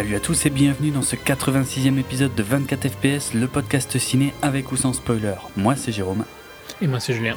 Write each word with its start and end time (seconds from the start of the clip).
Salut 0.00 0.16
à 0.16 0.20
tous 0.20 0.46
et 0.46 0.50
bienvenue 0.50 0.92
dans 0.92 1.02
ce 1.02 1.14
86e 1.14 1.98
épisode 1.98 2.34
de 2.34 2.42
24 2.42 2.88
FPS, 2.88 3.34
le 3.34 3.46
podcast 3.46 3.98
ciné 3.98 4.32
avec 4.40 4.72
ou 4.72 4.76
sans 4.78 4.94
spoiler. 4.94 5.34
Moi 5.58 5.76
c'est 5.76 5.92
Jérôme. 5.92 6.24
Et 6.80 6.86
moi 6.86 7.00
c'est 7.00 7.12
Julien. 7.12 7.36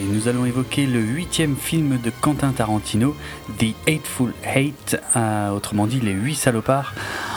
Et 0.00 0.04
nous 0.04 0.26
allons 0.26 0.46
évoquer 0.46 0.86
le 0.86 1.00
huitième 1.00 1.54
film 1.54 2.00
de 2.00 2.08
Quentin 2.08 2.52
Tarantino, 2.52 3.14
The 3.58 3.74
Hateful 3.86 4.32
Hate, 4.42 4.98
euh, 5.16 5.50
autrement 5.50 5.86
dit 5.86 6.00
Les 6.00 6.12
Huit 6.12 6.36
Salopards, 6.36 6.94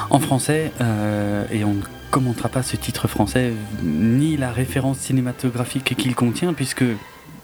en 0.09 0.21
français, 0.21 0.71
euh, 0.79 1.43
et 1.51 1.65
on 1.65 1.73
ne 1.73 1.83
commentera 2.09 2.47
pas 2.47 2.63
ce 2.63 2.77
titre 2.77 3.09
français 3.09 3.51
ni 3.83 4.37
la 4.37 4.53
référence 4.53 4.99
cinématographique 4.99 5.97
qu'il 5.97 6.15
contient, 6.15 6.53
puisque 6.53 6.85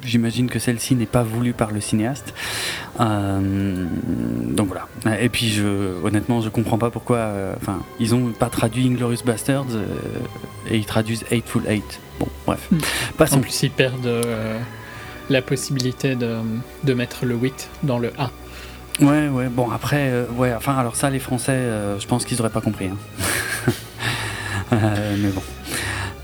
J'imagine 0.04 0.48
que 0.50 0.60
celle-ci 0.60 0.96
n'est 0.96 1.08
pas 1.08 1.24
voulue 1.24 1.54
par 1.54 1.72
le 1.72 1.82
cinéaste. 1.82 2.34
Euh, 3.00 3.86
donc 4.52 4.68
voilà. 4.68 4.88
Et 5.22 5.30
puis, 5.30 5.50
je, 5.52 5.64
honnêtement, 6.04 6.42
je 6.42 6.50
comprends 6.50 6.78
pas 6.78 6.90
pourquoi. 6.90 7.18
euh, 7.18 7.54
Enfin, 7.62 7.80
ils 8.00 8.16
ont 8.16 8.32
pas 8.32 8.50
traduit 8.50 8.88
Inglorious 8.88 9.24
Bastards 9.26 9.66
euh, 9.76 9.86
et 10.70 10.78
ils 10.78 10.86
traduisent 10.86 11.24
Hateful 11.32 11.64
Hate. 11.68 12.00
Bon, 12.20 12.28
bref. 12.46 12.68
Hmm. 12.72 12.78
Passons. 13.18 13.38
En 13.38 13.42
plus, 13.42 13.64
ils 13.64 13.72
perdent 13.72 14.10
la 15.30 15.42
possibilité 15.42 16.16
de, 16.16 16.38
de 16.84 16.94
mettre 16.94 17.26
le 17.26 17.36
8 17.36 17.70
dans 17.84 18.00
le 18.00 18.12
A. 18.18 18.32
Ouais, 19.00 19.28
ouais. 19.28 19.48
Bon, 19.50 19.70
après, 19.70 20.26
ouais. 20.36 20.54
Enfin, 20.56 20.76
alors 20.76 20.96
ça, 20.96 21.10
les 21.10 21.20
Français, 21.20 21.60
je 22.00 22.08
pense 22.08 22.26
qu'ils 22.26 22.40
auraient 22.40 22.50
pas 22.50 22.62
compris. 22.62 22.88
hein. 22.88 23.72
Mais 24.72 25.30
bon. 25.30 25.42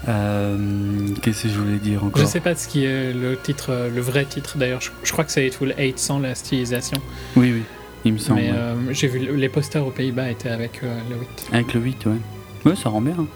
Euh, 0.07 1.07
Qu'est-ce 1.21 1.43
que 1.43 1.49
je 1.49 1.57
voulais 1.59 1.77
dire 1.77 2.03
encore 2.03 2.21
Je 2.21 2.27
sais 2.27 2.39
pas 2.41 2.55
ce 2.55 2.67
qui 2.67 2.83
est 2.85 3.13
le 3.13 3.37
titre, 3.37 3.89
le 3.93 4.01
vrai 4.01 4.25
titre 4.25 4.57
d'ailleurs. 4.57 4.81
Je, 4.81 4.89
je 5.03 5.11
crois 5.11 5.23
que 5.23 5.31
c'est 5.31 5.49
8 5.49 5.97
sans 5.97 6.19
la 6.19 6.35
stylisation. 6.35 6.97
Oui, 7.35 7.53
oui. 7.53 7.63
Il 8.05 8.13
me 8.13 8.17
semble. 8.17 8.41
Mais 8.41 8.51
ouais. 8.51 8.57
euh, 8.57 8.75
j'ai 8.93 9.07
vu 9.07 9.19
le- 9.19 9.35
les 9.35 9.47
posters 9.49 9.85
aux 9.87 9.91
Pays-Bas 9.91 10.29
étaient 10.29 10.49
avec 10.49 10.83
euh, 10.83 10.99
le 11.09 11.15
8. 11.15 11.27
Avec 11.53 11.73
le 11.73 11.79
8, 11.81 12.05
ouais. 12.07 12.11
Ouais, 12.65 12.75
ça 12.75 12.89
rend 12.89 12.99
bien. 13.01 13.15
hein. 13.17 13.27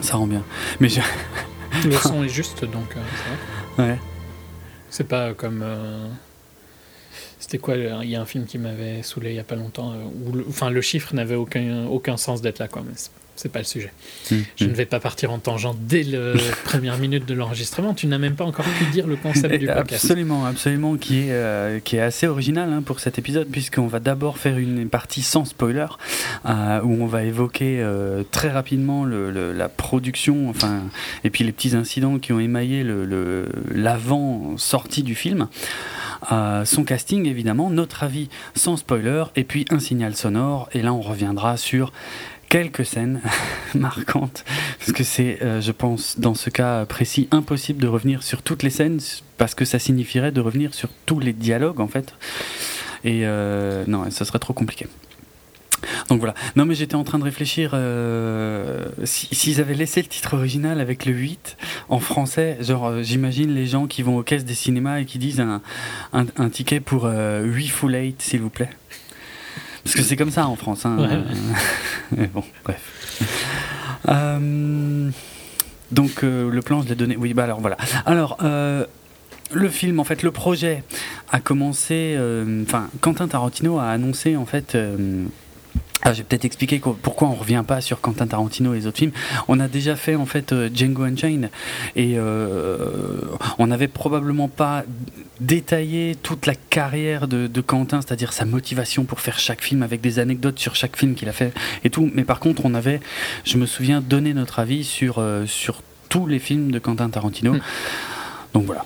Ça 0.00 0.16
rend 0.16 0.26
bien. 0.26 0.42
Mais 0.80 0.88
je... 0.88 1.00
Le 1.84 1.92
son 1.96 2.24
est 2.24 2.28
juste 2.30 2.64
donc 2.64 2.94
ça 2.94 3.82
va. 3.82 3.88
ouais. 3.90 3.98
C'est 4.88 5.06
pas 5.06 5.34
comme. 5.34 5.62
C'était 7.38 7.58
quoi 7.58 7.76
Il 7.76 8.08
y 8.08 8.16
a 8.16 8.20
un 8.20 8.24
film 8.24 8.46
qui 8.46 8.56
m'avait 8.58 9.02
saoulé 9.02 9.30
il 9.30 9.36
y 9.36 9.38
a 9.38 9.44
pas 9.44 9.54
longtemps 9.54 9.92
où 10.26 10.32
le, 10.32 10.46
enfin, 10.48 10.70
le 10.70 10.80
chiffre 10.80 11.14
n'avait 11.14 11.34
aucun, 11.34 11.84
aucun 11.86 12.16
sens 12.16 12.40
d'être 12.40 12.58
là 12.58 12.68
quoi. 12.68 12.82
Mais 12.86 12.94
c'est- 13.38 13.48
pas 13.48 13.60
le 13.60 13.64
sujet. 13.64 13.92
Mm, 14.30 14.36
Je 14.56 14.64
mm. 14.64 14.68
ne 14.68 14.72
vais 14.74 14.84
pas 14.86 15.00
partir 15.00 15.30
en 15.32 15.38
tangente 15.38 15.78
dès 15.80 16.02
la 16.02 16.32
première 16.64 16.98
minute 16.98 17.24
de 17.26 17.34
l'enregistrement. 17.34 17.94
Tu 17.94 18.06
n'as 18.06 18.18
même 18.18 18.34
pas 18.34 18.44
encore 18.44 18.66
pu 18.66 18.84
dire 18.92 19.06
le 19.06 19.16
concept 19.16 19.54
du 19.58 19.66
podcast. 19.66 20.04
Absolument, 20.04 20.44
absolument, 20.44 20.96
qui 20.96 21.20
est, 21.20 21.32
euh, 21.32 21.80
qui 21.80 21.96
est 21.96 22.00
assez 22.00 22.26
original 22.26 22.72
hein, 22.72 22.82
pour 22.82 23.00
cet 23.00 23.18
épisode, 23.18 23.48
puisqu'on 23.50 23.86
va 23.86 24.00
d'abord 24.00 24.38
faire 24.38 24.58
une 24.58 24.88
partie 24.88 25.22
sans 25.22 25.44
spoiler, 25.44 25.86
euh, 26.46 26.80
où 26.82 27.02
on 27.02 27.06
va 27.06 27.24
évoquer 27.24 27.80
euh, 27.80 28.22
très 28.30 28.50
rapidement 28.50 29.04
le, 29.04 29.30
le- 29.30 29.52
la 29.52 29.68
production, 29.68 30.50
enfin, 30.50 30.82
et 31.24 31.30
puis 31.30 31.44
les 31.44 31.52
petits 31.52 31.74
incidents 31.74 32.18
qui 32.18 32.32
ont 32.32 32.40
émaillé 32.40 32.82
le- 32.84 33.48
l'avant-sortie 33.74 35.02
du 35.02 35.14
film. 35.14 35.48
Euh, 36.32 36.64
son 36.64 36.82
casting 36.84 37.26
évidemment, 37.26 37.70
notre 37.70 38.02
avis 38.02 38.28
sans 38.54 38.76
spoiler, 38.76 39.24
et 39.36 39.44
puis 39.44 39.64
un 39.70 39.78
signal 39.78 40.16
sonore, 40.16 40.68
et 40.72 40.82
là 40.82 40.92
on 40.92 41.00
reviendra 41.00 41.56
sur 41.56 41.92
quelques 42.48 42.84
scènes 42.86 43.20
marquantes, 43.74 44.44
parce 44.78 44.92
que 44.92 45.04
c'est, 45.04 45.38
euh, 45.42 45.60
je 45.60 45.72
pense, 45.72 46.18
dans 46.18 46.34
ce 46.34 46.50
cas 46.50 46.84
précis, 46.86 47.28
impossible 47.30 47.80
de 47.82 47.88
revenir 47.88 48.22
sur 48.22 48.42
toutes 48.42 48.62
les 48.62 48.70
scènes, 48.70 49.00
parce 49.36 49.54
que 49.54 49.64
ça 49.64 49.78
signifierait 49.78 50.32
de 50.32 50.40
revenir 50.40 50.74
sur 50.74 50.88
tous 51.06 51.20
les 51.20 51.32
dialogues 51.32 51.80
en 51.80 51.88
fait, 51.88 52.14
et 53.04 53.20
euh, 53.24 53.84
non, 53.86 54.10
ça 54.10 54.24
serait 54.24 54.38
trop 54.38 54.52
compliqué. 54.54 54.86
Donc 56.08 56.18
voilà. 56.18 56.34
Non, 56.56 56.64
mais 56.64 56.74
j'étais 56.74 56.96
en 56.96 57.04
train 57.04 57.20
de 57.20 57.24
réfléchir 57.24 57.70
euh, 57.74 58.86
si- 59.04 59.28
s'ils 59.32 59.60
avaient 59.60 59.74
laissé 59.74 60.02
le 60.02 60.08
titre 60.08 60.34
original 60.34 60.80
avec 60.80 61.06
le 61.06 61.12
8 61.12 61.56
en 61.88 62.00
français. 62.00 62.56
Genre, 62.60 62.86
euh, 62.86 63.02
j'imagine 63.04 63.54
les 63.54 63.66
gens 63.66 63.86
qui 63.86 64.02
vont 64.02 64.16
aux 64.18 64.24
caisses 64.24 64.44
des 64.44 64.54
cinémas 64.54 64.98
et 64.98 65.04
qui 65.04 65.18
disent 65.18 65.40
un, 65.40 65.60
ticket 66.50 66.80
pour 66.80 67.04
euh, 67.04 67.44
8 67.44 67.68
full 67.68 67.94
8, 67.94 68.20
s'il 68.20 68.40
vous 68.40 68.50
plaît. 68.50 68.70
Parce 69.88 69.96
que 69.96 70.02
c'est 70.02 70.16
comme 70.16 70.30
ça 70.30 70.46
en 70.46 70.54
France. 70.54 70.84
Hein. 70.84 70.98
Ouais. 70.98 71.18
Mais 72.18 72.26
bon, 72.26 72.44
bref. 72.62 73.22
Euh, 74.06 75.10
donc, 75.90 76.22
euh, 76.22 76.50
le 76.50 76.60
plan, 76.60 76.82
je 76.82 76.88
l'ai 76.90 76.94
donné. 76.94 77.16
Oui, 77.16 77.32
bah 77.32 77.44
alors 77.44 77.62
voilà. 77.62 77.78
Alors. 78.04 78.36
euh, 78.42 78.84
le 79.50 79.70
film, 79.70 79.98
en 79.98 80.04
fait, 80.04 80.22
le 80.22 80.30
projet 80.30 80.84
a 81.32 81.40
commencé. 81.40 82.18
Enfin, 82.64 82.90
Quentin 83.00 83.28
Tarantino 83.28 83.78
a 83.78 83.86
annoncé, 83.88 84.36
en 84.36 84.44
fait. 84.44 84.76
Euh, 85.98 86.10
ah, 86.10 86.12
je 86.12 86.18
vais 86.18 86.24
peut-être 86.24 86.44
expliquer 86.44 86.80
pourquoi 87.02 87.28
on 87.28 87.34
revient 87.34 87.64
pas 87.66 87.80
sur 87.80 88.00
Quentin 88.00 88.26
Tarantino 88.26 88.72
et 88.72 88.78
les 88.78 88.86
autres 88.86 88.98
films. 88.98 89.12
On 89.48 89.58
a 89.58 89.68
déjà 89.68 89.96
fait 89.96 90.14
en 90.14 90.26
fait 90.26 90.52
euh, 90.52 90.70
Django 90.72 91.02
Unchained 91.02 91.50
et 91.96 92.14
euh, 92.16 93.20
on 93.58 93.66
n'avait 93.66 93.88
probablement 93.88 94.48
pas 94.48 94.84
détaillé 95.40 96.16
toute 96.22 96.46
la 96.46 96.54
carrière 96.54 97.28
de, 97.28 97.46
de 97.46 97.60
Quentin, 97.60 98.00
c'est-à-dire 98.00 98.32
sa 98.32 98.44
motivation 98.44 99.04
pour 99.04 99.20
faire 99.20 99.38
chaque 99.38 99.62
film 99.62 99.82
avec 99.82 100.00
des 100.00 100.18
anecdotes 100.18 100.58
sur 100.58 100.74
chaque 100.74 100.96
film 100.96 101.14
qu'il 101.14 101.28
a 101.28 101.32
fait 101.32 101.52
et 101.84 101.90
tout. 101.90 102.10
Mais 102.14 102.24
par 102.24 102.40
contre, 102.40 102.62
on 102.64 102.74
avait, 102.74 103.00
je 103.44 103.56
me 103.58 103.66
souviens, 103.66 104.00
donné 104.00 104.34
notre 104.34 104.60
avis 104.60 104.84
sur 104.84 105.18
euh, 105.18 105.46
sur 105.46 105.82
tous 106.08 106.26
les 106.26 106.38
films 106.38 106.70
de 106.70 106.78
Quentin 106.78 107.10
Tarantino. 107.10 107.54
Mm. 107.54 107.60
Donc 108.54 108.64
voilà. 108.64 108.84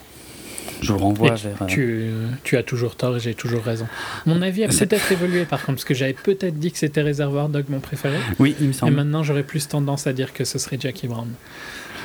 Je 0.82 0.92
vous 0.92 0.98
renvoie 0.98 1.28
Et 1.34 1.34
tu, 1.36 1.46
vers. 1.46 1.62
euh, 1.62 1.66
tu, 1.66 2.10
tu 2.44 2.56
as 2.56 2.62
toujours 2.62 2.96
tort 2.96 3.16
et 3.16 3.20
j'ai 3.20 3.34
toujours 3.34 3.62
raison. 3.62 3.86
Mon 4.26 4.42
avis 4.42 4.64
a 4.64 4.68
peut-être 4.68 5.10
évolué 5.12 5.44
par 5.44 5.60
contre, 5.60 5.76
parce 5.76 5.84
que 5.84 5.94
j'avais 5.94 6.12
peut-être 6.12 6.58
dit 6.58 6.70
que 6.72 6.78
c'était 6.78 7.02
Réservoir 7.02 7.48
Dog 7.48 7.64
mon 7.68 7.80
préféré. 7.80 8.18
Oui, 8.38 8.54
il 8.60 8.66
me 8.66 8.70
Et 8.72 8.74
semble. 8.74 8.92
maintenant 8.92 9.22
j'aurais 9.22 9.44
plus 9.44 9.66
tendance 9.68 10.06
à 10.06 10.12
dire 10.12 10.32
que 10.32 10.44
ce 10.44 10.58
serait 10.58 10.76
Jackie 10.80 11.06
Brown. 11.08 11.28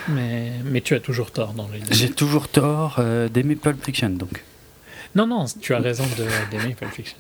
Mais, 0.09 0.51
mais 0.63 0.79
tu 0.81 0.94
as 0.95 1.01
toujours 1.01 1.31
tort 1.31 1.51
dans 1.53 1.68
les 1.68 1.79
J'ai 1.91 2.09
toujours 2.09 2.47
tort 2.47 2.95
euh, 3.00 3.27
d'aimer 3.27 3.56
Pulp 3.57 3.83
Fiction, 3.83 4.09
donc. 4.09 4.41
Non, 5.15 5.27
non, 5.27 5.45
tu 5.62 5.73
as 5.73 5.80
raison 5.80 6.06
de- 6.18 6.51
d'aimer 6.57 6.75
Pulp 6.80 6.91
Fiction. 6.94 7.18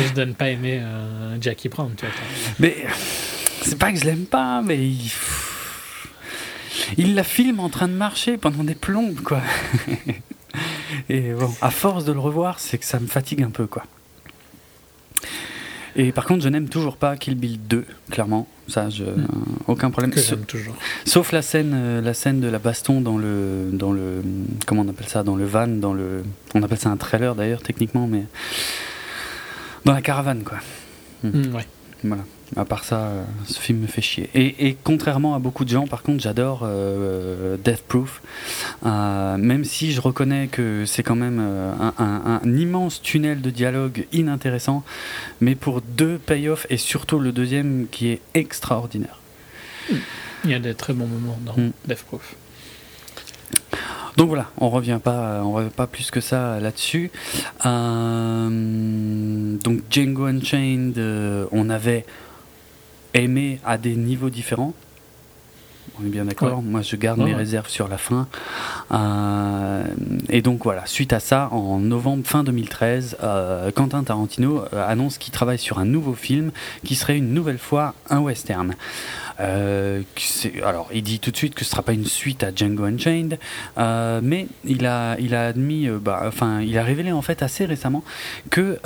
Juste 0.00 0.16
de 0.16 0.24
ne 0.24 0.32
pas 0.32 0.48
aimer 0.50 0.80
euh, 0.82 1.36
Jackie 1.40 1.68
Brown, 1.68 1.92
tu 1.96 2.06
as 2.06 2.08
tort. 2.08 2.54
Mais 2.58 2.74
c'est 3.62 3.78
pas 3.78 3.92
que 3.92 3.98
je 4.00 4.04
l'aime 4.04 4.24
pas, 4.26 4.62
mais 4.62 4.80
il, 6.98 7.14
la 7.14 7.24
filme 7.24 7.60
en 7.60 7.68
train 7.68 7.88
de 7.88 7.94
marcher 7.94 8.36
pendant 8.36 8.64
des 8.64 8.74
plombes, 8.74 9.20
quoi. 9.20 9.40
Et 11.08 11.32
bon, 11.32 11.52
à 11.60 11.70
force 11.70 12.04
de 12.04 12.12
le 12.12 12.20
revoir, 12.20 12.60
c'est 12.60 12.78
que 12.78 12.84
ça 12.84 13.00
me 13.00 13.06
fatigue 13.06 13.42
un 13.42 13.50
peu, 13.50 13.66
quoi. 13.66 13.84
Et 15.96 16.10
par 16.10 16.24
contre, 16.24 16.42
je 16.42 16.48
n'aime 16.48 16.68
toujours 16.68 16.96
pas 16.96 17.16
Kill 17.16 17.36
Bill 17.36 17.58
2, 17.68 17.84
clairement. 18.10 18.48
Ça, 18.66 18.90
je, 18.90 19.04
aucun 19.68 19.90
problème. 19.90 20.10
Que 20.10 20.20
Sa- 20.20 20.36
toujours. 20.36 20.74
Sauf 21.04 21.30
la 21.30 21.42
scène, 21.42 21.72
euh, 21.74 22.00
la 22.00 22.14
scène 22.14 22.40
de 22.40 22.48
la 22.48 22.58
baston 22.58 23.00
dans 23.00 23.16
le, 23.16 23.70
dans 23.72 23.92
le, 23.92 24.22
comment 24.66 24.82
on 24.82 24.88
appelle 24.88 25.06
ça, 25.08 25.22
dans 25.22 25.36
le 25.36 25.44
van, 25.44 25.68
dans 25.68 25.92
le, 25.92 26.24
on 26.54 26.62
appelle 26.62 26.78
ça 26.78 26.90
un 26.90 26.96
trailer 26.96 27.34
d'ailleurs 27.36 27.62
techniquement, 27.62 28.08
mais 28.08 28.24
dans 29.84 29.92
la 29.92 30.02
caravane, 30.02 30.42
quoi. 30.42 30.58
Mm, 31.22 31.54
ouais. 31.54 31.66
Voilà. 32.02 32.24
À 32.56 32.64
part 32.64 32.84
ça, 32.84 32.98
euh, 33.06 33.24
ce 33.46 33.58
film 33.58 33.80
me 33.80 33.86
fait 33.88 34.00
chier. 34.00 34.30
Et, 34.34 34.68
et 34.68 34.76
contrairement 34.84 35.34
à 35.34 35.38
beaucoup 35.40 35.64
de 35.64 35.70
gens, 35.70 35.86
par 35.88 36.02
contre, 36.02 36.22
j'adore 36.22 36.60
euh, 36.62 37.56
Death 37.56 37.82
Proof. 37.88 38.22
Euh, 38.86 39.36
même 39.38 39.64
si 39.64 39.92
je 39.92 40.00
reconnais 40.00 40.46
que 40.46 40.84
c'est 40.86 41.02
quand 41.02 41.16
même 41.16 41.40
un, 41.40 41.92
un- 41.98 42.40
un 42.44 42.56
immense 42.56 43.02
tunnel 43.02 43.40
de 43.40 43.50
dialogue 43.50 44.06
inintéressant, 44.12 44.84
mais 45.40 45.54
pour 45.56 45.80
deux 45.80 46.18
payoffs 46.18 46.66
et 46.70 46.76
surtout 46.76 47.18
le 47.18 47.32
deuxième 47.32 47.86
qui 47.90 48.08
est 48.08 48.20
extraordinaire. 48.34 49.18
Il 50.44 50.50
y 50.50 50.54
a 50.54 50.58
des 50.60 50.74
très 50.74 50.92
bons 50.92 51.06
moments 51.08 51.38
dans 51.44 51.54
Mm. 51.60 51.72
Death 51.88 52.04
Proof. 52.04 52.34
Donc 54.16 54.28
voilà, 54.28 54.46
on 54.58 54.70
revient 54.70 55.00
pas, 55.02 55.42
on 55.42 55.52
revient 55.52 55.70
pas 55.74 55.88
plus 55.88 56.12
que 56.12 56.20
ça 56.20 56.60
là-dessus. 56.60 57.10
Euh, 57.66 58.48
donc 59.58 59.80
Django 59.90 60.26
Unchained, 60.26 60.98
on 61.50 61.68
avait 61.68 62.04
aimé 63.14 63.60
à 63.64 63.78
des 63.78 63.96
niveaux 63.96 64.30
différents. 64.30 64.74
On 66.00 66.04
est 66.04 66.10
bien 66.10 66.24
d'accord. 66.24 66.62
Moi, 66.62 66.82
je 66.82 66.96
garde 66.96 67.20
Ouais, 67.20 67.26
mes 67.26 67.34
réserves 67.34 67.68
sur 67.68 67.86
la 67.86 67.98
fin. 67.98 68.26
Euh, 68.92 69.84
et 70.28 70.42
donc 70.42 70.64
voilà, 70.64 70.86
suite 70.86 71.12
à 71.12 71.20
ça, 71.20 71.48
en 71.52 71.78
novembre 71.78 72.26
fin 72.26 72.42
2013, 72.42 73.18
euh, 73.22 73.70
Quentin 73.70 74.02
Tarantino 74.02 74.64
euh, 74.72 74.88
annonce 74.88 75.18
qu'il 75.18 75.32
travaille 75.32 75.58
sur 75.58 75.78
un 75.78 75.84
nouveau 75.84 76.14
film 76.14 76.50
qui 76.84 76.96
serait 76.96 77.16
une 77.16 77.32
nouvelle 77.32 77.58
fois 77.58 77.94
un 78.10 78.18
western. 78.20 78.74
Euh, 79.40 80.02
alors, 80.64 80.88
il 80.92 81.02
dit 81.02 81.18
tout 81.18 81.30
de 81.30 81.36
suite 81.36 81.54
que 81.54 81.64
ce 81.64 81.70
sera 81.70 81.82
pas 81.82 81.92
une 81.92 82.04
suite 82.04 82.42
à 82.44 82.54
Django 82.54 82.84
Unchained, 82.84 83.38
euh, 83.78 84.20
mais 84.22 84.46
il 84.64 84.86
a, 84.86 85.16
il 85.18 85.34
a 85.34 85.46
admis, 85.46 85.88
euh, 85.88 85.98
bah, 85.98 86.22
enfin, 86.26 86.60
il 86.60 86.76
a 86.78 86.84
révélé 86.84 87.12
en 87.12 87.22
fait 87.22 87.42
assez 87.42 87.64
récemment 87.64 88.04
que 88.50 88.78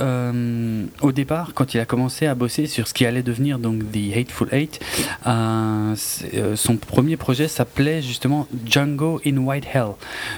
au 1.01 1.13
départ, 1.13 1.53
quand 1.55 1.75
il 1.75 1.81
a 1.81 1.85
commencé 1.85 2.27
à 2.27 2.35
bosser 2.35 2.67
sur 2.67 2.89
ce 2.89 2.95
qui 2.95 3.05
allait 3.07 3.23
devenir 3.23 3.59
donc 3.59 3.83
The 3.91 4.17
Hateful 4.17 4.49
Eight, 4.53 4.81
son 5.25 6.77
premier 6.77 7.17
projet 7.17 7.49
s'appelait 7.49 8.03
justement 8.03 8.47
Django 8.67 9.21
in 9.27 9.37
White 9.39 9.67
Hell, 9.73 9.93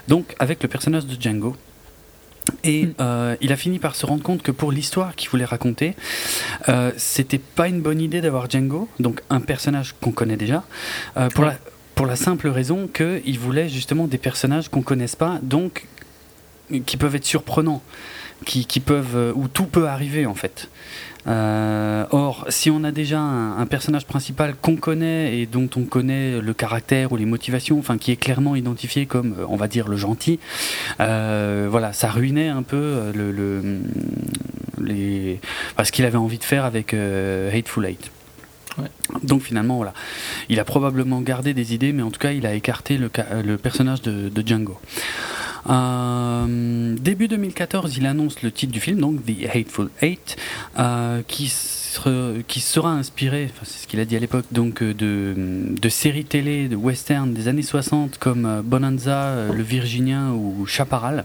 donc 0.09 0.35
avec 0.39 0.63
le 0.63 0.69
personnage 0.69 1.07
de 1.07 1.21
Django. 1.21 1.57
Et 2.65 2.89
euh, 3.01 3.37
il 3.41 3.53
a 3.53 3.57
fini 3.57 3.79
par 3.79 3.95
se 3.95 4.05
rendre 4.07 4.23
compte 4.23 4.43
que 4.43 4.51
pour 4.51 4.73
l'histoire 4.73 5.15
qu'il 5.15 5.29
voulait 5.31 5.45
raconter, 5.45 5.95
euh, 6.69 6.91
c'était 6.97 7.39
pas 7.39 7.69
une 7.69 7.81
bonne 7.81 8.01
idée 8.01 8.21
d'avoir 8.21 8.51
Django, 8.51 8.89
donc 8.99 9.21
un 9.31 9.41
personnage 9.41 9.95
qu'on 10.01 10.11
connaît 10.13 10.37
déjà, 10.37 10.65
euh, 11.17 11.29
pour, 11.29 11.45
Ouais. 11.45 11.51
la, 11.51 11.59
pour 11.95 12.07
la 12.07 12.17
simple 12.17 12.49
raison 12.49 12.89
qu'il 12.89 13.39
voulait 13.39 13.69
justement 13.69 14.07
des 14.07 14.19
personnages 14.19 14.69
qu'on 14.69 14.83
connaisse 14.83 15.17
pas, 15.17 15.39
donc 15.43 15.87
qui 16.87 16.97
peuvent 16.97 17.15
être 17.17 17.25
surprenants, 17.27 17.83
qui, 18.47 18.65
qui 18.65 18.81
peuvent, 18.81 19.33
où 19.35 19.49
tout 19.49 19.67
peut 19.67 19.89
arriver 19.89 20.27
en 20.27 20.35
fait. 20.35 20.69
Euh, 21.27 22.05
or, 22.11 22.47
si 22.49 22.71
on 22.71 22.83
a 22.85 22.93
déjà 22.93 23.21
un, 23.21 23.67
personnage 23.67 24.07
principal 24.07 24.55
qu'on 24.61 24.77
connaît 24.77 25.39
et 25.39 25.47
dont 25.47 25.69
on 25.77 25.83
connaît 25.85 26.41
le 26.41 26.55
caractère 26.55 27.13
ou 27.13 27.17
les 27.17 27.27
motivations, 27.27 27.79
enfin 27.79 27.99
qui 27.99 28.11
est 28.11 28.17
clairement 28.17 28.57
identifié 28.57 29.07
comme, 29.07 29.35
euh, 29.39 29.45
on 29.49 29.57
va 29.57 29.69
dire, 29.69 29.87
le 29.89 29.97
gentil, 29.97 30.39
euh, 31.01 31.69
voilà, 31.71 31.93
ça 31.93 32.09
ruinait 32.11 32.49
un 32.49 32.63
peu 32.63 33.13
le, 33.15 33.31
le- 33.33 33.81
ce 35.85 35.93
qu'il 35.93 36.05
avait 36.05 36.17
envie 36.19 36.39
de 36.39 36.45
faire 36.45 36.65
avec 36.65 36.95
euh, 36.95 37.51
Hateful 37.57 37.87
Eight. 37.87 38.11
Donc 39.23 39.43
finalement, 39.43 39.77
voilà, 39.77 39.93
il 40.49 40.61
a 40.61 40.65
probablement 40.65 41.21
gardé 41.21 41.55
des 41.55 41.75
idées, 41.75 41.93
mais 41.93 42.03
en 42.03 42.11
tout 42.11 42.21
cas, 42.21 42.33
il 42.33 42.47
a 42.47 42.55
écarté 42.55 42.99
le, 42.99 43.09
personnage 43.57 44.03
de, 44.03 44.43
Django. 44.47 44.79
Euh, 45.69 46.97
début 46.99 47.29
2014, 47.29 47.97
il 47.99 48.07
annonce 48.07 48.43
le 48.43 48.51
titre 48.51 48.73
du 48.73 48.81
film, 48.81 48.99
donc 48.99 49.25
The 49.25 49.55
Hateful 49.55 49.91
Eight, 50.01 50.37
euh, 50.79 51.23
qui, 51.27 51.49
sera, 51.49 52.91
inspiré, 52.91 53.51
c'est 53.63 53.83
ce 53.83 53.87
qu'il 53.87 54.01
a 54.01 54.05
dit 54.05 54.17
à 54.17 54.21
l'époque, 54.21 54.47
donc 54.53 54.83
euh, 54.83 54.95
de, 54.95 55.89
séries 55.89 56.25
télé, 56.25 56.69
de 56.69 56.77
western 56.77 57.35
des 57.35 57.49
années 57.49 57.63
60 57.63 58.19
comme 58.19 58.63
Bonanza, 58.65 59.49
Le 59.53 59.63
Virginien 59.63 60.33
ou 60.33 60.65
Chaparral. 60.67 61.25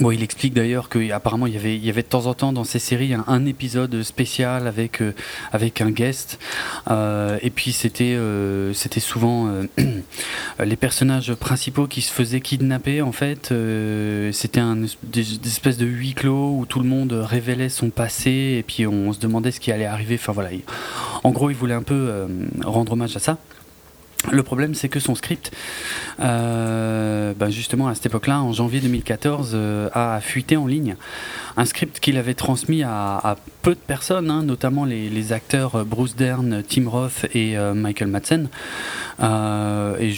Bon, 0.00 0.10
il 0.10 0.22
explique 0.22 0.52
d'ailleurs 0.52 0.90
qu'apparemment 0.90 1.46
il 1.46 1.54
y 1.54 1.56
avait, 1.56 1.74
il 1.74 1.84
y 1.84 1.88
avait 1.88 2.02
de 2.02 2.08
temps 2.08 2.26
en 2.26 2.34
temps 2.34 2.52
dans 2.52 2.64
ces 2.64 2.78
séries 2.78 3.14
un, 3.14 3.46
épisode 3.46 4.02
spécial 4.02 4.66
avec, 4.66 5.00
euh, 5.00 5.14
avec 5.50 5.80
un 5.80 5.90
guest. 5.90 6.38
Euh, 6.90 7.38
et 7.42 7.48
puis 7.48 7.72
c'était 7.72 8.14
euh, 8.14 8.74
c'était 8.74 9.00
souvent 9.00 9.50
les 10.64 10.76
personnages 10.76 11.32
principaux 11.34 11.86
qui 11.86 12.02
se 12.02 12.12
faisaient 12.12 12.42
kidnapper 12.42 13.00
en 13.00 13.12
fait. 13.12 13.46
C'était 14.32 14.60
un, 14.60 14.82
es- 14.84 14.98
des, 15.04 15.36
espèces 15.46 15.78
de 15.78 15.86
huis 15.86 16.12
clos 16.12 16.58
où 16.58 16.66
tout 16.66 16.80
le 16.80 16.88
monde 16.88 17.12
révélait 17.12 17.70
son 17.70 17.88
passé 17.88 18.56
et 18.58 18.64
puis 18.66 18.86
on, 18.86 19.12
se 19.14 19.20
demandait 19.20 19.52
ce 19.52 19.60
qui 19.60 19.72
allait 19.72 19.86
arriver. 19.86 20.16
Enfin 20.16 20.32
voilà. 20.32 20.52
il- 20.52 20.62
en 21.24 21.30
gros, 21.30 21.48
il 21.48 21.56
voulait 21.56 21.74
un 21.74 21.82
peu 21.82 22.26
rendre 22.62 22.92
hommage 22.92 23.16
à 23.16 23.20
ça. 23.20 23.38
Le 24.32 24.42
problème, 24.42 24.74
c'est 24.74 24.88
que 24.88 24.98
son 24.98 25.14
script, 25.14 25.52
euh, 26.20 27.32
ben 27.34 27.50
justement 27.50 27.86
à 27.88 27.94
cette 27.94 28.06
époque-là, 28.06 28.40
en 28.42 28.52
janvier 28.52 28.80
2014, 28.80 29.52
euh, 29.54 29.88
a 29.94 30.20
fuité 30.20 30.56
en 30.56 30.66
ligne. 30.66 30.96
Un 31.56 31.64
script 31.64 32.00
qu'il 32.00 32.16
avait 32.18 32.34
transmis 32.34 32.82
à, 32.82 33.36
peu 33.62 33.74
de 33.74 33.80
personnes, 33.80 34.30
hein, 34.30 34.42
notamment 34.42 34.84
les, 34.84 35.32
acteurs 35.32 35.76
euh, 35.76 35.84
Bruce 35.84 36.16
Dern, 36.16 36.62
Tim 36.68 36.88
Roth 36.88 37.26
et 37.32 37.56
Michael 37.74 38.08
Madsen. 38.08 38.48
Et 39.20 40.14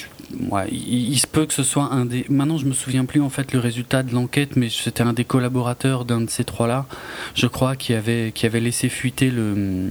il, 0.70 1.19
se 1.19 1.26
peut 1.26 1.44
que 1.44 1.55
ce 1.55 1.62
soit 1.62 1.93
un 1.93 2.06
des. 2.06 2.25
Maintenant, 2.31 2.56
je 2.56 2.67
me 2.67 2.73
souviens 2.73 3.05
plus 3.05 3.20
en 3.20 3.31
fait 3.31 3.53
le 3.53 3.58
résultat 3.58 4.03
de 4.03 4.14
l'enquête, 4.14 4.56
mais 4.56 4.70
c'était 4.70 5.03
un 5.03 5.12
des 5.12 5.25
collaborateurs 5.25 6.05
d'un 6.05 6.23
de 6.23 6.31
ces 6.31 6.44
trois-là, 6.44 6.87
je 7.35 7.46
crois, 7.46 7.76
qui 7.76 7.94
avait 7.94 8.32
qui 8.32 8.46
avait 8.46 8.61
laissé 8.61 8.88
fuiter 8.88 9.31
le 9.31 9.91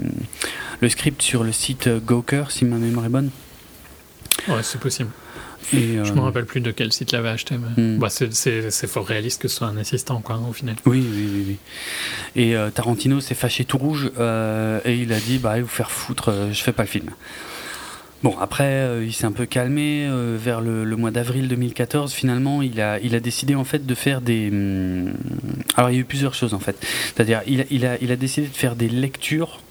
le 0.82 0.90
script 0.90 1.22
sur 1.22 1.44
le 1.44 1.52
site 1.52 1.90
Gawker, 2.06 2.52
si 2.52 2.66
ma 2.66 2.78
mémoire 2.78 3.06
est 3.06 3.10
bonne. 3.10 3.30
Ouais, 4.48 4.64
c'est 4.64 4.80
possible. 4.80 5.10
Et, 5.74 5.98
Je 6.04 6.12
euh, 6.12 6.16
me 6.16 6.22
rappelle 6.22 6.46
plus 6.46 6.62
de 6.62 6.72
quel 6.72 6.92
site 6.92 7.12
l'avait 7.12 7.30
acheté, 7.30 7.56
mais 7.58 7.82
Hmm. 7.84 8.00
bah, 8.00 8.10
c'est- 8.10 8.88
fort 8.88 9.06
réaliste 9.06 9.42
que 9.42 9.48
ce 9.48 9.58
soit 9.58 9.68
un 9.68 9.78
assistant, 9.78 10.22
quoi, 10.22 10.40
au 10.50 10.54
final. 10.54 10.76
Oui, 10.86 11.06
oui, 11.12 11.30
oui, 11.32 11.44
oui. 11.50 11.58
Et 12.36 12.56
euh, 12.56 12.70
Tarantino 12.72 13.20
s'est 13.20 13.36
fâché 13.36 13.66
tout 13.66 13.78
rouge 13.78 14.10
euh, 14.18 14.80
et 14.86 14.96
il 14.96 15.14
a 15.14 15.20
dit 15.20 15.38
bah 15.38 15.52
allez 15.52 15.62
vous 15.62 15.68
faire 15.68 15.92
foutre, 15.92 16.30
euh, 16.30 16.54
je 16.54 16.64
fais 16.64 16.72
pas 16.72 16.84
le 16.84 16.88
film. 16.90 17.10
Bon 18.22 18.36
après 18.40 18.66
euh, 18.66 19.06
il 19.06 19.14
s'est 19.14 19.26
un 19.26 19.32
peu 19.32 19.46
calmé 19.46 20.06
euh, 20.06 20.38
vers 20.38 20.60
le, 20.60 20.84
le 20.84 20.96
mois 20.98 21.10
d'avril 21.12 21.48
2014. 21.48 22.12
Finalement 22.14 22.62
il 22.62 22.82
a 22.82 23.00
il 23.00 23.16
a 23.16 23.20
décidé 23.22 23.56
en 23.56 23.64
fait 23.64 23.86
de 23.86 23.96
faire 23.96 24.20
des 24.22 24.50
hum, 24.50 25.14
alors 25.78 25.90
il 25.90 25.94
y 25.94 25.98
a 25.98 26.02
eu 26.02 26.06
plusieurs 26.06 26.34
choses 26.34 26.54
en 26.54 26.60
fait. 26.60 26.76
C'est-à-dire 27.16 27.42
il 27.48 27.62
a 27.86 27.96
il 28.02 28.12
a 28.12 28.16
décidé 28.18 28.48
de 28.48 28.54
faire 28.56 28.76
des 28.76 28.90
lectures 28.90 29.62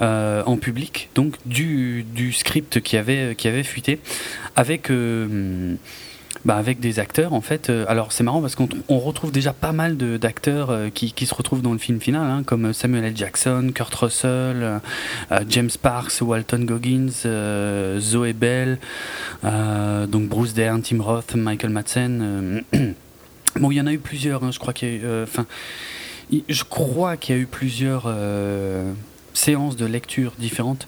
euh, 0.00 0.42
en 0.46 0.56
public, 0.56 1.10
donc 1.14 1.34
du, 1.44 2.32
script 2.32 2.80
qui 2.80 2.96
avait, 2.96 3.34
qui 3.36 3.48
avait 3.48 3.62
fuité, 3.62 4.00
avec, 4.56 4.90
euh, 4.90 5.74
bah, 6.46 6.56
avec 6.56 6.80
des 6.80 6.98
acteurs 6.98 7.34
en 7.34 7.42
fait. 7.42 7.68
Euh, 7.68 7.84
Alors 7.86 8.12
c'est 8.12 8.24
marrant 8.24 8.40
parce 8.40 8.54
qu'on 8.54 8.68
on 8.88 8.98
retrouve 8.98 9.30
déjà 9.30 9.52
pas 9.52 9.72
mal 9.72 9.98
d'acteurs 9.98 10.74
qui, 10.94 11.12
qui 11.12 11.26
se 11.26 11.34
retrouvent 11.34 11.60
dans 11.60 11.72
le 11.72 11.78
film 11.78 12.00
final, 12.00 12.30
hein, 12.30 12.42
comme 12.46 12.72
Samuel 12.72 13.04
L. 13.04 13.16
Jackson, 13.16 13.72
Kurt 13.74 13.94
Russell, 13.94 14.80
James 15.48 15.70
Sparks, 15.70 16.22
Walton 16.22 16.64
Goggins, 16.64 17.10
euh, 17.26 18.00
Zoe 18.00 18.32
Bell, 18.32 18.78
donc 19.42 20.28
Bruce 20.28 20.54
Dern, 20.54 20.80
Tim 20.80 21.02
Roth, 21.02 21.34
Michael 21.34 21.70
Madsen. 21.70 22.64
bon, 23.56 23.70
il 23.70 23.76
y 23.76 23.80
en 23.82 23.86
a 23.86 23.92
eu 23.92 23.98
plusieurs, 23.98 24.44
hein, 24.44 24.50
je 24.50 24.58
crois 24.58 24.72
qu'il 24.72 24.88
y 24.88 25.04
a 25.04 25.24
eu, 25.24 26.42
je 26.48 26.64
crois 26.64 27.18
qu'il 27.18 27.34
y 27.34 27.38
a 27.38 27.42
eu 27.42 27.46
plusieurs 27.46 28.06
séances 29.34 29.76
de 29.76 29.86
lecture 29.86 30.32
différentes. 30.38 30.86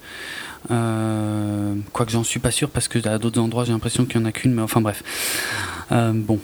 Euh, 0.71 1.75
Quoique 1.93 2.13
j'en 2.13 2.25
suis 2.25 2.41
pas 2.41 2.51
sûr 2.51 2.71
parce 2.71 2.89
que 2.89 3.07
à 3.09 3.19
d'autres 3.19 3.41
endroits 3.41 3.65
j'ai 3.65 3.73
l'impression 3.73 4.05
qu'il 4.05 4.21
y 4.21 4.23
en 4.23 4.27
a 4.27 4.33
qu'une, 4.33 4.53
mais 4.55 4.63
enfin 4.63 4.81
bref. 4.81 5.03
Euh, 5.93 6.13
bon. 6.15 6.39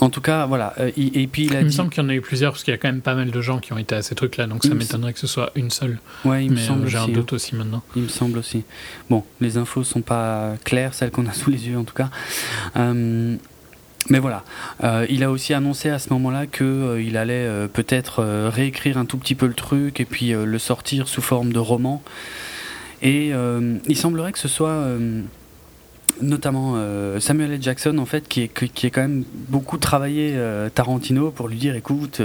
En 0.00 0.10
tout 0.10 0.20
cas, 0.20 0.44
voilà. 0.46 0.74
Euh, 0.80 0.90
il- 0.96 1.16
et 1.16 1.26
puis 1.28 1.44
il 1.46 1.56
a 1.56 1.60
Il 1.60 1.64
me 1.66 1.70
dit. 1.70 1.76
semble 1.76 1.88
qu'il 1.88 2.02
y 2.02 2.06
en 2.06 2.08
a 2.08 2.14
eu 2.14 2.20
plusieurs, 2.20 2.52
parce 2.52 2.64
qu'il 2.64 2.72
y 2.72 2.74
a 2.74 2.78
quand 2.78 2.88
même 2.88 3.00
pas 3.00 3.14
mal 3.14 3.30
de 3.30 3.40
gens 3.40 3.58
qui 3.60 3.72
ont 3.72 3.78
été 3.78 3.94
à 3.94 4.02
ces 4.02 4.14
trucs-là, 4.16 4.46
donc 4.48 4.62
ça 4.64 4.70
me 4.70 4.74
m'étonnerait 4.74 5.12
que 5.12 5.20
ce 5.20 5.28
soit 5.28 5.52
une 5.54 5.70
seule. 5.70 6.00
Ouais, 6.24 6.44
il 6.44 6.50
me 6.50 6.56
Mais 6.56 6.66
semble 6.66 6.84
euh, 6.84 6.88
j'ai 6.88 6.98
un 6.98 7.02
aussi, 7.04 7.10
hein. 7.12 7.14
doute 7.14 7.32
aussi 7.32 7.54
maintenant. 7.54 7.82
Il 7.94 8.02
me 8.02 8.08
semble 8.08 8.38
aussi. 8.38 8.64
Bon, 9.08 9.24
les 9.40 9.56
infos 9.56 9.84
sont 9.84 10.02
pas 10.02 10.54
claires, 10.64 10.92
celles 10.94 11.12
qu'on 11.12 11.26
a 11.26 11.32
sous 11.32 11.48
les 11.48 11.68
yeux 11.68 11.78
en 11.78 11.84
tout 11.84 11.94
cas. 11.94 12.10
Euh, 12.76 13.36
mais 14.10 14.18
voilà, 14.18 14.44
Euh, 14.82 15.06
il 15.08 15.22
a 15.24 15.30
aussi 15.30 15.54
annoncé 15.54 15.88
à 15.88 15.98
ce 15.98 16.10
moment-là 16.10 16.46
que 16.46 16.64
euh, 16.64 17.18
allait 17.18 17.46
euh, 17.46 17.68
peut-être 17.68 18.22
réécrire 18.48 18.98
un 18.98 19.04
tout 19.04 19.16
petit 19.16 19.34
peu 19.34 19.46
le 19.46 19.54
truc 19.54 20.00
et 20.00 20.04
puis 20.04 20.32
le 20.32 20.58
sortir 20.58 21.08
sous 21.08 21.22
forme 21.22 21.52
de 21.52 21.58
roman. 21.58 22.02
Et 23.02 23.32
il 23.86 23.96
semblerait 23.96 24.32
que 24.32 24.38
ce 24.38 24.48
soit 24.48 24.86
notamment 26.22 26.76
Samuel 27.20 27.52
L. 27.52 27.62
Jackson 27.62 27.98
en 27.98 28.06
fait 28.06 28.28
qui 28.28 28.40
est, 28.42 28.90
quand 28.90 29.02
même 29.02 29.24
beaucoup 29.48 29.76
travaillé 29.76 30.38
Tarantino 30.74 31.30
pour 31.30 31.48
lui 31.48 31.58
dire 31.58 31.76
écoute 31.76 32.22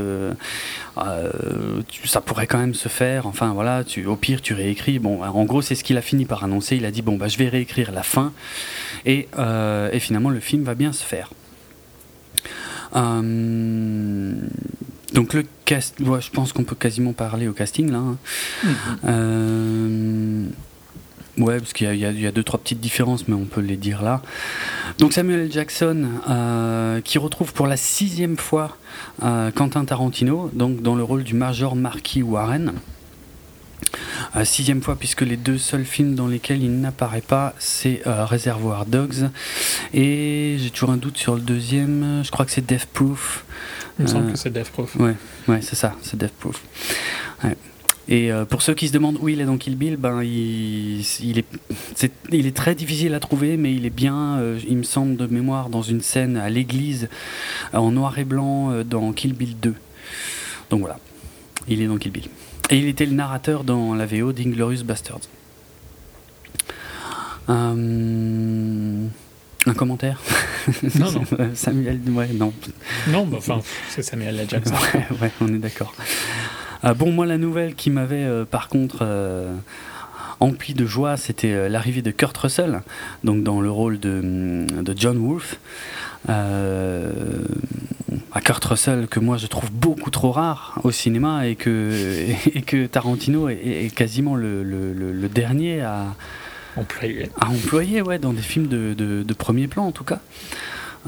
ça 2.05 2.21
pourrait 2.21 2.47
quand 2.47 2.59
même 2.59 2.75
se 2.75 2.87
faire. 2.87 3.25
Enfin 3.25 3.51
voilà 3.53 3.83
tu, 3.83 4.05
au 4.05 4.15
pire 4.15 4.41
tu 4.41 4.53
réécris. 4.53 4.99
Bon 4.99 5.21
en 5.21 5.43
gros 5.43 5.61
c'est 5.61 5.75
ce 5.75 5.83
qu'il 5.83 5.97
a 5.97 6.01
fini 6.01 6.25
par 6.25 6.45
annoncer. 6.45 6.77
Il 6.77 6.85
a 6.85 6.91
dit 6.91 7.01
bon 7.01 7.17
bah 7.17 7.27
je 7.27 7.37
vais 7.37 7.49
réécrire 7.49 7.91
la 7.91 8.03
fin. 8.03 8.31
Et, 9.05 9.27
finalement 9.99 10.29
le 10.29 10.39
film 10.39 10.63
va 10.63 10.75
bien 10.75 10.93
se 10.93 11.03
faire 11.03 11.29
donc 15.13 15.33
le 15.33 15.43
cast 15.65 15.99
ouais, 15.99 16.21
je 16.21 16.31
pense 16.31 16.53
qu'on 16.53 16.63
peut 16.63 16.75
quasiment 16.75 17.13
parler 17.13 17.47
au 17.47 17.53
casting 17.53 17.91
là 17.91 17.97
hein. 17.97 18.17
Euh, 19.05 20.45
ouais, 21.37 21.59
parce 21.59 21.73
qu'il 21.73 21.87
y, 21.95 22.05
a- 22.05 22.11
y 22.11 22.25
y 22.27 22.31
deux 22.31 22.43
trois 22.43 22.59
petites 22.59 22.79
différences, 22.79 23.27
mais 23.27 23.33
on 23.35 23.45
peut 23.45 23.61
les 23.61 23.77
dire 23.77 24.01
là. 24.01 24.21
Donc 24.99 25.13
Samuel 25.13 25.41
L. 25.41 25.51
Jackson, 25.51 26.05
euh, 26.29 27.01
qui 27.01 27.17
retrouve 27.17 27.53
pour 27.53 27.67
la 27.67 27.77
sixième 27.77 28.37
fois 28.37 28.77
euh, 29.23 29.51
Quentin 29.51 29.85
Tarantino, 29.85 30.49
donc 30.53 30.81
dans 30.81 30.95
le 30.95 31.03
rôle 31.03 31.23
du 31.23 31.33
Major 31.35 31.75
Marquis 31.75 32.23
Warren. 32.23 32.73
Euh, 34.35 34.45
sixième 34.45 34.81
fois, 34.81 34.95
puisque 34.95 35.21
les 35.21 35.37
deux 35.37 35.57
seuls 35.57 35.85
films 35.85 36.13
dans 36.15 36.27
lesquels 36.27 36.61
il 36.61 36.79
n'apparaît 36.79 37.21
pas, 37.21 37.55
c'est 37.57 38.01
euh, 38.05 38.25
Reservoir 38.25 38.85
Dogs. 38.85 39.29
Et 39.93 40.57
j'ai 40.59 40.69
toujours 40.69 40.91
un 40.91 40.97
doute 40.97 41.17
sur 41.17 41.35
le 41.35 41.41
deuxième, 41.41 42.21
je 42.23 42.29
crois 42.31 42.45
que 42.45 42.51
c'est 42.51 42.65
Death 42.65 42.85
Proof. 42.85 43.45
Il 43.97 44.03
me 44.03 44.07
semble 44.07 44.27
Euh, 44.29 44.31
que 44.33 44.37
c'est 44.37 44.51
Death 44.53 44.69
Proof. 44.69 44.95
Ouais, 44.97 45.15
ouais, 45.47 45.61
c'est 45.61 45.75
ça, 45.75 45.95
c'est 46.03 46.17
Death 46.17 46.33
Proof. 46.33 46.61
Ouais. 47.43 47.57
Et 48.07 48.31
euh, 48.31 48.45
pour 48.45 48.61
ceux 48.61 48.73
qui 48.73 48.87
se 48.87 48.93
demandent 48.93 49.17
où 49.21 49.29
il 49.29 49.39
est 49.41 49.45
dans 49.45 49.57
Kill 49.57 49.75
Bill, 49.75 49.95
ben 49.97 50.23
il, 50.23 51.01
il 51.21 51.39
est, 51.39 51.45
il 52.31 52.47
est 52.47 52.55
très 52.55 52.73
difficile 52.75 53.13
à 53.13 53.19
trouver, 53.19 53.55
mais 53.57 53.73
il 53.73 53.85
est 53.85 53.91
bien, 53.91 54.41
il 54.67 54.77
me 54.77 54.83
semble 54.83 55.15
de 55.15 55.27
mémoire, 55.27 55.69
dans 55.69 55.83
une 55.83 56.01
scène 56.01 56.35
à 56.37 56.49
l'église 56.49 57.07
en 57.73 57.91
noir 57.91 58.17
et 58.17 58.23
blanc 58.25 58.83
dans 58.83 59.11
Kill 59.13 59.33
Bill 59.33 59.55
2. 59.59 59.75
Donc 60.71 60.79
voilà, 60.81 60.97
il 61.67 61.81
est 61.81 61.87
dans 61.87 61.97
Kill 61.97 62.11
Bill. 62.11 62.29
Et 62.69 62.77
il 62.77 62.87
était 62.87 63.05
le 63.05 63.13
narrateur 63.13 63.63
dans 63.63 63.93
la 63.95 64.05
VO 64.05 64.31
d'Inglorious 64.31 64.83
Bastards. 64.83 65.21
Euh, 67.49 69.07
un 69.65 69.73
commentaire? 69.73 70.21
Non, 70.99 71.11
non. 71.11 71.23
Samuel, 71.55 71.99
ouais, 72.09 72.29
non, 72.33 72.53
Non, 73.07 73.25
bah, 73.25 73.37
enfin, 73.39 73.59
c'est 73.89 74.03
Samuel 74.03 74.39
L. 74.39 74.47
Jackson. 74.49 74.73
ouais, 74.93 75.05
ouais, 75.21 75.31
on 75.41 75.47
est 75.47 75.57
d'accord. 75.57 75.93
Euh, 76.85 76.93
bon, 76.93 77.11
moi, 77.11 77.25
la 77.25 77.37
nouvelle 77.37 77.75
qui 77.75 77.89
m'avait, 77.89 78.23
euh, 78.23 78.45
par 78.45 78.69
contre, 78.69 78.99
euh, 79.01 79.55
empli 80.39 80.73
de 80.73 80.85
joie, 80.85 81.17
c'était 81.17 81.69
l'arrivée 81.69 82.01
de 82.01 82.11
Kurt 82.11 82.37
Russell, 82.37 82.81
donc 83.23 83.43
dans 83.43 83.61
le 83.61 83.69
rôle 83.69 83.99
de, 83.99 84.65
de 84.81 84.93
John 84.95 85.17
Wolfe. 85.17 85.59
Euh, 86.27 87.11
à 88.31 88.41
Kurt 88.41 88.63
Russell 88.65 89.07
que 89.07 89.19
moi 89.19 89.37
je 89.37 89.47
trouve 89.47 89.71
beaucoup 89.71 90.09
trop 90.09 90.31
rare 90.31 90.79
au 90.83 90.91
cinéma 90.91 91.47
et 91.47 91.55
que, 91.55 92.25
et 92.53 92.61
que 92.61 92.85
Tarantino 92.87 93.49
est, 93.49 93.93
quasiment 93.95 94.35
le, 94.35 94.63
le, 94.63 95.29
dernier 95.29 95.81
à 95.81 96.15
employer. 96.75 97.29
à 97.39 97.49
employer 97.49 98.01
ouais, 98.01 98.19
dans 98.19 98.33
des 98.33 98.41
films 98.41 98.67
de, 98.67 98.93
de, 98.93 99.33
premier 99.33 99.67
plan 99.67 99.85
en 99.85 99.91
tout 99.91 100.03
cas. 100.03 100.19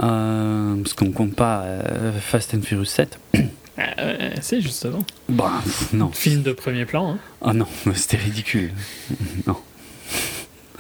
Euh, 0.02 0.76
parce 0.82 0.94
qu'on 0.94 1.12
compte 1.12 1.36
pas 1.36 1.64
euh, 1.64 2.14
Fast 2.14 2.54
and 2.54 2.62
Furious 2.62 2.86
7. 2.86 3.20
c'est 4.42 4.62
justement. 4.62 5.04
Bah, 5.28 5.52
non. 5.92 6.12
Film 6.12 6.44
de 6.44 6.54
premier 6.54 6.86
plan. 6.86 7.12
Hein. 7.12 7.18
Ah 7.42 7.54
non, 7.54 7.68
c'était 7.96 8.18
ridicule. 8.18 8.72
non. 9.46 9.58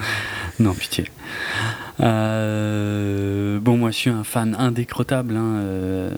Non, 0.60 0.74
pitié. 0.74 1.05
Euh, 2.01 3.60
bon, 3.60 3.77
moi 3.77 3.91
je 3.91 3.98
suis 3.98 4.10
un 4.10 4.24
fan 4.24 4.55
indécrottable. 4.58 5.36
Hein, 5.36 5.55
euh, 5.62 6.12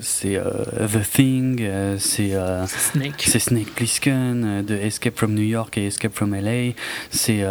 c'est 0.00 0.36
euh, 0.36 0.64
The 0.86 1.02
Thing, 1.10 1.68
c'est 1.98 2.32
Snake. 2.66 3.24
C'est 3.26 3.38
Snake 3.38 3.74
Plissken 3.74 4.64
de 4.64 4.74
Escape 4.74 5.16
from 5.16 5.34
New 5.34 5.42
York 5.42 5.76
et 5.78 5.86
Escape 5.86 6.14
from 6.14 6.34
LA. 6.34 6.72
C'est 7.10 7.44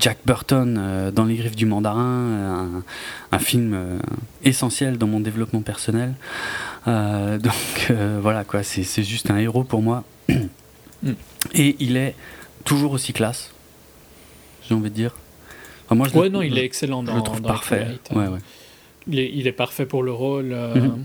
Jack 0.00 0.18
Burton 0.26 1.10
dans 1.14 1.24
Les 1.24 1.36
Griffes 1.36 1.56
du 1.56 1.66
Mandarin, 1.66 2.82
un, 3.30 3.38
film 3.38 4.00
essentiel 4.44 4.98
dans 4.98 5.06
mon 5.06 5.20
développement 5.20 5.62
personnel. 5.62 6.14
donc 6.86 7.92
voilà 8.20 8.44
quoi, 8.44 8.62
c'est 8.62 9.04
juste 9.04 9.30
un 9.30 9.38
héros 9.38 9.64
pour 9.64 9.82
moi. 9.82 10.04
Mm. 10.28 10.34
Et 11.54 11.76
il 11.80 11.96
est 11.96 12.14
toujours 12.64 12.92
aussi 12.92 13.12
classe 13.12 13.52
j'ai 14.72 14.78
envie 14.78 14.90
de 14.90 14.94
dire. 14.94 15.14
moi, 15.90 16.08
je 16.08 16.18
ouais, 16.18 16.30
non, 16.30 16.42
il 16.42 16.56
est 16.58 16.64
excellent 16.64 17.02
dans, 17.02 17.12
je 17.12 17.16
le 17.18 17.22
trouve 17.22 17.42
parfait. 17.42 17.86
Ouais, 18.14 18.26
ouais. 18.26 18.38
Il, 19.06 19.18
est, 19.18 19.30
il, 19.34 19.46
est, 19.46 19.52
parfait 19.52 19.84
pour 19.84 20.02
le 20.02 20.12
rôle. 20.12 20.52
Euh, 20.52 20.74
mhm. 20.74 21.04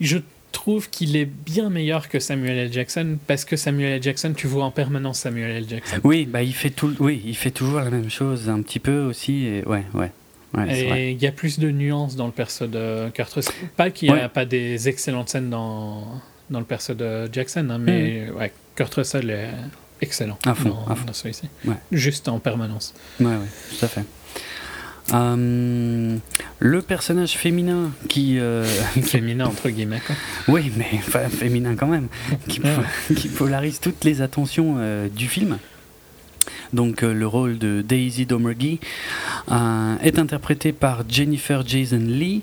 Je 0.00 0.18
trouve 0.52 0.88
qu'il 0.88 1.16
est 1.16 1.24
bien 1.24 1.70
meilleur 1.70 2.08
que 2.08 2.20
Samuel 2.20 2.56
L. 2.58 2.72
Jackson 2.72 3.18
parce 3.26 3.44
que 3.44 3.56
Samuel 3.56 3.94
L. 3.94 4.02
Jackson, 4.02 4.32
tu 4.36 4.46
vois 4.46 4.64
en 4.64 4.70
permanence 4.70 5.20
Samuel 5.20 5.50
L. 5.50 5.68
Jackson. 5.68 5.98
Oui, 6.04 6.26
bah 6.26 6.42
il 6.42 6.54
fait 6.54 6.70
tout, 6.70 6.94
oui, 7.00 7.20
il 7.24 7.36
fait 7.36 7.50
toujours 7.50 7.80
la 7.80 7.90
même 7.90 8.10
chose 8.10 8.48
un 8.48 8.62
petit 8.62 8.78
peu 8.78 9.00
aussi. 9.00 9.46
Et 9.46 9.64
ouais, 9.64 9.84
ouais. 9.94 10.12
et 10.68 11.10
il 11.10 11.20
y 11.20 11.26
a 11.26 11.32
plus 11.32 11.58
de 11.58 11.70
nuances 11.70 12.14
dans 12.14 12.26
le 12.26 12.32
perso 12.32 12.66
de 12.66 13.08
Kurt 13.10 13.32
Russell. 13.32 13.54
Pas 13.76 13.90
qu'il 13.90 14.12
n'y 14.12 14.20
a 14.20 14.28
pas 14.28 14.44
des 14.44 14.88
excellentes 14.88 15.30
scènes 15.30 15.50
dans, 15.50 16.04
dans 16.50 16.60
le 16.60 16.66
perso 16.66 16.94
de 16.94 17.28
Jackson, 17.32 17.68
hein, 17.70 17.78
mais 17.78 18.26
mhm. 18.26 18.36
ouais, 18.36 18.52
Kurt 18.76 18.94
Russell 18.94 19.30
est 19.30 19.48
excellent 20.00 20.38
à 20.44 20.54
fond, 20.54 20.70
dans, 20.70 20.94
dans 20.94 21.12
celui-ci. 21.12 21.48
Juste 21.92 22.28
en 22.28 22.38
permanence. 22.38 22.94
Ouais, 23.20 23.26
ouais, 23.26 23.46
tout 23.70 23.84
à 23.84 23.88
fait. 23.88 24.04
Euh, 25.14 26.16
le 26.58 26.82
personnage 26.82 27.32
féminin 27.32 27.92
qui. 28.08 28.38
Euh, 28.38 28.64
féminin 29.02 29.46
entre 29.46 29.68
guillemets, 29.70 30.00
quoi. 30.04 30.16
Oui, 30.48 30.72
mais 30.76 30.88
enfin, 30.94 31.28
féminin 31.28 31.76
quand 31.76 31.86
même. 31.86 32.08
qui, 32.48 32.60
qui, 33.14 33.28
polarise 33.28 33.80
toutes 33.80 34.04
les 34.04 34.22
attentions 34.22 34.76
euh, 34.78 35.08
du 35.08 35.28
film. 35.28 35.58
Donc, 36.72 37.02
le 37.02 37.26
rôle 37.26 37.58
de 37.58 37.80
Daisy 37.80 38.26
Domergue 38.26 38.78
est 40.02 40.18
interprété 40.18 40.72
par 40.72 41.04
Jennifer 41.08 41.66
Jason 41.66 42.02
Lee. 42.04 42.42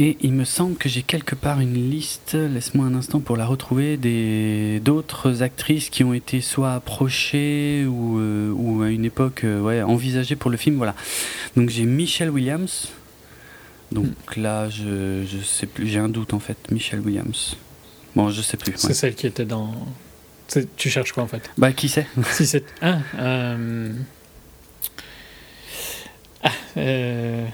Et 0.00 0.16
il 0.20 0.32
me 0.32 0.44
semble 0.44 0.76
que 0.76 0.88
j'ai 0.88 1.02
quelque 1.02 1.34
part 1.34 1.58
une 1.58 1.90
liste, 1.90 2.34
laisse-moi 2.34 2.86
un 2.86 2.94
instant 2.94 3.18
pour 3.18 3.36
la 3.36 3.44
retrouver, 3.44 3.96
d'autres 4.78 5.42
actrices 5.42 5.90
qui 5.90 6.04
ont 6.04 6.14
été 6.14 6.40
soit 6.40 6.72
approchées 6.72 7.84
ou, 7.84 8.20
euh, 8.20 8.52
ou 8.52 8.82
à 8.82 8.90
une 8.90 9.04
époque 9.04 9.42
euh, 9.42 9.60
ouais, 9.60 9.82
envisagées 9.82 10.36
pour 10.36 10.52
le 10.52 10.56
film. 10.56 10.76
Voilà. 10.76 10.94
Donc 11.56 11.70
j'ai 11.70 11.82
Michelle 11.82 12.30
Williams. 12.30 12.92
Donc 13.90 14.06
hmm. 14.36 14.40
là, 14.40 14.68
je, 14.70 15.24
je 15.26 15.38
sais 15.44 15.66
plus, 15.66 15.88
j'ai 15.88 15.98
un 15.98 16.08
doute 16.08 16.32
en 16.32 16.38
fait. 16.38 16.70
Michelle 16.70 17.00
Williams. 17.00 17.56
Bon, 18.14 18.30
je 18.30 18.40
sais 18.40 18.56
plus. 18.56 18.74
C'est 18.76 18.94
celle 18.94 19.16
qui 19.16 19.26
était 19.26 19.46
dans. 19.46 19.74
Tu 20.76 20.90
cherches 20.90 21.10
quoi 21.10 21.24
en 21.24 21.28
fait? 21.28 21.50
Bah, 21.58 21.72
qui 21.72 21.88
c'est 21.88 22.06
Si 22.30 22.46
c'est. 22.46 22.64
Ah, 22.80 22.98
euh... 23.18 23.92
ah 26.44 26.52
euh... 26.76 27.46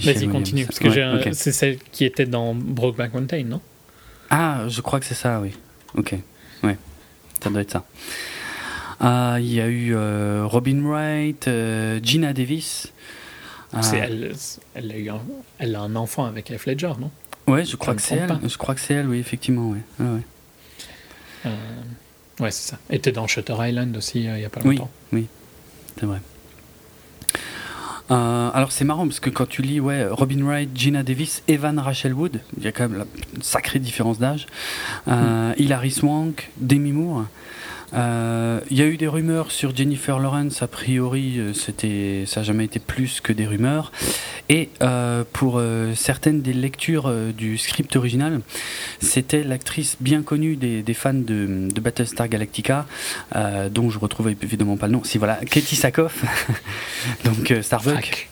Vas-y, 0.00 0.28
continue. 0.28 0.66
Parce 0.66 0.78
que 0.78 1.32
c'est 1.32 1.52
celle 1.52 1.78
qui 1.92 2.04
était 2.04 2.26
dans 2.26 2.54
Brokeback 2.54 3.14
Mountain, 3.14 3.44
non? 3.44 3.60
Ah, 4.30 4.64
je 4.68 4.80
crois 4.80 5.00
que 5.00 5.06
c'est 5.06 5.14
ça, 5.14 5.40
oui. 5.40 5.52
Ok. 5.96 6.14
Ouais. 6.62 6.76
Ça 7.42 7.50
doit 7.50 7.62
être 7.62 7.70
ça. 7.70 7.84
Ah, 9.00 9.36
il 9.38 9.52
y 9.52 9.60
a 9.60 9.68
eu 9.68 9.94
euh, 9.94 10.44
Robin 10.44 10.82
Wright, 10.82 11.46
euh, 11.48 12.00
Gina 12.02 12.32
Davis. 12.32 12.92
Ah. 13.72 13.80
Elle, 13.94 14.34
elle, 14.74 14.92
a 14.92 14.96
eu 14.96 15.10
un, 15.10 15.20
elle 15.58 15.76
a 15.76 15.80
un 15.80 15.94
enfant 15.94 16.24
avec 16.24 16.56
F. 16.56 16.66
Ledger, 16.66 16.92
non? 16.98 17.10
Ouais, 17.46 17.64
je 17.64 17.76
crois 17.76 17.94
que 17.94 18.02
c'est 18.02 18.16
elle. 18.16 18.38
Je 18.44 18.56
crois 18.56 18.74
que 18.74 18.80
c'est 18.80 18.94
elle, 18.94 19.08
oui, 19.08 19.18
effectivement, 19.18 19.70
ouais. 19.70 19.78
Ouais, 20.00 20.06
ouais. 20.06 20.22
Euh, 21.46 21.50
ouais 22.40 22.50
c'est 22.50 22.70
ça. 22.70 22.78
Elle 22.88 22.96
était 22.96 23.12
dans 23.12 23.26
Shutter 23.26 23.54
Island 23.58 23.96
aussi 23.96 24.24
il 24.24 24.32
n'y 24.32 24.44
a 24.44 24.48
pas 24.48 24.60
longtemps. 24.60 24.90
Oui, 25.12 25.20
oui. 25.20 25.26
c'est 25.98 26.06
vrai. 26.06 26.20
Euh, 28.10 28.50
alors 28.54 28.72
c'est 28.72 28.84
marrant 28.84 29.06
parce 29.06 29.20
que 29.20 29.30
quand 29.30 29.46
tu 29.46 29.62
lis 29.62 29.80
ouais, 29.80 30.06
Robin 30.06 30.42
Wright, 30.44 30.70
Gina 30.74 31.02
Davis, 31.02 31.42
Evan 31.46 31.78
Rachel 31.78 32.14
Wood, 32.14 32.40
il 32.56 32.64
y 32.64 32.66
a 32.66 32.72
quand 32.72 32.88
même 32.88 33.04
une 33.36 33.42
sacrée 33.42 33.78
différence 33.78 34.18
d'âge. 34.18 34.46
Euh, 35.08 35.50
mm. 35.50 35.54
Hilary 35.58 35.90
Swank, 35.90 36.50
Demi 36.56 36.92
Moore. 36.92 37.24
Euh, 37.94 38.60
il 38.70 38.76
y 38.76 38.82
a 38.82 38.86
eu 38.86 38.96
des 38.96 39.08
rumeurs 39.08 39.50
sur 39.50 39.74
Jennifer 39.74 40.18
Lawrence, 40.18 40.62
a 40.62 40.68
priori 40.68 41.38
euh, 41.38 41.54
c'était, 41.54 42.24
ça 42.26 42.40
n'a 42.40 42.44
jamais 42.44 42.64
été 42.64 42.78
plus 42.78 43.20
que 43.20 43.32
des 43.32 43.46
rumeurs. 43.46 43.92
Et 44.48 44.70
euh, 44.82 45.24
pour 45.32 45.60
certaines 45.94 46.40
des 46.40 46.54
lectures 46.54 47.12
du 47.36 47.58
script 47.58 47.96
original, 47.96 48.40
c'était 49.00 49.44
l'actrice 49.44 49.96
bien 50.00 50.22
connue 50.22 50.56
des, 50.56 50.94
fans 50.94 51.12
de, 51.12 51.68
Battlestar 51.80 52.28
Galactica, 52.28 52.86
dont 53.70 53.90
je 53.90 53.98
retrouve 53.98 54.30
évidemment 54.30 54.78
pas 54.78 54.86
le 54.86 54.94
nom, 54.94 55.04
si 55.04 55.18
voilà, 55.18 55.36
Katie 55.36 55.76
Sackhoff, 55.76 56.24
donc 57.24 57.52
Starbuck. 57.60 58.28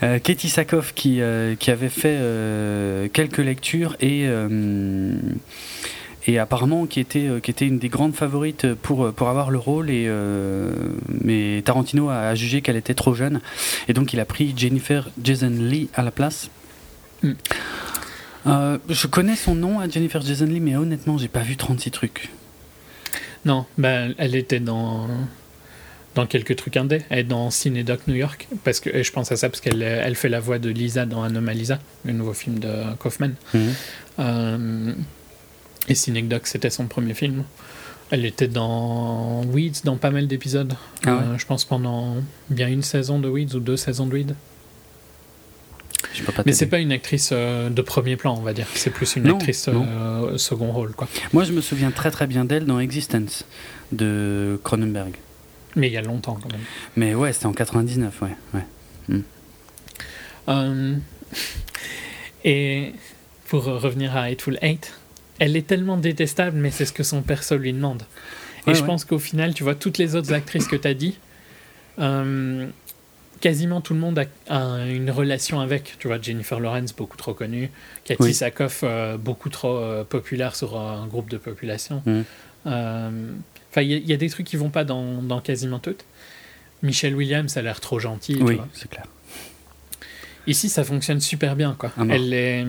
Katie 0.22 0.48
Sackhoff 0.48 0.94
qui, 0.94 1.20
qui 1.58 1.70
avait 1.72 1.88
fait 1.88 3.10
quelques 3.12 3.38
lectures 3.38 3.96
et 4.00 4.28
et 6.30 6.38
apparemment 6.38 6.86
qui 6.86 7.00
était, 7.00 7.26
euh, 7.26 7.40
qui 7.40 7.50
était 7.50 7.66
une 7.66 7.78
des 7.78 7.88
grandes 7.88 8.14
favorites 8.14 8.74
pour, 8.74 9.06
euh, 9.06 9.12
pour 9.12 9.28
avoir 9.28 9.50
le 9.50 9.58
rôle. 9.58 9.90
Et, 9.90 10.04
euh, 10.06 10.70
mais 11.08 11.60
Tarantino 11.64 12.08
a, 12.08 12.34
jugé 12.34 12.62
qu'elle 12.62 12.76
était 12.76 12.94
trop 12.94 13.14
jeune. 13.14 13.40
Et 13.88 13.92
donc 13.92 14.12
il 14.12 14.20
a 14.20 14.24
pris 14.24 14.54
Jennifer 14.56 15.10
Jason 15.22 15.50
Lee 15.50 15.88
à 15.94 16.02
la 16.02 16.10
place. 16.10 16.50
Hmm. 17.22 17.34
je 18.88 19.06
connais 19.06 19.36
son 19.36 19.54
nom 19.54 19.80
à 19.80 19.88
Jennifer 19.88 20.22
Jason 20.22 20.46
Lee, 20.46 20.60
mais 20.60 20.74
honnêtement, 20.74 21.18
j'ai 21.18 21.28
pas 21.28 21.42
vu 21.42 21.56
36 21.56 21.90
trucs. 21.90 22.30
Non, 23.44 23.66
ben, 23.76 24.14
elle 24.16 24.34
était 24.34 24.60
dans, 24.60 25.06
dans 26.14 26.26
quelques 26.26 26.56
trucs 26.56 26.76
indés. 26.78 27.02
Elle 27.10 27.18
est 27.18 27.24
dans 27.24 27.50
Cinedoc 27.50 28.06
New 28.06 28.14
York. 28.14 28.48
Parce 28.64 28.80
que, 28.80 28.88
et 28.88 29.02
je 29.02 29.12
pense 29.12 29.32
à 29.32 29.36
ça 29.36 29.50
parce 29.50 29.60
qu'elle 29.60 29.82
elle 29.82 30.14
fait 30.14 30.30
la 30.30 30.40
voix 30.40 30.58
de 30.58 30.70
Lisa 30.70 31.04
dans 31.04 31.22
Anomalisa, 31.22 31.78
le 32.04 32.12
nouveau 32.12 32.32
film 32.32 32.58
de 32.58 32.94
Kaufman. 32.98 33.32
Hmm. 33.52 34.92
Et 35.90 35.94
Synecdoche, 35.96 36.42
c'était 36.44 36.70
son 36.70 36.86
premier 36.86 37.14
film. 37.14 37.42
Elle 38.10 38.24
était 38.24 38.46
dans 38.46 39.42
Weeds, 39.44 39.82
dans 39.84 39.96
pas 39.96 40.10
mal 40.10 40.28
d'épisodes. 40.28 40.74
Ah 41.04 41.10
euh, 41.10 41.38
je 41.38 41.44
pense 41.46 41.64
pendant 41.64 42.16
bien 42.48 42.68
une 42.68 42.82
saison 42.82 43.18
de 43.18 43.28
Weeds 43.28 43.56
ou 43.56 43.60
deux 43.60 43.76
saisons 43.76 44.06
de 44.06 44.14
Weeds. 44.14 44.34
Mais 46.46 46.52
c'est 46.52 46.66
pas 46.66 46.78
une 46.78 46.92
actrice 46.92 47.30
euh, 47.32 47.70
de 47.70 47.82
premier 47.82 48.16
plan, 48.16 48.36
on 48.36 48.42
va 48.42 48.52
dire. 48.52 48.66
C'est 48.74 48.90
plus 48.90 49.16
une 49.16 49.28
actrice 49.28 49.68
euh, 49.68 50.38
second 50.38 50.70
rôle, 50.70 50.92
quoi. 50.92 51.08
Moi, 51.32 51.42
je 51.42 51.52
me 51.52 51.60
souviens 51.60 51.90
très 51.90 52.12
très 52.12 52.28
bien 52.28 52.44
d'elle 52.44 52.66
dans 52.66 52.78
Existence 52.78 53.44
de 53.90 54.60
Cronenberg. 54.62 55.14
Mais 55.74 55.88
il 55.88 55.92
y 55.92 55.96
a 55.96 56.02
longtemps, 56.02 56.38
quand 56.40 56.52
même. 56.52 56.62
Mais 56.96 57.14
ouais, 57.14 57.32
c'était 57.32 57.46
en 57.46 57.52
99, 57.52 58.22
ouais. 58.22 58.28
ouais. 58.54 59.22
Hmm. 60.48 60.98
et 62.44 62.92
pour 63.48 63.64
revenir 63.64 64.16
à 64.16 64.22
Hateful 64.22 64.58
Eight, 64.62 64.99
elle 65.40 65.56
est 65.56 65.66
tellement 65.66 65.96
détestable, 65.96 66.56
mais 66.56 66.70
c'est 66.70 66.84
ce 66.84 66.92
que 66.92 67.02
son 67.02 67.22
perso 67.22 67.56
lui 67.56 67.72
demande. 67.72 68.04
Et 68.66 68.74
je 68.74 68.84
pense 68.84 69.04
qu'au 69.04 69.18
final, 69.18 69.54
tu 69.54 69.64
vois, 69.64 69.74
toutes 69.74 69.98
les 69.98 70.14
autres 70.14 70.32
actrices 70.32 70.68
que 70.68 70.76
tu 70.76 70.86
as 70.86 70.94
dit, 70.94 71.18
euh, 71.98 72.66
quasiment 73.40 73.80
tout 73.80 73.94
le 73.94 74.00
monde 74.00 74.22
a, 74.48 74.84
une 74.84 75.10
relation 75.10 75.58
avec. 75.60 75.96
Tu 75.98 76.08
vois, 76.08 76.20
Jennifer 76.20 76.60
Lawrence, 76.60 76.94
beaucoup 76.94 77.16
trop 77.16 77.32
connue. 77.32 77.70
Cathy 78.04 78.34
Sakoff, 78.34 78.82
euh, 78.84 79.16
beaucoup 79.16 79.48
trop 79.48 79.78
euh, 79.78 80.04
populaire 80.04 80.54
sur 80.54 80.78
un 80.78 81.06
groupe 81.06 81.30
de 81.30 81.38
population. 81.38 82.02
Mm. 82.04 82.20
Enfin, 82.66 83.82
il 83.82 84.08
y, 84.08 84.12
a 84.12 84.16
des 84.16 84.28
trucs 84.28 84.46
qui 84.46 84.56
vont 84.56 84.68
pas 84.68 84.84
dans, 84.84 85.22
dans 85.22 85.40
quasiment 85.40 85.78
toutes. 85.78 86.04
Michelle 86.82 87.14
Williams, 87.14 87.56
a 87.56 87.62
l'air 87.62 87.80
trop 87.80 87.98
gentille. 87.98 88.42
Oui, 88.42 88.58
c'est 88.74 88.90
clair. 88.90 89.06
Ici, 90.46 90.68
ça 90.68 90.84
fonctionne 90.84 91.20
super 91.20 91.56
bien. 91.56 91.74
Quoi. 91.78 91.92
Ah 91.96 92.02
elle 92.10 92.34
est 92.34 92.66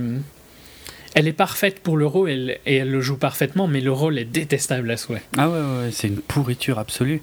elle 1.13 1.27
est 1.27 1.33
parfaite 1.33 1.79
pour 1.79 1.97
le 1.97 2.05
rôle 2.05 2.29
et 2.29 2.59
elle 2.65 2.89
le 2.89 3.01
joue 3.01 3.17
parfaitement, 3.17 3.67
mais 3.67 3.81
le 3.81 3.91
rôle 3.91 4.17
est 4.17 4.25
détestable 4.25 4.89
à 4.91 4.97
souhait. 4.97 5.21
Ah 5.37 5.49
ouais, 5.49 5.59
ouais, 5.59 5.89
c'est 5.91 6.07
une 6.07 6.17
pourriture 6.17 6.79
absolue. 6.79 7.21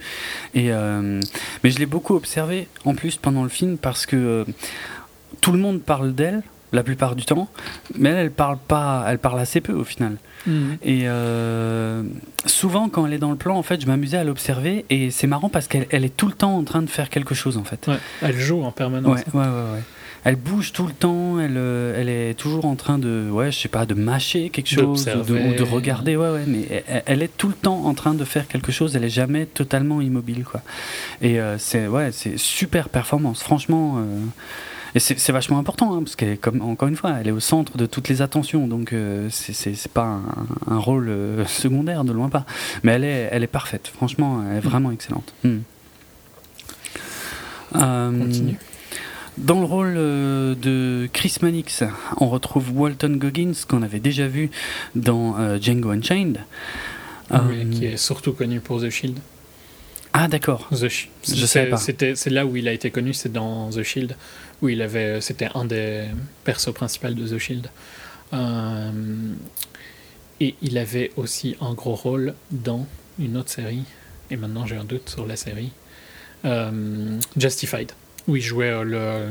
Et 0.54 0.72
euh, 0.72 1.20
mais 1.64 1.70
je 1.70 1.78
l'ai 1.78 1.86
beaucoup 1.86 2.14
observé 2.14 2.68
en 2.84 2.94
plus 2.94 3.16
pendant 3.16 3.42
le 3.42 3.48
film 3.48 3.78
parce 3.78 4.06
que 4.06 4.16
euh, 4.16 4.44
tout 5.40 5.52
le 5.52 5.58
monde 5.58 5.80
parle 5.82 6.14
d'elle 6.14 6.42
la 6.70 6.82
plupart 6.82 7.16
du 7.16 7.24
temps, 7.24 7.48
mais 7.96 8.10
elle, 8.10 8.16
elle 8.16 8.30
parle 8.30 8.58
pas, 8.58 9.06
elle 9.08 9.18
parle 9.18 9.40
assez 9.40 9.62
peu 9.62 9.72
au 9.72 9.84
final. 9.84 10.16
Mhm. 10.46 10.76
Et 10.82 11.02
euh, 11.04 12.02
souvent, 12.44 12.90
quand 12.90 13.06
elle 13.06 13.14
est 13.14 13.18
dans 13.18 13.30
le 13.30 13.36
plan, 13.36 13.56
en 13.56 13.62
fait, 13.62 13.80
je 13.80 13.86
m'amusais 13.86 14.18
à 14.18 14.24
l'observer 14.24 14.84
et 14.90 15.10
c'est 15.10 15.26
marrant 15.26 15.48
parce 15.48 15.66
qu'elle 15.66 15.86
elle 15.90 16.04
est 16.04 16.14
tout 16.14 16.26
le 16.26 16.34
temps 16.34 16.54
en 16.56 16.64
train 16.64 16.82
de 16.82 16.90
faire 16.90 17.08
quelque 17.08 17.34
chose 17.34 17.56
en 17.56 17.64
fait. 17.64 17.88
elle 18.20 18.38
joue 18.38 18.62
en 18.64 18.72
permanence. 18.72 19.20
Ouais, 19.32 19.40
ouais, 19.40 19.46
ouais, 19.46 19.82
Elle 20.24 20.36
bouge 20.36 20.72
tout 20.72 20.86
le 20.86 20.92
temps, 20.92 21.38
elle, 21.40 21.56
euh, 21.56 22.00
elle 22.00 22.08
est 22.08 22.34
toujours 22.34 22.64
en 22.64 22.74
train 22.74 22.98
de, 22.98 23.28
ouais, 23.30 23.50
je 23.52 23.58
sais 23.58 23.68
pas, 23.68 23.86
de 23.86 23.94
mâcher 23.94 24.50
quelque 24.50 24.68
chose 24.68 25.08
ou 25.08 25.22
de, 25.22 25.56
de, 25.56 25.62
regarder, 25.62 26.16
ouais, 26.16 26.30
ouais, 26.30 26.44
mais 26.46 26.84
elle, 27.06 27.22
est 27.22 27.36
tout 27.36 27.48
le 27.48 27.54
temps 27.54 27.86
en 27.86 27.94
train 27.94 28.14
de 28.14 28.24
faire 28.24 28.48
quelque 28.48 28.72
chose, 28.72 28.96
elle 28.96 29.04
est 29.04 29.10
jamais 29.10 29.46
totalement 29.46 30.00
immobile, 30.00 30.44
quoi. 30.44 30.62
Et 31.22 31.40
euh, 31.40 31.56
c'est, 31.58 31.86
ouais, 31.86 32.10
c'est 32.12 32.38
super 32.38 32.88
performance, 32.88 33.42
franchement. 33.42 34.04
Et 34.94 35.00
c'est 35.00 35.32
vachement 35.32 35.58
important, 35.58 35.94
hein, 35.94 36.02
parce 36.02 36.16
qu'elle 36.16 36.38
comme 36.38 36.62
encore 36.62 36.88
une 36.88 36.96
fois, 36.96 37.16
elle 37.20 37.28
est 37.28 37.32
au 37.32 37.40
centre 37.40 37.76
de 37.76 37.86
toutes 37.86 38.08
les 38.08 38.22
attentions, 38.22 38.66
donc 38.66 38.92
euh, 38.92 39.28
c'est 39.30 39.88
pas 39.88 40.18
un, 40.66 40.78
rôle 40.78 41.08
euh, 41.08 41.44
secondaire, 41.46 42.04
de 42.04 42.12
loin 42.12 42.28
pas. 42.28 42.46
Mais 42.82 42.92
elle 42.92 43.04
est, 43.04 43.28
elle 43.30 43.42
est 43.42 43.48
parfaite, 43.48 43.88
franchement, 43.88 44.42
elle 44.48 44.56
est 44.56 44.60
mm. 44.60 44.68
vraiment 44.68 44.90
excellente. 44.90 45.34
Mm. 45.44 45.56
Euh, 47.76 48.18
Continue. 48.18 48.56
Dans 49.38 49.60
le 49.60 49.66
rôle 49.66 49.94
de 49.94 51.08
Chris 51.12 51.36
Mannix, 51.42 51.84
on 52.18 52.28
retrouve 52.28 52.76
Walton 52.76 53.16
Goggins, 53.16 53.52
qu'on 53.68 53.82
avait 53.82 54.00
déjà 54.00 54.26
vu 54.26 54.50
dans 54.94 55.36
Django 55.60 55.90
Unchained. 55.90 56.40
qui 57.72 57.86
est 57.86 57.96
surtout 57.96 58.32
connu 58.32 58.60
pour 58.60 58.80
The 58.80 58.90
Shield. 58.90 59.18
Ah 60.12 60.28
d'accord. 60.28 60.68
The 60.70 60.88
Je 60.88 61.46
sais 61.46 61.66
pas. 61.66 61.76
C'est 61.76 62.26
là 62.30 62.46
où 62.46 62.56
il 62.56 62.68
a 62.68 62.72
été 62.72 62.90
connu, 62.90 63.14
c'est 63.14 63.32
dans 63.32 63.70
The 63.70 63.82
Shield, 63.82 64.16
où 64.62 64.68
il 64.68 64.82
avait, 64.82 65.20
c'était 65.20 65.48
un 65.54 65.64
des 65.64 66.06
persos 66.44 66.72
principaux 66.72 67.10
de 67.10 67.28
The 67.28 67.38
Shield. 67.38 67.70
Euh, 68.32 68.90
et 70.40 70.54
il 70.62 70.78
avait 70.78 71.12
aussi 71.16 71.56
un 71.60 71.74
gros 71.74 71.94
rôle 71.94 72.34
dans 72.50 72.86
une 73.18 73.36
autre 73.36 73.50
série. 73.50 73.84
Et 74.30 74.36
maintenant 74.36 74.66
j'ai 74.66 74.76
un 74.76 74.84
doute 74.84 75.08
sur 75.08 75.26
la 75.26 75.36
série. 75.36 75.70
Euh, 76.44 77.18
Justified, 77.36 77.92
où 78.28 78.36
il 78.36 78.42
jouait 78.42 78.84
le, 78.84 79.26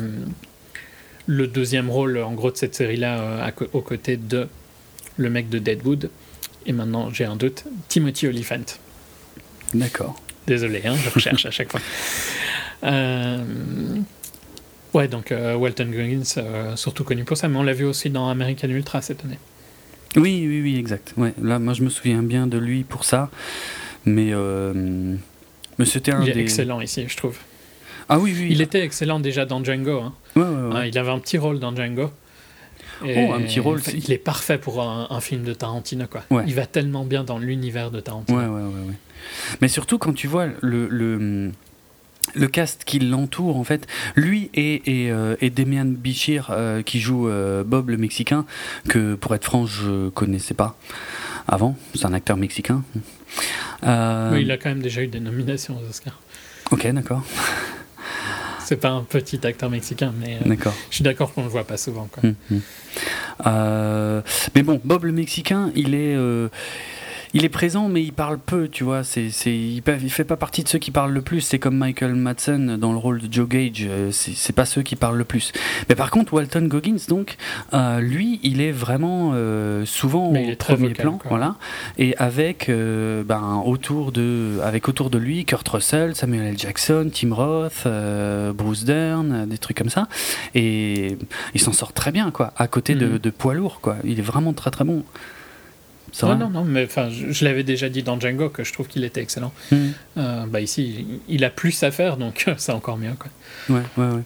le 1.27 1.47
deuxième 1.47 1.89
rôle 1.89 2.17
en 2.17 2.33
gros 2.33 2.51
de 2.51 2.57
cette 2.57 2.75
série-là 2.75 3.19
euh, 3.19 3.65
aux 3.73 3.81
côtés 3.81 4.17
de 4.17 4.47
le 5.17 5.29
mec 5.29 5.49
de 5.49 5.59
Deadwood. 5.59 6.09
Et 6.65 6.73
maintenant 6.73 7.09
j'ai 7.11 7.25
un 7.25 7.35
doute, 7.35 7.63
Timothy 7.87 8.27
Oliphant. 8.27 8.65
D'accord. 9.73 10.19
Désolé, 10.47 10.81
hein, 10.85 10.95
je 11.03 11.09
recherche 11.09 11.45
à 11.45 11.51
chaque 11.51 11.71
fois. 11.71 11.81
Euh, 12.83 13.43
ouais, 14.93 15.07
donc 15.07 15.31
euh, 15.31 15.55
Walton 15.55 15.87
Goggins, 15.91 16.21
euh, 16.37 16.75
surtout 16.75 17.03
connu 17.03 17.23
pour 17.23 17.35
ça, 17.35 17.47
mais 17.47 17.57
on 17.57 17.63
l'a 17.63 17.73
vu 17.73 17.85
aussi 17.85 18.11
dans 18.11 18.29
American 18.29 18.67
Ultra 18.67 19.01
cette 19.01 19.25
année. 19.25 19.39
Oui, 20.15 20.45
oui, 20.47 20.61
oui, 20.61 20.77
exact. 20.77 21.15
Ouais, 21.17 21.33
là, 21.41 21.57
moi, 21.57 21.73
je 21.73 21.81
me 21.81 21.89
souviens 21.89 22.21
bien 22.21 22.45
de 22.45 22.59
lui 22.59 22.83
pour 22.83 23.03
ça, 23.03 23.31
mais, 24.05 24.31
mais 25.79 25.85
c'était 25.85 26.11
un 26.11 26.21
Il 26.21 26.29
est 26.29 26.39
excellent 26.39 26.79
ici, 26.79 27.05
je 27.07 27.17
trouve. 27.17 27.39
Ah 28.09 28.19
oui, 28.19 28.33
oui. 28.37 28.47
Il 28.49 28.61
était 28.61 28.81
excellent 28.81 29.19
déjà 29.19 29.45
dans 29.45 29.63
Django. 29.63 29.99
Hein. 29.99 30.13
Ouais, 30.35 30.43
ouais, 30.43 30.73
ouais. 30.73 30.89
il 30.89 30.97
avait 30.97 31.11
un 31.11 31.19
petit 31.19 31.37
rôle 31.37 31.59
dans 31.59 31.75
Django. 31.75 32.11
oh, 33.01 33.33
un 33.33 33.41
petit 33.41 33.59
rôle. 33.59 33.81
Il 33.93 34.11
est 34.11 34.17
parfait 34.17 34.57
pour 34.57 34.81
un, 34.81 35.19
film 35.21 35.43
de 35.43 35.53
Tarantino, 35.53 36.05
quoi. 36.07 36.23
Il 36.45 36.55
va 36.55 36.65
tellement 36.65 37.05
bien 37.05 37.23
dans 37.23 37.37
l'univers 37.37 37.91
de 37.91 37.99
Tarantino. 37.99 38.37
Ouais, 38.37 38.45
ouais, 38.45 38.61
ouais, 38.61 38.87
ouais. 38.87 38.95
Mais 39.61 39.67
surtout 39.67 39.97
quand 39.97 40.13
tu 40.13 40.27
vois 40.27 40.47
le, 40.61 40.87
le 40.87 41.51
le 42.35 42.47
cast 42.47 42.83
qui 42.83 42.99
l'entoure 42.99 43.57
en 43.57 43.63
fait, 43.63 43.87
lui 44.15 44.49
et, 44.53 45.05
et, 45.05 45.11
euh, 45.11 45.35
et 45.41 45.49
Demian 45.49 45.85
Bichir 45.85 46.49
euh, 46.51 46.81
qui 46.81 46.99
joue 46.99 47.27
euh, 47.27 47.63
Bob 47.63 47.89
le 47.89 47.97
Mexicain, 47.97 48.45
que 48.89 49.15
pour 49.15 49.33
être 49.35 49.45
franc 49.45 49.65
je 49.65 50.09
connaissais 50.09 50.53
pas 50.53 50.77
avant, 51.47 51.77
c'est 51.95 52.05
un 52.05 52.13
acteur 52.13 52.37
mexicain. 52.37 52.83
Oui, 53.83 54.41
il 54.41 54.51
a 54.51 54.57
quand 54.57 54.69
même 54.69 54.81
déjà 54.81 55.01
eu 55.01 55.07
des 55.07 55.19
nominations 55.19 55.77
aux 55.77 55.89
Oscars. 55.89 56.19
Ok, 56.71 56.85
d'accord. 56.87 57.23
C'est 58.67 58.75
pas 58.75 58.89
un 58.89 59.03
petit 59.03 59.47
acteur 59.47 59.69
mexicain, 59.69 60.13
mais 60.19 60.39
je 60.89 60.95
suis 60.95 61.03
d'accord 61.03 61.33
qu'on 61.33 61.43
le 61.43 61.47
voit 61.47 61.63
pas 61.63 61.77
souvent. 61.77 62.09
Quoi. 62.11 62.23
Hum, 62.25 62.35
hum. 62.51 64.21
mais 64.53 64.61
bon, 64.61 64.81
Bob 64.83 65.05
le 65.05 65.13
Mexicain, 65.13 65.71
il 65.73 65.95
est 65.95 66.17
il 67.33 67.45
est 67.45 67.49
présent, 67.49 67.89
mais 67.89 68.01
il 68.01 68.13
parle 68.13 68.37
peu, 68.37 68.67
tu 68.67 68.83
vois. 68.83 69.03
C'est, 69.03 69.29
c'est, 69.31 69.55
il, 69.55 69.83
il, 70.01 70.09
fait 70.11 70.23
pas 70.23 70.37
partie 70.37 70.63
de 70.63 70.69
ceux 70.69 70.79
qui 70.79 70.91
parlent 70.91 71.13
le 71.13 71.21
plus. 71.21 71.41
C'est 71.41 71.59
comme 71.59 71.77
Michael 71.77 72.15
Madsen 72.15 72.77
dans 72.77 72.91
le 72.91 72.97
rôle 72.97 73.19
de 73.21 73.31
Joe 73.31 73.47
Gage. 73.47 73.85
Euh, 73.87 74.11
c'est, 74.11 74.35
c'est 74.35 74.53
pas 74.53 74.65
ceux 74.65 74.81
qui 74.81 74.95
parlent 74.95 75.17
le 75.17 75.23
plus. 75.23 75.51
Mais 75.89 75.95
par 75.95 76.11
contre, 76.11 76.33
Walton 76.33 76.67
Goggins, 76.67 76.97
donc, 77.07 77.37
euh, 77.73 77.99
lui, 77.99 78.39
il 78.43 78.61
est 78.61 78.71
vraiment 78.71 79.31
euh, 79.33 79.85
souvent 79.85 80.33
au 80.33 80.55
premier 80.55 80.93
plan, 80.93 81.19
voilà. 81.29 81.55
Et 81.97 82.15
avec, 82.17 82.69
ben, 82.69 83.61
autour 83.65 84.11
de, 84.11 84.59
avec 84.63 84.87
autour 84.87 85.09
de 85.09 85.17
lui, 85.17 85.45
Kurt 85.45 85.67
Russell, 85.67 86.15
Samuel 86.15 86.47
L. 86.47 86.57
Jackson, 86.57 87.09
Tim 87.13 87.33
Roth, 87.33 87.87
Bruce 88.55 88.85
Dern, 88.85 89.45
des 89.47 89.57
trucs 89.57 89.77
comme 89.77 89.89
ça. 89.89 90.07
Et 90.55 91.17
il 91.53 91.61
s'en 91.61 91.73
sort 91.73 91.93
très 91.93 92.11
bien, 92.11 92.31
quoi. 92.31 92.53
À 92.57 92.67
côté 92.67 92.95
de, 92.95 93.07
mm. 93.07 93.19
de 93.19 93.29
poids 93.29 93.53
lourd, 93.53 93.79
quoi. 93.81 93.97
Il 94.03 94.19
est 94.19 94.23
vraiment 94.23 94.53
très 94.53 94.71
très 94.71 94.85
bon. 94.85 95.03
Non, 96.23 96.35
non, 96.35 96.49
non, 96.49 96.63
mais 96.63 96.85
enfin, 96.85 97.09
je, 97.09 97.45
l'avais 97.45 97.63
déjà 97.63 97.89
dit 97.89 98.01
dans 98.01 98.19
Django 98.19 98.49
que 98.49 98.63
je 98.63 98.73
trouve 98.73 98.87
qu'il 98.87 99.03
était 99.03 99.21
excellent. 99.21 99.53
Hmm. 99.71 99.89
Euh, 100.17 100.45
bah 100.47 100.61
ici, 100.61 101.05
il 101.27 101.43
a 101.43 101.49
plus 101.49 101.83
à 101.83 101.91
faire, 101.91 102.17
donc 102.17 102.45
c'est 102.57 102.71
encore 102.71 102.97
mieux. 102.97 103.13
Quoi. 103.17 103.75
Ouais, 103.75 103.83
ouais, 103.97 104.13
ouais. 104.15 104.23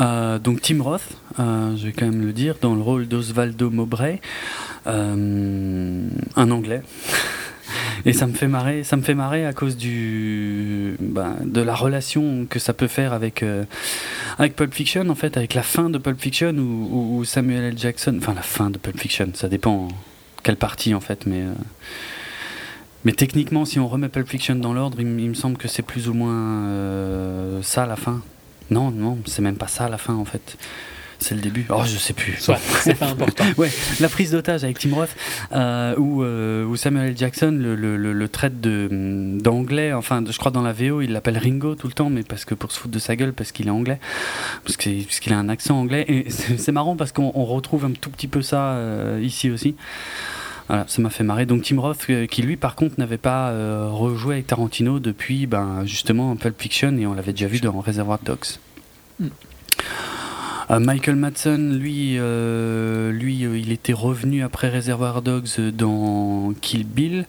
Euh, 0.00 0.38
donc 0.38 0.60
Tim 0.60 0.82
Roth, 0.82 1.02
euh, 1.38 1.76
je 1.76 1.86
vais 1.86 1.92
quand 1.92 2.06
même 2.06 2.24
le 2.24 2.32
dire, 2.32 2.56
dans 2.60 2.74
le 2.74 2.82
rôle 2.82 3.06
d'Osvaldo 3.06 3.70
Mowbray, 3.70 4.20
un 4.86 6.10
Anglais. 6.36 6.82
Et 8.04 8.12
ça 8.12 8.26
me 8.26 8.32
fait 8.32 8.48
marrer, 8.48 8.84
ça 8.84 8.96
me 8.96 9.02
fait 9.02 9.14
marrer 9.14 9.46
à 9.46 9.52
cause 9.52 9.76
du, 9.76 10.96
bah, 11.00 11.34
de 11.44 11.60
la 11.60 11.74
relation 11.74 12.46
que 12.48 12.58
ça 12.58 12.72
peut 12.72 12.86
faire 12.86 13.12
avec, 13.12 13.42
euh, 13.42 13.64
avec 14.38 14.56
Pulp 14.56 14.72
Fiction, 14.74 15.08
en 15.08 15.14
fait, 15.14 15.36
avec 15.36 15.54
la 15.54 15.62
fin 15.62 15.90
de 15.90 15.98
Pulp 15.98 16.20
Fiction 16.20 16.54
ou, 16.54 17.24
Samuel 17.24 17.64
L. 17.64 17.78
Jackson. 17.78 18.16
Enfin, 18.18 18.34
la 18.34 18.42
fin 18.42 18.70
de 18.70 18.78
Pulp 18.78 18.98
Fiction, 18.98 19.28
ça 19.34 19.48
dépend 19.48 19.88
quelle 20.42 20.56
partie, 20.56 20.94
en 20.94 21.00
fait, 21.00 21.26
mais. 21.26 21.42
Euh, 21.42 21.52
mais 23.04 23.12
techniquement, 23.12 23.66
si 23.66 23.78
on 23.78 23.86
remet 23.86 24.08
Pulp 24.08 24.26
Fiction 24.26 24.54
dans 24.54 24.72
l'ordre, 24.72 24.98
il, 24.98 25.06
me 25.06 25.34
semble 25.34 25.58
que 25.58 25.68
c'est 25.68 25.82
plus 25.82 26.08
ou 26.08 26.14
moins 26.14 26.68
euh, 26.68 27.62
ça 27.62 27.84
la 27.84 27.96
fin. 27.96 28.22
Non, 28.70 28.90
non, 28.90 29.18
c'est 29.26 29.42
même 29.42 29.56
pas 29.56 29.68
ça 29.68 29.90
la 29.90 29.98
fin 29.98 30.14
en 30.14 30.24
fait. 30.24 30.56
C'est 31.24 31.34
le 31.34 31.40
début. 31.40 31.64
Oh, 31.70 31.80
je 31.86 31.96
sais 31.96 32.12
plus. 32.12 32.36
c'est 32.82 32.98
pas 32.98 33.06
important. 33.06 33.44
ouais, 33.56 33.70
la 33.98 34.10
prise 34.10 34.32
d'otage 34.32 34.62
avec 34.62 34.78
Tim 34.78 34.94
Roth, 34.94 35.08
euh, 35.52 35.94
euh, 35.98 36.66
où, 36.66 36.76
Samuel 36.76 37.12
L. 37.12 37.16
Jackson 37.16 37.50
le, 37.58 37.74
le, 37.74 38.28
traite 38.28 38.60
d'anglais. 38.60 39.94
Enfin, 39.94 40.22
je 40.28 40.36
crois 40.36 40.50
dans 40.52 40.60
la 40.60 40.74
VO, 40.74 41.00
il 41.00 41.12
l'appelle 41.12 41.38
Ringo 41.38 41.76
tout 41.76 41.86
le 41.86 41.94
temps, 41.94 42.10
mais 42.10 42.24
parce 42.24 42.44
que 42.44 42.54
pour 42.54 42.70
se 42.70 42.78
foutre 42.78 42.92
de 42.92 42.98
sa 42.98 43.16
gueule, 43.16 43.32
parce 43.32 43.52
qu'il 43.52 43.68
est 43.68 43.70
anglais, 43.70 43.98
parce 44.64 44.76
qu'il 44.76 45.32
a 45.32 45.38
un 45.38 45.48
accent 45.48 45.80
anglais. 45.80 46.04
Et 46.08 46.28
c'est 46.58 46.72
marrant 46.72 46.94
parce 46.94 47.12
qu'on 47.12 47.30
retrouve 47.30 47.86
un 47.86 47.92
tout 47.92 48.10
petit 48.10 48.28
peu 48.28 48.42
ça 48.42 48.72
euh, 48.72 49.18
ici 49.22 49.50
aussi. 49.50 49.76
Voilà, 50.68 50.84
ça 50.88 51.00
m'a 51.00 51.08
fait 51.08 51.24
marrer. 51.24 51.46
Donc 51.46 51.62
Tim 51.62 51.80
Roth, 51.80 52.06
qui 52.28 52.42
lui 52.42 52.58
par 52.58 52.74
contre 52.74 52.96
n'avait 52.98 53.16
pas 53.16 53.50
rejoué 53.88 54.34
avec 54.34 54.48
Tarantino 54.48 54.98
depuis 54.98 55.46
ben, 55.46 55.86
justement 55.86 56.36
Pulp 56.36 56.60
Fiction 56.60 56.98
et 56.98 57.06
on 57.06 57.14
l'avait 57.14 57.32
déjà 57.32 57.46
vu 57.46 57.60
dans 57.60 57.80
Reservoir 57.80 58.18
Dogs. 58.22 58.58
Mm. 59.20 59.28
Euh, 60.70 60.78
Michael 60.78 61.16
Madsen, 61.16 61.78
lui, 61.78 62.16
euh, 62.18 63.12
lui 63.12 63.44
euh, 63.44 63.58
il 63.58 63.72
était 63.72 63.92
revenu 63.92 64.42
après 64.42 64.68
Reservoir 64.70 65.22
Dogs 65.22 65.60
dans 65.72 66.52
Kill 66.60 66.84
Bill. 66.86 67.26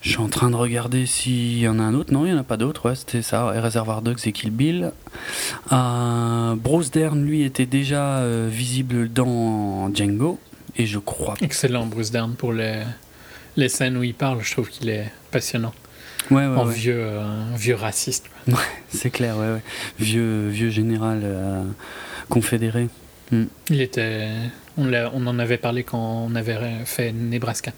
Je 0.00 0.10
suis 0.10 0.18
en 0.18 0.28
train 0.28 0.50
de 0.50 0.56
regarder 0.56 1.06
s'il 1.06 1.58
y 1.58 1.68
en 1.68 1.78
a 1.78 1.82
un 1.82 1.94
autre. 1.94 2.12
Non, 2.12 2.26
il 2.26 2.32
n'y 2.32 2.36
en 2.36 2.40
a 2.40 2.44
pas 2.44 2.56
d'autre. 2.56 2.88
Ouais, 2.88 2.96
c'était 2.96 3.22
ça, 3.22 3.52
Reservoir 3.60 4.02
Dogs 4.02 4.18
et 4.24 4.32
Kill 4.32 4.50
Bill. 4.50 4.92
Bruce 5.70 6.90
Dern, 6.90 7.24
lui, 7.24 7.42
était 7.42 7.66
déjà 7.66 8.20
visible 8.48 9.12
dans 9.12 9.94
Django. 9.94 10.40
Et 10.76 10.86
je 10.86 10.98
crois. 10.98 11.34
Excellent, 11.40 11.86
Bruce 11.86 12.10
Dern, 12.10 12.34
pour 12.34 12.52
les, 12.52 12.82
les 13.56 13.68
scènes 13.68 13.96
où 13.96 14.02
il 14.02 14.14
parle. 14.14 14.42
Je 14.42 14.50
trouve 14.50 14.68
qu'il 14.68 14.88
est 14.88 15.12
passionnant 15.30 15.72
ouais, 16.30 16.46
ouais, 16.46 16.56
en 16.56 16.64
Vieux, 16.64 16.98
euh, 16.98 17.22
vieux 17.56 17.74
raciste. 17.74 18.26
Ouais, 18.48 18.54
c'est 18.88 19.10
clair, 19.10 19.36
ouais, 19.36 19.52
ouais. 19.52 19.62
Vieux, 19.98 20.48
vieux 20.48 20.70
général 20.70 21.20
euh, 21.24 21.62
confédéré. 22.28 22.88
Hmm. 23.30 23.44
Il 23.70 23.80
était. 23.80 24.28
On, 24.76 24.92
on, 24.92 25.26
en 25.26 25.38
avait 25.38 25.58
parlé 25.58 25.84
quand 25.84 26.26
on 26.30 26.34
avait 26.34 26.58
fait 26.84 27.12
Nebraska. 27.12 27.72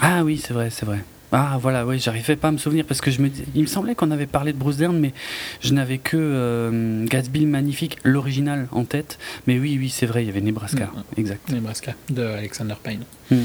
Ah 0.00 0.22
oui, 0.24 0.40
c'est 0.42 0.54
vrai, 0.54 0.70
c'est 0.70 0.84
vrai. 0.86 0.98
Ah 1.34 1.56
voilà, 1.58 1.86
oui, 1.86 1.98
j'arrivais 1.98 2.36
pas 2.36 2.48
à 2.48 2.50
me 2.50 2.58
souvenir 2.58 2.84
parce 2.84 3.00
que 3.00 3.10
je 3.10 3.22
me, 3.22 3.30
il 3.54 3.62
me 3.62 3.66
semblait 3.66 3.94
qu'on 3.94 4.10
avait 4.10 4.26
parlé 4.26 4.52
de 4.52 4.58
Bruce 4.58 4.76
Dern, 4.76 4.98
mais 4.98 5.14
je 5.62 5.72
n'avais 5.72 5.96
que 5.96 6.18
euh, 6.18 7.06
Gatsby 7.06 7.46
magnifique, 7.46 7.98
l'original 8.04 8.68
en 8.70 8.84
tête. 8.84 9.18
Mais 9.46 9.58
oui, 9.58 9.78
oui, 9.80 9.88
c'est 9.88 10.04
vrai, 10.04 10.24
il 10.24 10.26
y 10.26 10.28
avait 10.28 10.42
Nebraska, 10.42 10.86
mm, 10.86 10.98
mm. 10.98 11.04
exact. 11.16 11.48
Nebraska 11.50 11.94
de 12.10 12.22
Alexander 12.22 12.74
Payne. 12.82 13.04
Mm, 13.30 13.36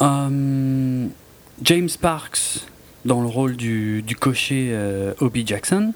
euh, 0.00 1.06
James 1.62 1.90
Parks 2.00 2.66
dans 3.04 3.20
le 3.20 3.28
rôle 3.28 3.56
du, 3.56 4.04
cocher 4.18 4.70
euh, 4.72 5.14
Obi 5.20 5.46
Jackson. 5.46 5.92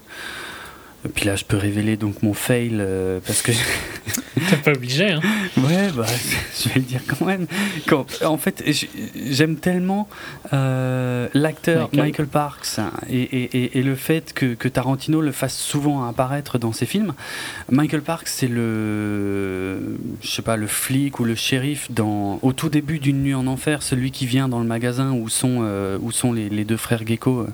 Et 1.05 1.09
puis 1.09 1.27
là, 1.27 1.35
je 1.35 1.45
peux 1.45 1.57
révéler 1.57 1.97
donc 1.97 2.23
mon 2.23 2.35
fail 2.35 2.77
euh, 2.79 3.19
parce 3.27 3.43
que. 3.43 3.53
T'es 4.49 4.57
pas 4.57 4.73
obligé, 4.73 5.11
hein 5.11 5.21
Ouais, 5.59 5.91
bah, 5.95 6.07
je 6.59 6.69
vais 6.71 6.77
le 6.77 6.87
dire 6.87 7.01
quand 7.07 7.25
même. 7.25 7.47
Quand, 7.87 8.07
en 8.25 8.39
fait, 8.39 8.65
j'aime 9.15 9.57
tellement 9.57 10.09
euh, 10.53 11.29
l'acteur 11.35 11.91
Michael. 11.93 12.27
Parks 12.27 12.81
et, 13.11 13.21
et, 13.21 13.79
et, 13.79 13.83
le 13.83 13.95
fait 13.95 14.33
que, 14.33 14.55
que, 14.55 14.69
Tarantino 14.69 15.21
le 15.21 15.33
fasse 15.33 15.57
souvent 15.57 16.07
apparaître 16.09 16.59
dans 16.59 16.73
ses 16.73 16.87
films. 16.87 17.15
Michael 17.71 18.03
Parks, 18.03 18.29
c'est 18.29 18.49
le. 18.49 19.99
Je 20.23 20.29
sais 20.29 20.43
pas, 20.43 20.57
le 20.57 20.67
flic 20.67 21.21
ou 21.21 21.25
le 21.25 21.35
shérif 21.35 21.91
dans, 21.91 22.39
au 22.43 22.53
tout 22.53 22.69
début 22.69 22.99
d'une 22.99 23.23
nuit 23.23 23.35
en 23.35 23.47
enfer, 23.47 23.83
celui 23.83 24.11
qui 24.11 24.27
vient 24.27 24.49
dans 24.49 24.61
le 24.61 24.67
magasin 24.67 25.13
où 25.13 25.29
sont, 25.29 25.61
euh, 25.63 25.99
où 26.01 26.11
sont 26.11 26.33
les, 26.33 26.49
les, 26.49 26.65
deux 26.65 26.77
frères 26.77 27.07
Gecko 27.07 27.47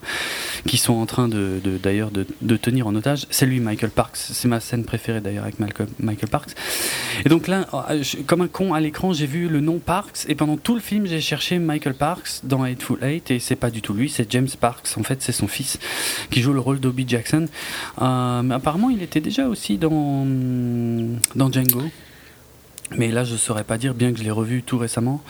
qui 0.67 0.77
sont 0.77 0.95
en 0.95 1.07
train 1.07 1.29
de, 1.29 1.61
d'ailleurs 1.83 2.11
de, 2.11 2.27
de 2.41 2.57
tenir 2.57 2.87
en 2.87 2.95
otage 2.95 3.27
c'est 3.39 3.47
lui, 3.47 3.61
Michael 3.61 3.91
Parks. 3.91 4.17
C'est 4.17 4.49
ma 4.49 4.59
scène 4.59 4.83
préférée 4.85 5.21
d'ailleurs 5.21 5.45
avec 5.45 5.61
Michael 5.61 6.29
Parks. 6.29 6.51
Et 7.25 7.29
donc 7.29 7.47
là, 7.47 7.69
oh, 7.73 7.83
comme 8.27 8.41
un 8.41 8.49
con 8.49 8.75
à 8.75 8.81
l'écran, 8.81 9.13
j'ai 9.13 9.27
vu 9.27 9.49
le 9.49 9.61
nom 9.61 9.79
Parks 9.79 10.25
et 10.27 10.35
pendant 10.35 10.57
tout 10.57 10.75
le 10.75 10.81
film, 10.81 11.07
j'ai 11.07 11.21
cherché 11.21 11.61
Michael 11.61 11.95
Parks 11.95 12.41
dans 12.43 12.65
Hateful 12.65 12.99
Eight 13.01 13.31
et 13.31 13.39
c'est 13.39 13.55
pas 13.55 13.71
du 13.71 13.81
tout 13.81 13.95
lui, 13.95 14.09
c'est 14.09 14.29
James 14.33 14.49
Parks. 14.59 14.89
En 14.97 15.05
fait, 15.05 15.23
c'est 15.23 15.31
son 15.31 15.47
fils 15.47 15.79
qui 16.33 16.43
joue 16.43 16.53
le 16.53 16.59
rôle 16.59 16.81
d'Obi 16.81 17.05
Jackson. 17.07 17.47
Euh, 18.03 18.43
mais 18.43 18.57
apparemment, 18.57 18.91
il 18.91 19.03
était 19.03 19.21
déjà 19.21 19.47
aussi 19.47 19.79
dans, 19.79 20.27
dans 21.37 21.53
Django. 21.53 21.83
Mais 22.97 23.07
là, 23.13 23.23
je 23.23 23.37
saurais 23.37 23.63
pas 23.63 23.79
dire, 23.79 23.95
bien 23.95 24.11
que 24.13 24.19
je 24.19 24.25
l'ai 24.25 24.33
revu 24.33 24.65
tout 24.65 24.79
récemment. 24.79 25.23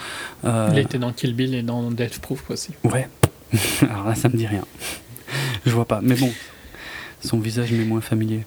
Euh, 0.47 0.71
il 0.73 0.79
était 0.79 0.99
dans 0.99 1.13
Kill 1.13 1.35
Bill 1.35 1.55
et 1.55 1.63
dans 1.63 1.91
Death 1.91 2.21
Proof 2.21 2.49
aussi. 2.49 2.71
Ouais. 2.85 3.07
Alors 3.83 4.07
là, 4.09 4.15
ça 4.15 4.31
me 4.31 4.37
dit 4.39 4.47
rien. 4.47 4.65
je 5.67 5.73
vois 5.73 5.85
pas. 5.85 6.01
Mais 6.03 6.15
bon, 6.15 6.33
son 7.21 7.39
visage 7.39 7.73
m'est 7.73 7.85
moins 7.85 8.01
familier. 8.01 8.45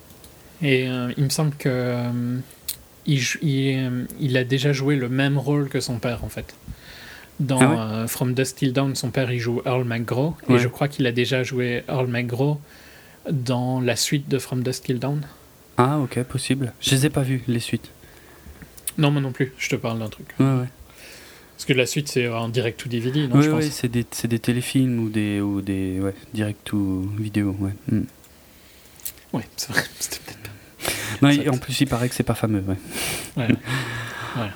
Et 0.62 0.88
euh, 0.88 1.12
il 1.18 1.24
me 1.24 1.30
semble 1.30 1.56
que 1.56 1.70
euh, 1.70 2.38
il, 3.06 3.24
euh, 3.44 4.06
il, 4.20 4.38
a 4.38 4.44
déjà 4.44 4.74
joué 4.74 4.96
le 4.96 5.10
même 5.10 5.38
rôle 5.38 5.70
que 5.70 5.80
son 5.80 5.98
père 5.98 6.24
en 6.24 6.30
fait. 6.30 6.56
Dans 7.40 7.60
ah 7.60 8.06
From 8.08 8.36
Dust 8.36 8.58
Till 8.58 8.72
Dawn, 8.72 8.96
son 8.96 9.10
père 9.10 9.32
il 9.32 9.40
joue 9.40 9.62
Earl 9.66 9.84
McGraw 9.84 10.36
et 10.48 10.60
je 10.60 10.68
crois 10.68 10.88
qu'il 10.88 11.08
a 11.08 11.12
déjà 11.12 11.42
joué 11.42 11.84
Earl 11.90 12.08
McGraw 12.08 12.60
dans 13.32 13.82
la 13.82 13.96
suite 13.96 14.30
de 14.30 14.38
From 14.38 14.62
Dust 14.62 14.86
Till 14.86 15.00
Dawn. 15.00 15.22
Ah 15.78 15.98
ok 15.98 16.22
possible. 16.24 16.74
Je 16.80 16.92
les 16.92 17.08
ai 17.08 17.10
pas 17.10 17.24
vus 17.24 17.42
les 17.48 17.60
suites. 17.60 17.90
Non 19.00 19.10
moi 19.10 19.22
non 19.22 19.32
plus. 19.32 19.54
Je 19.58 19.70
te 19.70 19.76
parle 19.76 19.98
d'un 19.98 20.10
truc. 20.10 20.28
Ouais 20.40 20.46
ouais. 20.46 20.68
Parce 21.56 21.66
que 21.66 21.74
la 21.74 21.88
suite 21.88 22.10
c'est 22.10 22.28
en 22.28 22.50
direct 22.50 22.86
ou 22.86 22.90
DVD, 22.90 23.28
non 23.28 23.38
Oui, 23.38 23.48
oui 23.48 23.70
c'est 23.72 23.88
des, 23.88 24.06
des, 24.26 24.40
téléfilms 24.40 25.00
ou 25.00 25.10
des, 25.10 25.42
ou 25.42 25.62
des 25.62 26.00
ouais, 26.00 26.14
direct 26.36 26.74
ou 26.74 27.10
vidéo. 27.18 27.56
Ouais. 27.60 27.74
Hmm. 27.88 28.04
Ouais, 29.34 29.48
c'est 29.58 29.72
vrai. 29.72 29.84
C'était 30.00 30.20
peut-être 30.26 30.42
pas. 30.42 31.34
Non, 31.34 31.54
en 31.54 31.58
plus, 31.58 31.82
il 31.82 31.88
paraît 31.88 32.10
que 32.10 32.16
c'est 32.16 32.24
pas 32.24 32.36
fameux. 32.36 32.64
Ouais. 32.68 32.78
Ouais. 33.38 33.48
ouais. 34.38 34.50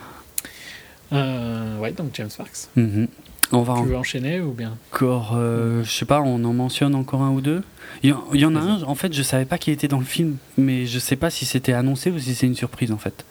Euh, 1.14 1.80
ouais, 1.80 1.92
donc 1.92 2.10
James 2.14 2.30
Parks. 2.36 2.68
Mm-hmm. 2.78 3.08
On 3.52 3.62
va 3.62 3.76
tu 3.78 3.90
veux 3.90 3.96
enchaîner 3.96 4.42
ou 4.42 4.52
bien? 4.52 4.76
Encore, 4.92 5.34
euh, 5.36 5.84
je 5.84 5.92
sais 5.92 6.06
pas, 6.06 6.20
on 6.20 6.44
en 6.44 6.54
mentionne 6.54 6.96
encore 6.96 7.22
un 7.22 7.30
ou 7.30 7.42
deux? 7.42 7.62
Il 8.02 8.16
y, 8.34 8.40
y 8.40 8.46
en 8.46 8.56
a 8.56 8.60
un, 8.60 8.84
en 8.84 8.96
fait, 8.96 9.14
je 9.14 9.22
savais 9.22 9.46
pas 9.46 9.60
qui 9.60 9.70
était 9.70 9.88
dans 9.88 10.00
le 10.00 10.06
film, 10.06 10.38
mais 10.58 10.88
je 10.88 10.98
sais 10.98 11.16
pas 11.16 11.30
si 11.30 11.46
c'était 11.46 11.74
annoncé 11.74 12.10
ou 12.10 12.18
si 12.18 12.34
c'est 12.34 12.48
une 12.48 12.56
surprise 12.56 12.92
en 12.92 12.98
fait. 12.98 13.24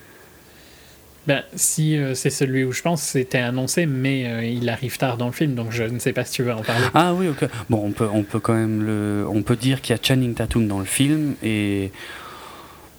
Ben, 1.26 1.42
si 1.54 1.96
euh, 1.96 2.14
c'est 2.14 2.30
celui 2.30 2.64
où 2.64 2.72
je 2.72 2.82
pense, 2.82 3.02
c'était 3.02 3.38
annoncé, 3.38 3.87
mais 3.87 4.26
euh, 4.26 4.44
il 4.44 4.68
arrive 4.68 4.98
tard 4.98 5.16
dans 5.16 5.26
le 5.26 5.32
film, 5.32 5.54
donc 5.54 5.70
je 5.70 5.84
ne 5.84 5.98
sais 5.98 6.12
pas 6.12 6.24
si 6.24 6.32
tu 6.32 6.42
veux 6.42 6.52
en 6.52 6.62
parler. 6.62 6.84
Ah 6.92 7.14
oui, 7.14 7.28
ok. 7.28 7.48
Bon, 7.70 7.82
on 7.82 7.92
peut, 7.92 8.08
on 8.12 8.22
peut 8.22 8.40
quand 8.40 8.54
même 8.54 8.82
le, 8.82 9.26
on 9.28 9.42
peut 9.42 9.56
dire 9.56 9.80
qu'il 9.80 9.96
y 9.96 9.98
a 9.98 10.02
Channing 10.02 10.34
Tatum 10.34 10.68
dans 10.68 10.78
le 10.78 10.84
film 10.84 11.34
et 11.42 11.92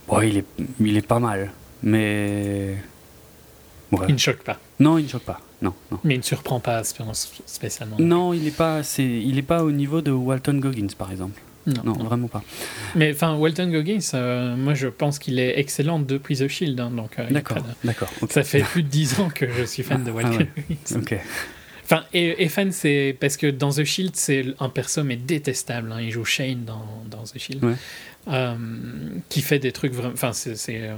bon, 0.08 0.22
il 0.22 0.38
est, 0.38 0.46
il 0.80 0.98
est 0.98 1.06
pas 1.06 1.20
mal, 1.20 1.52
mais 1.84 2.76
il 4.08 4.14
ne 4.14 4.20
choque 4.20 4.44
pas. 4.44 4.60
Non, 4.80 4.98
il 4.98 5.06
ne 5.06 5.10
choque 5.10 5.24
pas. 5.24 5.40
Non, 5.62 5.74
non. 5.92 6.00
Mais 6.04 6.16
il 6.16 6.20
ne 6.20 6.24
surprend 6.24 6.60
pas 6.60 6.84
spécialement. 6.84 7.96
Non, 8.00 8.34
il 8.34 8.44
n'est 8.44 8.52
pas, 8.52 8.84
c'est, 8.84 9.06
il 9.06 9.38
est 9.38 9.44
pas 9.44 9.64
au 9.64 9.72
niveau 9.72 10.02
de 10.02 10.12
Walton 10.12 10.56
Goggins, 10.56 10.94
par 10.98 11.12
exemple. 11.12 11.40
Non, 11.68 11.94
vraiment 11.94 12.28
pas. 12.28 12.44
Mais 12.96 13.12
enfin, 13.14 13.36
Walton 13.36 13.72
Goggins, 13.72 14.00
euh, 14.14 14.56
moi 14.56 14.74
je 14.74 14.88
pense 14.88 15.20
qu'il 15.20 15.40
est 15.40 15.60
excellent 15.60 16.00
depuis 16.00 16.38
The 16.38 16.48
Shield. 16.48 16.80
Hein, 16.80 16.92
donc, 16.92 17.18
euh, 17.18 17.30
d'accord, 17.30 17.58
d'accord. 17.84 18.10
Ça 18.30 18.44
fait 18.44 18.60
plus 18.72 18.84
de 18.84 18.88
10 18.88 19.20
ans 19.20 19.30
que 19.30 19.52
je 19.52 19.64
suis 19.64 19.84
fan 19.84 20.04
de 20.04 20.12
ah, 20.12 20.14
Walton 20.14 20.32
Goggins. 20.32 21.00
Ok. 21.00 21.20
Enfin, 21.84 22.04
et, 22.14 22.50
fan, 22.50 22.72
c'est 22.72 23.16
parce 23.20 23.38
que 23.38 23.46
dans 23.46 23.70
The 23.70 23.84
Shield, 23.84 24.16
c'est 24.16 24.46
un 24.60 24.70
perso 24.70 25.04
mais 25.04 25.18
détestable. 25.18 25.92
Hein. 25.92 26.02
Il 26.02 26.12
joue 26.12 26.26
Shane 26.26 26.66
dans, 26.66 27.04
dans 27.12 27.24
The 27.24 27.38
Shield, 27.38 27.64
euh, 28.28 28.56
qui 29.30 29.42
fait 29.42 29.60
des 29.60 29.72
trucs 29.72 29.94
vraiment. 29.94 30.14
Enfin, 30.14 30.34
c'est, 30.34 30.90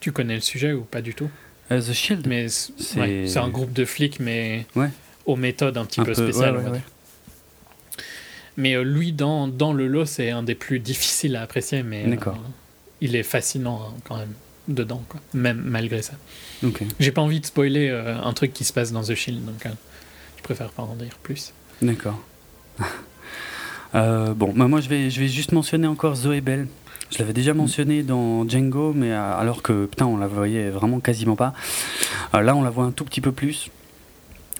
tu 0.00 0.12
connais 0.12 0.34
le 0.34 0.42
sujet 0.42 0.74
ou 0.74 0.82
pas 0.82 1.00
du 1.00 1.14
tout? 1.14 1.30
The 1.70 1.92
Shield? 1.92 2.26
Mais 2.26 2.48
c'est 2.48 3.38
un 3.38 3.48
groupe 3.48 3.72
de 3.72 3.86
flics, 3.86 4.20
mais 4.20 4.66
aux 5.24 5.36
méthodes 5.36 5.78
un 5.78 5.86
petit 5.86 6.02
peu, 6.02 6.12
spéciales. 6.12 6.82
Mais 8.58 8.74
euh, 8.74 8.82
lui, 8.82 9.12
dans, 9.12 9.46
dans 9.46 9.72
le 9.72 9.86
lot, 9.86 10.04
c'est 10.04 10.30
un 10.30 10.42
des 10.42 10.56
plus 10.56 10.80
difficiles 10.80 11.36
à 11.36 11.42
apprécier, 11.42 11.84
mais 11.84 12.04
euh, 12.04 12.32
il 13.00 13.14
est 13.14 13.22
fascinant 13.22 13.80
hein, 13.80 13.94
quand 14.04 14.16
même 14.16 14.32
dedans, 14.66 15.02
quoi. 15.08 15.20
même 15.32 15.62
malgré 15.64 16.02
ça. 16.02 16.14
J'ai 16.98 17.12
pas 17.12 17.22
envie 17.22 17.38
de 17.38 17.46
spoiler 17.46 17.88
euh, 17.88 18.20
un 18.20 18.32
truc 18.32 18.52
qui 18.52 18.64
se 18.64 18.72
passe 18.72 18.90
dans 18.92 19.02
The 19.04 19.14
Shield, 19.14 19.44
donc 19.44 19.64
je 20.36 20.42
préfère 20.42 20.70
pas 20.70 20.82
en 20.82 20.96
dire 20.96 21.16
plus. 21.22 21.54
D'accord. 21.80 22.18
bon, 23.94 24.52
bah 24.56 24.66
moi 24.66 24.80
je 24.80 24.88
vais, 24.88 25.08
je 25.08 25.20
vais 25.20 25.28
juste 25.28 25.52
mentionner 25.52 25.86
encore 25.86 26.16
Zoé 26.16 26.40
Bell. 26.40 26.66
Je 27.10 27.20
l'avais 27.20 27.32
déjà 27.32 27.54
mentionné 27.54 28.02
dans 28.02 28.46
Django, 28.46 28.92
mais 28.92 29.12
alors 29.12 29.62
que 29.62 29.86
putain, 29.86 30.06
on 30.06 30.16
la 30.16 30.26
voyait 30.26 30.68
vraiment 30.68 30.98
quasiment 30.98 31.36
pas. 31.36 31.54
là, 32.34 32.56
on 32.56 32.62
la 32.62 32.70
voit 32.70 32.84
un 32.84 32.90
tout 32.90 33.04
petit 33.04 33.20
peu 33.20 33.30
plus. 33.30 33.70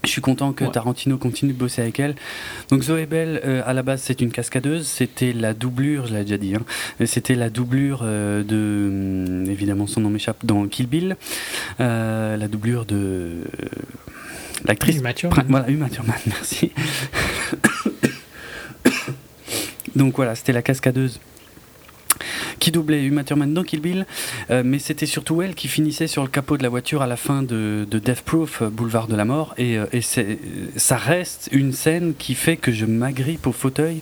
Je 0.08 0.12
suis 0.12 0.22
content 0.22 0.54
que 0.54 0.64
Tarantino 0.64 1.18
continue 1.18 1.52
de 1.52 1.58
bosser 1.58 1.82
avec 1.82 2.00
elle. 2.00 2.14
Donc 2.70 2.82
Zoé 2.82 3.04
Bell, 3.04 3.42
euh, 3.44 3.60
à 3.66 3.74
la 3.74 3.82
base, 3.82 4.00
c'est 4.02 4.22
une 4.22 4.30
cascadeuse. 4.30 4.86
C'était 4.86 5.34
la 5.34 5.52
doublure, 5.52 6.06
je 6.06 6.14
l'ai 6.14 6.22
déjà 6.22 6.38
dit, 6.38 6.54
hein, 6.54 6.62
c'était 7.04 7.34
la 7.34 7.50
doublure 7.50 8.00
euh, 8.02 8.42
de, 8.42 9.44
hum, 9.44 9.50
évidemment, 9.50 9.86
son 9.86 10.00
nom 10.00 10.08
m'échappe, 10.08 10.46
dans 10.46 10.66
Kill 10.66 10.86
Bill, 10.86 11.16
euh, 11.80 12.38
la 12.38 12.48
doublure 12.48 12.86
de 12.86 13.42
l'actrice. 14.64 14.96
Uma 14.96 15.12
Voilà, 15.46 15.68
Uma 15.68 15.90
Thurman, 15.90 16.16
merci. 16.26 16.72
Donc 19.94 20.16
voilà, 20.16 20.34
c'était 20.34 20.54
la 20.54 20.62
cascadeuse 20.62 21.20
qui 22.58 22.70
doublait 22.70 23.04
Uma 23.04 23.24
Thurman 23.24 23.52
dans 23.52 23.62
Kill 23.62 23.80
Bill, 23.80 24.06
euh, 24.50 24.62
mais 24.64 24.78
c'était 24.78 25.06
surtout 25.06 25.42
elle 25.42 25.54
qui 25.54 25.68
finissait 25.68 26.06
sur 26.06 26.22
le 26.22 26.28
capot 26.28 26.56
de 26.56 26.62
la 26.62 26.68
voiture 26.68 27.02
à 27.02 27.06
la 27.06 27.16
fin 27.16 27.42
de, 27.42 27.86
Death 27.90 28.22
Proof, 28.22 28.62
euh, 28.62 28.70
Boulevard 28.70 29.08
de 29.08 29.16
la 29.16 29.24
Mort, 29.24 29.54
et, 29.58 29.78
euh, 29.78 29.86
ça 30.76 30.96
reste 30.96 31.48
une 31.52 31.72
scène 31.72 32.14
qui 32.18 32.34
fait 32.34 32.56
que 32.56 32.72
je 32.72 32.84
m'agrippe 32.84 33.46
au 33.46 33.52
fauteuil 33.52 34.00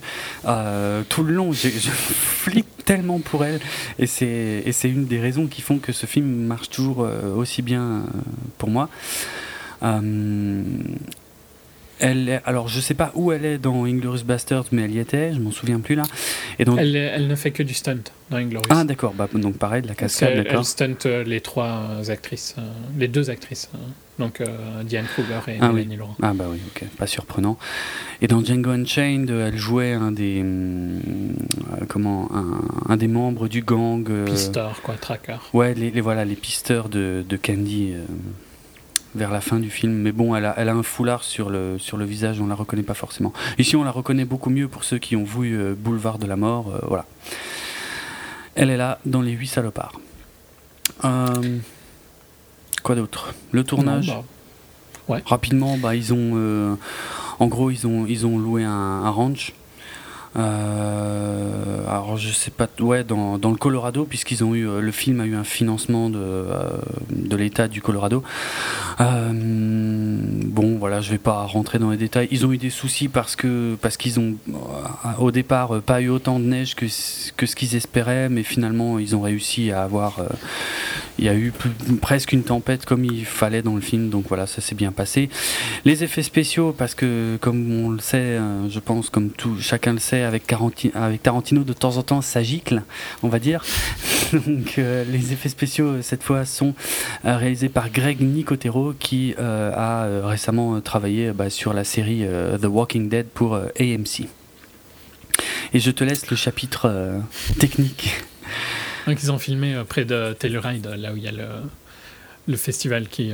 tout 1.08 1.22
le 1.22 1.32
long. 1.32 1.52
Je, 1.52 1.68
je 1.68 1.90
flippe 1.90 2.84
tellement 2.84 3.18
pour 3.20 3.44
elle, 3.44 3.60
et 3.98 4.06
c'est 4.06 4.62
une 4.84 5.06
des 5.06 5.20
raisons 5.20 5.46
qui 5.46 5.62
font 5.62 5.78
que 5.78 5.92
ce 5.92 6.06
film 6.06 6.46
marche 6.46 6.70
toujours 6.70 7.08
aussi 7.36 7.62
bien 7.62 8.04
pour 8.58 8.70
moi. 8.70 8.88
Elle 11.98 12.42
alors 12.44 12.68
je 12.68 12.80
sais 12.80 12.94
pas 12.94 13.10
où 13.14 13.32
elle 13.32 13.44
est 13.44 13.58
dans 13.58 13.84
Inglorious 13.84 14.24
Bastards, 14.24 14.66
mais 14.72 14.82
elle 14.82 14.92
y 14.92 14.98
était, 14.98 15.32
je 15.32 15.40
m'en 15.40 15.50
souviens 15.50 15.80
plus 15.80 15.94
là. 15.94 16.02
Et 16.58 16.64
donc, 16.64 16.78
elle, 16.78 16.94
elle, 16.94 17.26
ne 17.26 17.34
fait 17.34 17.50
que 17.50 17.62
du 17.62 17.74
stunt 17.74 17.96
dans 18.30 18.36
Inglorious. 18.36 18.68
Ah 18.70 18.84
d'accord, 18.84 19.14
bah, 19.14 19.28
donc 19.32 19.56
pareil, 19.56 19.82
de 19.82 19.88
la 19.88 19.94
cascade, 19.94 20.36
d'accord. 20.36 20.58
Elle 20.58 20.64
stunt 20.64 21.06
euh, 21.06 21.24
les 21.24 21.40
trois 21.40 22.10
actrices, 22.10 22.54
euh, 22.58 22.62
les 22.98 23.08
deux 23.08 23.30
actrices, 23.30 23.70
euh, 23.74 23.78
donc 24.18 24.42
Diane 24.84 25.06
Kruger 25.06 25.40
et 25.48 25.58
ah, 25.60 25.72
Mélanie 25.72 25.96
Laurent. 25.96 26.16
Ah 26.22 26.32
bah 26.34 26.46
oui, 26.50 26.58
ok, 26.68 26.86
pas 26.96 27.06
surprenant. 27.06 27.58
Et 28.20 28.28
dans 28.28 28.42
Django 28.42 28.70
Unchained, 28.70 29.30
elle 29.30 29.56
jouait 29.56 29.92
un 29.92 30.10
des, 30.12 30.44
comment, 31.88 32.30
un, 32.34 32.92
un, 32.92 32.96
des 32.96 33.08
membres 33.08 33.48
du 33.48 33.62
gang. 33.62 34.06
Pisteur, 34.24 34.80
quoi, 34.82 34.94
tracker. 34.94 35.36
Ouais, 35.52 35.74
les, 35.74 35.90
les, 35.90 36.00
voilà, 36.00 36.24
les 36.24 36.36
pisteurs 36.36 36.88
de, 36.88 37.24
de 37.28 37.36
Candy 37.36 37.94
vers 39.16 39.30
la 39.30 39.40
fin 39.40 39.58
du 39.58 39.70
film. 39.70 39.92
Mais 39.94 40.12
bon, 40.12 40.36
elle 40.36 40.44
a, 40.44 40.54
elle 40.56 40.68
a 40.68 40.74
un 40.74 40.82
foulard 40.82 41.24
sur 41.24 41.50
le, 41.50 41.78
sur 41.78 41.96
le 41.96 42.04
visage, 42.04 42.40
on 42.40 42.46
la 42.46 42.54
reconnaît 42.54 42.82
pas 42.82 42.94
forcément. 42.94 43.32
Ici, 43.58 43.74
on 43.76 43.84
la 43.84 43.90
reconnaît 43.90 44.24
beaucoup 44.24 44.50
mieux 44.50 44.68
pour 44.68 44.84
ceux 44.84 44.98
qui 44.98 45.16
ont 45.16 45.24
vu 45.24 45.58
euh, 45.58 45.74
Boulevard 45.76 46.18
de 46.18 46.26
la 46.26 46.36
Mort. 46.36 46.72
Euh, 46.74 46.78
voilà. 46.86 47.06
Elle 48.54 48.70
est 48.70 48.76
là 48.76 48.98
dans 49.04 49.22
Les 49.22 49.32
Huit 49.32 49.48
Salopards. 49.48 50.00
Euh, 51.04 51.58
quoi 52.82 52.94
d'autre? 52.94 53.34
Le 53.52 53.64
tournage? 53.64 54.06
Bah, 54.06 54.22
ouais. 55.08 55.22
Rapidement, 55.26 55.76
bah, 55.78 55.94
ils 55.94 56.14
ont. 56.14 56.78
en 57.38 57.46
gros, 57.48 57.70
ils 57.70 57.86
ont, 57.86 58.06
ils 58.06 58.26
ont 58.26 58.38
loué 58.38 58.64
un, 58.64 58.70
un 58.70 59.10
ranch 59.10 59.52
euh, 60.38 61.88
alors 61.88 62.16
je 62.16 62.30
sais 62.30 62.50
pas, 62.50 62.68
ouais, 62.80 63.04
dans, 63.04 63.38
le 63.38 63.56
Colorado, 63.56 64.04
puisqu'ils 64.04 64.44
ont 64.44 64.54
eu, 64.54 64.68
euh, 64.68 64.80
le 64.80 64.92
film 64.92 65.20
a 65.20 65.26
eu 65.26 65.34
un 65.34 65.44
financement 65.44 66.10
de, 66.10 66.18
euh, 66.18 66.70
de 67.10 67.36
l'État 67.36 67.68
du 67.68 67.80
Colorado. 67.80 68.22
bon, 68.98 70.76
voilà, 70.78 71.00
je 71.00 71.10
vais 71.10 71.18
pas 71.18 71.44
rentrer 71.44 71.78
dans 71.78 71.90
les 71.90 71.96
détails. 71.96 72.28
Ils 72.30 72.44
ont 72.44 72.52
eu 72.52 72.58
des 72.58 72.70
soucis 72.70 73.08
parce 73.08 73.36
que 73.36 73.76
parce 73.80 73.96
qu'ils 73.96 74.20
ont 74.20 74.34
au 75.18 75.30
départ 75.30 75.80
pas 75.82 76.00
eu 76.00 76.08
autant 76.08 76.38
de 76.38 76.44
neige 76.44 76.74
que 76.74 76.86
que 77.36 77.46
ce 77.46 77.56
qu'ils 77.56 77.74
espéraient, 77.74 78.28
mais 78.28 78.42
finalement 78.42 78.98
ils 78.98 79.16
ont 79.16 79.22
réussi 79.22 79.70
à 79.70 79.82
avoir. 79.82 80.20
Il 81.18 81.24
y 81.24 81.28
a 81.28 81.34
eu 81.34 81.52
presque 82.00 82.32
une 82.32 82.42
tempête 82.42 82.84
comme 82.84 83.04
il 83.04 83.24
fallait 83.24 83.62
dans 83.62 83.74
le 83.74 83.80
film, 83.80 84.10
donc 84.10 84.26
voilà, 84.28 84.46
ça 84.46 84.60
s'est 84.60 84.74
bien 84.74 84.92
passé. 84.92 85.28
Les 85.84 86.04
effets 86.04 86.22
spéciaux, 86.22 86.74
parce 86.76 86.94
que 86.94 87.36
comme 87.40 87.84
on 87.84 87.90
le 87.90 88.00
sait, 88.00 88.38
je 88.68 88.78
pense, 88.80 89.10
comme 89.10 89.30
tout, 89.30 89.56
chacun 89.60 89.92
le 89.92 89.98
sait, 89.98 90.22
avec, 90.22 90.46
Tarantino, 90.46 91.64
de 91.64 91.72
temps 91.72 91.96
en 91.96 92.02
temps, 92.02 92.20
ça 92.20 92.42
gicle, 92.42 92.82
on 93.22 93.28
va 93.28 93.38
dire. 93.38 93.64
Donc, 94.32 94.78
euh, 94.78 95.04
les 95.04 95.32
effets 95.32 95.48
spéciaux, 95.48 95.86
euh, 95.86 96.02
cette 96.02 96.22
fois, 96.22 96.44
sont 96.44 96.74
euh, 97.24 97.36
réalisés 97.36 97.68
par 97.68 97.90
Greg 97.90 98.20
Nicotero, 98.20 98.94
qui 98.98 99.34
a 99.38 100.06
récemment 100.24 100.80
travaillé 100.80 101.32
bah, 101.32 101.50
sur 101.50 101.72
la 101.72 101.84
série 101.84 102.24
The 102.60 102.66
Walking 102.66 103.08
Dead 103.08 103.26
pour 103.26 103.54
AMC. 103.54 104.26
Et 105.72 105.80
je 105.80 105.90
te 105.90 106.04
laisse 106.04 106.30
le 106.30 106.36
chapitre 106.36 107.20
technique. 107.58 108.24
Donc, 109.06 109.22
ils 109.22 109.30
ont 109.30 109.38
filmé 109.38 109.82
près 109.88 110.04
de 110.04 110.34
Telluride, 110.38 110.86
là 110.98 111.12
où 111.12 111.16
il 111.16 111.22
y 111.22 111.28
a 111.28 111.32
le, 111.32 111.46
le 112.46 112.56
festival 112.56 113.08
qui 113.08 113.32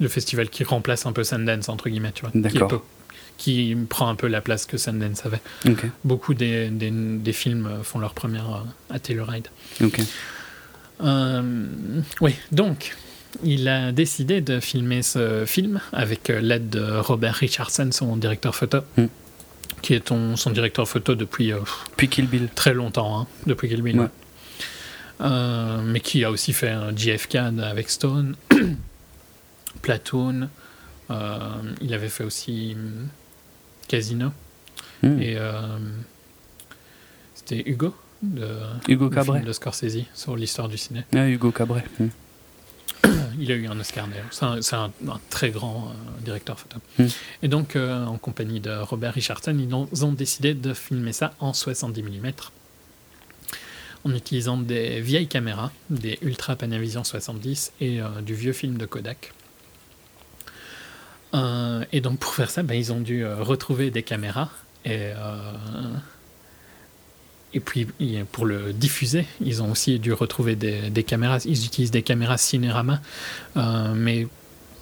le 0.00 0.08
festival 0.08 0.48
qui 0.48 0.64
remplace 0.64 1.06
un 1.06 1.12
peu 1.12 1.22
Sundance 1.22 1.68
entre 1.68 1.88
guillemets 1.88 2.10
tu 2.12 2.22
vois 2.22 2.32
D'accord 2.34 2.84
qui 3.36 3.76
prend 3.88 4.08
un 4.08 4.14
peu 4.14 4.28
la 4.28 4.40
place 4.40 4.64
que 4.66 4.76
Sundance 4.76 5.26
avait. 5.26 5.40
Beaucoup 6.04 6.34
des, 6.34 6.68
des, 6.70 7.32
films 7.32 7.80
font 7.82 7.98
leur 7.98 8.14
première 8.14 8.64
à 8.90 8.98
Telluride. 8.98 9.48
Euh, 11.02 11.66
oui, 12.20 12.36
donc, 12.52 12.94
il 13.42 13.68
a 13.68 13.92
décidé 13.92 14.40
de 14.40 14.60
filmer 14.60 15.02
ce 15.02 15.44
film 15.46 15.80
avec 15.92 16.28
l'aide 16.28 16.70
de 16.70 16.98
Robert 16.98 17.34
Richardson, 17.34 17.88
son 17.90 18.16
directeur 18.16 18.54
photo, 18.54 18.78
hmm. 18.96 19.06
Qui 19.84 19.92
est 19.92 20.08
son 20.08 20.50
directeur 20.50 20.88
photo 20.88 21.14
depuis, 21.14 21.52
euh, 21.52 21.58
depuis 21.90 22.08
Kill 22.08 22.26
Bill. 22.26 22.48
très 22.54 22.72
longtemps, 22.72 23.20
hein, 23.20 23.26
depuis 23.46 23.68
Kill 23.68 23.82
Bill. 23.82 24.08
Euh, 25.20 25.82
mais 25.84 26.00
qui 26.00 26.24
a 26.24 26.30
aussi 26.30 26.54
fait 26.54 26.70
un 26.70 26.96
JFK 26.96 27.34
avec 27.62 27.90
Stone, 27.90 28.34
Platoon. 29.82 30.48
il 31.10 31.92
avait 31.92 32.08
fait 32.08 32.24
aussi 32.24 32.74
Casino. 33.86 34.32
Hmm. 35.02 35.20
Et 35.20 35.36
euh, 35.36 35.60
c'était 37.34 37.62
Hugo 37.66 37.94
de, 38.22 38.48
Hugo 38.88 39.10
Cabret. 39.10 39.40
de 39.40 39.52
Scorsese 39.52 40.06
sur 40.14 40.34
l'histoire 40.34 40.68
du 40.68 40.78
ciné. 40.78 41.04
Ah, 41.14 41.28
Hugo 41.28 41.50
Cabret. 41.50 41.84
Hmm. 42.00 42.08
Il 43.38 43.50
a 43.50 43.54
eu 43.54 43.66
un 43.66 43.78
Oscar 43.78 44.06
d'ailleurs. 44.08 44.60
C'est 44.62 44.76
un, 44.76 44.90
très 45.30 45.50
grand 45.50 45.88
euh, 45.88 46.24
directeur 46.24 46.58
photo. 46.58 46.78
Hmm. 46.98 47.06
Et 47.42 47.48
donc, 47.48 47.76
euh, 47.76 48.04
en 48.04 48.18
compagnie 48.18 48.60
de 48.60 48.70
Robert 48.70 49.14
Richardson, 49.14 49.56
ils 49.58 50.04
ont, 50.04 50.12
décidé 50.12 50.54
de 50.54 50.74
filmer 50.74 51.12
ça 51.12 51.34
en 51.40 51.52
70 51.52 52.02
mm 52.02 52.32
en 54.06 54.14
utilisant 54.14 54.58
des 54.58 55.00
vieilles 55.00 55.28
caméras, 55.28 55.72
des 55.88 56.18
Ultra 56.20 56.56
Panavision 56.56 57.04
70 57.04 57.72
et 57.80 58.00
du 58.20 58.34
vieux 58.34 58.52
film 58.52 58.76
de 58.76 58.84
Kodak. 58.84 59.32
Euh, 61.34 61.84
et 61.92 62.00
donc 62.00 62.18
pour 62.18 62.34
faire 62.34 62.50
ça, 62.50 62.62
ben, 62.62 62.74
ils 62.74 62.92
ont 62.92 63.00
dû 63.00 63.24
euh, 63.24 63.42
retrouver 63.42 63.90
des 63.90 64.02
caméras 64.02 64.50
et 64.84 65.10
euh, 65.16 65.52
et 67.54 67.60
puis 67.60 67.86
pour 68.32 68.46
le 68.46 68.72
diffuser, 68.72 69.26
ils 69.40 69.62
ont 69.62 69.70
aussi 69.70 69.98
dû 69.98 70.12
retrouver 70.12 70.56
des, 70.56 70.90
des 70.90 71.04
caméras. 71.04 71.38
Ils 71.44 71.64
utilisent 71.64 71.90
des 71.90 72.02
caméras 72.02 72.36
Cinérama, 72.36 73.00
mais 73.94 74.26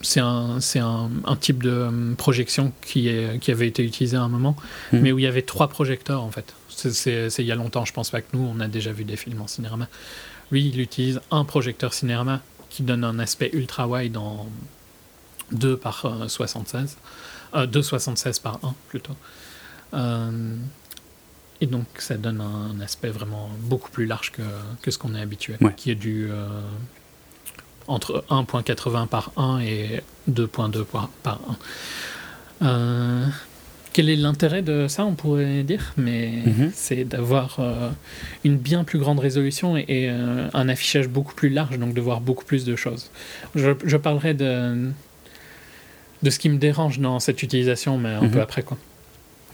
c'est 0.02 0.20
un, 0.20 0.58
un, 0.58 1.10
un, 1.24 1.36
type 1.36 1.62
de 1.62 2.14
projection 2.16 2.72
qui, 2.84 3.08
est, 3.08 3.38
qui 3.40 3.50
avait 3.50 3.68
été 3.68 3.84
utilisé 3.84 4.16
à 4.16 4.22
un 4.22 4.28
moment, 4.28 4.56
mmh. 4.92 4.98
mais 4.98 5.12
où 5.12 5.18
il 5.18 5.22
y 5.22 5.28
avait 5.28 5.42
trois 5.42 5.68
projecteurs 5.68 6.22
en 6.22 6.30
fait. 6.30 6.54
C'est 6.68 7.28
il 7.38 7.46
y 7.46 7.52
a 7.52 7.54
longtemps, 7.54 7.84
je 7.84 7.92
pense 7.92 8.10
pas 8.10 8.20
que 8.20 8.36
nous, 8.36 8.42
on 8.42 8.58
a 8.60 8.68
déjà 8.68 8.92
vu 8.92 9.04
des 9.04 9.16
films 9.16 9.40
en 9.40 9.46
Cinérama. 9.46 9.88
Lui, 10.50 10.68
il 10.68 10.80
utilise 10.80 11.20
un 11.30 11.44
projecteur 11.44 11.94
Cinérama 11.94 12.40
qui 12.68 12.82
donne 12.82 13.04
un 13.04 13.18
aspect 13.18 13.50
ultra 13.52 13.86
wide 13.86 14.16
en 14.16 14.48
2 15.52 15.76
par 15.76 16.06
76, 16.28 16.96
euh, 17.54 17.66
2 17.66 17.78
euh, 17.78 17.82
76 17.82 18.38
par 18.40 18.58
1 18.62 18.74
plutôt. 18.88 19.16
Euh, 19.94 20.56
et 21.62 21.66
donc 21.66 21.86
ça 21.98 22.16
donne 22.16 22.40
un, 22.40 22.78
aspect 22.80 23.08
vraiment 23.08 23.48
beaucoup 23.60 23.90
plus 23.90 24.04
large 24.04 24.32
que, 24.32 24.42
que 24.82 24.90
ce 24.90 24.98
qu'on 24.98 25.14
est 25.14 25.20
habitué, 25.20 25.54
qui 25.76 25.90
est 25.90 25.94
du 25.94 26.28
entre 27.86 28.24
1.80 28.30 29.06
par 29.06 29.32
1 29.36 29.60
et 29.60 30.02
2.2 30.30 30.84
par 31.22 31.40
1. 32.60 33.30
quel 33.92 34.08
est 34.08 34.16
l'intérêt 34.16 34.62
de 34.62 34.86
ça, 34.88 35.04
on 35.04 35.14
pourrait 35.14 35.62
dire, 35.62 35.92
mais 35.96 36.42
mm-hmm. 36.46 36.70
c'est 36.74 37.04
d'avoir 37.04 37.58
une 38.44 38.56
bien 38.56 38.82
plus 38.84 38.98
grande 38.98 39.20
résolution 39.20 39.76
et, 39.76 40.08
un 40.08 40.68
affichage 40.68 41.08
beaucoup 41.08 41.34
plus 41.34 41.48
large, 41.48 41.78
donc 41.78 41.94
de 41.94 42.00
voir 42.00 42.20
beaucoup 42.20 42.44
plus 42.44 42.64
de 42.64 42.76
choses. 42.76 43.10
Je, 43.54 43.70
je 43.84 43.96
parlerai 43.96 44.34
de, 44.34 44.90
de 46.22 46.30
ce 46.30 46.38
qui 46.38 46.48
me 46.48 46.58
dérange 46.58 46.98
dans 46.98 47.20
cette 47.20 47.42
utilisation, 47.42 47.98
mais 47.98 48.10
un 48.10 48.22
mhm. 48.22 48.30
peu 48.30 48.40
après 48.40 48.62
quoi. 48.62 48.78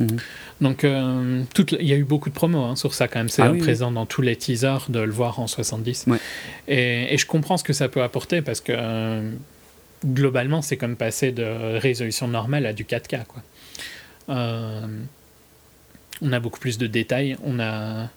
Mhm. 0.01 0.19
Donc, 0.61 0.83
euh, 0.85 1.45
il 1.79 1.87
y 1.87 1.93
a 1.93 1.97
eu 1.97 2.05
beaucoup 2.05 2.31
de 2.31 2.35
promos 2.35 2.65
hein, 2.65 2.77
sur 2.77 2.95
ça 2.95 3.07
quand 3.07 3.21
même. 3.21 3.29
C'est 3.29 3.43
ah 3.43 3.53
présent 3.59 3.93
dans 3.93 4.07
tous 4.07 4.23
les 4.23 4.37
teasers 4.37 4.87
de 4.89 5.01
le 5.01 5.13
voir 5.13 5.39
en 5.39 5.47
70. 5.47 6.07
Et, 6.67 7.17
je 7.17 7.27
comprends 7.27 7.57
ce 7.57 7.65
que 7.65 7.73
ça 7.73 7.89
peut 7.89 8.03
apporter 8.03 8.43
parce 8.43 8.61
que 8.61 8.73
euh, 8.75 9.31
globalement, 10.05 10.63
c'est 10.63 10.77
comme 10.77 10.97
passer 10.97 11.33
de 11.33 11.79
résolution 11.79 12.27
normale 12.29 12.67
à 12.67 12.73
du 12.73 12.85
4K. 12.85 13.25
Quoi. 13.27 13.43
Euh, 14.31 14.87
on 16.23 16.33
a 16.33 16.41
beaucoup 16.41 16.61
plus 16.61 16.79
de 16.79 16.87
détails. 16.87 17.37
On 17.45 17.55
n'a 17.55 18.11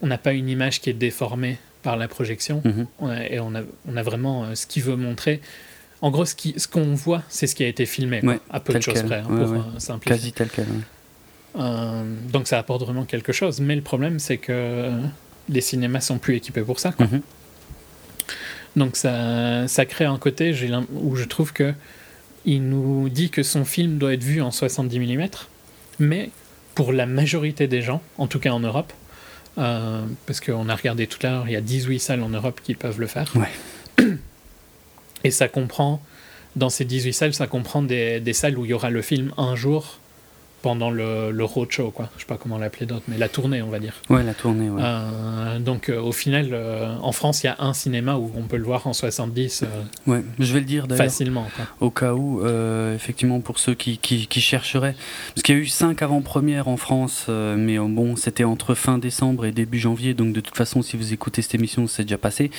on 0.00 0.16
pas 0.16 0.32
une 0.32 0.48
image 0.48 0.80
qui 0.80 0.90
est 0.90 0.94
déformée 0.94 1.58
par 1.82 1.96
la 1.96 2.06
projection. 2.06 2.62
Mhm. 2.64 2.86
et 3.30 3.40
on 3.40 3.54
a, 3.54 3.62
on 3.88 3.96
a 3.96 4.02
vraiment 4.02 4.54
ce 4.54 4.66
qu'il 4.66 4.84
veut 4.84 4.96
montrer 4.96 5.40
en 6.00 6.12
gros, 6.12 6.24
ce 6.24 6.68
qu'on 6.68 6.94
voit, 6.94 7.22
c'est 7.28 7.48
ce 7.48 7.56
qui 7.56 7.64
a 7.64 7.66
été 7.66 7.84
filmé, 7.84 8.20
à 8.50 8.60
peu 8.60 8.72
de 8.72 8.80
choses 8.80 9.02
près, 9.02 9.18
hein, 9.18 9.24
pour 9.26 9.80
simplifier. 9.80 10.16
Quasi 10.16 10.32
tel 10.32 10.48
quel. 10.48 10.66
Euh, 11.58 12.02
donc 12.30 12.46
ça 12.46 12.58
apporte 12.58 12.82
vraiment 12.82 13.04
quelque 13.04 13.32
chose. 13.32 13.60
Mais 13.60 13.76
le 13.76 13.82
problème, 13.82 14.18
c'est 14.18 14.38
que 14.38 14.90
les 15.48 15.60
cinémas 15.60 16.00
sont 16.00 16.18
plus 16.18 16.36
équipés 16.36 16.62
pour 16.62 16.78
ça. 16.78 16.94
Mhm. 16.98 17.20
Donc 18.76 18.96
ça, 18.96 19.66
ça 19.66 19.86
crée 19.86 20.04
un 20.04 20.18
côté 20.18 20.54
où 20.92 21.16
je 21.16 21.24
trouve 21.24 21.52
que 21.52 21.74
il 22.44 22.62
nous 22.68 23.08
dit 23.08 23.30
que 23.30 23.42
son 23.42 23.64
film 23.64 23.98
doit 23.98 24.14
être 24.14 24.22
vu 24.22 24.40
en 24.40 24.50
70 24.50 25.00
mm, 25.00 25.28
mais 25.98 26.30
pour 26.74 26.92
la 26.92 27.06
majorité 27.06 27.66
des 27.66 27.82
gens, 27.82 28.00
en 28.16 28.26
tout 28.26 28.38
cas 28.38 28.50
en 28.50 28.60
Europe, 28.60 28.92
euh, 29.58 30.04
parce 30.26 30.40
qu'on 30.40 30.68
a 30.68 30.74
regardé 30.76 31.06
tout 31.06 31.18
à 31.26 31.30
l'heure, 31.30 31.48
il 31.48 31.52
y 31.52 31.56
a 31.56 31.60
18 31.60 31.98
salles 31.98 32.22
en 32.22 32.28
Europe 32.28 32.60
qui 32.62 32.74
peuvent 32.74 33.00
le 33.00 33.08
faire. 33.08 33.32
Et 35.24 35.32
ça 35.32 35.48
comprend, 35.48 36.00
dans 36.54 36.70
ces 36.70 36.84
18 36.84 37.12
salles, 37.12 37.34
ça 37.34 37.48
comprend 37.48 37.82
des, 37.82 38.20
des 38.20 38.32
salles 38.32 38.56
où 38.56 38.64
il 38.64 38.70
y 38.70 38.74
aura 38.74 38.90
le 38.90 39.02
film 39.02 39.32
un 39.36 39.56
jour 39.56 39.98
pendant 40.62 40.90
le, 40.90 41.30
le 41.30 41.44
roadshow, 41.44 41.90
quoi. 41.90 42.08
Je 42.16 42.22
sais 42.22 42.26
pas 42.26 42.36
comment 42.36 42.58
l'appeler 42.58 42.86
d'autre, 42.86 43.04
mais 43.08 43.16
la 43.16 43.28
tournée, 43.28 43.62
on 43.62 43.68
va 43.68 43.78
dire. 43.78 43.94
Ouais, 44.10 44.24
la 44.24 44.34
tournée, 44.34 44.68
ouais. 44.68 44.82
Euh, 44.82 45.58
donc, 45.60 45.88
euh, 45.88 46.00
au 46.00 46.12
final, 46.12 46.48
euh, 46.52 46.94
en 47.00 47.12
France, 47.12 47.44
il 47.44 47.46
y 47.46 47.50
a 47.50 47.56
un 47.60 47.74
cinéma 47.74 48.16
où 48.16 48.32
on 48.36 48.42
peut 48.42 48.56
le 48.56 48.64
voir 48.64 48.86
en 48.86 48.92
70. 48.92 49.64
ouais, 50.06 50.24
je 50.38 50.52
vais 50.52 50.60
le 50.60 50.66
dire 50.66 50.88
d'ailleurs. 50.88 51.04
Facilement, 51.04 51.46
quoi. 51.54 51.66
Au 51.80 51.90
cas 51.90 52.14
où, 52.14 52.44
effectivement, 52.94 53.40
pour 53.40 53.58
ceux 53.58 53.74
qui, 53.74 53.98
qui, 53.98 54.26
qui 54.26 54.40
chercheraient. 54.40 54.96
Parce 55.34 55.42
qu'il 55.42 55.54
y 55.54 55.58
a 55.58 55.60
eu 55.60 55.66
cinq 55.66 56.02
avant-premières 56.02 56.68
en 56.68 56.76
France, 56.76 57.26
mais 57.28 57.78
bon, 57.78 58.16
c'était 58.16 58.44
entre 58.44 58.74
fin 58.74 58.98
décembre 58.98 59.46
et 59.46 59.52
début 59.52 59.78
janvier, 59.78 60.14
donc 60.14 60.32
de 60.32 60.40
toute 60.40 60.56
façon, 60.56 60.82
si 60.82 60.96
vous 60.96 61.12
écoutez 61.12 61.42
cette 61.42 61.54
émission, 61.54 61.86
c'est 61.86 62.02
déjà 62.02 62.18
passé. 62.18 62.50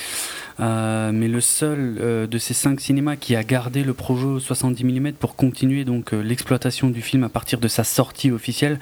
mais 0.58 1.28
le 1.28 1.40
seul 1.40 2.28
de 2.28 2.38
ces 2.38 2.54
cinq 2.54 2.80
cinémas 2.80 3.16
qui 3.16 3.36
a 3.36 3.44
gardé 3.44 3.84
le 3.84 3.94
projet 3.94 4.40
70 4.40 4.84
mm 4.84 5.12
pour 5.12 5.36
continuer 5.36 5.84
donc 5.84 6.12
l'exploitation 6.12 6.90
du 6.90 7.02
film 7.02 7.24
à 7.24 7.28
partir 7.28 7.58
de 7.58 7.68
sa 7.68 7.84
sortie 7.90 8.30
officielle, 8.30 8.78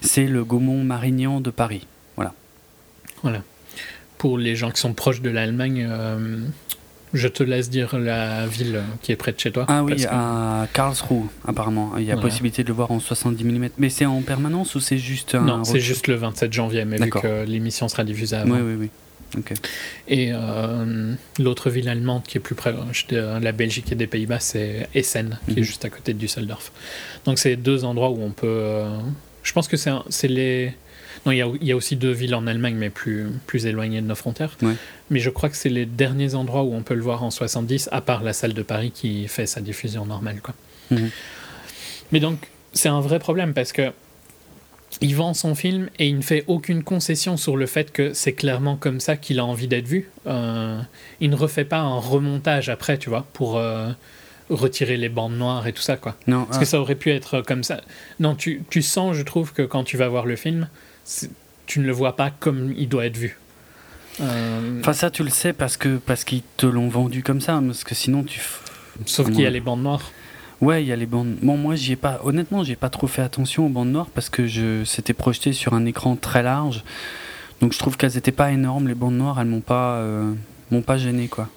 c'est 0.00 0.26
le 0.26 0.44
Gaumont 0.44 0.82
Marignan 0.82 1.40
de 1.40 1.50
Paris. 1.50 1.86
Voilà. 2.16 2.34
Voilà. 3.22 3.42
Pour 4.18 4.38
les 4.38 4.54
gens 4.54 4.70
qui 4.70 4.80
sont 4.80 4.92
proches 4.92 5.22
de 5.22 5.30
l'Allemagne, 5.30 5.86
euh, 5.88 6.38
je 7.14 7.26
te 7.26 7.42
laisse 7.42 7.70
dire 7.70 7.98
la 7.98 8.46
ville 8.46 8.82
qui 9.02 9.12
est 9.12 9.16
près 9.16 9.32
de 9.32 9.40
chez 9.40 9.50
toi. 9.50 9.64
Ah 9.68 9.82
oui, 9.82 10.04
à 10.08 10.66
Karlsruhe, 10.72 11.24
apparemment. 11.46 11.92
Il 11.98 12.04
y 12.04 12.12
a 12.12 12.16
possibilité 12.16 12.62
de 12.62 12.68
le 12.68 12.74
voir 12.74 12.90
en 12.90 13.00
70 13.00 13.44
mm. 13.44 13.68
Mais 13.78 13.88
c'est 13.88 14.06
en 14.06 14.20
permanence 14.22 14.74
ou 14.74 14.80
c'est 14.80 14.98
juste 14.98 15.34
un. 15.34 15.40
Non, 15.40 15.64
c'est 15.64 15.80
juste 15.80 16.06
le 16.06 16.14
27 16.14 16.52
janvier, 16.52 16.84
mais 16.84 16.98
vu 16.98 17.10
que 17.10 17.44
l'émission 17.44 17.88
sera 17.88 18.04
diffusée 18.04 18.36
avant. 18.36 18.54
Oui, 18.54 18.60
oui, 18.60 18.74
oui. 18.78 18.90
Et 20.08 20.32
l'autre 21.38 21.70
ville 21.70 21.88
allemande 21.88 22.24
qui 22.24 22.38
est 22.38 22.40
plus 22.40 22.54
près 22.54 22.74
de 23.08 23.38
la 23.40 23.52
Belgique 23.52 23.92
et 23.92 23.94
des 23.94 24.06
Pays-Bas, 24.06 24.40
c'est 24.40 24.88
Essen, 24.94 25.38
qui 25.46 25.52
est 25.52 25.56
mhm. 25.58 25.64
juste 25.64 25.84
à 25.84 25.90
côté 25.90 26.12
de 26.12 26.18
Düsseldorf. 26.18 26.72
Donc 27.24 27.38
c'est 27.38 27.56
deux 27.56 27.84
endroits 27.84 28.10
où 28.10 28.22
on 28.22 28.30
peut. 28.30 28.82
je 29.42 29.52
pense 29.52 29.68
que 29.68 29.76
c'est 29.76 30.28
les 30.28 30.74
non, 31.26 31.32
il 31.32 31.38
y, 31.38 31.42
a, 31.42 31.48
il 31.60 31.66
y, 31.66 31.72
a, 31.72 31.76
aussi 31.76 31.96
deux 31.96 32.12
villes 32.12 32.34
en 32.34 32.46
Allemagne, 32.46 32.76
mais 32.76 32.88
plus, 32.88 33.26
plus 33.46 33.66
éloignées 33.66 34.00
de 34.00 34.06
nos 34.06 34.14
frontières. 34.14 34.56
Mais 35.10 35.18
je 35.18 35.28
crois 35.28 35.50
que 35.50 35.56
c'est 35.56 35.68
les 35.68 35.84
derniers 35.84 36.34
endroits 36.34 36.62
où 36.62 36.72
on 36.74 36.82
peut 36.82 36.94
le 36.94 37.02
voir 37.02 37.22
en 37.22 37.30
70, 37.30 37.90
à 37.92 38.00
part 38.00 38.22
la 38.22 38.32
salle 38.32 38.54
de 38.54 38.62
Paris 38.62 38.90
qui 38.90 39.28
fait 39.28 39.46
sa 39.46 39.60
diffusion 39.60 40.06
normale. 40.06 40.40
Quoi. 40.40 40.54
Mhm. 40.90 41.10
Mais 42.12 42.20
donc, 42.20 42.38
c'est 42.72 42.88
un 42.88 43.00
vrai 43.00 43.18
problème 43.18 43.52
parce 43.52 43.72
que 43.72 43.92
il 45.00 45.14
vend 45.14 45.34
son 45.34 45.54
film 45.54 45.88
et 45.98 46.08
il 46.08 46.16
ne 46.16 46.22
fait 46.22 46.44
aucune 46.46 46.82
concession 46.82 47.36
sur 47.36 47.56
le 47.56 47.66
fait 47.66 47.92
que 47.92 48.12
c'est 48.12 48.32
clairement 48.32 48.76
comme 48.76 49.00
ça 49.00 49.16
qu'il 49.16 49.38
a 49.38 49.44
envie 49.44 49.68
d'être 49.68 49.86
vu. 49.86 50.10
Euh, 50.26 50.80
il 51.20 51.30
ne 51.30 51.36
refait 51.36 51.64
pas 51.64 51.78
un 51.78 51.98
remontage 51.98 52.68
après, 52.68 52.98
tu 52.98 53.08
vois, 53.08 53.26
pour 53.32 53.56
euh, 53.56 53.90
retirer 54.50 54.96
les 54.96 55.08
bandes 55.08 55.36
noires 55.36 55.66
et 55.66 55.72
tout 55.72 55.82
ça, 55.82 55.96
quoi. 55.96 56.16
Non, 56.26 56.44
Parce 56.44 56.58
que 56.58 56.64
ah. 56.64 56.66
ça 56.66 56.80
aurait 56.80 56.96
pu 56.96 57.10
être 57.10 57.40
comme 57.42 57.62
ça. 57.62 57.80
Non, 58.18 58.34
tu, 58.34 58.62
tu 58.68 58.82
sens, 58.82 59.16
je 59.16 59.22
trouve, 59.22 59.52
que 59.52 59.62
quand 59.62 59.84
tu 59.84 59.96
vas 59.96 60.08
voir 60.08 60.26
le 60.26 60.36
film, 60.36 60.68
tu 61.66 61.80
ne 61.80 61.86
le 61.86 61.92
vois 61.92 62.16
pas 62.16 62.30
comme 62.30 62.74
il 62.76 62.88
doit 62.88 63.06
être 63.06 63.16
vu. 63.16 63.38
Euh, 64.20 64.80
enfin, 64.80 64.92
ça, 64.92 65.10
tu 65.10 65.22
le 65.22 65.30
sais 65.30 65.52
parce 65.52 65.76
que 65.76 65.96
parce 65.96 66.24
qu'ils 66.24 66.42
te 66.56 66.66
l'ont 66.66 66.88
vendu 66.88 67.22
comme 67.22 67.40
ça, 67.40 67.60
parce 67.64 67.84
que 67.84 67.94
sinon 67.94 68.24
tu. 68.24 68.40
Sauf 69.06 69.30
qu'il 69.30 69.40
y 69.40 69.46
a 69.46 69.50
les 69.50 69.60
bandes 69.60 69.82
noires. 69.82 70.12
Ouais, 70.60 70.82
il 70.82 70.88
y 70.88 70.92
a 70.92 70.96
les 70.96 71.06
bandes. 71.06 71.36
Bon, 71.42 71.56
moi, 71.56 71.74
j'y 71.74 71.92
ai 71.92 71.96
pas. 71.96 72.20
Honnêtement, 72.22 72.62
j'ai 72.64 72.76
pas 72.76 72.90
trop 72.90 73.06
fait 73.06 73.22
attention 73.22 73.66
aux 73.66 73.70
bandes 73.70 73.90
noires 73.90 74.08
parce 74.14 74.28
que 74.28 74.46
je 74.46 74.84
c'était 74.84 75.14
projeté 75.14 75.52
sur 75.52 75.72
un 75.74 75.86
écran 75.86 76.16
très 76.16 76.42
large, 76.42 76.84
donc 77.60 77.72
je 77.72 77.78
trouve 77.78 77.96
qu'elles 77.96 78.16
étaient 78.16 78.32
pas 78.32 78.52
énormes. 78.52 78.86
Les 78.86 78.94
bandes 78.94 79.16
noires, 79.16 79.40
elles 79.40 79.46
m'ont 79.46 79.60
pas 79.60 79.94
euh, 79.94 80.32
m'ont 80.70 80.82
pas 80.82 80.98
gêné 80.98 81.28
quoi. 81.28 81.48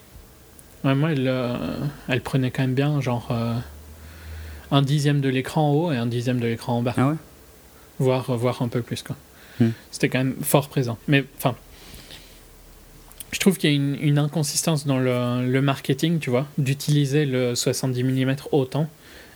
Ouais, 0.84 0.94
moi, 0.94 1.12
elles, 1.12 1.30
elle 2.08 2.20
prenaient 2.20 2.50
quand 2.50 2.62
même 2.62 2.74
bien, 2.74 3.00
genre 3.00 3.32
un 4.70 4.82
dixième 4.82 5.20
de 5.20 5.28
l'écran 5.28 5.70
en 5.70 5.74
haut 5.74 5.92
et 5.92 5.96
un 5.96 6.06
dixième 6.06 6.40
de 6.40 6.46
l'écran 6.46 6.78
en 6.78 6.82
bas. 6.82 6.94
Ah 6.96 7.08
ouais? 7.08 7.14
Voir 7.98 8.36
voir 8.36 8.62
un 8.62 8.68
peu 8.68 8.82
plus 8.82 9.02
quoi. 9.02 9.16
Hmm. 9.60 9.70
C'était 9.90 10.08
quand 10.08 10.18
même 10.18 10.34
fort 10.42 10.68
présent. 10.68 10.98
Mais 11.06 11.24
enfin, 11.38 11.54
je 13.34 13.40
trouve 13.40 13.58
qu'il 13.58 13.70
y 13.70 13.74
a 13.74 13.76
une, 13.76 14.18
inconsistance 14.18 14.86
dans 14.86 14.98
le, 14.98 15.60
marketing, 15.60 16.20
tu 16.20 16.30
vois, 16.30 16.46
d'utiliser 16.56 17.26
le 17.26 17.56
70 17.56 18.04
mm 18.04 18.36
autant 18.52 18.88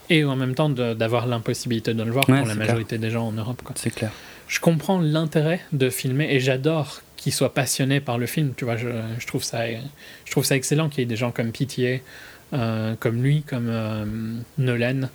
et 0.09 0.25
en 0.25 0.37
même 0.37 0.55
temps 0.55 0.69
d'avoir 0.69 1.27
l'impossibilité 1.27 1.95
de 1.95 2.03
le 2.05 2.13
voir 2.13 2.25
pour 2.25 2.35
la 2.47 2.55
majorité 2.55 2.97
des 2.97 3.11
gens 3.11 3.27
en 3.27 3.33
Europe. 3.33 3.61
C'est 3.75 3.93
clair. 3.93 4.13
Je 4.47 4.61
comprends 4.61 5.01
l'intérêt 5.01 5.61
de 5.73 5.91
filmer 5.91 6.29
et 6.31 6.39
j'adore 6.39 7.03
qu'ils 7.17 7.33
soient 7.33 7.53
passionnés 7.53 8.01
par 8.01 8.19
le 8.19 8.27
film. 8.27 8.55
Tu 8.57 8.65
vois, 8.65 8.77
je, 8.77 8.89
je 9.19 9.27
trouve 9.27 9.43
ça, 9.43 9.67
je 9.67 10.31
trouve 10.31 10.45
ça 10.45 10.55
excellent 10.55 10.89
qu'il 10.89 11.01
y 11.01 11.03
ait 11.03 11.07
des 11.07 11.17
gens 11.17 11.33
comme 11.33 11.51
Pitié, 11.51 12.03
euh, 12.53 12.95
comme 13.01 13.21
lui, 13.21 13.43
comme 13.43 13.69
euh, 13.69 14.07
Nolan, 14.59 15.09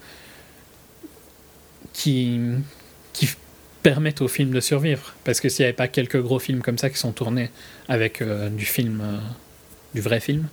qui, 1.94 2.38
qui 3.14 3.30
permettent 3.84 4.22
au 4.22 4.28
film 4.28 4.52
de 4.52 4.60
survivre. 4.60 5.14
Parce 5.26 5.40
que 5.40 5.50
s'il 5.50 5.64
n'y 5.64 5.68
avait 5.68 5.76
pas 5.76 5.88
quelques 5.88 6.22
gros 6.22 6.40
films 6.40 6.62
comme 6.62 6.78
ça 6.78 6.90
qui 6.90 6.98
sont 6.98 7.12
tournés 7.12 7.50
avec 7.88 8.22
euh, 8.22 8.50
du 8.50 8.66
film, 8.66 9.02
euh, 9.04 9.18
du 9.94 10.02
vrai 10.02 10.20
film, 10.20 10.48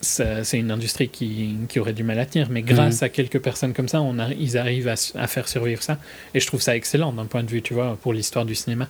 c'est 0.00 0.58
une 0.58 0.70
industrie 0.70 1.08
qui, 1.08 1.56
qui, 1.66 1.80
aurait 1.80 1.94
du 1.94 2.04
mal 2.04 2.18
à 2.18 2.26
tenir. 2.26 2.50
Mais 2.50 2.60
grâce 2.60 3.00
mhm. 3.00 3.06
à 3.06 3.08
quelques 3.08 3.40
personnes 3.40 3.72
comme 3.72 3.88
ça, 3.88 4.02
on 4.02 4.18
a, 4.18 4.28
ils 4.34 4.58
arrivent 4.58 4.88
à, 4.88 4.96
à, 5.14 5.26
faire 5.26 5.48
survivre 5.48 5.82
ça. 5.82 5.98
Et 6.34 6.40
je 6.40 6.46
trouve 6.46 6.60
ça 6.60 6.76
excellent 6.76 7.12
d'un 7.12 7.24
point 7.24 7.42
de 7.42 7.50
vue, 7.50 7.62
tu 7.62 7.72
vois, 7.72 7.98
pour 8.02 8.12
l'histoire 8.12 8.44
du 8.44 8.54
cinéma. 8.54 8.86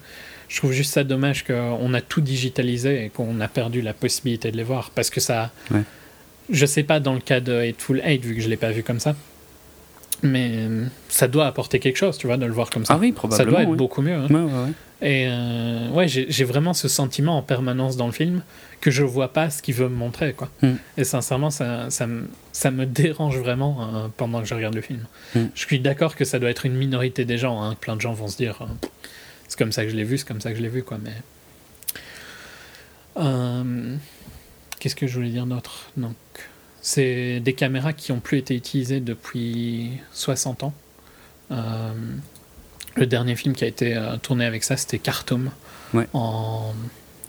Je 0.48 0.57
trouve 0.59 0.72
juste 0.72 0.92
ça 0.92 1.05
dommage 1.05 1.44
qu'on 1.44 1.94
a 1.94 2.00
tout 2.00 2.20
digitalisé 2.20 3.05
et 3.05 3.09
qu'on 3.11 3.40
a 3.40 3.46
perdu 3.46 3.81
la 3.81 3.94
possibilité 3.94 4.50
de 4.50 4.57
les 4.57 4.64
voir. 4.64 4.90
Parce 4.90 5.09
que 5.09 5.20
ça. 5.20 5.53
Je 6.50 6.66
sais 6.66 6.83
pas 6.83 7.00
dans 7.00 7.14
le 7.14 7.20
cas 7.20 7.40
de 7.40 7.53
Hateful 7.55 8.03
Eight, 8.05 8.22
vu 8.22 8.35
que 8.35 8.42
je 8.42 8.50
l'ai 8.50 8.59
pas 8.59 8.70
vu 8.70 8.83
comme 8.83 9.00
ça 9.00 9.14
mais 10.22 10.50
euh, 10.55 10.87
ça 11.09 11.29
doit 11.29 11.46
apporter 11.46 11.79
quelque 11.79 11.96
chose, 11.96 12.18
tu 12.18 12.27
vois, 12.27 12.37
de 12.37 12.46
le 12.46 12.53
voir 12.53 12.70
comme 12.70 12.85
ça. 12.85 12.94
Ah 12.94 12.98
oui, 12.98 13.12
probablement. 13.12 13.50
Ça 13.50 13.50
doit 13.50 13.62
être 13.62 13.77
beaucoup 13.77 14.03
mieux. 14.03 14.14
Hein. 14.14 14.27
Ouais, 14.29 14.42
ouais, 14.42 14.70
Et 15.03 15.27
euh, 15.29 15.90
ouais, 15.90 16.09
j'ai 16.09 16.44
vraiment 16.44 16.74
ce 16.74 16.88
sentiment 16.88 17.38
en 17.38 17.42
permanence 17.42 17.96
dans 17.96 18.07
le 18.07 18.12
film 18.12 18.42
que 18.81 18.90
je 18.90 19.03
vois 19.03 19.33
pas 19.33 19.50
ce 19.50 19.62
qu'il 19.62 19.74
veut 19.74 19.88
me 19.88 19.96
montrer, 19.96 20.33
quoi. 20.33 20.50
Hmm. 20.62 20.74
Et 20.96 21.05
sincèrement, 21.05 21.50
ça, 21.50 21.90
ça, 21.90 22.07
me, 22.07 22.29
ça 22.53 22.70
me 22.70 22.87
dérange 22.87 23.38
vraiment 23.38 23.79
euh, 23.81 24.09
pendant 24.16 24.40
que 24.40 24.46
je 24.46 24.55
regarde 24.55 24.74
le 24.74 24.83
film. 24.83 25.05
Hmm. 25.35 25.46
Je 25.55 25.61
suis 25.61 25.81
d'accord 25.81 26.16
que 26.16 26.24
ça 26.24 26.38
doit 26.38 26.50
être 26.50 26.66
une 26.66 26.74
minorité 26.74 27.24
des 27.24 27.38
gens, 27.38 27.62
hein. 27.62 27.77
plein 27.81 27.96
de 27.96 28.00
gens 28.00 28.12
vont 28.12 28.29
se 28.29 28.37
dire 28.37 28.59
c'est 29.48 29.59
comme 29.59 29.72
ça 29.72 29.85
que 29.85 29.90
je 29.90 29.96
l'ai 29.96 30.05
vu, 30.05 30.18
c'est 30.18 30.29
comme 30.29 30.40
ça 30.40 30.50
que 30.50 30.57
je 30.57 30.62
l'ai 30.62 30.68
vu, 30.68 30.83
quoi. 30.83 30.98
Mais. 31.03 31.12
Qu'est-ce 34.81 34.96
que 34.96 35.07
je 35.07 35.14
voulais 35.14 35.31
dire 35.31 35.46
d'autre? 35.46 35.90
Donc. 35.96 36.16
C'est 36.87 37.40
des 37.40 37.55
caméras 37.55 37.94
qui 37.94 38.12
n'ont 38.12 38.20
plus 38.20 38.37
été 38.37 38.55
utilisées 38.55 39.01
depuis 39.01 39.92
60 40.12 40.64
ans. 40.64 40.75
Euh, 41.51 41.57
le 42.97 43.07
dernier 43.07 43.37
film 43.37 43.55
qui 43.55 43.64
a 43.64 43.66
été 43.66 43.97
euh, 43.97 44.18
tourné 44.18 44.44
avec 44.44 44.62
ça, 44.64 44.77
c'était 44.77 44.99
Khartoum. 44.99 45.51
En. 46.12 46.75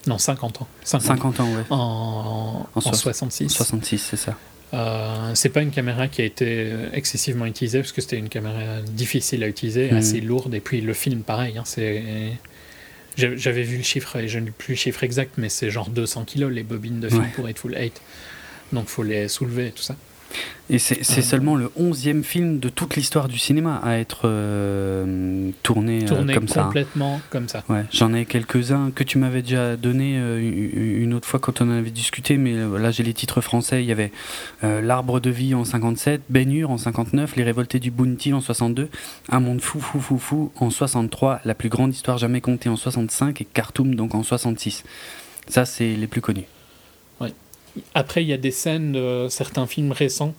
Non, 0.08 0.18
50 0.18 0.62
ans. 0.62 0.68
50, 0.84 1.39
ans, 1.39 1.46
ouais. 1.46 1.63
En, 1.70 2.68
en, 2.76 2.82
66. 2.82 3.48
66, 3.48 3.98
c'est 3.98 4.18
ça. 4.18 4.38
Euh, 4.74 5.32
c'est 5.36 5.48
pas 5.48 5.62
une 5.62 5.72
caméra 5.72 6.10
qui 6.10 6.22
a 6.22 6.26
été 6.26 6.74
excessivement 6.91 7.46
utilisée 7.46 7.80
parce 7.80 7.94
que 7.94 8.02
c'était 8.02 8.18
une 8.18 8.28
caméra 8.28 8.82
difficile 8.82 9.41
à 9.46 9.48
utiliser, 9.48 9.89
mhm. 9.89 9.98
assez 9.98 10.20
lourde. 10.20 10.54
Et 10.54 10.60
puis 10.60 10.82
le 10.82 10.94
film, 10.94 11.22
pareil. 11.22 11.58
Hein, 11.58 11.63
c'est 11.63 12.04
j'avais 13.15 13.63
vu 13.63 13.78
le 13.78 13.84
chiffre 13.84 14.18
et 14.18 14.28
je 14.28 14.38
n'ai 14.38 14.52
plus 14.52 14.74
le 14.74 14.78
chiffre 14.78 15.02
exact, 15.06 15.36
mais 15.38 15.48
c'est 15.48 15.70
genre 15.70 15.89
200 15.89 16.26
kilos 16.26 16.52
les 16.52 16.63
bobines 16.63 17.00
de 17.00 17.08
film 17.08 17.30
pour 17.34 17.48
Eightful 17.48 17.74
Eight 17.78 18.02
donc 18.76 18.88
faut 18.88 19.04
les 19.04 19.28
soulever 19.28 19.68
et 19.68 19.72
tout 19.72 19.84
ça. 19.84 19.96
Et 20.68 20.80
c'est 20.80 21.00
euh, 21.00 21.22
seulement 21.22 21.56
le 21.56 21.72
onzième 21.76 22.24
film 22.24 22.60
de 22.60 22.70
toute 22.70 22.96
l'histoire 22.96 23.28
du 23.28 23.38
cinéma 23.38 23.80
à 23.84 23.98
être 23.98 24.22
euh, 24.26 25.52
tourné, 25.62 26.04
euh, 26.04 26.08
tourné 26.08 26.34
comme 26.34 26.48
ça. 26.48 26.62
Hein. 26.62 26.66
complètement 26.66 27.22
comme 27.30 27.48
ça. 27.48 27.64
Ouais, 27.70 27.84
J'en 27.94 28.14
ai 28.16 28.26
quelques-uns 28.26 28.90
que 28.90 29.04
tu 29.04 29.20
m'avais 29.20 29.44
déjà 29.44 29.78
donné 29.78 30.18
une 30.18 31.14
autre 31.14 31.28
fois 31.28 31.40
quand 31.40 31.62
on 31.62 31.68
en 31.70 31.78
avait 31.78 31.92
discuté, 31.92 32.38
mais 32.38 32.56
là 32.80 32.90
j'ai 32.90 33.04
les 33.04 33.13
titres 33.13 33.42
français. 33.42 33.84
Il 33.84 33.88
y 33.88 33.92
avait 33.92 34.12
L'Arbre 34.63 35.19
de 35.19 35.30
vie 35.30 35.54
en 35.54 35.65
57, 35.65 36.21
Ben 36.30 36.52
Hur 36.52 36.71
en 36.71 36.80
59, 36.80 37.36
Les 37.36 37.44
Révoltés 37.44 37.80
du 37.80 37.92
Bounty 37.92 38.34
en 38.34 38.42
62, 38.42 38.90
Un 39.30 39.40
monde 39.40 39.62
fou 39.62 39.80
fou 39.80 40.00
fou 40.00 40.17
fou 40.17 40.52
en 40.56 40.71
63, 40.71 41.42
La 41.46 41.54
plus 41.54 41.69
grande 41.69 41.94
histoire 41.94 42.17
jamais 42.17 42.42
comptée 42.42 42.69
en 42.69 42.76
65 42.76 43.40
et 43.40 43.46
Khartoum 43.46 43.94
donc 43.94 44.15
en 44.15 44.23
66. 44.23 44.84
Ça 45.48 45.65
c'est 45.65 45.94
les 45.94 46.08
plus 46.08 46.21
connus. 46.21 46.46
Après, 47.94 48.23
il 48.23 48.28
y 48.28 48.34
a 48.34 48.38
des 48.38 48.52
scènes 48.52 48.94
de 48.94 49.28
certains 49.30 49.67
films 49.67 49.92
récents 49.92 50.34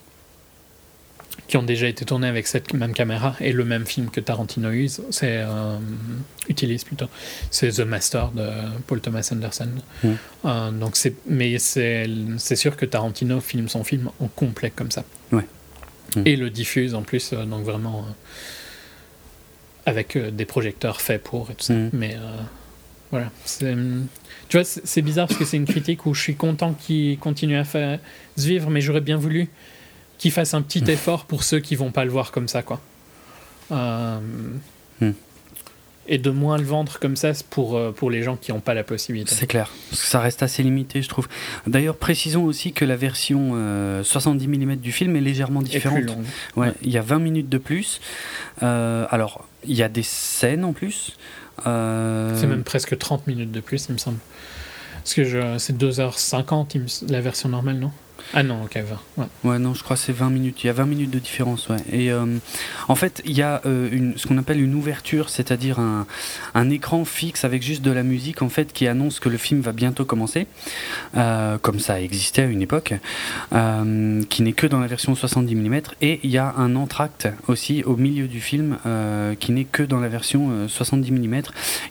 qui 1.48 1.56
ont 1.56 1.62
déjà 1.62 1.86
été 1.86 2.04
tournés 2.04 2.26
avec 2.26 2.46
cette 2.46 2.72
même 2.74 2.92
caméra 2.92 3.36
et 3.40 3.52
le 3.52 3.64
même 3.64 3.86
film 3.86 4.10
que 4.10 4.20
Tarantino 4.20 4.70
use, 4.70 5.02
c'est 5.10 5.38
euh, 5.38 5.76
utilise 6.48 6.84
plutôt. 6.84 7.06
C'est 7.50 7.70
The 7.70 7.80
Master 7.80 8.30
de 8.30 8.48
Paul 8.86 9.00
Thomas 9.00 9.28
Anderson. 9.32 9.68
Mm. 10.02 10.08
Euh, 10.44 10.70
donc 10.72 10.96
c'est, 10.96 11.14
mais 11.26 11.58
c'est, 11.58 12.08
c'est 12.38 12.56
sûr 12.56 12.76
que 12.76 12.84
Tarantino 12.84 13.40
filme 13.40 13.68
son 13.68 13.84
film 13.84 14.10
en 14.20 14.28
complet 14.28 14.70
comme 14.70 14.90
ça. 14.90 15.04
Ouais. 15.30 15.46
Mm. 16.16 16.22
Et 16.24 16.36
le 16.36 16.50
diffuse 16.50 16.94
en 16.94 17.02
plus, 17.02 17.32
euh, 17.32 17.44
donc 17.44 17.64
vraiment 17.64 18.06
avec 19.84 20.18
des 20.18 20.44
projecteurs 20.46 21.00
faits 21.00 21.22
pour 21.22 21.50
et 21.50 21.54
tout 21.54 21.64
ça. 21.64 21.74
Mm. 21.74 21.90
Mais 21.92 22.16
voilà, 23.12 23.30
c'est 23.44 23.76
tu 24.56 24.62
vois, 24.62 24.80
c'est 24.84 25.02
bizarre 25.02 25.28
parce 25.28 25.38
que 25.38 25.44
c'est 25.44 25.58
une 25.58 25.66
critique 25.66 26.06
où 26.06 26.14
je 26.14 26.22
suis 26.22 26.34
content 26.34 26.72
qu'il 26.72 27.18
continue 27.18 27.56
à 27.56 27.64
faire, 27.64 27.98
se 28.36 28.46
vivre, 28.46 28.70
mais 28.70 28.80
j'aurais 28.80 29.00
bien 29.02 29.18
voulu 29.18 29.48
qu'il 30.16 30.32
fasse 30.32 30.54
un 30.54 30.62
petit 30.62 30.82
hmm. 30.82 30.90
effort 30.90 31.24
pour 31.26 31.44
ceux 31.44 31.60
qui 31.60 31.76
vont 31.76 31.90
pas 31.90 32.04
le 32.04 32.10
voir 32.10 32.32
comme 32.32 32.48
ça, 32.48 32.62
quoi. 32.62 32.80
Euh, 33.70 34.18
hmm. 35.00 35.10
Et 36.08 36.18
de 36.18 36.30
moins 36.30 36.56
le 36.56 36.64
vendre 36.64 36.98
comme 37.00 37.16
ça 37.16 37.32
pour, 37.50 37.76
euh, 37.76 37.90
pour 37.90 38.10
les 38.10 38.22
gens 38.22 38.36
qui 38.36 38.52
n'ont 38.52 38.60
pas 38.60 38.72
la 38.72 38.84
possibilité. 38.84 39.34
C'est 39.34 39.46
clair, 39.46 39.70
parce 39.90 40.02
que 40.02 40.08
ça 40.08 40.20
reste 40.20 40.42
assez 40.42 40.62
limité, 40.62 41.02
je 41.02 41.08
trouve. 41.08 41.28
D'ailleurs, 41.66 41.96
précisons 41.96 42.44
aussi 42.44 42.72
que 42.72 42.86
la 42.86 42.96
version 42.96 43.50
70 44.02 44.46
euh, 44.46 44.48
mm 44.48 44.76
du 44.76 44.92
film 44.92 45.16
est 45.16 45.20
légèrement 45.20 45.60
différente. 45.60 46.16
Ouais, 46.56 46.72
il 46.82 46.90
y 46.90 46.96
a 46.96 47.02
20 47.02 47.18
minutes 47.18 47.48
de 47.50 47.58
plus. 47.58 48.00
alors, 48.62 49.46
il 49.66 49.74
y 49.76 49.82
a 49.82 49.88
des 49.90 50.04
scènes 50.04 50.64
en 50.64 50.72
plus. 50.72 51.16
C'est 51.64 52.46
même 52.46 52.64
presque 52.64 52.96
30 52.96 53.26
minutes 53.26 53.52
de 53.52 53.60
plus, 53.60 53.86
il 53.88 53.92
me 53.92 53.98
semble. 53.98 54.18
Parce 54.96 55.14
que 55.14 55.58
c'est 55.58 55.76
2h50 55.76 57.10
la 57.10 57.20
version 57.20 57.48
normale, 57.48 57.78
non? 57.78 57.92
Ah 58.34 58.42
non, 58.42 58.64
ok, 58.64 58.78
20. 59.16 59.28
Ouais. 59.44 59.58
non, 59.58 59.74
je 59.74 59.82
crois 59.82 59.96
que 59.96 60.02
c'est 60.02 60.12
20 60.12 60.30
minutes. 60.30 60.64
Il 60.64 60.66
y 60.66 60.70
a 60.70 60.72
20 60.72 60.86
minutes 60.86 61.10
de 61.10 61.18
différence, 61.18 61.68
ouais. 61.68 61.76
Et 61.90 62.10
euh, 62.10 62.26
en 62.88 62.94
fait, 62.94 63.22
il 63.24 63.32
y 63.32 63.42
a 63.42 63.62
euh, 63.66 63.88
une, 63.92 64.16
ce 64.16 64.26
qu'on 64.26 64.38
appelle 64.38 64.60
une 64.60 64.74
ouverture, 64.74 65.30
c'est-à-dire 65.30 65.78
un, 65.78 66.06
un, 66.54 66.70
écran 66.70 67.04
fixe 67.04 67.44
avec 67.44 67.62
juste 67.62 67.82
de 67.82 67.90
la 67.90 68.02
musique, 68.02 68.42
en 68.42 68.48
fait, 68.48 68.72
qui 68.72 68.88
annonce 68.88 69.20
que 69.20 69.28
le 69.28 69.38
film 69.38 69.60
va 69.60 69.72
bientôt 69.72 70.04
commencer, 70.04 70.46
euh, 71.16 71.58
comme 71.58 71.78
ça 71.78 72.00
existait 72.00 72.42
à 72.42 72.46
une 72.46 72.62
époque, 72.62 72.94
qui 74.30 74.42
n'est 74.42 74.52
que 74.52 74.66
dans 74.66 74.80
la 74.80 74.86
version 74.86 75.14
70 75.14 75.54
mm. 75.54 75.80
Et 76.02 76.20
il 76.22 76.30
y 76.30 76.38
a 76.38 76.54
un 76.56 76.76
entracte 76.76 77.28
aussi 77.48 77.82
au 77.84 77.96
milieu 77.96 78.28
du 78.28 78.40
film, 78.40 78.78
qui 79.38 79.52
n'est 79.52 79.64
que 79.64 79.82
dans 79.82 80.00
la 80.00 80.08
version 80.08 80.68
70 80.68 81.12
mm. 81.12 81.42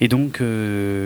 Et 0.02 0.08
donc, 0.08 0.42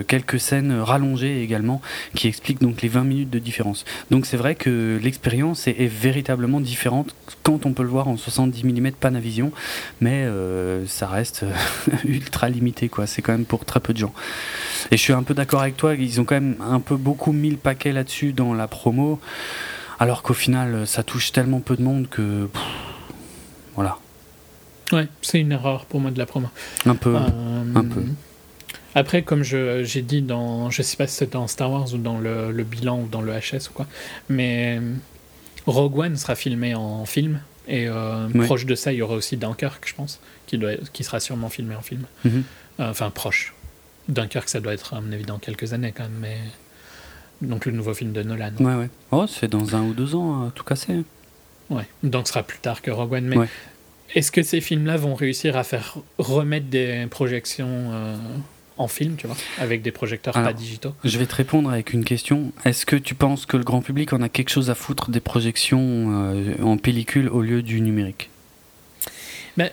quelques 0.08 0.40
scènes 0.40 0.80
rallongées 0.80 1.44
également, 1.44 1.82
qui 2.16 2.28
expliquent 2.28 2.62
donc 2.62 2.82
les 2.82 2.90
20 2.90 3.04
minutes 3.04 3.30
de 3.30 3.40
différence. 3.40 3.86
Donc 4.12 4.26
c'est 4.26 4.38
vrai 4.38 4.56
que 4.56 5.00
l'expérience 5.10 5.68
est, 5.68 5.76
est, 5.80 5.88
véritablement 5.88 6.62
différente 6.62 7.16
quand 7.42 7.66
on 7.66 7.74
peut 7.74 7.82
le 7.82 7.90
voir 7.90 8.08
en 8.08 8.16
70 8.16 8.64
mm 8.64 8.92
Panavision, 8.92 9.52
mais 10.02 10.24
euh, 10.24 10.86
ça 10.86 11.08
reste 11.08 11.46
ultra 12.06 12.48
limité, 12.48 12.90
quoi. 12.90 13.08
C'est 13.08 13.24
quand 13.24 13.32
même 13.32 13.46
pour 13.46 13.66
très 13.66 13.80
peu 13.80 13.92
de 13.92 13.98
gens. 13.98 14.14
Et 14.92 14.98
je 14.98 15.02
suis 15.02 15.14
un 15.14 15.24
peu 15.24 15.34
d'accord 15.34 15.62
avec 15.62 15.78
toi, 15.78 15.96
ils 15.96 16.22
ont 16.22 16.26
quand 16.26 16.36
même 16.36 16.58
un 16.62 16.80
peu 16.80 16.96
beaucoup 16.96 17.32
mis 17.32 17.50
le 17.50 17.58
paquet 17.58 17.92
là-dessus 17.92 18.34
dans 18.34 18.54
la 18.54 18.68
promo, 18.68 19.20
alors 20.00 20.22
qu'au 20.22 20.36
final, 20.36 20.86
ça 20.86 21.02
touche 21.02 21.32
tellement 21.32 21.60
peu 21.60 21.76
de 21.76 21.82
monde 21.82 22.08
que. 22.08 22.46
Pff, 22.46 22.62
voilà. 23.74 23.98
Ouais, 24.92 25.08
c'est 25.24 25.40
une 25.40 25.52
erreur 25.52 25.86
pour 25.86 26.00
moi 26.00 26.12
de 26.12 26.20
la 26.20 26.28
promo. 26.28 26.50
Un 26.86 26.96
peu. 26.96 27.16
Euh, 27.16 27.64
un 27.76 27.84
peu. 27.84 28.04
Après, 28.96 29.22
comme 29.22 29.44
j'ai 29.44 30.02
dit 30.02 30.22
dans, 30.22 30.70
je 30.70 30.82
sais 30.82 30.98
pas 30.98 31.08
si 31.08 31.16
c'est 31.16 31.32
dans 31.34 31.48
Star 31.48 31.72
Wars 31.72 31.94
ou 31.94 31.98
dans 31.98 32.18
le, 32.18 32.52
le, 32.52 32.64
bilan 32.64 33.02
ou 33.02 33.08
dans 33.08 33.22
le 33.22 33.32
HS 33.32 33.70
ou 33.70 33.74
quoi, 33.74 33.88
mais 34.30 34.80
Rogue 35.66 35.98
One 35.98 36.18
sera 36.18 36.36
filmé 36.36 36.74
en 36.76 37.06
film 37.06 37.40
et 37.70 37.88
euh, 37.88 38.28
ouais. 38.30 38.46
proche 38.46 38.66
de 38.66 38.74
ça, 38.74 38.92
il 38.92 38.98
y 38.98 39.02
aura 39.04 39.14
aussi 39.14 39.38
Dunkirk, 39.38 39.88
je 39.88 39.94
pense, 39.94 40.20
qui, 40.48 40.58
doit, 40.58 40.72
qui 40.92 41.04
sera 41.04 41.20
sûrement 41.20 41.50
filmé 41.50 41.76
en 41.76 41.82
film. 41.82 42.06
Mm 42.26 42.30
-hmm. 42.30 42.42
euh, 42.80 42.90
enfin, 42.90 43.12
proche. 43.12 43.54
Dunkirk, 44.08 44.50
ça 44.50 44.60
doit 44.60 44.74
être, 44.74 44.96
à 44.96 45.02
mon 45.02 45.12
avis, 45.12 45.24
dans 45.24 45.38
quelques 45.38 45.72
années 45.74 45.94
quand 45.96 46.04
même, 46.04 46.20
mais. 46.20 46.38
Donc, 47.42 47.66
le 47.68 47.72
nouveau 47.72 47.94
film 47.94 48.12
de 48.12 48.24
Nolan. 48.24 48.52
Ouais, 48.60 48.76
ouais. 48.76 48.90
Oh, 49.12 49.26
c'est 49.28 49.48
dans 49.48 49.76
un 49.76 49.84
ou 49.84 49.94
deux 49.94 50.16
ans, 50.16 50.46
euh, 50.46 50.50
tout 50.50 50.64
cassé. 50.64 51.04
Ouais, 51.70 51.88
donc 52.02 52.28
ce 52.28 52.34
sera 52.34 52.44
plus 52.44 52.60
tard 52.60 52.82
que 52.82 52.92
Rogue 52.92 53.14
One, 53.14 53.28
mais. 53.28 53.38
Ouais. 53.38 53.50
Est-ce 54.16 54.32
que 54.32 54.42
ces 54.42 54.62
films-là 54.62 54.98
vont 54.98 55.14
réussir 55.14 55.56
à 55.56 55.64
faire 55.64 55.98
remettre 56.18 56.66
des 56.66 57.06
projections 57.12 57.92
euh, 57.94 58.18
en 58.80 58.88
film, 58.88 59.16
tu 59.18 59.28
vois, 59.28 59.36
avec 59.60 59.82
des 59.82 59.92
projecteurs 59.92 60.36
Alors, 60.36 60.50
pas 60.50 60.54
digitaux 60.54 60.96
Je 61.04 61.20
vais 61.20 61.26
te 61.26 61.36
répondre 61.36 61.70
avec 61.70 61.94
une 61.94 62.06
question. 62.06 62.54
Est-ce 62.66 62.86
que 62.86 62.96
tu 62.96 63.14
penses 63.14 63.46
que 63.46 63.58
le 63.58 63.64
grand 63.64 63.82
public 63.82 64.14
en 64.14 64.22
a 64.22 64.30
quelque 64.30 64.50
chose 64.50 64.70
à 64.70 64.76
foutre 64.76 65.12
des 65.12 65.20
projections 65.20 66.34
euh, 66.34 66.56
en 66.64 66.78
pellicule 66.78 67.28
au 67.28 67.42
lieu 67.42 67.62
du 67.62 67.82
numérique? 67.82 68.30
Ben, 69.58 69.70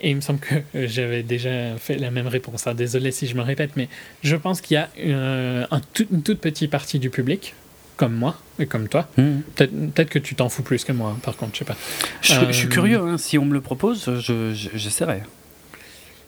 Et 0.00 0.10
il 0.10 0.16
me 0.16 0.20
semble 0.20 0.38
que 0.38 0.54
j'avais 0.86 1.24
déjà 1.24 1.76
fait 1.78 1.96
la 1.96 2.12
même 2.12 2.28
réponse. 2.28 2.68
Ah, 2.68 2.74
désolé 2.74 3.10
si 3.10 3.26
je 3.26 3.34
me 3.34 3.42
répète, 3.42 3.72
mais 3.76 3.88
je 4.22 4.36
pense 4.36 4.60
qu'il 4.60 4.76
y 4.76 4.78
a 4.78 4.88
euh, 5.00 5.66
un 5.72 5.80
tout, 5.80 6.06
une 6.12 6.22
toute 6.22 6.38
petite 6.38 6.70
partie 6.70 7.00
du 7.00 7.10
public 7.10 7.54
comme 7.96 8.14
moi 8.14 8.36
et 8.60 8.66
comme 8.66 8.86
toi. 8.86 9.08
Mmh. 9.16 9.40
Peut-être 9.56 9.92
peut 9.94 10.04
que 10.04 10.18
tu 10.20 10.36
t'en 10.36 10.48
fous 10.48 10.62
plus 10.62 10.84
que 10.84 10.92
moi, 10.92 11.18
par 11.24 11.36
contre, 11.36 11.54
je 11.54 11.58
sais 11.58 11.64
pas. 11.64 11.76
Je, 12.22 12.34
euh... 12.34 12.46
je 12.46 12.52
suis 12.52 12.68
curieux, 12.68 13.00
hein. 13.00 13.18
si 13.18 13.36
on 13.36 13.44
me 13.44 13.52
le 13.52 13.60
propose, 13.60 14.08
j'essaierai. 14.54 15.22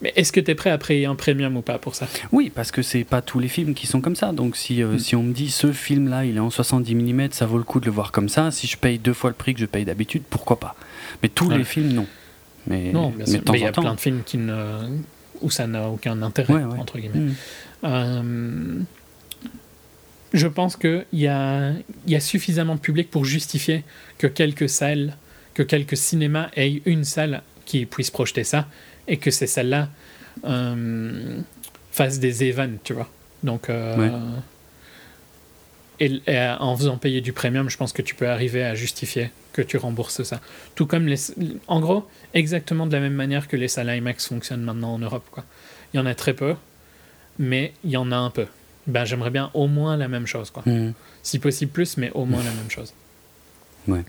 Mais 0.03 0.13
est-ce 0.17 0.33
que 0.33 0.41
tu 0.41 0.51
es 0.51 0.55
prêt 0.55 0.71
à 0.71 0.79
payer 0.79 1.07
un 1.07 1.15
premium 1.15 1.57
ou 1.57 1.63
pas 1.63 1.79
pour 1.79 1.95
ça? 1.95 2.09
Oui, 2.33 2.51
parce 2.55 2.71
que 2.71 2.83
c'est 2.83 3.05
pas 3.05 3.21
tous 3.21 3.39
les 3.39 3.49
films 3.49 3.75
qui 3.75 3.87
sont 3.87 4.01
comme 4.01 4.17
ça. 4.17 4.33
Donc 4.33 4.57
si, 4.57 4.83
euh, 4.83 4.95
mmh. 4.95 4.99
si 4.99 5.17
on 5.17 5.23
me 5.23 5.33
dit 5.33 5.51
ce 5.51 5.73
film-là, 5.73 6.25
il 6.25 6.37
est 6.37 6.41
en 6.41 6.51
70 6.51 6.95
mm, 6.95 7.29
ça 7.33 7.47
vaut 7.47 7.59
le 7.59 7.65
coup 7.65 7.81
de 7.81 7.87
le 7.87 7.93
voir 7.93 8.13
comme 8.13 8.29
ça. 8.29 8.51
Si 8.51 8.67
je 8.67 8.77
paye 8.77 8.99
deux 8.99 9.13
fois 9.13 9.31
le 9.31 9.37
prix 9.37 9.55
que 9.55 9.61
je 9.61 9.67
paye 9.67 9.85
d'habitude, 9.85 10.23
pourquoi 10.29 10.59
pas? 10.59 10.75
Mais 11.23 11.29
tous 11.29 11.49
ouais. 11.49 11.59
les 11.59 11.65
films, 11.65 11.93
non. 11.93 12.07
Mais, 12.67 12.93
non, 12.93 13.11
bien 13.11 13.27
sûr. 13.27 13.41
Mais 13.51 13.59
il 13.59 13.63
y 13.63 13.67
a 13.67 13.73
plein 13.73 13.95
de 13.95 14.01
films 14.01 14.23
qui 14.25 14.39
ne... 14.39 14.89
où 15.41 15.51
ça 15.51 15.67
n'a 15.67 15.89
aucun 15.89 16.23
intérêt, 16.23 16.55
ouais, 16.55 16.65
ouais. 16.65 16.79
entre 16.79 16.99
guillemets. 16.99 17.19
Mmh. 17.19 17.35
Euh 17.85 18.81
je 20.33 20.47
pense 20.47 20.77
qu'il 20.77 21.05
y 21.13 21.27
a, 21.27 21.73
y 22.07 22.15
a 22.15 22.21
suffisamment 22.21 22.77
de 22.77 22.81
public 22.81 23.11
pour 23.11 23.25
justifier 23.25 23.85
que 24.19 24.27
quelques 24.27 24.69
salles, 24.69 25.17
que 25.55 25.63
quelques 25.63 25.97
cinémas 25.97 26.51
aient 26.57 26.83
une 26.85 27.05
salle 27.05 27.43
qui 27.65 27.87
puisse 27.87 28.11
projeter 28.11 28.45
ça 28.45 28.69
et 29.11 29.19
que 29.19 29.31
ces 29.31 29.47
salles-là 29.47 29.89
euh, 30.45 31.41
fassent 31.93 32.19
des 32.19 32.49
events, 32.49 32.79
tu 32.83 32.95
vois. 32.95 33.11
Donc, 33.43 33.69
euh, 33.69 33.97
ouais. 33.97 34.11
et, 36.01 36.23
et, 36.27 36.57
en 36.59 36.75
faisant 36.77 36.97
payer 36.97 37.21
du 37.21 37.35
premium, 37.35 37.69
je 37.69 37.77
pense 37.77 37.93
que 37.93 38.01
tu 38.01 38.15
peux 38.15 38.29
arriver 38.29 38.65
à 38.65 38.75
justifier 38.75 39.31
que 39.53 39.61
tu 39.61 39.77
rembourses 39.77 40.23
ça. 40.23 40.41
Tout 40.75 40.87
comme 40.87 41.07
les. 41.07 41.19
En 41.67 41.81
gros, 41.81 42.09
exactement 42.33 42.87
de 42.87 42.93
la 42.93 43.01
même 43.01 43.15
manière 43.15 43.49
que 43.49 43.57
les 43.57 43.69
salles 43.69 43.95
IMAX 43.95 44.29
fonctionnent 44.29 44.63
maintenant 44.63 44.95
en 44.95 44.99
Europe, 44.99 45.27
quoi. 45.31 45.45
Il 45.93 45.99
y 45.99 46.01
en 46.01 46.07
a 46.07 46.15
très 46.15 46.33
peu, 46.33 46.55
mais 47.39 47.75
il 47.85 47.91
y 47.91 47.97
en 47.99 48.13
a 48.13 48.17
un 48.17 48.31
peu 48.31 48.47
ben, 48.87 49.05
j'aimerais 49.05 49.31
bien 49.31 49.51
au 49.55 49.67
moins 49.67 49.97
la 49.97 50.09
même 50.09 50.27
chose. 50.27 50.51
Quoi. 50.51 50.63
Mmh. 50.67 50.93
Si 51.23 51.39
possible 51.39 51.73
plus, 51.73 51.97
mais 51.97 52.11
au 52.13 52.25
moins 52.25 52.43
mmh. 52.43 52.47
la 52.47 52.53
même 52.53 52.71
chose. 52.71 52.93
Ouais. 53.89 54.05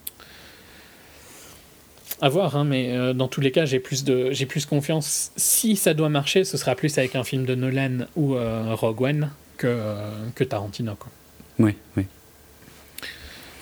À 2.23 2.29
voir, 2.29 2.55
hein, 2.55 2.65
mais 2.65 2.91
euh, 2.91 3.13
dans 3.13 3.27
tous 3.27 3.41
les 3.41 3.51
cas, 3.51 3.65
j'ai 3.65 3.79
plus, 3.79 4.03
de, 4.03 4.29
j'ai 4.31 4.45
plus 4.45 4.67
confiance. 4.67 5.31
Si 5.37 5.75
ça 5.75 5.95
doit 5.95 6.09
marcher, 6.09 6.43
ce 6.43 6.55
sera 6.55 6.75
plus 6.75 6.95
avec 6.99 7.15
un 7.15 7.23
film 7.23 7.45
de 7.45 7.55
Nolan 7.55 8.05
ou 8.15 8.35
euh, 8.35 8.75
Rogue 8.75 9.01
One 9.01 9.31
que, 9.57 9.65
euh, 9.67 10.11
que 10.35 10.43
Tarantino. 10.43 10.95
Quoi. 10.95 11.11
Oui, 11.57 11.75
oui. 11.97 12.05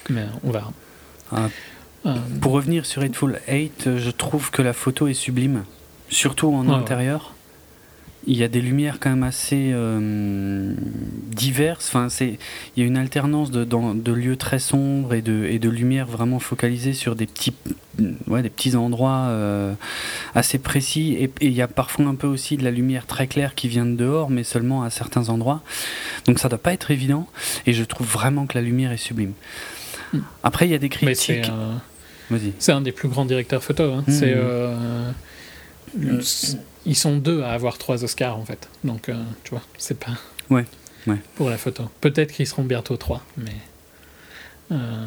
Mais 0.10 0.26
on 0.44 0.52
verra. 0.52 0.74
Ah, 1.32 1.48
pour 2.42 2.52
revenir 2.52 2.86
sur 2.86 3.02
Hateful 3.02 3.40
Eight, 3.48 3.98
je 3.98 4.10
trouve 4.10 4.52
que 4.52 4.62
la 4.62 4.74
photo 4.74 5.08
est 5.08 5.14
sublime, 5.14 5.64
surtout 6.10 6.54
en 6.54 6.70
ah, 6.70 6.76
intérieur. 6.76 7.34
Ouais 7.34 7.39
il 8.28 8.38
y 8.38 8.44
a 8.44 8.48
des 8.48 8.62
lumières 8.62 9.00
quand 9.00 9.10
même 9.10 9.24
assez 9.24 9.72
euh, 9.74 10.74
diverses. 11.32 11.88
Enfin, 11.88 12.10
c'est, 12.10 12.38
il 12.76 12.82
y 12.82 12.84
a 12.84 12.86
une 12.86 12.98
alternance 12.98 13.50
de, 13.50 13.64
dans, 13.64 13.96
de 13.96 14.12
lieux 14.12 14.36
très 14.36 14.60
sombres 14.60 15.14
et 15.14 15.22
de, 15.22 15.46
et 15.46 15.58
de 15.58 15.70
lumières 15.70 16.08
vraiment 16.08 16.40
focalisées 16.40 16.94
sur 16.94 17.16
des 17.16 17.26
petits, 17.26 17.54
ouais, 18.28 18.42
des 18.42 18.50
petits 18.50 18.76
endroits 18.76 19.28
euh, 19.30 19.74
assez 20.36 20.60
précis. 20.60 21.14
Et, 21.14 21.24
et, 21.24 21.48
il 21.48 21.54
y 21.54 21.62
a 21.62 21.68
parfois 21.68 22.06
un 22.06 22.16
peu 22.16 22.28
aussi 22.28 22.58
de 22.58 22.64
la 22.64 22.72
lumière 22.72 23.06
très 23.06 23.28
claire 23.28 23.56
qui 23.56 23.68
vient 23.68 23.86
de 23.86 23.96
dehors, 23.96 24.30
mais 24.30 24.44
seulement 24.44 24.84
à 24.84 24.90
certains 24.90 25.30
endroits. 25.30 25.64
Donc 26.26 26.40
ça 26.40 26.50
doit 26.50 26.58
pas 26.58 26.74
être 26.74 26.92
évident. 26.92 27.28
Et 27.66 27.74
je 27.74 27.84
trouve 27.84 28.08
vraiment 28.08 28.46
que 28.48 28.58
la 28.58 28.62
lumière 28.62 28.92
est 28.92 28.98
sublime. 28.98 29.34
Après, 30.44 30.68
il 30.68 30.72
y 30.72 30.76
a 30.76 30.80
des 30.80 30.90
critiques. 30.90 31.46
C'est, 31.46 31.50
euh, 31.50 32.52
c'est 32.60 32.72
un 32.74 32.82
des 32.82 32.92
plus 32.92 33.08
grands 33.08 33.26
directeurs 33.26 33.64
photo. 33.64 33.94
Hein. 33.94 34.04
Mmh. 34.08 34.12
C'est 36.22 36.58
ils 36.86 36.96
sont 36.96 37.18
deux 37.18 37.44
à 37.44 37.52
avoir 37.52 37.78
trois 37.78 38.04
Oscars 38.04 38.38
en 38.38 38.46
fait. 38.46 38.70
Donc, 38.84 39.10
euh, 39.10 39.16
tu 39.44 39.52
vois, 39.52 39.64
c'est 39.78 40.00
pas. 40.00 40.18
Ouais, 40.50 40.66
ouais. 41.08 41.18
Pour 41.36 41.50
la 41.50 41.58
photo. 41.58 41.90
Peut-être 42.02 42.32
qu'ils 42.32 42.48
seront 42.48 42.64
bientôt 42.64 42.98
trois, 42.98 43.24
mais. 43.38 43.56
Euh, 44.72 45.06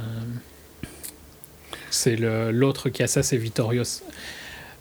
c'est 1.91 2.17
l'autre 2.17 2.89
qui 2.89 3.03
a 3.03 3.07
ça, 3.07 3.23
c'est 3.23 3.37
Vittorio 3.37 3.83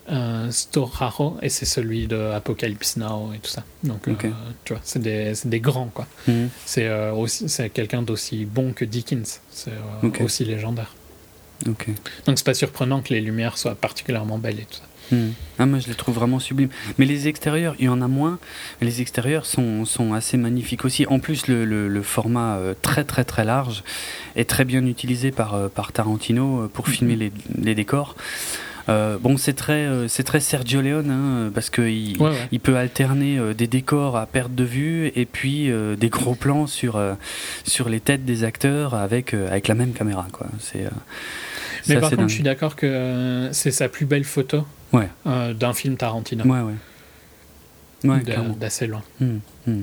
euh, 0.09 0.49
Storaro, 0.49 1.37
et 1.41 1.49
c'est 1.49 1.65
celui 1.65 2.07
de 2.07 2.17
Apocalypse 2.17 2.97
Now 2.97 3.31
et 3.33 3.39
tout 3.39 3.49
ça. 3.51 3.63
Donc, 3.83 4.07
okay. 4.07 4.27
euh, 4.27 4.31
tu 4.65 4.73
vois, 4.73 4.81
c'est 4.83 5.01
des, 5.01 5.33
des, 5.45 5.59
grands, 5.59 5.91
quoi. 5.93 6.07
Mm 6.27 6.31
-hmm. 6.31 6.47
C'est 6.65 7.09
aussi 7.11 7.49
c'est 7.49 7.69
quelqu'un 7.69 8.01
d'aussi 8.01 8.45
bon 8.45 8.73
que 8.73 8.85
Dickens. 8.85 9.41
C'est 9.51 9.71
okay. 10.03 10.23
aussi 10.23 10.45
légendaire. 10.45 10.95
Okay. 11.69 11.93
Donc, 12.25 12.37
c'est 12.39 12.45
pas 12.45 12.55
surprenant 12.55 13.01
que 13.03 13.13
les 13.13 13.21
lumières 13.21 13.57
soient 13.57 13.75
particulièrement 13.75 14.39
belles 14.39 14.59
et 14.59 14.65
tout 14.65 14.77
ça. 14.77 14.87
Mmh. 15.11 15.17
Ah, 15.59 15.65
moi 15.65 15.79
je 15.79 15.87
les 15.87 15.95
trouve 15.95 16.15
vraiment 16.15 16.39
sublimes. 16.39 16.69
Mais 16.97 17.05
les 17.05 17.27
extérieurs, 17.27 17.75
il 17.79 17.85
y 17.85 17.89
en 17.89 18.01
a 18.01 18.07
moins. 18.07 18.39
Mais 18.79 18.87
les 18.87 19.01
extérieurs 19.01 19.45
sont, 19.45 19.85
sont 19.85 20.13
assez 20.13 20.37
magnifiques 20.37 20.85
aussi. 20.85 21.05
En 21.07 21.19
plus, 21.19 21.47
le, 21.47 21.65
le, 21.65 21.87
le 21.87 22.01
format 22.01 22.55
euh, 22.55 22.73
très 22.81 23.03
très 23.03 23.23
très 23.23 23.45
large 23.45 23.83
est 24.35 24.49
très 24.49 24.65
bien 24.65 24.85
utilisé 24.85 25.31
par, 25.31 25.53
euh, 25.53 25.67
par 25.67 25.91
Tarantino 25.91 26.69
pour 26.73 26.87
mmh. 26.87 26.91
filmer 26.91 27.15
les, 27.15 27.31
les 27.57 27.75
décors. 27.75 28.15
Euh, 28.89 29.19
bon, 29.19 29.37
c'est 29.37 29.53
très, 29.53 29.85
euh, 29.85 30.07
c'est 30.07 30.23
très 30.23 30.39
Sergio 30.39 30.81
Leone 30.81 31.11
hein, 31.11 31.51
parce 31.53 31.69
qu'il 31.69 32.17
ouais, 32.19 32.29
ouais. 32.29 32.47
il 32.51 32.59
peut 32.59 32.77
alterner 32.77 33.37
euh, 33.37 33.53
des 33.53 33.67
décors 33.67 34.17
à 34.17 34.25
perte 34.25 34.55
de 34.55 34.63
vue 34.63 35.11
et 35.15 35.27
puis 35.27 35.69
euh, 35.69 35.95
des 35.95 36.09
gros 36.09 36.33
plans 36.33 36.65
sur, 36.65 36.99
sur 37.63 37.89
les 37.89 37.99
têtes 37.99 38.25
des 38.25 38.43
acteurs 38.43 38.95
avec, 38.95 39.35
avec 39.35 39.67
la 39.67 39.75
même 39.75 39.93
caméra. 39.93 40.27
Quoi. 40.31 40.47
C'est, 40.59 40.85
Mais 41.87 41.97
par 41.97 42.09
contre, 42.09 42.21
dingue. 42.21 42.29
je 42.29 42.33
suis 42.33 42.43
d'accord 42.43 42.75
que 42.75 43.49
c'est 43.51 43.71
sa 43.71 43.87
plus 43.87 44.07
belle 44.07 44.23
photo 44.23 44.65
ouais. 44.93 45.09
d'un 45.53 45.73
film 45.73 45.97
Tarantino. 45.97 46.43
Ouais, 46.45 46.61
ouais. 46.61 46.75
Ouais, 48.03 48.23
d'assez 48.59 48.87
loin. 48.87 49.03
Mmh, 49.19 49.37
mmh. 49.67 49.81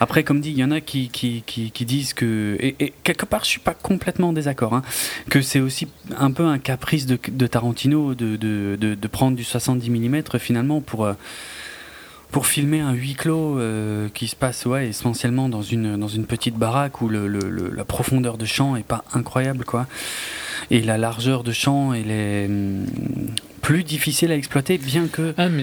Après, 0.00 0.22
comme 0.22 0.40
dit, 0.40 0.50
il 0.50 0.58
y 0.58 0.64
en 0.64 0.70
a 0.70 0.80
qui, 0.80 1.08
qui, 1.08 1.42
qui, 1.46 1.70
qui 1.70 1.84
disent 1.84 2.14
que. 2.14 2.56
Et, 2.60 2.76
et, 2.80 2.92
quelque 3.02 3.24
part, 3.24 3.44
je 3.44 3.48
suis 3.48 3.60
pas 3.60 3.74
complètement 3.74 4.28
en 4.28 4.32
désaccord. 4.32 4.74
Hein, 4.74 4.82
que 5.30 5.40
c'est 5.40 5.60
aussi 5.60 5.88
un 6.16 6.30
peu 6.30 6.44
un 6.44 6.58
caprice 6.58 7.06
de, 7.06 7.18
de 7.28 7.46
Tarantino 7.46 8.14
de, 8.14 8.36
de, 8.36 8.76
de, 8.80 8.94
de, 8.94 9.08
prendre 9.08 9.36
du 9.36 9.44
70 9.44 9.90
mm 9.90 10.22
finalement 10.38 10.80
pour. 10.80 11.04
Euh, 11.04 11.14
pour 12.34 12.48
filmer 12.48 12.80
un 12.80 12.94
huis 12.94 13.14
clos 13.14 13.60
qui 14.12 14.26
se 14.26 14.34
passe 14.34 14.66
ouais, 14.66 14.88
essentiellement 14.88 15.48
dans 15.48 15.62
une, 15.62 15.96
dans 15.96 16.08
une 16.08 16.26
petite 16.26 16.56
baraque 16.56 17.00
où 17.00 17.08
le, 17.08 17.28
la 17.28 17.84
profondeur 17.84 18.38
de 18.38 18.44
champ 18.44 18.74
est 18.74 18.82
pas 18.82 19.04
incroyable, 19.12 19.64
quoi. 19.64 19.86
Et 20.72 20.80
la 20.80 20.98
largeur 20.98 21.44
de 21.44 21.52
champ, 21.52 21.94
elle 21.94 22.10
est 22.10 22.46
hum, 22.46 22.86
plus 23.62 23.84
difficile 23.84 24.32
à 24.32 24.34
exploiter, 24.34 24.78
bien 24.78 25.06
que. 25.06 25.32
Ah, 25.36 25.48
mais 25.48 25.62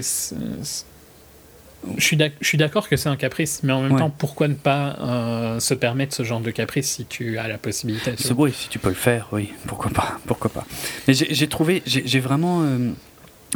je 1.97 2.15
suis 2.41 2.57
d'accord 2.57 2.87
que 2.87 2.95
c'est 2.95 3.09
un 3.09 3.17
caprice, 3.17 3.63
mais 3.63 3.73
en 3.73 3.81
même 3.81 3.97
temps, 3.97 4.09
pourquoi 4.09 4.47
ne 4.47 4.53
pas 4.53 4.95
euh, 5.01 5.59
se 5.59 5.73
permettre 5.73 6.15
ce 6.15 6.23
genre 6.23 6.39
de 6.39 6.51
caprice 6.51 6.89
si 6.89 7.05
tu 7.05 7.37
as 7.37 7.49
la 7.49 7.57
possibilité 7.57 8.13
Oui, 8.37 8.53
si 8.55 8.69
tu 8.69 8.79
peux 8.79 8.89
le 8.89 8.95
faire, 8.95 9.27
oui, 9.33 9.51
pourquoi 9.67 9.91
pas, 9.91 10.19
pourquoi 10.25 10.49
pas. 10.49 10.65
Mais 11.09 11.13
j'ai 11.13 11.47
trouvé, 11.47 11.83
j'ai 11.85 12.19
vraiment 12.21 12.61
euh, 12.61 12.91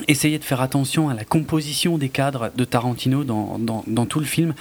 essayé 0.07 0.39
de 0.39 0.43
faire 0.43 0.61
attention 0.61 1.09
à 1.09 1.13
la 1.13 1.23
composition 1.23 1.97
des 1.97 2.09
cadres 2.09 2.51
de 2.55 2.65
Tarantino 2.65 3.23
dans, 3.23 3.57
dans, 3.59 4.05
tout 4.05 4.19
le 4.19 4.25
film, 4.25 4.53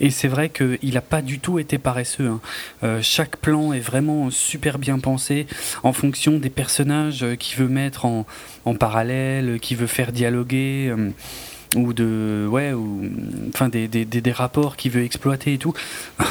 et 0.00 0.10
c'est 0.10 0.28
vrai 0.28 0.48
qu'il 0.48 0.94
n'a 0.94 1.00
pas 1.00 1.22
du 1.22 1.38
tout 1.38 1.58
été 1.58 1.78
paresseux. 1.78 2.26
Hein. 2.26 2.40
Euh, 2.82 2.98
chaque 3.02 3.36
plan 3.36 3.72
est 3.72 3.80
vraiment 3.80 4.30
super 4.30 4.78
bien 4.78 4.98
pensé 4.98 5.46
en 5.82 5.92
fonction 5.92 6.38
des 6.38 6.50
personnages 6.50 7.24
qu'il 7.38 7.58
veut 7.58 7.68
mettre 7.68 8.04
en, 8.04 8.26
en 8.64 8.74
parallèle, 8.74 9.60
qu'il 9.60 9.76
veut 9.76 9.86
faire 9.86 10.12
dialoguer 10.12 10.94
ou 11.76 11.92
de 11.92 12.46
ouais 12.50 12.72
ou 12.72 13.02
enfin 13.48 13.68
des, 13.68 13.88
des, 13.88 14.04
des, 14.04 14.32
rapports 14.32 14.76
qu'il 14.76 14.92
veut 14.92 15.04
exploiter 15.04 15.54
et 15.54 15.58
tout 15.58 15.72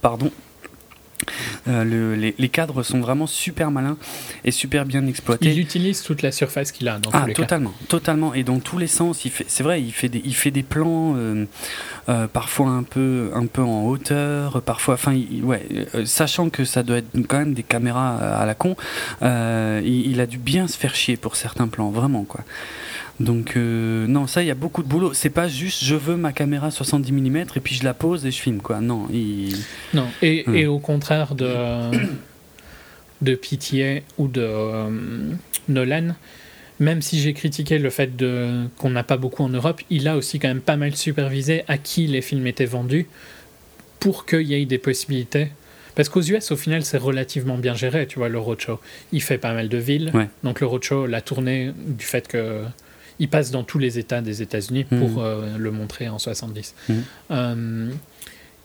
pardon 0.00 0.32
euh, 1.68 2.16
les, 2.16 2.34
les, 2.36 2.48
cadres 2.48 2.82
sont 2.82 3.00
vraiment 3.00 3.26
super 3.26 3.70
malins 3.70 3.96
et 4.44 4.50
super 4.50 4.84
bien 4.84 5.06
exploités. 5.06 5.50
Il 5.50 5.58
utilise 5.58 6.02
toute 6.02 6.22
la 6.22 6.32
surface 6.32 6.72
qu'il 6.72 6.88
a 6.88 6.98
dans 6.98 7.10
ah, 7.12 7.22
tous 7.22 7.26
les 7.28 7.34
totalement, 7.34 7.72
totalement 7.88 8.34
et 8.34 8.42
dans 8.42 8.58
tous 8.58 8.78
les 8.78 8.86
sens. 8.86 9.26
C'est 9.46 9.62
vrai, 9.62 9.82
il 9.82 9.92
fait 9.92 10.08
des, 10.08 10.22
il 10.24 10.34
fait 10.34 10.50
des 10.50 10.62
plans 10.62 11.14
euh, 11.16 11.46
euh, 12.08 12.26
parfois 12.26 12.68
un 12.68 12.82
peu, 12.82 13.30
un 13.34 13.46
peu 13.46 13.62
en 13.62 13.84
hauteur, 13.84 14.62
parfois, 14.62 14.94
enfin, 14.94 15.18
ouais, 15.42 15.66
sachant 16.04 16.50
que 16.50 16.64
ça 16.64 16.82
doit 16.82 16.98
être 16.98 17.10
quand 17.28 17.38
même 17.38 17.54
des 17.54 17.62
caméras 17.62 18.16
à 18.16 18.46
la 18.46 18.54
con, 18.54 18.76
il, 19.22 19.82
il, 19.84 20.20
a 20.20 20.26
dû 20.26 20.38
bien 20.38 20.68
se 20.68 20.76
faire 20.76 20.94
chier 20.94 21.16
pour 21.16 21.36
certains 21.36 21.68
plans, 21.68 21.90
vraiment 21.90 22.24
quoi. 22.24 22.44
Donc 23.20 23.56
euh, 23.56 24.06
non, 24.06 24.26
ça 24.26 24.42
il 24.42 24.46
y 24.46 24.50
a 24.50 24.56
beaucoup 24.56 24.82
de 24.82 24.88
boulot. 24.88 25.14
C'est 25.14 25.30
pas 25.30 25.48
juste 25.48 25.84
je 25.84 25.94
veux 25.94 26.16
ma 26.16 26.32
caméra 26.32 26.70
70 26.70 27.12
mm 27.12 27.36
et 27.56 27.60
puis 27.60 27.74
je 27.76 27.84
la 27.84 27.94
pose 27.94 28.26
et 28.26 28.30
je 28.30 28.40
filme 28.40 28.60
quoi. 28.60 28.80
Non, 28.80 29.06
non. 29.92 30.06
Et, 30.22 30.44
et, 30.52 30.66
au 30.66 30.78
contraire 30.78 31.34
de 31.34 31.46
de 33.22 33.34
Pitié 33.34 34.02
ou 34.18 34.28
de 34.28 34.42
euh, 34.42 34.90
Nolan, 35.68 36.14
même 36.80 37.02
si 37.02 37.20
j'ai 37.20 37.32
critiqué 37.32 37.78
le 37.78 37.90
fait 37.90 38.16
de 38.16 38.66
qu'on 38.78 38.90
n'a 38.90 39.04
pas 39.04 39.16
beaucoup 39.16 39.44
en 39.44 39.48
Europe, 39.48 39.80
il 39.90 40.08
a 40.08 40.16
aussi 40.16 40.38
quand 40.38 40.48
même 40.48 40.60
pas 40.60 40.76
mal 40.76 40.96
supervisé 40.96 41.62
à 41.68 41.78
qui 41.78 42.06
les 42.06 42.20
films 42.20 42.46
étaient 42.46 42.64
vendus 42.64 43.06
pour 44.00 44.26
qu'il 44.26 44.42
y 44.42 44.54
ait 44.54 44.66
des 44.66 44.78
possibilités. 44.78 45.48
Parce 45.94 46.08
qu'aux 46.08 46.22
US, 46.22 46.50
au 46.50 46.56
final, 46.56 46.84
c'est 46.84 46.98
relativement 46.98 47.56
bien 47.56 47.74
géré, 47.74 48.08
tu 48.08 48.18
vois, 48.18 48.28
le 48.28 48.38
roadshow. 48.38 48.80
Il 49.12 49.22
fait 49.22 49.38
pas 49.38 49.54
mal 49.54 49.68
de 49.68 49.78
villes. 49.78 50.12
Donc 50.42 50.60
le 50.60 50.66
roadshow, 50.66 51.06
la 51.06 51.20
tournée, 51.20 51.70
du 51.86 52.04
fait 52.04 52.26
que 52.26 52.62
il 53.18 53.28
passe 53.28 53.50
dans 53.50 53.62
tous 53.62 53.78
les 53.78 53.98
États 53.98 54.20
des 54.20 54.42
États-Unis 54.42 54.84
pour 54.84 55.10
mhm. 55.10 55.18
euh, 55.18 55.58
le 55.58 55.70
montrer 55.70 56.08
en 56.08 56.18
70. 56.18 56.74
Mhm. 56.88 57.04
Euh, 57.30 57.90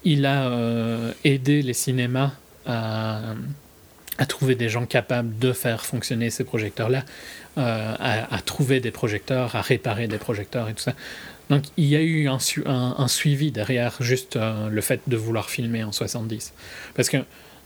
il 0.04 0.26
a 0.26 0.50
euh, 0.50 1.12
aidé 1.24 1.62
les 1.62 1.74
cinémas 1.74 2.32
à, 2.66 3.36
trouver 4.28 4.56
des 4.56 4.70
gens 4.70 4.86
capables 4.86 5.38
de 5.40 5.54
faire 5.54 5.86
fonctionner 5.86 6.30
ces 6.30 6.44
projecteurs-là, 6.44 7.04
à, 7.56 8.40
trouver 8.46 8.80
des 8.80 8.92
projecteurs, 8.92 9.56
à 9.56 9.62
réparer 9.62 10.08
des 10.08 10.18
projecteurs 10.18 10.70
et 10.70 10.74
tout 10.74 10.84
ça. 10.84 10.94
Donc 11.50 11.64
il 11.78 11.86
y 11.86 11.96
a 11.96 12.02
eu 12.02 12.28
un, 12.28 12.38
un 12.66 13.08
suivi 13.08 13.52
derrière 13.52 13.96
juste 14.02 14.38
le 14.38 14.82
fait 14.82 15.02
de 15.08 15.18
vouloir 15.18 15.50
filmer 15.50 15.84
en 15.84 15.92
70. 15.92 16.54
Parce 16.96 17.10
que 17.10 17.18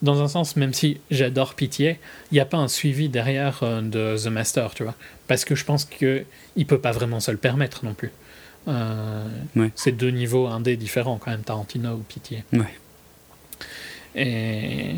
dans 0.03 0.21
un 0.21 0.27
sens, 0.27 0.55
même 0.57 0.73
si 0.73 0.99
j'adore 1.09 1.55
Pitié, 1.55 1.97
il 2.31 2.35
n'y 2.35 2.39
a 2.41 2.45
pas 2.45 2.57
un 2.57 2.67
suivi 2.67 3.09
derrière 3.09 3.61
euh, 3.63 3.81
de 3.81 4.21
The 4.21 4.27
Master, 4.27 4.75
tu 4.75 4.83
vois. 4.83 4.95
Parce 5.27 5.45
que 5.45 5.55
je 5.55 5.63
pense 5.63 5.85
qu'il 5.85 6.25
ne 6.57 6.63
peut 6.65 6.79
pas 6.79 6.91
vraiment 6.91 7.21
se 7.21 7.31
le 7.31 7.37
permettre 7.37 7.85
non 7.85 7.93
plus. 7.93 8.11
Euh, 8.67 9.27
c'est 9.75 9.93
deux 9.93 10.11
niveaux 10.11 10.47
indés 10.47 10.77
différents 10.77 11.17
quand 11.17 11.31
même, 11.31 11.41
Tarantino 11.41 11.95
ou 11.95 12.03
Pitié. 12.03 12.43
Ouais. 12.53 12.73
Et. 14.15 14.95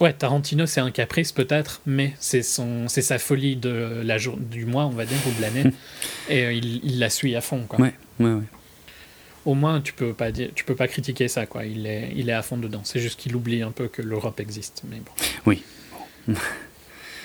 Ouais, 0.00 0.12
Tarantino, 0.12 0.64
c'est 0.66 0.80
un 0.80 0.92
caprice 0.92 1.32
peut-être, 1.32 1.80
mais 1.84 2.14
c'est 2.20 2.42
son, 2.42 2.88
c'est 2.88 3.02
sa 3.02 3.18
folie 3.18 3.56
de 3.56 4.00
la 4.04 4.16
jour, 4.16 4.36
du 4.36 4.64
mois, 4.64 4.86
on 4.86 4.90
va 4.90 5.04
dire, 5.04 5.18
ou 5.26 5.36
de 5.36 5.42
l'année, 5.42 5.64
et 6.28 6.44
euh, 6.44 6.52
il, 6.52 6.84
il, 6.84 6.98
la 7.00 7.10
suit 7.10 7.34
à 7.34 7.40
fond. 7.40 7.64
Quoi. 7.68 7.80
Ouais, 7.80 7.94
ouais, 8.20 8.32
ouais 8.32 8.44
au 9.48 9.54
moins 9.54 9.80
tu 9.80 9.94
peux 9.94 10.12
pas 10.12 10.30
dire, 10.30 10.50
tu 10.54 10.62
peux 10.62 10.74
pas 10.74 10.88
critiquer 10.88 11.26
ça 11.26 11.46
quoi. 11.46 11.64
Il 11.64 11.86
est, 11.86 12.12
il 12.14 12.28
est 12.28 12.34
à 12.34 12.42
fond 12.42 12.58
dedans. 12.58 12.82
C'est 12.84 13.00
juste 13.00 13.18
qu'il 13.18 13.34
oublie 13.34 13.62
un 13.62 13.70
peu 13.70 13.88
que 13.88 14.02
l'Europe 14.02 14.40
existe. 14.40 14.82
Mais 14.90 14.98
bon. 14.98 15.12
Oui. 15.46 15.62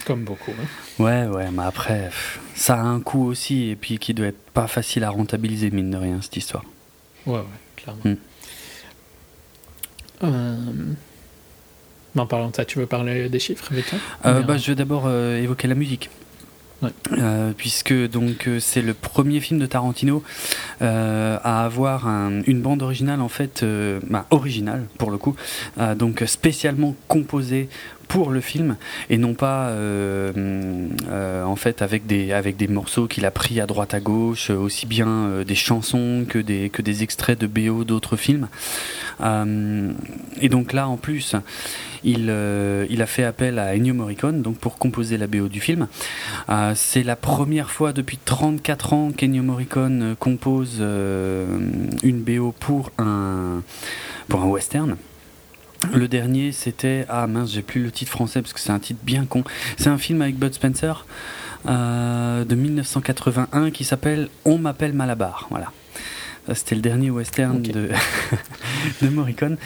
Comme 0.05 0.23
beaucoup. 0.23 0.51
Hein. 0.51 1.03
Ouais, 1.03 1.25
ouais, 1.27 1.51
mais 1.51 1.63
après, 1.63 2.09
ça 2.55 2.75
a 2.75 2.81
un 2.81 3.01
coût 3.01 3.25
aussi, 3.25 3.69
et 3.69 3.75
puis 3.75 3.99
qui 3.99 4.13
doit 4.13 4.27
être 4.27 4.51
pas 4.53 4.67
facile 4.67 5.03
à 5.03 5.09
rentabiliser, 5.09 5.69
mine 5.71 5.91
de 5.91 5.97
rien, 5.97 6.21
cette 6.21 6.35
histoire. 6.35 6.63
Ouais, 7.25 7.35
ouais, 7.35 7.43
clairement. 7.75 8.01
Hmm. 8.03 8.15
Euh, 10.23 10.93
en 12.17 12.25
parlant 12.25 12.49
de 12.49 12.55
ça, 12.55 12.65
tu 12.65 12.79
veux 12.79 12.85
parler 12.85 13.29
des 13.29 13.39
chiffres 13.39 13.69
avec 13.71 13.85
toi 13.87 13.99
euh, 14.25 14.41
bah, 14.41 14.57
Je 14.57 14.71
vais 14.71 14.75
d'abord 14.75 15.03
euh, 15.07 15.41
évoquer 15.41 15.67
la 15.67 15.75
musique. 15.75 16.09
Euh, 17.17 17.53
puisque 17.55 17.93
donc 17.93 18.47
euh, 18.47 18.59
c'est 18.59 18.81
le 18.81 18.93
premier 18.93 19.39
film 19.39 19.59
de 19.59 19.65
Tarantino 19.65 20.23
euh, 20.81 21.37
à 21.43 21.63
avoir 21.63 22.07
une 22.07 22.61
bande 22.61 22.81
originale 22.81 23.21
en 23.21 23.29
fait 23.29 23.65
bah, 24.09 24.25
originale 24.31 24.85
pour 24.97 25.11
le 25.11 25.17
coup 25.17 25.35
donc 25.95 26.23
spécialement 26.25 26.95
composée 27.07 27.69
pour 28.07 28.31
le 28.31 28.41
film 28.41 28.75
et 29.09 29.17
non 29.17 29.33
pas 29.33 29.71
en 30.35 31.55
fait 31.55 31.81
avec 31.81 32.05
des 32.05 32.31
avec 32.31 32.57
des 32.57 32.67
morceaux 32.67 33.07
qu'il 33.07 33.25
a 33.25 33.31
pris 33.31 33.59
à 33.59 33.65
droite 33.65 33.93
à 33.93 33.99
gauche 33.99 34.49
aussi 34.49 34.85
bien 34.85 35.43
des 35.45 35.55
chansons 35.55 36.25
que 36.27 36.39
des 36.39 36.69
que 36.69 36.81
des 36.81 37.03
extraits 37.03 37.39
de 37.39 37.47
BO 37.47 37.83
d'autres 37.83 38.17
films. 38.17 38.47
Et 39.21 40.49
donc 40.49 40.73
là 40.73 40.87
en 40.87 40.97
plus 40.97 41.35
euh, 42.05 42.85
il, 42.89 43.01
a 43.01 43.05
fait 43.05 43.23
appel 43.23 43.59
à 43.59 43.75
Ennio 43.75 43.93
Morricone 43.93 44.41
donc 44.41 44.57
pour 44.57 44.77
composer 44.77 45.17
la 45.17 45.27
BO 45.27 45.47
du 45.47 45.61
film. 45.61 45.87
Euh, 46.49 46.73
c'est 46.75 47.03
la 47.03 47.15
première 47.15 47.71
fois 47.71 47.93
depuis 47.93 48.17
34 48.17 48.93
ans 48.93 49.11
qu'Ennio 49.11 49.43
Morricone 49.43 50.03
euh, 50.03 50.15
compose 50.15 50.79
une 50.81 52.21
BO 52.21 52.53
pour 52.59 52.91
un, 52.97 53.61
pour 54.27 54.41
un 54.41 54.47
western. 54.47 54.97
Le 55.93 56.07
dernier, 56.07 56.53
c'était. 56.53 57.05
Ah 57.09 57.27
mince, 57.27 57.51
j'ai 57.51 57.61
plus 57.61 57.83
le 57.83 57.91
titre 57.91 58.11
français 58.11 58.41
parce 58.41 58.53
que 58.53 58.59
c'est 58.59 58.71
un 58.71 58.79
titre 58.79 59.01
bien 59.03 59.25
con. 59.25 59.43
C'est 59.77 59.89
un 59.89 59.97
film 59.97 60.21
avec 60.21 60.37
Bud 60.37 60.53
Spencer 60.53 61.05
de 61.65 62.55
1981 62.55 63.71
qui 63.71 63.83
s'appelle 63.83 64.29
On 64.45 64.57
m'appelle 64.57 64.93
Malabar. 64.93 65.47
Voilà. 65.49 65.71
C'était 66.53 66.75
le 66.75 66.81
dernier 66.81 67.09
western 67.09 67.61
de, 67.61 67.89
de 69.01 69.09
Morricone. 69.09 69.57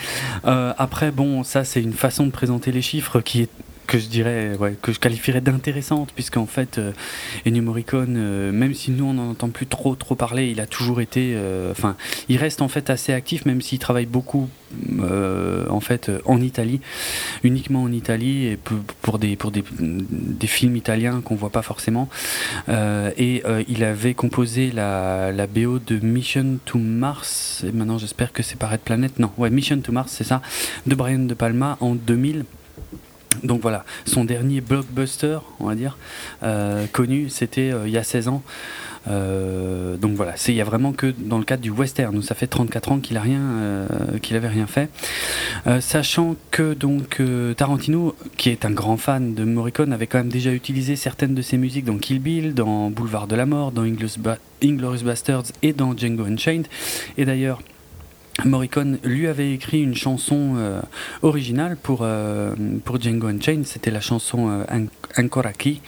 Euh, 0.45 0.73
après, 0.77 1.11
bon, 1.11 1.43
ça, 1.43 1.63
c'est 1.63 1.81
une 1.81 1.93
façon 1.93 2.25
de 2.25 2.31
présenter 2.31 2.71
les 2.71 2.81
chiffres 2.81 3.21
qui 3.21 3.41
est 3.41 3.49
que 3.87 3.97
je 3.97 4.07
dirais, 4.07 4.57
que 4.81 4.91
je 4.91 4.99
qualifierais 4.99 5.41
d'intéressante, 5.41 6.11
puisqu'en 6.13 6.45
fait, 6.45 6.77
euh, 6.77 6.91
Ennio 7.47 7.63
Morricone, 7.63 8.15
euh, 8.17 8.51
même 8.51 8.73
si 8.73 8.91
nous 8.91 9.05
on 9.05 9.13
n'en 9.13 9.29
entend 9.29 9.49
plus 9.49 9.65
trop 9.65 9.95
trop 9.95 10.15
parler, 10.15 10.49
il 10.49 10.59
a 10.59 10.67
toujours 10.67 10.99
été, 11.01 11.33
euh, 11.35 11.71
enfin, 11.71 11.95
il 12.27 12.37
reste 12.37 12.61
en 12.61 12.67
fait 12.67 12.89
assez 12.89 13.13
actif, 13.13 13.45
même 13.45 13.61
s'il 13.61 13.79
travaille 13.79 14.05
beaucoup 14.05 14.49
en 15.69 15.79
fait 15.79 16.11
en 16.25 16.41
Italie, 16.41 16.81
uniquement 17.45 17.83
en 17.83 17.91
Italie 17.93 18.47
et 18.47 18.59
pour 19.01 19.17
des 19.17 19.37
pour 19.37 19.49
des, 19.49 19.63
des 19.79 20.47
films 20.47 20.75
italiens 20.75 21.21
qu'on 21.23 21.35
voit 21.35 21.51
pas 21.51 21.61
forcément. 21.61 22.09
et 22.67 23.43
il 23.69 23.83
avait 23.85 24.13
composé 24.13 24.71
la, 24.71 25.31
la 25.31 25.47
BO 25.47 25.79
de 25.79 25.99
Mission 26.05 26.59
to 26.65 26.79
Mars. 26.79 27.63
Et 27.65 27.71
maintenant, 27.71 27.97
j'espère 27.97 28.33
que 28.33 28.43
c'est 28.43 28.61
Red 28.61 28.81
Planet. 28.81 29.19
Non, 29.19 29.31
ouais, 29.37 29.49
Mission 29.49 29.79
to 29.79 29.93
Mars, 29.93 30.11
c'est 30.11 30.25
ça, 30.25 30.41
de 30.85 30.95
Brian 30.95 31.19
De 31.19 31.33
Palma 31.33 31.77
en 31.79 31.95
2000. 31.95 32.43
Donc 33.43 33.61
voilà, 33.61 33.85
son 34.05 34.25
dernier 34.25 34.61
blockbuster, 34.61 35.39
on 35.59 35.65
va 35.65 35.75
dire, 35.75 35.97
euh, 36.43 36.85
connu, 36.91 37.29
c'était 37.29 37.71
euh, 37.71 37.87
il 37.87 37.93
y 37.93 37.97
a 37.97 38.03
16 38.03 38.27
ans. 38.27 38.43
Euh, 39.09 39.95
donc 39.95 40.15
voilà, 40.15 40.35
il 40.47 40.53
y 40.53 40.61
a 40.61 40.65
vraiment 40.65 40.91
que 40.91 41.13
dans 41.17 41.37
le 41.37 41.45
cadre 41.45 41.61
du 41.61 41.69
western 41.69 42.17
où 42.17 42.21
ça 42.21 42.35
fait 42.35 42.47
34 42.47 42.91
ans 42.91 42.99
qu'il 42.99 43.15
a 43.15 43.21
rien, 43.21 43.39
avait 44.31 44.47
rien 44.47 44.67
fait. 44.67 44.89
sachant 45.79 46.35
que 46.51 46.73
donc 46.73 47.21
Tarantino, 47.55 48.15
qui 48.35 48.49
est 48.49 48.65
un 48.65 48.71
grand 48.71 48.97
fan 48.97 49.33
de 49.33 49.45
Morricone, 49.45 49.93
avait 49.93 50.07
quand 50.07 50.17
même 50.17 50.29
déjà 50.29 50.51
utilisé 50.51 50.97
certaines 50.97 51.35
de 51.35 51.41
ses 51.41 51.57
musiques 51.57 51.85
dans 51.85 51.97
Kill 51.97 52.19
Bill, 52.19 52.53
dans 52.53 52.89
Boulevard 52.89 53.27
de 53.27 53.35
la 53.35 53.45
Mort, 53.45 53.71
dans 53.71 53.83
Inglorious 53.83 55.03
Bastards 55.03 55.45
et 55.61 55.71
dans 55.71 55.95
Django 55.95 56.25
Unchained. 56.25 56.67
Et 57.17 57.23
d'ailleurs, 57.23 57.61
Morricone 58.45 58.99
lui 59.03 59.27
avait 59.27 59.51
écrit 59.51 59.81
une 59.81 59.95
chanson 59.95 60.55
euh, 60.57 60.81
originale 61.21 61.77
pour, 61.81 61.99
euh, 62.01 62.53
pour 62.85 63.01
Django 63.01 63.27
Unchained, 63.27 63.65
c'était 63.65 63.91
la 63.91 64.01
chanson 64.01 64.49
euh, 64.49 64.85
Ancora 65.17 65.53
qui, 65.53 65.81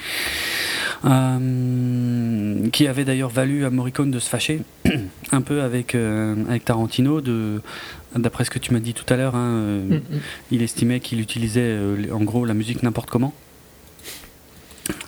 qui 2.71 2.87
avait 2.87 3.05
d'ailleurs 3.05 3.29
valu 3.29 3.65
à 3.65 3.69
Morricone 3.69 4.11
de 4.11 4.19
se 4.19 4.29
fâcher 4.29 4.61
un 5.31 5.41
peu 5.41 5.61
avec, 5.61 5.95
avec 5.95 6.65
Tarantino, 6.65 7.21
de, 7.21 7.61
d'après 8.15 8.45
ce 8.45 8.49
que 8.49 8.59
tu 8.59 8.73
m'as 8.73 8.79
dit 8.79 8.93
tout 8.93 9.11
à 9.13 9.17
l'heure, 9.17 9.35
hein, 9.35 9.79
mm, 9.87 9.93
mm. 9.93 10.01
il 10.51 10.61
estimait 10.61 10.99
qu'il 10.99 11.21
utilisait 11.21 11.77
en 12.11 12.21
gros 12.21 12.45
la 12.45 12.53
musique 12.53 12.83
n'importe 12.83 13.09
comment. 13.09 13.33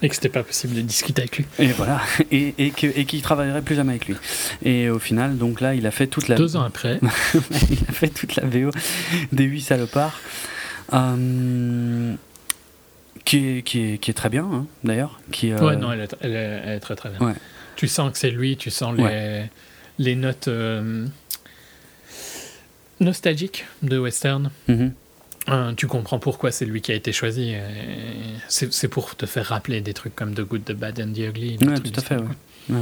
Et 0.02 0.10
que 0.10 0.16
c'était 0.16 0.30
pas 0.30 0.44
possible 0.44 0.76
de 0.76 0.82
discuter 0.82 1.22
avec 1.22 1.38
lui. 1.38 1.46
Et 1.60 1.68
voilà, 1.68 2.02
et, 2.32 2.54
et 2.58 2.72
qu'il 2.72 3.20
et 3.20 3.22
travaillerait 3.22 3.62
plus 3.62 3.76
jamais 3.76 3.92
avec 3.92 4.08
lui. 4.08 4.16
Et 4.64 4.90
au 4.90 5.00
final, 5.00 5.38
donc 5.38 5.62
là, 5.62 5.76
il 5.76 5.86
a 5.86 5.92
fait 5.92 6.08
toute 6.08 6.28
la. 6.28 6.36
Deux 6.36 6.56
ans 6.56 6.64
après. 6.64 7.00
il 7.70 7.80
a 7.88 7.92
fait 7.92 8.10
toute 8.10 8.36
la 8.36 8.46
VO 8.46 8.72
des 9.32 9.44
huit 9.44 9.62
salopards. 9.62 10.20
Euh, 10.94 12.16
qui, 13.24 13.58
est, 13.58 13.62
qui, 13.62 13.80
est, 13.80 13.98
qui 13.98 14.12
est 14.12 14.16
très 14.16 14.30
bien, 14.30 14.44
hein, 14.52 14.66
d'ailleurs. 14.84 15.20
Qui, 15.32 15.52
euh, 15.52 15.60
Ouais, 15.60 15.76
non, 15.76 15.92
elle 15.92 16.02
est, 16.02 16.16
elle 16.22 16.36
est, 16.36 16.80
très 16.80 16.96
très 16.96 17.10
bien. 17.10 17.36
Tu 17.76 17.88
sens 17.88 18.12
que 18.12 18.18
c'est 18.18 18.32
lui, 18.32 18.58
tu 18.58 18.70
sens 18.70 18.96
les, 18.98 19.46
les 19.98 20.16
notes 20.16 20.48
euh, 20.48 21.06
nostalgiques 23.00 23.66
de 23.82 23.98
western. 23.98 24.52
Mm-hmm. 24.70 24.92
Euh, 25.50 25.74
tu 25.74 25.88
comprends 25.88 26.20
pourquoi 26.20 26.52
c'est 26.52 26.66
lui 26.66 26.82
qui 26.82 26.92
a 26.92 26.96
été 26.96 27.12
choisi. 27.12 27.56
C'est 28.48 28.88
pour 28.88 29.16
te 29.16 29.26
faire 29.26 29.48
rappeler 29.48 29.82
des 29.82 29.94
trucs 29.94 30.16
comme 30.16 30.34
The 30.34 30.42
Good, 30.42 30.66
The 30.66 30.74
Bad 30.74 31.00
and 31.00 31.14
The 31.14 31.30
Ugly. 31.30 31.58
Ouais, 31.62 31.80
tout 31.80 32.00
à 32.00 32.02
fait, 32.02 32.18
ouais. 32.18 32.78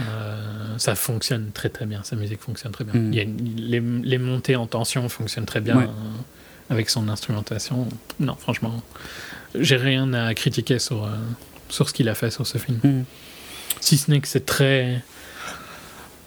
Euh, 0.00 0.78
ça 0.78 0.94
fonctionne 0.94 1.50
très 1.52 1.68
très 1.68 1.84
bien, 1.84 2.02
sa 2.04 2.16
musique 2.16 2.40
fonctionne 2.40 2.72
très 2.72 2.84
bien. 2.84 3.00
Mm. 3.00 3.12
Il 3.12 3.18
y 3.18 3.20
a 3.20 3.24
les, 3.24 3.80
les, 3.80 4.18
montées 4.18 4.56
en 4.56 4.66
tension 4.66 5.08
fonctionnent 5.08 5.44
très 5.44 5.60
bien 5.60 5.78
euh, 5.78 5.86
avec 6.70 6.88
son 6.90 7.08
instrumentation. 7.08 7.86
Non, 8.18 8.34
franchement, 8.34 8.82
j'ai 9.54 9.76
rien 9.76 10.12
à 10.14 10.32
critiquer 10.34 10.78
sur, 10.78 11.08
sur 11.68 11.88
ce 11.88 11.94
qu'il 11.94 12.08
a 12.08 12.14
fait 12.14 12.30
sur 12.30 12.46
ce 12.46 12.58
film. 12.58 12.78
Mm. 12.82 13.04
Si 13.80 13.98
ce 13.98 14.10
n'est 14.10 14.20
que 14.20 14.28
c'est 14.28 14.46
très 14.46 15.02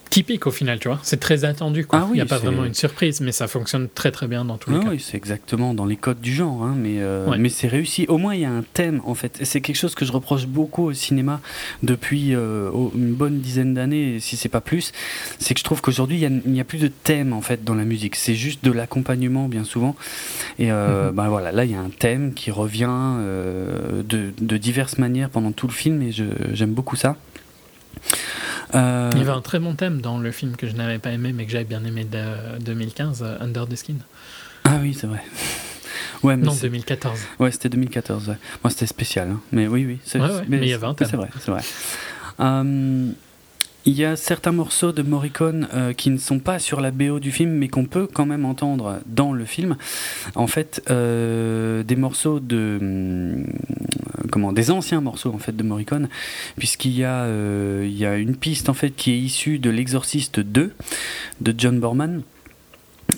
typique 0.10 0.48
au 0.48 0.52
final, 0.52 0.80
tu 0.80 0.88
vois. 0.88 1.00
C'est 1.04 1.20
très 1.20 1.46
attendu. 1.46 1.86
Quoi. 1.86 2.00
Ah 2.04 2.08
Il 2.12 2.16
n'y 2.16 2.22
a 2.22 2.26
pas 2.26 2.38
vraiment 2.38 2.66
une 2.66 2.74
surprise, 2.74 3.22
mais 3.22 3.32
ça 3.32 3.48
fonctionne 3.48 3.88
très 3.94 4.12
très 4.12 4.28
bien 4.28 4.46
dans 4.46 4.58
tous 4.58 4.72
les 4.72 4.78
ah 4.78 4.84
cas. 4.84 4.90
Oui, 4.90 5.00
c'est 5.00 5.18
exactement 5.18 5.74
dans 5.74 5.86
les 5.86 5.96
codes 5.96 6.20
du 6.20 6.34
genre, 6.34 6.64
hein, 6.64 6.76
mais, 6.78 6.98
euh, 7.00 7.36
mais 7.38 7.50
c'est 7.50 7.68
réussi. 7.68 8.06
Au 8.08 8.18
moins, 8.18 8.36
il 8.36 8.42
y 8.42 8.46
a 8.46 8.52
un 8.52 8.64
thème 8.74 9.02
en 9.06 9.16
fait. 9.16 9.40
C'est 9.44 9.62
quelque 9.62 9.76
chose 9.76 9.96
que 9.96 10.06
je 10.06 10.12
reproche 10.12 10.48
beaucoup 10.48 10.86
au 10.86 10.94
cinéma 10.94 11.42
depuis 11.84 12.36
euh, 12.36 12.72
une 12.96 13.14
bonne 13.14 13.40
dizaine 13.40 13.74
d'années, 13.74 14.20
si 14.20 14.38
c'est 14.38 14.50
pas 14.50 14.62
plus. 14.62 14.92
C'est 15.40 15.54
que 15.54 15.60
je 15.60 15.66
trouve 15.66 15.82
qu'aujourd'hui, 15.82 16.20
il 16.22 16.52
n'y 16.52 16.62
a, 16.62 16.64
plus 16.64 16.80
de 16.80 16.88
thème 16.90 17.34
en 17.34 17.42
fait 17.42 17.64
dans 17.64 17.76
la 17.76 17.86
musique. 17.86 18.16
C'est 18.16 18.36
juste 18.36 18.64
de 18.64 18.72
l'accompagnement 18.72 19.48
bien 19.48 19.64
souvent. 19.64 19.96
Et 20.60 20.72
euh, 20.72 21.10
mhm. 21.10 21.16
ben 21.16 21.28
voilà, 21.30 21.52
là, 21.52 21.66
il 21.66 21.72
y 21.72 21.76
a 21.76 21.80
un 21.80 21.90
thème 21.90 22.34
qui 22.34 22.52
revient 22.52 22.88
de, 22.88 24.34
de 24.40 24.58
diverses 24.58 24.98
manières 24.98 25.30
pendant 25.30 25.52
tout 25.52 25.68
le 25.68 25.74
film, 25.74 26.02
et 26.02 26.12
j'aime 26.12 26.72
beaucoup 26.72 26.96
ça. 26.96 27.16
Euh, 28.76 29.10
Il 29.14 29.20
y 29.20 29.22
avait 29.22 29.32
un 29.32 29.42
très 29.42 29.60
bon 29.60 29.76
thème 29.76 30.02
dans 30.02 30.18
le 30.18 30.32
film 30.32 30.56
que 30.56 30.68
je 30.68 30.76
n'avais 30.76 31.00
pas 31.00 31.12
aimé, 31.12 31.34
mais 31.34 31.46
que 31.46 31.52
j'avais 31.52 31.64
bien 31.64 31.84
aimé 31.84 32.06
de 32.06 32.64
2015, 32.64 33.24
euh, 33.24 33.38
Under 33.40 33.68
the 33.68 33.76
Skin. 33.76 33.96
Ah 34.64 34.78
oui, 34.82 34.96
c'est 35.00 35.08
vrai. 35.08 35.24
Ouais, 36.24 36.36
non, 36.36 36.54
2014. 36.54 37.20
Ouais, 37.40 37.52
c'était 37.52 37.70
2014. 37.70 38.36
Moi, 38.64 38.72
c'était 38.72 38.88
spécial. 38.88 39.30
Hein. 39.30 39.40
Mais 39.52 39.68
oui, 39.68 39.86
oui. 39.86 40.00
mais, 40.48 40.58
il 40.58 40.68
y 40.68 40.74
avait 40.74 40.88
un 40.88 40.96
thème. 40.96 41.08
C'est 41.10 41.16
vrai, 41.16 41.30
c'est 41.40 41.52
vrai. 41.52 41.62
Euh, 42.40 43.12
il 43.88 43.94
y 43.94 44.04
a 44.04 44.18
certains 44.18 44.52
morceaux 44.52 44.92
de 44.92 45.02
Morricone 45.02 45.70
euh, 45.74 45.94
qui 45.94 46.10
ne 46.10 46.18
sont 46.18 46.40
pas 46.40 46.60
sur 46.60 46.82
la 46.82 46.92
BO 46.92 47.22
du 47.22 47.32
film, 47.32 47.52
mais 47.52 47.70
qu'on 47.70 47.86
peut 47.86 48.06
quand 48.12 48.26
même 48.26 48.44
entendre 48.44 49.00
dans 49.06 49.32
le 49.32 49.46
film. 49.46 49.78
En 50.36 50.48
fait, 50.48 50.84
euh, 50.90 51.84
des 51.84 51.96
morceaux 51.96 52.42
de 52.42 52.78
hum, 52.82 53.46
comment, 54.30 54.54
des 54.54 54.72
anciens 54.72 55.02
morceaux 55.02 55.34
en 55.34 55.38
fait 55.38 55.56
de 55.56 55.64
Morricone, 55.64 56.10
puisqu'il 56.58 56.98
y 56.98 57.04
a 57.04 57.24
euh, 57.24 58.18
une 58.18 58.36
piste 58.36 58.70
en 58.70 58.74
fait 58.74 58.92
qui 58.92 59.12
est 59.12 59.20
issue 59.20 59.60
de 59.60 59.70
l'Exorciste 59.70 60.40
2 60.40 60.74
de 61.42 61.56
John 61.58 61.80
Borman. 61.80 62.22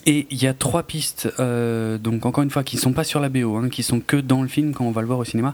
Et 0.06 0.28
il 0.30 0.41
y 0.41 0.47
a 0.47 0.54
trois 0.54 0.84
pistes, 0.84 1.30
euh, 1.39 1.97
donc 1.97 2.26
encore 2.26 2.43
une 2.43 2.50
fois, 2.50 2.64
qui 2.64 2.78
sont 2.78 2.93
pas 2.93 3.04
sur 3.04 3.20
la 3.20 3.30
BO, 3.30 3.56
hein, 3.56 3.70
qui 3.70 3.84
sont 3.84 4.00
que 4.00 4.18
dans 4.18 4.41
le 4.41 4.47
film 4.47 4.74
quand 4.74 4.86
on 4.86 4.91
va 4.91 5.02
le 5.02 5.08
voir 5.08 5.20
au 5.20 5.26
cinéma, 5.26 5.54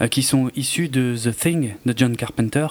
euh, 0.00 0.08
qui 0.08 0.22
sont 0.22 0.50
issues 0.56 0.88
de 0.88 1.14
The 1.16 1.36
Thing 1.36 1.74
de 1.84 1.94
John 1.96 2.16
Carpenter. 2.16 2.66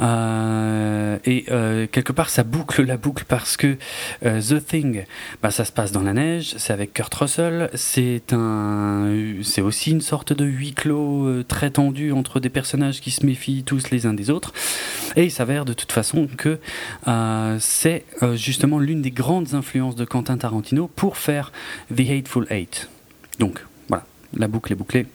Euh, 0.00 1.18
et 1.24 1.44
quelque 1.92 2.12
part, 2.12 2.30
ça 2.30 2.44
boucle 2.44 2.84
la 2.84 2.96
boucle 2.96 3.24
parce 3.26 3.56
que 3.56 3.76
The 4.22 4.64
Thing, 4.64 5.04
bah, 5.42 5.50
ça 5.50 5.64
se 5.64 5.72
passe 5.72 5.92
dans 5.92 6.02
la 6.02 6.12
neige, 6.12 6.54
c'est 6.56 6.72
avec 6.72 6.92
Kurt 6.92 7.12
Russell, 7.14 7.70
c'est 7.74 8.32
un, 8.32 9.10
aussi 9.62 9.90
une 9.90 10.00
sorte 10.00 10.32
de 10.32 10.44
huis 10.44 10.72
clos 10.72 11.42
très 11.44 11.70
tendu 11.70 12.12
entre 12.12 12.40
des 12.40 12.48
personnages 12.48 13.00
qui 13.00 13.10
se 13.10 13.26
méfient 13.26 13.64
tous 13.64 13.90
les 13.90 14.06
uns 14.06 14.14
des 14.14 14.30
autres. 14.30 14.52
Et 15.16 15.24
il 15.24 15.30
s'avère 15.30 15.64
de 15.64 15.72
toute 15.72 15.92
façon 15.92 16.28
que 16.36 16.58
c'est 17.58 18.04
justement 18.34 18.78
l'une 18.78 19.02
des 19.02 19.10
grandes 19.10 19.54
influences 19.54 19.96
de 19.96 20.04
Quentin 20.04 20.29
Tarantino 20.36 20.88
pour 20.88 21.16
faire 21.16 21.52
The 21.94 22.00
Hateful 22.00 22.46
Eight. 22.50 22.88
Donc 23.38 23.64
voilà, 23.88 24.04
la 24.34 24.48
boucle 24.48 24.72
est 24.72 24.76
bouclée. 24.76 25.06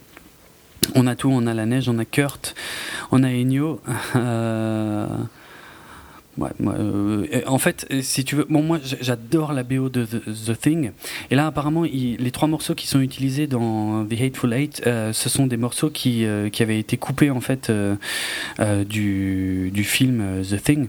On 0.94 1.08
a 1.08 1.16
tout, 1.16 1.30
on 1.32 1.48
a 1.48 1.54
la 1.54 1.66
neige, 1.66 1.90
on 1.90 1.98
a 1.98 2.06
Kurt, 2.06 2.56
on 3.12 3.24
a 3.24 3.30
Ennio. 3.30 3.82
Euh, 4.16 5.08
euh, 6.42 7.42
en 7.46 7.58
fait, 7.58 7.88
si 8.02 8.26
tu 8.26 8.36
veux, 8.36 8.46
bon, 8.50 8.62
moi 8.62 8.80
j'adore 9.02 9.54
la 9.54 9.64
BO 9.64 9.90
de 9.90 10.06
The, 10.06 10.60
Thing. 10.60 10.92
Et 11.32 11.36
là, 11.36 11.48
apparemment, 11.48 11.84
les 11.84 12.32
trois 12.32 12.48
morceaux 12.48 12.76
qui 12.76 12.88
sont 12.88 13.00
utilisés 13.00 13.48
dans 13.48 14.06
The 14.06 14.22
Hateful 14.22 14.54
Eight, 14.54 14.82
euh, 14.86 15.14
ce 15.14 15.30
sont 15.30 15.48
des 15.48 15.58
morceaux 15.58 15.90
qui, 15.90 16.26
qui, 16.52 16.64
avaient 16.64 16.80
été 16.80 16.98
coupés 16.98 17.30
en 17.30 17.42
fait 17.42 17.72
du, 18.90 19.72
du, 19.74 19.84
film 19.84 20.42
The 20.44 20.62
Thing. 20.62 20.88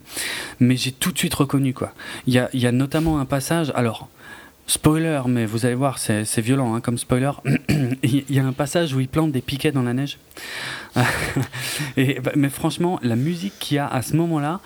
Mais 0.60 0.76
j'ai 0.76 0.92
tout 0.92 1.12
de 1.12 1.18
suite 1.18 1.34
reconnu 1.34 1.74
quoi. 1.74 1.92
Il 2.26 2.34
y 2.34 2.66
a, 2.66 2.72
notamment 2.72 3.18
un 3.18 3.24
passage. 3.24 3.72
Alors, 3.74 4.08
Spoiler, 4.68 5.22
mais 5.28 5.46
vous 5.46 5.64
allez 5.64 5.76
voir, 5.76 5.98
c'est 5.98 6.40
violent 6.40 6.74
hein, 6.74 6.80
comme 6.80 6.98
spoiler. 6.98 7.30
il 8.02 8.24
y 8.28 8.40
a 8.40 8.44
un 8.44 8.52
passage 8.52 8.94
où 8.94 9.00
il 9.00 9.06
plante 9.06 9.30
des 9.30 9.40
piquets 9.40 9.70
dans 9.70 9.84
la 9.84 9.94
neige. 9.94 10.18
bah, 12.22 12.32
mais 12.36 12.48
franchement, 12.48 12.98
la 13.02 13.16
musique 13.16 13.52
qu'il 13.58 13.76
y 13.76 13.78
a 13.78 13.86
à 13.86 14.02
ce 14.02 14.16
moment-là, 14.16 14.60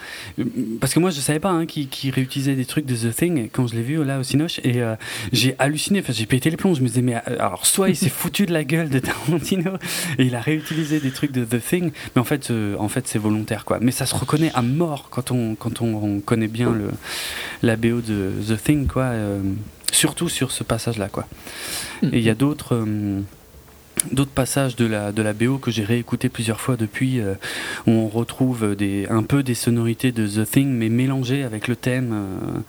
parce 0.80 0.94
que 0.94 1.00
moi 1.00 1.10
je 1.10 1.20
savais 1.20 1.40
pas 1.40 1.50
hein, 1.50 1.66
qu'il 1.66 2.10
réutilisait 2.10 2.54
des 2.54 2.64
trucs 2.64 2.86
de 2.86 2.94
The 2.94 3.14
Thing 3.14 3.50
quand 3.52 3.66
je 3.66 3.74
l'ai 3.74 3.82
vu 3.82 4.02
là 4.04 4.20
au 4.20 4.22
Cinoche, 4.22 4.60
et 4.62 4.80
euh, 4.80 4.94
j'ai 5.32 5.56
halluciné, 5.58 6.00
enfin 6.00 6.12
j'ai 6.12 6.26
pété 6.26 6.50
les 6.50 6.56
plombs. 6.56 6.74
Je 6.74 6.82
me 6.82 6.86
disais, 6.86 7.02
mais 7.02 7.16
euh, 7.16 7.36
alors 7.38 7.66
soit 7.66 7.88
il 7.88 7.96
s'est 7.96 8.08
foutu 8.10 8.46
de 8.46 8.52
la 8.52 8.64
gueule 8.64 8.88
de 8.88 8.98
Tarantino 8.98 9.72
et 10.18 10.24
il 10.24 10.34
a 10.34 10.40
réutilisé 10.40 11.00
des 11.00 11.10
trucs 11.10 11.32
de 11.32 11.44
The 11.44 11.60
Thing, 11.62 11.92
mais 12.14 12.20
en 12.20 12.24
fait, 12.24 12.50
euh, 12.50 12.76
en 12.78 12.88
fait 12.88 13.08
c'est 13.08 13.18
volontaire 13.18 13.64
quoi. 13.64 13.78
Mais 13.80 13.90
ça 13.90 14.06
se 14.06 14.14
reconnaît 14.14 14.52
à 14.54 14.62
mort 14.62 15.08
quand 15.10 15.30
on, 15.30 15.54
quand 15.54 15.82
on, 15.82 16.20
connaît 16.20 16.48
bien 16.48 16.72
le, 16.72 16.90
la 17.62 17.76
BO 17.76 18.00
de 18.00 18.32
The 18.48 18.62
Thing 18.62 18.86
quoi 18.86 19.12
surtout 19.92 20.28
sur 20.28 20.52
ce 20.52 20.62
passage-là, 20.62 21.08
quoi. 21.08 21.26
Hmm. 22.02 22.10
Et 22.12 22.18
il 22.18 22.22
y 22.22 22.30
a 22.30 22.34
d'autres. 22.34 22.84
Euh, 24.04 24.08
d'autres 24.12 24.30
passages 24.30 24.76
de 24.76 24.86
la, 24.86 25.12
de 25.12 25.22
la 25.22 25.32
BO 25.32 25.58
que 25.58 25.70
j'ai 25.70 25.84
réécouté 25.84 26.28
plusieurs 26.28 26.60
fois 26.60 26.76
depuis, 26.76 27.20
euh, 27.20 27.34
où 27.86 27.90
on 27.90 28.08
retrouve 28.08 28.74
des, 28.76 29.06
un 29.08 29.22
peu 29.22 29.42
des 29.42 29.54
sonorités 29.54 30.12
de 30.12 30.26
The 30.26 30.48
Thing, 30.48 30.68
mais 30.68 30.88
mélangées 30.88 31.42
avec 31.42 31.68
le 31.68 31.76
thème 31.76 32.10
euh, 32.12 32.60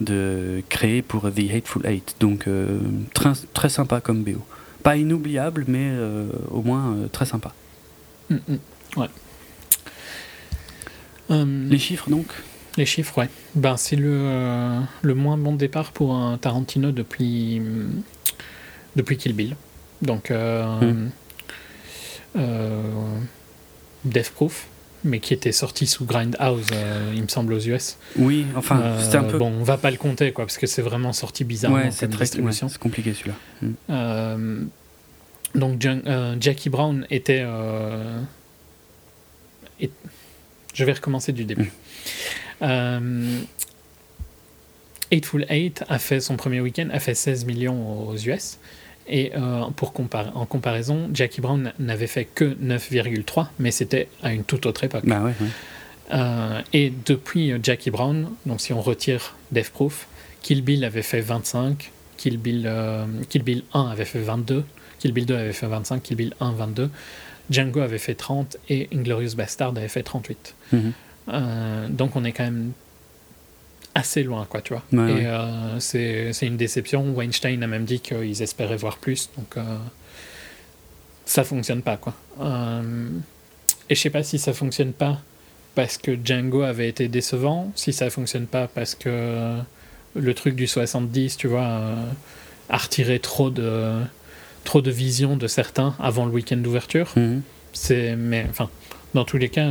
de, 0.00 0.62
créé 0.68 1.02
pour 1.02 1.30
The 1.32 1.50
Hateful 1.54 1.86
Eight. 1.86 2.16
Donc 2.20 2.46
très, 3.14 3.32
très 3.54 3.68
sympa 3.68 4.00
comme 4.00 4.22
BO. 4.22 4.44
Pas 4.82 4.96
inoubliable, 4.96 5.64
mais 5.66 5.92
au 6.50 6.62
moins 6.62 6.96
très 7.12 7.26
sympa. 7.26 7.52
Hmm. 8.30 8.36
ouais. 8.96 9.08
Les 11.30 11.78
chiffres 11.78 12.08
donc? 12.08 12.26
Les 12.78 12.86
chiffres, 12.86 13.18
ouais. 13.18 13.28
Ben, 13.56 13.76
c'est 13.76 13.96
le, 13.96 14.12
euh, 14.12 14.80
le 15.02 15.14
moins 15.16 15.36
bon 15.36 15.56
départ 15.56 15.90
pour 15.90 16.14
un 16.14 16.38
Tarantino 16.38 16.92
depuis, 16.92 17.60
depuis 18.94 19.16
Kill 19.16 19.32
Bill. 19.32 19.56
Donc, 20.02 20.30
euh, 20.30 20.92
euh, 22.36 22.82
Death 24.04 24.30
Proof, 24.30 24.66
mais 25.04 25.20
qui 25.20 25.34
était 25.34 25.52
sorti 25.52 25.86
sous 25.86 26.04
Grindhouse, 26.04 26.66
il 27.14 27.22
me 27.22 27.28
semble, 27.28 27.52
aux 27.52 27.60
US. 27.60 27.98
Oui, 28.16 28.46
enfin, 28.56 28.96
c'était 29.00 29.16
un 29.16 29.24
peu. 29.24 29.38
Bon, 29.38 29.52
on 29.52 29.64
va 29.64 29.76
pas 29.76 29.90
le 29.90 29.96
compter, 29.96 30.32
quoi, 30.32 30.44
parce 30.44 30.58
que 30.58 30.66
c'est 30.66 30.82
vraiment 30.82 31.12
sorti 31.12 31.44
bizarrement. 31.44 31.78
Ouais, 31.78 31.90
c'est 31.90 32.08
très 32.08 32.26
c'est 32.26 32.78
compliqué 32.78 33.14
celui-là. 33.14 33.36
Hmm. 33.88 34.68
donc, 35.54 35.86
Jackie 36.40 36.70
Brown 36.70 37.06
était. 37.10 37.44
Je 40.74 40.84
vais 40.84 40.92
recommencer 40.92 41.32
du 41.32 41.44
début. 41.44 41.72
Euh, 42.62 43.40
Eightful 45.10 45.44
Eight 45.48 45.84
a 45.88 45.98
fait 45.98 46.20
son 46.20 46.36
premier 46.36 46.60
week-end, 46.60 46.88
a 46.92 47.00
fait 47.00 47.14
16 47.14 47.44
millions 47.46 48.08
aux 48.08 48.16
US. 48.16 48.58
Et 49.08 49.32
euh, 49.34 49.64
pour 49.76 49.92
en 50.34 50.46
comparaison, 50.46 51.08
Jackie 51.12 51.40
Brown 51.40 51.72
n'avait 51.78 52.06
fait 52.06 52.24
que 52.26 52.44
9,3, 52.44 53.46
mais 53.58 53.70
c'était 53.70 54.08
à 54.22 54.32
une 54.32 54.44
toute 54.44 54.66
autre 54.66 54.84
époque. 54.84 55.04
Bah 55.06 55.22
euh, 56.10 56.60
et 56.72 56.92
depuis 57.04 57.52
Jackie 57.62 57.90
Brown, 57.90 58.30
donc 58.46 58.60
si 58.60 58.72
on 58.72 58.80
retire 58.80 59.34
Death 59.52 59.70
Proof, 59.70 60.06
Kill 60.42 60.62
Bill 60.62 60.84
avait 60.84 61.02
fait 61.02 61.20
25, 61.20 61.90
Kill 62.16 62.38
Bill, 62.38 62.70
Kill 63.28 63.42
Bill 63.42 63.62
1 63.74 63.88
avait 63.88 64.06
fait 64.06 64.20
22, 64.20 64.64
Kill 64.98 65.12
Bill 65.12 65.26
2 65.26 65.34
avait 65.36 65.52
fait 65.52 65.66
25, 65.66 66.02
Kill 66.02 66.16
Bill 66.16 66.34
1 66.40 66.52
22, 66.52 66.90
Django 67.50 67.80
avait 67.80 67.98
fait 67.98 68.14
30 68.14 68.56
et 68.68 68.88
Inglorious 68.92 69.34
Bastard 69.36 69.76
avait 69.76 69.88
fait 69.88 70.02
38. 70.02 70.54
Mhm. 70.72 70.92
Euh, 71.30 71.88
donc 71.88 72.16
on 72.16 72.24
est 72.24 72.32
quand 72.32 72.44
même 72.44 72.72
assez 73.98 74.22
loin, 74.22 74.46
quoi, 74.48 74.62
tu 74.62 74.74
vois. 74.74 74.84
Ouais, 74.92 75.10
et 75.10 75.14
ouais. 75.14 75.26
euh, 75.26 75.80
c'est 76.30 76.46
une 76.46 76.56
déception. 76.56 77.12
Weinstein 77.12 77.62
a 77.62 77.66
même 77.66 77.84
dit 77.84 77.98
qu'ils 77.98 78.42
espéraient 78.42 78.76
voir 78.76 78.98
plus, 78.98 79.28
donc 79.36 79.56
euh, 79.56 79.76
ça 81.26 81.42
fonctionne 81.42 81.82
pas, 81.82 81.96
quoi. 81.96 82.14
Euh, 82.40 83.08
et 83.90 83.94
je 83.96 84.00
sais 84.00 84.10
pas 84.10 84.22
si 84.22 84.38
ça 84.38 84.52
fonctionne 84.52 84.92
pas 84.92 85.18
parce 85.74 85.98
que 85.98 86.16
Django 86.22 86.62
avait 86.62 86.88
été 86.88 87.08
décevant, 87.08 87.72
si 87.74 87.92
ça 87.92 88.08
fonctionne 88.08 88.46
pas 88.46 88.68
parce 88.68 88.94
que 88.94 89.56
le 90.14 90.34
truc 90.34 90.54
du 90.54 90.66
70, 90.66 91.36
tu 91.36 91.48
vois, 91.48 91.80
a 92.68 92.76
retiré 92.76 93.18
trop 93.18 93.50
de 93.50 93.94
trop 94.64 94.82
de 94.82 94.90
vision 94.90 95.36
de 95.36 95.46
certains 95.46 95.94
avant 95.98 96.26
le 96.26 96.32
week-end 96.32 96.58
d'ouverture. 96.58 97.12
Mhm. 97.16 97.42
C'est, 97.72 98.16
mais 98.16 98.46
enfin, 98.50 98.68
dans 99.14 99.24
tous 99.24 99.38
les 99.38 99.48
cas, 99.48 99.70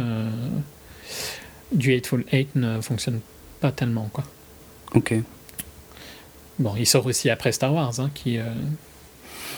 du 1.72 1.94
Hateful 1.94 2.26
Eight 2.32 2.56
ne 2.56 2.82
fonctionne 2.82 3.20
pas 3.20 3.37
tellement, 3.76 4.10
quoi. 4.14 4.24
Ok. 4.96 5.14
Bon, 6.60 6.74
il 6.78 6.86
sort 6.88 7.06
aussi 7.06 7.30
après 7.30 7.52
Star 7.52 7.74
Wars, 7.74 8.00
hein, 8.00 8.10
qui, 8.14 8.38
euh, 8.38 8.44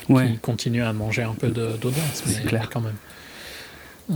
Ouais. 0.10 0.32
qui 0.32 0.38
continue 0.40 0.82
à 0.84 0.92
manger 0.92 1.24
un 1.24 1.34
peu 1.34 1.50
d'audience, 1.50 2.24
mais, 2.26 2.34
C'est 2.34 2.46
clair. 2.46 2.62
mais 2.64 2.68
quand 2.74 2.82
même. 2.82 2.96
Euh, 4.12 4.16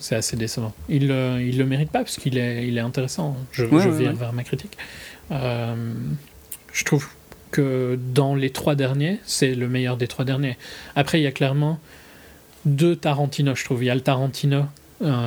c'est 0.00 0.16
assez 0.16 0.36
décevant. 0.36 0.74
Il, 0.88 1.10
euh, 1.12 1.40
il 1.42 1.58
le 1.58 1.64
mérite 1.64 1.90
pas 1.90 2.00
parce 2.00 2.16
qu'il 2.16 2.36
est, 2.38 2.66
il 2.66 2.76
est 2.76 2.80
intéressant. 2.80 3.36
Je, 3.52 3.64
Ouais, 3.64 3.82
je 3.82 3.88
ouais, 3.88 3.98
viens 3.98 4.10
ouais. 4.10 4.16
vers 4.18 4.32
ma 4.32 4.42
critique. 4.42 4.76
Euh, 5.30 5.92
je 6.72 6.84
trouve 6.84 7.06
que 7.52 7.98
dans 8.12 8.34
les 8.34 8.50
trois 8.50 8.74
derniers, 8.74 9.20
c'est 9.24 9.54
le 9.54 9.68
meilleur 9.68 9.96
des 9.96 10.08
trois 10.08 10.24
derniers. 10.24 10.58
Après, 10.96 11.20
il 11.20 11.22
y 11.22 11.26
a 11.26 11.32
clairement 11.32 11.78
deux 12.64 12.96
Tarantino, 12.96 13.54
je 13.54 13.64
trouve. 13.64 13.84
Il 13.84 13.86
y 13.86 13.90
a 13.90 13.94
le 13.94 14.00
Tarantino 14.00 14.64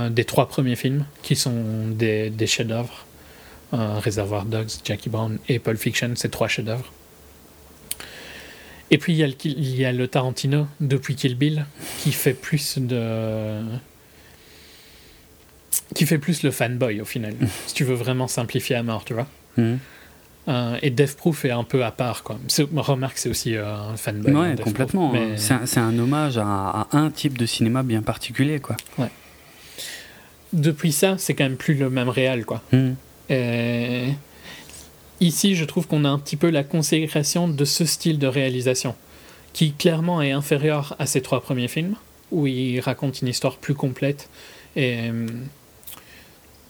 des 0.10 0.26
trois 0.26 0.50
premiers 0.50 0.76
films, 0.76 1.06
qui 1.24 1.38
sont 1.38 1.88
des, 1.88 2.30
des 2.30 2.46
chefs-d'œuvre. 2.48 3.06
Euh, 3.74 4.00
Reservoir 4.00 4.46
Dogs, 4.46 4.70
Jackie 4.84 5.10
Brown 5.10 5.38
et 5.48 5.60
Pulp 5.60 5.78
Fiction, 5.80 6.12
c'est 6.16 6.30
trois 6.30 6.48
chefs-d'œuvre. 6.50 6.92
Et 8.94 8.98
puis 8.98 9.14
il 9.14 9.18
y, 9.20 9.24
a 9.24 9.28
le, 9.28 9.34
il 9.46 9.76
y 9.78 9.86
a 9.86 9.94
le 9.94 10.08
Tarantino 10.10 10.68
depuis 10.82 11.16
Kill 11.16 11.36
Bill 11.36 11.66
qui 12.00 12.12
fait 12.12 12.34
plus 12.34 12.78
de. 12.78 13.62
qui 15.96 16.06
fait 16.06 16.18
plus 16.18 16.44
le 16.44 16.52
fanboy 16.52 17.00
au 17.00 17.06
final. 17.06 17.34
si 17.68 17.74
tu 17.74 17.86
veux 17.86 17.94
vraiment 17.96 18.28
simplifier 18.28 18.76
à 18.76 18.84
mort, 18.84 19.06
tu 19.06 19.14
vois. 19.14 19.28
Mhm. 19.58 19.80
Euh, 20.50 20.78
et 20.82 20.90
Death 20.90 21.16
Proof 21.16 21.46
est 21.46 21.52
un 21.52 21.64
peu 21.64 21.86
à 21.86 21.92
part, 21.92 22.24
quoi. 22.24 22.38
Remarque, 22.76 23.18
c'est 23.20 23.30
aussi 23.30 23.56
euh, 23.56 23.74
un 23.74 23.96
fanboy. 23.96 24.32
hein, 24.34 24.40
Ouais, 24.42 24.50
Death 24.50 24.62
Proof. 24.62 24.74
complètement. 24.74 25.12
Mais- 25.14 25.38
C'est 25.38 25.80
un, 25.80 25.98
hommage 26.00 26.38
à, 26.38 26.44
à 26.46 26.88
un 26.92 27.10
type 27.12 27.38
de 27.38 27.46
cinéma 27.46 27.84
bien 27.84 28.02
particulier, 28.02 28.60
quoi. 28.60 28.76
Depuis 30.52 30.92
ça, 30.92 31.16
c'est 31.18 31.34
quand 31.34 31.46
même 31.46 31.56
plus 31.58 31.76
le 31.76 31.90
même 31.90 32.10
réel, 32.10 32.44
quoi. 32.44 32.62
Mhm. 32.74 32.96
Euh, 33.32 34.10
Ici, 35.20 35.54
je 35.56 35.66
trouve 35.66 35.86
qu'on 35.86 36.04
a 36.04 36.10
un 36.10 36.18
petit 36.18 36.36
peu 36.36 36.50
la 36.50 36.64
consécration 36.64 37.48
de 37.48 37.64
ce 37.64 37.86
style 37.86 38.18
de 38.18 38.26
réalisation, 38.26 38.96
qui 39.54 39.72
clairement 39.74 40.20
est 40.24 40.32
inférieur 40.32 40.96
à 40.98 41.06
ses 41.06 41.22
trois 41.22 41.42
premiers 41.42 41.68
films, 41.68 41.94
où 42.32 42.48
il 42.48 42.80
raconte 42.80 43.22
une 43.22 43.28
histoire 43.28 43.58
plus 43.58 43.76
complète 43.76 44.30
et 44.76 45.12
euh, 45.12 45.28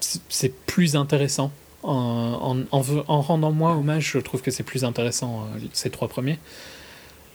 c'est- 0.01 0.53
plus 0.65 0.97
intéressant. 0.97 1.53
En, 1.83 2.65
rendant 3.21 3.51
moi 3.53 3.71
hommage, 3.77 4.11
je 4.11 4.17
trouve 4.19 4.41
que 4.41 4.51
c'est 4.51 4.63
plus 4.63 4.83
intéressant 4.83 5.45
euh, 5.55 5.59
ces 5.71 5.89
trois 5.89 6.09
premiers. 6.09 6.37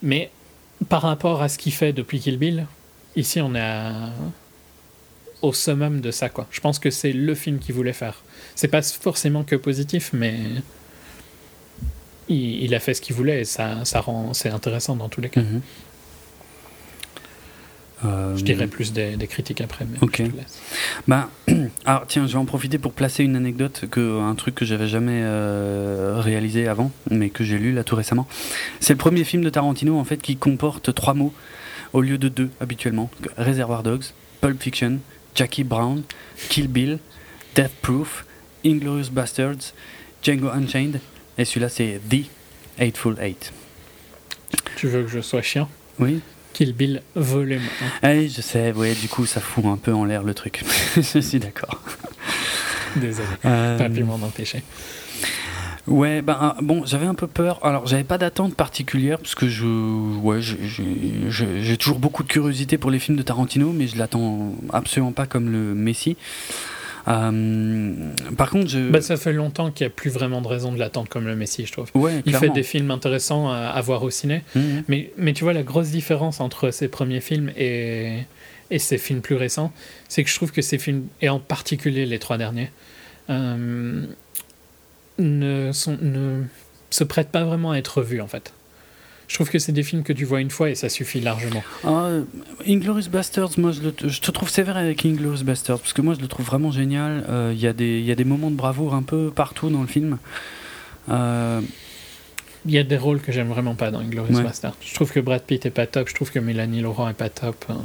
Mais 0.02 0.30
par 0.90 1.00
rapport 1.00 1.40
à 1.40 1.48
ce 1.48 1.56
qu'il 1.56 1.72
fait 1.72 1.94
depuis 1.94 2.20
Kill 2.20 2.36
Bill, 2.38 2.66
ici 3.16 3.40
on 3.40 3.54
est 3.54 3.90
au 5.40 5.52
summum 5.54 6.02
de 6.02 6.10
ça. 6.10 6.28
Quoi. 6.28 6.46
Je 6.50 6.60
pense 6.60 6.78
que 6.78 6.90
c'est 6.90 7.12
le 7.14 7.34
film 7.34 7.58
qu'il 7.58 7.74
voulait 7.74 7.94
faire. 7.94 8.22
C'est 8.56 8.68
pas 8.68 8.82
forcément 8.82 9.44
que 9.44 9.54
positif, 9.54 10.10
mais 10.12 10.34
il, 12.28 12.64
il 12.64 12.74
a 12.74 12.80
fait 12.80 12.94
ce 12.94 13.00
qu'il 13.00 13.14
voulait 13.14 13.42
et 13.42 13.44
ça, 13.44 13.84
ça 13.84 14.00
rend 14.00 14.34
c'est 14.34 14.48
intéressant 14.50 14.96
dans 14.96 15.08
tous 15.08 15.20
les 15.20 15.28
cas. 15.28 15.42
Mhm. 15.42 15.60
Euh, 18.04 18.36
Je 18.36 18.44
dirais 18.44 18.66
plus 18.66 18.92
des, 18.92 19.16
des 19.16 19.26
critiques 19.26 19.60
après, 19.62 19.86
mais 19.90 19.96
Ok. 20.02 20.22
Bah, 21.08 21.30
alors 21.86 22.04
tiens, 22.06 22.26
je 22.26 22.32
vais 22.32 22.38
en 22.38 22.44
profiter 22.44 22.78
pour 22.78 22.92
placer 22.92 23.24
une 23.24 23.36
anecdote, 23.36 23.84
que, 23.90 24.20
un 24.20 24.34
truc 24.34 24.54
que 24.54 24.64
j'avais 24.66 24.86
jamais 24.88 25.22
euh, 25.24 26.20
réalisé 26.20 26.68
avant, 26.68 26.90
mais 27.10 27.30
que 27.30 27.42
j'ai 27.42 27.58
lu 27.58 27.72
là 27.72 27.84
tout 27.84 27.96
récemment. 27.96 28.26
C'est 28.80 28.92
le 28.92 28.98
premier 28.98 29.24
film 29.24 29.42
de 29.42 29.50
Tarantino 29.50 29.98
en 29.98 30.04
fait 30.04 30.18
qui 30.18 30.36
comporte 30.36 30.94
trois 30.94 31.14
mots 31.14 31.32
au 31.94 32.02
lieu 32.02 32.18
de 32.18 32.28
deux 32.28 32.50
habituellement. 32.60 33.10
Reservoir 33.38 33.82
Dogs, 33.82 34.04
Pulp 34.42 34.62
Fiction, 34.62 34.98
Jackie 35.34 35.64
Brown, 35.64 36.02
Kill 36.50 36.68
Bill, 36.68 36.98
Death 37.54 37.72
Proof, 37.80 38.26
Inglorious 38.66 39.10
Bastards, 39.10 39.72
Django 40.22 40.48
Unchained, 40.48 41.00
et 41.38 41.44
celui-là 41.44 41.68
c'est 41.68 42.00
The 42.10 42.26
Hateful 42.80 43.16
Eight. 43.20 43.52
Tu 44.76 44.88
veux 44.88 45.02
que 45.02 45.08
je 45.08 45.20
sois 45.20 45.42
chiant? 45.42 45.68
Oui. 45.98 46.20
Kill 46.52 46.72
Bill 46.72 47.02
volume 47.14 47.62
1. 48.02 48.10
Eh, 48.10 48.28
je 48.28 48.40
sais, 48.40 48.72
ouais, 48.72 48.94
du 48.94 49.08
coup 49.08 49.26
ça 49.26 49.40
fout 49.40 49.64
un 49.66 49.76
peu 49.76 49.92
en 49.92 50.04
l'air 50.04 50.22
le 50.22 50.34
truc. 50.34 50.62
je 50.96 51.20
suis 51.20 51.38
d'accord. 51.38 51.82
Désolé. 52.96 53.28
Euh, 53.44 53.78
Pas 53.78 53.90
pu 53.90 54.04
m'en 54.04 54.14
empêcher. 54.14 54.62
Ouais, 55.86 56.20
ben 56.20 56.36
ah, 56.40 56.56
bon, 56.62 56.84
j'avais 56.84 57.06
un 57.06 57.14
peu 57.14 57.28
peur. 57.28 57.64
Alors, 57.64 57.86
j'avais 57.86 58.02
pas 58.04 58.18
d'attente 58.18 58.56
particulière 58.56 59.18
parce 59.18 59.36
que 59.36 59.48
je, 59.48 59.66
ouais, 60.18 60.40
j'ai 60.40 61.76
toujours 61.76 62.00
beaucoup 62.00 62.24
de 62.24 62.28
curiosité 62.28 62.76
pour 62.76 62.90
les 62.90 62.98
films 62.98 63.16
de 63.16 63.22
Tarantino, 63.22 63.72
mais 63.72 63.86
je 63.86 63.96
l'attends 63.96 64.52
absolument 64.72 65.12
pas 65.12 65.26
comme 65.26 65.48
le 65.50 65.74
Messi. 65.74 66.16
Euh, 67.08 67.92
par 68.36 68.50
contre, 68.50 68.68
je, 68.68 68.90
Bah, 68.90 69.00
ça 69.00 69.16
fait 69.16 69.32
longtemps 69.32 69.70
qu'il 69.70 69.86
n'y 69.86 69.92
a 69.92 69.94
plus 69.94 70.10
vraiment 70.10 70.40
de 70.40 70.48
raison 70.48 70.72
de 70.72 70.78
l'attendre 70.78 71.08
comme 71.08 71.26
le 71.26 71.36
Messi, 71.36 71.64
je 71.66 71.72
trouve. 71.72 71.88
ouais, 71.94 72.22
Il 72.26 72.34
fait 72.34 72.50
des 72.50 72.62
films 72.62 72.90
intéressants 72.90 73.48
à, 73.50 73.56
à 73.68 73.80
voir 73.80 74.02
au 74.02 74.10
ciné, 74.10 74.42
Mhm. 74.54 74.82
mais, 74.88 75.10
mais 75.16 75.32
tu 75.32 75.44
vois, 75.44 75.52
la 75.52 75.62
grosse 75.62 75.88
différence 75.90 76.40
entre 76.40 76.70
ses 76.70 76.88
premiers 76.88 77.20
films 77.20 77.50
et, 77.56 78.18
et 78.70 78.78
ses 78.80 78.98
films 78.98 79.20
plus 79.20 79.36
récents, 79.36 79.72
c'est 80.08 80.24
que 80.24 80.30
je 80.30 80.34
trouve 80.34 80.50
que 80.52 80.62
ces 80.62 80.78
films, 80.78 81.06
et 81.22 81.28
en 81.28 81.38
particulier 81.38 82.06
les 82.06 82.18
trois 82.18 82.38
derniers, 82.38 82.70
euh, 83.30 84.04
ne, 85.18 85.72
sont, 85.72 85.96
ne 86.02 86.42
se 86.90 87.04
prêtent 87.04 87.30
pas 87.30 87.44
vraiment 87.44 87.72
à 87.72 87.76
être 87.78 88.02
vus, 88.02 88.20
en 88.20 88.26
fait. 88.26 88.52
Je 89.28 89.34
trouve 89.34 89.50
que 89.50 89.58
c'est 89.58 89.72
des 89.72 89.82
films 89.82 90.02
que 90.04 90.12
tu 90.12 90.24
vois 90.24 90.40
une 90.40 90.50
fois 90.50 90.70
et 90.70 90.74
ça 90.76 90.88
suffit 90.88 91.20
largement. 91.20 91.62
Ah, 91.84 92.04
euh, 92.04 92.22
Inglourious 92.66 93.08
Basterds, 93.10 93.58
moi 93.58 93.72
je, 93.72 93.80
le- 93.82 94.08
je 94.08 94.20
te 94.20 94.30
trouve 94.30 94.48
sévère 94.48 94.76
avec 94.76 95.04
Inglourious 95.04 95.42
Basterds 95.44 95.80
parce 95.80 95.92
que 95.92 96.00
moi 96.02 96.14
je 96.14 96.20
le 96.20 96.28
trouve 96.28 96.46
vraiment 96.46 96.70
génial. 96.70 97.24
Euh, 97.28 97.52
Il 97.54 97.60
y, 97.60 97.66
a 97.66 97.72
des- 97.72 97.98
il 97.98 98.04
y 98.04 98.12
a 98.12 98.14
des 98.14 98.24
moments 98.24 98.50
de 98.50 98.56
bravoure 98.56 98.94
un 98.94 99.02
peu 99.02 99.30
partout 99.34 99.68
dans 99.68 99.80
le 99.82 99.88
film. 99.88 100.18
Euh, 101.10 101.60
Il 102.68 102.72
y 102.72 102.78
a 102.78 102.82
des 102.82 102.96
rôles 102.96 103.20
que 103.20 103.30
j'aime 103.30 103.48
vraiment 103.48 103.74
pas 103.76 103.92
dans 103.92 104.00
Inglourious 104.00 104.36
Ouais. 104.38 104.42
Bastard. 104.42 104.76
Je 104.80 104.92
trouve 104.94 105.12
que 105.12 105.20
Brad 105.20 105.42
Pitt 105.42 105.64
est 105.66 105.70
pas 105.70 105.86
top, 105.86 106.08
je 106.08 106.14
trouve 106.14 106.32
que 106.32 106.40
Mélanie 106.40 106.80
Laurent 106.80 107.08
est 107.08 107.14
pas 107.14 107.28
top. 107.28 107.64
hein. 107.68 107.78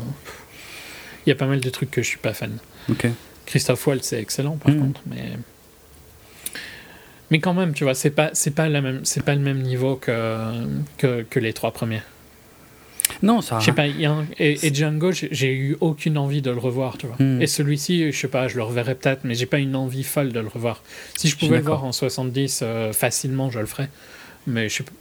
Il 1.26 1.30
y 1.30 1.32
a 1.32 1.36
pas 1.36 1.46
mal 1.46 1.60
de 1.60 1.70
trucs 1.70 1.92
que 1.92 2.02
je 2.02 2.08
suis 2.08 2.18
pas 2.18 2.34
fan. 2.34 2.58
ok. 2.90 3.08
Christophe 3.46 3.86
Waltz 3.86 4.08
c'est 4.08 4.20
excellent 4.20 4.58
par 4.58 4.74
Mhm. 4.74 4.80
contre, 4.80 5.02
mais 5.08 5.34
mais 7.32 7.40
quand 7.40 7.54
même, 7.56 7.74
tu 7.74 7.84
vois, 7.84 7.96
c'est 7.96 8.12
pas 8.12 8.30
c'est 8.34 8.54
pas 8.54 8.70
la 8.70 8.82
même 8.82 9.02
c'est 9.04 9.24
pas 9.24 9.34
le 9.34 9.42
même 9.42 9.62
niveau 9.62 9.96
que 9.96 10.38
que, 10.98 11.24
que 11.24 11.40
les 11.40 11.54
trois 11.54 11.72
premiers. 11.72 12.02
Non, 13.24 13.42
ça. 13.42 13.60
Je 13.60 13.66
sais 13.66 13.72
pas, 13.74 13.88
il 13.88 14.00
y 14.00 14.06
a 14.06 14.12
un- 14.12 14.26
et, 14.40 14.66
et 14.66 14.74
Django, 14.74 15.12
j'ai- 15.12 15.54
eu 15.54 15.76
aucune 15.82 16.18
envie 16.18 16.42
de 16.42 16.50
le 16.50 16.58
revoir, 16.58 16.98
tu 16.98 17.08
vois. 17.08 17.18
Mhm. 17.20 17.42
Et 17.42 17.48
celui-ci, 17.48 18.12
je 18.12 18.18
sais 18.18 18.28
pas, 18.30 18.48
je 18.48 18.56
le 18.56 18.64
reverrai 18.64 18.96
peut-être, 18.96 19.22
mais 19.26 19.36
j'ai 19.36 19.46
pas 19.46 19.60
une 19.60 19.76
envie 19.76 20.04
folle 20.04 20.32
de 20.32 20.40
le 20.40 20.48
revoir. 20.48 20.82
Si 21.18 21.28
je 21.28 21.36
pouvais 21.38 21.58
le 21.58 21.64
voir 21.64 21.84
en 21.84 21.92
70 21.92 22.62
euh, 22.64 22.94
facilement, 22.94 23.52
je 23.52 23.60
le 23.60 23.66
ferais. 23.66 23.90
Mais 24.48 24.70
je 24.70 24.78
sais 24.78 24.84
pas. 24.84 24.92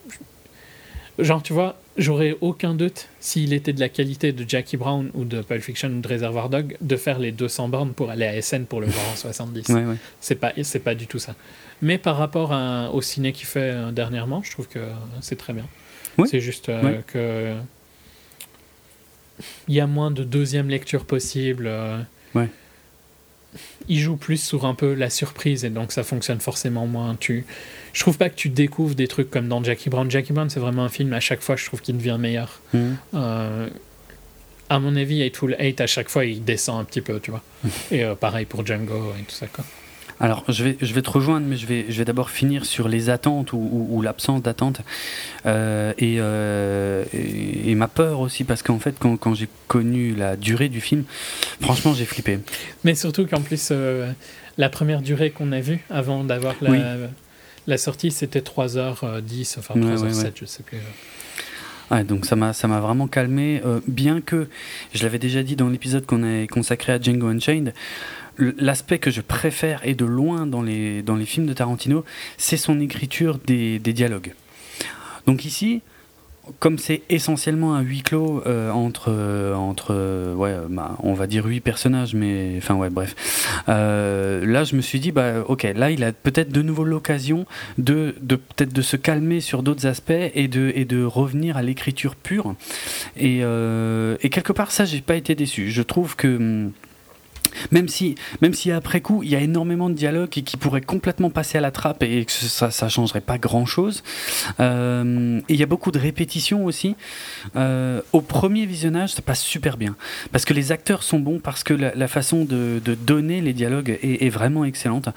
Genre, 1.23 1.43
tu 1.43 1.53
vois, 1.53 1.80
j'aurais 1.97 2.37
aucun 2.41 2.75
doute 2.75 3.09
s'il 3.21 3.53
était 3.53 3.73
de 3.73 3.81
la 3.81 3.89
qualité 3.89 4.33
de 4.33 4.49
Jackie 4.49 4.77
Brown 4.77 5.11
ou 5.15 5.25
de 5.25 5.43
Pulp 5.43 5.63
Fiction 5.63 5.89
ou 5.89 6.01
de 6.01 6.09
Reservoir 6.09 6.49
Dog 6.49 6.77
de 6.81 6.97
faire 6.97 7.19
les 7.19 7.33
200 7.33 7.69
bornes 7.69 7.93
pour 7.93 8.11
aller 8.11 8.27
à 8.27 8.41
SN 8.41 8.65
pour 8.65 8.81
le 8.81 8.87
voir 8.87 9.05
en 9.13 9.17
70. 9.17 9.69
Ouais, 9.69 9.85
ouais. 9.85 9.97
C'est 10.21 10.37
pas, 10.37 10.53
c'est 10.63 10.79
pas 10.81 10.95
du 10.95 11.07
tout 11.07 11.19
ça. 11.19 11.35
Mais 11.83 11.99
par 11.99 12.17
rapport 12.17 12.53
à- 12.53 12.91
au 12.93 13.01
ciné 13.03 13.33
qu'il 13.33 13.47
fait 13.47 13.61
euh, 13.73 13.91
dernièrement, 13.93 14.43
je 14.43 14.51
trouve 14.51 14.69
que 14.69 14.81
c'est 15.21 15.37
très 15.37 15.53
bien. 15.53 15.67
C'est 16.27 16.41
juste 16.41 16.69
euh, 16.69 16.83
Ouais. 16.83 17.01
que 17.07 17.55
il 19.69 19.75
y 19.75 19.81
a 19.81 19.87
moins 19.87 20.11
de 20.11 20.23
deuxième 20.25 20.69
lecture 20.69 21.05
possible. 21.05 21.67
euh, 21.67 21.99
Ouais. 22.35 22.49
Il 23.89 23.99
joue 23.99 24.17
plus 24.17 24.37
sur 24.41 24.65
un 24.67 24.75
peu 24.75 24.95
la 24.95 25.11
surprise 25.11 25.65
et 25.65 25.71
donc 25.71 25.91
ça 25.93 26.03
fonctionne 26.05 26.39
forcément 26.41 26.87
moins. 26.87 27.17
Tu, 27.19 27.45
je 27.93 28.01
trouve 28.01 28.19
pas 28.19 28.29
que 28.29 28.37
tu 28.37 28.49
découvres 28.49 28.95
des 28.95 29.09
trucs 29.09 29.31
comme 29.31 29.49
dans 29.49 29.63
Jackie 29.63 29.91
Brown. 29.91 30.11
Jackie 30.11 30.33
Brown, 30.33 30.49
c'est 30.51 30.61
vraiment 30.61 30.85
un 30.85 30.89
film 30.89 31.13
à 31.13 31.21
chaque 31.21 31.41
fois, 31.41 31.57
je 31.57 31.67
trouve 31.67 31.81
qu'il 31.81 31.97
devient 31.97 32.17
meilleur. 32.19 32.61
Mhm. 32.73 32.97
Euh, 33.15 33.69
à 34.69 34.79
mon 34.79 34.95
avis, 34.97 35.23
Hateful 35.23 35.57
Eight, 35.59 35.81
à 35.81 35.87
chaque 35.87 36.09
fois, 36.09 36.25
il 36.25 36.45
descend 36.45 36.81
un 36.81 36.85
petit 36.85 37.01
peu, 37.01 37.19
tu 37.21 37.31
vois. 37.31 37.43
Et 37.91 38.05
euh, 38.05 38.15
pareil 38.15 38.47
pour 38.47 38.65
Django 38.65 39.15
et 39.19 39.25
tout 39.25 39.35
ça, 39.35 39.47
quoi. 39.47 39.65
Alors, 40.23 40.45
je 40.49 40.65
vais, 40.65 40.77
je 40.83 40.93
vais 40.93 41.01
te 41.01 41.09
rejoindre, 41.09 41.47
mais 41.47 41.57
je 41.57 41.67
vais, 41.67 41.87
je 41.89 41.97
vais 41.97 42.05
d'abord 42.05 42.29
finir 42.29 42.67
sur 42.67 42.89
les 42.89 43.09
attentes 43.09 43.55
ou, 43.55 44.03
l'absence 44.03 44.43
d'attente 44.43 44.83
euh, 45.47 45.95
euh, 46.03 47.05
et, 47.15 47.71
et, 47.71 47.75
ma 47.75 47.89
peur 47.89 48.21
aussi, 48.21 48.45
parce 48.45 48.63
qu'en 48.63 48.79
fait, 48.79 48.97
quand, 48.99 49.17
quand 49.17 49.35
j'ai 49.35 49.49
connu 49.67 50.15
la 50.15 50.37
durée 50.37 50.69
du 50.69 50.83
film, 50.83 51.05
franchement, 51.63 51.95
j'ai 51.95 52.05
flippé. 52.05 52.39
Mais 52.85 52.95
surtout 52.95 53.27
qu'en 53.27 53.41
plus, 53.41 53.71
euh, 53.73 54.13
la 54.59 54.69
première 54.69 55.01
durée 55.01 55.31
qu'on 55.31 55.53
a 55.53 55.61
vue 55.61 55.81
avant 55.89 56.23
d'avoir 56.23 56.55
la, 56.61 56.97
la 57.71 57.79
sortie, 57.79 58.11
c'était 58.11 58.41
3h10, 58.41 59.59
enfin 59.59 59.75
3h07, 59.75 60.33
je 60.35 60.45
sais 60.45 60.63
plus. 60.63 60.79
Ouais, 61.91 62.05
donc 62.05 62.25
ça 62.25 62.37
m'a 62.37 62.53
ça 62.53 62.69
m'a 62.69 62.79
vraiment 62.79 63.09
calmé, 63.09 63.61
bien 63.89 64.21
que 64.21 64.49
je 64.95 65.03
l'avais 65.03 65.19
déjà 65.19 65.43
dit 65.43 65.57
dans 65.57 65.69
l'épisode 65.69 66.07
qu'on 66.07 66.23
a 66.23 66.47
consacré 66.47 66.93
à 66.93 67.01
Django 67.01 67.27
Unchained, 67.27 67.75
l'aspect 68.59 68.99
que 68.99 69.11
je 69.11 69.21
préfère 69.21 69.81
et 69.87 69.95
de 69.95 70.05
loin 70.05 70.47
dans 70.47 70.63
les, 70.63 71.03
dans 71.03 71.17
les 71.17 71.27
films 71.27 71.47
de 71.47 71.53
Tarantino, 71.53 72.05
c'est 72.39 72.57
son 72.57 72.81
écriture 72.81 73.39
des, 73.47 73.79
des, 73.79 73.93
dialogues. 73.93 74.35
Donc 75.27 75.45
ici, 75.45 75.83
comme 76.59 76.79
c'est 76.79 77.03
essentiellement 77.09 77.75
un 77.75 77.81
huis 77.81 78.03
clos 78.03 78.43
euh, 78.47 78.71
entre, 78.71 79.13
entre 79.55 80.35
ouais, 80.35 80.57
bah, 80.69 80.97
on 81.03 81.15
va 81.15 81.27
dire 81.27 81.45
huit 81.47 81.61
personnages, 81.61 82.15
mais 82.15 82.55
enfin 82.59 82.75
ouais, 82.75 82.91
bref. 82.91 83.15
Euh, 83.69 84.45
là, 84.45 84.65
je 84.65 84.77
me 84.77 84.81
suis 84.81 85.01
dit, 85.01 85.13
bah 85.13 85.45
ok, 85.47 85.67
là, 85.75 85.91
il 85.91 86.05
a 86.05 86.13
peut-être 86.13 86.51
de 86.51 86.63
nouveau 86.63 86.85
l'occasion 86.85 87.47
de, 87.79 88.15
de 88.21 88.37
peut-être 88.37 88.73
de 88.73 88.83
se 88.83 88.97
calmer 88.97 89.41
sur 89.41 89.63
d'autres 89.63 89.87
aspects 89.87 90.11
et 90.11 90.49
de, 90.49 90.73
et 90.75 90.85
de 90.85 91.05
revenir 91.05 91.57
à 91.57 91.63
l'écriture 91.63 92.17
pure. 92.17 92.55
Et, 93.17 93.41
euh, 93.43 94.17
et 94.23 94.31
quelque 94.31 94.53
part, 94.53 94.73
ça, 94.73 94.85
j'ai 94.85 95.01
pas 95.01 95.17
été 95.17 95.35
déçu. 95.35 95.71
Je 95.71 95.83
trouve 95.83 96.17
que 96.17 96.37
hum, 96.37 96.73
même 97.71 97.89
si, 97.89 98.15
même 98.41 98.55
si 98.55 98.71
après 98.71 99.01
coup, 99.01 99.23
il 99.23 99.31
y 99.31 99.37
a 99.37 99.41
énormément 99.41 99.89
de 99.89 99.95
dialogues 99.95 100.29
qui, 100.29 100.57
pourraient 100.61 100.81
complètement 100.81 101.31
passer 101.31 101.59
à 101.59 101.61
la 101.61 101.71
trappe 101.71 102.03
et 102.03 102.25
que 102.25 102.33
ça, 102.33 102.71
ça 102.71 102.89
changerait 102.89 103.21
pas 103.21 103.39
grand 103.39 103.65
chose. 103.65 104.03
Euh, 104.59 105.41
il 105.49 105.57
y 105.57 105.63
a 105.63 105.67
beaucoup 105.67 105.91
de 105.91 105.99
répétitions 105.99 106.65
aussi. 106.65 106.97
Euh, 107.57 108.03
au 108.13 108.21
premier 108.21 108.67
visionnage, 108.67 109.13
ça 109.15 109.23
passe 109.23 109.41
super 109.41 109.77
bien 109.77 109.97
parce 110.33 110.45
que 110.45 110.55
les 110.55 110.73
acteurs 110.73 111.03
sont 111.03 111.19
bons, 111.19 111.39
parce 111.39 111.65
que 111.65 111.75
la, 111.75 112.09
façon 112.09 112.45
de, 112.45 112.81
donner 113.07 113.41
les 113.41 113.53
dialogues 113.53 113.99
est, 114.03 114.27
est 114.27 114.29
vraiment 114.29 114.65
excellente 114.65 115.09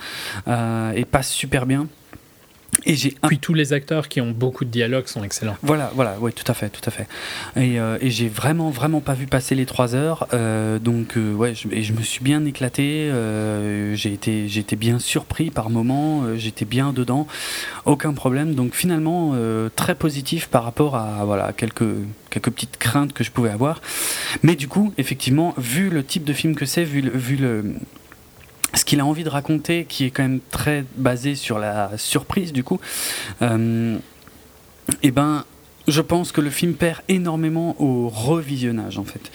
euh, 0.47 0.91
et 0.93 1.05
passe 1.05 1.31
super 1.31 1.65
bien. 1.65 1.87
Et 2.85 2.95
j'ai 2.95 3.15
Puis 3.27 3.39
tous 3.39 3.53
les 3.53 3.73
acteurs 3.73 4.07
qui 4.07 4.21
ont 4.21 4.31
beaucoup 4.31 4.65
de 4.65 4.69
dialogues 4.69 5.07
sont 5.07 5.23
excellents. 5.23 5.55
Voilà, 5.61 5.91
voilà, 5.95 6.17
oui, 6.19 6.33
tout 6.33 6.49
à 6.49 6.53
fait, 6.53 6.69
tout 6.69 6.81
à 6.85 6.91
fait. 6.91 7.07
Et, 7.55 7.79
euh, 7.79 7.97
et 8.01 8.09
j'ai 8.09 8.27
vraiment, 8.27 8.69
vraiment 8.69 8.99
pas 8.99 9.13
vu 9.13 9.27
passer 9.27 9.55
les 9.55 9.65
trois 9.65 9.95
heures. 9.95 10.27
Euh, 10.33 10.79
donc, 10.79 11.17
euh, 11.17 11.33
ouais, 11.33 11.55
je, 11.55 11.67
et 11.71 11.83
je 11.83 11.93
me 11.93 12.01
suis 12.01 12.23
bien 12.23 12.45
éclaté. 12.45 13.11
j'ai 13.93 14.13
été, 14.13 14.45
été 14.45 14.75
bien 14.75 14.99
surpris 14.99 15.51
par 15.51 15.69
moments. 15.69 16.23
J'étais 16.35 16.65
bien 16.65 16.93
dedans, 16.93 17.27
aucun 17.85 18.13
problème. 18.13 18.55
Donc, 18.55 18.73
finalement, 18.73 19.35
très 19.75 19.95
positif 19.95 20.47
par 20.47 20.63
rapport 20.63 20.95
à 20.95 21.23
voilà 21.25 21.53
quelques 21.53 21.83
quelques 22.29 22.49
petites 22.49 22.77
craintes 22.77 23.13
que 23.13 23.23
je 23.23 23.31
pouvais 23.31 23.51
avoir. 23.51 23.81
Mais 24.41 24.55
du 24.55 24.67
coup, 24.67 24.93
effectivement, 24.97 25.53
vu 25.57 25.89
le 25.89 26.03
type 26.03 26.23
de 26.23 26.33
film 26.33 26.55
que 26.55 26.65
c'est, 26.65 26.83
vu 26.83 27.01
vu 27.13 27.35
le 27.35 27.75
ce 28.75 28.85
qu'il 28.85 28.99
a 28.99 29.05
envie 29.05 29.23
de 29.23 29.29
raconter, 29.29 29.85
qui 29.85 30.05
est 30.05 30.11
quand 30.11 30.23
même 30.23 30.39
très 30.51 30.85
basé 30.97 31.35
sur 31.35 31.59
la 31.59 31.91
surprise 31.97 32.53
du 32.53 32.63
coup, 32.63 32.79
euh, 33.41 33.97
et 35.01 35.07
eh 35.07 35.11
ben 35.11 35.45
je 35.87 35.99
pense 35.99 36.31
que 36.31 36.39
le 36.39 36.49
film 36.49 36.75
perd 36.75 37.01
énormément 37.09 37.75
au 37.81 38.07
revisionnage 38.07 38.97
en 38.97 39.03
fait. 39.03 39.31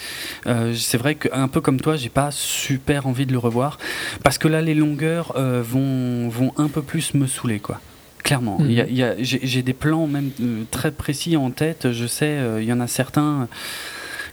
Euh, 0.47 0.75
c'est 0.75 0.97
vrai 0.97 1.15
qu'un 1.15 1.47
peu 1.47 1.61
comme 1.61 1.79
toi, 1.79 1.97
j'ai 1.97 2.09
pas 2.09 2.31
super 2.31 3.07
envie 3.07 3.27
de 3.27 3.33
le 3.33 3.39
revoir 3.39 3.79
parce 4.25 4.39
que 4.39 4.49
là 4.49 4.63
les 4.63 4.75
longueurs 4.75 5.35
euh, 5.37 5.63
vont, 5.63 6.29
vont 6.29 6.53
un 6.57 6.69
peu 6.69 6.83
plus 6.83 7.15
me 7.15 7.27
saouler 7.27 7.61
quoi. 7.61 7.81
Clairement, 8.25 8.59
mhm. 8.59 9.17
j'ai 9.21 9.63
des 9.63 9.73
plans 9.73 10.07
même 10.07 10.31
très 10.71 10.91
précis 10.91 11.37
en 11.37 11.51
tête. 11.51 11.93
Je 11.93 12.07
sais, 12.07 12.39
il 12.59 12.65
y 12.65 12.73
en 12.73 12.81
a 12.81 12.87
certains 12.87 13.49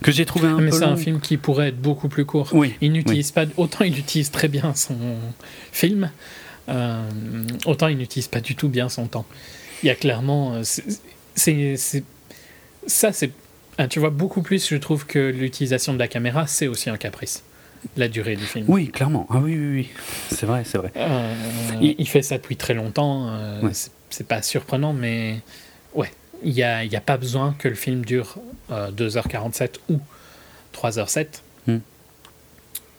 que 0.02 0.12
j'ai 0.12 0.26
trouvé 0.26 0.48
un 0.48 0.60
mais 0.60 0.72
c'est 0.72 0.84
un 0.84 0.98
film 0.98 1.20
qui 1.20 1.38
pourrait 1.38 1.70
être 1.70 1.80
beaucoup 1.80 2.10
plus 2.10 2.26
court. 2.26 2.50
Oui. 2.54 2.76
Il 2.82 2.92
n'utilise 2.92 3.32
pas 3.32 3.46
autant 3.58 3.84
il 3.84 3.98
utilise 3.98 4.32
très 4.32 4.48
bien 4.48 4.74
son 4.76 4.98
film, 5.72 6.12
euh, 6.70 7.04
autant 7.66 7.88
il 7.88 7.98
n'utilise 7.98 8.28
pas 8.28 8.42
du 8.42 8.56
tout 8.56 8.70
bien 8.70 8.90
son 8.90 9.08
temps. 9.08 9.26
Il 9.84 9.88
y 9.88 9.90
a 9.90 9.96
clairement 9.96 10.56
euh, 10.56 10.64
c'est 11.36 11.76
ça 12.88 13.12
c'est 13.12 13.32
ah, 13.78 13.88
tu 13.88 14.00
vois 14.00 14.10
beaucoup 14.10 14.42
plus 14.42 14.68
je 14.68 14.76
trouve 14.76 15.06
que 15.06 15.20
l'utilisation 15.20 15.94
de 15.94 16.00
la 16.00 16.08
caméra 16.08 16.48
c'est 16.48 16.68
aussi 16.68 16.90
un 16.90 16.98
caprice 16.98 17.44
la 17.98 18.08
durée 18.08 18.36
du 18.36 18.46
film. 18.46 18.66
Oui, 18.68 18.88
clairement. 18.88 19.28
Ah 19.30 19.38
oui, 19.38 19.56
oui, 19.56 19.68
oui. 19.76 19.90
C'est 20.32 20.48
vrai, 20.48 20.64
c'est 20.66 20.80
vrai. 20.80 20.92
Euh, 20.98 21.36
il, 21.80 22.08
fait 22.08 22.24
ça 22.24 22.38
depuis 22.38 22.58
très 22.58 22.74
longtemps. 22.74 23.30
C'est 24.10 24.28
pas 24.28 24.42
surprenant, 24.42 24.92
mais 24.92 25.42
ouais, 25.94 26.10
il 26.46 26.54
n'y 26.54 26.64
a, 26.64 26.78
a, 26.78 27.02
pas 27.02 27.18
besoin 27.18 27.56
que 27.58 27.68
le 27.68 27.76
film 27.76 28.06
dure 28.06 28.36
2h47 28.72 29.62
euh, 29.64 29.68
ou 29.90 30.00
3h07. 30.74 31.42
Hmm. 31.68 31.80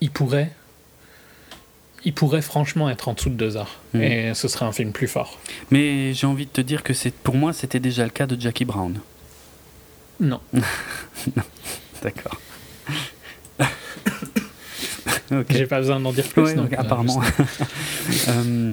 Il 0.01 0.11
pourrait 0.11 0.51
il 2.05 2.13
pourrait 2.13 2.43
franchement 2.43 2.91
être 2.91 3.09
en 3.09 3.15
dessous 3.15 3.31
de 3.31 3.35
2 3.35 3.57
heures. 3.57 3.81
Hmm. 3.95 4.03
Et 4.03 4.35
ce 4.35 4.49
serait 4.49 4.65
un 4.65 4.73
film 4.73 4.93
plus 4.93 5.09
fort. 5.09 5.39
Mais 5.71 6.13
j'ai 6.13 6.27
envie 6.27 6.47
de 6.47 6.51
te 6.51 6.61
dire 6.61 6.83
que 6.83 6.93
c'est 6.93 7.13
pour 7.13 7.37
moi, 7.37 7.53
c'était 7.53 7.81
déjà 7.81 8.05
le 8.05 8.11
cas 8.11 8.27
de 8.27 8.41
Jackie 8.41 8.65
Brown. 8.65 8.99
Non. 10.21 10.41
non. 10.53 11.43
D'accord. 12.03 12.41
J'ai 15.51 15.67
pas 15.67 15.79
besoin 15.79 15.99
d'en 15.99 16.13
dire 16.13 16.29
plus. 16.29 16.55
donc, 16.55 16.73
euh, 16.73 16.77
apparemment. 16.79 17.21
Euh, 18.29 18.73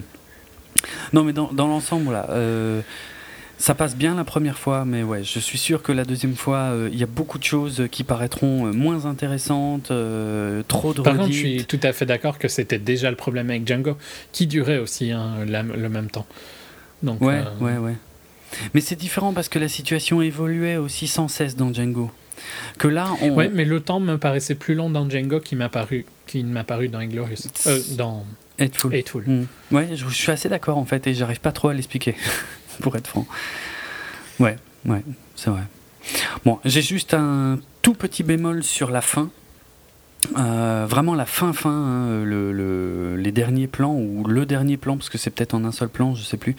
non, 1.11 1.23
mais 1.23 1.33
dans, 1.33 1.51
dans 1.51 1.67
l'ensemble, 1.67 2.03
voilà. 2.03 2.27
Ça 3.63 3.75
passe 3.75 3.95
bien 3.95 4.15
la 4.15 4.25
première 4.25 4.59
fois, 4.59 4.83
mais 4.83 5.03
ouais, 5.03 5.23
je 5.23 5.39
suis 5.39 5.57
sûr 5.57 5.81
que 5.83 5.93
la 5.93 6.03
deuxième 6.03 6.35
fois, 6.35 6.73
euh, 6.73 6.89
il 6.91 6.99
y 6.99 7.03
a 7.03 7.05
beaucoup 7.05 7.39
de 7.39 7.45
choses 7.45 7.87
qui 7.89 8.03
paraîtront 8.03 8.67
euh, 8.67 8.73
moins 8.73 9.05
intéressantes, 9.05 9.89
euh, 9.89 10.63
trop 10.67 10.93
de 10.93 11.01
Par 11.01 11.15
contre, 11.15 11.31
je 11.31 11.37
suis 11.37 11.65
tout 11.65 11.79
à 11.81 11.93
fait 11.93 12.05
d'accord 12.05 12.39
que 12.39 12.49
c'était 12.49 12.77
déjà 12.77 13.09
le 13.09 13.15
problème 13.15 13.49
avec 13.49 13.65
Django, 13.65 13.95
qui 14.33 14.47
durait 14.47 14.79
aussi 14.79 15.11
hein, 15.11 15.45
le 15.47 15.87
même 15.87 16.09
temps. 16.09 16.25
Donc, 17.03 17.21
ouais, 17.21 17.41
ouais, 17.61 17.77
ouais. 17.77 17.95
Mais 18.73 18.81
c'est 18.81 18.97
différent 18.97 19.31
parce 19.31 19.47
que 19.47 19.59
la 19.59 19.69
situation 19.69 20.21
évoluait 20.21 20.75
aussi 20.75 21.07
sans 21.07 21.29
cesse 21.29 21.55
dans 21.55 21.73
Django. 21.73 22.11
Que 22.79 22.89
là, 22.89 23.07
on... 23.21 23.29
Ouais, 23.29 23.47
mais 23.47 23.63
le 23.63 23.79
temps 23.79 24.01
me 24.01 24.17
paraissait 24.17 24.55
plus 24.55 24.75
long 24.75 24.89
dans 24.89 25.09
Django 25.09 25.39
qu'il 25.39 25.57
m'a 25.57 25.69
paru, 25.69 26.05
qu'il 26.27 26.47
m'a 26.47 26.65
paru 26.65 26.89
dans 26.89 26.99
Inglorious, 26.99 27.47
dans 27.91 28.25
Hateful. 28.59 28.93
Hateful. 28.93 29.23
Mm. 29.25 29.45
Ouais, 29.71 29.87
je, 29.95 30.05
je, 30.05 30.13
suis 30.13 30.33
assez 30.33 30.49
d'accord 30.49 30.77
en 30.77 30.85
fait, 30.85 31.07
et 31.07 31.13
j'arrive 31.13 31.39
pas 31.39 31.53
trop 31.53 31.69
à 31.69 31.73
l'expliquer. 31.73 32.15
pour 32.81 32.95
être 32.95 33.07
franc. 33.07 33.25
Ouais, 34.39 34.57
ouais, 34.85 35.03
c'est 35.35 35.49
vrai. 35.49 35.63
Bon, 36.45 36.59
j'ai 36.65 36.81
juste 36.81 37.13
un 37.13 37.59
tout 37.81 37.93
petit 37.93 38.23
bémol 38.23 38.63
sur 38.63 38.91
la 38.91 39.01
fin. 39.01 39.29
Euh, 40.37 40.85
vraiment 40.87 41.15
la 41.15 41.25
fin 41.25 41.51
fin, 41.51 41.69
hein, 41.69 42.23
le, 42.23 43.15
les 43.17 43.31
derniers 43.31 43.67
plans 43.67 43.93
ou 43.93 44.23
le 44.25 44.45
dernier 44.45 44.77
plan 44.77 44.95
parce 44.95 45.09
que 45.09 45.17
c'est 45.17 45.29
peut-être 45.29 45.53
en 45.53 45.65
un 45.65 45.71
seul 45.73 45.89
plan, 45.89 46.15
je 46.15 46.23
sais 46.23 46.37
plus, 46.37 46.55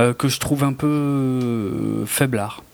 euh, 0.00 0.12
que 0.12 0.28
je 0.28 0.40
trouve 0.40 0.64
un 0.64 0.72
peu 0.72 0.86
euh, 0.86 2.06
faiblard. 2.06 2.64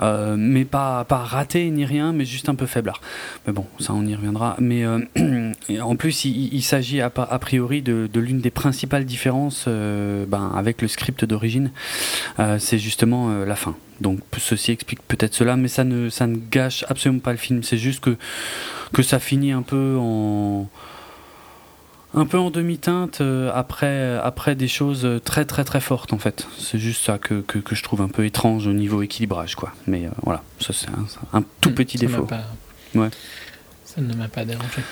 Euh, 0.00 0.36
mais 0.38 0.64
pas, 0.64 1.04
pas 1.04 1.18
raté 1.18 1.70
ni 1.70 1.84
rien, 1.84 2.12
mais 2.12 2.24
juste 2.24 2.48
un 2.48 2.54
peu 2.54 2.66
faiblard. 2.66 3.00
Mais 3.46 3.52
bon, 3.52 3.66
ça 3.78 3.92
on 3.94 4.04
y 4.06 4.14
reviendra. 4.14 4.56
Mais 4.58 4.84
euh, 4.84 5.00
en 5.80 5.96
plus, 5.96 6.24
il, 6.24 6.62
s'agit 6.62 7.00
a, 7.00 7.10
priori 7.10 7.82
de, 7.82 8.08
l'une 8.14 8.40
des 8.40 8.50
principales 8.50 9.04
différences 9.04 9.66
euh, 9.68 10.24
ben, 10.26 10.52
avec 10.56 10.82
le 10.82 10.88
script 10.88 11.24
d'origine, 11.24 11.70
c'est 12.58 12.78
justement 12.78 13.44
la 13.44 13.56
fin. 13.56 13.76
Donc 14.00 14.20
ceci 14.38 14.72
explique 14.72 15.00
peut-être 15.06 15.34
cela, 15.34 15.56
mais 15.56 15.68
ça 15.68 15.84
ne, 15.84 16.08
ça 16.08 16.26
ne 16.26 16.36
gâche 16.36 16.84
absolument 16.88 17.20
pas 17.20 17.30
le 17.30 17.38
film. 17.38 17.62
C'est 17.62 17.78
juste 17.78 18.00
que, 18.00 18.16
que 18.92 19.02
ça 19.02 19.18
finit 19.18 19.52
un 19.52 19.62
peu 19.62 19.96
en 19.98 20.68
un 22.14 22.26
peu 22.26 22.38
en 22.38 22.50
demi-teinte 22.50 23.20
euh, 23.20 23.50
après, 23.54 24.18
après 24.22 24.54
des 24.54 24.68
choses 24.68 25.08
très 25.24 25.44
très 25.44 25.64
très 25.64 25.80
fortes 25.80 26.12
en 26.12 26.18
fait. 26.18 26.46
C'est 26.58 26.78
juste 26.78 27.04
ça 27.04 27.18
que, 27.18 27.40
que, 27.40 27.74
je 27.74 27.82
trouve 27.82 28.00
un 28.00 28.08
peu 28.08 28.24
étrange 28.24 28.66
au 28.66 28.72
niveau 28.72 29.02
équilibrage 29.02 29.54
quoi. 29.54 29.72
Mais 29.86 30.06
euh, 30.06 30.10
voilà, 30.22 30.42
ça 30.60 30.72
c'est 30.72 30.88
un, 31.32 31.42
tout 31.60 31.70
hmm, 31.70 31.74
petit 31.74 31.98
défaut. 31.98 32.26
Ouais. 32.94 33.08
Ça 33.84 34.00
ne 34.00 34.14
m'a 34.14 34.28
pas 34.28 34.44
dérangé. 34.44 34.82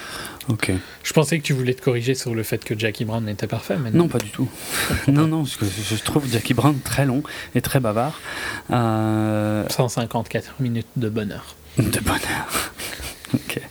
Ok. 0.49 0.73
Je 1.03 1.13
pensais 1.15 1.39
que 1.39 1.45
tu 1.45 1.55
voulais 1.55 1.73
te 1.73 1.83
corriger 1.83 2.15
sur 2.15 2.35
le 2.35 2.43
fait 2.43 2.63
que 2.63 2.79
Jackie 2.79 3.07
Brown 3.07 3.25
n'était 3.25 3.47
parfait, 3.47 3.79
mais 3.79 3.91
non. 3.91 4.09
pas 4.09 4.19
du 4.19 4.29
tout. 4.29 4.49
non, 5.09 5.27
non, 5.27 5.45
je, 5.45 5.57
je, 5.65 6.03
trouve 6.03 6.31
Jackie 6.31 6.53
Brown 6.53 6.79
très 6.81 7.07
long 7.07 7.23
et 7.55 7.63
très 7.63 7.81
bavard. 7.81 8.21
154 8.69 10.49
euh, 10.49 10.63
minutes 10.63 10.87
de 10.97 11.09
bonheur. 11.09 11.55
De 11.79 12.01
bonheur. 12.01 12.73
ok. 13.35 13.63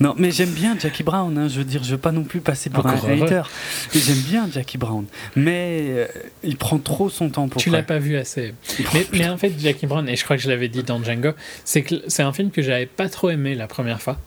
Non, 0.00 0.14
mais 0.16 0.30
j'aime 0.30 0.50
bien 0.50 0.78
Jackie 0.78 1.02
Brown. 1.02 1.36
Hein, 1.36 1.48
je 1.48 1.58
veux 1.58 1.64
dire, 1.64 1.82
je 1.82 1.90
veux 1.90 1.98
pas 1.98 2.12
non 2.12 2.22
plus 2.22 2.40
passer 2.40 2.70
pour 2.70 2.86
un 2.86 2.94
hater. 2.94 3.42
J'aime 3.92 4.20
bien 4.28 4.48
Jackie 4.50 4.78
Brown, 4.78 5.04
mais 5.34 5.86
euh, 5.88 6.06
il 6.44 6.56
prend 6.56 6.78
trop 6.78 7.08
son 7.08 7.30
temps 7.30 7.48
pour. 7.48 7.60
Tu 7.60 7.70
l'as 7.70 7.82
pas 7.82 7.98
vu 7.98 8.16
assez. 8.16 8.54
mais, 9.12 9.28
en 9.28 9.36
fait, 9.36 9.52
Jackie 9.58 9.86
Brown, 9.86 10.08
et 10.08 10.16
je 10.16 10.24
crois 10.24 10.36
que 10.36 10.42
je 10.42 10.48
l'avais 10.48 10.68
dit 10.68 10.82
dans 10.82 11.02
Django, 11.02 11.30
c'est 11.64 11.82
que 11.82 11.96
c'est 12.06 12.22
un 12.22 12.32
film 12.32 12.50
que 12.50 12.62
j'avais 12.62 12.86
pas 12.86 13.08
trop 13.08 13.30
aimé 13.30 13.54
la 13.54 13.66
première 13.66 14.00
fois. 14.00 14.18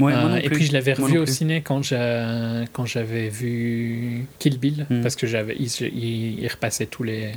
Euh, 0.00 0.36
et 0.36 0.50
puis 0.50 0.66
je 0.66 0.72
l'avais 0.72 0.92
revu 0.92 1.18
au 1.18 1.26
ciné 1.26 1.62
quand 1.62 1.82
j'avais 1.82 3.28
vu 3.28 4.26
Kill 4.38 4.58
Bill, 4.58 4.86
hmm. 4.90 5.02
parce 5.02 5.16
que 5.16 5.26
j'avais 5.26 5.56
il, 5.56 6.46
repassait 6.48 6.86
tous 6.86 7.02
les. 7.02 7.32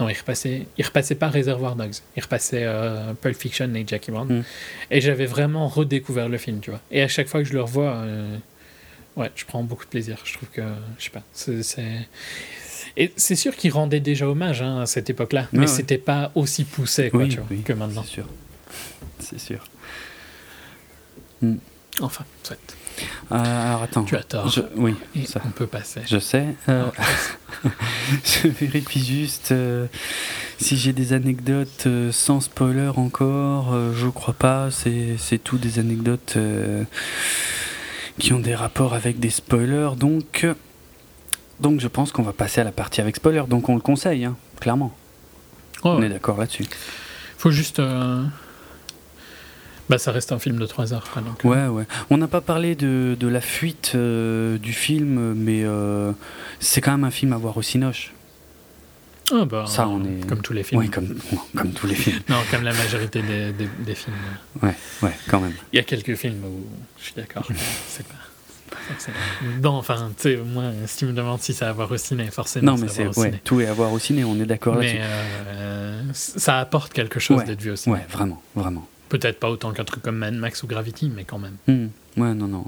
Non, 0.00 0.08
il 0.08 0.16
repassait, 0.16 0.66
il 0.78 0.84
repassait 0.84 1.14
pas 1.14 1.28
Reservoir 1.28 1.76
Dogs, 1.76 1.96
il 2.16 2.22
repassait 2.22 2.64
euh, 2.64 3.12
Pulp 3.12 3.36
Fiction 3.36 3.72
et 3.74 3.84
Jackie 3.86 4.10
Brown. 4.10 4.38
Hmm. 4.38 4.42
Et 4.90 5.02
j'avais 5.02 5.26
vraiment 5.26 5.68
redécouvert 5.68 6.30
le 6.30 6.38
film, 6.38 6.60
tu 6.60 6.70
vois. 6.70 6.80
Et 6.90 7.02
à 7.02 7.08
chaque 7.08 7.28
fois 7.28 7.42
que 7.42 7.48
je 7.48 7.52
le 7.52 7.60
revois, 7.60 7.92
euh, 7.96 8.36
ouais, 9.16 9.30
je 9.36 9.44
prends 9.44 9.62
beaucoup 9.62 9.84
de 9.84 9.90
plaisir. 9.90 10.18
Je 10.24 10.32
trouve 10.32 10.48
que, 10.48 10.62
je 10.98 11.04
sais 11.04 11.10
pas, 11.10 11.22
c'est. 11.32 12.08
Et 12.96 13.12
c'est 13.16 13.36
sûr 13.36 13.54
qu'il 13.54 13.72
rendait 13.72 14.00
déjà 14.00 14.26
hommage 14.26 14.62
hein, 14.62 14.80
à 14.80 14.86
cette 14.86 15.10
époque-là, 15.10 15.48
mais 15.52 15.66
c'était 15.66 15.98
pas 15.98 16.32
aussi 16.34 16.64
poussé 16.64 17.10
quoi, 17.10 17.28
tu 17.28 17.38
vois, 17.38 17.46
que 17.62 17.72
maintenant. 17.74 18.02
C'est 18.02 18.10
sûr. 18.10 18.26
C'est 19.18 19.38
sûr. 19.38 19.64
Hmm. 21.42 21.56
Enfin, 22.00 22.24
soit. 22.42 22.56
Euh, 23.32 23.36
alors 23.36 23.82
attends. 23.82 24.04
Tu 24.04 24.16
as 24.16 24.22
tort. 24.22 24.52
oui, 24.76 24.94
ça. 25.26 25.40
on 25.44 25.50
peut 25.50 25.66
passer. 25.66 26.00
Je 26.08 26.18
sais. 26.18 26.46
Euh, 26.68 26.86
je 28.24 28.48
vérifie 28.48 29.04
juste 29.04 29.52
euh, 29.52 29.86
si 30.58 30.76
j'ai 30.76 30.92
des 30.92 31.12
anecdotes 31.12 31.86
sans 32.10 32.40
spoiler 32.40 32.90
encore. 32.96 33.74
je 33.94 34.08
crois 34.08 34.34
pas. 34.34 34.68
C'est 34.70 35.38
tout 35.42 35.58
des 35.58 35.78
anecdotes 35.78 36.36
qui 38.18 38.32
ont 38.32 38.40
des 38.40 38.54
rapports 38.54 38.94
avec 38.94 39.20
des 39.20 39.30
spoilers. 39.30 39.90
Donc, 39.96 40.46
donc 41.60 41.80
je 41.80 41.88
pense 41.88 42.12
qu'on 42.12 42.22
va 42.22 42.32
passer 42.32 42.60
à 42.60 42.64
la 42.64 42.72
partie 42.72 43.00
avec 43.00 43.16
spoiler. 43.16 43.44
Donc 43.48 43.68
on 43.68 43.74
le 43.74 43.80
conseille, 43.80 44.24
hein, 44.24 44.36
clairement. 44.60 44.94
on 45.84 46.02
est 46.02 46.08
d'accord 46.08 46.38
là-dessus. 46.38 46.64
Faut 47.38 47.50
juste 47.50 47.80
bah, 49.90 49.98
ça 49.98 50.12
reste 50.12 50.30
un 50.30 50.38
film 50.38 50.56
de 50.56 50.66
3 50.66 50.94
heures. 50.94 51.04
donc, 51.16 51.44
euh. 51.44 51.48
ouais, 51.48 51.66
ouais. 51.66 51.84
On 52.10 52.16
n'a 52.16 52.28
pas 52.28 52.40
parlé 52.40 52.76
de, 52.76 53.16
de 53.18 53.26
la 53.26 53.40
fuite 53.40 53.92
euh, 53.96 54.56
du 54.56 54.72
film, 54.72 55.34
mais 55.34 55.64
euh, 55.64 56.12
c'est 56.60 56.80
quand 56.80 56.92
même 56.92 57.02
un 57.02 57.10
film 57.10 57.32
à 57.32 57.38
voir 57.38 57.56
au 57.56 57.62
Cinoche. 57.62 58.12
Ah 59.32 59.44
bah, 59.44 59.64
ça, 59.66 59.88
on 59.88 60.04
est... 60.04 60.24
Comme 60.28 60.42
tous 60.42 60.52
les 60.52 60.62
films. 60.62 60.80
Oui, 60.80 60.90
comme, 60.90 61.18
comme 61.56 61.72
tous 61.72 61.88
les 61.88 61.96
films. 61.96 62.20
non, 62.28 62.36
comme 62.52 62.62
la 62.62 62.72
majorité 62.72 63.20
des, 63.20 63.52
des, 63.52 63.94
films. 63.96 64.14
Ouais, 64.62 64.76
ouais, 65.02 65.12
quand 65.28 65.40
même. 65.40 65.54
Il 65.72 65.76
y 65.76 65.80
a 65.80 65.82
quelques 65.82 66.14
films 66.14 66.44
où 66.44 66.64
je 66.96 67.04
suis 67.06 67.14
d'accord. 67.16 67.48
c'est 67.88 68.06
pas. 68.06 68.14
Non, 69.60 69.72
enfin, 69.72 70.12
tu 70.16 70.22
sais, 70.22 70.36
moi, 70.36 70.70
si 70.86 70.98
tu 70.98 71.06
me 71.06 71.12
demandes 71.12 71.40
si 71.40 71.52
ça 71.52 71.68
à 71.68 71.72
voir 71.72 71.90
au 71.90 71.96
ciné, 71.96 72.30
forcément. 72.30 72.72
Non, 72.72 72.78
mais 72.78 72.86
c'est 72.86 73.08
ouais, 73.18 73.40
tout 73.42 73.60
est 73.60 73.66
à 73.66 73.72
voir 73.72 73.92
au 73.92 73.98
ciné, 73.98 74.22
on 74.22 74.38
est 74.40 74.46
d'accord 74.46 74.76
là-dessus. 74.76 74.98
Mais 74.98 76.12
ça 76.12 76.60
apporte 76.60 76.92
quelque 76.92 77.18
chose 77.18 77.42
d'être 77.42 77.60
vu 77.60 77.72
au 77.72 77.76
ciné. 77.76 77.96
Ouais, 77.96 78.06
vraiment, 78.08 78.40
vraiment. 78.54 78.86
Peut-être 79.10 79.38
pas 79.40 79.50
autant 79.50 79.72
qu'un 79.72 79.84
truc 79.84 80.02
comme 80.02 80.16
Mad 80.16 80.34
Max 80.34 80.62
ou 80.62 80.66
Gravity, 80.66 81.10
mais 81.14 81.24
quand 81.24 81.38
même. 81.38 81.56
Hmm. 81.66 81.88
Ouais, 82.16 82.32
non, 82.32 82.48
non. 82.48 82.64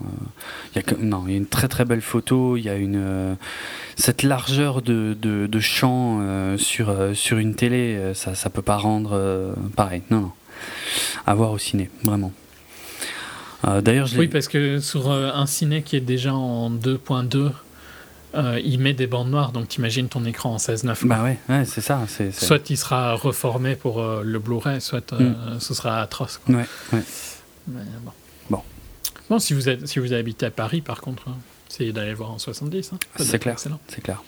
Il 0.74 0.78
euh, 0.78 0.82
y 0.82 0.95
il 1.03 1.30
y 1.30 1.34
a 1.34 1.36
une 1.36 1.47
très 1.47 1.68
très 1.68 1.84
belle 1.84 2.01
photo. 2.01 2.57
Il 2.57 2.64
y 2.64 2.68
a 2.68 2.74
une 2.74 2.97
euh, 2.97 3.34
cette 3.97 4.24
largeur 4.24 4.82
de, 4.82 5.16
de, 5.20 5.47
de 5.47 5.61
champ 5.61 6.18
euh, 6.20 6.59
sur 6.59 6.95
sur 7.14 7.38
une 7.38 7.55
télé, 7.55 8.12
ça 8.14 8.34
ça 8.34 8.51
peut 8.51 8.62
pas 8.62 8.76
rendre 8.76 9.55
pareil. 9.76 10.03
Non, 10.11 10.20
non. 10.20 10.32
À 11.26 11.34
voir 11.34 11.53
au 11.53 11.59
ciné, 11.59 11.90
vraiment. 12.05 12.32
D'ailleurs, 13.82 14.09
oui, 14.18 14.26
parce 14.26 14.49
que 14.49 14.80
sur 14.80 15.12
un 15.12 15.47
ciné 15.47 15.82
qui 15.82 15.95
est 15.95 16.01
déjà 16.01 16.34
en 16.34 16.68
2.2 16.68 17.53
euh, 18.35 18.61
il 18.64 18.80
met 18.80 18.95
des 18.95 19.07
bandes 19.07 19.30
noires, 19.30 19.53
donc 19.53 19.68
t'imagines 19.68 20.09
ton 20.09 20.24
écran 20.24 20.55
en 20.55 20.57
16-9. 20.57 21.07
Bah 21.07 21.22
ouais, 21.22 21.39
ouais 21.49 21.64
c'est 21.66 21.83
ça. 21.83 22.01
Soit 22.33 22.70
il 22.70 22.78
sera 22.78 23.14
reformé 23.14 23.76
pour 23.76 24.01
euh, 24.01 24.22
le 24.24 24.39
Blu-ray, 24.39 24.80
soit 24.80 25.12
euh, 25.12 25.30
mm. 25.57 25.61
ce 25.61 25.74
sera 25.74 26.01
atroce. 26.01 26.41
Ouais, 26.49 26.64
ouais. 26.93 27.03
bon. 27.66 28.12
bon. 28.49 28.62
Bon, 29.28 29.39
si 29.39 29.53
vous, 29.53 29.68
êtes, 29.68 29.87
si 29.87 29.99
vous 29.99 30.14
habitez 30.14 30.47
à 30.47 30.51
Paris, 30.51 30.80
par 30.80 31.03
contre, 31.03 31.28
hein, 31.28 31.37
essayez 31.70 31.93
d'aller 31.93 32.14
voir 32.14 32.30
en 32.30 32.39
70. 32.39 32.93
Hein. 32.95 32.99
c'est 33.18 33.39
clair. 33.39 33.59
C'est 33.59 34.01
clair. 34.01 34.22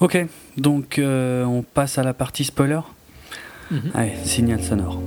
Ok, 0.00 0.18
donc 0.58 1.00
on 1.02 1.64
passe 1.74 1.96
à 1.96 2.02
la 2.02 2.12
partie 2.12 2.44
spoiler. 2.44 2.80
Mm-hmm. 3.72 3.90
Allez, 3.94 4.16
signal 4.24 4.62
sonore. 4.62 5.00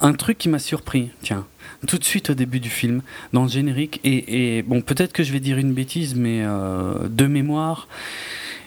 un 0.00 0.12
truc 0.12 0.38
qui 0.38 0.48
m'a 0.48 0.60
surpris, 0.60 1.10
tiens 1.22 1.44
tout 1.86 1.98
de 1.98 2.04
suite 2.04 2.30
au 2.30 2.34
début 2.34 2.60
du 2.60 2.70
film, 2.70 3.02
dans 3.32 3.42
le 3.44 3.48
générique. 3.48 4.00
Et, 4.04 4.62
bon, 4.62 4.80
peut-être 4.80 5.12
que 5.12 5.22
je 5.22 5.32
vais 5.32 5.40
dire 5.40 5.58
une 5.58 5.72
bêtise, 5.72 6.14
mais 6.14 6.42
euh, 6.42 7.08
de 7.08 7.26
mémoire, 7.26 7.88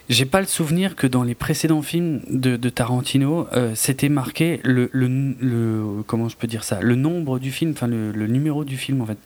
j'ai 0.10 0.26
pas 0.26 0.42
le 0.42 0.48
souvenir 0.48 0.96
que 0.96 1.08
dans 1.08 1.24
les 1.24 1.36
précédents 1.36 1.82
films 1.82 2.22
de, 2.30 2.58
Tarantino, 2.70 3.48
euh, 3.54 3.74
c'était 3.76 4.10
marqué 4.10 4.60
le, 4.64 4.90
le, 4.94 6.04
comment 6.06 6.28
je 6.28 6.36
peux 6.36 6.48
dire 6.48 6.64
ça, 6.64 6.80
le 6.82 6.96
nombre 6.96 7.40
du 7.40 7.52
film, 7.52 7.72
enfin 7.72 7.88
le, 7.88 8.28
numéro 8.28 8.66
du 8.66 8.78
film 8.78 9.02
en 9.02 9.06
fait. 9.06 9.18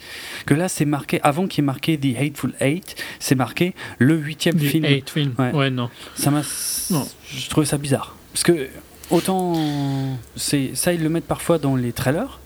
Que 0.46 0.54
là, 0.54 0.68
c'est 0.68 0.86
marqué 0.86 1.20
avant 1.24 1.48
qu'il 1.48 1.64
y 1.64 1.66
ait 1.66 1.66
marqué 1.66 1.98
The 1.98 2.18
Hateful 2.18 2.54
Eight, 2.60 2.96
c'est 3.20 3.36
marqué 3.36 3.74
le 3.98 4.16
huitième 4.16 4.60
film. 4.60 4.86
Eight 4.86 5.10
film. 5.10 5.34
Ouais. 5.40 5.70
non. 5.70 5.90
Ça 6.16 6.30
m'a, 6.32 6.42
je 6.44 7.50
trouvais 7.50 7.66
ça 7.66 7.78
bizarre 7.78 8.16
parce 8.32 8.44
que 8.44 8.68
autant 9.12 10.18
c'est 10.36 10.72
ça 10.76 10.92
ils 10.92 11.02
le 11.02 11.10
mettent 11.10 11.28
parfois 11.28 11.58
dans 11.58 11.76
les 11.76 11.94
trailers 11.94 12.40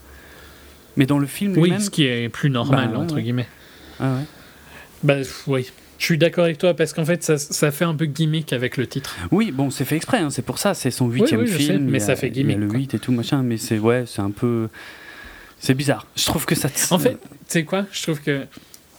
mais 0.98 1.06
dans 1.06 1.20
le 1.20 1.28
film 1.28 1.58
Oui, 1.58 1.74
ce 1.80 1.90
qui 1.90 2.06
est 2.06 2.30
plus 2.30 2.50
normal, 2.50 2.90
bah, 2.92 3.00
entre 3.00 3.20
guillemets. 3.20 3.48
Ah 4.00 4.16
ouais 4.16 4.24
Bah 5.04 5.16
oui. 5.48 5.72
Je 6.00 6.06
suis 6.06 6.18
d'accord 6.18 6.46
avec 6.46 6.58
toi 6.58 6.74
parce 6.74 6.94
qu'en 6.94 7.04
fait 7.04 7.22
ça, 7.24 7.38
ça, 7.38 7.72
fait 7.72 7.84
un 7.84 7.94
peu 7.94 8.06
gimmick 8.06 8.54
avec 8.54 8.78
le 8.78 8.88
titre. 8.88 9.18
Oui, 9.32 9.52
bon, 9.52 9.70
c'est 9.70 9.84
fait 9.84 9.98
exprès, 9.98 10.20
hein, 10.20 10.30
c'est 10.30 10.42
pour 10.42 10.58
ça, 10.58 10.74
c'est 10.74 10.92
son 10.92 11.10
huitième 11.10 11.46
film. 11.46 11.90
mais 11.90 12.00
ça 12.00 12.16
fait 12.16 12.30
gimmick. 12.30 12.58
Le 12.58 12.70
8 12.70 12.94
et 12.94 13.00
tout 13.00 13.12
machin, 13.12 13.44
mais 13.44 13.58
c'est 13.58 13.80
ouais, 13.80 14.06
c'est 14.08 14.22
un 14.22 14.32
peu, 14.32 14.70
c'est 15.60 15.74
bizarre. 15.74 16.08
Je 16.16 16.26
trouve 16.26 16.46
que 16.46 16.56
ça. 16.56 16.70
En 16.92 17.00
fait, 17.00 17.18
tu 17.20 17.28
sais 17.48 17.64
quoi 17.66 17.86
Je 17.92 18.02
trouve 18.02 18.22
que 18.22 18.46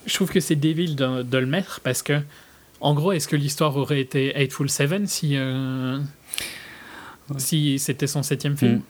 je 0.07 0.14
trouve 0.14 0.30
que 0.30 0.41
c'est 0.41 0.57
débile 0.57 0.95
de, 0.95 1.22
de, 1.22 1.38
le 1.38 1.47
mettre 1.47 1.80
parce 1.80 2.03
que, 2.03 2.20
en 2.80 2.95
gros, 2.95 3.12
est-ce 3.12 3.28
que 3.28 3.36
l'histoire 3.36 3.76
aurait 3.76 4.01
été 4.01 4.34
Hateful 4.34 4.68
Seven 4.68 5.07
si 5.07 5.36
euh, 5.36 5.99
si 7.38 7.78
c'était 7.78 8.07
son 8.07 8.22
septième 8.22 8.57
film 8.59 8.76
mm. 8.76 8.82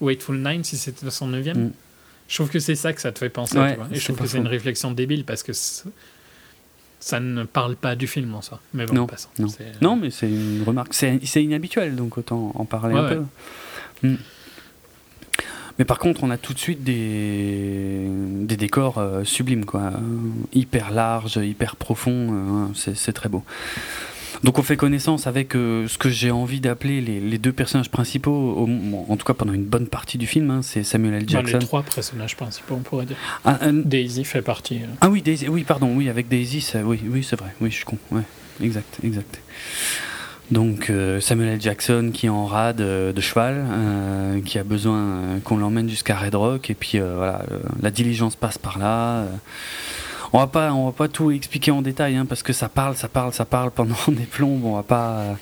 ou 0.00 0.08
Hateful 0.08 0.38
Nine 0.38 0.64
si 0.64 0.78
c'était 0.78 1.10
son 1.10 1.28
neuvième? 1.28 1.66
Mm. 1.66 1.72
Je 2.28 2.34
trouve 2.34 2.50
que 2.50 2.58
c'est 2.58 2.74
ça 2.74 2.92
que 2.92 3.00
ça 3.00 3.12
te 3.12 3.18
fait 3.18 3.28
penser. 3.28 3.54
tu 3.54 3.76
vois 3.76 3.88
et 3.90 3.96
je 3.96 4.04
trouve 4.04 4.18
que 4.18 4.26
c'est 4.26 4.38
une 4.38 4.46
réflexion 4.46 4.90
débile 4.90 5.24
parce 5.24 5.42
que 5.42 5.52
ça 5.52 7.20
ne 7.20 7.44
parle 7.44 7.76
pas 7.76 7.94
du 7.94 8.06
film 8.06 8.34
en 8.34 8.42
soi. 8.42 8.60
Mais 8.74 8.86
bon, 8.86 8.94
non, 8.94 9.06
non. 9.38 9.48
Euh, 9.60 9.72
non. 9.80 9.96
mais 9.96 10.10
c'est 10.10 10.28
une 10.28 10.64
remarque. 10.66 10.92
C'est 10.94 11.20
inhabituel, 11.42 11.94
donc 11.94 12.18
autant 12.18 12.52
en 12.54 12.64
parler 12.64 12.96
un 12.96 13.08
peu. 13.08 13.22
Hmm. 14.02 14.16
Mais 15.78 15.84
par 15.84 15.98
contre, 15.98 16.24
on 16.24 16.30
a 16.30 16.38
tout 16.38 16.54
de 16.54 16.58
suite 16.58 16.82
des, 16.84 18.08
des 18.08 18.56
décors 18.56 18.96
euh, 18.96 19.24
sublimes, 19.24 19.66
quoi. 19.66 19.92
hyper 20.54 20.90
larges, 20.90 21.36
hyper 21.36 21.76
profonds. 21.76 22.70
Euh, 22.74 22.92
c'est 22.94 23.12
très 23.12 23.28
beau. 23.28 23.44
Donc 24.42 24.58
on 24.58 24.62
fait 24.62 24.76
connaissance 24.76 25.26
avec 25.26 25.54
euh, 25.54 25.88
ce 25.88 25.98
que 25.98 26.08
j'ai 26.08 26.30
envie 26.30 26.60
d'appeler 26.60 27.00
les, 27.00 27.38
deux 27.38 27.52
personnages 27.52 27.90
principaux, 27.90 28.66
en 29.08 29.16
tout 29.16 29.24
cas 29.24 29.34
pendant 29.34 29.52
une 29.52 29.64
bonne 29.64 29.86
partie 29.86 30.18
du 30.18 30.26
film, 30.26 30.50
hein, 30.50 30.60
c'est 30.62 30.82
Samuel 30.82 31.14
L. 31.14 31.28
Jackson. 31.28 31.58
les 31.58 31.64
trois 31.64 31.82
personnages 31.82 32.36
principaux, 32.36 32.74
on 32.74 32.80
pourrait 32.80 33.06
dire. 33.06 33.16
Ah, 33.44 33.58
Daisy 33.72 34.24
fait 34.24 34.42
partie. 34.42 34.76
Euh. 34.76 34.86
Ah 35.00 35.08
oui, 35.08 35.22
Daisy, 35.22 35.48
oui, 35.48 35.64
pardon, 35.64 35.92
oui, 35.94 36.08
avec 36.08 36.28
Daisy, 36.28 36.64
oui, 36.84 37.00
oui 37.06 37.24
c'est 37.28 37.38
vrai, 37.38 37.54
oui, 37.60 37.70
je 37.70 37.76
suis 37.76 37.84
con, 37.84 37.98
ouais, 38.10 38.22
exact, 38.62 38.98
exact. 39.04 39.40
Donc 40.50 40.90
euh, 40.90 41.20
Samuel 41.20 41.54
L. 41.54 41.60
Jackson 41.60 42.10
qui 42.14 42.26
est 42.26 42.30
en 42.30 42.46
rade 42.46 42.76
de 42.76 43.20
cheval, 43.20 43.64
qui 44.44 44.58
a 44.58 44.64
besoin 44.64 45.40
qu'on 45.44 45.56
l'emmène 45.56 45.88
jusqu'à 45.88 46.16
Red 46.16 46.34
Rock, 46.34 46.70
et 46.70 46.74
puis 46.74 46.98
voilà, 46.98 47.42
la 47.82 47.90
diligence 47.90 48.36
passe 48.36 48.58
par 48.58 48.78
là 48.78 49.26
on 50.36 50.40
va 50.40 50.46
pas, 50.48 50.68
va 50.70 50.92
pas 50.92 51.08
tout 51.08 51.30
expliquer 51.30 51.70
en 51.70 51.80
détail, 51.80 52.14
hein, 52.16 52.26
parce 52.26 52.42
que 52.42 52.52
ça 52.52 52.68
parle, 52.68 52.94
ça 52.94 53.08
parle, 53.08 53.32
ça 53.32 53.46
parle 53.46 53.70
pendant 53.70 53.96
des 54.08 54.26
plombs. 54.26 54.60
On 54.64 54.76
va 54.76 54.82
pas 54.82 55.12
euh, 55.12 55.32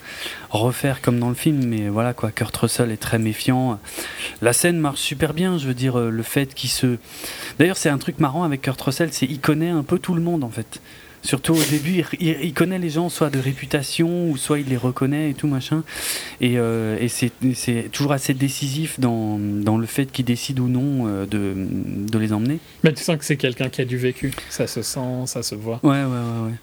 refaire 0.50 1.00
comme 1.00 1.18
dans 1.18 1.30
le 1.30 1.34
film, 1.34 1.64
mais 1.66 1.88
voilà 1.88 2.14
quoi. 2.14 2.30
Kurt 2.30 2.56
Russell 2.56 2.92
est 2.92 3.02
très 3.02 3.18
méfiant. 3.18 3.80
La 4.40 4.52
scène 4.52 4.78
marche 4.78 5.00
super 5.00 5.34
bien. 5.34 5.58
Je 5.58 5.66
veux 5.66 5.74
dire, 5.74 5.98
euh, 5.98 6.10
le 6.10 6.22
fait 6.22 6.54
qu'il 6.54 6.70
se. 6.70 6.98
D'ailleurs, 7.58 7.76
c'est 7.76 7.88
un 7.88 7.98
truc 7.98 8.20
marrant 8.20 8.44
avec 8.44 8.62
Kurt 8.62 8.80
Russell, 8.80 9.12
c'est 9.12 9.26
qu'il 9.26 9.40
connaît 9.40 9.70
un 9.70 9.82
peu 9.82 9.98
tout 9.98 10.14
le 10.14 10.22
monde 10.22 10.44
en 10.44 10.50
fait. 10.50 10.80
Surtout 11.24 11.54
au 11.54 11.64
début, 11.70 12.04
il, 12.20 12.52
connaît 12.52 12.78
les 12.78 12.90
gens 12.90 13.08
soit 13.08 13.30
de 13.30 13.38
réputation 13.38 14.28
ou 14.28 14.36
soit 14.36 14.58
il 14.58 14.68
les 14.68 14.76
reconnaît 14.76 15.30
et 15.30 15.34
tout 15.34 15.46
machin. 15.46 15.82
Et, 16.42 16.58
euh, 16.58 16.98
et 17.00 17.08
c'est 17.08 17.88
toujours 17.90 18.12
assez 18.12 18.34
décisif 18.34 19.00
dans, 19.00 19.38
dans 19.38 19.78
le 19.78 19.86
fait 19.86 20.12
qu'il 20.12 20.26
décide 20.26 20.60
ou 20.60 20.68
non 20.68 21.06
euh, 21.06 21.24
de, 21.24 21.54
de, 21.56 22.18
les 22.18 22.34
emmener. 22.34 22.58
Mais 22.82 22.92
tu 22.92 23.02
sens 23.02 23.16
que 23.16 23.24
c'est 23.24 23.38
quelqu'un 23.38 23.70
qui 23.70 23.80
a 23.80 23.86
du 23.86 23.96
vécu. 23.96 24.32
Ça 24.50 24.66
se 24.66 24.82
sent, 24.82 25.24
ça 25.24 25.42
se 25.42 25.54
voit. 25.54 25.80
Ouais, 25.82 25.92
ouais, 25.92 26.04
ouais. 26.04 26.48
ouais. 26.48 26.54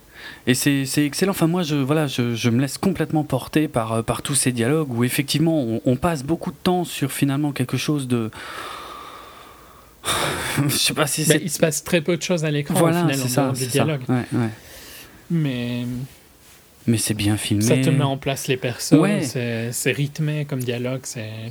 Et 0.45 0.53
c'est 0.53 1.05
excellent. 1.05 1.32
Enfin, 1.32 1.47
moi, 1.47 1.64
je, 1.64 1.76
voilà, 1.76 2.05
je, 2.05 2.36
je, 2.36 2.49
me 2.51 2.62
laisse 2.62 2.78
complètement 2.78 3.24
porter 3.24 3.68
par, 3.68 3.93
euh, 3.93 4.01
par 4.03 4.22
tous 4.22 4.36
ces 4.36 4.51
dialogues 4.51 4.93
où 4.93 5.03
effectivement 5.03 5.59
on, 5.59 5.82
on 5.86 5.95
passe 5.95 6.24
beaucoup 6.24 6.51
de 6.51 6.57
temps 6.62 6.84
sur 6.84 7.12
finalement 7.12 7.51
quelque 7.51 7.78
chose 7.78 8.07
de 8.07 8.30
je 10.68 10.76
sais 10.76 10.93
pas 10.93 11.08
si 11.08 11.24
il 11.24 11.49
se 11.49 11.60
passe 11.60 11.84
très 11.84 12.02
peu 12.02 12.18
de 12.18 12.22
choses 12.22 12.43
à 12.43 12.52
l'écran 12.52 12.74
voilà, 12.76 13.06
au 13.06 13.10
final 13.10 13.30
ça. 13.30 13.54
Ouais, 13.86 14.26
ouais. 14.34 14.49
Mais 15.30 15.86
mais 16.88 16.97
c'est 16.97 17.14
bien 17.14 17.38
filmé. 17.38 17.64
Ça 17.64 17.78
te 17.78 17.89
met 17.89 18.04
en 18.04 18.18
place 18.18 18.47
les 18.47 18.58
persos, 18.58 18.95
c'est 19.24 19.91
rythmé 19.91 20.45
comme 20.45 20.60
dialogue, 20.60 21.02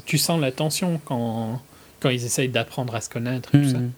tu 0.07 0.19
sens 0.19 0.41
la 0.41 0.53
tension 0.53 1.01
quand, 1.05 1.61
quand 2.01 2.11
ils 2.11 2.25
essayent 2.25 2.49
d'apprendre 2.49 2.95
à 2.95 3.01
se 3.01 3.09
connaître. 3.09 3.51
Tout 3.51 3.65
ça. 3.65 3.79
Hmm. 3.79 3.91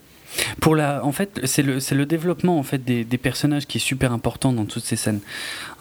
Pour 0.60 0.76
la, 0.76 1.04
en 1.04 1.12
fait, 1.12 1.40
c'est 1.44 1.62
le, 1.62 1.78
le 1.94 2.06
développement 2.06 2.58
en 2.58 2.62
fait 2.62 2.82
des, 2.82 3.04
des, 3.04 3.18
personnages 3.18 3.66
qui 3.66 3.76
est 3.76 3.82
super 3.82 4.12
important 4.12 4.52
dans 4.52 4.64
toutes 4.64 4.84
ces 4.84 4.96
scènes, 4.96 5.20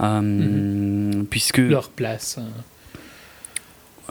euh, 0.01 0.19
mhm. 0.19 1.25
puisque 1.29 1.59
leur 1.59 1.89
place, 1.89 2.37
euh, 2.37 2.99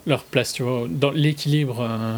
leur 0.07 0.25
place, 0.25 0.55
tu 0.55 0.63
vois, 0.63 0.87
dans 0.89 1.11
l'équilibre. 1.11 1.81
Euh, 1.81 2.17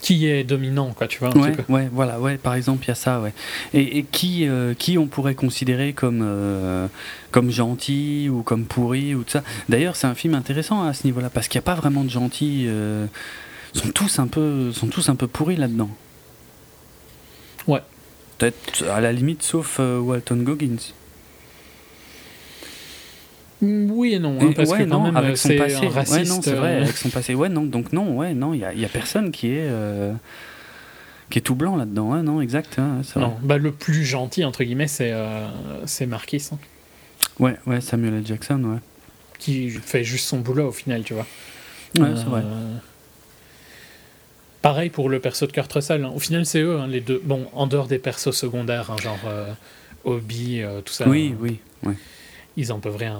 qui 0.00 0.26
est 0.26 0.44
dominant, 0.44 0.92
quoi, 0.92 1.06
tu 1.06 1.18
vois. 1.18 1.36
ouais, 1.36 1.56
ouais, 1.68 1.88
voilà, 1.92 2.20
ouais, 2.20 2.36
par 2.36 2.54
exemple, 2.54 2.84
il 2.84 2.88
y 2.88 2.92
a 2.92 2.94
ça, 2.94 3.20
ouais. 3.20 3.32
Et, 3.74 3.98
et 3.98 4.02
qui, 4.04 4.46
qui 4.78 4.98
on 4.98 5.06
pourrait 5.06 5.34
considérer 5.34 5.92
comme, 5.92 6.88
comme 7.30 7.50
gentil 7.50 8.28
ou 8.30 8.42
comme 8.42 8.64
pourri 8.64 9.14
ou 9.14 9.24
tout 9.24 9.30
ça? 9.30 9.42
D'ailleurs, 9.68 9.96
c'est 9.96 10.06
un 10.06 10.14
film 10.14 10.34
intéressant 10.34 10.82
à 10.82 10.92
ce 10.94 11.06
niveau-là, 11.06 11.30
parce 11.30 11.48
qu'il 11.48 11.58
n'y 11.58 11.64
a 11.64 11.66
pas 11.66 11.74
vraiment 11.74 12.04
de 12.04 12.10
gentil 12.10 12.68
sont 13.74 13.90
tous 13.90 14.18
un 14.18 14.26
peu, 14.26 14.72
sont 14.72 14.88
tous 14.88 15.08
un 15.08 15.16
peu 15.16 15.26
pourris 15.26 15.56
là-dedans. 15.56 15.90
Ouais. 17.66 17.80
Peut-être 18.38 18.84
à 18.88 19.00
la 19.00 19.12
limite, 19.12 19.42
sauf 19.42 19.78
euh, 19.80 19.98
Walton 19.98 20.36
Goggins. 20.36 20.92
Mm, 23.62 23.90
oui 23.90 24.14
et 24.14 24.18
non, 24.18 24.38
hein, 24.40 24.52
parce 24.54 24.72
que 24.72 24.82
non, 24.82 25.04
avec 25.14 25.38
son 25.38 25.48
passé, 25.56 25.78
ouais, 25.86 26.24
non, 26.24 26.42
c'est 26.42 26.52
vrai, 26.52 26.74
euh. 26.74 26.82
avec 26.82 26.96
son 26.96 27.08
passé, 27.08 27.34
ouais, 27.34 27.48
non, 27.48 27.62
donc 27.62 27.92
non, 27.92 28.16
ouais, 28.16 28.34
non, 28.34 28.52
il 28.54 28.60
y 28.60 28.64
a, 28.64 28.74
y 28.74 28.84
a, 28.84 28.88
personne 28.88 29.30
qui 29.30 29.48
est 29.48 29.68
euh, 29.68 30.12
qui 31.30 31.38
est 31.38 31.42
tout 31.42 31.54
blanc 31.54 31.76
là-dedans, 31.76 32.12
ouais, 32.12 32.22
non, 32.22 32.40
exact. 32.40 32.78
Hein, 32.78 33.00
non, 33.16 33.36
bah 33.42 33.58
le 33.58 33.72
plus 33.72 34.04
gentil 34.04 34.44
entre 34.44 34.64
guillemets, 34.64 34.88
c'est 34.88 35.14
c'est 35.86 36.06
Marquis. 36.06 36.48
Hein. 36.52 36.58
Ouais, 37.38 37.56
ouais, 37.66 37.80
Samuel 37.80 38.14
L. 38.14 38.26
Jackson, 38.26 38.62
ouais. 38.64 38.78
Qui 39.38 39.70
fait 39.70 40.04
juste 40.04 40.26
son 40.26 40.40
boulot 40.40 40.68
au 40.68 40.72
final, 40.72 41.02
tu 41.02 41.14
vois. 41.14 41.26
Ouais, 41.98 42.10
c'est 42.16 42.24
vrai. 42.24 42.42
Pareil 44.62 44.90
pour 44.90 45.08
le 45.08 45.18
perso 45.18 45.46
de 45.46 45.52
Kurt 45.52 45.72
Russell. 45.72 46.04
Hein. 46.04 46.12
Au 46.14 46.20
final, 46.20 46.46
c'est 46.46 46.60
eux, 46.60 46.78
hein, 46.78 46.86
les 46.86 47.00
deux. 47.00 47.20
Bon, 47.24 47.48
en 47.52 47.66
dehors 47.66 47.88
des 47.88 47.98
persos 47.98 48.30
secondaires, 48.30 48.92
hein, 48.92 48.96
genre 49.02 49.18
euh, 49.26 49.52
Obi, 50.04 50.62
euh, 50.62 50.80
tout 50.80 50.92
ça. 50.92 51.08
Oui, 51.08 51.34
oui, 51.40 51.58
oui. 51.82 51.94
Ils 52.56 52.72
en 52.72 52.80
peuvent 52.80 52.96
rien. 52.96 53.18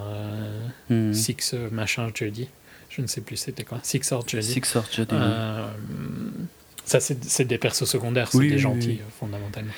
Euh, 0.91 1.11
hmm. 1.11 1.15
Six 1.15 1.55
machin 1.71 2.11
jeudi. 2.15 2.49
Je 2.91 3.01
ne 3.01 3.07
sais 3.07 3.23
plus 3.23 3.37
c'était 3.37 3.65
quoi. 3.65 3.79
Six 3.83 4.13
or 4.13 4.27
jeudi. 4.29 4.53
Six 4.53 4.77
or 4.77 4.85
jeudi. 4.91 5.15
ça, 6.85 7.01
c'est 7.01 7.45
des 7.45 7.59
persos 7.59 7.87
secondaires, 7.87 8.29
c'est 8.31 8.41
des 8.41 8.59
gentils, 8.59 9.01
fondamentalement. 9.19 9.73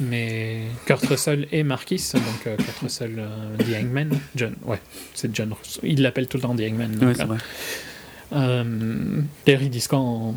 Mais 0.00 0.62
Kurt 0.86 1.04
Russell 1.04 1.46
et 1.52 1.62
Marquis, 1.62 2.02
donc 2.14 2.56
Kurt 2.56 2.78
Russell, 2.78 3.22
The 3.58 3.74
Hangman, 3.76 4.18
John, 4.34 4.54
ouais, 4.64 4.80
c'est 5.12 5.34
John 5.34 5.52
Russell. 5.52 5.90
Il 5.90 6.00
l'appelle 6.00 6.26
tout 6.26 6.38
le 6.38 6.42
temps 6.42 6.56
The 6.56 6.62
Hangman. 6.62 6.96
Oui, 7.02 7.12
c'est 7.14 7.24
vrai. 7.24 7.38
Ils 9.46 9.70
disent 9.70 9.88
quand 9.88 10.34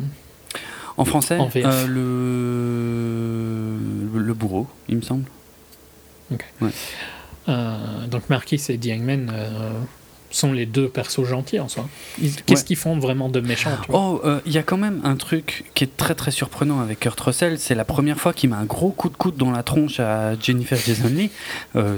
en 0.98 1.04
français 1.04 1.38
euh, 1.40 1.86
le... 4.12 4.18
le 4.18 4.34
bourreau, 4.34 4.66
il 4.88 4.96
me 4.96 5.02
semble. 5.02 5.26
Ok. 6.32 6.44
Euh, 6.62 6.70
donc 7.48 8.28
Marquis 8.28 8.62
et 8.68 8.76
Diangman 8.76 9.30
euh, 9.32 9.70
sont 10.30 10.52
les 10.52 10.66
deux 10.66 10.88
persos 10.88 11.24
gentils 11.24 11.58
en 11.58 11.68
soi. 11.68 11.88
Qu'est-ce 12.46 12.64
qu'ils 12.64 12.76
font 12.76 12.98
vraiment 12.98 13.28
de 13.28 13.40
méchants 13.40 13.70
Oh, 13.88 14.22
il 14.46 14.52
y 14.52 14.58
a 14.58 14.62
quand 14.62 14.76
même 14.76 15.00
un 15.04 15.16
truc 15.16 15.64
qui 15.74 15.84
est 15.84 15.96
très 15.96 16.14
très 16.14 16.30
surprenant 16.30 16.80
avec 16.80 17.00
Kurt 17.00 17.18
Russell. 17.20 17.58
C'est 17.58 17.74
la 17.74 17.84
première 17.84 18.18
fois 18.18 18.32
qu'il 18.32 18.50
met 18.50 18.56
un 18.56 18.64
gros 18.64 18.90
coup 18.90 19.08
de 19.08 19.16
coude 19.16 19.36
dans 19.36 19.50
la 19.50 19.62
tronche 19.62 20.00
à 20.00 20.38
Jennifer 20.38 20.78
Jason 20.78 21.08
Lee. 21.08 21.30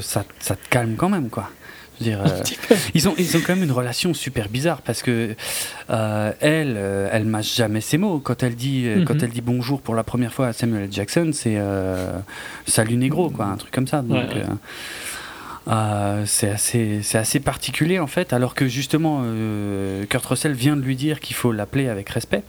ça, 0.01 0.25
ça 0.39 0.57
te 0.57 0.69
calme 0.69 0.95
quand 0.97 1.09
même, 1.09 1.29
quoi. 1.29 1.51
Dire, 2.01 2.23
euh, 2.25 2.43
ils, 2.95 3.09
ont, 3.09 3.15
ils 3.19 3.37
ont 3.37 3.41
quand 3.41 3.55
même 3.55 3.65
une 3.65 3.73
relation 3.73 4.15
super 4.15 4.49
bizarre 4.49 4.81
parce 4.81 5.03
que 5.03 5.37
euh, 5.91 6.33
elle, 6.41 6.75
euh, 6.79 7.11
elle 7.13 7.27
mâche 7.27 7.55
jamais 7.55 7.83
ses 7.83 7.99
mots. 7.99 8.21
Quand 8.21 8.43
elle, 8.43 8.55
dit, 8.55 8.87
quand 9.07 9.15
mhm. 9.15 9.25
elle 9.25 9.31
dit 9.31 9.43
bonjour 9.43 9.83
pour 9.83 9.95
la 9.95 10.03
première 10.03 10.33
fois 10.33 10.49
à 10.49 10.53
Samuel 10.55 10.85
L. 10.85 10.93
Jackson, 10.93 11.31
c'est 11.35 11.59
salut 12.67 12.97
négro, 12.97 13.29
quoi, 13.31 13.47
un 13.47 13.57
truc 13.57 13.71
comme 13.71 13.87
ça. 13.87 14.01
Donc, 14.03 14.31
c'est 15.67 16.51
assez, 16.51 17.01
assez 17.15 17.41
particulier 17.41 17.99
en 17.99 18.07
fait, 18.07 18.33
alors 18.33 18.55
que 18.55 18.67
justement 18.67 19.23
Kurt 20.09 20.27
Russell 20.27 20.53
vient 20.53 20.77
de 20.77 20.83
lui 20.83 20.97
dire 20.97 21.21
qu'il 21.21 21.37
faut 21.37 21.53
l'appeler 21.53 21.89
avec 21.89 22.09
respect. 22.11 22.43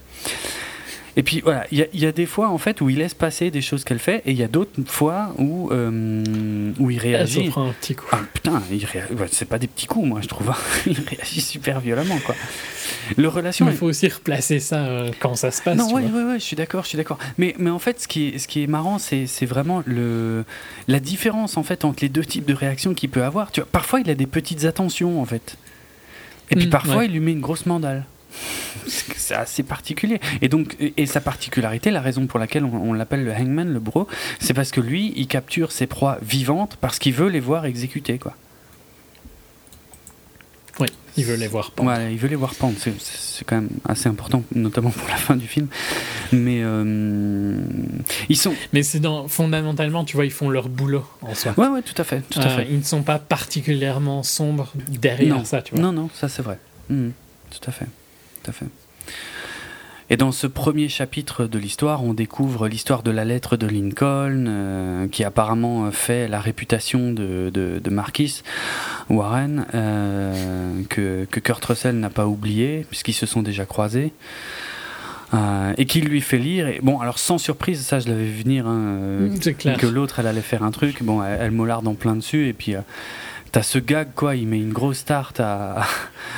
Et 1.18 1.24
puis 1.24 1.41
voilà, 1.41 1.66
il 1.72 1.88
y, 1.93 2.05
a 2.05 2.12
des 2.14 2.26
fois 2.26 2.47
en 2.49 2.57
fait 2.57 2.80
où 2.80 2.89
il 2.89 2.99
laisse 2.99 3.14
passer 3.14 3.51
des 3.51 3.62
choses 3.62 3.84
qu'elle 3.84 3.99
fait, 3.99 4.22
et 4.26 4.32
il 4.32 4.38
y 4.38 4.43
a 4.43 4.47
d'autres 4.47 4.82
fois 4.86 5.34
où 5.38 5.70
euh, 5.72 6.72
où 6.80 6.89
il 6.89 6.99
réagit. 6.99 7.41
Elle 7.41 7.49
prend 7.49 7.68
un 7.68 7.74
petit 7.74 7.95
coup. 7.95 8.05
Ah, 8.14 8.20
putain, 8.34 8.62
c'est 9.30 9.47
pas 9.47 9.59
des 9.59 9.68
petits 9.68 9.88
coups, 9.88 10.07
moi 10.07 10.22
je 10.22 10.28
trouve. 10.28 10.49
Hein. 10.49 10.55
il 10.86 10.99
réagit 11.01 11.41
super 11.41 11.82
violemment, 11.82 12.18
quoi. 12.26 12.36
Le 13.18 13.28
relation. 13.28 13.68
Il 13.70 13.76
faut 13.76 13.88
aussi 13.88 14.07
replacer 14.07 14.59
ça 14.59 14.86
euh, 14.86 15.12
quand 15.20 15.36
ça 15.36 15.51
se 15.51 15.62
passe. 15.62 15.78
Non, 15.78 15.93
ouais, 15.93 16.03
ouais, 16.03 16.24
ouais, 16.24 16.39
je 16.39 16.45
suis 16.45 16.55
d'accord, 16.55 16.84
je 16.84 16.89
suis 16.89 16.97
d'accord. 16.97 17.20
Mais, 17.38 17.55
mais 17.57 17.70
en 17.70 17.80
fait, 17.80 17.99
ce 17.99 18.07
qui 18.07 18.30
est, 18.30 18.38
ce 18.38 18.47
qui 18.47 18.64
est 18.64 18.68
marrant, 18.68 18.97
c'est, 18.97 19.28
c'est 19.28 19.45
vraiment 19.45 19.84
le, 19.86 20.45
la 20.88 20.99
différence 21.01 21.57
en 21.57 21.64
fait 21.64 21.84
entre 21.84 22.03
les 22.03 22.09
deux 22.09 22.26
types 22.26 22.45
de 22.45 22.53
réactions 22.53 22.93
qu'il 22.93 23.09
peut 23.09 23.24
avoir. 23.24 23.51
Tu 23.51 23.59
vois, 23.59 23.68
parfois 23.70 23.99
il 23.99 24.09
a 24.09 24.16
des 24.16 24.28
petites 24.28 24.64
attentions 24.64 25.22
en 25.22 25.26
fait, 25.26 25.57
et 26.51 26.55
puis 26.55 26.68
mm, 26.68 26.72
parfois 26.72 27.05
il 27.05 27.12
lui 27.12 27.20
met 27.20 27.34
une 27.34 27.41
grosse 27.41 27.66
mandale 27.66 28.05
c'est 28.88 29.36
assez 29.36 29.63
particulier. 29.63 30.19
Et 30.41 30.49
donc, 30.49 30.75
et 30.79 31.05
sa 31.05 31.21
particularité, 31.21 31.91
la 31.91 32.01
raison 32.01 32.27
pour 32.27 32.39
laquelle 32.39 32.65
on, 32.65 32.93
l'appelle 32.93 33.23
le 33.23 33.34
hangman, 33.34 33.71
le 33.71 33.79
bro, 33.79 34.07
c'est 34.39 34.53
parce 34.53 34.71
que 34.71 34.82
lui, 34.82 35.13
il 35.15 35.27
capture 35.27 35.71
ses 35.71 35.88
proies 35.88 36.17
vivantes 36.21 36.77
parce 36.79 36.99
qu'il 36.99 37.13
veut 37.13 37.29
les 37.29 37.39
voir 37.39 37.65
exécuter, 37.65 38.17
quoi. 38.17 38.36
Oui, 40.79 40.88
il 41.17 41.25
veut 41.25 41.36
les 41.36 41.47
voir 41.47 41.71
pendre. 41.71 41.93
il 42.09 42.17
veut 42.17 42.29
les 42.29 42.36
voir 42.36 42.55
pendre. 42.55 42.75
C'est 42.79 43.45
quand 43.45 43.57
même 43.57 43.69
assez 43.88 44.07
important, 44.07 44.43
notamment 44.55 44.89
pour 44.89 45.07
la 45.09 45.17
fin 45.17 45.36
du 45.36 45.47
film. 45.47 45.67
Mais 46.32 46.61
euh, 46.63 47.59
ils 48.29 48.38
sont. 48.38 48.53
Mais 48.73 48.82
c'est 48.82 48.99
dans 48.99 49.27
fondamentalement, 49.27 50.05
tu 50.05 50.15
vois, 50.15 50.25
ils 50.25 50.32
font 50.32 50.49
leur 50.49 50.69
boulot 50.69 51.05
en 51.21 51.36
soi. 51.36 51.53
Ouais, 51.57 51.67
ouais, 51.67 51.82
tout 51.82 51.99
à 52.01 52.03
fait, 52.03 52.21
tout 52.29 52.39
à 52.39 52.47
euh. 52.47 52.63
Ils 52.69 52.79
ne 52.79 52.84
sont 52.84 53.03
pas 53.03 53.19
particulièrement 53.19 54.23
sombres 54.23 54.71
derrière 54.88 55.45
ça, 55.45 55.61
tu 55.61 55.75
vois. 55.75 55.84
Non, 55.84 55.91
non, 55.91 56.09
ça 56.13 56.29
c'est 56.29 56.41
vrai. 56.41 56.57
Mmh, 56.89 57.09
tout 57.51 57.69
à 57.69 57.71
fait 57.71 57.88
tout 58.41 58.49
à 58.49 58.53
fait. 58.53 58.67
Et 60.11 60.17
dans 60.17 60.33
ce 60.33 60.45
premier 60.45 60.89
chapitre 60.89 61.45
de 61.45 61.57
l'histoire, 61.57 62.03
on 62.03 62.13
découvre 62.13 62.67
l'histoire 62.67 63.01
de 63.01 63.11
la 63.11 63.23
lettre 63.23 63.55
de 63.55 63.65
Lincoln, 63.65 64.45
euh, 64.45 65.07
qui 65.07 65.23
apparemment 65.23 65.89
fait 65.91 66.27
la 66.27 66.41
réputation 66.41 67.13
de, 67.13 67.49
de, 67.49 67.89
Marquis 67.89 68.43
Warren, 69.09 69.65
euh, 69.73 70.81
que, 70.89 71.26
que, 71.31 71.39
Kurt 71.39 71.63
Russell 71.63 71.95
n'a 71.95 72.09
pas 72.09 72.27
oublié, 72.27 72.85
puisqu'ils 72.89 73.13
se 73.13 73.26
sont 73.26 73.41
déjà 73.41 73.65
croisés. 73.65 74.11
Euh, 75.34 75.72
et 75.77 75.85
qui 75.85 76.01
lui 76.01 76.19
fait 76.19 76.39
lire. 76.39 76.68
Et, 76.68 76.81
bon, 76.84 76.99
alors 76.99 77.18
sans 77.18 77.38
surprise, 77.38 77.80
ça 77.80 77.99
je 77.99 78.09
l'avais 78.09 78.26
vu 78.26 78.43
venir, 78.43 78.68
hein, 78.68 79.30
que 79.80 79.88
l'autre 79.88 80.19
elle 80.19 80.27
allait 80.27 80.41
faire 80.41 80.63
un 80.63 80.72
truc. 80.72 81.03
Bon, 81.03 81.23
elle, 81.23 81.39
elle 81.39 81.51
mollarde 81.51 81.88
en 81.88 81.93
plein 81.93 82.18
dessus, 82.18 82.49
et 82.49 82.53
puis 82.53 82.76
T'as 83.52 83.64
ce 83.64 83.80
gag, 83.80 84.10
quoi, 84.15 84.38
il 84.38 84.48
met 84.48 84.60
une 84.60 84.72
grosse 84.72 85.03
tarte 85.03 85.41
à, 85.41 85.86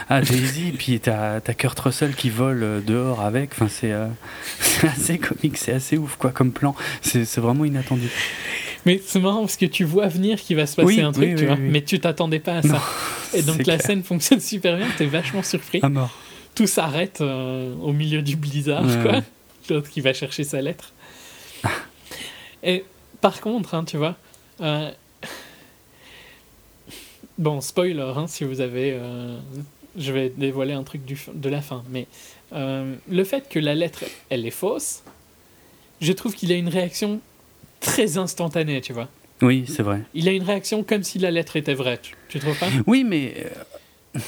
à 0.09 0.21
Daisy, 0.21 0.71
puis 0.71 0.99
t'as 0.99 1.35
as 1.35 1.53
Kurt 1.53 1.79
Russell 1.79 2.15
qui 2.15 2.31
vole 2.31 2.63
euh, 2.63 2.79
dehors 2.81 3.21
avec. 3.21 3.51
Enfin, 3.51 3.67
euh, 3.83 4.07
c'est 4.59 4.87
assez 4.87 5.17
comique, 5.19 5.57
c'est 5.57 5.73
assez 5.73 5.97
ouf, 5.97 6.15
quoi, 6.15 6.31
comme 6.31 6.51
plan. 6.51 6.75
C'est 7.01 7.37
vraiment 7.37 7.65
inattendu. 7.65 8.09
Mais 8.87 8.99
c'est 9.05 9.19
marrant 9.19 9.41
parce 9.41 9.57
que 9.57 9.67
tu 9.67 9.83
vois 9.83 10.07
venir 10.07 10.41
qu'il 10.41 10.55
va 10.55 10.65
se 10.65 10.75
passer 10.75 11.01
un 11.01 11.11
truc, 11.11 11.35
tu 11.35 11.45
vois, 11.45 11.55
mais 11.55 11.83
tu 11.83 11.99
t'attendais 11.99 12.39
pas 12.39 12.55
à 12.55 12.61
ça. 12.63 12.81
Et 13.33 13.43
donc 13.43 13.65
la 13.65 13.79
scène 13.79 14.03
fonctionne 14.03 14.39
super 14.39 14.77
bien, 14.77 14.87
t'es 14.97 15.05
vachement 15.05 15.43
surpris. 15.43 15.79
À 15.83 15.89
mort. 15.89 16.17
Tout 16.55 16.67
s'arrête 16.67 17.21
euh, 17.21 17.75
au 17.81 17.93
milieu 17.93 18.21
du 18.21 18.35
blizzard, 18.35 18.85
quoi. 19.03 19.21
L'autre 19.69 19.89
qui 19.89 20.01
va 20.01 20.13
chercher 20.13 20.43
sa 20.43 20.61
lettre. 20.61 20.93
Et 22.63 22.83
par 23.21 23.39
contre, 23.39 23.75
hein, 23.75 23.85
tu 23.85 23.97
vois, 23.97 24.17
Bon, 27.37 27.61
spoiler, 27.61 28.13
hein, 28.15 28.27
si 28.27 28.43
vous 28.43 28.61
avez. 28.61 28.91
Euh, 28.93 29.37
je 29.97 30.11
vais 30.11 30.29
dévoiler 30.29 30.73
un 30.73 30.83
truc 30.83 31.03
du, 31.05 31.17
de 31.33 31.49
la 31.49 31.61
fin. 31.61 31.83
Mais 31.89 32.07
euh, 32.53 32.95
le 33.09 33.23
fait 33.23 33.49
que 33.49 33.59
la 33.59 33.75
lettre, 33.75 34.03
elle 34.29 34.45
est 34.45 34.51
fausse, 34.51 35.03
je 35.99 36.11
trouve 36.13 36.35
qu'il 36.35 36.51
a 36.51 36.55
une 36.55 36.69
réaction 36.69 37.19
très 37.79 38.17
instantanée, 38.17 38.81
tu 38.81 38.93
vois. 38.93 39.09
Oui, 39.41 39.65
c'est 39.67 39.83
vrai. 39.83 40.01
Il 40.13 40.29
a 40.29 40.31
une 40.31 40.43
réaction 40.43 40.83
comme 40.83 41.03
si 41.03 41.19
la 41.19 41.31
lettre 41.31 41.55
était 41.55 41.73
vraie, 41.73 41.99
tu, 42.01 42.15
tu 42.29 42.39
trouves 42.39 42.57
pas? 42.57 42.69
Oui, 42.87 43.03
mais. 43.03 43.33
Euh, 44.15 44.19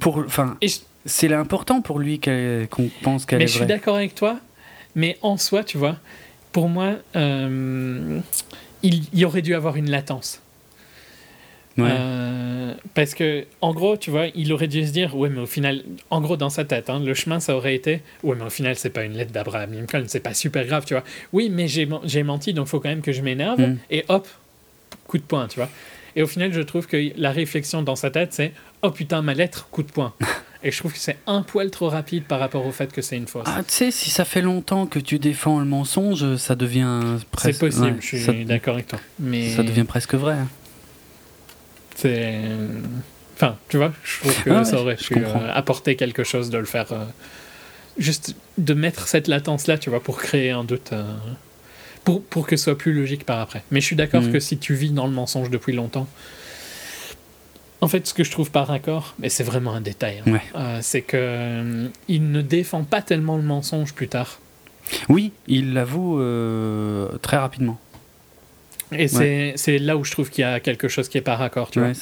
pour, 0.00 0.18
enfin, 0.18 0.58
c'est 1.06 1.32
important 1.32 1.80
pour 1.80 1.98
lui 2.00 2.20
qu'on 2.20 2.90
pense 3.02 3.24
qu'elle 3.24 3.40
est 3.40 3.44
vraie. 3.44 3.46
Mais 3.46 3.46
je 3.46 3.52
suis 3.52 3.66
d'accord 3.66 3.96
avec 3.96 4.14
toi, 4.14 4.40
mais 4.94 5.16
en 5.22 5.36
soi, 5.36 5.62
tu 5.62 5.78
vois, 5.78 5.96
pour 6.52 6.68
moi, 6.68 6.96
il, 7.14 8.22
il 8.82 9.08
y 9.14 9.24
aurait 9.24 9.42
dû 9.42 9.54
avoir 9.54 9.76
une 9.76 9.90
latence. 9.90 10.42
Euh, 11.78 12.74
parce 12.94 13.14
que, 13.14 13.44
en 13.60 13.72
gros, 13.72 13.96
tu 13.96 14.10
vois, 14.10 14.26
il 14.34 14.52
aurait 14.52 14.68
dû 14.68 14.86
se 14.86 14.92
dire, 14.92 15.16
ouais, 15.16 15.28
mais 15.28 15.40
au 15.40 15.46
final, 15.46 15.82
en 16.10 16.20
gros, 16.20 16.36
dans 16.36 16.50
sa 16.50 16.64
tête, 16.64 16.90
hein, 16.90 17.00
le 17.00 17.14
chemin, 17.14 17.40
ça 17.40 17.56
aurait 17.56 17.74
été, 17.74 18.02
ouais, 18.22 18.36
mais 18.36 18.44
au 18.44 18.50
final, 18.50 18.76
c'est 18.76 18.90
pas 18.90 19.04
une 19.04 19.14
lettre 19.14 19.32
d'Abraham 19.32 19.72
Lincoln, 19.72 20.04
c'est 20.06 20.20
pas 20.20 20.34
super 20.34 20.66
grave, 20.66 20.84
tu 20.86 20.94
vois. 20.94 21.04
Oui, 21.32 21.50
mais 21.50 21.68
j'ai 21.68 22.22
menti, 22.22 22.52
donc 22.52 22.66
faut 22.66 22.80
quand 22.80 22.88
même 22.88 23.02
que 23.02 23.12
je 23.12 23.22
m'énerve, 23.22 23.60
mm. 23.60 23.78
et 23.90 24.04
hop, 24.08 24.26
coup 25.06 25.18
de 25.18 25.22
poing, 25.22 25.46
tu 25.48 25.56
vois. 25.56 25.68
Et 26.16 26.22
au 26.22 26.26
final, 26.26 26.52
je 26.52 26.60
trouve 26.60 26.86
que 26.86 27.12
la 27.16 27.30
réflexion 27.30 27.82
dans 27.82 27.96
sa 27.96 28.10
tête, 28.10 28.32
c'est 28.32 28.52
oh 28.82 28.90
putain, 28.90 29.22
ma 29.22 29.34
lettre, 29.34 29.68
coup 29.70 29.82
de 29.82 29.90
poing. 29.92 30.14
Et 30.64 30.72
je 30.72 30.78
trouve 30.78 30.92
que 30.92 30.98
c'est 30.98 31.18
un 31.28 31.42
poil 31.42 31.70
trop 31.70 31.88
rapide 31.88 32.24
par 32.24 32.40
rapport 32.40 32.66
au 32.66 32.72
fait 32.72 32.92
que 32.92 33.00
c'est 33.00 33.16
une 33.16 33.28
fausse. 33.28 33.46
Ah, 33.46 33.62
tu 33.62 33.72
sais, 33.72 33.90
si 33.92 34.10
ça 34.10 34.24
fait 34.24 34.40
longtemps 34.42 34.86
que 34.86 34.98
tu 34.98 35.20
défends 35.20 35.60
le 35.60 35.64
mensonge, 35.64 36.34
ça 36.34 36.56
devient 36.56 37.00
presque. 37.30 37.54
C'est 37.54 37.58
possible, 37.60 37.98
je 38.00 38.16
suis 38.16 38.44
d'accord 38.44 38.74
avec 38.74 38.88
toi. 38.88 38.98
Mais... 39.20 39.50
Ça 39.50 39.62
devient 39.62 39.84
presque 39.84 40.14
vrai. 40.14 40.34
Hein. 40.34 40.48
C'est. 41.98 42.38
Enfin, 43.34 43.56
tu 43.68 43.76
vois, 43.76 43.92
je 44.04 44.20
trouve 44.20 44.42
que 44.44 44.64
ça 44.64 44.80
aurait 44.80 44.96
pu 44.96 45.18
euh, 45.18 45.52
apporter 45.52 45.96
quelque 45.96 46.22
chose 46.22 46.48
de 46.48 46.58
le 46.58 46.64
faire. 46.64 46.92
Euh, 46.92 47.04
juste 47.98 48.36
de 48.56 48.74
mettre 48.74 49.08
cette 49.08 49.26
latence-là, 49.26 49.78
tu 49.78 49.90
vois, 49.90 50.00
pour 50.00 50.18
créer 50.18 50.50
un 50.50 50.62
doute. 50.62 50.92
Euh, 50.92 51.02
pour, 52.04 52.22
pour 52.22 52.46
que 52.46 52.56
ce 52.56 52.64
soit 52.64 52.78
plus 52.78 52.94
logique 52.94 53.26
par 53.26 53.40
après. 53.40 53.64
Mais 53.72 53.80
je 53.80 53.86
suis 53.86 53.96
d'accord 53.96 54.22
mm. 54.22 54.32
que 54.32 54.38
si 54.38 54.58
tu 54.58 54.74
vis 54.74 54.90
dans 54.90 55.06
le 55.06 55.12
mensonge 55.12 55.50
depuis 55.50 55.72
longtemps, 55.72 56.06
en 57.80 57.88
fait, 57.88 58.06
ce 58.06 58.14
que 58.14 58.22
je 58.22 58.30
trouve 58.30 58.52
par 58.52 58.68
raccord, 58.68 59.14
mais 59.18 59.28
c'est 59.28 59.44
vraiment 59.44 59.74
un 59.74 59.80
détail, 59.80 60.22
hein, 60.54 60.78
c'est 60.80 61.02
que 61.02 61.90
il 62.06 62.30
ne 62.30 62.42
défend 62.42 62.84
pas 62.84 63.02
tellement 63.02 63.36
le 63.36 63.42
mensonge 63.42 63.92
plus 63.92 64.08
tard. 64.08 64.40
Oui, 65.08 65.32
il 65.48 65.74
l'avoue 65.74 66.20
très 67.22 67.36
rapidement. 67.36 67.78
Et 68.92 69.08
c'est 69.08 69.78
là 69.78 69.96
où 69.96 70.04
je 70.04 70.10
trouve 70.10 70.30
qu'il 70.30 70.42
y 70.42 70.44
a 70.44 70.60
quelque 70.60 70.88
chose 70.88 71.08
qui 71.08 71.18
est 71.18 71.22
par 71.22 71.38
raccord, 71.38 71.70
tu 71.70 71.80
vois. 71.80 71.92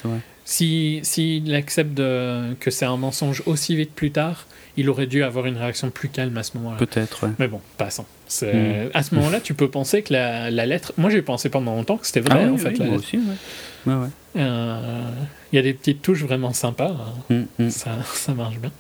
Si 0.45 1.01
s'il 1.03 1.55
accepte 1.55 1.97
que 1.97 2.71
c'est 2.71 2.85
un 2.85 2.97
mensonge 2.97 3.43
aussi 3.47 3.75
vite 3.75 3.93
plus 3.93 4.13
tard, 4.13 4.47
il 4.77 4.91
aurait 4.91 5.07
dû 5.07 5.23
avoir 5.23 5.47
une 5.47 5.57
réaction 5.57 5.91
plus 5.91 6.09
calme 6.09 6.37
à 6.37 6.43
ce 6.43 6.57
moment-là. 6.59 6.77
Peut-être, 6.77 7.27
Mais 7.39 7.49
bon, 7.49 7.61
passons. 7.79 8.05
Mm. 8.43 8.91
À 8.93 9.03
ce 9.03 9.15
moment-là, 9.15 9.41
tu 9.41 9.55
peux 9.55 9.69
penser 9.69 10.03
que 10.03 10.13
la, 10.13 10.51
lettre. 10.51 10.93
Moi, 10.99 11.11
j'ai 11.11 11.23
pensé 11.23 11.49
pendant 11.49 11.75
longtemps 11.75 11.97
que 11.97 12.07
c'était 12.07 12.21
vrai, 12.21 12.45
ah 12.47 12.53
en 12.53 12.59
fait. 12.59 12.79
moi 12.79 12.97
aussi, 12.97 13.17
ouais. 13.17 13.93
ouais, 13.95 14.09
euh, 14.37 15.11
il 15.53 15.57
y 15.57 15.59
a 15.59 15.63
des 15.63 15.73
petites 15.73 16.03
touches 16.03 16.23
vraiment 16.23 16.53
sympas. 16.53 16.95
Mm, 17.31 17.43
mm. 17.59 17.71
Ça, 17.71 17.91
ça, 18.15 18.35
marche 18.35 18.59
bien. 18.59 18.71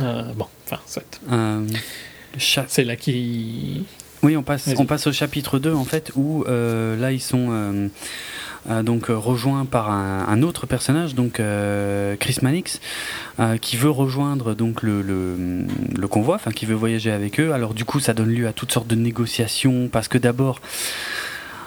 Euh, 0.00 0.22
bon, 0.34 0.46
enfin, 0.66 0.80
soit. 0.86 1.20
Euh, 1.30 1.64
C'est 2.38 2.82
là 2.84 2.96
qui. 2.96 3.84
Oui, 4.24 4.36
on 4.36 4.42
passe, 4.42 4.68
on 4.76 4.86
passe 4.86 5.06
au 5.06 5.12
chapitre 5.12 5.58
2, 5.58 5.72
en 5.72 5.84
fait, 5.84 6.10
où 6.16 6.44
là, 6.44 7.12
ils 7.12 7.20
sont 7.20 7.90
euh, 8.70 8.82
donc 8.82 9.10
euh, 9.10 9.16
rejoint 9.16 9.66
par 9.66 9.90
un, 9.90 10.42
autre 10.42 10.66
personnage, 10.66 11.14
donc 11.14 11.38
euh, 11.38 12.16
Chris 12.16 12.38
Mannix, 12.42 12.80
qui 13.60 13.76
veut 13.76 13.90
rejoindre 13.90 14.54
donc 14.54 14.82
le, 14.82 15.02
le, 15.02 16.08
convoi, 16.08 16.36
enfin 16.36 16.50
qui 16.50 16.66
veut 16.66 16.74
voyager 16.74 17.10
avec 17.10 17.40
eux. 17.40 17.52
Alors 17.52 17.74
du 17.74 17.84
coup, 17.84 18.00
ça 18.00 18.14
donne 18.14 18.30
lieu 18.30 18.46
à 18.46 18.52
toutes 18.52 18.72
sortes 18.72 18.86
de 18.86 18.94
négociations 18.94 19.88
parce 19.88 20.08
que 20.08 20.18
d'abord. 20.18 20.60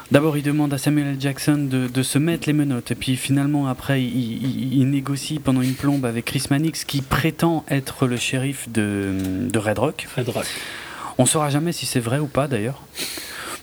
D'abord, 0.10 0.38
il 0.38 0.44
demande 0.44 0.74
à 0.74 0.78
Samuel 0.78 1.08
L. 1.08 1.18
Jackson 1.20 1.68
de, 1.70 1.90
de, 1.90 2.02
se 2.02 2.18
mettre 2.18 2.48
les 2.48 2.54
menottes, 2.54 2.92
et 2.92 2.96
puis 2.96 3.18
finalement, 3.18 3.68
après, 3.68 4.02
il, 4.02 4.74
il, 4.74 4.90
négocie 4.90 5.38
pendant 5.38 5.62
une 5.62 5.74
plombe 5.74 6.06
avec 6.06 6.24
Chris 6.24 6.44
Mannix, 6.50 6.86
qui 6.86 7.02
prétend 7.02 7.66
être 7.70 8.08
le 8.08 8.16
shérif 8.16 8.70
de, 8.70 9.12
de 9.52 9.60
Red 9.60 9.80
Rock. 9.80 10.08
Red 10.16 10.30
Rock. 10.30 10.46
On 11.18 11.26
saura 11.26 11.50
jamais 11.50 11.72
si 11.72 11.86
c'est 11.86 12.00
vrai 12.00 12.20
ou 12.20 12.28
pas, 12.28 12.48
d'ailleurs. 12.48 12.82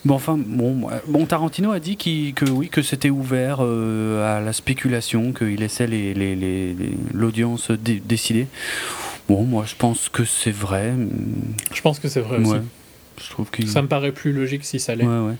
Bon, 0.05 0.15
enfin, 0.15 0.37
bon, 0.37 0.89
bon 1.09 1.25
Tarantino 1.25 1.73
a 1.73 1.81
dit 1.81 1.97
que 1.97 2.51
oui, 2.51 2.69
que 2.69 2.83
c'était 2.83 3.11
ouvert 3.11 3.59
euh, 3.61 4.37
à 4.37 4.41
la 4.41 4.53
spéculation, 4.53 5.33
qu'il 5.33 5.57
laissait 5.57 5.87
l'audience 7.15 7.71
les, 7.71 7.77
les, 7.79 8.01
décider. 8.01 8.47
Bon, 9.29 9.45
moi, 9.45 9.65
je 9.67 9.75
pense 9.77 10.11
que 10.11 10.25
c'est 10.25 10.51
vrai. 10.51 10.93
Je 11.73 11.81
pense 11.81 11.99
que 11.99 12.09
c'est 12.09 12.21
vrai 12.21 12.39
aussi. 12.39 12.57
Je 13.23 13.31
trouve 13.31 13.49
que 13.49 13.65
ça 13.65 13.81
me 13.81 13.89
paraît 13.89 14.13
plus 14.13 14.33
logique 14.33 14.65
si 14.65 14.81
ça 14.81 14.95
l'est. 14.95 15.07
Ouais, 15.07 15.29
ouais. 15.29 15.37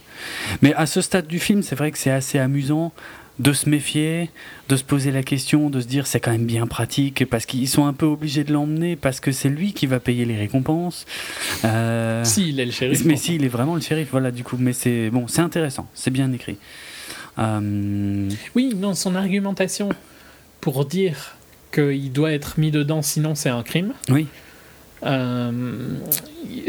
Mais 0.63 0.73
à 0.75 0.87
ce 0.87 1.01
stade 1.01 1.27
du 1.27 1.41
film, 1.41 1.63
c'est 1.63 1.75
vrai 1.75 1.91
que 1.91 1.99
c'est 1.99 2.11
assez 2.11 2.39
amusant 2.39 2.93
de 3.41 3.53
se 3.53 3.69
méfier, 3.69 4.31
de 4.69 4.77
se 4.77 4.85
poser 4.85 5.11
la 5.11 5.23
question, 5.23 5.69
de 5.71 5.81
se 5.81 5.87
dire 5.87 6.07
c'est 6.07 6.21
quand 6.21 6.31
même 6.31 6.47
bien 6.47 6.67
pratique 6.67 7.29
parce 7.29 7.47
qu'ils 7.47 7.69
sont 7.69 7.87
un 7.87 7.93
peu 7.93 8.07
obligés 8.07 8.45
de 8.45 8.53
l'emmener 8.53 8.95
parce 8.95 9.19
que 9.19 9.33
c'est 9.33 9.49
lui 9.49 9.73
qui 9.73 9.87
va 9.87 9.99
payer 9.99 10.25
les 10.25 10.37
récompenses. 10.37 11.05
Euh... 11.65 12.23
Si, 12.25 12.51
il 12.51 12.61
est 12.61 12.67
le 12.67 12.71
shérif. 12.71 13.05
Mais 13.05 13.17
si, 13.17 13.35
il 13.35 13.45
est 13.45 13.49
vraiment 13.49 13.75
le 13.75 13.81
shérif, 13.81 14.09
voilà, 14.13 14.31
du 14.31 14.45
coup. 14.45 14.57
Mais 14.59 14.73
c'est 14.73 15.11
bon, 15.11 15.27
c'est 15.27 15.43
intéressant, 15.43 15.89
c'est 15.95 16.11
bien 16.11 16.33
écrit. 16.33 16.59
Euh, 17.39 18.31
oui, 18.55 18.73
non, 18.77 18.95
son 18.95 19.17
argumentation 19.17 19.89
pour 20.61 20.85
dire 20.85 21.37
qu'il 21.73 22.13
doit 22.13 22.33
être 22.33 22.59
mis 22.59 22.71
dedans, 22.71 23.03
sinon 23.03 23.35
c'est 23.35 23.49
un 23.49 23.65
crime. 23.65 23.93
Oui. 24.09 24.29
Euh, 25.03 25.99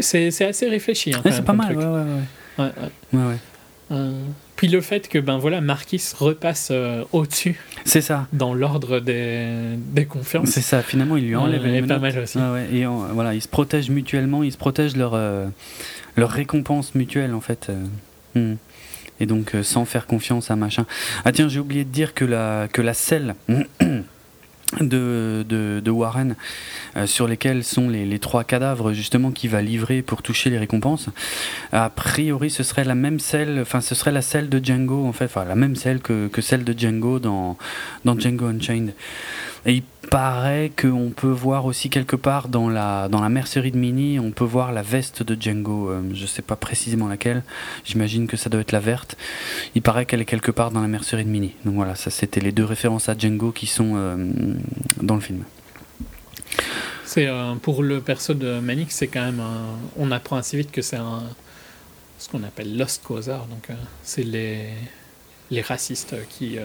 c'est 0.00 0.44
assez 0.44 0.68
réfléchi. 0.68 1.14
Hein, 1.14 1.22
c'est 1.30 1.44
pas 1.44 1.52
mal, 1.52 1.76
ouais, 1.76 1.84
ouais, 1.84 2.02
ouais. 2.58 2.72
ouais, 3.12 3.24
ouais. 3.24 3.38
Euh, 3.92 4.20
puis 4.56 4.68
le 4.68 4.80
fait 4.80 5.08
que 5.08 5.18
ben 5.18 5.38
voilà 5.38 5.60
Marquis 5.60 6.02
repasse 6.18 6.68
euh, 6.70 7.04
au-dessus. 7.12 7.60
C'est 7.84 8.00
ça. 8.00 8.26
Dans 8.32 8.54
l'ordre 8.54 9.00
des, 9.00 9.76
des 9.76 10.06
confiances. 10.06 10.48
C'est 10.48 10.62
ça. 10.62 10.82
Finalement, 10.82 11.16
il 11.16 11.26
lui 11.26 11.36
enlève 11.36 11.64
les 11.64 11.82
pas 11.82 11.98
mal 11.98 12.18
aussi. 12.18 12.38
et 12.72 12.84
voilà, 12.84 13.34
ils 13.34 13.42
se 13.42 13.48
protègent 13.48 13.90
mutuellement, 13.90 14.42
ils 14.42 14.52
se 14.52 14.58
protègent 14.58 14.96
leur 14.96 15.12
euh, 15.14 15.46
leur 16.16 16.30
récompense 16.30 16.94
mutuelle 16.94 17.34
en 17.34 17.40
fait. 17.40 17.70
Hmm. 18.34 18.54
Et 19.20 19.26
donc 19.26 19.54
sans 19.62 19.84
faire 19.84 20.06
confiance 20.06 20.50
à 20.50 20.56
machin. 20.56 20.86
Ah 21.24 21.32
tiens, 21.32 21.48
j'ai 21.48 21.60
oublié 21.60 21.84
de 21.84 21.90
dire 21.90 22.14
que 22.14 22.24
la 22.24 22.68
que 22.72 22.82
la 22.82 22.94
selle 22.94 23.34
de, 24.80 25.44
de, 25.48 25.90
Warren 25.90 26.34
euh, 26.96 27.06
sur 27.06 27.28
lesquels 27.28 27.62
sont 27.62 27.88
les, 27.88 28.04
les, 28.04 28.18
trois 28.18 28.44
cadavres 28.44 28.92
justement 28.92 29.30
qu'il 29.30 29.50
va 29.50 29.62
livrer 29.62 30.02
pour 30.02 30.22
toucher 30.22 30.50
les 30.50 30.58
récompenses. 30.58 31.08
A 31.72 31.88
priori, 31.88 32.50
ce 32.50 32.62
serait 32.62 32.84
la 32.84 32.96
même 32.96 33.20
celle, 33.20 33.60
enfin 33.60 33.80
ce 33.80 33.94
serait 33.94 34.12
la 34.12 34.22
celle 34.22 34.48
de 34.48 34.62
Django 34.62 35.06
en 35.06 35.12
fait, 35.12 35.26
enfin 35.26 35.44
la 35.44 35.54
même 35.54 35.76
celle 35.76 36.00
que, 36.00 36.28
que 36.28 36.42
celle 36.42 36.64
de 36.64 36.76
Django 36.76 37.18
dans, 37.18 37.56
dans 38.04 38.18
Django 38.18 38.46
Unchained. 38.46 38.92
Et 39.66 39.74
il 39.74 39.82
paraît 40.10 40.70
qu'on 40.80 41.10
peut 41.10 41.26
voir 41.26 41.64
aussi 41.64 41.90
quelque 41.90 42.14
part 42.14 42.48
dans 42.48 42.68
la, 42.68 43.08
dans 43.08 43.20
la 43.20 43.28
mercerie 43.28 43.72
de 43.72 43.76
Mini, 43.76 44.20
on 44.20 44.30
peut 44.30 44.44
voir 44.44 44.70
la 44.70 44.82
veste 44.82 45.24
de 45.24 45.36
Django. 45.40 45.90
Euh, 45.90 46.02
je 46.14 46.22
ne 46.22 46.26
sais 46.26 46.40
pas 46.42 46.54
précisément 46.54 47.08
laquelle. 47.08 47.42
J'imagine 47.84 48.28
que 48.28 48.36
ça 48.36 48.48
doit 48.48 48.60
être 48.60 48.70
la 48.70 48.78
verte. 48.78 49.16
Il 49.74 49.82
paraît 49.82 50.06
qu'elle 50.06 50.20
est 50.20 50.26
quelque 50.26 50.52
part 50.52 50.70
dans 50.70 50.80
la 50.80 50.86
mercerie 50.86 51.24
de 51.24 51.30
Mini. 51.30 51.54
Donc 51.64 51.74
voilà, 51.74 51.96
ça 51.96 52.10
c'était 52.10 52.40
les 52.40 52.52
deux 52.52 52.64
références 52.64 53.08
à 53.08 53.18
Django 53.18 53.50
qui 53.50 53.66
sont 53.66 53.94
euh, 53.96 54.16
dans 55.02 55.16
le 55.16 55.20
film. 55.20 55.42
C'est 57.04 57.26
euh, 57.26 57.56
pour 57.56 57.82
le 57.82 58.00
perso 58.00 58.34
de 58.34 58.60
Manix, 58.60 58.94
c'est 58.94 59.08
quand 59.08 59.24
même 59.24 59.42
on 59.96 60.12
apprend 60.12 60.36
assez 60.36 60.56
vite 60.56 60.70
que 60.70 60.82
c'est 60.82 60.98
ce 62.18 62.28
qu'on 62.28 62.44
appelle 62.44 62.76
lost 62.78 63.02
causer. 63.02 63.38
Donc 63.50 63.76
c'est 64.04 64.22
les 64.22 64.68
les 65.50 65.60
racistes 65.60 66.14
qui 66.28 66.58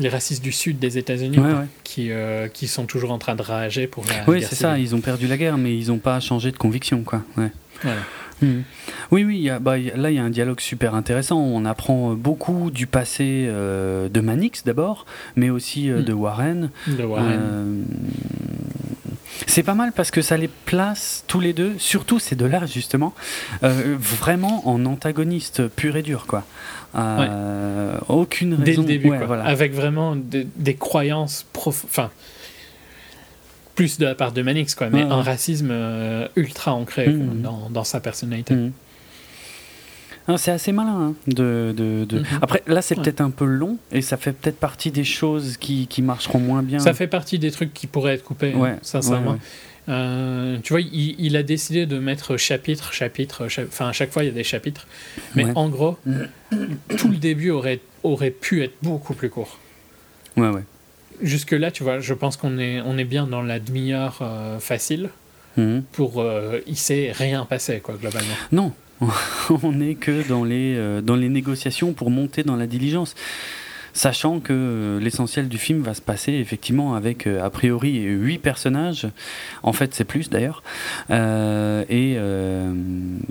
les 0.00 0.08
racistes 0.08 0.42
du 0.42 0.52
sud 0.52 0.78
des 0.78 0.98
États-Unis 0.98 1.38
Qui, 1.84 2.10
euh, 2.10 2.48
qui 2.48 2.66
sont 2.66 2.86
toujours 2.86 3.12
en 3.12 3.18
train 3.18 3.34
de 3.34 3.42
rager 3.42 3.86
pour 3.86 4.04
la 4.06 4.28
Oui, 4.28 4.42
c'est 4.42 4.56
ça, 4.56 4.78
ils 4.78 4.94
ont 4.94 5.00
perdu 5.00 5.26
la 5.26 5.36
guerre, 5.36 5.58
mais 5.58 5.76
ils 5.76 5.88
n'ont 5.88 5.98
pas 5.98 6.18
changé 6.20 6.50
de 6.50 6.56
conviction. 6.56 7.02
Quoi. 7.02 7.22
Ouais. 7.36 7.50
Hmm. 8.42 8.62
Oui, 9.10 9.24
oui, 9.24 9.50
bah, 9.60 9.76
là 9.76 10.10
il 10.10 10.16
y 10.16 10.18
a 10.18 10.24
un 10.24 10.30
dialogue 10.30 10.60
super 10.60 10.94
intéressant. 10.94 11.38
On 11.38 11.64
apprend 11.66 12.14
beaucoup 12.14 12.70
du 12.70 12.86
passé 12.86 13.46
euh, 13.48 14.08
de 14.08 14.20
Manix 14.20 14.64
d'abord, 14.64 15.04
mais 15.36 15.50
aussi 15.50 15.90
euh, 15.90 16.00
hmm. 16.00 16.04
de 16.04 16.12
Warren. 16.12 16.70
De 16.86 17.04
Warren. 17.04 17.84
C'est 19.46 19.62
pas 19.62 19.74
mal 19.74 19.92
parce 19.92 20.10
que 20.10 20.22
ça 20.22 20.36
les 20.36 20.48
place 20.48 21.24
tous 21.26 21.40
les 21.40 21.52
deux, 21.52 21.74
surtout 21.78 22.18
ces 22.18 22.36
deux-là 22.36 22.66
justement, 22.66 23.14
vraiment 23.62 24.68
en 24.68 24.84
antagonistes 24.86 25.68
pur 25.68 25.96
et 25.96 26.02
dur. 26.02 26.26
Quoi. 26.26 26.44
Euh, 26.96 27.98
aucune 28.08 28.54
raison. 28.54 28.64
Dès 28.64 28.76
le 28.76 28.84
début, 28.84 29.12
avec 29.12 29.72
vraiment 29.74 30.16
des 30.16 30.74
croyances 30.74 31.46
enfin 31.54 32.10
plus 33.74 33.98
de 33.98 34.04
la 34.04 34.14
part 34.14 34.32
de 34.32 34.42
Manix, 34.42 34.74
quoi, 34.74 34.90
mais 34.90 35.02
un 35.02 35.22
racisme 35.22 35.70
euh, 35.70 36.28
ultra 36.36 36.74
ancré 36.74 37.08
mmh. 37.08 37.40
dans, 37.40 37.70
dans, 37.70 37.84
sa 37.84 38.00
personnalité. 38.00 38.54
Mmh. 38.54 38.72
C'est 40.36 40.52
assez 40.52 40.72
malin. 40.72 41.08
Hein, 41.08 41.14
de, 41.26 41.74
de, 41.76 42.04
de... 42.04 42.20
Mmh. 42.20 42.24
Après, 42.42 42.62
là, 42.66 42.82
c'est 42.82 42.94
peut-être 42.94 43.20
un 43.20 43.30
peu 43.30 43.44
long 43.44 43.78
et 43.90 44.00
ça 44.00 44.16
fait 44.16 44.32
peut-être 44.32 44.58
partie 44.58 44.90
des 44.90 45.04
choses 45.04 45.56
qui, 45.56 45.86
qui, 45.88 46.02
marcheront 46.02 46.38
moins 46.38 46.62
bien. 46.62 46.78
Ça 46.78 46.94
fait 46.94 47.08
partie 47.08 47.38
des 47.38 47.50
trucs 47.50 47.74
qui 47.74 47.86
pourraient 47.86 48.14
être 48.14 48.24
coupés, 48.24 48.52
hein, 48.54 48.76
sincèrement. 48.82 49.38
Euh, 49.88 50.58
tu 50.62 50.72
vois, 50.72 50.80
il, 50.80 51.36
a 51.36 51.42
décidé 51.42 51.86
de 51.86 51.98
mettre 51.98 52.36
chapitre, 52.36 52.92
chapitre, 52.92 53.48
enfin 53.66 53.88
à 53.88 53.92
chaque 53.92 54.12
fois 54.12 54.22
il 54.22 54.26
y 54.26 54.30
a 54.30 54.34
des 54.34 54.44
chapitres, 54.44 54.86
mais 55.34 55.46
en 55.56 55.68
gros, 55.68 55.96
tout 56.96 57.08
le 57.08 57.16
début 57.16 57.50
aurait, 57.50 57.80
aurait 58.04 58.30
pu 58.30 58.62
être 58.62 58.74
beaucoup 58.82 59.14
plus 59.14 59.30
court. 59.30 59.58
Ouais, 60.36 60.48
ouais. 60.48 60.62
Jusque 61.22 61.52
là, 61.52 61.70
tu 61.70 61.82
vois, 61.82 61.98
je 61.98 62.14
pense 62.14 62.36
qu'on 62.36 62.58
est, 62.58 62.80
on 62.82 62.96
est 62.98 63.04
bien 63.04 63.26
dans 63.26 63.42
la 63.42 63.58
demi-heure 63.58 64.18
euh, 64.22 64.58
facile 64.58 65.10
mhm. 65.56 65.82
pour 65.92 66.20
euh, 66.20 66.60
il 66.66 66.76
s'est 66.76 67.12
rien 67.12 67.44
passé 67.44 67.80
quoi 67.80 67.96
globalement. 67.96 68.34
Non, 68.52 68.72
on 69.62 69.72
n'est 69.72 69.94
que 69.94 70.26
dans 70.28 70.44
les, 70.44 71.00
dans 71.02 71.16
les 71.16 71.28
négociations 71.28 71.92
pour 71.92 72.10
monter 72.10 72.42
dans 72.42 72.56
la 72.56 72.66
diligence 72.66 73.14
sachant 73.92 74.38
que 74.38 74.52
euh, 74.52 75.00
l'essentiel 75.00 75.48
du 75.48 75.58
film 75.58 75.82
va 75.82 75.94
se 75.94 76.00
passer 76.00 76.32
effectivement 76.34 76.94
avec 76.94 77.26
euh, 77.26 77.42
a 77.42 77.50
priori 77.50 77.98
huit 78.02 78.38
personnages, 78.38 79.08
en 79.64 79.72
fait 79.72 79.94
c'est 79.94 80.04
plus 80.04 80.30
d'ailleurs, 80.30 80.62
euh, 81.10 81.84
et 81.88 82.16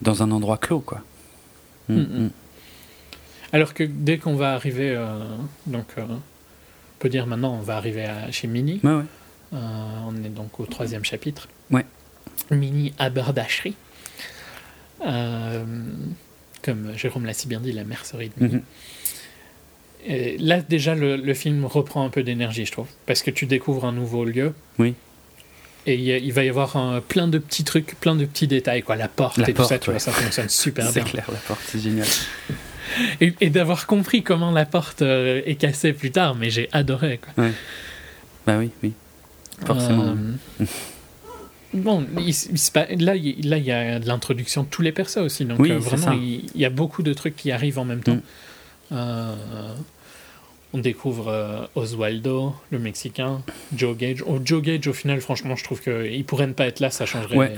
dans 0.02 0.22
un 0.22 0.32
endroit 0.32 0.58
clos 0.58 0.82
quoi. 0.82 1.02
Mm, 1.88 2.00
mm. 2.00 2.30
Alors 3.52 3.74
que 3.74 3.84
dès 3.84 4.18
qu'on 4.18 4.36
va 4.36 4.54
arriver, 4.54 4.96
euh, 4.96 5.20
donc 5.66 5.86
euh, 5.98 6.04
on 6.08 6.20
peut 7.00 7.10
dire 7.10 7.26
maintenant, 7.26 7.56
on 7.56 7.62
va 7.62 7.78
arriver 7.78 8.06
à, 8.06 8.32
chez 8.32 8.48
Mini. 8.48 8.80
Ouais, 8.84 8.92
ouais. 8.92 9.04
Euh, 9.54 9.58
on 10.06 10.16
est 10.24 10.30
donc 10.30 10.60
au 10.60 10.66
troisième 10.66 11.04
chapitre. 11.04 11.48
Ouais. 11.72 11.86
Mini 12.52 12.94
haberdasherie. 13.00 13.76
Euh, 15.06 15.64
comme 16.64 16.92
Jérôme 16.98 17.26
l'a 17.26 17.34
si 17.34 17.48
bien 17.48 17.60
dit, 17.60 17.72
la 17.72 17.84
mercerie 17.84 18.32
de. 18.38 18.62
Et 20.06 20.38
là, 20.38 20.62
déjà, 20.62 20.96
le, 20.96 21.18
le 21.18 21.34
film 21.34 21.66
reprend 21.66 22.06
un 22.06 22.10
peu 22.10 22.24
d'énergie, 22.24 22.66
je 22.66 22.72
trouve. 22.72 22.88
Parce 23.06 23.22
que 23.22 23.32
tu 23.32 23.46
découvres 23.46 23.86
un 23.86 23.92
nouveau 23.92 24.24
lieu. 24.26 24.54
Oui. 24.78 24.94
Et 25.86 25.96
il, 25.96 26.32
va 26.34 26.44
y 26.44 26.50
avoir 26.50 26.76
un- 26.78 27.02
plein 27.02 27.28
de 27.28 27.38
petits 27.38 27.64
trucs, 27.64 28.00
plein 28.00 28.16
de 28.16 28.26
petits 28.26 28.48
détails, 28.48 28.82
quoi. 28.84 28.96
La 28.96 29.08
porte 29.08 29.38
La 29.38 29.50
et 29.50 29.54
tout 29.54 29.64
ça, 29.64 29.80
tu 29.80 29.90
vois, 29.90 30.00
ça 30.00 30.12
fonctionne 30.12 30.50
super 30.50 30.86
C'est 30.92 31.02
bien. 31.02 31.10
clair, 31.10 31.26
la 31.32 31.40
porte, 31.40 31.62
c'est 31.66 31.80
génial. 31.80 32.08
Et, 33.22 33.34
et 33.42 33.50
d'avoir 33.50 33.88
compris 33.88 34.24
comment 34.24 34.52
la 34.52 34.66
porte 34.66 35.02
euh, 35.02 35.42
est 35.46 35.56
cassée 35.56 35.94
plus 35.94 36.12
tard, 36.12 36.36
mais 36.36 36.50
j'ai 36.50 36.70
adoré, 36.72 37.20
quoi. 37.36 37.46
Bah 38.46 38.58
oui, 38.58 38.72
oui. 38.84 38.94
Forcément. 39.66 40.16
Euh, 40.62 40.66
Bon, 41.74 42.06
il 42.18 42.30
il 42.30 43.06
là, 43.06 43.16
il 43.16 43.50
là, 43.50 43.58
il 43.58 43.64
y 43.64 43.72
a 43.72 44.00
l'introduction 44.00 44.64
de 44.64 44.68
tous 44.68 44.82
les 44.82 44.92
persos 44.92 45.18
aussi. 45.18 45.46
Donc, 45.46 45.60
Oui, 45.60 45.72
euh, 45.72 45.78
vraiment, 45.78 46.12
il, 46.14 46.50
y 46.56 46.66
a 46.66 46.70
beaucoup 46.70 47.04
de 47.04 47.14
trucs 47.14 47.36
qui 47.36 47.52
arrivent 47.52 47.78
en 47.80 47.86
même 47.86 48.02
temps. 48.02 48.16
Mm. 48.16 48.22
Euh, 48.94 49.36
on 50.74 50.80
découvre 50.80 51.28
euh, 51.28 51.66
Oswaldo, 51.76 52.56
le 52.72 52.80
Mexicain, 52.80 53.42
Joe 53.76 53.96
Gage. 53.96 54.24
Oh, 54.26 54.40
Joe 54.44 54.62
Gage, 54.64 54.88
au 54.88 54.94
final, 54.94 55.22
franchement, 55.22 55.56
je 55.56 55.64
trouve 55.64 55.82
qu'il 55.82 56.26
pourrait 56.26 56.48
ne 56.48 56.54
pas 56.54 56.66
être 56.66 56.80
là, 56.80 56.90
ça 56.90 57.06
changerait 57.06 57.38
Ouais. 57.38 57.54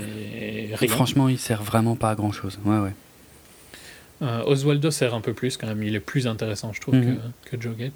rien. 0.74 0.88
Franchement, 0.88 1.28
il 1.28 1.38
sert 1.38 1.62
vraiment 1.62 1.96
pas 1.96 2.10
à 2.10 2.14
grand 2.14 2.32
chose. 2.32 2.58
Ouais, 2.64 2.78
ouais. 2.78 2.92
Oswaldo 4.46 4.90
sert 4.92 5.14
un 5.14 5.20
peu 5.20 5.32
plus 5.32 5.56
quand 5.56 5.66
même. 5.66 5.82
Il 5.82 5.96
est 5.96 6.00
plus 6.00 6.26
intéressant, 6.28 6.72
je 6.72 6.80
trouve, 6.80 6.94
Mhm. 6.94 7.18
que, 7.50 7.56
que 7.56 7.62
Joe 7.62 7.76
Gage. 7.76 7.90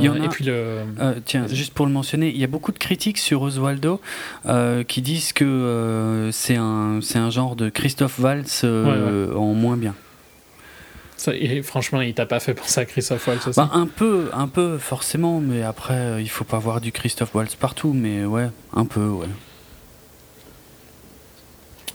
Il 0.00 0.04
y 0.06 0.08
en 0.08 0.20
a- 0.20 0.24
Et 0.24 0.28
puis 0.28 0.44
le. 0.44 0.80
Tiens, 1.24 1.46
juste 1.48 1.72
pour 1.74 1.86
le 1.86 1.92
mentionner, 1.92 2.28
il 2.30 2.36
y 2.38 2.44
a 2.44 2.48
beaucoup 2.48 2.72
de 2.72 2.78
critiques 2.78 3.18
sur 3.18 3.42
Oswaldo 3.42 4.00
euh, 4.46 4.82
qui 4.84 5.02
disent 5.02 5.32
que 5.32 5.44
euh, 5.44 6.32
c'est 6.32 6.56
un, 6.56 7.00
un 7.14 7.30
genre 7.30 7.56
de 7.56 7.68
Christophe 7.68 8.18
Waltz 8.18 8.62
euh, 8.64 9.34
en 9.34 9.54
moins 9.54 9.76
bien. 9.76 9.94
ça- 11.16 11.34
et 11.34 11.62
franchement, 11.62 12.00
il 12.00 12.14
t'a 12.14 12.26
pas 12.26 12.40
fait 12.40 12.54
penser 12.54 12.80
à 12.80 12.84
Christophe 12.84 13.26
Waltz 13.26 13.46
aussi. 13.48 13.58
Bah, 13.60 13.70
un 13.72 13.86
peu, 13.86 14.30
un 14.32 14.48
peu 14.48 14.78
forcément, 14.78 15.40
mais 15.40 15.62
après, 15.62 16.22
il 16.22 16.28
faut 16.30 16.44
pas 16.44 16.58
voir 16.58 16.80
du 16.80 16.92
Christophe 16.92 17.34
Waltz 17.34 17.54
partout, 17.56 17.92
mais 17.94 18.24
ouais, 18.24 18.48
un 18.74 18.84
peu, 18.86 19.06
ouais. 19.06 19.26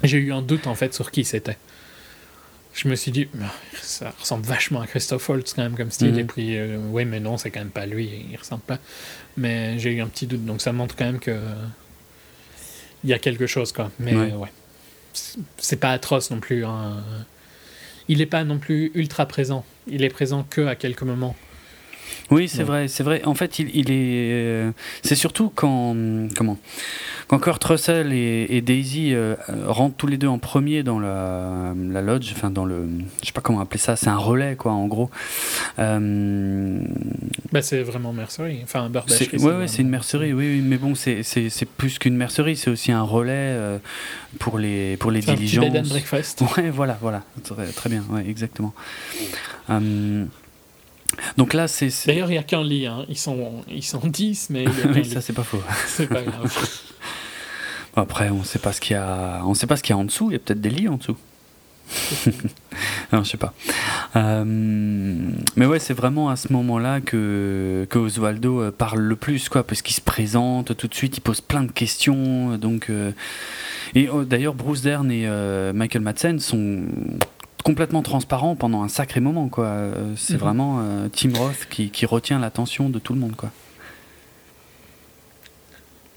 J'ai 0.03 0.18
eu 0.18 0.34
un 0.34 0.41
doute 0.41 0.68
en 0.68 0.76
fait 0.76 0.93
sur 0.93 1.10
qui 1.11 1.23
c'était. 1.26 1.57
Je 2.76 2.88
me 2.89 2.95
suis 2.95 3.11
dit, 3.11 3.27
Ah, 3.41 3.52
ça 3.81 4.14
ressemble 4.19 4.45
vachement 4.45 4.81
à 4.81 4.88
Christophe 4.88 5.30
Waltz 5.30 5.53
quand 5.53 5.64
même 5.64 5.77
comme 5.77 5.91
style. 5.91 6.11
Mhm. 6.11 6.19
Et 6.19 6.23
puis, 6.26 6.57
euh, 6.57 6.77
oui, 6.89 7.06
mais 7.06 7.19
non, 7.22 7.38
c'est 7.38 7.49
quand 7.49 7.61
même 7.61 7.69
pas 7.69 7.85
lui, 7.85 8.26
il 8.30 8.35
ressemble 8.38 8.64
pas. 8.64 8.80
Mais 9.38 9.80
j'ai 9.80 9.93
eu 9.93 10.02
un 10.02 10.07
petit 10.07 10.27
doute, 10.27 10.43
donc 10.45 10.61
ça 10.61 10.73
montre 10.73 10.95
quand 10.95 11.06
même 11.06 11.19
que 11.19 11.39
il 13.03 13.10
y 13.10 13.14
a 13.14 13.19
quelque 13.19 13.47
chose 13.47 13.72
quoi. 13.72 13.91
Mais 13.99 14.14
Ouais. 14.15 14.31
ouais, 14.34 14.52
C'est- 15.14 15.39
c'est 15.57 15.76
pas 15.80 15.91
atroce 15.91 16.31
non 16.31 16.39
plus. 16.39 16.65
hein. 16.65 17.03
Il 18.07 18.22
est 18.22 18.26
pas 18.26 18.43
non 18.43 18.57
plus 18.60 18.91
ultra 18.93 19.26
présent. 19.27 19.64
Il 19.88 20.03
est 20.03 20.10
présent 20.10 20.45
que 20.49 20.61
à 20.68 20.76
quelques 20.76 21.03
moments. 21.03 21.35
Oui, 22.31 22.47
c'est 22.49 22.60
Ouais. 22.60 22.64
vrai, 22.64 22.88
c'est 22.88 23.03
vrai. 23.03 23.22
En 23.26 23.35
fait, 23.35 23.60
il, 23.60 23.69
il 23.76 23.91
est. 23.91 24.31
euh, 24.34 24.72
c'est 25.03 25.15
surtout 25.15 25.52
quand. 25.53 25.95
Comment 26.35 26.57
Quand 27.27 27.38
Kurt 27.39 27.64
Russell 27.64 28.14
et, 28.14 28.47
et 28.49 28.61
Daisy 28.61 29.14
euh, 29.14 29.35
rentrent 29.68 29.95
tous 29.95 30.07
les 30.07 30.18
deux 30.18 30.27
en 30.27 30.39
premier 30.39 30.81
dans 30.84 30.99
la, 30.99 31.73
la 31.91 32.02
lodge, 32.02 32.31
enfin 32.35 32.49
dans 32.49 32.65
le. 32.65 32.88
Je 33.22 33.27
sais 33.27 33.31
pas 33.31 33.41
comment 33.41 33.60
appeler 33.60 33.80
ça, 33.80 33.95
c'est 33.95 34.07
un 34.10 34.18
relais, 34.18 34.56
quoi, 34.56 34.72
en 34.73 34.88
gros. 34.88 35.10
Euh, 35.80 36.80
Bah, 37.52 37.61
c'est 37.61 37.84
vraiment 37.84 38.11
mercerie. 38.14 38.60
Enfin, 38.64 38.89
Bird 38.89 39.10
c'est, 39.10 39.31
Bashery, 39.31 39.57
ouais, 39.60 39.68
c'est 39.68 39.81
une 39.81 39.89
mercerie, 39.89 40.34
oui, 40.34 40.56
oui, 40.56 40.61
mais 40.64 40.77
bon, 40.77 40.95
c'est, 40.95 41.22
plus 41.77 41.99
qu'une 41.99 42.15
mercerie, 42.18 42.56
c'est 42.57 42.69
aussi 42.72 42.91
un 42.91 43.03
relais 43.03 43.31
euh, 43.34 43.77
pour 44.39 44.57
les, 44.57 44.97
pour 44.97 45.11
les 45.11 45.22
C'est 45.22 45.31
un 45.31 45.35
petit 45.35 45.57
bed 45.57 45.64
and 45.65 45.69
diligences. 45.72 45.89
breakfast. 45.89 46.43
Ouais, 46.57 46.69
voilà, 46.69 46.97
voilà, 47.02 47.23
très, 47.43 47.65
très 47.68 47.89
bien, 47.89 48.03
ouais, 48.10 48.26
exactement. 48.27 48.73
Hum, 49.69 50.27
donc 51.38 51.53
là, 51.53 51.68
c'est. 51.68 51.90
D'ailleurs, 52.07 52.30
il 52.30 52.34
n'y 52.34 52.38
a 52.38 52.44
qu'un 52.44 52.64
lit. 52.64 52.86
hein. 52.88 53.06
Ils, 53.10 53.18
sont, 53.18 53.64
ils 53.69 53.84
sont 53.84 54.02
10, 54.06 54.49
mais 54.49 54.65
oui, 54.94 55.06
ça 55.11 55.22
c'est 55.22 55.34
pas 55.34 55.44
faux. 55.44 55.61
C'est 55.88 56.07
pas 56.07 56.22
grave. 56.22 56.52
Après, 57.95 58.30
on 58.30 58.44
sait 58.44 58.60
pas 58.60 58.73
ce 58.73 58.82
qu'il 58.82 58.94
y 58.94 58.99
a, 58.99 59.41
on 59.45 59.53
sait 59.53 59.68
pas 59.68 59.77
ce 59.77 59.84
qu'il 59.84 59.94
y 59.95 59.98
a 59.98 59.99
en 59.99 60.03
dessous. 60.06 60.30
Il 60.30 60.34
y 60.34 60.36
a 60.36 60.40
peut-être 60.40 60.60
des 60.61 60.69
lits 60.69 60.90
en 60.90 60.98
dessous. 60.98 61.18
non, 63.14 63.23
je 63.23 63.30
sais 63.30 63.38
pas. 63.38 63.53
Euh, 64.15 64.44
mais 65.56 65.65
ouais, 65.65 65.80
c'est 65.80 65.94
vraiment 65.94 66.30
à 66.30 66.36
ce 66.36 66.52
moment-là 66.52 66.99
que, 66.99 67.86
que 67.90 67.99
Osvaldo 67.99 68.60
euh, 68.60 68.72
parle 68.72 68.99
le 68.99 69.15
plus, 69.15 69.49
quoi, 69.49 69.64
parce 69.65 69.82
qu'il 69.84 69.95
se 69.95 70.02
présente 70.02 70.76
tout 70.76 70.88
de 70.88 70.95
suite, 70.95 71.18
il 71.18 71.22
pose 71.22 71.41
plein 71.41 71.64
de 71.64 71.72
questions, 71.72 72.53
euh, 72.53 72.57
donc. 72.57 72.90
euh, 72.90 73.11
et 73.94 74.10
euh, 74.10 74.26
d'ailleurs, 74.26 74.56
Bruce 74.56 74.82
Dern 74.82 75.10
et 75.11 75.27
euh, 75.27 75.73
Michael 75.73 76.02
Madsen 76.02 76.40
sont 76.40 76.82
complètement 77.65 78.03
transparents 78.03 78.55
pendant 78.55 78.83
un 78.83 78.87
sacré 78.87 79.19
moment, 79.19 79.49
quoi. 79.49 79.65
Euh, 79.65 80.13
C'est 80.15 80.33
Mhm. 80.35 80.39
vraiment 80.39 80.77
euh, 80.81 81.07
Tim 81.11 81.31
Roth 81.35 81.67
qui, 81.69 81.89
qui 81.89 82.05
retient 82.05 82.39
l'attention 82.39 82.89
de 82.89 82.99
tout 82.99 83.13
le 83.13 83.19
monde, 83.19 83.35
quoi. 83.35 83.51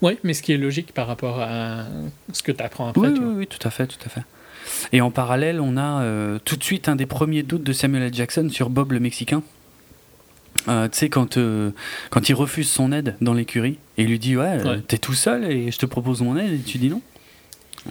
Oui, 0.01 0.17
mais 0.23 0.33
ce 0.33 0.41
qui 0.43 0.53
est 0.53 0.57
logique 0.57 0.93
par 0.93 1.07
rapport 1.07 1.41
à 1.41 1.83
ce 2.31 2.41
que 2.43 2.51
tu 2.53 2.63
apprends 2.63 2.87
après. 2.87 3.01
Oui, 3.09 3.13
tu 3.13 3.19
oui, 3.21 3.33
oui, 3.39 3.47
tout 3.47 3.67
à 3.67 3.71
fait, 3.71 3.87
tout 3.87 3.97
à 4.05 4.09
fait. 4.09 4.21
Et 4.93 5.01
en 5.01 5.09
parallèle, 5.11 5.59
on 5.59 5.75
a 5.75 6.01
euh, 6.03 6.39
tout 6.45 6.55
de 6.55 6.63
suite 6.63 6.87
un 6.87 6.95
des 6.95 7.07
premiers 7.07 7.43
doutes 7.43 7.63
de 7.63 7.73
Samuel 7.73 8.03
L. 8.03 8.13
Jackson 8.13 8.47
sur 8.51 8.69
Bob 8.69 8.91
le 8.93 8.99
Mexicain. 8.99 9.41
Euh, 10.67 10.87
tu 10.87 10.97
sais, 10.99 11.09
quand, 11.09 11.37
euh, 11.37 11.71
quand 12.11 12.29
il 12.29 12.33
refuse 12.35 12.69
son 12.69 12.91
aide 12.91 13.15
dans 13.21 13.33
l'écurie, 13.33 13.77
et 13.97 14.03
il 14.03 14.09
lui 14.09 14.19
dit 14.19 14.37
Ouais, 14.37 14.61
Ouais. 14.63 14.79
t'es 14.87 14.99
tout 14.99 15.13
seul 15.15 15.43
et 15.51 15.71
je 15.71 15.77
te 15.79 15.85
propose 15.85 16.21
mon 16.21 16.37
aide, 16.37 16.53
et 16.53 16.59
tu 16.59 16.77
dis 16.77 16.89
non. 16.89 17.01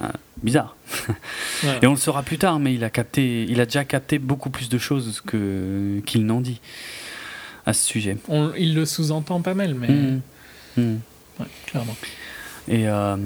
Ah, 0.00 0.12
bizarre. 0.42 0.76
Ouais. 1.64 1.78
Et 1.82 1.86
on 1.86 1.92
le 1.92 1.96
saura 1.96 2.22
plus 2.22 2.38
tard, 2.38 2.60
mais 2.60 2.72
il 2.74 2.84
a, 2.84 2.90
capté, 2.90 3.44
il 3.48 3.60
a 3.60 3.64
déjà 3.64 3.84
capté 3.84 4.18
beaucoup 4.20 4.48
plus 4.50 4.68
de 4.68 4.78
choses 4.78 5.20
que, 5.26 6.00
qu'il 6.06 6.24
n'en 6.26 6.40
dit 6.40 6.60
à 7.66 7.72
ce 7.72 7.84
sujet. 7.84 8.16
On- 8.28 8.52
il 8.56 8.74
le 8.76 8.86
sous-entend 8.86 9.40
pas 9.40 9.54
mal, 9.54 9.74
mais 9.74 9.88
Mhm. 9.88 10.20
Mhm. 10.76 11.00
ouais, 11.40 11.46
clairement. 11.66 11.96
Et 12.68 12.86
euh, 12.88 13.16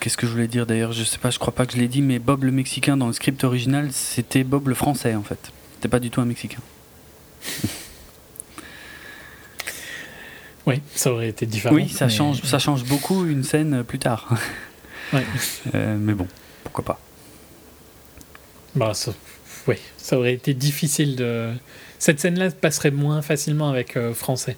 qu'est-ce 0.00 0.16
que 0.16 0.26
je 0.26 0.32
voulais 0.32 0.46
dire 0.48 0.64
d'ailleurs? 0.64 0.92
Je 0.92 1.04
sais 1.04 1.18
pas, 1.18 1.30
je 1.30 1.38
crois 1.38 1.54
pas 1.54 1.66
que 1.66 1.72
je 1.74 1.76
l'ai 1.78 1.88
dit, 1.88 2.00
mais 2.02 2.18
Bob 2.18 2.44
le 2.44 2.52
Mexicain 2.52 2.96
dans 2.96 3.08
le 3.08 3.12
script 3.12 3.42
original, 3.44 3.88
c'était 3.92 4.44
Bob 4.44 4.68
le 4.68 4.74
Français 4.74 5.14
en 5.16 5.22
fait. 5.22 5.52
C'était 5.74 5.88
pas 5.88 5.98
du 6.00 6.08
tout 6.10 6.20
un 6.20 6.24
Mexicain. 6.24 6.60
Oui, 10.66 10.80
ça 10.96 11.12
aurait 11.12 11.28
été 11.28 11.46
différent. 11.46 11.74
oui, 11.76 11.88
ça 11.88 12.06
mais- 12.06 12.12
change, 12.12 12.42
ça 12.42 12.58
change 12.58 12.82
beaucoup 12.84 13.24
une 13.24 13.44
scène 13.44 13.72
euh, 13.74 13.82
plus 13.84 13.98
tard. 14.00 14.28
Ouais. 15.12 15.24
Euh, 15.74 15.96
mais 15.98 16.14
bon, 16.14 16.26
pourquoi 16.64 16.84
pas. 16.84 17.00
Bah, 18.74 18.94
ça... 18.94 19.12
Oui, 19.68 19.76
ça 19.96 20.18
aurait 20.18 20.34
été 20.34 20.54
difficile 20.54 21.16
de. 21.16 21.52
Cette 21.98 22.20
scène-là 22.20 22.50
passerait 22.50 22.90
moins 22.92 23.22
facilement 23.22 23.68
avec 23.68 23.96
euh, 23.96 24.14
français. 24.14 24.56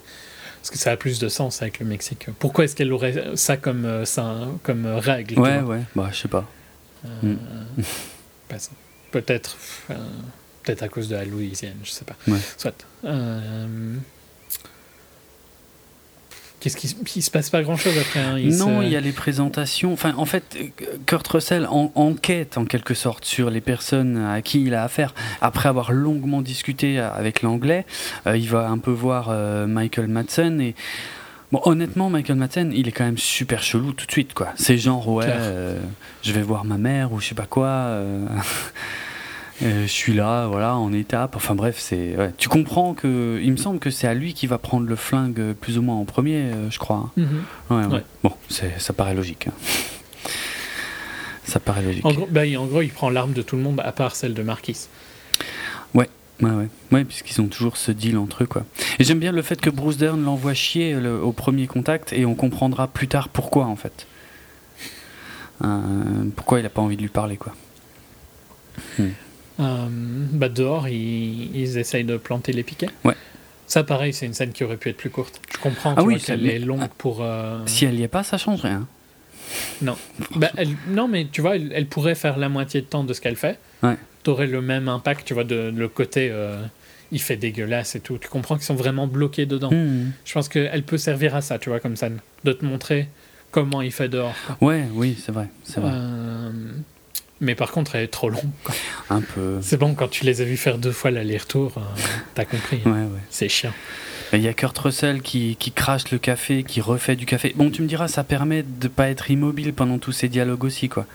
Parce 0.61 0.71
que 0.71 0.77
ça 0.77 0.91
a 0.91 0.97
plus 0.97 1.19
de 1.19 1.29
sens 1.29 1.61
avec 1.61 1.79
le 1.79 1.85
Mexique. 1.85 2.27
Pourquoi 2.37 2.65
est-ce 2.65 2.75
qu'elle 2.75 2.91
aurait 2.91 3.35
ça 3.35 3.57
comme, 3.57 3.85
euh, 3.85 4.05
ça, 4.05 4.47
comme 4.61 4.85
règle 4.85 5.39
Ouais, 5.39 5.61
ouais, 5.61 5.81
bah 5.95 6.09
je 6.11 6.17
sais 6.17 6.27
pas. 6.27 6.47
Euh, 7.05 7.33
Mm. 7.33 7.37
pas. 8.49 8.57
Peut-être 9.11 9.57
peut-être 10.63 10.83
à 10.83 10.89
cause 10.89 11.07
de 11.07 11.15
la 11.15 11.23
Louisiane, 11.25 11.77
je 11.83 11.89
sais 11.91 12.05
pas. 12.05 12.15
Ouais. 12.27 12.37
Soit. 12.57 12.75
Qu'est-ce 16.59 16.75
qui, 16.75 16.93
il 17.15 17.21
se 17.21 17.31
passe 17.31 17.49
pas 17.49 17.61
grand 17.63 17.77
chose 17.77 17.97
après 17.97 18.19
hein, 18.19 18.37
il 18.37 18.55
non, 18.57 18.81
se- 18.81 18.85
il 18.85 18.89
y 18.91 18.95
a 18.97 18.99
les 19.01 19.11
présentations. 19.13 19.93
Enfin, 19.93 20.13
en 20.17 20.25
fait, 20.25 20.57
Kurt 21.05 21.25
Russell 21.27 21.65
en- 21.69 21.91
enquête 21.95 22.57
en 22.57 22.65
quelque 22.65 22.93
sorte 22.93 23.23
sur 23.25 23.49
les 23.49 23.61
personnes 23.61 24.17
à 24.17 24.41
qui 24.41 24.61
il 24.63 24.73
a 24.73 24.83
affaire. 24.83 25.13
Après 25.41 25.69
avoir 25.69 25.91
longuement 25.93 26.41
discuté 26.41 26.99
avec 26.99 27.41
l'anglais, 27.43 27.85
euh, 28.27 28.35
il 28.37 28.49
va 28.49 28.67
un 28.67 28.77
peu 28.77 28.91
voir 28.91 29.27
euh, 29.29 29.67
Michael 29.67 30.07
Madsen 30.07 30.59
et. 30.61 30.75
Bon, 31.51 31.61
honnêtement, 31.65 32.11
Michael 32.11 32.35
Madsen, 32.37 32.71
il 32.75 32.87
est 32.87 32.91
quand 32.91 33.05
même 33.05 33.17
super 33.17 33.63
chelou 33.63 33.93
tout 33.93 34.05
de 34.05 34.11
suite, 34.11 34.35
quoi. 34.35 34.49
C'est 34.55 34.77
genre, 34.77 35.07
ouais, 35.09 35.25
euh, 35.27 35.79
je 36.21 36.31
vais 36.31 36.43
voir 36.43 36.63
ma 36.63 36.77
mère 36.77 37.11
ou 37.11 37.19
je 37.19 37.25
sais 37.29 37.33
pas 37.35 37.47
quoi. 37.47 38.01
euh, 39.63 39.83
je 39.83 39.91
suis 39.91 40.13
là, 40.13 40.47
voilà, 40.47 40.75
en 40.75 40.93
étape. 40.93 41.35
Enfin 41.35 41.55
bref, 41.55 41.77
c'est. 41.79 42.15
ouais. 42.15 42.31
Tu 42.37 42.47
comprends 42.49 42.93
que. 42.93 43.39
Il 43.43 43.51
me 43.51 43.57
semble 43.57 43.79
que 43.79 43.89
c'est 43.89 44.07
à 44.07 44.13
lui 44.13 44.33
qui 44.33 44.47
va 44.47 44.57
prendre 44.57 44.87
le 44.87 44.95
flingue 44.95 45.53
plus 45.53 45.77
ou 45.77 45.81
moins 45.81 45.95
en 45.95 46.05
premier, 46.05 46.37
euh, 46.37 46.69
je 46.71 46.79
crois. 46.79 47.11
Mhm. 47.17 47.27
Ouais, 47.69 47.77
ouais. 47.77 47.93
Ouais. 47.95 48.03
Bon, 48.23 48.33
ça 48.49 48.93
paraît 48.93 49.13
logique. 49.15 49.47
hein. 49.47 49.53
Ça 51.43 51.59
paraît 51.59 51.81
logique. 51.81 52.05
En 52.05 52.13
gros, 52.13 52.27
bah, 52.29 52.45
il- 52.45 52.57
en 52.57 52.65
gros, 52.67 52.81
il 52.81 52.89
prend 52.91 53.09
l'arme 53.09 53.33
de 53.33 53.41
tout 53.41 53.55
le 53.55 53.61
monde 53.63 53.81
à 53.83 53.91
part 53.91 54.15
celle 54.15 54.33
de 54.35 54.43
Marquis. 54.43 54.87
Ouais, 55.95 56.07
ouais. 56.41 56.67
Ouais, 56.91 57.03
puisqu'ils 57.05 57.41
ont 57.41 57.47
toujours 57.47 57.75
ce 57.75 57.91
deal 57.91 58.17
entre 58.17 58.43
eux, 58.43 58.47
quoi. 58.47 58.63
Et 58.99 59.03
j'aime 59.03 59.19
bien 59.19 59.31
le 59.31 59.41
fait 59.41 59.59
que 59.59 59.69
Bruce 59.71 59.97
Dern 59.97 60.23
l'envoie 60.23 60.53
chier 60.53 60.93
le- 60.93 61.19
au 61.21 61.31
premier 61.31 61.65
contact 61.67 62.13
et 62.13 62.25
on 62.25 62.35
comprendra 62.35 62.87
plus 62.87 63.07
tard 63.07 63.29
pourquoi, 63.29 63.65
en 63.65 63.75
fait. 63.75 64.05
Euh, 65.63 65.67
pourquoi 66.35 66.59
il 66.59 66.65
a 66.65 66.69
pas 66.69 66.81
envie 66.81 66.95
de 66.97 67.01
lui 67.01 67.09
parler, 67.09 67.35
quoi. 67.37 67.53
Euh, 68.99 69.09
bah 69.59 70.49
dehors, 70.49 70.87
ils, 70.87 71.55
ils, 71.55 71.77
essayent 71.77 72.05
de 72.05 72.17
planter 72.17 72.53
les 72.53 72.63
piquets. 72.63 72.89
Ouais. 73.03 73.15
Ça, 73.67 73.83
pareil, 73.83 74.13
c'est 74.13 74.25
une 74.25 74.33
scène 74.33 74.51
qui 74.51 74.63
aurait 74.63 74.77
pu 74.77 74.89
être 74.89 74.97
plus 74.97 75.11
courte. 75.11 75.39
Je 75.53 75.59
comprends 75.59 75.93
ah 75.95 76.03
oui, 76.03 76.19
qu'elle 76.19 76.47
est 76.47 76.57
longue 76.57 76.87
pour. 76.97 77.19
Euh, 77.21 77.59
si 77.67 77.85
elle 77.85 77.99
y 77.99 78.03
est 78.03 78.07
pas, 78.07 78.23
ça 78.23 78.37
change 78.37 78.61
rien. 78.61 78.87
Non. 79.81 79.95
Bah, 80.35 80.49
elle, 80.57 80.69
non, 80.87 81.07
mais 81.07 81.27
tu 81.31 81.41
vois, 81.41 81.55
elle, 81.55 81.85
pourrait 81.85 82.15
faire 82.15 82.37
la 82.37 82.49
moitié 82.49 82.81
de 82.81 82.87
temps 82.87 83.03
de 83.03 83.13
ce 83.13 83.21
qu'elle 83.21 83.35
fait. 83.35 83.59
Ouais. 83.83 83.95
T'aurais 84.23 84.47
le 84.47 84.61
même 84.61 84.87
impact, 84.87 85.25
tu 85.25 85.35
vois, 85.35 85.43
de, 85.43 85.71
le 85.75 85.87
côté. 85.87 86.29
Euh, 86.31 86.63
il 87.11 87.21
fait 87.21 87.37
dégueulasse 87.37 87.95
et 87.95 87.99
tout. 87.99 88.17
Tu 88.17 88.27
comprends 88.27 88.55
qu'ils 88.55 88.65
sont 88.65 88.75
vraiment 88.75 89.07
bloqués 89.07 89.45
dedans. 89.45 89.71
Hmm. 89.71 90.11
Je 90.25 90.33
pense 90.33 90.49
qu'elle 90.49 90.83
peut 90.83 90.97
servir 90.97 91.35
à 91.35 91.41
ça, 91.41 91.59
tu 91.59 91.69
vois, 91.69 91.79
comme 91.79 91.95
ça, 91.95 92.09
de 92.43 92.53
te 92.53 92.65
montrer 92.65 93.07
comment 93.51 93.81
il 93.81 93.91
fait 93.91 94.09
dehors. 94.09 94.35
Ouais, 94.61 94.85
oui, 94.93 95.15
c'est 95.23 95.31
vrai. 95.31 95.47
C'est 95.63 95.79
vrai. 95.79 95.91
Euh, 95.93 96.51
mais 97.41 97.55
par 97.55 97.71
contre, 97.71 97.95
elle 97.95 98.03
est 98.03 98.07
trop 98.07 98.29
longue. 98.29 98.49
Un 99.09 99.21
peu. 99.21 99.59
C'est 99.61 99.77
bon, 99.77 99.93
quand 99.93 100.09
tu 100.09 100.25
les 100.25 100.41
as 100.41 100.45
vus 100.45 100.57
faire 100.57 100.77
deux 100.77 100.91
fois 100.91 101.11
l'aller-retour, 101.11 101.73
euh, 101.77 101.81
t'as 102.35 102.45
compris. 102.45 102.81
Hein. 102.85 102.91
ouais, 102.91 103.01
ouais. 103.03 103.19
C'est 103.29 103.49
chiant. 103.49 103.73
Il 104.33 104.41
y 104.41 104.47
a 104.47 104.53
Kurt 104.53 104.77
Russell 104.77 105.21
qui, 105.21 105.55
qui, 105.57 105.71
crache 105.71 106.11
le 106.11 106.19
café, 106.19 106.63
qui 106.63 106.81
refait 106.81 107.15
du 107.15 107.25
café. 107.25 107.53
Bon, 107.55 107.71
tu 107.71 107.81
me 107.81 107.87
diras, 107.87 108.07
ça 108.07 108.23
permet 108.23 108.63
de 108.63 108.87
pas 108.87 109.09
être 109.09 109.31
immobile 109.31 109.73
pendant 109.73 109.97
tous 109.97 110.11
ces 110.11 110.29
dialogues 110.29 110.63
aussi, 110.63 110.87
quoi. 110.87 111.07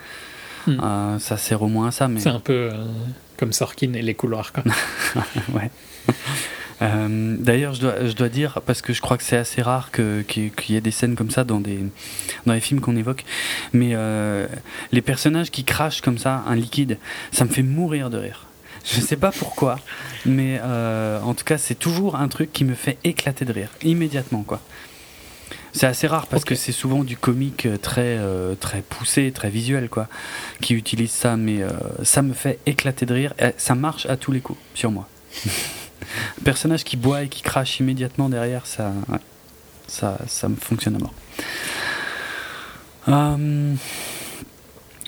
Hmm. 0.67 0.81
Euh, 0.83 1.19
ça 1.19 1.37
sert 1.37 1.63
au 1.63 1.69
moins 1.69 1.89
à 1.89 1.91
ça. 1.93 2.09
Mais... 2.09 2.21
C'est 2.21 2.31
un 2.31 2.41
peu 2.41 2.71
euh, 2.73 2.87
comme 3.37 3.53
Sorkin 3.53 3.93
et 3.93 4.03
les 4.03 4.15
couloirs, 4.15 4.53
quoi. 4.53 4.65
ouais. 5.55 5.71
Euh, 6.83 7.37
d'ailleurs, 7.39 7.75
je 7.75 7.81
dois, 7.81 8.07
je 8.07 8.13
dois 8.13 8.29
dire, 8.29 8.61
parce 8.67 8.83
que 8.83 8.93
je 8.93 9.01
crois 9.01 9.17
que 9.17 9.23
c'est 9.23 9.37
assez 9.37 9.63
rare 9.63 9.91
qu'il 9.93 10.53
y 10.69 10.77
ait 10.77 10.81
des 10.81 10.91
scènes 10.91 11.15
comme 11.15 11.31
ça 11.31 11.45
dans, 11.45 11.61
des, 11.61 11.81
dans 12.47 12.53
les 12.53 12.61
films 12.61 12.81
qu'on 12.81 12.97
évoque, 12.97 13.25
mais 13.73 13.91
euh, 13.93 14.47
les 14.93 15.03
personnages 15.03 15.51
qui 15.51 15.65
crachent 15.65 16.01
comme 16.01 16.19
ça 16.19 16.43
un 16.47 16.57
liquide, 16.57 16.99
ça 17.33 17.45
me 17.45 17.51
fait 17.51 17.63
mourir 17.63 18.11
de 18.11 18.19
rire. 18.19 18.47
Je 18.85 19.01
sais 19.01 19.17
pas 19.17 19.33
pourquoi, 19.33 19.79
mais 20.27 20.61
euh, 20.63 21.19
en 21.23 21.33
tout 21.33 21.45
cas, 21.45 21.57
c'est 21.57 21.75
toujours 21.75 22.17
un 22.17 22.29
truc 22.29 22.53
qui 22.53 22.65
me 22.65 22.75
fait 22.75 22.99
éclater 23.03 23.47
de 23.47 23.53
rire, 23.53 23.71
immédiatement, 23.83 24.43
quoi. 24.43 24.61
C'est 25.73 25.87
assez 25.87 26.07
rare 26.07 26.29
parce 26.29 26.45
que 26.45 26.55
c'est 26.55 26.71
souvent 26.71 27.03
du 27.03 27.17
comique 27.17 27.67
très, 27.83 28.21
très 28.61 28.81
poussé, 28.81 29.33
très 29.33 29.51
visuel, 29.51 29.89
quoi, 29.89 30.07
qui 30.61 30.73
utilise 30.75 31.11
ça, 31.11 31.37
mais 31.37 31.63
ça 32.05 32.23
me 32.23 32.33
fait 32.33 32.61
éclater 32.65 33.07
de 33.07 33.15
rire. 33.15 33.35
Ça 33.57 33.75
marche 33.75 34.07
à 34.07 34.17
tous 34.17 34.31
les 34.31 34.41
coups, 34.41 34.61
sur 34.75 34.93
moi. 34.93 35.09
Un 36.41 36.45
personnage 36.45 36.85
qui 36.85 36.97
boit 36.97 37.23
et 37.23 37.29
qui 37.29 37.43
crache 37.43 37.81
immédiatement 37.81 38.29
derrière, 38.29 38.67
ça, 38.67 38.93
ça, 39.87 40.19
ça 40.27 40.49
me 40.49 40.57
fonctionne 40.57 40.97
à 40.97 40.99
mort. 40.99 41.15
Euh, 43.09 43.75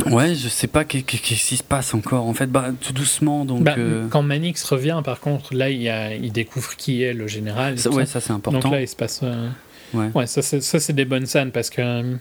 ouais, 0.06 0.35
je 0.35 0.48
sais 0.48 0.66
pas 0.66 0.85
qu'est-ce 0.85 1.23
qui 1.23 1.56
se 1.56 1.62
passe 1.62 1.94
encore. 1.94 2.27
En 2.27 2.35
fait, 2.35 2.47
bah, 2.47 2.70
tout 2.81 2.93
doucement. 2.93 3.44
Donc, 3.44 3.62
bah, 3.62 3.74
euh, 3.78 4.09
Quand 4.09 4.23
Manix 4.23 4.62
revient, 4.64 5.01
par 5.05 5.20
contre, 5.20 5.55
là, 5.55 5.70
il, 5.70 5.89
a, 5.89 6.14
il 6.14 6.32
découvre 6.32 6.77
qui 6.77 7.02
est 7.02 7.14
le 7.14 7.27
général. 7.27 7.78
Ça, 7.78 7.90
ouais, 7.90 8.06
ça 8.06 8.20
c'est 8.20 8.32
important. 8.32 8.60
Donc 8.60 8.73
là, 8.73 8.81
il 8.81 8.89
se 8.89 8.97
passe. 8.97 9.20
Euh, 9.23 9.48
ouais. 9.94 10.10
ouais. 10.14 10.27
ça, 10.27 10.43
c'est 10.43 10.93
des 10.93 11.05
bonnes 11.05 11.27
scènes 11.27 11.52
parce 11.52 11.70
que 11.70 12.16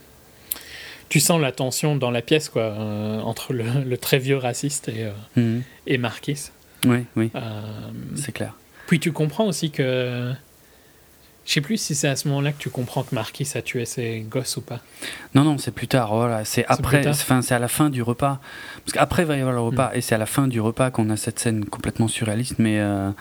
tu 1.10 1.20
sens 1.20 1.40
la 1.40 1.52
tension 1.52 1.96
dans 1.96 2.12
la 2.12 2.22
pièce, 2.22 2.50
quoi, 2.50 2.74
entre 3.24 3.54
le, 3.54 3.98
très 3.98 4.20
vieux 4.20 4.38
raciste 4.38 4.90
et, 4.90 5.08
mhm. 5.36 5.62
et 5.88 5.98
Marquis. 5.98 6.52
Oui, 6.86 7.06
oui. 7.16 7.32
c'est 8.16 8.32
clair. 8.32 8.54
Puis 8.88 9.00
tu 9.00 9.12
comprends 9.12 9.46
aussi 9.46 9.72
que. 9.72 10.32
Je 11.46 11.54
sais 11.54 11.62
plus 11.62 11.78
si 11.78 11.94
c'est 11.94 12.08
à 12.08 12.16
ce 12.16 12.28
moment-là 12.30 12.54
que 12.54 12.58
tu 12.58 12.72
comprends 12.72 13.04
que 13.04 13.14
Marquis 13.14 13.48
a 13.54 13.62
tué 13.62 13.86
ses 13.86 14.22
gosses 14.22 14.58
ou 14.58 14.62
pas. 14.62 14.80
Non, 15.36 15.44
non, 15.44 15.60
c'est 15.60 15.72
plus 15.72 15.88
tard. 15.88 16.16
Voilà, 16.16 16.44
c'est 16.44 16.66
après. 16.68 17.08
Enfin, 17.08 17.44
c'est 17.44 17.54
à 17.54 17.60
la 17.60 17.68
fin 17.68 17.92
du 17.92 18.02
repas. 18.02 18.40
Parce 18.84 18.94
qu'après 18.94 19.24
il 19.24 19.26
va 19.28 19.38
y 19.38 19.42
avoir 19.42 19.54
le 19.54 19.62
repas 19.62 19.92
hmm. 19.94 19.98
et 19.98 20.02
c'est 20.02 20.16
à 20.16 20.18
la 20.18 20.26
fin 20.26 20.48
du 20.48 20.60
repas 20.60 20.90
qu'on 20.90 21.10
a 21.12 21.18
cette 21.18 21.40
scène 21.40 21.66
complètement 21.66 22.08
surréaliste, 22.08 22.56
mais. 22.58 22.80
Euh, 22.80 23.12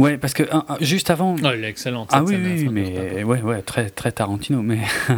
Ouais, 0.00 0.16
parce 0.16 0.32
que 0.32 0.44
juste 0.80 1.10
avant. 1.10 1.36
Oh, 1.42 1.46
elle 1.52 1.62
est 1.62 1.68
excellente. 1.68 2.08
Ah 2.10 2.24
oui, 2.24 2.34
oui, 2.42 2.68
mais 2.70 3.22
ouais, 3.22 3.42
ouais, 3.42 3.60
très, 3.60 3.90
très 3.90 4.10
Tarantino. 4.10 4.62
Mais 4.62 4.78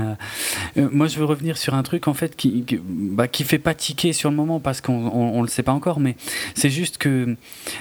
euh, 0.77 0.89
moi, 0.91 1.07
je 1.07 1.21
veux 1.21 1.25
revenir 1.25 1.57
sur 1.57 1.75
un 1.75 1.85
truc 1.85 2.09
en 2.09 2.15
fait 2.15 2.35
qui, 2.35 2.65
qui, 2.65 2.81
bah, 2.83 3.29
qui 3.29 3.45
fait 3.45 3.61
pas 3.61 3.75
tiquer 3.75 4.13
sur 4.13 4.29
le 4.29 4.35
moment 4.35 4.59
parce 4.59 4.81
qu'on 4.81 5.07
on, 5.07 5.41
le 5.41 5.47
sait 5.47 5.63
pas 5.63 5.73
encore, 5.73 6.01
mais 6.01 6.17
c'est 6.57 6.69
juste 6.69 6.99
que 6.99 7.37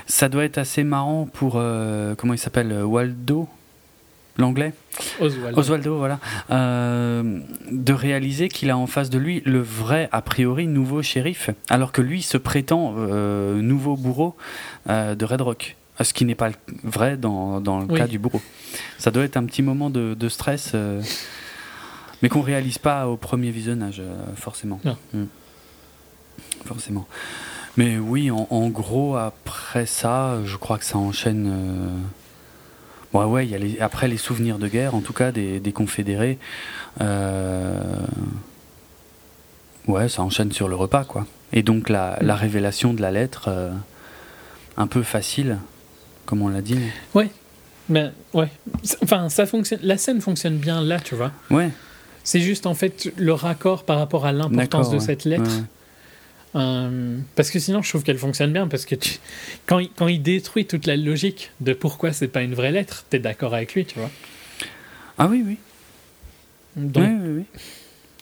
ça 0.05 0.29
doit 0.29 0.43
être 0.43 0.59
assez 0.59 0.83
marrant 0.83 1.27
pour 1.33 1.53
euh, 1.55 2.13
comment 2.15 2.35
il 2.35 2.37
s'appelle 2.37 2.71
Waldo, 2.83 3.49
l'anglais? 4.37 4.73
Oswaldo. 5.19 5.59
Oswaldo, 5.59 5.97
voilà. 5.97 6.19
Euh, 6.51 7.39
de 7.71 7.93
réaliser 7.93 8.47
qu'il 8.47 8.69
a 8.69 8.77
en 8.77 8.85
face 8.85 9.09
de 9.09 9.17
lui 9.17 9.41
le 9.43 9.59
vrai, 9.61 10.07
a 10.11 10.21
priori, 10.21 10.67
nouveau 10.67 11.01
shérif, 11.01 11.49
alors 11.67 11.93
que 11.93 12.03
lui 12.03 12.21
se 12.21 12.37
prétend 12.37 12.91
nouveau 12.91 13.95
bourreau 13.95 14.35
de 14.87 15.25
Red 15.25 15.41
Rock 15.41 15.75
ce 15.99 16.13
qui 16.13 16.25
n'est 16.25 16.35
pas 16.35 16.49
vrai 16.83 17.17
dans, 17.17 17.61
dans 17.61 17.79
le 17.79 17.87
cas 17.87 18.07
du 18.07 18.17
bourreau. 18.19 18.41
Ça 18.97 19.11
doit 19.11 19.23
être 19.23 19.37
un 19.37 19.45
petit 19.45 19.61
moment 19.61 19.89
de, 19.89 20.13
de 20.13 20.29
stress, 20.29 20.71
euh, 20.73 21.01
mais 22.21 22.29
qu'on 22.29 22.41
réalise 22.41 22.77
pas 22.77 23.07
au 23.07 23.17
premier 23.17 23.51
visionnage, 23.51 23.99
euh, 23.99 24.15
forcément. 24.35 24.79
Hmm. 25.13 25.25
Forcément. 26.65 27.07
Mais 27.77 27.97
oui, 27.97 28.31
en, 28.31 28.47
en, 28.49 28.67
gros, 28.69 29.15
après 29.15 29.85
ça, 29.85 30.39
je 30.45 30.57
crois 30.57 30.77
que 30.77 30.85
ça 30.85 30.97
enchaîne. 30.97 31.47
Euh... 31.47 31.97
Bon, 33.13 33.25
ouais, 33.25 33.47
y 33.47 33.55
a 33.55 33.57
les, 33.57 33.79
après 33.79 34.07
les 34.07 34.17
souvenirs 34.17 34.57
de 34.57 34.67
guerre, 34.67 34.95
en 34.95 35.01
tout 35.01 35.13
cas 35.13 35.31
des, 35.31 35.59
des 35.59 35.71
confédérés. 35.73 36.39
Euh, 37.01 37.81
ouais, 39.87 40.09
ça 40.09 40.21
enchaîne 40.21 40.51
sur 40.51 40.67
le 40.67 40.75
repas, 40.75 41.03
quoi. 41.03 41.25
Et 41.53 41.63
donc 41.63 41.89
la, 41.89 42.17
la 42.21 42.35
révélation 42.35 42.93
de 42.93 43.01
la 43.01 43.11
lettre, 43.11 43.45
euh, 43.47 43.71
un 44.77 44.87
peu 44.87 45.03
facile, 45.03 45.57
comme 46.31 46.43
on 46.43 46.47
l'a 46.47 46.61
dit. 46.61 46.77
Ouais. 47.13 47.27
Ben, 47.89 48.13
ouais. 48.33 48.47
Enfin, 49.03 49.27
ça 49.27 49.45
fonctionne. 49.45 49.81
La 49.83 49.97
scène 49.97 50.21
fonctionne 50.21 50.55
bien 50.55 50.81
là, 50.81 50.97
tu 50.97 51.13
vois. 51.13 51.33
Ouais. 51.49 51.71
C'est 52.23 52.39
juste 52.39 52.67
en 52.67 52.73
fait 52.73 53.11
le 53.17 53.33
raccord 53.33 53.83
par 53.83 53.97
rapport 53.97 54.25
à 54.25 54.31
l'importance 54.31 54.89
de 54.91 54.99
cette 54.99 55.25
lettre. 55.25 55.51
Euh, 56.55 57.17
parce 57.35 57.51
que 57.51 57.59
sinon, 57.59 57.81
je 57.81 57.89
trouve 57.89 58.03
qu'elle 58.03 58.17
fonctionne 58.17 58.53
bien. 58.53 58.69
Parce 58.69 58.85
que 58.85 58.95
tu... 58.95 59.19
quand, 59.65 59.79
il, 59.79 59.89
quand 59.89 60.07
il 60.07 60.21
détruit 60.21 60.65
toute 60.65 60.85
la 60.85 60.95
logique 60.95 61.51
de 61.59 61.73
pourquoi 61.73 62.13
c'est 62.13 62.29
pas 62.29 62.43
une 62.43 62.55
vraie 62.55 62.71
lettre, 62.71 63.03
t'es 63.09 63.19
d'accord 63.19 63.53
avec 63.53 63.73
lui, 63.75 63.83
tu 63.83 63.99
vois. 63.99 64.09
Ah 65.17 65.27
oui, 65.27 65.43
oui. 65.45 65.57
Donc, 66.77 67.03
oui, 67.03 67.17
oui, 67.21 67.29
oui. 67.39 67.59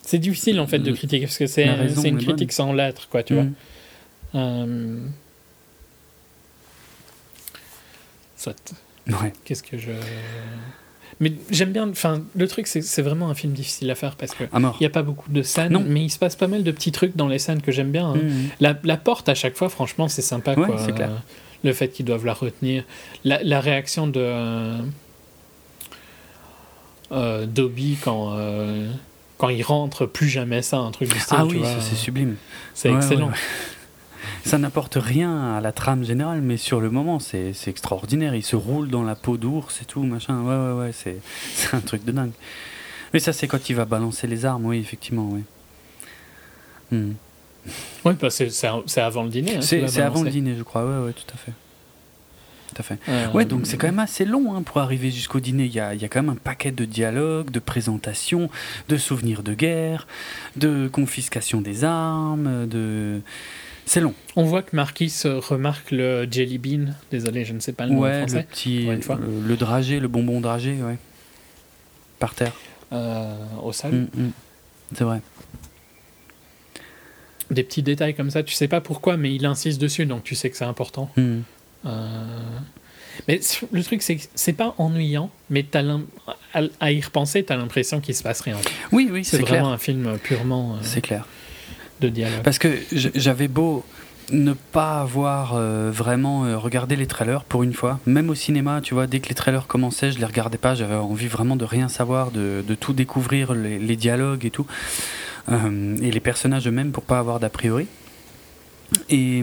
C'est 0.04 0.18
difficile 0.18 0.58
en 0.58 0.66
fait 0.66 0.80
de 0.80 0.90
critiquer 0.90 1.26
parce 1.26 1.38
que 1.38 1.46
c'est 1.46 1.64
une 1.64 2.18
critique 2.18 2.50
sans 2.50 2.72
lettre, 2.72 3.06
quoi, 3.08 3.22
tu 3.22 3.34
vois. 3.34 3.44
Mm. 3.44 3.54
Euh, 4.34 4.98
Soit. 8.40 8.72
Ouais. 9.06 9.34
Qu'est-ce 9.44 9.62
que 9.62 9.76
je. 9.76 9.90
Mais 11.20 11.34
j'aime 11.50 11.72
bien. 11.72 11.86
Enfin, 11.90 12.22
le 12.34 12.48
truc, 12.48 12.66
c'est 12.66 13.02
vraiment 13.02 13.28
un 13.28 13.34
film 13.34 13.52
difficile 13.52 13.90
à 13.90 13.94
faire 13.94 14.16
parce 14.16 14.32
que 14.32 14.44
il 14.44 14.72
n'y 14.80 14.86
a 14.86 14.90
pas 14.90 15.02
beaucoup 15.02 15.30
de 15.30 15.42
scènes, 15.42 15.72
non. 15.72 15.84
mais 15.86 16.04
il 16.04 16.08
se 16.08 16.18
passe 16.18 16.36
pas 16.36 16.46
mal 16.46 16.62
de 16.64 16.70
petits 16.70 16.90
trucs 16.90 17.16
dans 17.16 17.28
les 17.28 17.38
scènes 17.38 17.60
que 17.60 17.70
j'aime 17.70 17.90
bien. 17.90 18.12
Hein. 18.12 18.16
Mmh. 18.16 18.48
La, 18.60 18.78
la, 18.82 18.96
porte 18.96 19.28
à 19.28 19.34
chaque 19.34 19.56
fois, 19.56 19.68
franchement, 19.68 20.08
c'est 20.08 20.22
sympa. 20.22 20.54
Ouais, 20.54 20.66
quoi. 20.66 20.76
Clair. 20.86 21.10
le 21.62 21.72
fait 21.74 21.88
qu'ils 21.88 22.06
doivent 22.06 22.24
la 22.24 22.32
retenir, 22.32 22.84
la, 23.24 23.42
la 23.42 23.60
réaction 23.60 24.06
de 24.06 24.78
euh, 27.12 27.46
Dobby 27.46 27.98
quand. 28.02 28.32
Euh, 28.38 28.90
quand 29.36 29.48
il 29.48 29.62
rentre, 29.62 30.04
plus 30.04 30.28
jamais 30.28 30.60
ça, 30.60 30.76
un 30.78 30.90
truc 30.90 31.10
du 31.10 31.18
style. 31.18 31.36
Ah 31.38 31.46
oui, 31.46 31.62
c'est 31.80 31.96
sublime. 31.96 32.36
C'est 32.74 32.92
excellent 32.92 33.30
ça 34.44 34.58
n'apporte 34.58 34.96
rien 35.00 35.56
à 35.56 35.60
la 35.60 35.72
trame 35.72 36.04
générale, 36.04 36.40
mais 36.40 36.56
sur 36.56 36.80
le 36.80 36.90
moment, 36.90 37.18
c'est 37.18 37.54
extraordinaire. 37.66 38.34
Il 38.34 38.44
se 38.44 38.56
roule 38.56 38.88
dans 38.88 39.02
la 39.02 39.14
peau 39.14 39.36
d'ours 39.36 39.82
et 39.82 39.84
tout, 39.84 40.02
machin. 40.02 40.40
Ouais, 40.42 40.56
ouais, 40.56 40.86
ouais, 40.86 40.92
c'est 41.54 41.74
un 41.74 41.80
truc 41.80 42.04
de 42.04 42.12
dingue. 42.12 42.32
Mais 43.12 43.18
ça, 43.18 43.32
c'est 43.32 43.48
quand 43.48 43.68
il 43.68 43.76
va 43.76 43.84
balancer 43.84 44.26
les 44.26 44.44
armes, 44.44 44.66
oui, 44.66 44.78
effectivement, 44.78 45.28
oui. 45.30 45.42
Hmm. 46.92 47.12
Oui, 48.04 48.14
bah 48.18 48.30
c'est 48.30 49.00
avant 49.00 49.24
le 49.24 49.28
dîner. 49.28 49.56
Hein, 49.56 49.62
c'est 49.62 50.00
avant 50.00 50.22
le 50.22 50.30
dîner, 50.30 50.54
je 50.56 50.62
crois, 50.62 50.84
ouais, 50.84 51.06
ouais, 51.06 51.12
tout 51.12 51.34
à 51.34 51.36
fait. 51.36 51.52
Tout 52.68 52.76
à 52.78 52.82
fait. 52.82 52.98
Euh, 53.08 53.30
ouais, 53.32 53.44
donc 53.44 53.66
c'est 53.66 53.76
quand 53.76 53.88
même 53.88 53.98
assez 53.98 54.24
long 54.24 54.54
hein, 54.54 54.62
pour 54.62 54.78
arriver 54.78 55.10
jusqu'au 55.10 55.40
dîner. 55.40 55.64
Il 55.64 55.72
y, 55.72 55.80
a, 55.80 55.92
il 55.94 56.00
y 56.00 56.04
a 56.04 56.08
quand 56.08 56.22
même 56.22 56.30
un 56.30 56.36
paquet 56.36 56.70
de 56.70 56.84
dialogues, 56.84 57.50
de 57.50 57.58
présentations, 57.58 58.48
de 58.88 58.96
souvenirs 58.96 59.42
de 59.42 59.54
guerre, 59.54 60.06
de 60.56 60.88
confiscation 60.88 61.60
des 61.60 61.84
armes, 61.84 62.68
de 62.68 63.20
c'est 63.90 64.00
long. 64.00 64.14
On 64.36 64.44
voit 64.44 64.62
que 64.62 64.76
Marquis 64.76 65.12
remarque 65.24 65.90
le 65.90 66.24
jelly 66.30 66.58
bean. 66.58 66.94
Désolé, 67.10 67.44
je 67.44 67.52
ne 67.52 67.58
sais 67.58 67.72
pas 67.72 67.86
le 67.86 67.94
nom 67.94 68.02
ouais, 68.02 68.20
français. 68.20 68.36
Le 68.36 68.42
petit, 68.44 68.86
Le, 68.86 69.56
dragé, 69.56 69.98
le 69.98 70.06
bonbon 70.06 70.40
dragé, 70.40 70.80
ouais. 70.80 70.96
Par 72.20 72.36
terre. 72.36 72.52
Euh, 72.92 73.34
au 73.60 73.72
sol. 73.72 73.90
Mm, 73.90 74.08
mm. 74.14 74.30
C'est 74.94 75.02
vrai. 75.02 75.20
Des 77.50 77.64
petits 77.64 77.82
détails 77.82 78.14
comme 78.14 78.30
ça, 78.30 78.44
tu 78.44 78.54
sais 78.54 78.68
pas 78.68 78.80
pourquoi, 78.80 79.16
mais 79.16 79.34
il 79.34 79.44
insiste 79.44 79.80
dessus, 79.80 80.06
donc 80.06 80.22
tu 80.22 80.36
sais 80.36 80.50
que 80.50 80.56
c'est 80.56 80.64
important. 80.64 81.10
Mm. 81.16 81.38
Euh, 81.86 82.26
mais 83.26 83.40
le 83.72 83.82
truc, 83.82 84.02
c'est 84.02 84.14
que 84.14 84.22
c'est 84.36 84.52
pas 84.52 84.76
ennuyant, 84.78 85.32
mais 85.50 85.66
as 85.74 86.62
à 86.78 86.92
y 86.92 87.00
repenser, 87.00 87.44
tu 87.44 87.52
as 87.52 87.56
l'impression 87.56 88.00
qu'il 88.00 88.14
se 88.14 88.22
passe 88.22 88.40
rien. 88.42 88.56
Oui, 88.92 89.08
oui, 89.10 89.24
c'est 89.24 89.38
vraiment 89.38 89.72
un 89.72 89.78
film 89.78 90.16
purement. 90.22 90.78
c'est 90.82 91.00
clair 91.00 91.26
Parce 92.42 92.58
que 92.58 92.68
j'avais 92.92 93.48
beau 93.48 93.84
ne 94.32 94.52
pas 94.52 95.00
avoir 95.00 95.54
euh, 95.54 95.90
vraiment 95.92 96.44
euh, 96.44 96.56
regardé 96.56 96.96
les 96.96 97.06
trailers 97.06 97.44
pour 97.44 97.62
une 97.62 97.72
fois. 97.72 97.98
Même 98.06 98.30
au 98.30 98.34
cinéma, 98.34 98.80
tu 98.80 98.94
vois, 98.94 99.06
dès 99.06 99.20
que 99.20 99.28
les 99.28 99.34
trailers 99.34 99.66
commençaient, 99.66 100.12
je 100.12 100.18
les 100.18 100.24
regardais 100.24 100.58
pas. 100.58 100.74
J'avais 100.74 100.94
envie 100.94 101.26
vraiment 101.26 101.56
de 101.56 101.64
rien 101.64 101.88
savoir, 101.88 102.30
de, 102.30 102.62
tout 102.78 102.92
découvrir, 102.92 103.54
les, 103.54 103.96
dialogues 103.96 104.44
et 104.44 104.50
tout. 104.50 104.66
Euh, 105.50 105.96
et 106.00 106.10
les 106.10 106.20
personnages 106.20 106.66
eux-mêmes 106.68 106.92
pour 106.92 107.04
pas 107.04 107.18
avoir 107.18 107.40
d'a 107.40 107.50
priori. 107.50 107.86
Et. 109.08 109.42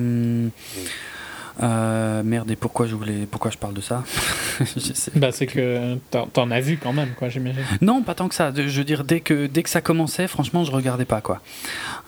Euh, 1.64 2.22
merde, 2.24 2.52
et 2.52 2.56
pourquoi 2.56 2.86
je 2.86 2.96
voulais, 2.96 3.28
pourquoi 3.30 3.50
je 3.50 3.58
parle 3.58 3.74
de 3.74 3.82
ça 3.82 4.04
Bah, 5.16 5.32
c'est 5.32 5.48
que 5.48 5.96
t'en 6.34 6.52
as 6.52 6.60
vu 6.60 6.78
quand 6.82 6.94
même, 6.94 7.10
quoi, 7.18 7.30
j'imagine. 7.30 7.64
Non, 7.82 8.04
pas 8.04 8.14
tant 8.14 8.28
que 8.28 8.36
ça. 8.36 8.52
Je 8.56 8.62
veux 8.62 8.84
dire, 8.84 9.04
dès 9.04 9.22
que, 9.22 9.48
dès 9.48 9.64
que 9.64 9.70
ça 9.70 9.82
commençait, 9.82 10.28
franchement, 10.28 10.64
je 10.64 10.72
regardais 10.72 11.06
pas, 11.06 11.22
quoi. 11.22 11.42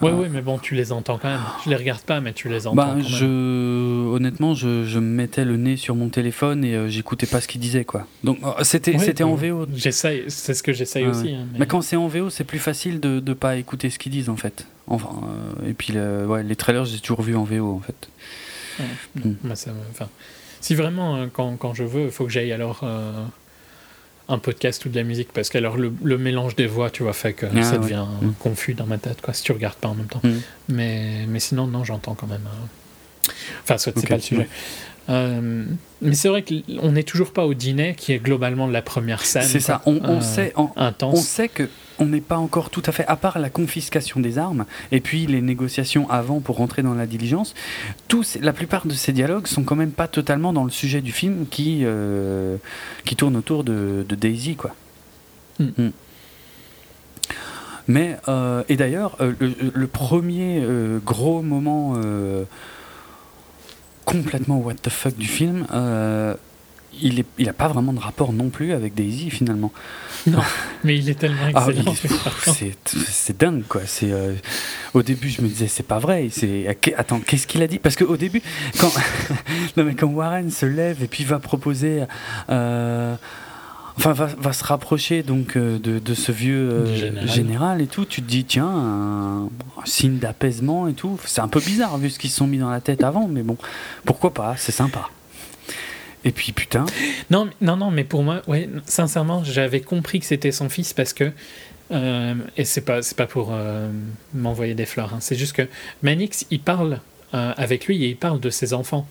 Oui, 0.02 0.12
oui, 0.14 0.28
mais 0.32 0.42
bon, 0.42 0.60
tu 0.60 0.76
les 0.76 0.92
entends 0.92 1.18
quand 1.18 1.30
même. 1.30 1.42
Je 1.66 1.70
les 1.70 1.76
regarde 1.76 2.02
pas, 2.02 2.20
mais 2.22 2.34
tu 2.34 2.48
les 2.48 2.68
entends. 2.68 2.76
Bah, 2.76 2.96
je, 3.02 3.26
honnêtement, 3.26 4.54
je, 4.54 4.86
je, 4.86 5.00
mettais 5.00 5.46
le 5.46 5.58
nez 5.58 5.78
sur 5.78 5.96
mon 5.96 6.10
téléphone 6.10 6.64
et 6.64 6.76
euh, 6.76 6.88
j'écoutais 6.88 7.26
pas 7.26 7.42
ce 7.42 7.48
qu'il 7.48 7.62
disait, 7.62 7.86
quoi. 7.86 8.06
Donc, 8.24 8.38
oh, 8.44 8.54
c'était, 8.62 8.98
c'était 9.00 9.24
en 9.24 9.36
VO. 9.36 9.66
J'essaye, 9.76 10.26
c'est 10.28 10.54
ce 10.54 10.62
que 10.62 10.74
j'essaye 10.74 11.08
aussi. 11.08 11.34
Hein, 11.34 11.48
mais... 11.58 11.66
quand 11.66 11.82
c'est 11.82 11.96
en 11.96 12.08
VO, 12.08 12.30
c'est 12.30 12.44
plus 12.44 12.60
facile 12.60 13.00
de, 13.00 13.20
de 13.20 13.34
pas 13.34 13.56
écouter 13.56 13.90
ce 13.90 13.98
qu'ils 13.98 14.12
disent, 14.12 14.30
en 14.30 14.38
fait. 14.38 14.68
Enfin, 14.88 15.22
euh, 15.24 15.70
et 15.70 15.74
puis, 15.74 15.94
ouais, 15.94 16.44
les 16.44 16.56
trailers, 16.56 16.86
j'ai 16.86 17.00
toujours 17.00 17.22
vu 17.22 17.36
en 17.36 17.44
VO, 17.44 17.74
en 17.74 17.80
fait. 17.80 18.10
Mm. 19.16 19.54
si 20.62 20.76
vraiment, 20.76 21.16
euh, 21.16 21.28
quand, 21.32 21.56
quand, 21.58 21.74
je 21.74 21.84
veux, 21.84 22.06
il 22.06 22.12
faut 22.12 22.26
que 22.26 22.32
j'aille 22.32 22.52
alors 22.52 22.82
euh, 22.84 23.26
un 24.28 24.38
podcast 24.38 24.86
ou 24.86 24.90
de 24.90 24.96
la 24.96 25.04
musique, 25.04 25.32
parce 25.34 25.50
que 25.50 25.58
alors 25.58 25.78
le, 25.78 25.92
le 26.04 26.18
mélange 26.18 26.56
des 26.56 26.68
voix, 26.68 26.90
tu 26.90 27.04
vois, 27.04 27.14
fait 27.14 27.34
que 27.34 27.46
ah 27.46 27.64
ça 27.64 27.78
devient 27.78 28.06
mm. 28.22 28.34
confus 28.40 28.74
dans 28.74 28.86
ma 28.86 28.98
tête, 28.98 29.22
quoi, 29.22 29.34
si 29.34 29.44
tu 29.44 29.52
regardes 29.52 29.78
pas 29.78 29.90
en 29.90 29.96
même 29.96 30.08
temps. 30.08 30.22
Mm. 30.24 30.30
Mais, 30.70 31.26
mais 31.28 31.40
sinon, 31.40 31.68
non, 31.68 31.84
j'entends 31.84 32.16
quand 32.16 32.28
même. 32.28 32.46
Euh, 32.46 33.32
enfin, 33.64 33.78
c'est 33.78 34.08
pas 34.08 34.16
le 34.16 34.22
sujet. 34.22 34.48
Mais 35.10 36.14
c'est 36.14 36.30
vrai 36.30 36.44
qu'on 36.44 36.92
n'est 36.92 37.04
toujours 37.04 37.34
pas 37.34 37.46
au 37.46 37.54
dîner, 37.54 37.96
qui 37.96 38.14
est 38.14 38.20
globalement 38.20 38.68
la 38.68 38.82
première 38.82 39.26
scène. 39.26 39.44
C'est 39.44 39.60
ça, 39.60 39.82
on, 39.86 40.00
on 40.04 40.22
sait, 40.22 40.54
intense. 40.76 41.20
on 41.20 41.22
sait 41.22 41.50
que 41.50 41.68
on 42.00 42.06
n'est 42.06 42.22
pas 42.22 42.38
encore 42.38 42.70
tout 42.70 42.82
à 42.86 42.92
fait, 42.92 43.06
à 43.08 43.16
part 43.16 43.40
la 43.40 43.50
confiscation 43.50 44.20
des 44.20 44.38
armes 44.38 44.66
et 44.92 45.02
puis 45.02 45.28
les 45.28 45.42
négociations 45.42 46.10
avant 46.10 46.40
pour 46.40 46.58
rentrer 46.58 46.82
dans 46.82 46.94
la 46.94 47.06
diligence, 47.06 47.54
tous, 48.08 48.38
la 48.42 48.54
plupart 48.54 48.88
de 48.88 48.94
ces 48.94 49.12
dialogues 49.12 49.48
sont 49.48 49.64
quand 49.64 49.76
même 49.76 49.92
pas 49.92 50.08
totalement 50.08 50.54
dans 50.54 50.64
le 50.64 50.70
sujet 50.70 51.02
du 51.02 51.12
film 51.12 51.46
qui, 51.50 51.82
euh, 51.84 52.58
qui 53.06 53.16
tourne 53.16 53.36
autour 53.36 53.64
de, 53.64 54.06
Daisy. 54.10 54.56
Quoi. 54.56 54.74
Hmm. 55.60 55.70
Hmm. 55.78 55.90
Mais, 57.88 58.18
euh, 58.28 58.64
et 58.70 58.76
d'ailleurs, 58.76 59.18
euh, 59.20 59.34
le, 59.74 59.88
premier 59.88 60.64
gros 61.04 61.42
moment 61.42 61.96
complètement 64.12 64.58
what 64.60 64.76
the 64.76 64.90
fuck 64.90 65.16
du 65.16 65.28
film, 65.28 65.66
il 67.02 67.16
n'a 67.16 67.24
il 67.38 67.50
a 67.50 67.54
pas 67.54 67.68
vraiment 67.68 67.94
de 67.94 68.00
rapport 68.00 68.34
non 68.34 68.50
plus 68.50 68.74
avec 68.74 68.94
Daisy 68.94 69.30
finalement. 69.30 69.72
Non, 70.28 70.40
mais 70.84 70.98
il 70.98 71.10
est 71.10 71.18
tellement 71.18 71.44
ah 71.54 71.68
excellent. 71.70 71.96
c'est 72.84 73.38
dingue 73.38 73.64
quoi. 73.68 73.82
C'est 73.86 74.12
euh, 74.12 74.34
au 74.94 75.02
début 75.02 75.30
je 75.30 75.42
me 75.42 75.48
disais 75.48 75.68
c'est 75.68 75.84
pas 75.84 76.00
vrai. 76.00 76.30
C'est 76.32 76.68
attends 76.98 77.20
qu'est-ce 77.20 77.48
qu'il 77.48 77.62
a 77.64 77.68
dit? 77.68 77.80
Parce 77.80 77.96
qu'au 77.96 78.18
début 78.18 78.42
quand 78.80 78.92
non 79.78 79.84
mais 79.84 79.96
quand 79.96 80.08
Warren 80.08 80.52
se 80.52 80.66
lève 80.66 81.04
et 81.04 81.08
puis 81.08 81.24
va 81.24 81.40
proposer. 81.40 82.04
Euh, 82.50 83.16
enfin, 84.00 84.14
va, 84.14 84.26
va, 84.26 84.54
se 84.54 84.64
rapprocher 84.64 85.24
donc 85.24 85.56
euh, 85.56 85.78
de, 85.78 86.00
de 86.00 86.14
ce 86.14 86.32
vieux 86.32 86.86
général. 87.26 87.82
et 87.82 87.88
tout. 87.88 88.06
Tu 88.06 88.22
te 88.22 88.28
dis, 88.28 88.46
tiens, 88.46 88.68
un, 88.68 89.44
un 89.44 89.86
signe 89.86 90.18
d'apaisement 90.18 90.88
et 90.88 90.94
tout. 90.94 91.20
C'est 91.26 91.42
un 91.42 91.48
peu 91.48 91.60
bizarre 91.60 91.98
vu 91.98 92.10
ce 92.10 92.18
qu'ils 92.18 92.30
se 92.30 92.38
sont 92.38 92.48
mis 92.48 92.58
dans 92.58 92.70
la 92.70 92.82
tête 92.82 93.04
avant, 93.04 93.28
mais 93.28 93.44
bon, 93.44 93.58
pourquoi 94.06 94.34
pas 94.34 94.56
C'est 94.58 94.72
sympa. 94.72 95.10
Et 96.26 96.32
puis 96.32 96.52
putain. 96.52 96.86
Non, 97.30 97.50
non, 97.62 97.78
non, 97.78 97.92
mais 97.92 98.04
pour 98.04 98.24
moi, 98.24 98.42
ouais, 98.48 98.70
sincèrement, 98.86 99.44
j'avais 99.44 99.82
compris 99.82 100.20
que 100.20 100.26
c'était 100.26 100.52
son 100.52 100.70
fils 100.70 100.94
parce 100.94 101.14
que. 101.14 101.32
Euh, 101.92 102.36
et 102.56 102.66
c'est 102.66 102.82
pas, 102.82 103.02
c'est 103.02 103.18
pas 103.18 103.26
pour 103.26 103.50
euh, 103.52 103.90
m'envoyer 104.36 104.76
des 104.76 104.86
fleurs, 104.86 105.16
hein, 105.16 105.18
c'est 105.22 105.36
juste 105.36 105.54
que 105.54 105.68
Manix, 106.04 106.46
il 106.52 106.60
parle 106.60 107.00
euh, 107.34 107.52
avec 107.58 107.88
lui 107.88 108.04
et 108.04 108.10
il 108.10 108.16
parle 108.16 108.40
de 108.40 108.52
ses 108.52 108.76
enfants. 108.76 109.08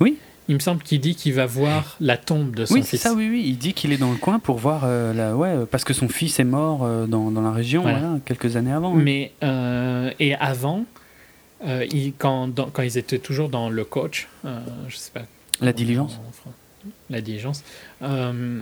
Oui. 0.00 0.16
Il 0.48 0.56
me 0.56 0.60
semble 0.60 0.82
qu'il 0.82 1.00
dit 1.00 1.14
qu'il 1.14 1.34
va 1.34 1.46
voir 1.46 1.96
la 2.00 2.16
tombe 2.16 2.54
de 2.54 2.64
son 2.64 2.74
oui, 2.74 2.80
fils. 2.82 2.92
Oui, 2.92 2.98
c'est 2.98 3.08
ça, 3.08 3.14
oui, 3.14 3.28
oui. 3.30 3.44
Il 3.46 3.58
dit 3.58 3.74
qu'il 3.74 3.92
est 3.92 3.96
dans 3.96 4.10
le 4.10 4.18
coin 4.18 4.38
pour 4.38 4.58
voir 4.58 4.86
la. 4.86 5.36
Ouais, 5.36 5.66
parce 5.70 5.84
que 5.84 5.94
son 5.94 6.08
fils 6.08 6.40
est 6.40 6.44
mort 6.44 6.86
dans, 7.06 7.30
dans, 7.30 7.42
la 7.42 7.52
région, 7.52 7.82
voilà. 7.82 8.18
quelques 8.24 8.56
années 8.56 8.72
avant. 8.72 8.92
Mais. 8.92 9.32
et 9.40 10.34
avant, 10.34 10.84
il, 11.64 12.12
quand, 12.18 12.72
quand 12.72 12.82
ils 12.82 12.98
étaient 12.98 13.18
toujours 13.18 13.48
dans 13.48 13.70
le 13.70 13.84
coach, 13.84 14.28
je 14.44 14.96
sais 14.96 15.12
pas 15.12 15.22
la 15.62 15.72
diligence 15.72 16.20
La 17.08 17.20
diligence. 17.20 17.62
Euh, 18.02 18.60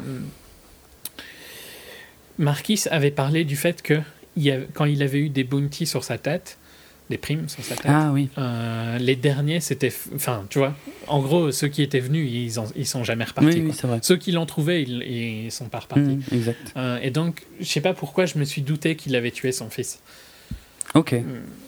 Marquis 2.38 2.84
avait 2.90 3.10
parlé 3.10 3.44
du 3.44 3.56
fait 3.56 3.82
que 3.82 4.00
quand 4.74 4.84
il 4.84 5.02
avait 5.02 5.18
eu 5.18 5.28
des 5.28 5.44
bounties 5.44 5.86
sur 5.86 6.04
sa 6.04 6.18
tête, 6.18 6.58
des 7.10 7.18
primes 7.18 7.48
sur 7.48 7.62
sa 7.62 7.74
tête, 7.74 7.86
ah, 7.88 8.10
oui. 8.14 8.30
Euh, 8.38 8.96
les 8.98 9.16
derniers, 9.16 9.60
c'était. 9.60 9.92
Enfin, 10.14 10.46
tu 10.48 10.58
vois, 10.58 10.74
en 11.08 11.20
gros, 11.20 11.50
ceux 11.50 11.68
qui 11.68 11.82
étaient 11.82 12.00
venus, 12.00 12.30
ils, 12.32 12.60
ne 12.60 12.66
ils 12.76 12.86
sont 12.86 13.04
jamais 13.04 13.24
repartis. 13.24 13.60
Oui, 13.60 13.72
vrai. 13.82 13.98
Ceux 14.02 14.16
qui 14.16 14.32
l'ont 14.32 14.46
trouvé, 14.46 14.82
ils, 14.82 15.02
ils 15.02 15.52
sont 15.52 15.68
pas 15.68 15.80
repartis. 15.80 16.16
Mmh, 16.16 16.22
exact. 16.32 16.72
Euh, 16.76 16.98
et 17.02 17.10
donc, 17.10 17.42
je 17.58 17.66
sais 17.66 17.80
pas 17.80 17.92
pourquoi 17.92 18.24
je 18.24 18.38
me 18.38 18.44
suis 18.44 18.62
douté 18.62 18.94
qu'il 18.94 19.14
avait 19.16 19.32
tué 19.32 19.52
son 19.52 19.68
fils. 19.68 20.00
Ok. 20.94 21.12
Mmh. 21.12 21.24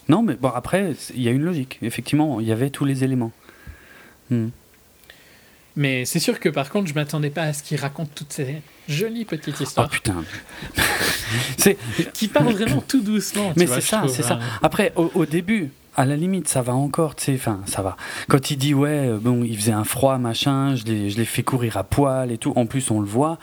Non, 0.08 0.22
mais 0.22 0.34
bon, 0.34 0.48
après, 0.48 0.94
il 1.14 1.22
y 1.22 1.28
a 1.28 1.32
une 1.32 1.42
logique. 1.42 1.78
Effectivement, 1.82 2.40
il 2.40 2.46
y 2.46 2.52
avait 2.52 2.70
tous 2.70 2.84
les 2.84 3.04
éléments. 3.04 3.32
Mmh. 4.30 4.46
Mais 5.76 6.04
c'est 6.04 6.18
sûr 6.18 6.38
que 6.38 6.48
par 6.48 6.70
contre, 6.70 6.88
je 6.88 6.94
m'attendais 6.94 7.30
pas 7.30 7.42
à 7.42 7.52
ce 7.52 7.62
qu'il 7.62 7.78
raconte 7.78 8.14
toutes 8.14 8.32
ces 8.32 8.62
jolies 8.88 9.24
petites 9.24 9.60
histoires. 9.60 9.88
Oh 9.90 9.92
putain 9.92 10.24
Qui 12.12 12.28
parle 12.28 12.52
vraiment 12.52 12.82
tout 12.86 13.00
doucement. 13.00 13.52
Mais 13.56 13.66
c'est 13.66 13.80
ça, 13.80 14.04
c'est 14.08 14.22
ça. 14.22 14.34
Hein. 14.34 14.58
Après, 14.62 14.92
au, 14.96 15.26
début, 15.26 15.70
à 15.94 16.06
la 16.06 16.16
limite, 16.16 16.48
ça 16.48 16.62
va 16.62 16.74
encore, 16.74 17.14
tu 17.14 17.24
sais, 17.24 17.34
enfin, 17.34 17.60
ça 17.66 17.82
va. 17.82 17.96
Quand 18.28 18.50
il 18.50 18.56
dit, 18.56 18.72
ouais, 18.72 19.08
euh, 19.08 19.18
bon, 19.20 19.44
il 19.44 19.56
faisait 19.56 19.72
un 19.72 19.84
froid, 19.84 20.16
machin, 20.18 20.74
je 20.74 20.84
l'ai 20.84 21.24
fait 21.24 21.42
courir 21.42 21.76
à 21.76 21.84
poil 21.84 22.32
et 22.32 22.38
tout, 22.38 22.52
en 22.56 22.64
plus, 22.66 22.90
on 22.90 23.00
le 23.00 23.06
voit. 23.06 23.38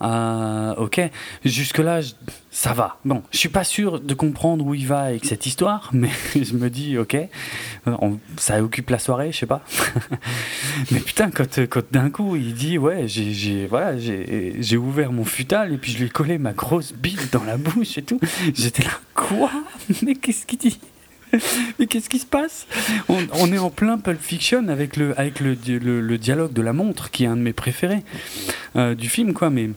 Euh, 0.00 0.74
ok, 0.76 1.00
jusque-là, 1.44 2.00
ça 2.52 2.72
va. 2.72 2.98
Bon, 3.04 3.24
je 3.32 3.38
suis 3.38 3.48
pas 3.48 3.64
sûr 3.64 4.00
de 4.00 4.14
comprendre 4.14 4.64
où 4.64 4.74
il 4.74 4.86
va 4.86 5.00
avec 5.00 5.24
cette 5.24 5.46
histoire, 5.46 5.90
mais 5.92 6.10
je 6.34 6.54
me 6.54 6.70
dis, 6.70 6.96
ok, 6.98 7.16
ça 8.36 8.62
occupe 8.62 8.90
la 8.90 9.00
soirée, 9.00 9.32
je 9.32 9.38
sais 9.38 9.46
pas. 9.46 9.64
mais 10.92 11.00
putain, 11.00 11.30
quand, 11.30 11.58
quand 11.66 11.82
d'un 11.90 12.10
coup 12.10 12.36
il 12.36 12.54
dit, 12.54 12.78
ouais, 12.78 13.08
j'ai 13.08 13.66
voilà, 13.66 13.98
j'ai 13.98 14.76
ouvert 14.76 15.10
mon 15.10 15.24
futal 15.24 15.72
et 15.72 15.78
puis 15.78 15.92
je 15.92 15.98
lui 15.98 16.06
ai 16.06 16.10
collé 16.10 16.38
ma 16.38 16.52
grosse 16.52 16.92
bite 16.92 17.32
dans 17.32 17.44
la 17.44 17.56
bouche 17.56 17.98
et 17.98 18.02
tout, 18.02 18.20
j'étais 18.54 18.84
là, 18.84 18.92
quoi? 19.14 19.50
Mais 20.02 20.14
qu'est-ce 20.14 20.46
qu'il 20.46 20.58
dit? 20.58 20.78
mais 21.78 21.86
qu'est-ce 21.86 22.08
qui 22.08 22.18
se 22.18 22.26
passe? 22.26 22.66
On, 23.08 23.52
est 23.52 23.58
en 23.58 23.70
plein 23.70 23.98
Pulp 23.98 24.20
Fiction 24.20 24.68
avec 24.68 24.96
le, 24.96 25.18
avec 25.18 25.40
le, 25.40 25.54
le, 25.54 26.18
dialogue 26.18 26.52
de 26.52 26.62
la 26.62 26.72
montre, 26.72 27.10
qui 27.10 27.24
est 27.24 27.26
un 27.26 27.36
de 27.36 27.42
mes 27.42 27.52
préférés 27.52 28.02
euh, 28.76 28.94
du 28.94 29.08
film, 29.08 29.34
quoi. 29.34 29.50
Mais 29.50 29.70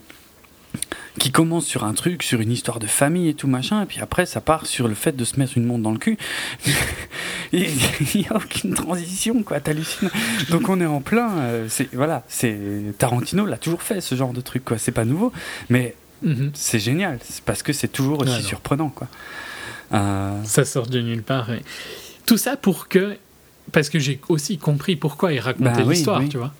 qui 1.18 1.30
commence 1.30 1.66
sur 1.66 1.84
un 1.84 1.92
truc, 1.92 2.22
sur 2.22 2.40
une 2.40 2.50
histoire 2.50 2.78
de 2.78 2.86
famille 2.86 3.28
et 3.28 3.34
tout 3.34 3.46
machin, 3.46 3.82
et 3.82 3.86
puis 3.86 4.00
après 4.00 4.24
ça 4.24 4.40
part 4.40 4.66
sur 4.66 4.88
le 4.88 4.94
fait 4.94 5.14
de 5.14 5.24
se 5.24 5.38
mettre 5.38 5.56
une 5.56 5.64
montre 5.64 5.82
dans 5.82 5.92
le 5.92 5.98
cul. 5.98 6.16
Il 7.52 7.68
n'y 8.14 8.26
a 8.28 8.36
aucune 8.36 8.72
transition, 8.72 9.42
quoi, 9.42 9.60
t'hallucines. 9.60 10.10
Donc 10.48 10.70
on 10.70 10.80
est 10.80 10.86
en 10.86 11.00
plein, 11.00 11.30
euh, 11.38 11.66
c'est 11.68 11.92
voilà, 11.92 12.24
c'est 12.28 12.56
Tarantino 12.96 13.44
l'a 13.44 13.58
toujours 13.58 13.82
fait 13.82 14.00
ce 14.00 14.14
genre 14.14 14.32
de 14.32 14.40
truc, 14.40 14.64
quoi. 14.64 14.78
C'est 14.78 14.92
pas 14.92 15.04
nouveau, 15.04 15.32
mais 15.68 15.94
mhm. 16.22 16.50
c'est 16.54 16.78
génial, 16.78 17.18
parce 17.44 17.62
que 17.62 17.74
c'est 17.74 17.88
toujours 17.88 18.22
aussi 18.22 18.42
surprenant, 18.42 18.88
quoi. 18.88 19.08
Euh, 19.92 20.42
ça 20.44 20.64
sort 20.64 20.86
de 20.86 21.00
nulle 21.00 21.22
part. 21.22 21.48
Tout 22.26 22.36
ça 22.36 22.56
pour 22.56 22.88
que, 22.88 23.16
parce 23.72 23.88
que 23.88 23.98
j'ai 23.98 24.20
aussi 24.28 24.58
compris 24.58 24.96
pourquoi 24.96 25.32
il 25.32 25.40
racontait 25.40 25.82
bah 25.84 25.90
l'histoire, 25.90 26.22
tu 26.28 26.38
vois. 26.38 26.52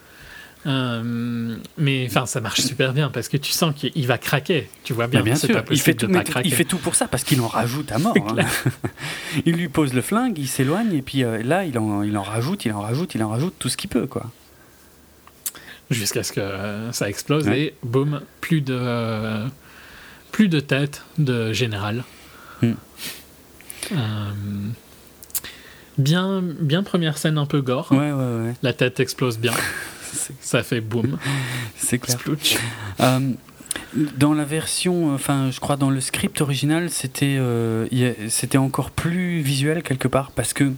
Euh, 0.64 1.56
mais 1.76 2.06
enfin, 2.08 2.26
ça 2.26 2.40
marche 2.40 2.60
super 2.60 2.92
bien 2.92 3.10
parce 3.10 3.28
que 3.28 3.36
tu 3.36 3.50
sens 3.52 3.74
qu'il 3.74 4.06
va 4.06 4.18
craquer. 4.18 4.68
Tu 4.84 4.92
vois 4.92 5.08
bien. 5.08 5.22
bien 5.22 5.34
sûr. 5.34 5.62
il 5.70 5.80
fait 5.80 5.94
tout. 5.94 6.08
Il 6.44 6.54
fait 6.54 6.64
tout 6.64 6.78
pour 6.78 6.94
ça 6.94 7.08
parce 7.08 7.24
qu'il 7.24 7.40
en 7.40 7.48
rajoute 7.48 7.90
à 7.90 7.98
mort. 7.98 8.14
Hein. 8.16 8.46
il 9.46 9.56
lui 9.56 9.68
pose 9.68 9.92
le 9.92 10.02
flingue, 10.02 10.38
il 10.38 10.48
s'éloigne 10.48 10.94
et 10.94 11.02
puis 11.02 11.24
euh, 11.24 11.42
là, 11.42 11.64
il 11.64 11.78
en, 11.78 12.02
il 12.02 12.16
en 12.16 12.22
rajoute, 12.22 12.64
il 12.64 12.72
en 12.72 12.80
rajoute, 12.80 13.14
il 13.14 13.22
en 13.24 13.30
rajoute 13.30 13.54
tout 13.58 13.68
ce 13.68 13.76
qu'il 13.76 13.90
peut, 13.90 14.06
quoi. 14.06 14.30
Jusqu'à 15.90 16.22
ce 16.22 16.32
que 16.32 16.40
euh, 16.40 16.92
ça 16.92 17.08
explose 17.08 17.48
et 17.48 17.74
boum, 17.82 18.22
plus 18.40 18.60
de 18.60 19.44
plus 20.30 20.48
de 20.48 20.60
tête 20.60 21.02
de 21.18 21.52
général. 21.52 22.04
Hmm. 22.62 22.74
Bien, 25.98 26.42
bien 26.42 26.82
première 26.82 27.18
scène 27.18 27.38
un 27.38 27.46
peu 27.46 27.60
gore. 27.60 27.88
Ouais, 27.90 28.12
ouais, 28.12 28.12
ouais. 28.12 28.54
La 28.62 28.72
tête 28.72 29.00
explose 29.00 29.38
bien. 29.38 29.52
ça 30.40 30.62
fait 30.62 30.80
boum. 30.80 31.18
C'est 31.76 31.98
clair. 31.98 32.18
Euh, 33.00 33.20
dans 34.16 34.34
la 34.34 34.44
version, 34.44 35.14
enfin, 35.14 35.50
je 35.50 35.60
crois 35.60 35.76
dans 35.76 35.90
le 35.90 36.00
script 36.00 36.40
original, 36.40 36.90
c'était 36.90 37.36
euh, 37.38 37.86
c'était 38.28 38.58
encore 38.58 38.90
plus 38.90 39.40
visuel 39.40 39.82
quelque 39.82 40.08
part 40.08 40.30
parce 40.32 40.52
que 40.52 40.72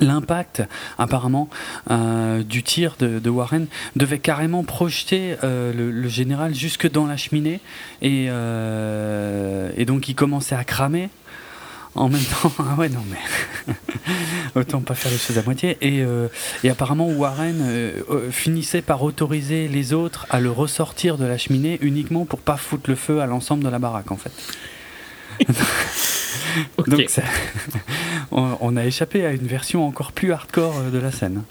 l'impact 0.00 0.62
apparemment 0.98 1.48
euh, 1.90 2.42
du 2.42 2.62
tir 2.62 2.96
de, 2.98 3.28
Warren 3.28 3.66
devait 3.96 4.18
carrément 4.18 4.64
projeter 4.64 5.36
euh, 5.44 5.72
le, 5.72 6.08
général 6.08 6.54
jusque 6.54 6.90
dans 6.90 7.06
la 7.06 7.16
cheminée 7.16 7.60
et, 8.02 8.26
euh, 8.28 9.70
et, 9.76 9.84
donc 9.84 10.08
il 10.08 10.14
commençait 10.14 10.54
à 10.54 10.64
cramer 10.64 11.10
en 11.94 12.08
même 12.08 12.22
temps 12.22 12.52
ah 12.58 12.74
ouais 12.76 12.88
non 12.88 13.04
mais 13.10 13.74
autant 14.60 14.80
pas 14.80 14.94
faire 14.94 15.12
les 15.12 15.18
choses 15.18 15.38
à 15.38 15.42
moitié 15.42 15.78
et, 15.80 16.04
et 16.62 16.70
apparemment 16.70 17.08
Warren 17.08 17.92
finissait 18.30 18.82
par 18.82 19.02
autoriser 19.02 19.68
les 19.68 19.92
autres 19.92 20.26
à 20.30 20.40
le 20.40 20.50
ressortir 20.50 21.18
de 21.18 21.24
la 21.24 21.38
cheminée 21.38 21.78
uniquement 21.82 22.24
pour 22.24 22.40
pas 22.40 22.56
foutre 22.56 22.90
le 22.90 22.96
feu 22.96 23.20
à 23.20 23.26
l'ensemble 23.26 23.64
de 23.64 23.68
la 23.68 23.78
baraque 23.78 24.10
en 24.10 24.16
fait 24.16 24.32
Donc 26.86 27.10
on, 28.30 28.76
a 28.76 28.84
échappé 28.84 29.26
à 29.26 29.32
une 29.32 29.46
version 29.46 29.86
encore 29.86 30.12
plus 30.12 30.32
hardcore 30.32 30.78
euh, 30.78 30.90
de 30.90 30.98
la 30.98 31.10
scène. 31.10 31.42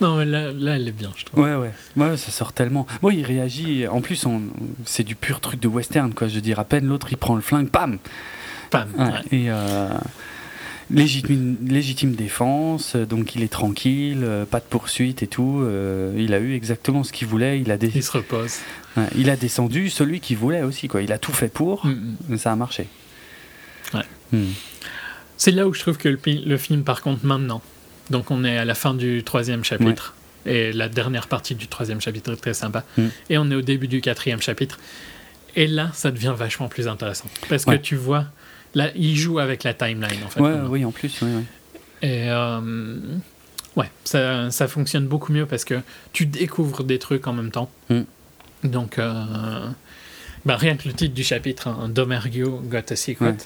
Non, 0.00 0.16
mais 0.16 0.26
là, 0.26 0.52
là, 0.52 0.76
elle 0.76 0.88
est 0.88 0.92
bien, 0.92 1.10
je 1.16 1.24
trouve. 1.24 1.42
Ouais, 1.42 1.54
ouais. 1.54 1.72
Ouais, 1.96 2.16
ça 2.18 2.30
sort 2.30 2.52
tellement. 2.52 2.86
Moi, 3.00 3.14
il 3.14 3.24
réagit. 3.24 3.86
En 3.86 4.02
plus, 4.02 4.26
on... 4.26 4.42
c'est 4.84 5.04
du 5.04 5.16
pur 5.16 5.40
truc 5.40 5.58
de 5.58 5.68
western, 5.68 6.12
quoi. 6.12 6.28
Je 6.28 6.34
veux 6.34 6.42
dire, 6.42 6.58
à 6.58 6.64
peine 6.64 6.86
l'autre, 6.86 7.08
il 7.10 7.16
prend 7.16 7.34
le 7.34 7.40
flingue, 7.40 7.68
pam 7.68 7.98
Pam 8.70 8.88
Et 9.30 9.50
euh, 9.50 9.88
légitime, 10.90 11.56
légitime, 11.66 12.14
défense, 12.14 12.96
donc 12.96 13.34
il 13.34 13.42
est 13.42 13.52
tranquille, 13.52 14.22
euh, 14.22 14.44
pas 14.44 14.60
de 14.60 14.64
poursuite 14.64 15.22
et 15.22 15.26
tout. 15.26 15.66
il 16.16 16.34
a 16.34 16.38
eu 16.38 16.54
exactement 16.54 17.04
ce 17.04 17.12
qu'il 17.12 17.28
voulait. 17.28 17.60
Il, 17.60 17.70
a 17.70 17.76
il 17.76 18.02
se 18.02 18.12
repose. 18.12 18.58
il 19.16 19.30
a 19.30 19.36
descendu 19.36 19.90
celui 19.90 20.20
qu'il 20.20 20.36
voulait 20.36 20.62
aussi, 20.62 20.88
quoi. 20.88 21.02
Il 21.02 21.12
a 21.12 21.18
tout 21.18 21.32
fait 21.32 21.52
pour, 21.52 21.86
mm, 21.86 22.16
mm. 22.28 22.38
ça 22.38 22.52
a 22.52 22.56
marché. 22.56 22.88
Hmm. 24.32 24.52
C'est 25.36 25.50
là 25.50 25.66
où 25.66 25.74
je 25.74 25.80
trouve 25.80 25.98
que 25.98 26.08
le, 26.08 26.56
film, 26.56 26.82
par 26.82 27.02
contre, 27.02 27.24
maintenant, 27.24 27.62
donc 28.10 28.30
on 28.30 28.44
est 28.44 28.56
à 28.56 28.64
la 28.64 28.74
fin 28.74 28.94
du 28.94 29.22
troisième 29.22 29.64
chapitre, 29.64 30.14
et 30.46 30.72
la 30.72 30.88
dernière 30.88 31.28
partie 31.28 31.54
du 31.54 31.68
troisième 31.68 32.00
chapitre 32.00 32.32
est 32.32 32.36
très 32.36 32.54
sympa, 32.54 32.84
hmm. 32.96 33.08
et 33.30 33.38
on 33.38 33.50
est 33.50 33.54
au 33.54 33.62
début 33.62 33.88
du 33.88 34.00
quatrième 34.00 34.40
chapitre, 34.40 34.78
et 35.54 35.66
là, 35.66 35.90
ça 35.94 36.10
devient 36.10 36.34
vachement 36.36 36.68
plus 36.68 36.88
intéressant. 36.88 37.26
Parce 37.48 37.64
que 37.64 37.76
tu 37.76 37.96
vois, 37.96 38.26
là, 38.74 38.90
il 38.94 39.16
joue 39.16 39.38
avec 39.38 39.64
la 39.64 39.74
timeline, 39.74 40.22
en 40.24 40.28
fait. 40.28 40.40
oui, 40.40 40.84
en 40.84 40.92
plus, 40.92 41.20
oui, 41.22 41.44
Et 42.02 42.28
euh, 42.28 43.00
ouais, 43.76 43.90
ça, 44.04 44.50
ça, 44.50 44.68
fonctionne 44.68 45.06
beaucoup 45.06 45.32
mieux 45.32 45.46
parce 45.46 45.64
que 45.64 45.80
tu 46.12 46.26
découvres 46.26 46.84
des 46.84 46.98
trucs 46.98 47.26
en 47.26 47.32
même 47.32 47.50
temps. 47.50 47.70
Hmm. 47.88 48.02
Donc, 48.64 48.98
euh, 48.98 49.68
bah, 50.44 50.56
rien 50.56 50.76
que 50.76 50.88
le 50.88 50.94
titre 50.94 51.14
du 51.14 51.24
chapitre, 51.24 51.68
hein, 51.68 51.88
Domergue 51.88 52.44
Got 52.68 52.90
a 52.90 52.96
Secret. 52.96 53.36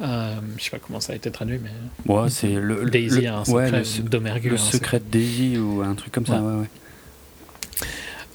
Euh, 0.00 0.34
je 0.58 0.64
sais 0.64 0.70
pas 0.70 0.78
comment 0.78 1.00
ça 1.00 1.12
a 1.12 1.16
été 1.16 1.30
traduit, 1.30 1.60
mais. 1.62 2.12
Ouais, 2.12 2.28
c'est 2.28 2.54
le. 2.54 2.88
Daisy 2.90 3.22
le, 3.22 3.28
un 3.28 3.44
secret 3.44 3.70
le, 3.70 4.50
Le 4.50 4.56
secret 4.56 4.98
de 4.98 5.04
Daisy 5.04 5.58
ou 5.58 5.82
un 5.82 5.94
truc 5.94 6.12
comme 6.12 6.26
ça, 6.26 6.40
ouais, 6.40 6.60
ouais. 6.60 6.70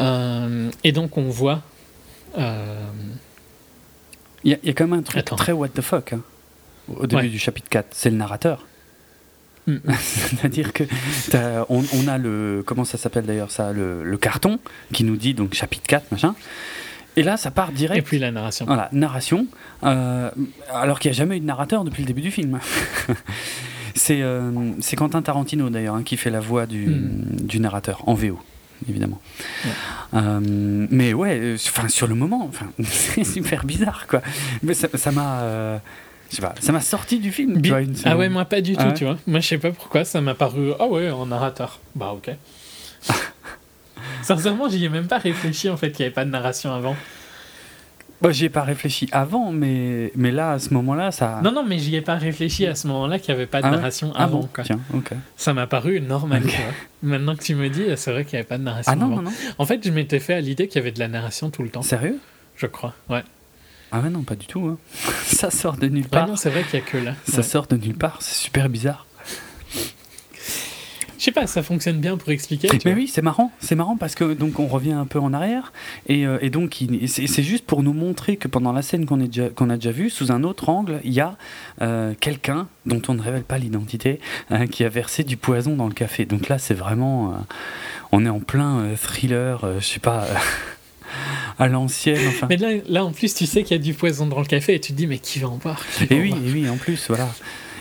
Euh, 0.02 0.70
et 0.84 0.92
donc, 0.92 1.18
on 1.18 1.30
voit. 1.30 1.64
Euh, 2.38 2.86
il 4.44 4.52
y, 4.52 4.68
y, 4.68 4.70
a 4.70 4.74
quand 4.74 4.88
même 4.88 5.00
un 5.00 5.04
truc 5.04 5.26
très 5.26 5.52
what 5.52 5.70
the 5.70 5.82
fuck 5.82 6.14
hein, 6.14 6.22
au 6.96 7.08
début 7.08 7.30
du 7.30 7.40
chapitre 7.40 7.70
4. 7.70 7.88
C'est 7.92 8.10
le 8.10 8.18
narrateur. 8.18 8.66
Mm. 9.68 9.78
C'est-à-dire 10.00 10.74
que 10.74 10.84
on, 11.70 11.84
on, 11.94 12.08
a 12.08 12.18
le. 12.18 12.64
Comment 12.66 12.86
ça 12.86 12.98
s'appelle 12.98 13.26
d'ailleurs 13.26 13.52
ça 13.52 13.74
le, 13.74 14.04
le, 14.04 14.18
carton 14.18 14.60
qui 14.94 15.04
nous 15.04 15.18
dit 15.18 15.34
donc 15.34 15.54
chapitre 15.54 15.86
4, 15.88 16.12
machin. 16.12 16.36
Et 17.18 17.24
là, 17.24 17.36
ça 17.36 17.50
part 17.50 17.72
direct. 17.72 17.98
Et 17.98 18.02
puis 18.04 18.20
la 18.20 18.32
narration. 18.32 18.66
Voilà, 18.66 18.90
narration. 18.92 19.48
Euh, 19.84 20.30
alors 20.72 21.00
qu'il 21.00 21.10
n'y 21.10 21.16
a 21.16 21.18
jamais 21.18 21.38
eu 21.38 21.40
de 21.40 21.46
narrateur 21.46 21.84
depuis 21.84 22.04
le 22.04 22.08
début 22.08 22.22
du 22.22 22.32
film. 22.32 22.60
Euh, 24.12 24.72
c'est 24.80 24.96
Quentin 24.96 25.24
Tarantino 25.24 25.72
d'ailleurs 25.72 25.96
hein, 25.96 26.04
qui 26.04 26.18
fait 26.18 26.30
la 26.30 26.40
voix 26.40 26.68
du, 26.68 26.86
du, 26.86 27.60
narrateur 27.60 28.08
en 28.08 28.14
VO, 28.14 28.40
évidemment. 28.90 29.22
Euh, 30.14 30.40
mais 30.90 31.14
ouais, 31.14 31.56
enfin 31.56 31.88
sur 31.88 32.08
le 32.08 32.16
moment, 32.16 32.52
c'est 32.84 33.24
super 33.24 33.66
bizarre 33.66 34.08
quoi. 34.08 34.22
Mais 34.64 34.74
ça 34.74 35.12
m'a. 35.12 35.82
ça 36.30 36.72
m'a 36.72 36.82
sorti 36.82 37.20
du 37.20 37.32
film. 37.32 37.62
Tu 37.62 37.70
vois, 37.70 37.82
ah 38.06 38.18
ouais, 38.18 38.30
moi 38.30 38.46
pas 38.46 38.62
du 38.62 38.76
tout, 38.76 38.84
ah 38.86 38.92
tu 38.92 39.06
vois. 39.06 39.18
Moi 39.28 39.40
je 39.40 39.48
sais 39.48 39.58
pas 39.58 39.72
pourquoi, 39.72 40.06
ça 40.06 40.22
m'a 40.22 40.36
paru. 40.36 40.72
Ah 40.80 40.88
ouais, 40.88 41.10
en 41.10 41.26
narrateur. 41.26 41.80
Bah 41.96 42.14
ok. 42.14 42.32
Sincèrement, 44.22 44.70
j'y 44.70 44.84
ai 44.86 44.90
même 44.90 45.08
pas 45.08 45.18
réfléchi 45.18 45.70
en 45.70 45.78
fait 45.78 45.92
qu'il 45.92 46.04
n'y 46.04 46.08
avait 46.08 46.14
pas 46.14 46.26
de 46.26 46.30
narration 46.30 46.74
avant. 46.74 46.96
Moi, 48.22 48.32
j'y 48.32 48.46
ai 48.46 48.50
pas 48.50 48.64
réfléchi 48.64 49.08
avant, 49.12 49.52
mais, 49.52 50.12
mais 50.16 50.32
là, 50.32 50.54
à 50.54 50.60
ce 50.60 50.74
moment-là, 50.74 51.12
ça. 51.12 51.40
Non, 51.44 51.52
non, 51.52 51.64
mais 51.64 51.78
j'y 51.78 51.96
ai 51.96 52.02
pas 52.02 52.16
réfléchi 52.16 52.66
à 52.66 52.74
ce 52.74 52.88
moment-là 52.88 53.20
qu'il 53.20 53.34
n'y 53.34 53.40
avait 53.40 53.48
pas 53.48 53.62
de 53.62 53.68
ah 53.68 53.72
narration 53.72 54.12
ah 54.16 54.24
avant. 54.24 54.50
quoi. 54.54 54.64
Tiens, 54.64 54.80
ok. 54.94 55.12
Ça 55.36 55.54
m'a 55.54 55.68
paru 55.68 56.02
normal. 56.02 56.44
Maintenant 57.04 57.36
que 57.36 57.44
tu 57.44 57.54
me 57.54 57.70
dis, 57.70 57.84
c'est 57.96 58.12
vrai 58.12 58.26
qu'il 58.26 58.34
n'y 58.34 58.40
avait 58.40 58.48
pas 58.48 58.58
de 58.58 58.64
narration. 58.64 58.92
Ah 58.92 58.96
non, 58.96 59.06
avant. 59.06 59.16
non, 59.18 59.22
non. 59.24 59.32
En 59.60 59.66
fait, 59.66 59.86
je 59.86 59.92
m'étais 59.92 60.20
fait 60.20 60.34
à 60.34 60.42
l'idée 60.42 60.68
qu'il 60.68 60.78
y 60.78 60.82
avait 60.82 60.92
de 60.92 61.00
la 61.00 61.08
narration 61.08 61.52
tout 61.52 61.62
le 61.62 61.70
temps. 61.70 61.84
Sérieux? 61.84 62.20
Je 62.56 62.66
crois, 62.66 62.96
ouais. 63.10 63.24
Ah 63.92 64.00
ouais, 64.00 64.10
non, 64.10 64.24
pas 64.24 64.36
du 64.36 64.48
tout. 64.48 64.66
Hein. 64.68 64.78
ça 65.24 65.50
sort 65.52 65.78
de 65.78 65.88
nulle 65.88 66.08
part. 66.08 66.28
non, 66.28 66.36
c'est 66.36 66.50
vrai 66.50 66.64
qu'il 66.64 66.80
n'y 66.80 66.86
a 66.86 66.90
que 66.90 66.98
là. 66.98 67.14
Ça 67.28 67.44
sort 67.44 67.68
de 67.68 67.78
nulle 67.78 67.96
part, 67.96 68.18
c'est 68.22 68.36
super 68.36 68.68
bizarre. 68.68 69.07
Je 71.18 71.24
sais 71.24 71.32
pas, 71.32 71.48
ça 71.48 71.64
fonctionne 71.64 72.00
bien 72.00 72.18
pour 72.18 72.30
expliquer. 72.30 72.70
Mais 72.86 72.94
oui, 72.94 73.08
c'est 73.08 73.22
marrant, 73.22 73.52
c'est 73.60 73.76
marrant 73.76 73.98
parce 73.98 74.16
que 74.16 74.34
donc 74.34 74.60
on 74.60 74.68
revient 74.68 74.92
un 74.92 75.06
peu 75.06 75.20
en 75.20 75.34
arrière 75.34 75.74
et, 76.08 76.26
euh, 76.26 76.38
et 76.42 76.50
donc 76.50 76.84
c'est 77.08 77.44
juste 77.44 77.66
pour 77.66 77.84
nous 77.84 77.94
montrer 77.94 78.38
que 78.38 78.48
pendant 78.48 78.72
la 78.72 78.82
scène 78.82 79.06
qu'on 79.06 79.20
a 79.70 79.76
déjà 79.76 79.92
vue, 79.92 80.10
sous 80.10 80.32
un 80.32 80.44
autre 80.44 80.70
angle, 80.70 81.00
il 81.04 81.14
y 81.14 81.20
a 81.20 81.38
euh, 81.82 82.14
quelqu'un 82.20 82.68
dont 82.86 83.02
on 83.08 83.16
ne 83.16 83.22
révèle 83.22 83.44
pas 83.44 83.58
l'identité 83.58 84.20
hein, 84.50 84.68
qui 84.68 84.84
a 84.84 84.90
versé 84.90 85.24
du 85.24 85.38
poison 85.38 85.76
dans 85.76 85.88
le 85.88 85.94
café. 85.94 86.26
Donc 86.26 86.50
là, 86.50 86.60
c'est 86.60 86.76
vraiment, 86.76 87.32
euh, 87.32 87.36
on 88.12 88.26
est 88.26 88.30
en 88.30 88.40
plein 88.40 88.96
thriller, 88.96 89.66
je 89.80 89.86
sais 89.86 90.00
pas. 90.00 90.28
à 91.60 91.68
l'ancienne. 91.68 92.28
Enfin. 92.28 92.48
Mais 92.50 92.58
là, 92.58 92.70
là, 92.88 93.06
en 93.06 93.12
plus, 93.12 93.34
tu 93.34 93.46
sais 93.46 93.64
qu'il 93.64 93.76
y 93.76 93.80
a 93.80 93.84
du 93.84 93.94
poison 93.94 94.28
dans 94.28 94.40
le 94.40 94.46
café 94.46 94.76
et 94.76 94.80
tu 94.80 94.92
te 94.92 94.98
dis, 94.98 95.08
mais 95.08 95.18
qui 95.18 95.40
va 95.40 95.50
en 95.50 95.58
boire? 95.58 95.82
Et 96.10 96.20
oui, 96.20 96.34
et 96.46 96.52
oui, 96.52 96.70
en 96.70 96.78
plus, 96.78 97.08
voilà. 97.08 97.28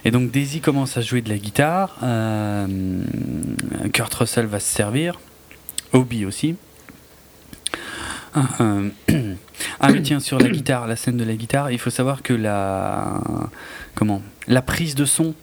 Et 0.06 0.12
donc 0.12 0.30
Daisy 0.30 0.60
commence 0.60 0.96
à 0.96 1.00
jouer 1.00 1.20
de 1.20 1.28
la 1.28 1.36
guitare, 1.36 1.96
euh, 2.04 3.02
Kurt 3.92 4.14
Russell 4.14 4.46
va 4.46 4.60
se 4.60 4.72
servir, 4.72 5.18
Obi 5.92 6.24
aussi. 6.24 6.54
Euh, 8.36 8.88
ah 9.80 9.90
mais 9.90 10.02
tiens 10.02 10.20
sur 10.20 10.38
la 10.38 10.48
guitare, 10.48 10.86
la 10.86 10.94
scène 10.94 11.16
de 11.16 11.24
la 11.24 11.34
guitare, 11.34 11.72
il 11.72 11.80
faut 11.80 11.90
savoir 11.90 12.22
que 12.22 12.32
la 12.32 13.20
comment 13.96 14.22
la 14.46 14.62
prise 14.62 14.94
de 14.94 15.06
son 15.06 15.34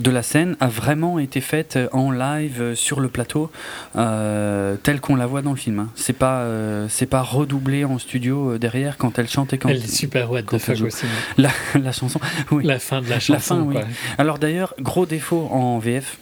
de 0.00 0.10
la 0.10 0.22
scène 0.22 0.56
a 0.60 0.68
vraiment 0.68 1.18
été 1.18 1.40
faite 1.40 1.78
en 1.92 2.10
live 2.10 2.74
sur 2.74 3.00
le 3.00 3.08
plateau 3.08 3.50
euh, 3.96 4.76
tel 4.82 5.00
qu'on 5.00 5.16
la 5.16 5.26
voit 5.26 5.42
dans 5.42 5.50
le 5.50 5.56
film. 5.56 5.78
Hein. 5.78 5.90
C'est 5.94 6.12
pas 6.12 6.40
euh, 6.40 6.86
c'est 6.88 7.06
pas 7.06 7.22
redoublé 7.22 7.84
en 7.84 7.98
studio 7.98 8.52
euh, 8.52 8.58
derrière 8.58 8.96
quand 8.96 9.18
elle 9.18 9.28
chante 9.28 9.52
et 9.52 9.58
quand 9.58 9.68
elle 9.68 9.76
est 9.76 9.94
super 9.94 10.30
what 10.30 10.42
the 10.42 10.58
fuck 10.58 10.80
aussi. 10.82 11.06
La, 11.36 11.50
la, 11.80 11.92
chanson, 11.92 12.20
oui. 12.50 12.64
La 12.64 12.78
fin 12.78 13.00
de 13.00 13.08
la 13.08 13.20
chanson. 13.20 13.32
La 13.32 13.40
fin, 13.40 13.60
oui. 13.60 13.76
Alors 14.18 14.38
d'ailleurs 14.38 14.74
gros 14.80 15.06
défaut 15.06 15.48
en 15.50 15.78
VF. 15.78 16.18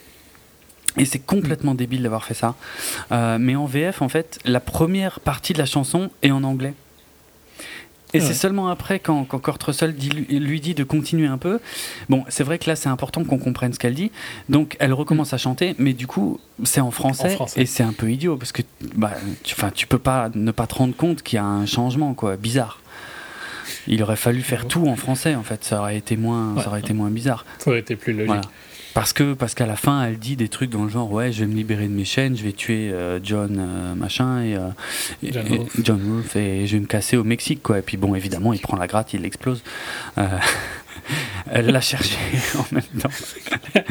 Et 0.99 1.07
c'est 1.07 1.21
complètement 1.21 1.75
débile 1.75 2.03
d'avoir 2.03 2.23
fait 2.23 2.35
ça. 2.35 2.55
mais 3.39 3.57
en 3.57 3.65
VF, 3.65 4.03
en 4.03 4.11
fait, 4.11 4.39
la 4.45 4.61
première 4.61 5.21
partie 5.21 5.55
de 5.55 5.59
la 5.59 5.65
chanson 5.65 6.11
est 6.23 6.31
en 6.31 6.45
anglais. 6.45 6.75
Et 8.15 8.21
c'est 8.21 8.35
seulement 8.35 8.69
après, 8.69 8.99
quand, 8.99 9.25
quand 9.25 9.39
Kurt 9.39 9.63
Russell 9.63 9.95
lui 10.29 10.61
dit 10.61 10.75
de 10.75 10.85
continuer 10.85 11.27
un 11.27 11.39
peu, 11.39 11.61
bon, 12.09 12.25
c'est 12.29 12.45
vrai 12.45 12.59
que 12.59 12.69
là, 12.69 12.77
c'est 12.77 12.89
important 12.89 13.25
qu'on 13.25 13.39
comprenne 13.39 13.73
ce 13.73 13.79
qu'elle 13.79 13.95
dit. 13.95 14.11
Donc, 14.49 14.77
elle 14.81 14.93
recommence 14.93 15.33
à 15.33 15.39
chanter, 15.39 15.75
mais 15.79 15.93
du 15.93 16.07
coup, 16.07 16.39
c'est 16.65 16.81
en 16.81 16.91
français, 16.91 17.39
et 17.57 17.67
c'est 17.67 17.83
un 17.83 17.93
peu 17.93 18.11
idiot, 18.11 18.37
parce 18.37 18.53
que 18.53 18.63
bah, 18.95 19.13
tu, 19.43 19.55
tu 19.75 19.87
peux 19.87 19.99
pas 19.99 20.31
ne 20.35 20.51
pas 20.51 20.67
te 20.67 20.75
rendre 20.75 20.95
compte 20.95 21.23
qu'il 21.23 21.37
y 21.37 21.41
a 21.41 21.45
un 21.45 21.67
changement, 21.67 22.15
quoi, 22.15 22.37
bizarre. 22.37 22.81
Il 23.87 24.03
aurait 24.03 24.17
fallu 24.17 24.43
faire 24.43 24.69
tout 24.69 24.87
en 24.87 24.97
français, 24.97 25.35
en 25.35 25.43
fait, 25.43 25.65
ça 25.65 25.81
aurait 25.81 25.97
été 25.97 26.17
moins, 26.17 26.61
ça 26.61 26.69
aurait 26.69 26.81
été 26.81 26.93
moins 26.93 27.11
bizarre. 27.11 27.45
Ça 27.59 27.71
aurait 27.71 27.81
été 27.81 27.97
plus 27.97 28.13
logique. 28.13 28.45
Parce 28.95 29.13
que 29.13 29.33
parce 29.33 29.55
qu'à 29.55 29.67
la 29.67 29.77
fin, 29.77 30.05
elle 30.05 30.19
dit 30.19 30.37
des 30.37 30.49
trucs 30.49 30.71
dans 30.71 30.85
le 30.85 30.91
genre 30.91 31.11
ouais, 31.11 31.33
je 31.33 31.41
vais 31.41 31.47
me 31.47 31.55
libérer 31.55 31.89
de 31.89 31.93
mes 31.93 32.05
chaînes, 32.05 32.37
je 32.37 32.43
vais 32.43 32.53
tuer 32.53 32.91
euh, 32.93 33.19
John 33.23 33.57
euh, 33.59 33.95
machin 33.95 34.43
et, 34.43 34.57
euh, 34.57 34.69
John, 35.83 35.99
Wolf. 36.01 36.37
et 36.37 36.67
je 36.67 36.77
vais 36.77 36.81
me 36.81 36.87
casser 36.87 37.17
au 37.17 37.25
Mexique 37.25 37.63
quoi. 37.63 37.79
Et 37.79 37.83
puis 37.83 37.97
bon, 37.97 38.15
évidemment, 38.15 38.53
il 38.53 38.61
prend 38.61 38.77
la 38.77 38.87
gratte, 38.87 39.15
il 39.15 39.23
l'explose. 39.23 39.63
elle 41.51 41.67
l'a 41.67 41.81
cherché 41.81 42.19
en 42.59 42.67
même 42.75 42.83
temps. 43.01 43.09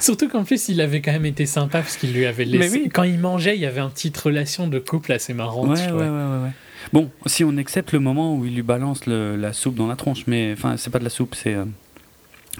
Surtout 0.00 0.28
qu'en 0.28 0.44
plus, 0.44 0.68
il 0.68 0.80
avait 0.80 1.02
quand 1.02 1.12
même 1.12 1.26
été 1.26 1.44
sympa 1.44 1.80
parce 1.80 1.96
qu'il 1.96 2.12
lui 2.12 2.24
avait 2.24 2.46
laissé. 2.46 2.88
Quand 2.88 3.04
il 3.04 3.18
mangeait, 3.18 3.56
il 3.56 3.60
y 3.60 3.66
avait 3.66 3.80
une 3.80 3.90
petite 3.90 4.16
relation 4.16 4.68
de 4.68 4.78
couple 4.78 5.12
assez 5.12 5.34
marrante. 5.34 5.68
Ouais, 5.68 5.90
ouais, 5.90 6.08
ouais, 6.08 6.08
ouais, 6.08 6.50
Bon, 6.92 7.10
si 7.26 7.44
on 7.44 7.56
accepte 7.58 7.92
le 7.92 8.00
moment 8.00 8.34
où 8.34 8.44
il 8.44 8.54
lui 8.54 8.62
balance 8.62 9.06
la 9.06 9.52
soupe 9.52 9.76
dans 9.76 9.86
la 9.86 9.96
tronche, 9.96 10.24
mais 10.26 10.52
enfin, 10.52 10.76
c'est 10.76 10.90
pas 10.90 10.98
de 10.98 11.04
la 11.04 11.10
soupe, 11.10 11.34
c'est 11.34 11.56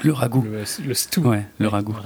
le 0.02 0.12
ragoût. 0.12 0.42
Le, 0.42 0.64
le 0.86 0.94
stew. 0.94 1.20
Ouais, 1.20 1.44
le 1.58 1.68
ragoût. 1.68 1.96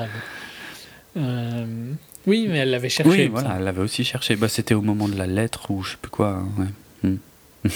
Euh, 1.17 1.93
oui, 2.27 2.47
mais 2.49 2.59
elle 2.59 2.71
l'avait 2.71 2.89
cherché. 2.89 3.11
Oui, 3.11 3.29
voilà, 3.29 3.57
elle 3.59 3.65
l'avait 3.65 3.83
aussi 3.83 4.05
cherché. 4.05 4.37
Bah, 4.37 4.49
C'était 4.49 4.75
au 4.75 4.83
moment 4.83 5.09
de 5.09 5.17
la 5.17 5.27
lettre 5.27 5.71
ou 5.71 5.83
je 5.83 5.93
sais 5.93 5.97
plus 6.01 6.11
quoi. 6.11 6.31
Hein, 6.31 6.49
ouais. 6.59 7.11
Hmm. 7.11 7.19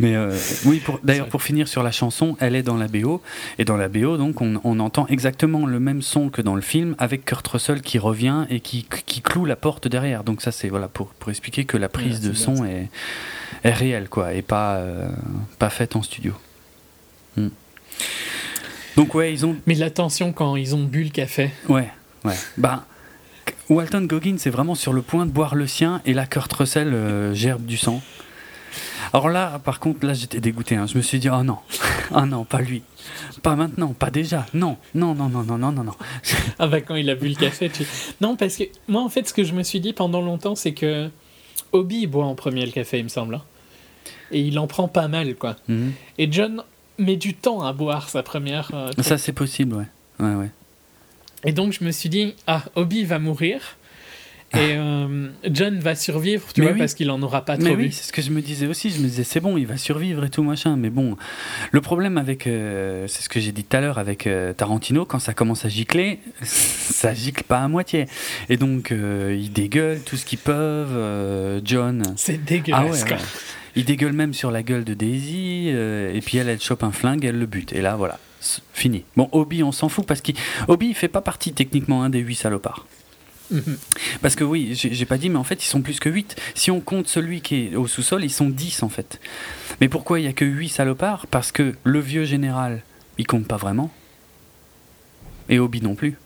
Mais 0.00 0.14
euh, 0.14 0.36
oui, 0.64 0.82
d'ailleurs, 1.02 1.28
pour 1.28 1.42
finir 1.42 1.68
sur 1.68 1.82
la 1.82 1.90
chanson, 1.90 2.36
elle 2.40 2.54
est 2.54 2.62
dans 2.62 2.76
la 2.76 2.88
BO. 2.88 3.22
Et 3.58 3.64
dans 3.64 3.76
la 3.76 3.88
BO, 3.88 4.16
donc, 4.16 4.40
on, 4.40 4.80
entend 4.80 5.06
exactement 5.08 5.66
le 5.66 5.80
même 5.80 6.02
son 6.02 6.28
que 6.28 6.42
dans 6.42 6.54
le 6.54 6.60
film, 6.60 6.94
avec 6.98 7.24
Kurt 7.24 7.46
Russell 7.46 7.82
qui 7.82 7.98
revient 7.98 8.46
et 8.50 8.60
qui, 8.60 8.86
qui 9.06 9.22
cloue 9.22 9.44
la 9.44 9.56
porte 9.56 9.88
derrière. 9.88 10.24
Donc, 10.24 10.42
ça, 10.42 10.52
c'est 10.52 10.68
voilà, 10.68 10.88
pour, 10.88 11.08
pour 11.08 11.30
expliquer 11.30 11.64
que 11.64 11.76
la 11.76 11.88
prise 11.88 12.20
de 12.20 12.32
son 12.32 12.64
est, 12.64 12.88
est, 13.64 13.72
réelle, 13.72 14.08
quoi, 14.08 14.34
et 14.34 14.42
pas, 14.42 14.76
euh, 14.76 15.08
pas 15.58 15.70
faite 15.70 15.96
en 15.96 16.02
studio. 16.02 16.32
Hmm. 17.36 17.48
Donc, 18.96 19.14
ouais, 19.14 19.32
ils 19.32 19.46
ont. 19.46 19.56
Mais 19.66 19.74
l'attention 19.74 20.32
quand 20.32 20.56
ils 20.56 20.74
ont 20.74 20.82
bu 20.82 21.04
le 21.04 21.10
café. 21.10 21.50
Ouais, 21.68 21.88
ouais. 22.24 22.34
Bah. 22.56 22.84
Walton 23.70 24.02
Goggins 24.02 24.36
est 24.36 24.50
vraiment 24.50 24.74
sur 24.74 24.92
le 24.92 25.02
point 25.02 25.26
de 25.26 25.30
boire 25.30 25.54
le 25.54 25.66
sien 25.66 26.00
et 26.06 26.14
là 26.14 26.26
Kurt 26.26 26.50
Russell 26.52 26.88
euh, 26.94 27.34
gerbe 27.34 27.64
du 27.66 27.76
sang. 27.76 28.02
Alors 29.12 29.28
là, 29.28 29.58
par 29.62 29.78
contre, 29.80 30.06
là 30.06 30.14
j'étais 30.14 30.40
dégoûté. 30.40 30.76
Hein. 30.76 30.86
Je 30.86 30.96
me 30.96 31.02
suis 31.02 31.18
dit, 31.18 31.28
oh 31.28 31.42
non, 31.42 31.58
oh 32.14 32.20
non, 32.26 32.44
pas 32.44 32.60
lui. 32.60 32.82
Pas 33.42 33.56
maintenant, 33.56 33.92
pas 33.92 34.10
déjà. 34.10 34.46
Non, 34.54 34.76
non, 34.94 35.14
non, 35.14 35.28
non, 35.28 35.42
non, 35.42 35.58
non, 35.58 35.72
non, 35.72 35.84
non. 35.84 35.94
ah 36.58 36.66
bah 36.66 36.80
quand 36.80 36.94
il 36.94 37.08
a 37.10 37.14
bu 37.14 37.28
le 37.28 37.34
café, 37.34 37.70
tu... 37.70 37.84
Non, 38.20 38.36
parce 38.36 38.56
que 38.56 38.64
moi 38.86 39.02
en 39.02 39.08
fait, 39.08 39.28
ce 39.28 39.34
que 39.34 39.44
je 39.44 39.52
me 39.54 39.62
suis 39.62 39.80
dit 39.80 39.92
pendant 39.92 40.20
longtemps, 40.20 40.54
c'est 40.54 40.72
que 40.72 41.10
Obi 41.72 42.06
boit 42.06 42.24
en 42.24 42.34
premier 42.34 42.64
le 42.64 42.72
café, 42.72 42.98
il 42.98 43.04
me 43.04 43.08
semble. 43.08 43.36
Hein. 43.36 43.42
Et 44.30 44.40
il 44.40 44.58
en 44.58 44.66
prend 44.66 44.88
pas 44.88 45.08
mal, 45.08 45.34
quoi. 45.34 45.56
Mhm. 45.68 45.92
Et 46.18 46.30
John 46.30 46.62
met 46.98 47.16
du 47.16 47.34
temps 47.34 47.62
à 47.62 47.72
boire 47.72 48.08
sa 48.08 48.22
première. 48.22 48.70
Euh, 48.74 48.90
Ça, 49.00 49.18
c'est 49.18 49.32
possible, 49.32 49.74
ouais. 49.74 49.86
Ouais, 50.20 50.34
ouais. 50.34 50.50
Et 51.44 51.52
donc 51.52 51.72
je 51.72 51.84
me 51.84 51.92
suis 51.92 52.08
dit, 52.08 52.34
ah, 52.46 52.64
Obi 52.74 53.04
va 53.04 53.18
mourir. 53.18 53.76
Et 54.54 54.76
euh, 54.78 55.28
John 55.44 55.78
va 55.78 55.94
survivre, 55.94 56.54
tu 56.54 56.62
vois, 56.62 56.72
parce 56.72 56.94
qu'il 56.94 57.10
en 57.10 57.20
aura 57.20 57.44
pas 57.44 57.58
trop 57.58 57.74
oui, 57.74 57.92
c'est 57.92 58.04
ce 58.04 58.12
que 58.14 58.22
je 58.22 58.30
me 58.30 58.40
disais 58.40 58.66
aussi. 58.66 58.88
Je 58.88 58.96
me 58.98 59.04
disais, 59.04 59.22
c'est 59.22 59.40
bon, 59.40 59.58
il 59.58 59.66
va 59.66 59.76
survivre 59.76 60.24
et 60.24 60.30
tout 60.30 60.42
machin. 60.42 60.76
Mais 60.76 60.88
bon, 60.88 61.18
le 61.70 61.80
problème 61.82 62.16
avec, 62.16 62.46
euh, 62.46 63.06
c'est 63.08 63.22
ce 63.22 63.28
que 63.28 63.40
j'ai 63.40 63.52
dit 63.52 63.64
tout 63.64 63.76
à 63.76 63.82
l'heure 63.82 63.98
avec 63.98 64.26
euh, 64.26 64.54
Tarantino, 64.54 65.04
quand 65.04 65.18
ça 65.18 65.34
commence 65.34 65.66
à 65.66 65.68
gicler, 65.68 66.20
ça 66.42 67.12
gicle 67.12 67.44
pas 67.44 67.58
à 67.58 67.68
moitié. 67.68 68.06
Et 68.48 68.56
donc, 68.56 68.90
ils 68.90 69.52
dégueulent 69.52 70.00
tout 70.00 70.16
ce 70.16 70.24
qu'ils 70.24 70.38
peuvent. 70.38 71.60
John. 71.64 72.14
C'est 72.16 72.42
dégueulasse, 72.42 73.04
ah 73.06 73.12
ouais, 73.12 73.18
Il 73.78 73.84
dégueule 73.84 74.12
même 74.12 74.34
sur 74.34 74.50
la 74.50 74.62
gueule 74.62 74.84
de 74.84 74.94
Daisy. 74.94 75.68
et 75.68 76.20
puis 76.24 76.38
elle, 76.38 76.48
elle 76.48 76.60
chope 76.60 76.82
un 76.82 76.92
flingue, 76.92 77.24
elle 77.24 77.38
le 77.38 77.46
bute. 77.46 77.72
Et 77.72 77.80
là, 77.80 77.96
voilà, 77.96 78.18
fini. 78.72 79.04
Bon, 79.16 79.28
Obi, 79.32 79.62
on 79.62 79.72
s'en 79.72 79.88
fout 79.88 80.06
parce 80.06 80.20
qu'Obi, 80.20 80.88
il 80.88 80.94
fait 80.94 81.08
pas 81.08 81.20
partie 81.20 81.52
techniquement 81.52 82.02
un 82.02 82.10
des 82.10 82.20
huit 82.20 82.36
salopards. 82.36 82.86
Parce 84.22 84.34
que 84.34 84.44
oui, 84.44 84.74
j'ai 84.74 85.06
pas 85.06 85.16
dit, 85.16 85.30
mais 85.30 85.38
en 85.38 85.44
fait, 85.44 85.64
ils 85.64 85.68
sont 85.68 85.80
plus 85.80 86.00
que 86.00 86.10
8. 86.10 86.36
Si 86.54 86.70
on 86.70 86.80
compte 86.80 87.08
celui 87.08 87.40
qui 87.40 87.68
est 87.68 87.76
au 87.76 87.86
sous-sol, 87.86 88.22
ils 88.22 88.30
sont 88.30 88.50
10 88.50 88.82
en 88.82 88.88
fait. 88.88 89.20
Mais 89.80 89.88
pourquoi 89.88 90.18
il 90.18 90.24
n'y 90.24 90.28
a 90.28 90.34
que 90.34 90.44
8 90.44 90.68
salopards? 90.68 91.26
Parce 91.28 91.50
que 91.50 91.74
le 91.82 92.00
vieux 92.00 92.24
général, 92.24 92.82
il 93.16 93.26
compte 93.26 93.46
pas 93.46 93.56
vraiment. 93.56 93.90
Et 95.48 95.58
Obi 95.58 95.80
non 95.80 95.94
plus. 95.94 96.16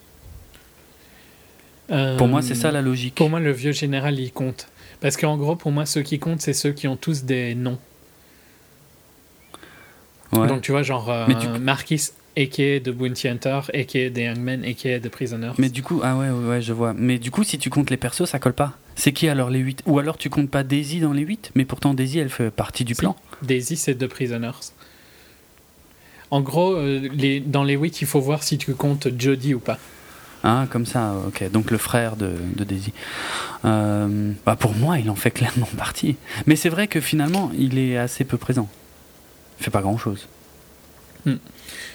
pour 2.19 2.29
moi, 2.29 2.43
c'est 2.43 2.57
ça 2.57 2.73
la 2.73 2.83
logique. 2.83 3.15
Pour 3.15 3.31
moi, 3.31 3.39
le 3.39 3.53
vieux 3.53 3.73
général, 3.73 4.19
il 4.19 4.33
compte. 4.33 4.69
Parce 5.03 5.17
qu'en 5.17 5.37
gros, 5.37 5.57
pour 5.57 5.73
moi, 5.73 5.85
ceux 5.85 6.03
qui 6.03 6.21
comptent, 6.21 6.41
c'est 6.41 6.53
ceux 6.53 6.71
qui 6.71 6.87
ont 6.87 6.97
tous 6.97 7.25
des 7.25 7.55
noms. 7.57 7.79
Donc, 10.33 10.63
tu 10.63 10.71
vois, 10.71 10.83
genre 10.83 11.11
euh, 11.11 11.27
Marquis 11.61 12.11
a.k.a. 12.37 12.81
de 12.81 12.91
Bounty 12.91 13.29
Hunter, 13.29 13.61
a.k.a. 13.75 14.11
The 14.11 14.19
Young 14.19 14.39
Men, 14.39 14.65
a.k.a. 14.65 15.01
The 15.01 15.09
Prisoners. 15.09 15.53
Mais 15.59 15.69
du 15.69 15.83
coup, 15.83 16.01
ah 16.03 16.17
ouais, 16.17 16.31
ouais, 16.31 16.63
je 16.63 16.73
vois. 16.73 16.95
Mais 16.95 17.19
du 17.19 17.31
coup, 17.31 17.45
si 17.45 17.59
tu 17.59 17.69
comptes 17.69 17.91
les 17.91 17.99
persos, 17.99 18.25
ça 18.25 18.39
colle 18.39 18.55
pas. 18.55 18.79
C'est 18.95 19.13
qui 19.13 19.29
alors 19.29 19.51
les 19.51 19.59
8 19.59 19.83
Ou 19.87 19.99
alors 19.99 20.17
tu 20.17 20.31
comptes 20.31 20.51
pas 20.51 20.63
Daisy 20.63 21.01
dans 21.01 21.13
les 21.13 21.23
8, 21.23 21.51
mais 21.55 21.65
pourtant 21.65 21.93
Daisy, 21.95 22.19
elle 22.21 22.31
fait 22.31 22.51
partie 22.51 22.85
du 22.85 22.95
plan. 22.95 23.17
Daisy, 23.43 23.77
c'est 23.77 23.97
The 23.97 24.07
Prisoners. 24.07 24.73
En 26.31 26.41
gros, 26.41 26.75
euh, 26.75 27.09
les, 27.13 27.41
dans 27.41 27.65
les 27.65 27.75
8, 27.75 28.01
il 28.01 28.07
faut 28.07 28.21
voir 28.21 28.43
si 28.43 28.57
tu 28.57 28.73
comptes 28.75 29.09
Jodie 29.19 29.53
ou 29.53 29.61
pas. 29.61 29.79
Ah, 30.45 30.67
comme 30.71 30.87
ça, 30.87 31.15
ok. 31.27 31.51
Donc 31.51 31.71
le 31.71 31.79
frère 31.79 32.17
de, 32.17 32.33
de 32.57 32.65
Daisy. 32.65 32.93
Euh, 33.65 34.33
bah 34.45 34.57
pour 34.57 34.75
moi, 34.75 34.99
il 34.99 35.09
en 35.09 35.15
fait 35.15 35.31
clairement 35.31 35.69
partie. 35.77 36.17
Mais 36.47 36.57
c'est 36.57 36.69
vrai 36.69 36.89
que 36.89 37.01
finalement, 37.01 37.51
il 37.57 37.79
est 37.79 37.97
assez 37.97 38.25
peu 38.25 38.37
présent. 38.37 38.69
Il 39.61 39.65
fait 39.65 39.71
pas 39.71 39.83
grand 39.83 39.99
chose. 39.99 40.27
Hmm. 41.25 41.37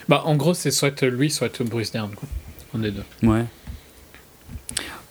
Bah, 0.08 0.22
en 0.26 0.36
gros, 0.36 0.54
c'est 0.54 0.72
soit 0.72 1.02
lui, 1.02 1.30
soit 1.30 1.62
Bruce 1.64 1.92
Dern, 1.92 2.12
quoi. 2.16 2.30
On 2.74 2.84
est 2.84 2.92
deux. 2.92 3.04
Ouais. 3.24 3.46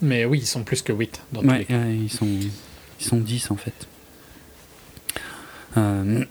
Mais 0.00 0.24
oui, 0.24 0.38
ils 0.40 0.46
sont 0.46 0.62
plus 0.62 0.82
que 0.82 0.92
8 0.92 1.22
dans 1.32 1.42
tous 1.42 1.50
les 1.50 1.64
cas. 1.64 1.84
ils, 1.86 2.10
sont, 2.10 2.26
ils 2.26 3.04
sont 3.04 3.18
10 3.18 3.50
en 3.50 3.56
fait. 3.56 3.86
Euh... 5.76 6.24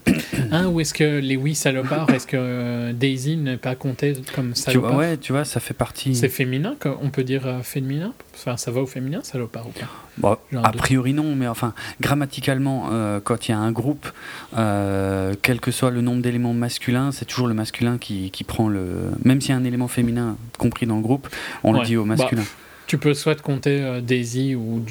Hein, 0.51 0.67
ou 0.67 0.79
est-ce 0.79 0.93
que 0.93 1.19
les 1.19 1.37
oui 1.37 1.55
salopards, 1.55 2.09
est-ce 2.11 2.27
que 2.27 2.37
euh, 2.37 2.93
Daisy 2.93 3.37
n'est 3.37 3.57
pas 3.57 3.75
compté 3.75 4.13
comme 4.33 4.55
salopard 4.55 4.89
tu 4.89 4.95
vois, 4.95 5.05
Ouais, 5.05 5.17
tu 5.17 5.31
vois, 5.31 5.45
ça 5.45 5.59
fait 5.59 5.73
partie. 5.73 6.15
C'est 6.15 6.29
féminin, 6.29 6.75
on 7.01 7.09
peut 7.09 7.23
dire 7.23 7.45
euh, 7.45 7.61
féminin? 7.61 8.13
Enfin, 8.33 8.57
ça 8.57 8.71
va 8.71 8.81
au 8.81 8.85
féminin, 8.85 9.19
salopard 9.23 9.67
ou 9.67 9.71
pas? 9.71 9.87
Bon, 10.17 10.37
A 10.63 10.71
priori 10.71 11.13
non, 11.13 11.35
mais 11.35 11.47
enfin, 11.47 11.73
grammaticalement, 11.99 12.89
euh, 12.91 13.19
quand 13.23 13.47
il 13.47 13.51
y 13.51 13.53
a 13.53 13.57
un 13.57 13.71
groupe, 13.71 14.07
quel 14.53 15.59
que 15.59 15.71
soit 15.71 15.91
le 15.91 16.01
nombre 16.01 16.21
d'éléments 16.21 16.53
masculins, 16.53 17.11
c'est 17.11 17.25
toujours 17.25 17.47
le 17.47 17.53
masculin 17.53 17.97
qui, 17.97 18.31
qui, 18.31 18.43
prend 18.43 18.69
le. 18.69 19.11
Même 19.23 19.41
s'il 19.41 19.51
y 19.51 19.53
a 19.53 19.57
un 19.57 19.63
élément 19.63 19.87
féminin 19.87 20.37
compris 20.57 20.85
dans 20.85 20.97
le 20.97 21.01
groupe, 21.01 21.27
on 21.63 21.73
le 21.73 21.83
dit 21.83 21.97
au 21.97 22.03
bah, 22.03 22.15
masculin. 22.15 22.43
tu 22.87 22.97
peux 22.97 23.13
soit 23.13 23.41
compter 23.41 23.99
Daisy 24.01 24.55
ou 24.55 24.81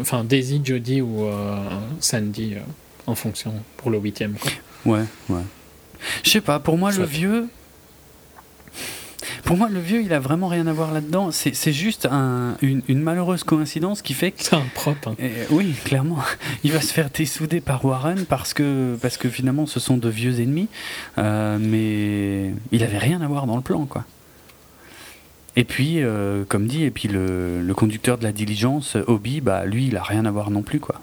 enfin 0.00 0.24
Daisy, 0.24 0.60
Jodie 0.64 1.02
ou 1.02 1.26
Sandy 2.00 2.56
en 3.08 3.14
fonction 3.14 3.54
pour 3.78 3.90
le 3.90 3.98
huitième. 3.98 4.34
Quoi. 4.34 4.52
Ouais, 4.84 5.04
ouais. 5.30 5.42
Je 6.22 6.30
sais 6.30 6.40
pas, 6.40 6.60
pour 6.60 6.78
moi, 6.78 6.92
le 6.92 7.04
vieux. 7.04 7.48
Pour 9.44 9.56
moi, 9.56 9.68
le 9.70 9.80
vieux, 9.80 10.02
il 10.02 10.12
a 10.12 10.20
vraiment 10.20 10.48
rien 10.48 10.66
à 10.66 10.72
voir 10.72 10.92
là-dedans. 10.92 11.30
C'est 11.32 11.72
juste 11.72 12.06
un, 12.10 12.56
une, 12.60 13.00
malheureuse 13.00 13.44
coïncidence 13.44 14.02
qui 14.02 14.12
fait 14.12 14.32
que. 14.32 14.42
C'est 14.42 14.56
un 14.56 14.66
propre. 14.74 15.08
Hein. 15.08 15.14
oui, 15.50 15.74
clairement. 15.84 16.18
Il 16.64 16.72
va 16.72 16.80
se 16.80 16.92
faire 16.92 17.08
dessouder 17.10 17.60
par 17.60 17.84
Warren 17.84 18.26
parce 18.26 18.52
que, 18.52 18.96
parce 19.00 19.16
que 19.16 19.28
finalement, 19.28 19.66
ce 19.66 19.80
sont 19.80 19.96
de 19.96 20.08
vieux 20.08 20.40
ennemis. 20.40 20.68
Euh, 21.16 21.58
mais 21.58 22.52
il 22.72 22.82
avait 22.82 22.98
rien 22.98 23.22
à 23.22 23.26
voir 23.26 23.46
dans 23.46 23.56
le 23.56 23.62
plan, 23.62 23.86
quoi. 23.86 24.04
Et 25.56 25.64
puis, 25.64 26.02
euh, 26.02 26.44
comme 26.46 26.66
dit, 26.66 26.84
et 26.84 26.90
puis 26.90 27.08
le, 27.08 27.62
le, 27.62 27.74
conducteur 27.74 28.18
de 28.18 28.24
la 28.24 28.32
diligence, 28.32 28.96
Obi, 29.06 29.40
bah, 29.40 29.64
lui, 29.64 29.86
il 29.86 29.96
a 29.96 30.02
rien 30.02 30.24
à 30.26 30.30
voir 30.30 30.50
non 30.50 30.62
plus, 30.62 30.78
quoi. 30.78 31.00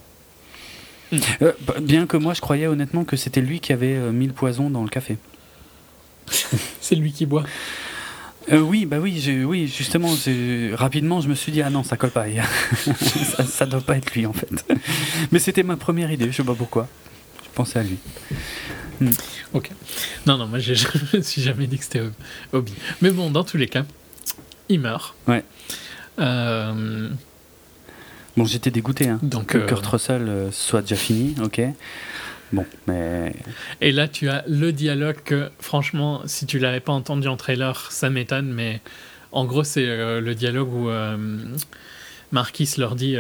Euh, 1.41 1.52
bien 1.82 2.07
que 2.07 2.18
moi, 2.18 2.34
je 2.34 2.41
croyais 2.41 2.68
honnêtement 2.68 3.03
que 3.03 3.15
c'était 3.15 3.41
lui 3.41 3.60
qui 3.60 3.73
avait 3.73 3.95
euh, 3.95 4.11
mis 4.11 4.27
le 4.27 4.34
poison 4.34 4.69
dans 4.69 4.84
le 4.84 4.90
café. 4.90 5.18
C'est 6.82 6.95
lui 6.95 7.11
qui 7.11 7.26
boit. 7.26 7.44
Euh, 8.52 8.60
oui, 8.60 8.86
bah 8.86 8.98
oui, 8.99 9.44
oui, 9.44 9.68
justement, 9.68 10.14
rapidement, 10.73 11.19
je 11.19 11.27
me 11.27 11.36
suis 11.36 11.52
dit 11.52 11.64
ah 11.64 11.72
non, 11.72 11.84
ça 11.84 11.98
colle 11.98 12.11
pas, 12.11 12.26
ça, 13.38 13.44
ça 13.44 13.65
doit 13.65 13.82
pas 13.82 13.98
être 13.98 14.14
lui 14.14 14.27
en 14.27 14.34
fait. 14.34 14.65
Mais 15.32 15.40
c'était 15.40 15.64
ma 15.64 15.77
première 15.77 16.11
idée, 16.11 16.27
je 16.27 16.38
sais 16.38 16.44
pas 16.44 16.53
pourquoi. 16.53 16.88
Je 17.44 17.49
pensais 17.56 17.80
à 17.80 17.84
lui. 17.84 17.98
Hmm. 19.02 19.10
Ok. 19.53 19.72
Non, 20.27 20.38
non, 20.38 20.45
moi 20.45 20.60
je 20.60 20.73
me 21.18 21.22
suis 21.23 21.41
jamais 21.41 21.65
dit 21.65 21.80
que 21.80 21.86
c'était 21.86 22.03
Obi. 22.53 22.73
Mais 23.02 23.10
bon, 23.10 23.32
dans 23.32 23.44
tous 23.44 23.57
les 23.57 23.68
cas, 23.68 23.86
il 24.69 24.80
meurt. 24.80 25.15
Ouais. 25.27 25.44
Bon, 28.37 28.45
j'étais 28.45 28.71
dégoûté 28.71 29.07
hein, 29.07 29.19
Donc, 29.21 29.47
que 29.47 29.57
Kurt 29.59 29.85
euh, 29.85 29.89
Russell 29.89 30.27
euh, 30.27 30.51
soit 30.51 30.81
déjà 30.81 30.95
fini, 30.95 31.35
ok. 31.41 31.61
Bon, 32.51 32.65
mais. 32.87 33.33
Et 33.81 33.91
là, 33.91 34.07
tu 34.07 34.29
as 34.29 34.43
le 34.47 34.71
dialogue 34.71 35.17
que, 35.23 35.49
franchement, 35.59 36.21
si 36.25 36.45
tu 36.45 36.59
l'avais 36.59 36.79
pas 36.79 36.93
entendu 36.93 37.27
en 37.27 37.37
trailer, 37.37 37.91
ça 37.91 38.09
m'étonne, 38.09 38.51
mais 38.51 38.81
en 39.31 39.45
gros, 39.45 39.63
c'est 39.63 39.87
euh, 39.87 40.19
le 40.19 40.35
dialogue 40.35 40.73
où 40.73 40.89
Marquis 42.31 42.69
leur 42.77 42.95
dit 42.95 43.15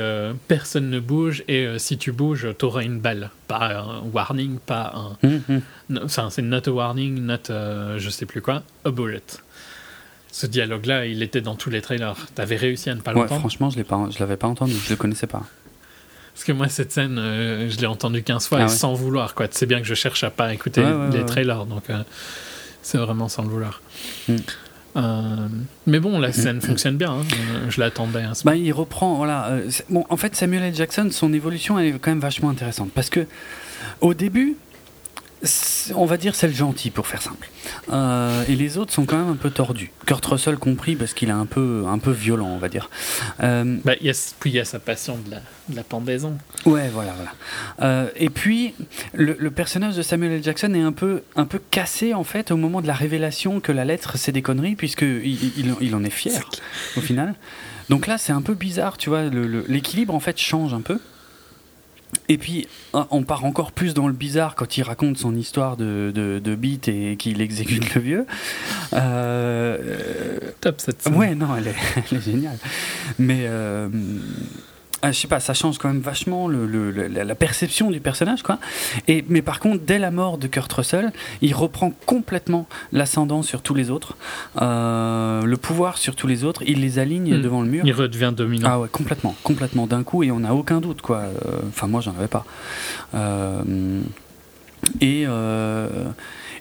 personne 0.47 0.89
ne 0.89 0.99
bouge 0.99 1.43
et 1.47 1.67
si 1.77 1.97
tu 1.97 2.11
bouges, 2.11 2.49
tu 2.57 2.65
auras 2.65 2.83
une 2.83 2.99
balle. 2.99 3.29
Pas 3.47 3.79
un 3.79 4.01
warning, 4.13 4.57
pas 4.59 4.93
un. 5.23 5.27
Hum, 5.27 5.41
hum. 5.49 5.99
Enfin, 6.03 6.29
c'est 6.29 6.41
not 6.41 6.67
a 6.67 6.71
warning, 6.71 7.21
not 7.21 7.47
je 7.97 8.09
sais 8.09 8.25
plus 8.25 8.41
quoi, 8.41 8.63
a 8.83 8.91
bullet 8.91 9.21
ce 10.35 10.47
dialogue-là, 10.47 11.05
il 11.05 11.23
était 11.23 11.39
dans 11.39 11.55
tous 11.55 11.69
les 11.69 11.81
trailers. 11.81 12.27
T'avais 12.35 12.57
réussi 12.57 12.89
à 12.89 12.95
ne 12.95 12.99
pas 12.99 13.13
l'entendre 13.13 13.39
Franchement, 13.39 13.69
je 13.69 13.79
ne 13.79 14.19
l'avais 14.19 14.35
pas 14.35 14.47
entendu, 14.47 14.73
je 14.73 14.89
le 14.89 14.97
connaissais 14.97 15.27
pas. 15.27 15.43
Parce 16.33 16.43
que 16.43 16.51
moi, 16.51 16.67
cette 16.67 16.91
scène, 16.91 17.17
euh, 17.17 17.69
je 17.69 17.77
l'ai 17.77 17.85
entendue 17.85 18.21
15 18.21 18.47
fois 18.49 18.63
ah 18.63 18.67
sans 18.67 18.93
vouloir. 18.95 19.33
Quoi. 19.33 19.47
Tu 19.47 19.55
sais 19.55 19.65
bien 19.65 19.79
que 19.79 19.87
je 19.87 19.93
cherche 19.93 20.25
à 20.25 20.31
pas 20.31 20.53
écouter 20.53 20.83
les 21.13 21.25
trailers, 21.25 21.65
donc 21.65 21.89
euh, 21.89 22.03
c'est 22.81 22.97
vraiment 22.97 23.29
sans 23.29 23.43
le 23.43 23.47
vouloir. 23.47 23.81
Hmm. 24.27 24.35
Euh, 24.97 25.47
mais 25.87 26.01
bon, 26.01 26.19
la 26.19 26.33
scène 26.33 26.59
fonctionne 26.59 26.97
bien. 26.97 27.13
Hein. 27.13 27.23
Je 27.69 27.79
l'attendais. 27.79 28.23
Hein, 28.23 28.33
bah, 28.43 28.57
il 28.57 28.73
reprend. 28.73 29.15
Voilà. 29.15 29.59
bon, 29.89 30.03
en 30.09 30.17
fait, 30.17 30.35
Samuel 30.35 30.63
L. 30.63 30.75
Jackson, 30.75 31.07
son 31.11 31.31
évolution, 31.31 31.79
elle 31.79 31.85
est 31.85 31.91
quand 31.93 32.11
même 32.11 32.19
vachement 32.19 32.49
intéressante 32.49 32.91
parce 32.93 33.09
que 33.09 33.25
au 34.01 34.13
début, 34.13 34.57
on 35.95 36.05
va 36.05 36.17
dire 36.17 36.35
c'est 36.35 36.47
le 36.47 36.53
gentil 36.53 36.89
pour 36.89 37.07
faire 37.07 37.21
simple. 37.21 37.49
Euh, 37.91 38.43
et 38.47 38.55
les 38.55 38.77
autres 38.77 38.93
sont 38.93 39.05
quand 39.05 39.17
même 39.17 39.29
un 39.29 39.35
peu 39.35 39.49
tordus. 39.49 39.91
Kurt 40.05 40.25
Russell 40.25 40.57
compris 40.57 40.95
parce 40.95 41.13
qu'il 41.13 41.29
est 41.29 41.33
un 41.33 41.45
peu, 41.45 41.83
un 41.87 41.99
peu 41.99 42.11
violent, 42.11 42.47
on 42.47 42.57
va 42.57 42.69
dire. 42.69 42.89
Euh, 43.41 43.77
bah, 43.83 43.93
y 44.01 44.09
a, 44.09 44.33
puis 44.39 44.49
il 44.49 44.55
y 44.55 44.59
a 44.59 44.65
sa 44.65 44.79
passion 44.79 45.17
de 45.25 45.31
la, 45.31 45.41
de 45.69 45.75
la 45.75 45.83
pendaison. 45.83 46.37
Ouais, 46.65 46.89
voilà, 46.89 47.13
voilà. 47.13 47.31
Euh, 47.81 48.09
et 48.15 48.29
puis 48.29 48.73
le, 49.13 49.35
personnage 49.51 49.95
de 49.95 50.01
Samuel 50.01 50.33
L. 50.33 50.43
Jackson 50.43 50.73
est 50.73 50.81
un 50.81 50.91
peu, 50.91 51.23
un 51.35 51.45
peu 51.45 51.59
cassé 51.71 52.13
en 52.13 52.23
fait 52.23 52.51
au 52.51 52.57
moment 52.57 52.81
de 52.81 52.87
la 52.87 52.93
révélation 52.93 53.59
que 53.59 53.71
la 53.71 53.85
lettre 53.85 54.17
c'est 54.17 54.31
des 54.31 54.41
conneries 54.41 54.75
puisque 54.75 55.03
il, 55.03 55.75
il, 55.79 55.95
en 55.95 56.03
est 56.03 56.09
fier 56.09 56.49
au 56.97 57.01
final. 57.01 57.35
Donc 57.89 58.07
là 58.07 58.17
c'est 58.17 58.33
un 58.33 58.41
peu 58.41 58.53
bizarre, 58.53 58.97
tu 58.97 59.09
vois. 59.09 59.23
L'équilibre 59.67 60.13
en 60.13 60.19
fait 60.19 60.39
change 60.39 60.73
un 60.73 60.81
peu. 60.81 60.99
Et 62.29 62.37
puis, 62.37 62.67
on 62.93 63.23
part 63.23 63.45
encore 63.45 63.71
plus 63.71 63.93
dans 63.93 64.07
le 64.07 64.13
bizarre 64.13 64.55
quand 64.55 64.77
il 64.77 64.83
raconte 64.83 65.17
son 65.17 65.35
histoire 65.35 65.77
de, 65.77 66.11
de, 66.13 66.39
de 66.39 66.55
beat 66.55 66.87
et 66.87 67.15
qu'il 67.17 67.41
exécute 67.41 67.93
le 67.95 68.01
vieux. 68.01 68.25
Euh, 68.93 70.39
Top 70.61 70.81
cette 70.81 71.01
scène. 71.01 71.15
Ouais, 71.15 71.35
non, 71.35 71.55
elle 71.55 71.67
est, 71.67 71.75
elle 72.11 72.17
est 72.17 72.21
géniale. 72.21 72.57
Mais 73.19 73.45
euh, 73.47 73.89
je 75.11 75.19
sais 75.19 75.27
pas, 75.27 75.39
ça 75.39 75.53
change 75.53 75.77
quand 75.77 75.87
même 75.87 76.01
vachement 76.01 76.47
le, 76.47 76.81
la 76.91 77.35
perception 77.35 77.91
du 77.91 77.99
personnage, 77.99 78.43
quoi. 78.43 78.59
Et, 79.07 79.25
mais 79.29 79.41
par 79.41 79.59
contre, 79.59 79.83
dès 79.83 79.99
la 79.99 80.11
mort 80.11 80.37
de 80.37 80.47
Kurt 80.47 80.71
Russell, 80.71 81.11
il 81.41 81.53
reprend 81.53 81.91
complètement 82.05 82.67
l'ascendant 82.91 83.41
sur 83.41 83.61
tous 83.61 83.73
les 83.73 83.89
autres, 83.89 84.15
euh, 84.61 85.41
le 85.43 85.57
pouvoir 85.57 85.97
sur 85.97 86.15
tous 86.15 86.27
les 86.27 86.43
autres, 86.43 86.63
il 86.65 86.81
les 86.81 86.99
aligne 86.99 87.35
hmm. 87.35 87.41
devant 87.41 87.61
le 87.61 87.67
mur. 87.67 87.83
Il 87.85 87.93
redevient 87.93 88.33
dominant. 88.35 88.69
Ah 88.71 88.79
ouais, 88.79 88.87
complètement, 88.89 89.35
complètement 89.43 89.87
d'un 89.87 90.03
coup, 90.03 90.23
et 90.23 90.31
on 90.31 90.39
n'a 90.39 90.53
aucun 90.53 90.81
doute, 90.81 91.01
quoi. 91.01 91.17
Euh, 91.17 91.59
enfin, 91.69 91.87
moi, 91.87 92.01
j'en 92.01 92.15
avais 92.17 92.27
pas. 92.27 92.45
Euh, 93.13 94.01
et, 95.01 95.25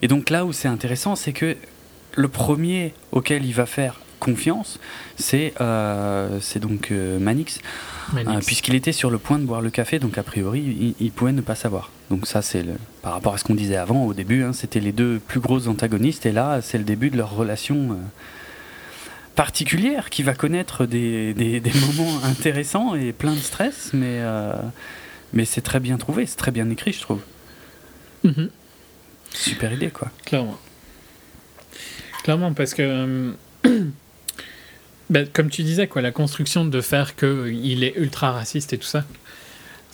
et 0.02 0.08
donc 0.08 0.30
là 0.30 0.46
où 0.46 0.52
c'est 0.52 0.68
intéressant, 0.68 1.14
c'est 1.14 1.32
que 1.32 1.56
le 2.16 2.28
premier 2.28 2.94
auquel 3.12 3.44
il 3.44 3.52
va 3.52 3.66
faire 3.66 4.00
confiance, 4.18 4.78
c'est 5.16 5.52
donc 6.60 6.90
Manix. 7.20 7.60
Euh, 8.16 8.40
puisqu'il 8.44 8.74
était 8.74 8.92
sur 8.92 9.10
le 9.10 9.18
point 9.18 9.38
de 9.38 9.44
boire 9.44 9.60
le 9.60 9.70
café, 9.70 9.98
donc 9.98 10.18
a 10.18 10.22
priori, 10.22 10.94
il, 10.98 11.10
pouvait 11.12 11.32
ne 11.32 11.40
pas 11.40 11.54
savoir. 11.54 11.90
Donc 12.10 12.26
ça, 12.26 12.42
c'est 12.42 12.64
par 13.02 13.12
rapport 13.12 13.34
à 13.34 13.38
ce 13.38 13.44
qu'on 13.44 13.54
disait 13.54 13.76
avant, 13.76 14.04
au 14.04 14.14
début, 14.14 14.42
hein, 14.42 14.52
c'était 14.52 14.80
les 14.80 14.92
deux 14.92 15.18
plus 15.18 15.40
gros 15.40 15.68
antagonistes, 15.68 16.26
et 16.26 16.32
là, 16.32 16.60
c'est 16.60 16.78
le 16.78 16.84
début 16.84 17.10
de 17.10 17.16
leur 17.16 17.34
relation 17.34 17.92
euh, 17.92 17.96
particulière, 19.34 20.10
qui 20.10 20.22
va 20.22 20.34
connaître 20.34 20.86
des, 20.86 21.34
des, 21.34 21.60
moments 21.96 22.24
intéressants 22.24 22.94
et 22.94 23.12
plein 23.12 23.34
de 23.34 23.40
stress, 23.40 23.90
mais, 23.92 24.18
euh, 24.20 24.54
mais 25.32 25.44
c'est 25.44 25.62
très 25.62 25.80
bien 25.80 25.96
trouvé, 25.96 26.26
c'est 26.26 26.36
très 26.36 26.52
bien 26.52 26.68
écrit, 26.70 26.92
je 26.92 27.00
trouve. 27.00 27.20
Mhm. 28.22 28.50
Super 29.32 29.72
idée, 29.72 29.90
quoi. 29.90 30.08
Clairement. 30.24 30.58
Clairement, 32.22 32.52
parce 32.52 32.74
que... 32.74 33.34
Ben, 35.10 35.28
comme 35.30 35.50
tu 35.50 35.62
disais, 35.62 35.86
quoi, 35.86 36.02
la 36.02 36.12
construction 36.12 36.64
de 36.64 36.80
faire 36.80 37.14
qu'il 37.16 37.84
est 37.84 37.94
ultra 37.96 38.32
raciste 38.32 38.72
et 38.72 38.78
tout 38.78 38.86
ça, 38.86 39.04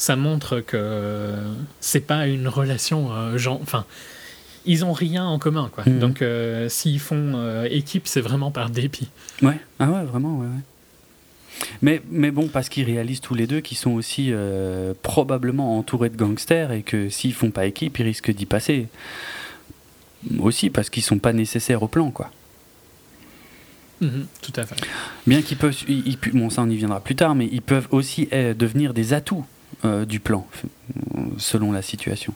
ça 0.01 0.17
montre 0.17 0.61
que 0.61 1.35
c'est 1.81 2.01
pas 2.01 2.27
une 2.27 2.49
relation 2.49 3.13
euh, 3.13 3.37
genre. 3.39 3.61
Enfin, 3.63 3.85
ils 4.67 4.85
ont 4.85 4.93
rien 4.93 5.25
en 5.25 5.39
commun, 5.39 5.71
quoi. 5.73 5.85
Mhm. 5.87 5.99
Donc, 5.99 6.23
euh, 6.23 6.69
s'ils 6.69 7.01
font 7.01 7.33
euh, 7.35 7.67
équipe, 7.71 8.07
c'est 8.07 8.21
vraiment 8.21 8.51
par 8.51 8.71
dépit. 8.71 9.09
Ouais, 9.43 9.59
ah 9.79 9.91
ouais, 9.91 10.05
vraiment, 10.05 10.39
ouais. 10.39 10.47
ouais. 10.47 11.69
Mais, 11.83 12.01
mais 12.11 12.31
bon, 12.31 12.49
parce 12.49 12.69
qu'ils 12.69 12.85
réalisent 12.85 13.21
tous 13.21 13.35
les 13.35 13.47
deux 13.47 13.61
qu'ils 13.61 13.77
sont 13.77 13.91
aussi 13.91 14.33
probablement 15.03 15.77
entourés 15.77 16.09
de 16.09 16.17
gangsters 16.17 16.73
et 16.73 16.81
que 16.83 17.11
s'ils 17.11 17.35
font 17.35 17.51
pas 17.51 17.67
équipe, 17.67 17.99
ils 17.99 18.05
risquent 18.05 18.31
d'y 18.31 18.47
passer. 18.47 18.87
Aussi 20.39 20.71
parce 20.71 20.89
qu'ils 20.89 21.03
sont 21.03 21.19
pas 21.19 21.35
nécessaires 21.35 21.83
au 21.83 21.89
plan, 21.89 22.11
quoi. 22.11 22.31
Mhm, 24.01 24.27
tout 24.43 24.53
à 24.57 24.65
fait. 24.65 24.77
Bien 25.27 25.43
qu'ils 25.43 25.57
peuvent, 25.57 25.77
bon 26.33 26.51
ça 26.51 26.63
on 26.63 26.71
y 26.71 26.77
viendra 26.77 27.01
plus 27.01 27.17
tard, 27.17 27.35
mais 27.35 27.49
ils 27.51 27.63
peuvent 27.63 27.89
aussi 27.91 28.29
eh, 28.33 28.55
devenir 28.55 28.95
des 28.95 29.13
atouts 29.13 29.45
euh, 29.85 30.05
du 30.05 30.21
plan, 30.21 30.47
selon 31.39 31.73
la 31.73 31.83
situation. 31.83 32.35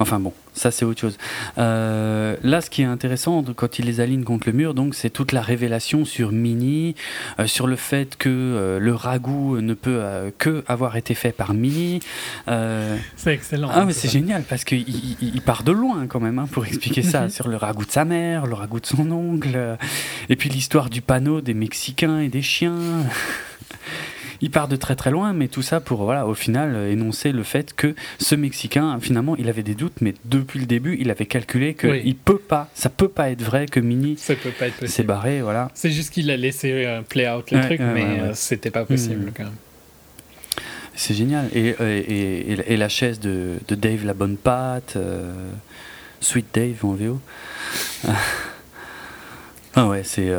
Enfin 0.00 0.18
bon, 0.18 0.32
ça 0.54 0.70
c'est 0.70 0.86
autre 0.86 0.98
chose. 0.98 1.18
Euh, 1.58 2.34
là, 2.42 2.62
ce 2.62 2.70
qui 2.70 2.80
est 2.80 2.86
intéressant 2.86 3.44
quand 3.54 3.78
il 3.78 3.84
les 3.84 4.00
aligne 4.00 4.24
contre 4.24 4.48
le 4.48 4.54
mur, 4.54 4.72
donc 4.72 4.94
c'est 4.94 5.10
toute 5.10 5.32
la 5.32 5.42
révélation 5.42 6.06
sur 6.06 6.32
Mini, 6.32 6.94
euh, 7.38 7.46
sur 7.46 7.66
le 7.66 7.76
fait 7.76 8.16
que 8.16 8.30
euh, 8.30 8.78
le 8.78 8.94
ragoût 8.94 9.60
ne 9.60 9.74
peut 9.74 10.00
que 10.38 10.64
avoir 10.66 10.96
été 10.96 11.14
fait 11.14 11.32
par 11.32 11.52
Mini. 11.52 12.00
c'est 12.46 13.34
excellent. 13.34 13.68
Ah 13.70 13.84
mais 13.84 13.92
c'est 13.92 14.10
génial 14.10 14.42
parce 14.42 14.64
qu'il 14.64 14.88
il, 15.20 15.42
part 15.42 15.64
de 15.64 15.72
loin 15.72 16.06
quand 16.06 16.20
même 16.20 16.38
hein, 16.38 16.48
pour 16.50 16.64
expliquer 16.64 17.02
ça 17.02 17.28
sur 17.28 17.48
le 17.48 17.56
ragoût 17.56 17.84
de 17.84 17.90
sa 17.90 18.06
mère, 18.06 18.46
le 18.46 18.54
ragoût 18.54 18.80
de 18.80 18.86
son 18.86 19.10
oncle, 19.10 19.76
et 20.30 20.36
puis 20.36 20.48
l'histoire 20.48 20.88
du 20.88 21.02
panneau 21.02 21.42
des 21.42 21.54
Mexicains 21.54 22.20
et 22.20 22.28
des 22.28 22.42
chiens 22.42 23.04
il 24.40 24.50
part 24.50 24.68
de 24.68 24.76
très 24.76 24.96
très 24.96 25.10
loin, 25.10 25.32
mais 25.32 25.48
tout 25.48 25.62
ça 25.62 25.80
pour, 25.80 26.04
voilà, 26.04 26.26
au 26.26 26.34
final, 26.34 26.76
énoncer 26.88 27.32
le 27.32 27.42
fait 27.42 27.74
que 27.74 27.94
ce 28.18 28.34
Mexicain, 28.34 28.98
finalement, 29.00 29.36
il 29.36 29.48
avait 29.48 29.62
des 29.62 29.74
doutes, 29.74 30.00
mais 30.00 30.14
depuis 30.24 30.60
le 30.60 30.66
début, 30.66 30.96
il 31.00 31.10
avait 31.10 31.26
calculé 31.26 31.74
que 31.74 32.00
il 32.04 32.16
peut 32.16 32.38
pas, 32.38 32.68
ça 32.74 32.88
peut 32.88 33.08
pas 33.08 33.30
être 33.30 33.42
vrai 33.42 33.66
que 33.66 33.80
Mini 33.80 34.16
s'est 34.16 35.02
barré, 35.02 35.42
voilà. 35.42 35.70
C'est 35.74 35.90
juste 35.90 36.12
qu'il 36.12 36.30
a 36.30 36.36
laissé 36.36 36.84
euh, 36.84 37.02
play 37.02 37.28
out 37.28 37.50
le 37.50 37.60
truc, 37.60 37.80
mais 37.80 38.04
euh, 38.04 38.34
c'était 38.34 38.70
pas 38.70 38.84
possible 38.84 39.26
mmh. 39.26 39.32
quand 39.36 39.44
même. 39.44 39.52
C'est 40.94 41.14
génial. 41.14 41.48
Et, 41.54 41.68
et, 41.80 42.72
et, 42.72 42.76
la 42.76 42.88
chaise 42.88 43.20
de, 43.20 43.58
de, 43.68 43.74
Dave 43.74 44.04
la 44.04 44.12
bonne 44.12 44.36
patte, 44.36 44.94
euh, 44.96 45.32
Sweet 46.20 46.46
Dave 46.52 46.84
en 46.84 46.92
VO. 46.92 47.20
ah 49.74 49.86
ouais, 49.86 50.02
c'est. 50.04 50.30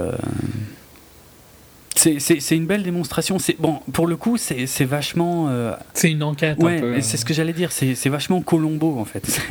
C'est 1.96 2.56
une 2.56 2.66
belle 2.66 2.84
démonstration. 2.84 3.38
Bon, 3.60 3.80
pour 3.94 4.08
le 4.08 4.16
coup, 4.16 4.38
c'est 4.38 4.86
vachement. 4.86 5.48
Euh, 5.50 5.74
c'est 5.94 6.12
une 6.12 6.24
enquête. 6.24 6.58
Ouais, 6.60 7.02
c'est 7.02 7.18
ce 7.18 7.26
que 7.26 7.34
j'allais 7.34 7.54
dire. 7.54 7.72
C'est 7.72 8.10
vachement 8.10 8.42
Colombo 8.42 9.00
en 9.00 9.06
fait. 9.06 9.42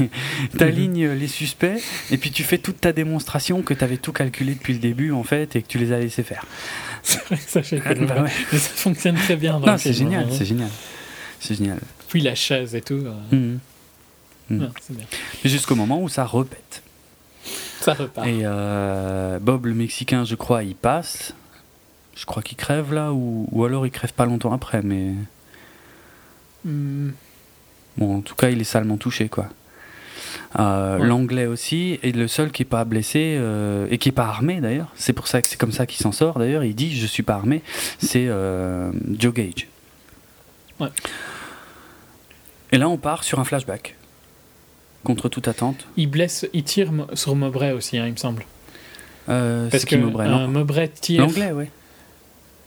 T'alignes 0.58 1.08
les 1.10 1.28
suspects 1.28 1.80
et 2.10 2.16
puis 2.16 2.30
tu 2.30 2.42
fais 2.42 2.58
toute 2.58 2.80
ta 2.80 2.92
démonstration 2.92 3.62
que 3.62 3.74
tu 3.74 3.84
avais 3.84 3.96
tout 3.96 4.12
calculé 4.12 4.54
depuis 4.54 4.72
le 4.72 4.78
début 4.78 5.12
en 5.12 5.22
fait 5.22 5.56
et 5.56 5.62
que 5.62 5.68
tu 5.68 5.78
les 5.78 5.92
as 5.92 5.98
laissés 5.98 6.22
faire. 6.22 6.44
C'est 7.02 7.24
vrai 7.24 7.36
que 7.36 7.42
ça, 7.42 7.60
bah 8.04 8.24
Mais 8.52 8.58
ça 8.58 8.70
fonctionne 8.74 9.16
très 9.16 9.36
bien. 9.36 9.60
C'est 9.78 9.92
génial, 9.92 10.24
hein. 10.24 10.32
c'est 10.32 10.44
génial. 10.44 10.68
C'est 11.40 11.54
génial. 11.54 11.78
Puis 12.08 12.20
la 12.20 12.34
chaise 12.34 12.74
et 12.74 12.82
tout. 12.82 13.02
Mhm. 13.32 13.58
Mhm. 14.50 14.70
Jusqu'au 15.44 15.76
moment 15.76 16.02
où 16.02 16.08
ça 16.08 16.24
repète. 16.24 16.82
Ça 17.80 17.94
repart. 17.94 18.26
Et 18.26 18.40
euh, 18.42 19.38
Bob 19.38 19.66
le 19.66 19.74
Mexicain, 19.74 20.24
je 20.24 20.34
crois, 20.34 20.64
il 20.64 20.74
passe 20.74 21.34
je 22.20 22.26
crois 22.26 22.42
qu'il 22.42 22.58
crève 22.58 22.92
là, 22.92 23.14
ou, 23.14 23.48
ou, 23.50 23.64
alors 23.64 23.86
il 23.86 23.90
crève 23.90 24.12
pas 24.12 24.26
longtemps 24.26 24.52
après, 24.52 24.82
mais. 24.82 25.14
Hmm. 26.66 27.12
Bon, 27.96 28.18
en 28.18 28.20
tout 28.20 28.34
cas, 28.34 28.50
il 28.50 28.60
est 28.60 28.64
salement 28.64 28.98
touché, 28.98 29.30
quoi. 29.30 29.48
Euh, 30.58 30.98
l'anglais 30.98 31.46
aussi, 31.46 31.98
est 32.02 32.14
le 32.14 32.28
seul 32.28 32.52
qui 32.52 32.62
est 32.62 32.66
pas 32.66 32.84
blessé 32.84 33.36
euh, 33.38 33.86
et 33.90 33.96
qui 33.96 34.10
est 34.10 34.12
pas 34.12 34.26
armé 34.26 34.60
d'ailleurs. 34.60 34.92
C'est 34.96 35.14
pour 35.14 35.28
ça 35.28 35.40
que 35.40 35.48
c'est 35.48 35.56
comme 35.56 35.72
ça 35.72 35.86
qu'il 35.86 36.02
s'en 36.02 36.12
sort 36.12 36.38
d'ailleurs. 36.38 36.62
Il 36.62 36.74
dit 36.74 36.94
je 36.94 37.06
suis 37.06 37.22
pas 37.22 37.34
armé. 37.34 37.62
C'est 37.98 38.26
euh, 38.28 38.92
Joe 39.18 39.32
Gage. 39.32 39.66
Ouais. 40.78 40.88
Et 42.72 42.78
là, 42.78 42.88
on 42.88 42.98
part 42.98 43.24
sur 43.24 43.40
un 43.40 43.44
flashback 43.44 43.96
contre 45.04 45.30
toute 45.30 45.48
attente. 45.48 45.86
Il 45.96 46.10
blesse, 46.10 46.46
il 46.52 46.64
tire 46.64 46.92
sur 47.14 47.34
Mowbray 47.34 47.72
aussi, 47.72 47.96
hein, 47.96 48.06
il 48.06 48.12
me 48.12 48.18
semble. 48.18 48.44
Parce 49.26 49.86
que 49.86 49.96
Mowbray, 49.96 50.28
Mowbray 50.48 50.90
tire. 50.90 51.22
L'anglais, 51.22 51.52
oui. 51.52 51.64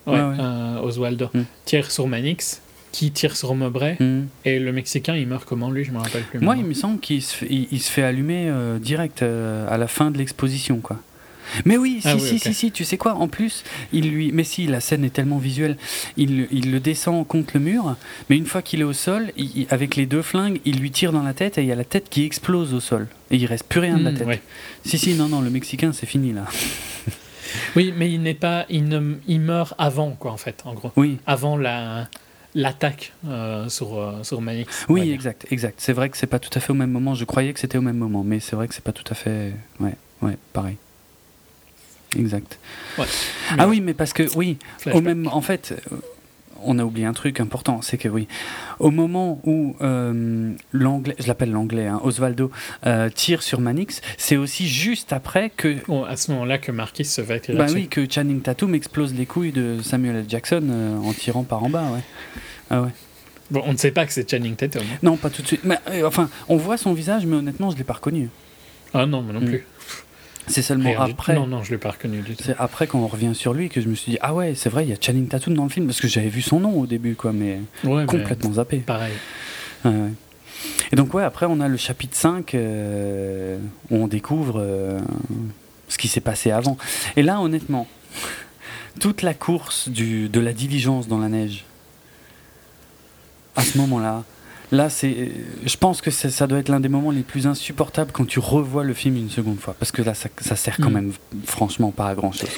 Ouais, 0.06 0.18
euh, 0.18 0.80
Oswaldo. 0.82 1.30
Hmm. 1.34 1.44
Tire 1.66 1.92
sur 1.92 2.08
Manix, 2.08 2.62
qui 2.92 3.12
tire 3.12 3.36
sur 3.36 3.56
Mowbray. 3.56 3.98
Hmm. 4.00 4.26
Et 4.46 4.60
le 4.60 4.72
Mexicain, 4.72 5.16
il 5.16 5.28
meurt 5.28 5.46
comment 5.46 5.72
lui? 5.72 5.84
Je 5.84 5.92
me 5.92 5.98
rappelle 5.98 6.24
plus. 6.24 6.40
Moi, 6.40 6.56
il 6.58 6.66
me 6.66 6.74
semble 6.74 7.00
qu'il 7.00 7.22
se, 7.22 7.36
fait, 7.36 7.48
il, 7.50 7.80
se 7.80 7.92
fait 7.92 8.04
allumer 8.04 8.48
euh, 8.50 8.80
direct 8.80 9.24
euh, 9.24 9.68
à 9.70 9.78
la 9.78 9.88
fin 9.88 10.12
de 10.12 10.18
l'exposition, 10.18 10.78
quoi. 10.78 11.00
Mais 11.66 11.78
oui, 11.78 12.00
si, 12.02 12.08
ah 12.08 12.18
si, 12.18 12.40
si, 12.40 12.54
si, 12.54 12.72
tu 12.72 12.86
sais 12.86 12.98
quoi, 12.98 13.16
en 13.16 13.28
plus, 13.28 13.64
il 13.92 14.10
lui. 14.10 14.32
Mais 14.32 14.46
si, 14.46 14.66
la 14.66 14.80
scène 14.80 15.04
est 15.04 15.12
tellement 15.14 15.38
visuelle, 15.38 15.78
il, 16.16 16.48
il 16.52 16.72
le 16.72 16.80
descend 16.80 17.28
contre 17.28 17.52
le 17.56 17.60
mur, 17.60 17.96
mais 18.30 18.38
une 18.38 18.46
fois 18.46 18.62
qu'il 18.62 18.80
est 18.80 18.86
au 18.86 18.94
sol, 18.94 19.32
avec 19.70 19.96
les 19.98 20.06
deux 20.06 20.22
flingues, 20.22 20.62
il 20.64 20.80
lui 20.80 20.90
tire 20.90 21.12
dans 21.12 21.22
la 21.22 21.34
tête 21.34 21.58
et 21.58 21.62
il 21.62 21.68
y 21.68 21.72
a 21.72 21.76
la 21.76 21.84
tête 21.84 22.08
qui 22.10 22.24
explose 22.24 22.74
au 22.74 22.80
sol. 22.80 23.08
Et 23.30 23.36
il 23.36 23.46
reste 23.46 23.66
plus 23.68 23.82
rien 23.82 23.98
de 23.98 24.04
la 24.04 24.12
hmm, 24.12 24.18
tête. 24.18 24.42
Si, 24.86 24.98
si, 24.98 25.16
non, 25.16 25.28
non, 25.28 25.42
le 25.42 25.50
Mexicain, 25.50 25.92
c'est 25.92 26.06
fini 26.06 26.32
là. 26.32 26.46
Oui, 27.76 27.94
mais 27.96 28.12
il 28.12 28.22
n'est 28.22 28.34
pas, 28.34 28.66
il, 28.70 28.88
ne, 28.88 29.16
il 29.28 29.42
meurt 29.42 29.74
avant 29.78 30.12
quoi 30.12 30.32
en 30.32 30.38
fait, 30.38 30.62
en 30.66 30.74
gros. 30.74 30.92
Oui. 30.96 31.20
Avant 31.26 31.58
la 31.58 32.08
l'attaque 32.56 33.14
euh, 33.28 33.68
sur, 33.70 33.98
euh, 33.98 34.24
sur 34.24 34.42
Manix. 34.42 34.86
Oui, 34.90 35.12
exact, 35.12 35.48
exact. 35.50 35.80
C'est 35.80 35.94
vrai 35.94 36.10
que 36.10 36.18
c'est 36.18 36.28
pas 36.28 36.40
tout 36.40 36.52
à 36.54 36.60
fait 36.60 36.72
au 36.72 36.76
même 36.76 36.92
moment. 36.92 37.16
Je 37.16 37.26
croyais 37.26 37.54
que 37.54 37.60
c'était 37.60 37.78
au 37.78 37.82
même 37.82 37.98
moment, 37.98 38.24
mais 38.24 38.40
c'est 38.40 38.56
vrai 38.56 38.68
que 38.68 38.76
c'est 38.76 38.84
pas 38.84 38.92
tout 38.92 39.06
à 39.10 39.16
fait. 39.16 39.54
Ouais, 39.80 39.96
ouais, 40.22 40.38
pareil. 40.54 40.78
Exact. 42.16 42.60
Ouais. 43.00 43.06
Ah 43.58 43.68
oui, 43.68 43.82
mais 43.82 43.96
parce 43.96 44.14
que 44.14 44.24
oui, 44.36 44.58
au 44.94 45.02
même, 45.02 45.28
en 45.28 45.42
fait, 45.42 45.74
on 46.66 46.80
a 46.80 46.84
oublié 46.84 47.06
un 47.06 47.14
truc 47.14 47.40
important, 47.40 47.82
c'est 47.82 47.98
que 47.98 48.08
oui, 48.08 48.28
au 48.80 48.92
moment 48.92 49.40
où 49.46 49.76
euh, 49.82 50.54
l'anglais, 50.72 51.16
je 51.20 51.28
l'appelle 51.28 51.52
l'anglais, 51.52 51.88
hein, 51.88 52.00
Osvaldo 52.04 52.52
euh, 52.86 53.10
tire 53.10 53.44
sur 53.44 53.60
Manix, 53.60 54.02
c'est 54.18 54.38
aussi 54.38 54.68
juste 54.68 55.14
après 55.14 55.50
que. 55.50 55.78
à 56.08 56.16
ce 56.16 56.32
moment-là 56.32 56.58
que 56.58 56.72
Marquis 56.72 57.06
se 57.06 57.22
va 57.22 57.40
tirer. 57.40 57.58
Bah 57.58 57.68
oui, 57.74 57.88
que 57.88 58.10
Channing 58.10 58.42
Tatum 58.42 58.76
explose 58.76 59.14
les 59.14 59.26
couilles 59.26 59.52
de 59.52 59.80
Samuel 59.82 60.18
L. 60.18 60.26
Jackson 60.28 60.64
euh, 60.70 60.98
en 60.98 61.14
tirant 61.14 61.44
par 61.44 61.64
en 61.64 61.70
bas, 61.70 61.84
ouais. 61.94 62.04
Ah 62.70 62.82
ouais. 62.82 62.90
Bon, 63.52 63.62
on 63.66 63.74
ne 63.74 63.78
sait 63.78 63.92
pas 63.92 64.06
que 64.06 64.14
c'est 64.14 64.30
Channing 64.30 64.56
Tatum. 64.56 64.84
Non, 65.04 65.18
pas 65.18 65.30
tout 65.30 65.42
de 65.42 65.48
suite. 65.48 65.62
Mais, 65.64 65.78
enfin, 66.04 66.30
on 66.50 66.58
voit 66.58 66.78
son 66.78 66.94
visage, 66.94 67.26
mais 67.26 67.36
honnêtement, 67.36 67.70
je 67.72 67.78
l'ai 67.78 67.84
pas 67.84 67.94
reconnu. 67.94 68.30
Ah 68.94 69.06
non, 69.06 69.22
moi 69.22 69.34
non 69.34 69.42
mm. 69.42 69.60
C'est 70.48 70.62
seulement 70.62 71.00
après. 71.00 71.36
Non, 71.36 71.48
non, 71.48 71.64
je 71.64 71.72
l'ai 71.72 71.78
pas 71.78 71.92
reconnu 71.92 72.22
du 72.22 72.36
tout. 72.36 72.44
C'est 72.44 72.56
après 72.58 72.88
quand 72.88 73.00
on 73.00 73.08
revient 73.08 73.34
sur 73.34 73.54
lui 73.54 73.70
que 73.70 73.82
je 73.82 73.88
me 73.88 73.96
suis 73.96 74.14
dit 74.14 74.18
ah 74.22 74.34
ouais, 74.34 74.56
c'est 74.56 74.70
vrai, 74.70 74.84
il 74.86 74.90
y 74.90 74.94
a 74.94 74.98
Channing 75.00 75.28
Tatum 75.28 75.54
dans 75.54 75.64
le 75.64 75.70
film 75.70 75.86
parce 75.88 76.02
que 76.02 76.08
j'avais 76.08 76.30
vu 76.30 76.42
son 76.42 76.60
nom 76.60 76.80
au 76.80 76.86
début 76.86 77.16
quoi, 77.16 77.32
mais 77.34 77.60
complètement 78.08 78.54
zappé. 78.54 78.78
Pareil. 78.80 79.14
Et 80.92 80.96
donc 80.96 81.14
ouais, 81.14 81.24
après 81.24 81.46
on 81.50 81.60
a 81.60 81.68
le 81.68 81.78
chapitre 81.78 82.16
5 82.16 82.56
euh, 82.56 83.58
où 83.90 83.96
on 83.96 84.08
découvre 84.08 84.60
euh, 84.60 85.00
ce 85.88 85.98
qui 85.98 86.08
s'est 86.08 86.22
passé 86.22 86.52
avant. 86.52 86.78
Et 87.16 87.24
là, 87.24 87.42
honnêtement, 87.42 87.88
toute 89.00 89.22
la 89.22 89.34
course 89.34 89.90
du, 89.90 90.30
de 90.30 90.40
la 90.40 90.54
diligence 90.54 91.08
dans 91.08 91.20
la 91.20 91.30
neige, 91.30 91.66
à 93.56 93.62
ce 93.62 93.78
moment-là, 93.78 94.24
Là, 94.74 94.90
c'est, 94.90 95.32
je 95.64 95.78
pense 95.78 96.02
que 96.02 96.10
ça 96.10 96.48
doit 96.48 96.58
être 96.58 96.70
l'un 96.70 96.80
des 96.80 96.90
moments 96.90 97.12
les 97.12 97.22
plus 97.22 97.46
insupportables 97.46 98.12
quand 98.12 98.26
tu 98.26 98.40
revois 98.40 98.84
le 98.84 98.96
film 98.96 99.18
une 99.18 99.30
seconde 99.30 99.60
fois, 99.60 99.76
parce 99.78 99.92
que 99.92 100.02
là, 100.02 100.16
ça, 100.16 100.56
sert 100.56 100.78
quand 100.78 100.90
mm. 100.90 100.94
même 100.94 101.14
franchement 101.46 101.92
pas 101.92 102.08
à 102.08 102.16
grand 102.16 102.32
chose. 102.32 102.50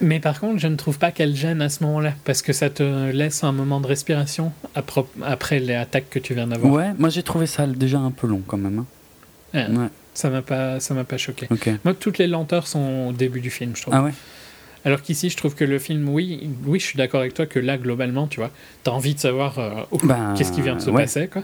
Mais 0.00 0.18
par 0.18 0.40
contre, 0.40 0.58
je 0.58 0.66
ne 0.66 0.74
trouve 0.74 0.98
pas 0.98 1.12
qu'elle 1.12 1.36
gêne 1.36 1.62
à 1.62 1.68
ce 1.68 1.84
moment-là, 1.84 2.12
parce 2.24 2.42
que 2.42 2.52
ça 2.52 2.70
te 2.70 3.12
laisse 3.12 3.44
un 3.44 3.52
moment 3.52 3.80
de 3.80 3.86
respiration 3.86 4.52
après 5.22 5.60
les 5.60 5.76
attaques 5.76 6.10
que 6.10 6.18
tu 6.18 6.34
viens 6.34 6.48
d'avoir. 6.48 6.72
Ouais, 6.72 6.92
moi 6.98 7.08
j'ai 7.08 7.22
trouvé 7.22 7.46
ça 7.46 7.68
déjà 7.68 8.00
un 8.00 8.10
peu 8.10 8.26
long 8.26 8.42
quand 8.44 8.58
même. 8.58 8.80
Hein. 8.80 8.86
Ah, 9.54 9.70
ouais. 9.70 9.88
Ça 10.12 10.28
m'a 10.28 10.42
pas, 10.42 10.80
ça 10.80 10.92
m'a 10.92 11.04
pas 11.04 11.18
choqué. 11.18 11.46
Moi, 11.84 11.94
toutes 11.94 12.18
les 12.18 12.26
lenteurs 12.26 12.66
sont 12.66 13.10
au 13.10 13.12
début 13.12 13.40
du 13.40 13.50
film, 13.50 13.76
je 13.76 13.82
trouve. 13.82 13.94
Ah 13.94 14.02
ouais? 14.02 14.12
Alors 14.86 15.02
qu'ici, 15.02 15.30
je 15.30 15.36
trouve 15.36 15.56
que 15.56 15.64
le 15.64 15.80
film, 15.80 16.08
oui, 16.08 16.48
oui, 16.64 16.78
je 16.78 16.86
suis 16.86 16.96
d'accord 16.96 17.18
avec 17.18 17.34
toi 17.34 17.44
que 17.44 17.58
là, 17.58 17.76
globalement, 17.76 18.28
tu 18.28 18.38
vois, 18.38 18.52
t'as 18.84 18.92
envie 18.92 19.16
de 19.16 19.18
savoir 19.18 19.58
euh, 19.58 19.82
ben, 20.04 20.32
qu'est-ce 20.38 20.52
qui 20.52 20.62
vient 20.62 20.76
de 20.76 20.80
se 20.80 20.90
passer, 20.90 21.26
quoi. 21.26 21.42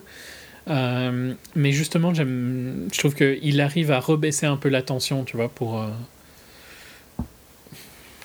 Euh, 0.70 1.34
mais 1.56 1.72
justement, 1.72 2.14
j'aime, 2.14 2.88
je 2.92 2.98
trouve 3.00 3.16
qu'il 3.16 3.60
arrive 3.60 3.90
à 3.90 3.98
rebaisser 3.98 4.46
un 4.46 4.56
peu 4.56 4.68
la 4.68 4.80
tension, 4.80 5.24
tu 5.24 5.36
vois, 5.36 5.48
pour 5.48 5.80
euh, 5.80 5.88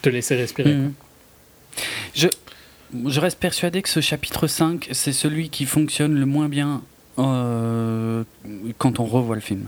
te 0.03 0.09
laisser 0.09 0.35
respirer. 0.35 0.75
Mhm. 0.75 0.93
Je, 2.13 2.27
je 3.07 3.19
reste 3.19 3.39
persuadé 3.39 3.81
que 3.81 3.89
ce 3.89 4.01
chapitre 4.01 4.45
5, 4.45 4.87
c'est 4.91 5.13
celui 5.13 5.49
qui 5.49 5.65
fonctionne 5.65 6.13
le 6.13 6.27
moins 6.27 6.47
bien 6.47 6.83
quand 7.15 8.99
on 8.99 9.05
revoit 9.05 9.33
le 9.33 9.41
film. 9.41 9.65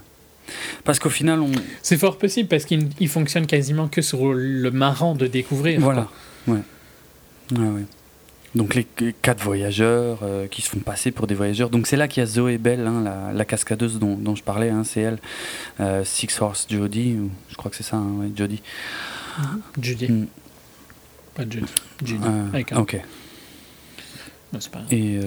Parce 0.83 0.99
qu'au 0.99 1.09
final, 1.09 1.39
on. 1.39 1.51
C'est 1.81 1.97
fort 1.97 2.17
possible 2.17 2.47
parce 2.47 2.65
qu'il 2.65 3.07
fonctionne 3.07 3.47
quasiment 3.47 3.87
que 3.87 4.01
sur 4.01 4.33
le 4.33 4.71
marrant 4.71 5.15
de 5.15 5.27
découvrir. 5.27 5.79
Voilà. 5.79 6.07
Ouais. 6.47 6.59
ouais. 7.51 7.85
Donc 8.55 8.73
les 8.73 8.87
quatre 9.21 9.43
voyageurs 9.43 10.19
euh, 10.23 10.47
qui 10.47 10.61
se 10.63 10.69
font 10.69 10.79
passer 10.79 11.11
pour 11.11 11.27
des 11.27 11.35
voyageurs. 11.35 11.69
Donc 11.69 11.85
c'est 11.85 11.97
là 11.97 12.07
qu'il 12.07 12.21
y 12.21 12.23
a 12.23 12.25
Zoé 12.25 12.57
Bell, 12.57 12.85
hein, 12.87 13.31
la, 13.33 13.45
cascadeuse 13.45 13.99
dont, 13.99 14.15
dont 14.15 14.35
je 14.35 14.43
parlais, 14.43 14.69
hein, 14.69 14.83
c'est 14.83 15.01
elle. 15.01 15.19
Euh, 15.79 16.03
Six 16.03 16.41
Horse 16.41 16.65
Jody, 16.69 17.17
je 17.49 17.55
crois 17.55 17.69
que 17.69 17.77
c'est 17.77 17.83
ça, 17.83 17.97
hein, 17.97 18.09
ouais, 18.17 18.31
Jody. 18.35 18.61
Mm-hmm. 19.39 19.83
Judy. 19.83 20.11
Mm. 20.11 20.27
Pas 21.35 21.43
Judy. 21.43 21.65
Judy. 22.03 22.23
Euh, 22.25 22.79
ok. 22.79 22.97
Et, 24.89 25.19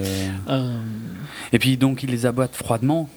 et 1.53 1.59
puis 1.61 1.77
donc 1.77 2.03
il 2.03 2.11
les 2.11 2.27
abattent 2.27 2.57
froidement 2.57 3.09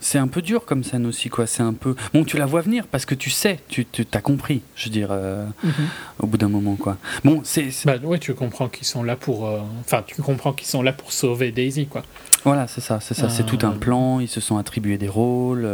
c'est 0.00 0.18
un 0.18 0.28
peu 0.28 0.40
dur 0.40 0.64
comme 0.64 0.82
scène 0.82 1.06
aussi, 1.06 1.28
quoi. 1.28 1.46
C'est 1.46 1.62
un 1.62 1.74
peu. 1.74 1.94
Bon, 2.14 2.24
tu 2.24 2.38
la 2.38 2.46
vois 2.46 2.62
venir 2.62 2.86
parce 2.86 3.04
que 3.04 3.14
tu 3.14 3.28
sais, 3.28 3.60
tu 3.68 3.84
t'as 3.84 4.20
compris, 4.20 4.62
je 4.74 4.86
veux 4.86 4.90
dire, 4.90 5.08
euh, 5.10 5.46
mhm. 5.62 5.72
au 6.20 6.26
bout 6.26 6.38
d'un 6.38 6.48
moment, 6.48 6.76
quoi. 6.76 6.96
Bon, 7.22 7.42
c'est. 7.44 7.68
Bah, 7.84 7.96
ouais, 8.02 8.18
tu 8.18 8.34
comprends 8.34 8.68
qu'ils 8.68 8.86
sont 8.86 9.02
là 9.02 9.16
pour. 9.16 9.46
Euh, 9.46 9.60
enfin, 9.80 10.02
tu 10.06 10.20
comprends 10.22 10.52
qu'ils 10.54 10.68
sont 10.68 10.82
là 10.82 10.92
pour 10.92 11.12
sauver 11.12 11.52
Daisy, 11.52 11.86
quoi. 11.86 12.02
Voilà, 12.44 12.66
c'est 12.66 12.80
ça, 12.80 13.00
c'est 13.00 13.14
ça. 13.14 13.28
C'est 13.28 13.44
tout 13.44 13.58
un 13.62 13.72
euh. 13.72 13.78
plan, 13.78 14.20
ils 14.20 14.28
se 14.28 14.40
sont 14.40 14.56
attribués 14.56 14.96
des 14.96 15.08
rôles. 15.08 15.68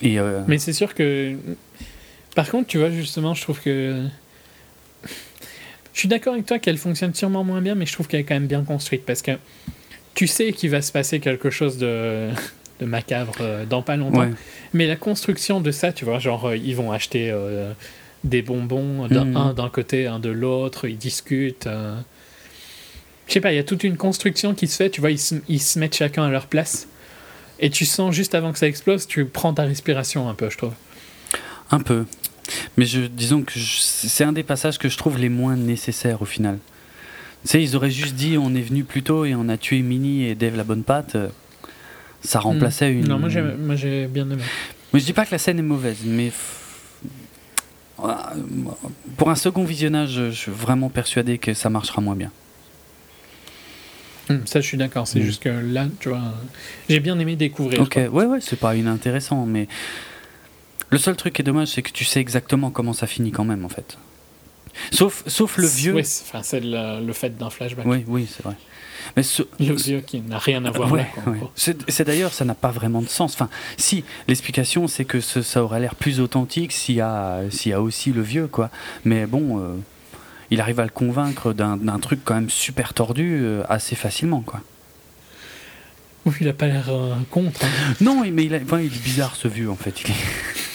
Et. 0.00 0.18
Mais 0.48 0.58
c'est 0.58 0.72
sûr 0.72 0.94
que. 0.94 1.36
Par 2.34 2.50
contre, 2.50 2.66
tu 2.66 2.78
vois, 2.78 2.90
justement, 2.90 3.34
je 3.34 3.42
trouve 3.42 3.60
que. 3.60 4.04
Je 5.92 5.98
suis 5.98 6.08
d'accord 6.08 6.32
avec 6.32 6.46
toi 6.46 6.58
qu'elle 6.58 6.78
fonctionne 6.78 7.14
sûrement 7.14 7.44
moins 7.44 7.60
bien, 7.60 7.74
mais 7.74 7.84
je 7.86 7.92
trouve 7.92 8.08
qu'elle 8.08 8.20
est 8.20 8.24
quand 8.24 8.34
même 8.34 8.46
bien 8.46 8.64
construite 8.64 9.04
parce 9.04 9.20
que 9.20 9.32
tu 10.14 10.26
sais 10.26 10.52
qu'il 10.52 10.70
va 10.70 10.82
se 10.82 10.92
passer 10.92 11.20
quelque 11.20 11.50
chose 11.50 11.78
de, 11.78 12.30
de 12.80 12.86
macabre 12.86 13.34
euh, 13.40 13.64
dans 13.64 13.82
pas 13.82 13.96
longtemps. 13.96 14.28
Mais 14.72 14.86
la 14.86 14.96
construction 14.96 15.60
de 15.60 15.70
ça, 15.70 15.92
tu 15.92 16.04
vois, 16.04 16.18
genre, 16.18 16.46
euh, 16.48 16.56
ils 16.56 16.76
vont 16.76 16.92
acheter 16.92 17.30
euh, 17.30 17.72
des 18.24 18.42
bonbons, 18.42 19.06
d'un 19.08 19.24
mhm. 19.24 19.54
d'un 19.54 19.68
côté, 19.68 20.06
un 20.06 20.18
de 20.18 20.30
l'autre, 20.30 20.88
ils 20.88 20.98
discutent. 20.98 21.68
Je 23.28 23.32
sais 23.32 23.40
pas, 23.40 23.52
il 23.52 23.56
y 23.56 23.60
a 23.60 23.64
toute 23.64 23.84
une 23.84 23.96
construction 23.96 24.54
qui 24.54 24.66
se 24.66 24.76
fait, 24.76 24.90
tu 24.90 25.00
vois, 25.00 25.10
ils 25.10 25.18
se, 25.18 25.36
ils 25.48 25.60
se, 25.60 25.78
mettent 25.78 25.96
chacun 25.96 26.24
à 26.24 26.30
leur 26.30 26.46
place. 26.46 26.88
Et 27.60 27.70
tu 27.70 27.86
sens 27.86 28.14
juste 28.14 28.34
avant 28.34 28.52
que 28.52 28.58
ça 28.58 28.66
explose, 28.66 29.06
tu 29.06 29.24
prends 29.24 29.54
ta 29.54 29.62
respiration 29.62 30.28
un 30.28 30.34
peu, 30.34 30.50
je 30.50 30.58
trouve. 30.58 30.74
Un 31.70 31.80
peu. 31.80 32.04
Mais 32.76 32.84
je, 32.84 33.02
disons 33.02 33.42
que 33.42 33.52
c'est 33.56 34.24
un 34.24 34.32
des 34.32 34.42
passages 34.42 34.78
que 34.78 34.88
je 34.88 34.98
trouve 34.98 35.18
les 35.18 35.28
moins 35.28 35.56
nécessaires 35.56 36.20
au 36.20 36.24
final. 36.24 36.58
Sais, 37.44 37.62
ils 37.62 37.74
auraient 37.74 37.90
juste 37.90 38.14
dit 38.14 38.38
on 38.38 38.54
est 38.54 38.62
venu 38.62 38.84
plus 38.84 39.02
tôt 39.02 39.24
et 39.24 39.34
on 39.34 39.48
a 39.48 39.56
tué 39.56 39.82
Minnie 39.82 40.24
et 40.24 40.34
Dave 40.34 40.56
la 40.56 40.64
bonne 40.64 40.84
patte. 40.84 41.16
Ça 42.22 42.38
hmm. 42.38 42.42
remplaçait 42.42 42.92
une. 42.92 43.08
Non, 43.08 43.18
moi 43.18 43.28
j'ai 43.76 44.06
bien 44.06 44.30
aimé. 44.30 44.42
Mais 44.92 45.00
je 45.00 45.04
dis 45.04 45.12
pas 45.12 45.24
que 45.24 45.32
la 45.32 45.38
scène 45.38 45.58
est 45.58 45.62
mauvaise, 45.62 45.98
mais 46.04 46.30
pour 49.16 49.30
un 49.30 49.36
second 49.36 49.64
visionnage, 49.64 50.10
je 50.10 50.30
suis 50.30 50.50
vraiment 50.50 50.88
persuadé 50.88 51.38
que 51.38 51.54
ça 51.54 51.70
marchera 51.70 52.00
moins 52.02 52.16
bien. 52.16 52.30
Hmm, 54.28 54.38
ça, 54.44 54.60
je 54.60 54.66
suis 54.66 54.76
d'accord. 54.76 55.06
C'est 55.06 55.20
hmm. 55.20 55.24
juste 55.24 55.42
que 55.42 55.48
là, 55.48 55.86
tu 56.00 56.08
vois, 56.08 56.22
j'ai 56.88 57.00
bien 57.00 57.18
aimé 57.18 57.36
découvrir. 57.36 57.80
Ok, 57.80 57.96
ouais, 57.96 58.24
ouais, 58.24 58.40
c'est 58.40 58.58
pas 58.58 58.76
inintéressant, 58.76 59.46
mais 59.46 59.66
le 60.90 60.98
seul 60.98 61.16
truc 61.16 61.34
qui 61.34 61.42
est 61.42 61.44
dommage, 61.44 61.68
c'est 61.68 61.82
que 61.82 61.90
tu 61.90 62.04
sais 62.04 62.20
exactement 62.20 62.70
comment 62.70 62.92
ça 62.92 63.06
finit 63.06 63.32
quand 63.32 63.44
même, 63.44 63.64
en 63.64 63.68
fait. 63.68 63.96
Sauf, 64.90 65.22
sauf 65.26 65.56
le 65.56 65.66
vieux. 65.66 65.94
Oui, 65.94 66.04
c'est 66.04 66.60
le, 66.62 67.12
fait 67.12 67.36
d'un 67.36 67.50
flashback. 67.50 67.86
Oui, 67.86 68.04
oui, 68.06 68.28
c'est 68.28 68.42
vrai. 68.42 68.54
Mais 69.16 69.22
Le 69.58 69.74
vieux 69.74 70.00
qui 70.00 70.20
n'a 70.20 70.38
rien 70.38 70.64
à 70.64 70.70
voir 70.70 70.94
là. 70.94 71.04
C'est 71.56 72.04
d'ailleurs, 72.04 72.32
ça 72.32 72.44
n'a 72.44 72.54
pas 72.54 72.70
vraiment 72.70 73.02
de 73.02 73.08
sens. 73.08 73.34
Enfin, 73.34 73.48
si, 73.76 74.04
l'explication, 74.28 74.86
c'est 74.88 75.04
que 75.04 75.20
ça 75.20 75.62
aurait 75.62 75.80
l'air 75.80 75.94
plus 75.94 76.20
authentique 76.20 76.72
s'il 76.72 76.96
y, 76.96 77.00
a, 77.00 77.42
y 77.64 77.72
a 77.72 77.80
aussi 77.80 78.12
le 78.12 78.22
vieux, 78.22 78.46
quoi. 78.46 78.70
Mais 79.04 79.26
bon, 79.26 79.58
euh, 79.58 79.76
il 80.50 80.60
arrive 80.60 80.80
à 80.80 80.84
le 80.84 80.90
convaincre 80.90 81.52
d'un 81.52 81.98
truc 81.98 82.20
quand 82.24 82.34
même 82.34 82.50
super 82.50 82.94
tordu 82.94 83.40
euh, 83.42 83.62
assez 83.68 83.96
facilement, 83.96 84.40
quoi. 84.40 84.60
Oui, 86.24 86.34
il 86.40 86.48
a 86.48 86.52
pas 86.52 86.66
l'air 86.66 86.88
euh, 86.88 87.14
contre. 87.30 87.64
Hein. 87.64 87.94
Non, 88.00 88.22
mais 88.22 88.44
il, 88.44 88.52
il 88.52 88.54
est 88.54 89.02
bizarre 89.02 89.34
ce 89.34 89.48
vieux, 89.48 89.68
en 89.70 89.76
fait. 89.76 90.02
Il 90.02 90.10
est... 90.10 90.14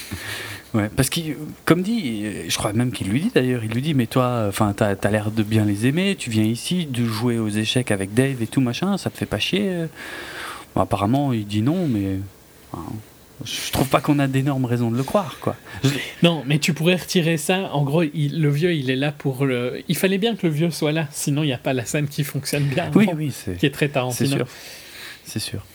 Ouais, 0.73 0.89
parce 0.95 1.09
que, 1.09 1.19
comme 1.65 1.81
dit, 1.81 2.25
je 2.49 2.57
crois 2.57 2.73
même 2.73 2.91
qu'il 2.91 3.07
lui 3.07 3.21
dit 3.21 3.31
d'ailleurs, 3.33 3.63
il 3.63 3.71
lui 3.71 3.81
dit, 3.81 3.93
mais 3.93 4.05
toi, 4.05 4.45
enfin, 4.47 4.73
t'as 4.75 4.95
as, 5.01 5.11
l'air 5.11 5.31
de 5.31 5.43
bien 5.43 5.65
les 5.65 5.87
aimer, 5.87 6.15
tu 6.17 6.29
viens 6.29 6.43
ici, 6.43 6.85
de 6.85 7.05
jouer 7.05 7.39
aux 7.39 7.49
échecs 7.49 7.91
avec 7.91 8.13
Dave 8.13 8.41
et 8.41 8.47
tout 8.47 8.61
machin, 8.61 8.97
ça 8.97 9.09
te 9.09 9.17
fait 9.17 9.25
pas 9.25 9.39
chier? 9.39 9.85
Bon, 10.75 10.81
Apparemment, 10.81 11.31
il 11.31 11.47
dit 11.47 11.61
non, 11.61 11.87
mais 11.87 12.17
je 13.45 13.71
trouve 13.71 13.87
pas 13.87 14.01
qu'on 14.01 14.19
a 14.19 14.27
d'énormes 14.27 14.65
raisons 14.65 14.89
de 14.89 14.97
le 14.97 15.03
croire, 15.03 15.37
quoi. 15.39 15.55
Non, 16.23 16.43
mais 16.47 16.57
tu 16.57 16.73
pourrais 16.73 16.95
retirer 16.95 17.37
ça. 17.37 17.69
En 17.71 17.83
gros, 17.83 18.01
le 18.01 18.49
vieux, 18.49 18.73
il 18.73 18.89
est 18.89 18.95
là 18.95 19.11
pour 19.11 19.45
le. 19.45 19.83
Il 19.87 19.95
fallait 19.95 20.17
bien 20.17 20.35
que 20.35 20.47
le 20.47 20.53
vieux 20.53 20.71
soit 20.71 20.91
là, 20.91 21.07
sinon 21.11 21.43
il 21.43 21.47
n'y 21.47 21.53
a 21.53 21.59
pas 21.59 21.73
la 21.73 21.85
scène 21.85 22.07
qui 22.07 22.23
fonctionne 22.23 22.63
bien. 22.63 22.89
Oui, 22.95 23.07
oui, 23.15 23.31
c'est. 23.31 23.57
Qui 23.57 23.67
est 23.67 23.71
très 23.71 23.89
Tarantino. 23.89 24.29
C'est 24.29 24.35
sûr. 24.35 24.47
C'est 25.23 25.39
sûr. 25.39 25.65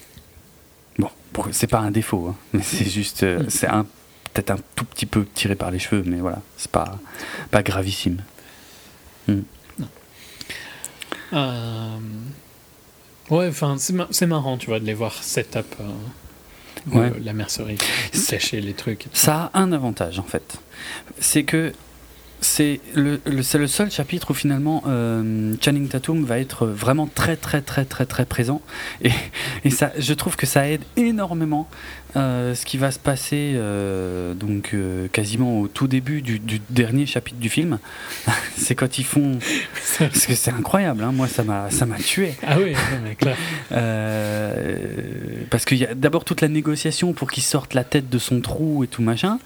Bon, 0.99 1.45
c'est 1.51 1.67
pas 1.67 1.79
un 1.79 1.91
défaut, 1.91 2.27
hein, 2.29 2.37
mais 2.53 2.63
c'est 2.63 2.89
juste, 2.89 3.23
euh, 3.23 3.39
mm. 3.39 3.47
c'est 3.49 3.67
un 3.67 3.87
peut-être 4.33 4.51
un 4.51 4.59
tout 4.75 4.85
petit 4.85 5.07
peu 5.07 5.27
tiré 5.35 5.55
par 5.55 5.71
les 5.71 5.79
cheveux, 5.79 6.03
mais 6.07 6.19
voilà, 6.19 6.41
c'est 6.57 6.71
pas, 6.71 6.99
pas 7.51 7.63
gravissime. 7.63 8.23
Hmm. 9.29 9.41
Euh, 11.33 11.99
ouais, 13.31 13.49
enfin, 13.49 13.77
c'est 13.79 14.27
marrant, 14.27 14.59
tu 14.59 14.67
vois, 14.67 14.81
de 14.81 14.85
les 14.85 14.95
voir 14.95 15.23
setup 15.23 15.67
euh, 16.95 17.11
la 17.23 17.33
mercerie, 17.33 17.79
sécher 18.13 18.61
les 18.61 18.75
trucs. 18.75 19.07
Ça 19.13 19.51
a 19.53 19.61
un 19.61 19.73
avantage, 19.73 20.19
en 20.19 20.25
fait. 20.25 20.59
C'est 21.19 21.45
que 21.45 21.73
c'est 22.43 22.81
le, 22.95 23.21
c'est 23.43 23.59
le 23.59 23.69
seul 23.69 23.91
chapitre 23.91 24.33
où 24.33 24.35
finalement 24.35 24.83
euh, 24.87 25.55
Channing 25.61 25.89
Tatum 25.89 26.25
va 26.25 26.39
être 26.39 26.67
vraiment 26.67 27.07
très 27.07 27.37
très 27.37 27.63
très 27.63 27.85
très 27.85 28.05
très 28.05 28.27
présent. 28.27 28.61
Et, 29.03 29.13
et 29.65 29.71
ça 29.71 29.93
je 29.97 30.13
trouve 30.13 30.37
que 30.37 30.45
ça 30.47 30.69
aide 30.69 30.83
énormément 30.97 31.69
euh, 32.17 32.55
ce 32.55 32.67
qui 32.67 32.77
va 32.77 32.91
se 32.91 32.99
passer 32.99 33.53
euh, 33.55 34.35
donc 34.35 34.75
quasiment 35.13 35.61
au 35.61 35.69
tout 35.69 35.87
début 35.87 36.21
du, 36.21 36.41
du 36.41 36.61
dernier 36.69 37.07
chapitre 37.07 37.39
du 37.39 37.49
film. 37.49 37.79
C'est 38.57 38.75
quand 38.75 38.99
ils 38.99 39.05
font 39.05 39.39
parce 39.99 40.27
que 40.27 40.35
c'est 40.35 40.53
incroyable 40.53 41.03
hein, 41.03 41.13
moi 41.13 41.27
ça 41.27 41.43
m'a 41.43 41.71
ça 41.71 41.87
m'a 41.87 41.97
tué. 41.97 42.35
Ah 42.47 42.57
oui 42.59 42.75
clair. 43.19 43.37
Parce 45.49 45.65
qu'il 45.65 45.79
y 45.79 45.87
a 45.87 45.95
d'abord 45.95 46.25
toute 46.25 46.41
la 46.41 46.49
négociation 46.49 47.13
pour 47.13 47.31
qu'il 47.31 47.43
sorte 47.43 47.75
la 47.75 47.85
tête 47.85 48.09
de 48.11 48.19
son 48.19 48.41
trou 48.41 48.85
et 48.85 48.89
tout 48.89 49.03
machin 49.03 49.39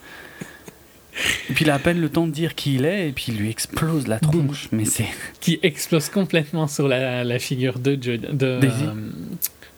et 1.49 1.53
puis 1.53 1.65
il 1.65 1.71
a 1.71 1.75
à 1.75 1.79
peine 1.79 1.99
le 1.99 2.09
temps 2.09 2.27
de 2.27 2.31
dire 2.31 2.55
qui 2.55 2.75
il 2.75 2.85
est, 2.85 3.09
et 3.09 3.11
puis 3.11 3.25
il 3.29 3.37
lui 3.37 3.49
explose 3.49 4.07
la 4.07 4.19
tronche. 4.19 4.67
Mais 4.71 4.85
c'est. 4.85 5.07
Qui 5.39 5.59
explose 5.63 6.09
complètement 6.09 6.67
sur 6.67 6.87
la, 6.87 7.23
la 7.23 7.39
figure 7.39 7.79
de, 7.79 7.95
de 7.95 8.59
Daisy. 8.59 8.85
Euh, 8.85 8.93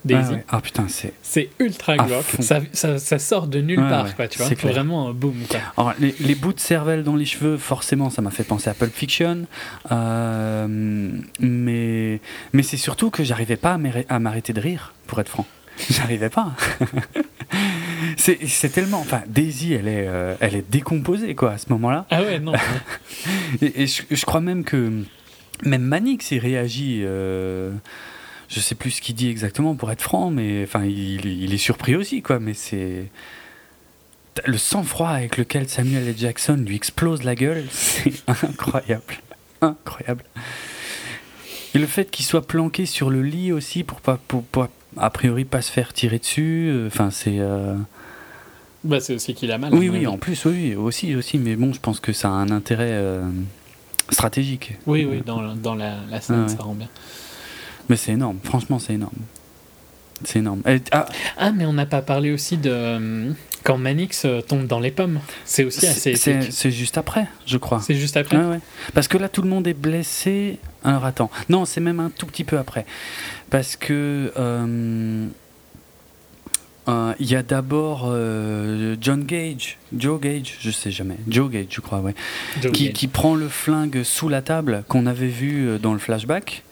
Daisy. 0.05 0.35
Ah 0.47 0.61
putain, 0.61 0.87
c'est. 0.87 1.13
C'est 1.21 1.49
ultra 1.59 1.97
glauque. 1.97 2.25
Ça, 2.39 2.61
ça, 2.71 2.97
ça, 2.97 3.19
sort 3.19 3.47
de 3.47 3.59
nulle 3.59 3.79
part, 3.79 4.15
quoi, 4.15 4.27
tu 4.27 4.37
vois. 4.37 4.47
C'est 4.47 4.61
vraiment 4.61 5.09
un 5.09 5.13
boom. 5.13 5.35
Quoi. 5.49 5.59
Alors, 5.77 5.93
les, 5.99 6.15
les, 6.19 6.35
bouts 6.35 6.53
de 6.53 6.59
cervelle 6.59 7.03
dans 7.03 7.15
les 7.15 7.25
cheveux, 7.25 7.57
forcément, 7.57 8.09
ça 8.09 8.21
m'a 8.21 8.31
fait 8.31 8.43
penser 8.43 8.69
à 8.69 8.73
Pulp 8.73 8.93
Fiction. 8.93 9.45
Euh, 9.91 10.67
mais 11.39 12.21
mais 12.53 12.63
c'est 12.63 12.77
surtout 12.77 13.09
que 13.09 13.23
j'arrivais 13.23 13.57
pas 13.57 13.77
à 14.07 14.19
m'arrêter 14.19 14.53
de 14.53 14.61
rire, 14.61 14.93
pour 15.07 15.19
être 15.19 15.29
franc. 15.29 15.45
J'arrivais 15.89 16.29
pas. 16.29 16.53
c'est 18.19 18.69
tellement. 18.71 18.99
Enfin, 18.99 19.23
Daisy, 19.27 19.73
elle 19.73 19.87
est, 19.87 20.07
euh, 20.07 20.35
elle 20.39 20.55
est 20.55 20.69
décomposée, 20.69 21.35
quoi, 21.35 21.51
à 21.53 21.57
ce 21.57 21.69
moment-là. 21.69 22.05
Ah 22.09 22.21
ouais, 22.21 22.39
non. 22.39 22.53
et, 23.61 23.87
je, 23.87 24.25
crois 24.25 24.41
même 24.41 24.63
que. 24.63 24.91
Même 25.63 25.81
Manix, 25.81 26.31
il 26.31 26.39
réagit. 26.39 27.01
Euh, 27.03 27.71
je 28.47 28.59
sais 28.59 28.75
plus 28.75 28.91
ce 28.91 29.01
qu'il 29.01 29.15
dit 29.15 29.29
exactement, 29.29 29.75
pour 29.75 29.91
être 29.91 30.01
franc, 30.01 30.31
mais. 30.31 30.63
Enfin, 30.63 30.83
il, 30.85 31.25
il 31.25 31.53
est 31.53 31.57
surpris 31.57 31.95
aussi, 31.95 32.21
quoi, 32.21 32.39
mais 32.39 32.53
c'est. 32.53 33.05
Le 34.45 34.57
sang-froid 34.57 35.09
avec 35.09 35.37
lequel 35.37 35.67
Samuel 35.67 36.07
L. 36.07 36.15
Jackson 36.17 36.63
lui 36.65 36.75
explose 36.75 37.23
la 37.23 37.35
gueule, 37.35 37.65
c'est 37.71 38.13
incroyable. 38.27 39.15
Incroyable. 39.61 40.23
Et 41.73 41.79
le 41.79 41.87
fait 41.87 42.09
qu'il 42.09 42.25
soit 42.25 42.45
planqué 42.45 42.85
sur 42.85 43.09
le 43.09 43.21
lit 43.21 43.51
aussi 43.51 43.83
pour 43.83 44.01
pas 44.01 44.17
pour, 44.27 44.43
pour, 44.43 44.67
a 44.97 45.09
priori 45.09 45.45
pas 45.45 45.61
se 45.61 45.71
faire 45.71 45.93
tirer 45.93 46.19
dessus. 46.19 46.69
Euh, 46.69 46.87
enfin, 46.87 47.11
c'est. 47.11 47.39
Euh, 47.39 47.75
bah, 48.83 48.99
c'est 48.99 49.13
aussi 49.13 49.33
qu'il 49.33 49.51
a 49.51 49.57
mal. 49.57 49.73
Oui, 49.73 49.89
oui, 49.89 50.07
en 50.07 50.17
plus, 50.17 50.45
oui, 50.45 50.75
aussi, 50.75 51.15
aussi. 51.15 51.37
Mais 51.37 51.55
bon, 51.55 51.73
je 51.73 51.79
pense 51.79 51.99
que 51.99 52.13
ça 52.13 52.29
a 52.29 52.31
un 52.31 52.49
intérêt 52.49 52.91
euh, 52.91 53.23
stratégique. 54.09 54.75
Oui, 54.87 55.07
oui, 55.09 55.21
dans, 55.25 55.55
dans 55.55 55.75
la, 55.75 55.95
la 56.09 56.21
scène, 56.21 56.47
ça 56.47 56.63
rend 56.63 56.73
bien. 56.73 56.89
Mais 57.89 57.95
c'est 57.95 58.13
énorme, 58.13 58.37
franchement, 58.43 58.79
c'est 58.79 58.93
énorme. 58.93 59.15
C'est 60.23 60.39
énorme. 60.39 60.61
ah. 60.91 61.05
ah. 61.37 61.51
mais 61.51 61.65
on 61.65 61.73
n'a 61.73 61.85
pas 61.85 62.01
parlé 62.01 62.31
aussi 62.31 62.57
de 62.57 63.33
quand 63.63 63.77
Manix 63.77 64.25
tombe 64.47 64.67
dans 64.67 64.79
les 64.79 64.91
pommes. 64.91 65.19
C'est 65.45 65.63
aussi 65.63 65.87
assez. 65.87 66.15
C'est 66.15 66.71
juste 66.71 66.97
après, 66.97 67.27
je 67.45 67.57
crois. 67.57 67.81
C'est 67.81 67.95
juste 67.95 68.17
après. 68.17 68.37
ouais. 68.37 68.59
Parce 68.93 69.07
que 69.07 69.17
là, 69.17 69.29
tout 69.29 69.41
le 69.41 69.49
monde 69.49 69.65
est 69.67 69.73
blessé. 69.73 70.59
Alors 70.83 71.05
attends, 71.05 71.31
non, 71.49 71.65
c'est 71.65 71.81
même 71.81 71.99
un 71.99 72.09
tout 72.09 72.25
petit 72.25 72.43
peu 72.43 72.57
après 72.57 72.85
parce 73.49 73.75
que 73.75 74.31
euh, 74.37 74.37
euh, 74.37 75.27
il 77.19 77.29
y 77.29 77.35
a 77.35 77.43
d'abord 77.43 78.03
euh, 78.07 78.95
John 78.99 79.23
Gage, 79.23 79.77
Joe 79.95 80.19
Gage, 80.19 80.57
je 80.59 80.71
sais 80.71 80.91
jamais, 80.91 81.17
Joe 81.27 81.51
Gage, 81.51 81.67
je 81.69 81.81
crois, 81.81 81.99
ouais, 81.99 82.15
qui, 82.73 82.91
qui, 82.93 83.07
prend 83.07 83.35
le 83.35 83.47
flingue 83.49 84.03
sous 84.03 84.29
la 84.29 84.41
table 84.41 84.83
qu'on 84.87 85.05
avait 85.05 85.27
vu 85.27 85.77
dans 85.79 85.93
le 85.93 85.99
flashback. 85.99 86.63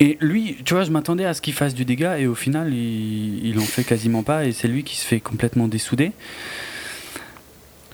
et 0.00 0.18
lui, 0.20 0.56
tu 0.64 0.74
vois, 0.74 0.84
je 0.84 0.90
m'attendais 0.90 1.24
à 1.24 1.34
ce 1.34 1.40
qu'il 1.40 1.54
fasse 1.54 1.74
du 1.74 1.84
dégât 1.84 2.18
et 2.18 2.26
au 2.26 2.34
final, 2.34 2.72
il, 2.72 3.46
il 3.46 3.58
en 3.58 3.62
fait 3.62 3.84
quasiment 3.84 4.22
pas 4.22 4.44
et 4.44 4.52
c'est 4.52 4.68
lui 4.68 4.84
qui 4.84 4.96
se 4.96 5.04
fait 5.04 5.20
complètement 5.20 5.68
dessouder. 5.68 6.12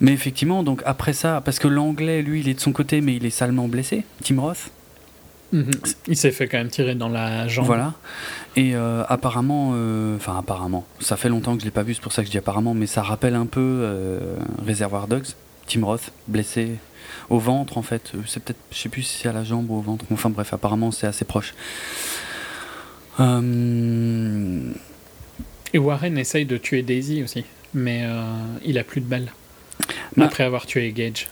Mais 0.03 0.13
effectivement, 0.13 0.65
donc 0.65 0.83
après 0.85 1.13
ça, 1.13 1.41
parce 1.45 1.61
que 1.61 1.69
l'anglais, 1.69 2.23
lui, 2.23 2.41
il 2.41 2.49
est 2.49 2.55
de 2.55 2.61
son 2.61 2.73
côté, 2.73 3.01
mais 3.01 3.15
il 3.15 3.25
est 3.25 3.31
salement 3.31 3.69
blessé, 3.69 4.03
Tim 4.25 4.41
Roth. 4.41 4.73
Mhm. 5.53 5.71
Il 6.09 6.17
s'est 6.17 6.31
fait 6.31 6.49
quand 6.49 6.59
même 6.59 6.71
tirer 6.71 6.95
dans 6.95 7.09
la 7.09 7.47
jambe. 7.47 7.67
Voilà. 7.67 7.93
Et 8.57 8.75
euh, 8.75 9.05
apparemment, 9.09 9.73
euh, 9.75 10.17
enfin 10.17 10.39
apparemment, 10.39 10.87
ça 10.99 11.17
fait 11.17 11.29
longtemps 11.29 11.55
que 11.55 11.61
je 11.61 11.67
l'ai 11.67 11.71
pas 11.71 11.83
vu, 11.83 11.95
c'est 11.95 12.03
pour 12.03 12.13
ça 12.13 12.23
que 12.23 12.27
je 12.27 12.31
dis 12.31 12.39
apparemment, 12.39 12.75
mais 12.75 12.87
ça 12.87 13.03
rappelle 13.03 13.35
un 13.35 13.47
peu 13.47 13.61
euh, 13.61 14.37
Réservoir 14.65 15.09
Dogs, 15.09 15.27
Tim 15.67 15.85
Roth, 15.85 16.13
blessé 16.27 16.77
au 17.29 17.39
ventre 17.39 17.77
en 17.77 17.83
fait. 17.83 18.13
C'est 18.27 18.43
peut-être, 18.43 18.61
je 18.71 18.79
sais 18.79 18.89
plus 18.89 19.03
si 19.03 19.19
c'est 19.19 19.29
à 19.29 19.33
la 19.33 19.45
jambe 19.45 19.71
ou 19.71 19.77
au 19.77 19.83
ventre. 19.83 20.07
Enfin 20.11 20.31
bref, 20.31 20.53
apparemment 20.55 20.91
c'est 20.91 21.07
assez 21.07 21.25
proche. 21.25 21.55
Et 25.75 25.79
Warren 25.79 26.19
essaye 26.19 26.47
de 26.47 26.57
tuer 26.57 26.83
Daisy 26.83 27.23
aussi, 27.23 27.45
mais 27.75 28.07
il 28.65 28.79
a 28.79 28.85
plus 28.85 29.03
de 29.03 29.07
balles. 29.07 29.33
Bah. 30.17 30.27
Après 30.27 30.45
avoir 30.45 30.67
tué 30.67 30.91
Gage. 30.93 31.29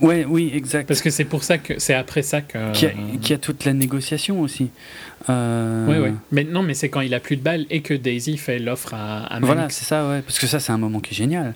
Ouais, 0.00 0.24
oui, 0.26 0.50
exact. 0.54 0.86
Parce 0.88 1.02
que 1.02 1.10
c'est 1.10 1.24
pour 1.24 1.44
ça 1.44 1.58
que 1.58 1.78
c'est 1.78 1.94
après 1.94 2.22
ça 2.22 2.40
que. 2.40 2.72
Qu'il 2.72 3.30
y, 3.30 3.32
a 3.32 3.38
toute 3.38 3.64
la 3.64 3.74
négociation 3.74 4.40
aussi. 4.40 4.70
Euh... 5.28 5.86
Oui, 5.88 6.08
oui. 6.08 6.16
Mais 6.32 6.44
non, 6.44 6.62
mais 6.62 6.74
c'est 6.74 6.88
quand 6.88 7.02
il 7.02 7.12
a 7.14 7.20
plus 7.20 7.36
de 7.36 7.42
balles 7.42 7.66
et 7.70 7.82
que 7.82 7.92
Daisy 7.92 8.38
fait 8.38 8.58
l'offre 8.58 8.94
à, 8.94 9.24
à 9.24 9.40
Voilà, 9.40 9.68
c'est 9.68 9.84
ça, 9.84 10.08
ouais. 10.08 10.22
Parce 10.22 10.38
que 10.38 10.46
ça, 10.46 10.58
c'est 10.58 10.72
un 10.72 10.78
moment 10.78 11.00
qui 11.00 11.12
est 11.12 11.16
génial 11.16 11.54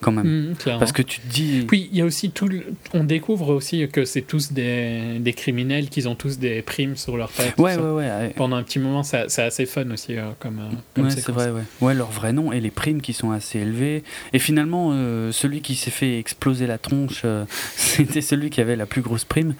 quand 0.00 0.12
même. 0.12 0.52
Mmh, 0.52 0.78
Parce 0.78 0.92
que 0.92 1.02
tu 1.02 1.20
te 1.20 1.26
dis. 1.26 1.64
Puis 1.66 1.88
il 1.90 1.98
y 1.98 2.02
a 2.02 2.04
aussi 2.04 2.30
tout. 2.30 2.48
On 2.92 3.04
découvre 3.04 3.54
aussi 3.54 3.88
que 3.88 4.04
c'est 4.04 4.22
tous 4.22 4.52
des, 4.52 5.18
des 5.18 5.32
criminels, 5.32 5.88
qu'ils 5.88 6.08
ont 6.08 6.14
tous 6.14 6.38
des 6.38 6.62
primes 6.62 6.96
sur 6.96 7.16
leur 7.16 7.30
tête. 7.30 7.54
Ouais, 7.58 7.76
ouais, 7.76 7.90
ouais, 7.90 8.32
Pendant 8.36 8.56
un 8.56 8.62
petit 8.62 8.78
moment, 8.78 9.02
c'est 9.02 9.38
assez 9.38 9.66
fun 9.66 9.90
aussi 9.90 10.16
euh, 10.16 10.30
comme. 10.38 10.58
Euh, 10.58 10.76
comme 10.94 11.04
ouais, 11.04 11.10
c'est 11.10 11.28
vrai, 11.30 11.50
ouais. 11.50 11.62
Ouais, 11.80 11.94
leur 11.94 12.10
vrai 12.10 12.32
nom 12.32 12.52
et 12.52 12.60
les 12.60 12.70
primes 12.70 13.00
qui 13.00 13.12
sont 13.12 13.30
assez 13.30 13.58
élevées. 13.58 14.04
Et 14.32 14.38
finalement, 14.38 14.90
euh, 14.92 15.32
celui 15.32 15.60
qui 15.60 15.74
s'est 15.74 15.90
fait 15.90 16.18
exploser 16.18 16.66
la 16.66 16.78
tronche, 16.78 17.24
c'était 17.76 18.20
celui 18.22 18.50
qui 18.50 18.60
avait 18.60 18.76
la 18.76 18.86
plus 18.86 19.02
grosse 19.02 19.24
prime. 19.24 19.54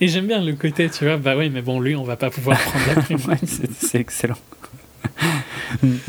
et 0.00 0.08
j'aime 0.08 0.26
bien 0.26 0.42
le 0.42 0.54
côté, 0.54 0.88
tu 0.88 1.04
vois, 1.04 1.16
bah 1.16 1.36
oui, 1.36 1.50
mais 1.50 1.62
bon, 1.62 1.80
lui, 1.80 1.94
on 1.96 2.04
va 2.04 2.16
pas 2.16 2.30
pouvoir 2.30 2.58
prendre 2.62 2.86
la 2.86 3.02
prime. 3.02 3.18
c'est 3.78 4.00
excellent. 4.00 4.38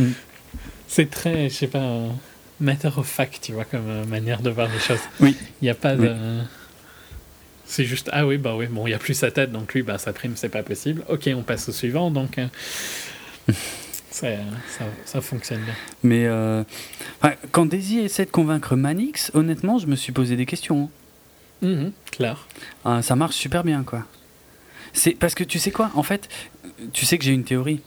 c'est 0.87 1.09
très, 1.09 1.49
je 1.49 1.55
sais 1.55 1.67
pas 1.67 2.07
matter 2.61 2.89
of 2.95 3.07
fact, 3.07 3.39
tu 3.41 3.53
vois, 3.53 3.65
comme 3.65 3.89
euh, 3.89 4.05
manière 4.05 4.41
de 4.41 4.49
voir 4.49 4.69
les 4.71 4.79
choses. 4.79 5.01
Oui. 5.19 5.35
Il 5.61 5.65
n'y 5.65 5.69
a 5.69 5.75
pas 5.75 5.95
de. 5.95 6.15
C'est 7.65 7.85
juste, 7.85 8.09
ah 8.11 8.25
oui, 8.25 8.37
bah 8.37 8.55
oui, 8.55 8.67
bon, 8.67 8.85
il 8.85 8.89
n'y 8.89 8.95
a 8.95 8.99
plus 8.99 9.13
sa 9.13 9.31
tête, 9.31 9.51
donc 9.51 9.73
lui, 9.73 9.81
bah, 9.81 9.97
sa 9.97 10.11
prime, 10.11 10.33
c'est 10.35 10.49
pas 10.49 10.63
possible. 10.63 11.03
Ok, 11.07 11.29
on 11.33 11.41
passe 11.41 11.69
au 11.69 11.71
suivant, 11.71 12.11
donc. 12.11 12.37
Euh, 12.37 12.47
ça, 14.11 14.27
ça, 15.05 15.21
fonctionne 15.21 15.61
bien. 15.61 15.73
Mais 16.03 16.25
euh, 16.25 16.63
quand 17.51 17.65
Daisy 17.65 17.99
essaie 17.99 18.25
de 18.25 18.31
convaincre 18.31 18.75
Manix, 18.75 19.31
honnêtement, 19.33 19.77
je 19.77 19.87
me 19.87 19.95
suis 19.95 20.11
posé 20.11 20.35
des 20.35 20.45
questions. 20.45 20.89
Mmh, 21.61 21.87
clair. 22.11 22.47
Ah, 22.83 23.01
ça 23.01 23.15
marche 23.15 23.35
super 23.35 23.63
bien, 23.63 23.83
quoi. 23.83 24.05
C'est 24.93 25.11
parce 25.11 25.35
que 25.35 25.45
tu 25.45 25.57
sais 25.57 25.71
quoi, 25.71 25.91
en 25.95 26.03
fait, 26.03 26.27
tu 26.91 27.05
sais 27.05 27.17
que 27.17 27.23
j'ai 27.23 27.31
une 27.31 27.45
théorie 27.45 27.81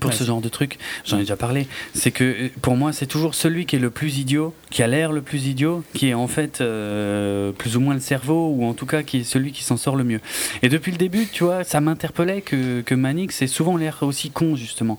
pour 0.00 0.12
ce 0.12 0.24
genre 0.24 0.40
de 0.40 0.48
truc, 0.48 0.78
j'en 1.04 1.18
ai 1.18 1.20
déjà 1.20 1.36
parlé, 1.36 1.66
c'est 1.94 2.10
que 2.10 2.48
pour 2.62 2.76
moi 2.76 2.92
c'est 2.92 3.06
toujours 3.06 3.34
celui 3.34 3.66
qui 3.66 3.76
est 3.76 3.78
le 3.78 3.90
plus 3.90 4.18
idiot, 4.18 4.54
qui 4.70 4.82
a 4.82 4.86
l'air 4.86 5.12
le 5.12 5.22
plus 5.22 5.46
idiot, 5.46 5.84
qui 5.94 6.08
est 6.08 6.14
en 6.14 6.26
fait 6.26 6.60
euh, 6.60 7.52
plus 7.52 7.76
ou 7.76 7.80
moins 7.80 7.94
le 7.94 8.00
cerveau, 8.00 8.48
ou 8.48 8.64
en 8.64 8.74
tout 8.74 8.86
cas 8.86 9.02
qui 9.02 9.18
est 9.18 9.24
celui 9.24 9.52
qui 9.52 9.62
s'en 9.62 9.76
sort 9.76 9.96
le 9.96 10.04
mieux. 10.04 10.20
Et 10.62 10.68
depuis 10.68 10.90
le 10.90 10.98
début, 10.98 11.26
tu 11.30 11.44
vois, 11.44 11.64
ça 11.64 11.80
m'interpellait 11.80 12.40
que, 12.40 12.80
que 12.80 12.94
Manix 12.94 13.42
ait 13.42 13.46
souvent 13.46 13.76
l'air 13.76 13.98
aussi 14.02 14.30
con 14.30 14.56
justement. 14.56 14.98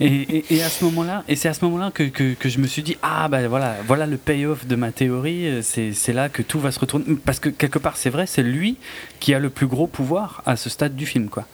Et, 0.00 0.44
et, 0.54 0.62
à 0.62 0.68
ce 0.68 0.84
moment-là, 0.84 1.24
et 1.28 1.36
c'est 1.36 1.48
à 1.48 1.54
ce 1.54 1.64
moment-là 1.64 1.90
que, 1.92 2.04
que, 2.04 2.34
que, 2.34 2.48
je 2.48 2.58
me 2.58 2.66
suis 2.66 2.82
dit 2.82 2.96
ah 3.02 3.28
bah 3.28 3.46
voilà, 3.48 3.76
voilà 3.86 4.06
le 4.06 4.16
payoff 4.16 4.66
de 4.66 4.76
ma 4.76 4.92
théorie, 4.92 5.48
euh, 5.48 5.62
c'est 5.62 6.12
là 6.12 6.28
que 6.28 6.42
tout 6.42 6.60
va 6.60 6.70
se 6.70 6.78
retourner, 6.78 7.04
parce 7.24 7.40
que 7.40 7.48
quelque 7.48 7.78
part 7.78 7.96
c'est 7.96 8.10
vrai, 8.10 8.26
c'est 8.26 8.42
lui 8.42 8.76
qui 9.20 9.34
a 9.34 9.38
le 9.38 9.50
plus 9.50 9.66
gros 9.66 9.86
pouvoir 9.86 10.42
à 10.46 10.56
ce 10.56 10.70
stade 10.70 10.94
du 10.94 11.06
film 11.06 11.28
quoi. 11.28 11.46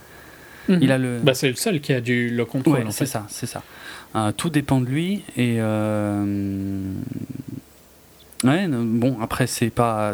Mhm. 0.68 0.78
Il 0.80 0.92
a 0.92 0.98
le. 0.98 1.20
Bah, 1.22 1.34
c'est 1.34 1.48
le 1.48 1.56
seul 1.56 1.80
qui 1.80 1.92
a 1.92 2.00
du 2.00 2.30
le 2.30 2.44
contrôle. 2.44 2.86
c'est 2.90 3.06
ça, 3.06 3.26
c'est 3.28 3.46
ça. 3.46 3.62
Euh, 4.16 4.32
tout 4.32 4.50
dépend 4.50 4.80
de 4.80 4.86
lui 4.86 5.22
et. 5.36 5.56
Euh... 5.58 6.92
Ouais, 8.42 8.68
bon 8.68 9.16
après 9.22 9.46
c'est 9.46 9.70
pas 9.70 10.12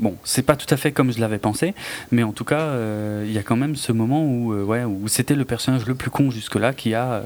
bon 0.00 0.16
c'est 0.24 0.42
pas 0.42 0.56
tout 0.56 0.66
à 0.74 0.76
fait 0.76 0.90
comme 0.90 1.12
je 1.12 1.20
l'avais 1.20 1.38
pensé, 1.38 1.74
mais 2.10 2.24
en 2.24 2.32
tout 2.32 2.42
cas 2.44 2.58
euh, 2.58 3.24
il 3.24 3.32
y 3.32 3.38
a 3.38 3.44
quand 3.44 3.54
même 3.54 3.76
ce 3.76 3.92
moment 3.92 4.24
où 4.26 4.52
euh, 4.52 4.64
ouais 4.64 4.82
où 4.82 5.06
c'était 5.06 5.36
le 5.36 5.44
personnage 5.44 5.86
le 5.86 5.94
plus 5.94 6.10
con 6.10 6.32
jusque 6.32 6.56
là 6.56 6.72
qui 6.72 6.92
a 6.94 7.22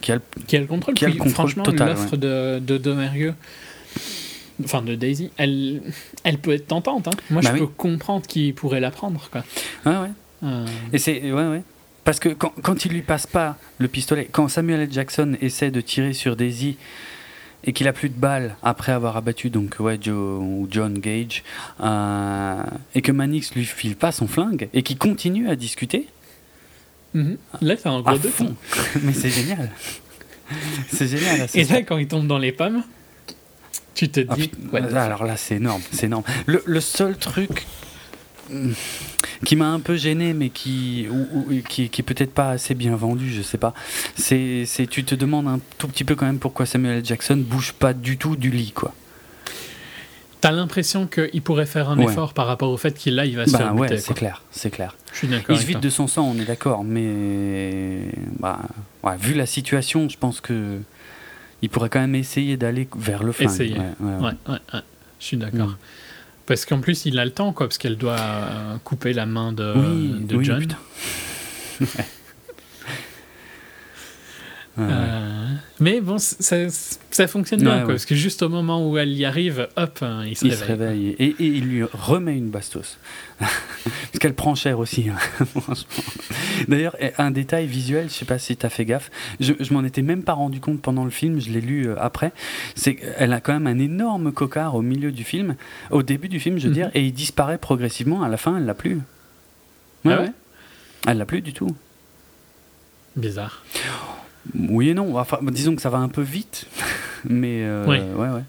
qui 0.00 0.10
a 0.10 0.16
le, 0.16 0.22
qui 0.48 0.56
a 0.56 0.60
le 0.60 0.66
contrôle. 0.66 0.94
Qui 0.94 1.04
a 1.04 1.08
le 1.10 1.14
contrôle 1.14 1.32
franchement 1.32 1.62
l'offre 1.64 2.16
de 2.16 2.58
de 2.58 2.76
Domerieux 2.76 3.34
enfin 4.64 4.82
de 4.82 4.94
Daisy, 4.94 5.30
elle, 5.36 5.82
elle 6.24 6.38
peut 6.38 6.52
être 6.52 6.66
tentante. 6.66 7.08
Hein. 7.08 7.12
Moi, 7.30 7.42
bah 7.42 7.50
je 7.52 7.58
peux 7.58 7.66
comprendre 7.66 8.26
qu'il 8.26 8.54
pourrait 8.54 8.80
la 8.80 8.90
prendre. 8.90 9.28
Quoi. 9.30 9.44
Ouais, 9.86 9.98
ouais. 9.98 10.10
Et 10.92 10.98
c'est 10.98 11.32
ouais 11.32 11.48
ouais. 11.48 11.62
Parce 12.04 12.18
que 12.18 12.30
quand, 12.30 12.52
quand 12.62 12.84
il 12.84 12.92
lui 12.92 13.02
passe 13.02 13.26
pas 13.26 13.56
le 13.78 13.86
pistolet, 13.86 14.28
quand 14.30 14.48
Samuel 14.48 14.80
L. 14.80 14.92
Jackson 14.92 15.36
essaie 15.40 15.70
de 15.70 15.80
tirer 15.80 16.12
sur 16.14 16.34
Daisy 16.34 16.76
et 17.64 17.72
qu'il 17.72 17.86
a 17.86 17.92
plus 17.92 18.08
de 18.08 18.14
balles 18.14 18.56
après 18.62 18.90
avoir 18.90 19.16
abattu 19.16 19.50
donc 19.50 19.76
ouais 19.78 19.98
Joe 20.00 20.40
ou 20.40 20.66
John 20.68 20.98
Gage 20.98 21.44
euh, 21.80 22.62
et 22.96 23.02
que 23.02 23.12
Manix 23.12 23.54
lui 23.54 23.64
file 23.64 23.94
pas 23.94 24.10
son 24.10 24.26
flingue 24.26 24.68
et 24.74 24.82
qu'il 24.82 24.98
continue 24.98 25.48
à 25.48 25.54
discuter. 25.54 26.08
Mhm. 27.14 27.36
Là, 27.60 27.74
c'est 27.76 27.88
un 27.88 28.00
gros 28.00 28.18
doute. 28.18 28.32
fond. 28.32 28.56
Mais 29.02 29.12
c'est 29.12 29.30
génial. 29.30 29.70
c'est 30.88 31.06
génial. 31.06 31.46
Et 31.54 31.64
là, 31.64 31.82
quand 31.82 31.98
il 31.98 32.08
tombe 32.08 32.26
dans 32.26 32.38
les 32.38 32.52
pommes, 32.52 32.82
tu 33.94 34.08
te 34.08 34.20
ah, 34.28 34.34
dis. 34.34 34.50
alors 34.96 35.24
là, 35.24 35.36
c'est 35.36 35.56
énorme, 35.56 35.82
c'est 35.92 36.06
énorme. 36.06 36.24
Le, 36.46 36.62
le, 36.64 36.80
seul 36.80 37.16
truc 37.16 37.66
qui 39.44 39.56
m'a 39.56 39.68
un 39.68 39.80
peu 39.80 39.96
gêné, 39.96 40.34
mais 40.34 40.50
qui, 40.50 41.06
ou, 41.10 41.46
qui, 41.68 41.88
qui 41.88 42.00
est 42.00 42.04
peut-être 42.04 42.32
pas 42.32 42.50
assez 42.50 42.74
bien 42.74 42.94
vendu, 42.94 43.32
je 43.32 43.42
sais 43.42 43.58
pas. 43.58 43.74
C'est, 44.16 44.66
tu 44.90 45.04
te 45.04 45.14
demandes 45.14 45.48
un 45.48 45.60
tout 45.78 45.88
petit 45.88 46.04
peu 46.04 46.14
quand 46.14 46.26
même 46.26 46.38
pourquoi 46.38 46.66
Samuel. 46.66 47.04
Jackson 47.04 47.36
bouge 47.36 47.72
pas 47.72 47.92
du 47.92 48.18
tout 48.18 48.36
du 48.36 48.50
lit, 48.50 48.72
quoi. 48.72 48.94
T'as 50.40 50.50
l'impression 50.50 51.06
qu'il 51.06 51.40
pourrait 51.40 51.66
faire 51.66 51.88
un 51.88 51.98
effort 52.00 52.34
par 52.34 52.48
rapport 52.48 52.70
au 52.70 52.76
fait 52.76 52.94
qu'il 52.94 53.14
là, 53.14 53.24
il 53.24 53.36
va 53.36 53.46
se 53.46 53.52
bah, 53.52 53.58
faire 53.58 53.76
ouais, 53.76 53.96
c'est 53.96 54.12
clair, 54.12 54.42
c'est 54.50 54.70
clair. 54.70 54.96
Je 55.12 55.18
suis 55.18 55.28
d'accord. 55.28 55.54
Il 55.54 55.60
se 55.60 55.66
vide 55.66 55.78
de 55.78 55.88
son 55.88 56.08
sang, 56.08 56.24
on 56.24 56.36
est 56.40 56.44
d'accord, 56.44 56.82
mais 56.82 58.00
bah, 58.40 58.58
ouais, 59.04 59.16
vu 59.16 59.34
la 59.34 59.46
situation, 59.46 60.08
je 60.08 60.18
pense 60.18 60.40
que 60.40 60.80
il 61.62 61.68
pourrait 61.68 61.90
quand 61.90 62.00
même 62.00 62.16
essayer 62.16 62.56
d'aller 62.56 62.88
vers 62.96 63.22
le 63.22 63.30
flingue. 63.30 63.50
Essayer. 63.50 63.76
Ouais, 64.00 64.32
ouais, 64.48 64.58
Je 65.20 65.24
suis 65.24 65.36
d'accord. 65.36 65.68
Mm. 65.68 65.76
Parce 66.46 66.66
qu'en 66.66 66.80
plus, 66.80 67.06
il 67.06 67.18
a 67.18 67.24
le 67.24 67.30
temps, 67.30 67.52
quoi, 67.52 67.66
parce 67.68 67.78
qu'elle 67.78 67.96
doit 67.96 68.16
euh, 68.18 68.76
couper 68.84 69.12
la 69.12 69.26
main 69.26 69.52
de, 69.52 70.18
de 70.18 70.42
John. 70.42 70.66
Euh, 74.78 75.48
mais 75.80 76.00
bon, 76.00 76.16
ça, 76.18 76.56
ça 77.10 77.26
fonctionne 77.26 77.60
bien, 77.60 77.80
quoi, 77.80 77.88
parce 77.88 78.06
que 78.06 78.14
juste 78.14 78.42
au 78.42 78.48
moment 78.48 78.88
où 78.88 78.96
elle 78.96 79.12
y 79.12 79.26
arrive, 79.26 79.68
hop, 79.76 79.98
hein, 80.00 80.24
il 80.26 80.36
se 80.36 80.46
il 80.46 80.54
réveille. 80.54 80.58
Se 80.58 80.72
réveille 80.72 81.16
et, 81.18 81.24
et, 81.28 81.46
il 81.46 81.64
lui 81.64 81.82
remet 81.82 82.36
une 82.36 82.48
bastos. 82.48 82.98
parce 83.38 84.18
qu'elle 84.18 84.34
prend 84.34 84.54
cher 84.54 84.78
aussi, 84.78 85.10
hein, 85.10 85.44
D'ailleurs, 86.68 86.96
un 87.18 87.30
détail 87.30 87.66
visuel, 87.66 88.08
je 88.08 88.14
sais 88.14 88.24
pas 88.24 88.38
si 88.38 88.56
tu 88.56 88.64
as 88.64 88.70
fait 88.70 88.86
gaffe, 88.86 89.10
je, 89.40 89.52
je 89.60 89.74
m'en 89.74 89.84
étais 89.84 90.02
même 90.02 90.22
pas 90.22 90.32
rendu 90.32 90.60
compte 90.60 90.80
pendant 90.80 91.04
le 91.04 91.10
film, 91.10 91.38
je 91.38 91.50
l'ai 91.50 91.60
lu 91.60 91.88
euh, 91.88 91.96
après, 91.98 92.32
c'est 92.74 92.94
qu'elle 92.94 93.32
a 93.32 93.40
quand 93.40 93.52
même 93.52 93.66
un 93.66 93.78
énorme 93.78 94.32
cocard 94.32 94.74
au 94.74 94.82
milieu 94.82 95.12
du 95.12 95.24
film, 95.24 95.56
au 95.90 96.02
début 96.02 96.28
du 96.28 96.40
film, 96.40 96.58
je 96.58 96.64
veux 96.64 96.70
mhm. 96.70 96.74
dire, 96.74 96.90
et 96.94 97.04
il 97.04 97.12
disparaît 97.12 97.58
progressivement, 97.58 98.22
à 98.22 98.28
la 98.28 98.38
fin, 98.38 98.56
elle 98.56 98.64
l'a 98.64 98.74
plus. 98.74 99.00
Ah 100.04 100.22
ouais 100.22 100.32
Elle 101.06 101.18
l'a 101.18 101.26
plus 101.26 101.42
du 101.42 101.52
tout. 101.52 101.76
Bizarre. 103.16 103.62
Oui 104.54 104.90
et 104.90 104.94
non. 104.94 105.16
Enfin, 105.18 105.38
disons 105.42 105.76
que 105.76 105.82
ça 105.82 105.90
va 105.90 105.98
un 105.98 106.08
peu 106.08 106.22
vite, 106.22 106.66
mais 107.24 107.62
euh, 107.62 107.86
ouais, 107.86 108.00
ouais. 108.14 108.42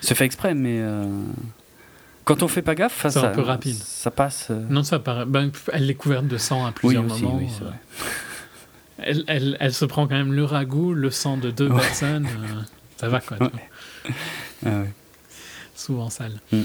C'est 0.00 0.14
fait 0.14 0.24
exprès, 0.24 0.54
mais 0.54 0.78
euh, 0.80 1.04
quand 2.24 2.42
on 2.42 2.48
fait 2.48 2.62
pas 2.62 2.74
gaffe, 2.74 3.06
ça, 3.08 3.30
un 3.30 3.34
peu 3.34 3.40
rapide. 3.40 3.76
Ça 3.76 4.10
passe. 4.10 4.48
Euh. 4.50 4.62
Non, 4.68 4.82
ça 4.82 4.98
paraît. 4.98 5.26
Ben, 5.26 5.50
elle 5.72 5.90
est 5.90 5.94
couverte 5.94 6.26
de 6.26 6.38
sang 6.38 6.66
à 6.66 6.72
plusieurs 6.72 7.04
moments. 7.04 7.36
Oui, 7.36 7.46
vrai. 7.60 7.74
Elle, 9.00 9.22
elle, 9.28 9.56
elle, 9.60 9.72
se 9.72 9.84
prend 9.84 10.08
quand 10.08 10.16
même 10.16 10.32
le 10.32 10.42
ragoût, 10.42 10.92
le 10.92 11.12
sang 11.12 11.36
de 11.36 11.52
deux 11.52 11.68
personnes. 11.68 12.26
ça 12.96 13.08
va 13.08 13.20
quoi. 13.20 13.36
Tu 14.04 14.12
ah, 14.66 14.82
Souvent 15.76 16.10
sale. 16.10 16.40
Mm, 16.50 16.62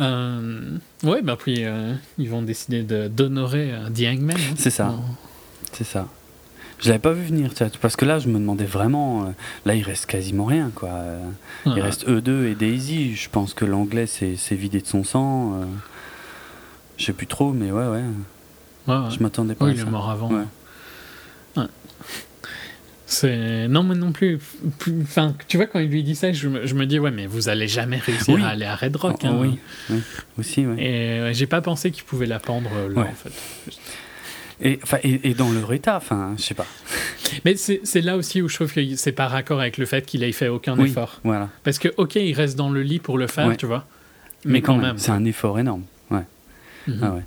mm. 0.00 0.80
ouais, 1.04 1.22
bah 1.22 1.36
puis 1.38 1.64
ils 2.18 2.28
vont 2.28 2.42
décider 2.42 2.82
d'honorer 2.82 3.72
The 3.94 4.00
Hangman. 4.00 4.36
Hein. 4.36 4.54
C'est 4.56 4.70
ça. 4.70 4.92
C'est 5.72 5.84
ça. 5.84 6.08
Je 6.78 6.88
l'avais 6.88 6.98
pas 6.98 7.12
vu 7.12 7.24
venir, 7.24 7.50
parce 7.80 7.96
que 7.96 8.04
là, 8.04 8.18
je 8.18 8.28
me 8.28 8.38
demandais 8.38 8.64
vraiment. 8.64 9.22
Euh, 9.22 9.26
là, 9.64 9.74
il 9.74 9.82
reste 9.82 10.06
quasiment 10.06 10.44
rien, 10.44 10.70
quoi. 10.74 10.90
il 11.64 11.80
reste 11.80 12.08
eux 12.08 12.20
deux 12.20 12.46
et 12.46 12.54
Daisy. 12.54 13.14
Je 13.14 13.30
pense 13.30 13.54
que 13.54 13.64
l'anglais 13.64 14.06
s'est 14.06 14.36
vidé 14.50 14.80
de 14.80 14.86
son 14.86 15.02
sang. 15.02 15.54
Euh, 15.54 15.64
je 16.98 17.04
sais 17.06 17.12
plus 17.12 17.26
trop, 17.26 17.52
mais 17.52 17.70
ouais, 17.70 17.86
ouais. 17.86 18.02
Je 19.10 19.22
m'attendais 19.22 19.54
pas 19.54 19.64
oui, 19.64 19.72
à 19.72 19.74
ça. 19.74 19.82
il 19.82 19.88
est 19.88 19.90
mort 19.90 20.10
avant. 20.10 20.30
C'est 23.08 23.68
non 23.68 23.84
mais 23.84 23.94
non 23.94 24.10
plus. 24.10 24.40
Enfin, 25.02 25.32
tu 25.46 25.56
vois 25.58 25.66
quand 25.66 25.78
il 25.78 25.88
lui 25.88 26.02
dit 26.02 26.16
ça, 26.16 26.32
je 26.32 26.48
me, 26.48 26.66
je 26.66 26.74
me 26.74 26.86
dis 26.86 26.98
ouais 26.98 27.12
mais 27.12 27.26
vous 27.26 27.48
allez 27.48 27.68
jamais 27.68 27.98
réussir 27.98 28.44
à 28.44 28.48
aller 28.48 28.64
à 28.64 28.74
Red 28.74 28.96
Rock. 28.96 29.20
Oh, 29.22 29.26
hein. 29.26 29.56
oui, 29.90 30.00
aussi. 30.40 30.66
Ouais. 30.66 30.82
Et 30.82 31.32
j'ai 31.34 31.46
pas 31.46 31.60
pensé 31.60 31.92
qu'il 31.92 32.02
pouvait 32.02 32.26
la 32.26 32.40
pendre 32.40 32.68
là 32.88 33.02
en 33.02 33.14
fait. 33.14 33.32
Et, 34.60 34.80
et, 35.02 35.30
et, 35.30 35.34
dans 35.34 35.50
leur 35.50 35.72
état, 35.72 35.96
enfin, 35.96 36.34
je 36.38 36.42
sais 36.42 36.54
pas. 36.54 36.66
Mais 37.44 37.56
c'est 37.56 38.00
là 38.00 38.16
aussi 38.16 38.40
où 38.40 38.48
je 38.48 38.54
trouve 38.54 38.72
que 38.72 38.96
c'est 38.96 39.12
pas 39.12 39.28
raccord 39.28 39.60
avec 39.60 39.76
le 39.76 39.84
fait 39.84 40.06
qu'il 40.06 40.24
ait 40.24 40.32
fait 40.32 40.48
aucun 40.48 40.78
effort. 40.78 41.20
Voilà. 41.24 41.50
Parce 41.62 41.78
que, 41.78 41.88
ok, 41.96 42.16
il 42.16 42.32
reste 42.32 42.56
dans 42.56 42.70
le 42.70 42.82
lit 42.82 42.98
pour 42.98 43.18
le 43.18 43.26
faire, 43.26 43.54
tu 43.56 43.66
vois. 43.66 43.84
Mais, 44.44 44.62
quand, 44.62 44.76
même. 44.76 44.96
c'est 44.96 45.10
un 45.10 45.24
effort 45.24 45.58
énorme. 45.58 45.82
Ouais. 46.10 46.24
Mhm. 46.86 47.00
Ah 47.02 47.10
ouais. 47.10 47.22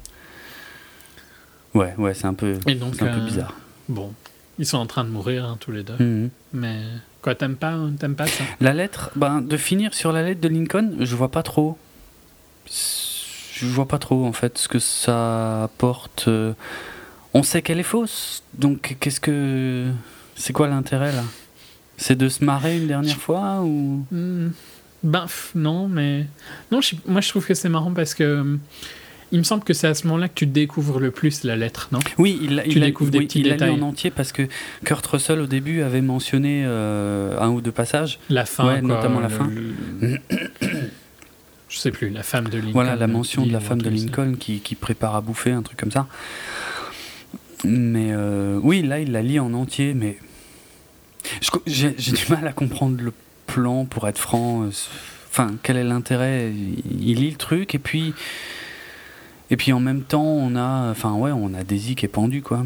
Ouais, 1.76 1.93
ouais, 1.97 2.14
c'est 2.14 2.26
un 2.26 2.34
peu, 2.34 2.56
un 2.65 2.76
peu 2.76 3.06
euh, 3.06 3.26
bizarre. 3.26 3.53
Bon, 3.89 4.14
ils 4.57 4.65
sont 4.65 4.77
en 4.77 4.85
train 4.88 5.03
de 5.03 5.10
mourir 5.10 5.45
hein, 5.45 5.57
tous 5.60 5.72
les 5.72 5.84
deux. 5.84 5.97
Mhm. 5.99 6.30
Mais 6.53 6.80
quoi, 7.22 7.35
t'aimes 7.35 7.57
pas, 7.57 7.76
pas 8.18 8.27
ça? 8.27 8.43
La 8.60 8.73
lettre, 8.73 9.11
ben, 9.15 9.41
de 9.41 9.57
finir 9.57 9.93
sur 9.93 10.11
la 10.11 10.23
lettre 10.23 10.41
de 10.41 10.47
Lincoln, 10.47 10.97
je 10.99 11.15
vois 11.15 11.30
pas 11.30 11.43
trop. 11.43 11.77
Je 12.65 13.65
vois 13.65 13.88
pas 13.88 13.99
trop 13.99 14.26
en 14.26 14.31
fait 14.31 14.57
ce 14.57 14.68
que 14.68 14.80
ça 14.80 15.64
apporte. 15.64 16.26
Euh, 16.27 16.53
on 17.34 17.43
sait 17.43 17.61
qu'elle 17.61 17.80
est 17.80 17.84
fausse. 17.84 18.43
Donc 18.53 18.97
qu'est-ce 18.99 19.19
que 19.19 19.91
c'est 20.35 20.53
quoi 20.53 20.68
l'intérêt 20.68 21.11
là? 21.11 21.23
C'est 21.97 22.15
de 22.15 22.30
se 22.30 22.43
marrer 22.43 22.77
une 22.77 22.88
dernière 22.88 23.18
fois 23.18 23.61
ou? 23.61 24.06
Hmm. 24.11 24.49
Ben 25.03 25.26
non, 25.56 25.88
mais 25.88 26.26
non. 26.72 26.80
Moi, 27.06 27.22
je 27.22 27.30
trouve 27.30 27.45
que 27.45 27.53
c'est 27.53 27.69
marrant 27.69 27.91
parce 27.91 28.14
que 28.14 28.41
hmm, 28.41 28.60
il 29.31 29.39
me 29.39 29.43
semble 29.43 29.64
que 29.64 29.73
c'est 29.73 29.88
à 29.88 29.93
ce 29.93 30.07
moment-là 30.07 30.27
que 30.27 30.34
tu 30.34 30.45
découvres 30.45 30.99
le 30.99 31.11
plus 31.11 31.43
la 31.43 31.56
lettre, 31.56 31.89
non? 31.91 31.99
Oui, 32.18 32.39
il, 32.41 32.64
tu 32.69 32.80
découvres 32.80 33.11
des 33.11 33.19
petits 33.19 33.39
il 33.39 33.43
détails. 33.43 33.76
lu 33.76 33.81
en 33.81 33.88
entier 33.88 34.11
parce 34.11 34.31
que 34.31 34.47
Kurt 34.84 35.06
Russell 35.06 35.39
au 35.39 35.45
début 35.45 35.81
avait 35.81 36.01
mentionné 36.01 36.64
euh, 36.65 37.39
un 37.39 37.49
ou 37.49 37.61
deux 37.61 37.72
passages. 37.72 38.19
La 38.30 38.45
fin, 38.45 38.81
notamment 38.81 39.19
la 39.19 39.30
fin. 39.30 39.49
Je 41.69 41.77
sais 41.77 41.91
plus, 41.91 42.10
la 42.10 42.23
femme 42.23 42.49
de 42.49 42.57
Lincoln. 42.57 42.72
Voilà 42.72 42.95
la 42.95 43.06
mention 43.06 43.45
de 43.45 43.51
la 43.51 43.60
femme 43.60 43.81
de 43.81 43.89
Lincoln 43.89 44.35
qui, 44.39 44.60
qui, 44.60 44.73
prépare 44.73 45.15
à 45.15 45.22
bouffer, 45.22 45.51
un 45.51 45.61
truc 45.61 45.77
comme 45.77 45.91
ça. 45.91 46.07
Mais 47.64 48.11
euh, 48.11 48.60
oui, 48.61 48.81
là, 48.81 48.99
il 48.99 49.11
la 49.11 49.22
lit 49.22 49.40
en 49.40 49.53
entier, 49.53 49.94
mais 49.94 50.18
j'ai 51.65 51.91
du 51.91 52.26
mal 52.30 52.48
à 52.48 52.53
comprendre 52.53 53.02
le 53.02 53.14
plan, 53.48 53.86
pour 53.86 54.07
être 54.07 54.18
franc. 54.18 54.64
Euh, 54.64 54.72
enfin, 55.30 55.56
quel 55.64 55.77
est 55.77 55.84
l'intérêt 55.84 56.52
Il 56.52 57.18
lit 57.18 57.31
le 57.31 57.38
truc, 57.38 57.76
et 57.76 57.80
puis. 57.80 58.14
Et 59.52 59.57
puis 59.57 59.73
en 59.73 59.80
même 59.80 60.03
temps, 60.03 60.23
on 60.23 60.56
a. 60.56 60.91
Enfin, 60.91 61.14
ouais, 61.14 61.31
on 61.31 61.53
a 61.53 61.64
Daisy 61.64 61.95
qui 61.95 62.06
est 62.06 62.10
pendu, 62.10 62.41
quoi. 62.41 62.64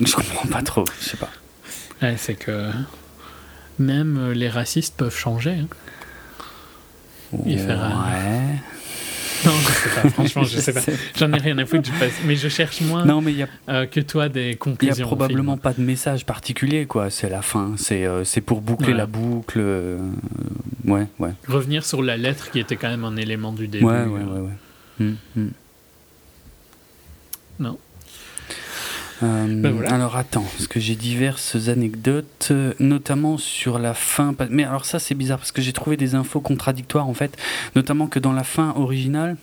Je 0.00 0.14
comprends 0.14 0.48
pas 0.48 0.62
trop, 0.62 0.84
je 1.00 1.08
sais 1.10 1.16
pas. 1.16 1.30
Ouais, 2.00 2.16
c'est 2.16 2.34
que. 2.34 2.70
Même 3.78 4.32
les 4.32 4.48
racistes 4.48 4.94
peuvent 4.96 5.16
changer. 5.16 5.56
Hein. 5.60 5.68
Ouais. 7.32 8.58
Non, 9.44 9.52
je 9.52 9.72
sais 9.72 10.00
pas, 10.02 10.08
franchement, 10.10 10.42
je 10.44 10.58
sais 10.58 10.72
pas. 10.72 10.80
J'en 11.16 11.32
ai 11.32 11.38
rien 11.38 11.58
à 11.58 11.66
foutre, 11.66 11.90
mais 12.24 12.36
je 12.36 12.48
cherche 12.48 12.80
moins 12.80 13.04
non, 13.04 13.20
mais 13.20 13.32
y 13.32 13.42
a, 13.42 13.48
euh, 13.68 13.86
que 13.86 14.00
toi 14.00 14.28
des 14.28 14.56
conclusions. 14.56 14.94
Il 14.94 14.98
n'y 14.98 15.02
a 15.02 15.06
probablement 15.06 15.56
pas 15.56 15.72
de 15.72 15.80
message 15.80 16.26
particulier, 16.26 16.86
quoi. 16.86 17.10
C'est 17.10 17.28
la 17.28 17.42
fin, 17.42 17.74
c'est 17.76 18.04
euh, 18.04 18.24
pour 18.44 18.60
boucler 18.60 18.94
la 18.94 19.06
boucle. 19.06 19.58
Euh, 19.60 19.98
ouais, 20.86 21.06
ouais. 21.18 21.32
Revenir 21.46 21.84
sur 21.84 22.02
la 22.02 22.16
lettre 22.16 22.50
qui 22.50 22.58
était 22.58 22.76
quand 22.76 22.88
même 22.88 23.04
un 23.04 23.16
élément 23.16 23.52
du 23.52 23.68
début. 23.68 23.84
Ouais, 23.84 24.04
ouais, 24.04 24.22
ouais. 24.22 24.40
ouais. 24.40 24.52
Hum, 25.00 25.16
hum. 25.36 25.50
Non. 27.60 27.78
Ben 29.22 29.70
voilà. 29.72 29.94
Alors 29.94 30.16
attends, 30.16 30.44
parce 30.56 30.66
que 30.66 30.80
j'ai 30.80 30.94
diverses 30.94 31.68
anecdotes, 31.68 32.52
notamment 32.78 33.38
sur 33.38 33.78
la 33.78 33.94
fin. 33.94 34.34
Mais 34.50 34.64
alors 34.64 34.84
ça 34.84 34.98
c'est 34.98 35.14
bizarre 35.14 35.38
parce 35.38 35.52
que 35.52 35.62
j'ai 35.62 35.72
trouvé 35.72 35.96
des 35.96 36.14
infos 36.14 36.40
contradictoires 36.40 37.08
en 37.08 37.14
fait, 37.14 37.36
notamment 37.74 38.06
que 38.06 38.18
dans 38.18 38.32
la 38.32 38.44
fin 38.44 38.74
originale. 38.76 39.36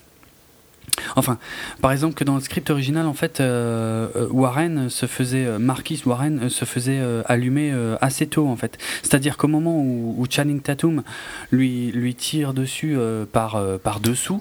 Enfin, 1.16 1.38
par 1.82 1.92
exemple 1.92 2.14
que 2.14 2.24
dans 2.24 2.36
le 2.36 2.40
script 2.40 2.70
original, 2.70 3.06
en 3.06 3.12
fait, 3.12 3.40
euh, 3.40 4.08
euh, 4.16 4.28
Warren 4.30 4.88
se 4.88 5.06
faisait, 5.06 5.58
Marquis 5.58 6.00
Warren 6.06 6.48
se 6.48 6.64
faisait 6.64 7.00
allumer 7.26 7.72
assez 8.00 8.26
tôt, 8.26 8.48
en 8.48 8.56
fait. 8.56 8.78
C'est-à-dire 9.02 9.36
qu'au 9.36 9.48
moment 9.48 9.78
où, 9.78 10.14
où, 10.16 10.26
Channing 10.30 10.60
Tatum 10.60 11.02
lui, 11.50 11.90
lui 11.92 12.14
tire 12.14 12.54
dessus 12.54 12.96
par, 13.32 13.60
par 13.82 14.00
dessous, 14.00 14.40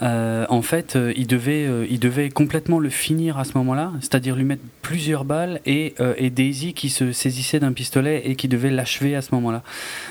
en 0.00 0.62
fait, 0.62 0.98
il 1.16 1.26
devait, 1.26 1.68
il 1.88 1.98
devait 1.98 2.28
complètement 2.30 2.78
le 2.78 2.90
finir 2.90 3.38
à 3.38 3.44
ce 3.44 3.52
moment-là, 3.56 3.92
c'est-à-dire 4.00 4.36
lui 4.36 4.44
mettre 4.44 4.62
plusieurs 4.82 5.24
balles 5.24 5.60
et, 5.66 5.94
et, 6.18 6.30
Daisy 6.30 6.74
qui 6.74 6.90
se 6.90 7.12
saisissait 7.12 7.60
d'un 7.60 7.72
pistolet 7.72 8.22
et 8.24 8.36
qui 8.36 8.48
devait 8.48 8.70
l'achever 8.70 9.16
à 9.16 9.22
ce 9.22 9.34
moment-là. 9.34 9.62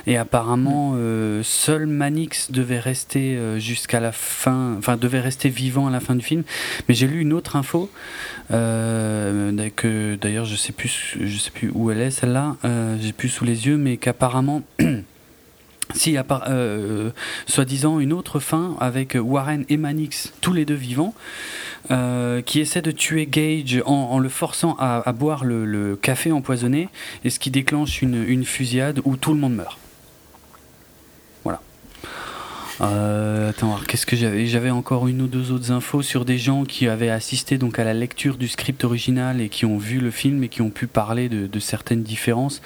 Et 0.08 0.18
apparemment, 0.18 0.96
seul 1.44 1.86
Manix 1.86 2.52
devait 2.52 2.80
rester 2.80 3.38
jusqu'à 3.60 4.00
la 4.00 4.12
fin, 4.12 4.76
enfin 4.78 4.98
devait 4.98 5.22
rester 5.22 5.50
vivant 5.50 5.88
à 5.88 5.92
la 5.92 6.00
fin 6.00 6.16
du 6.16 6.26
film. 6.26 6.44
Mais 6.88 6.96
j'ai 6.96 7.08
lu 7.08 7.22
une 7.22 7.34
autre 7.34 7.56
info 7.56 7.90
que 8.50 10.16
d'ailleurs 10.16 10.46
je 10.46 10.56
sais 10.56 10.74
plus, 10.74 11.18
je 11.20 11.38
sais 11.38 11.52
plus 11.52 11.72
où 11.74 11.92
elle 11.92 12.02
est 12.02 12.12
celle-là, 12.12 12.56
j'ai 13.00 13.14
plus 13.14 13.30
sous 13.30 13.46
les 13.46 13.68
yeux, 13.68 13.78
mais 13.78 13.98
qu'apparemment 13.98 14.62
si, 15.96 16.18
euh, 16.18 17.12
soi-disant, 17.48 18.00
une 18.00 18.14
autre 18.14 18.40
fin 18.40 18.76
avec 18.80 19.18
Warren 19.20 19.66
et 19.70 19.78
Manix, 19.78 20.34
tous 20.42 20.54
les 20.54 20.66
deux 20.66 20.76
vivants, 20.76 21.14
euh, 21.92 22.42
qui 22.42 22.60
essaie 22.60 22.82
de 22.82 22.92
tuer 22.92 23.26
Gage 23.26 23.82
en, 23.86 24.20
le 24.20 24.30
forçant 24.30 24.76
à, 24.80 25.12
boire 25.14 25.46
le, 25.46 25.96
café 25.96 26.32
empoisonné, 26.32 26.90
et 27.24 27.30
ce 27.30 27.40
qui 27.40 27.52
déclenche 27.52 28.02
une, 28.02 28.46
fusillade 28.46 29.02
où 29.06 29.16
tout 29.18 29.34
le 29.34 29.40
monde 29.40 29.56
meurt. 29.56 29.78
Voilà. 31.44 31.62
Euh, 32.82 33.50
attends, 33.50 33.80
qu'est-ce 33.88 34.06
que 34.06 34.16
j'avais? 34.16 34.46
J'avais 34.46 34.70
encore 34.70 35.08
une 35.08 35.22
ou 35.22 35.28
deux 35.28 35.52
autres 35.52 35.72
infos 35.72 36.02
sur 36.02 36.26
des 36.26 36.38
gens 36.38 36.66
qui 36.66 36.88
avaient 36.88 37.10
assisté 37.10 37.58
donc 37.58 37.80
à 37.80 37.84
la 37.84 37.94
lecture 37.94 38.38
du 38.38 38.48
script 38.48 38.84
original 38.84 39.40
et 39.42 39.50
qui 39.50 39.66
ont 39.66 39.78
vu 39.78 40.00
le 40.00 40.12
film 40.12 40.44
et 40.44 40.50
qui 40.50 40.62
ont 40.62 40.70
pu 40.70 40.88
parler 40.88 41.30
de 41.30 41.60
certaines 41.60 42.04
différences. 42.04 42.62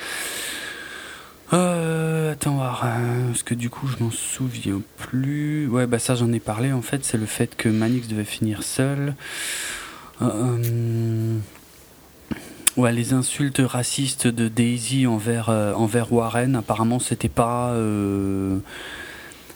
Euh, 1.51 2.33
attends 2.33 2.55
voir, 2.55 2.83
euh, 2.85 3.27
parce 3.27 3.41
que 3.41 3.55
du 3.55 3.71
coup 3.71 3.87
je 3.87 4.03
m'en 4.03 4.11
souviens 4.11 4.81
plus. 4.97 5.67
Ouais, 5.67 5.87
bah 5.87 5.97
ça 5.97 6.13
j'en 6.15 6.31
ai 6.31 6.39
parlé 6.39 6.71
en 6.71 6.83
fait, 6.83 7.03
c'est 7.03 7.17
le 7.17 7.25
fait 7.25 7.55
que 7.55 7.69
Manix 7.69 8.07
devait 8.07 8.23
finir 8.23 8.61
seul. 8.61 9.15
Euh, 10.21 10.29
euh, 10.29 11.37
ouais, 12.77 12.91
les 12.91 13.13
insultes 13.13 13.61
racistes 13.63 14.27
de 14.27 14.47
Daisy 14.47 15.07
envers, 15.07 15.49
envers 15.49 16.13
Warren, 16.13 16.55
apparemment 16.55 16.99
c'était 16.99 17.29
pas. 17.29 17.75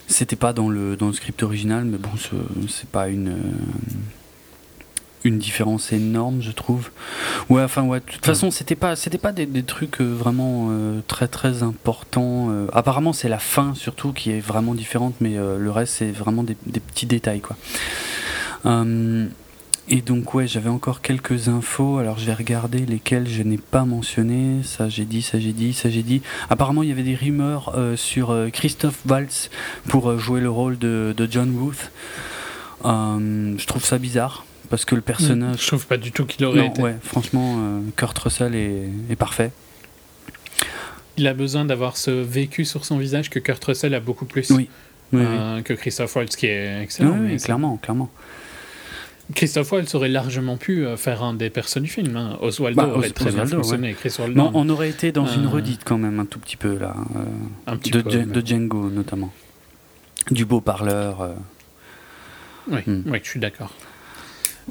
c'était 0.07 0.35
pas 0.35 0.53
dans 0.53 0.69
le, 0.69 0.95
dans 0.95 1.07
le 1.07 1.13
script 1.13 1.43
original, 1.43 1.85
mais 1.85 1.97
bon, 1.97 2.09
c'est 2.67 2.89
pas 2.89 3.07
une 3.07 3.35
une 5.23 5.39
différence 5.39 5.91
énorme, 5.91 6.41
je 6.41 6.51
trouve. 6.51 6.89
Ouais, 7.49 7.63
enfin, 7.63 7.83
ouais. 7.83 7.99
De 7.99 8.11
toute 8.11 8.25
façon, 8.25 8.51
c'était 8.51 8.75
pas, 8.75 8.95
c'était 8.95 9.17
pas 9.17 9.31
des, 9.31 9.63
trucs 9.63 10.01
euh, 10.01 10.05
vraiment 10.05 10.67
euh, 10.71 11.01
très 11.07 11.27
très 11.27 11.63
importants. 11.63 12.49
Euh. 12.49 12.67
apparemment, 12.73 13.13
c'est 13.13 13.29
la 13.29 13.39
fin 13.39 13.73
surtout 13.75 14.11
qui 14.11 14.31
est 14.31 14.39
vraiment 14.39 14.73
différente, 14.73 15.15
mais 15.21 15.35
le 15.35 15.71
reste, 15.71 15.93
c'est 15.95 16.11
vraiment 16.11 16.43
des, 16.43 16.55
petits 16.55 17.05
détails, 17.05 17.41
quoi. 17.41 17.55
et 19.89 20.01
donc, 20.01 20.33
ouais, 20.33 20.47
j'avais 20.47 20.69
encore 20.69 21.01
quelques 21.01 21.47
infos. 21.47 21.97
Alors, 21.97 22.19
je 22.19 22.25
vais 22.25 22.33
regarder 22.33 22.79
lesquelles 22.85 23.27
je 23.27 23.43
n'ai 23.43 23.57
pas 23.57 23.85
mentionné. 23.85 24.61
Ça, 24.63 24.89
j'ai 24.89 25.05
dit, 25.05 25.21
ça, 25.21 25.39
j'ai 25.39 25.53
dit, 25.53 25.73
ça, 25.73 25.89
j'ai 25.89 26.03
dit. 26.03 26.21
Apparemment, 26.49 26.83
il 26.83 26.89
y 26.89 26.91
avait 26.91 27.03
des 27.03 27.15
rumeurs 27.15 27.73
sur 27.95 28.35
Christophe 28.51 28.99
Waltz 29.07 29.49
pour 29.87 30.17
jouer 30.19 30.41
le 30.41 30.49
rôle 30.49 30.77
de, 30.77 31.13
de 31.15 31.27
John 31.29 31.55
Ruth. 31.57 31.91
je 32.83 33.65
trouve 33.65 33.83
ça 33.83 33.97
bizarre 33.97 34.45
parce 34.73 34.85
que 34.85 34.95
le 34.95 35.01
personnage. 35.01 35.61
Je 35.61 35.67
trouve 35.67 35.85
pas 35.85 35.97
du 35.97 36.11
tout 36.11 36.25
qu'il 36.25 36.43
aurait 36.45 36.65
été. 36.65 36.81
Ouais, 36.81 36.95
franchement, 37.03 37.57
euh, 37.59 37.81
Kurt 37.95 38.17
Russell 38.17 38.55
est, 38.55 39.15
parfait. 39.15 39.51
Il 41.15 41.27
a 41.27 41.35
besoin 41.35 41.63
d'avoir 41.63 41.95
ce 41.95 42.09
vécu 42.09 42.65
sur 42.65 42.83
son 42.83 42.97
visage 42.97 43.29
que 43.29 43.37
Kurt 43.37 43.63
Russell 43.63 43.93
a 43.93 43.99
beaucoup 43.99 44.25
plus. 44.25 44.49
Oui. 44.49 44.67
Euh, 45.13 45.61
que 45.61 45.73
Christophe 45.73 46.15
Waltz, 46.15 46.35
qui 46.35 46.47
est 46.47 46.81
excellent. 46.81 47.19
Oui, 47.19 47.37
clairement, 47.37 47.77
clairement. 47.77 48.09
Christophe 49.35 49.71
Waltz 49.73 49.93
aurait 49.93 50.09
largement 50.09 50.57
pu 50.57 50.83
euh, 50.87 50.97
faire 50.97 51.21
un 51.21 51.35
des 51.35 51.51
personnes 51.51 51.83
du 51.83 51.89
film. 51.91 52.17
Hein. 52.17 52.39
Oswaldo 52.41 52.81
bah, 52.81 52.87
aurait 52.95 53.11
très 53.11 53.31
bien 53.31 53.45
fonctionné. 53.45 53.95
Non, 54.29 54.49
on 54.55 54.67
aurait 54.69 54.89
été 54.89 55.11
dans 55.11 55.27
une 55.27 55.45
redite 55.45 55.83
quand 55.85 55.99
même 55.99 56.19
un 56.19 56.25
tout 56.25 56.39
petit 56.39 56.57
peu 56.57 56.79
là. 56.79 56.95
un 57.67 57.77
petit 57.77 57.91
de, 57.91 58.01
peu, 58.01 58.09
de, 58.09 58.43
Django 58.43 58.89
notamment. 58.89 59.31
Du 60.31 60.45
beau 60.45 60.61
parleur. 60.61 61.35
Oui, 62.71 62.79
hmm. 62.87 63.03
oui, 63.05 63.19
je 63.21 63.29
suis 63.29 63.39
d'accord. 63.39 63.71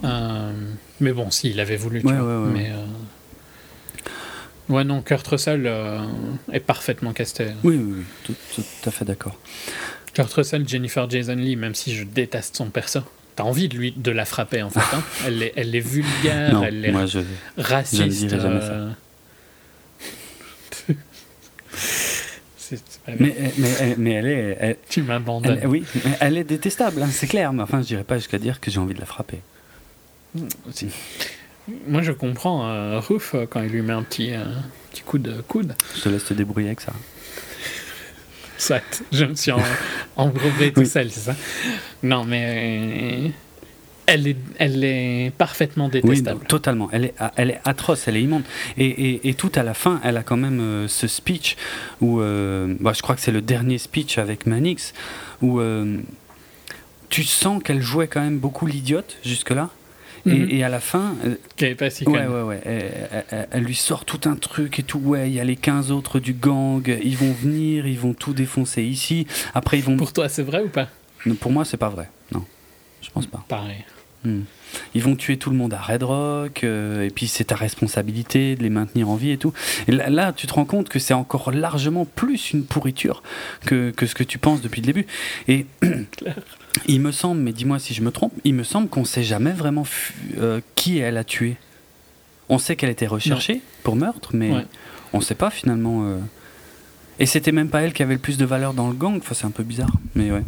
Euh, 0.04 0.52
mais 1.00 1.12
bon, 1.12 1.30
s'il 1.30 1.60
avait 1.60 1.76
voulu. 1.76 2.00
Tu 2.00 2.06
ouais, 2.06 2.16
vois. 2.16 2.42
Ouais, 2.42 2.50
mais, 2.52 2.70
euh, 2.70 4.74
ouais, 4.74 4.84
non, 4.84 5.02
Kurt 5.02 5.26
Russell 5.26 5.66
euh, 5.66 6.00
est 6.52 6.60
parfaitement 6.60 7.12
casté. 7.12 7.48
Oui, 7.62 7.76
oui, 7.76 7.94
oui 7.98 8.04
tout, 8.24 8.34
tout, 8.54 8.88
à 8.88 8.90
fait 8.90 9.04
d'accord. 9.04 9.38
Kurt 10.14 10.32
Russell, 10.32 10.68
Jennifer 10.68 11.08
Jason 11.08 11.36
Lee, 11.36 11.56
même 11.56 11.74
si 11.74 11.94
je 11.94 12.04
déteste 12.04 12.56
son 12.56 12.70
perso, 12.70 13.00
t'as 13.36 13.44
envie 13.44 13.68
de 13.68 13.76
lui 13.76 13.92
de 13.92 14.10
la 14.10 14.24
frapper 14.24 14.62
en 14.62 14.70
fait. 14.70 14.96
Hein. 14.96 15.02
elle, 15.26 15.42
est, 15.42 15.52
elle 15.56 15.74
est 15.74 15.80
vulgaire, 15.80 16.52
non, 16.54 16.64
elle 16.64 16.84
est 16.84 16.92
moi 16.92 17.06
je, 17.06 17.20
raciste. 17.56 18.28
Je 18.28 18.36
mais, 23.18 23.34
mais, 23.58 23.94
mais, 23.98 24.12
elle 24.12 24.26
est. 24.26 24.56
Elle, 24.60 24.76
tu 24.88 25.02
m'abandonnes. 25.02 25.60
Oui, 25.66 25.84
elle 26.20 26.38
est 26.38 26.44
détestable, 26.44 27.02
hein, 27.02 27.08
c'est 27.10 27.26
clair, 27.26 27.52
mais 27.52 27.62
enfin, 27.62 27.82
je 27.82 27.88
dirais 27.88 28.04
pas 28.04 28.16
jusqu'à 28.16 28.38
dire 28.38 28.60
que 28.60 28.70
j'ai 28.70 28.78
envie 28.78 28.94
de 28.94 29.00
la 29.00 29.06
frapper. 29.06 29.40
Moi, 31.86 32.02
je 32.02 32.12
comprends 32.12 32.68
euh, 32.68 33.00
euh, 33.34 33.46
quand 33.48 33.62
il 33.62 33.70
lui 33.70 33.82
met 33.82 33.92
un 33.92 34.02
petit, 34.02 34.34
euh, 34.34 34.44
petit 34.90 35.02
coup 35.02 35.18
de 35.18 35.40
coude. 35.42 35.74
Je 35.96 36.02
te 36.02 36.08
laisse 36.08 36.24
te 36.24 36.34
débrouiller 36.34 36.68
avec 36.68 36.80
ça. 36.80 36.92
Soit, 38.58 39.04
je 39.12 39.24
me 39.24 39.34
suis 39.34 39.52
en, 39.52 39.60
embrouillé 40.16 40.72
tout 40.72 40.84
seul, 40.84 41.10
c'est 41.10 41.20
ça 41.20 41.36
Non, 42.02 42.24
mais 42.24 43.32
elle 44.06 44.26
est, 44.26 44.36
elle 44.58 44.82
est 44.84 45.32
parfaitement 45.36 45.88
détestable. 45.88 46.40
Oui, 46.40 46.46
totalement. 46.48 46.88
Elle 46.92 47.06
est, 47.06 47.14
elle 47.36 47.50
est 47.50 47.60
atroce, 47.64 48.08
elle 48.08 48.16
est 48.16 48.22
immonde. 48.22 48.42
Et, 48.76 48.86
et, 48.86 49.28
et, 49.28 49.34
tout 49.34 49.52
à 49.54 49.62
la 49.62 49.74
fin, 49.74 50.00
elle 50.02 50.16
a 50.16 50.22
quand 50.22 50.36
même 50.36 50.86
ce 50.88 51.06
speech 51.06 51.56
où, 52.00 52.18
bah, 52.18 52.92
je 52.92 53.02
crois 53.02 53.14
que 53.14 53.20
c'est 53.20 53.32
le 53.32 53.42
dernier 53.42 53.78
speech 53.78 54.18
avec 54.18 54.46
Manix, 54.46 54.92
où 55.40 55.60
tu 57.08 57.22
sens 57.22 57.62
qu'elle 57.62 57.82
jouait 57.82 58.08
quand 58.08 58.20
même 58.20 58.38
beaucoup 58.38 58.66
l'idiote 58.66 59.18
jusque-là. 59.24 59.70
Mhm. 60.24 60.48
Et, 60.50 60.62
à 60.62 60.68
la 60.68 60.80
fin. 60.80 61.16
Euh, 61.24 61.74
pas 61.74 61.90
si 61.90 62.06
ouais, 62.06 62.26
ouais, 62.26 62.42
ouais. 62.42 62.60
Elle, 63.50 63.64
lui 63.64 63.74
sort 63.74 64.04
tout 64.04 64.20
un 64.26 64.36
truc 64.36 64.78
et 64.78 64.82
tout. 64.82 64.98
Ouais, 64.98 65.28
il 65.28 65.34
y 65.34 65.40
a 65.40 65.44
les 65.44 65.56
15 65.56 65.90
autres 65.90 66.20
du 66.20 66.32
gang. 66.32 66.86
Ils 67.02 67.16
vont 67.16 67.32
venir, 67.32 67.86
ils 67.86 67.98
vont 67.98 68.14
tout 68.14 68.32
défoncer 68.32 68.82
ici. 68.82 69.26
Après, 69.54 69.78
ils 69.78 69.84
vont. 69.84 69.96
Pour 69.96 70.12
toi, 70.12 70.28
c'est 70.28 70.42
vrai 70.42 70.62
ou 70.62 70.68
pas? 70.68 70.88
Pour 71.40 71.52
moi, 71.52 71.64
c'est 71.64 71.76
pas 71.76 71.88
vrai. 71.88 72.08
Non, 72.32 72.44
je 73.00 73.10
pense 73.10 73.26
pas. 73.26 73.44
Pareil. 73.48 73.84
Hmm. 74.24 74.42
Ils 74.94 75.02
vont 75.02 75.16
tuer 75.16 75.36
tout 75.36 75.50
le 75.50 75.56
monde 75.56 75.74
à 75.74 75.80
Red 75.80 76.02
Rock, 76.02 76.64
euh, 76.64 77.02
et 77.02 77.10
puis 77.10 77.26
c'est 77.26 77.44
ta 77.44 77.56
responsabilité 77.56 78.56
de 78.56 78.62
les 78.62 78.70
maintenir 78.70 79.08
en 79.08 79.16
vie 79.16 79.30
et 79.30 79.38
tout. 79.38 79.52
Et 79.88 79.92
là, 79.92 80.32
tu 80.32 80.46
te 80.46 80.54
rends 80.54 80.64
compte 80.64 80.88
que 80.88 80.98
c'est 80.98 81.14
encore 81.14 81.50
largement 81.52 82.04
plus 82.04 82.52
une 82.52 82.64
pourriture 82.64 83.22
que, 83.66 83.90
que, 83.90 84.06
ce 84.06 84.14
que 84.14 84.24
tu 84.24 84.38
penses 84.38 84.60
depuis 84.60 84.80
le 84.80 84.86
début. 84.86 85.06
Et 85.48 85.66
il 86.86 87.00
me 87.00 87.12
semble, 87.12 87.40
mais 87.40 87.52
dis-moi 87.52 87.78
si 87.78 87.94
je 87.94 88.02
me 88.02 88.10
trompe, 88.10 88.32
il 88.44 88.54
me 88.54 88.64
semble 88.64 88.88
qu'on 88.88 89.04
sait 89.04 89.22
jamais 89.22 89.52
vraiment 89.52 89.84
euh, 90.38 90.60
qui 90.74 90.98
elle 90.98 91.16
a 91.16 91.24
tué. 91.24 91.56
On 92.48 92.58
sait 92.58 92.76
qu'elle 92.76 92.90
était 92.90 93.06
recherchée 93.06 93.62
pour 93.82 93.96
meurtre, 93.96 94.30
mais 94.34 94.52
on 95.12 95.20
sait 95.20 95.34
pas 95.34 95.50
finalement. 95.50 96.04
Euh. 96.04 96.18
Et 97.18 97.26
c'était 97.26 97.52
même 97.52 97.68
pas 97.68 97.82
elle 97.82 97.92
qui 97.92 98.02
avait 98.02 98.14
le 98.14 98.20
plus 98.20 98.36
de 98.36 98.44
valeur 98.44 98.74
dans 98.74 98.88
le 98.88 98.94
gang. 98.94 99.16
Enfin, 99.16 99.34
c'est 99.34 99.46
un 99.46 99.50
peu 99.50 99.62
bizarre, 99.62 99.92
mais 100.14 100.30
ouais. 100.30 100.42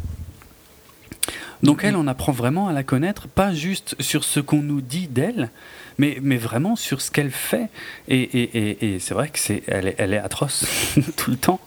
Donc 1.65 1.83
elle, 1.83 1.97
on 1.97 2.07
apprend 2.07 2.33
vraiment 2.33 2.69
à 2.69 2.73
la 2.73 2.83
connaître, 2.83 3.27
pas 3.27 3.55
juste 3.55 3.97
sur 3.99 4.23
ce 4.23 4.39
qu'on 4.39 4.63
nous 4.63 4.83
dit 4.83 5.09
d'elle, 5.09 5.51
mais, 5.97 6.19
mais 6.23 6.37
vraiment 6.37 6.77
sur 6.77 7.01
ce 7.01 7.11
qu'elle 7.11 7.31
fait. 7.31 7.71
Et, 8.07 8.21
et, 8.21 8.95
et, 8.95 8.99
c'est 8.99 9.15
vrai 9.15 9.31
que 9.31 9.39
c'est, 9.39 9.63
elle, 9.67 9.89
est, 9.89 9.95
elle 9.97 10.13
est 10.13 10.19
atroce 10.19 10.67
tout 11.17 11.31
le 11.31 11.37
temps. 11.37 11.61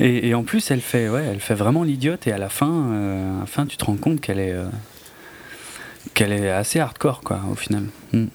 Et, 0.00 0.34
en 0.34 0.42
plus, 0.42 0.70
elle 0.72 0.80
fait, 0.80 1.08
ouais, 1.08 1.24
elle 1.24 1.40
fait 1.40 1.54
vraiment 1.54 1.84
l'idiote. 1.84 2.26
Et 2.26 2.32
à 2.32 2.38
la 2.38 2.48
fin, 2.48 2.70
euh, 2.70 3.36
à 3.36 3.40
la 3.40 3.46
fin, 3.46 3.66
tu 3.66 3.76
te 3.76 3.84
rends 3.84 3.96
compte 3.96 4.20
qu'elle 4.20 4.40
est, 4.40 4.52
euh, 4.52 4.66
qu'elle 6.14 6.32
est 6.32 6.50
assez 6.50 6.80
hardcore, 6.80 7.20
quoi, 7.20 7.40
au 7.50 7.54
final. 7.54 7.84
Hmm. 8.12 8.26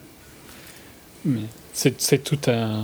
C'est, 1.74 2.00
c'est 2.00 2.24
tout 2.24 2.40
un 2.50 2.84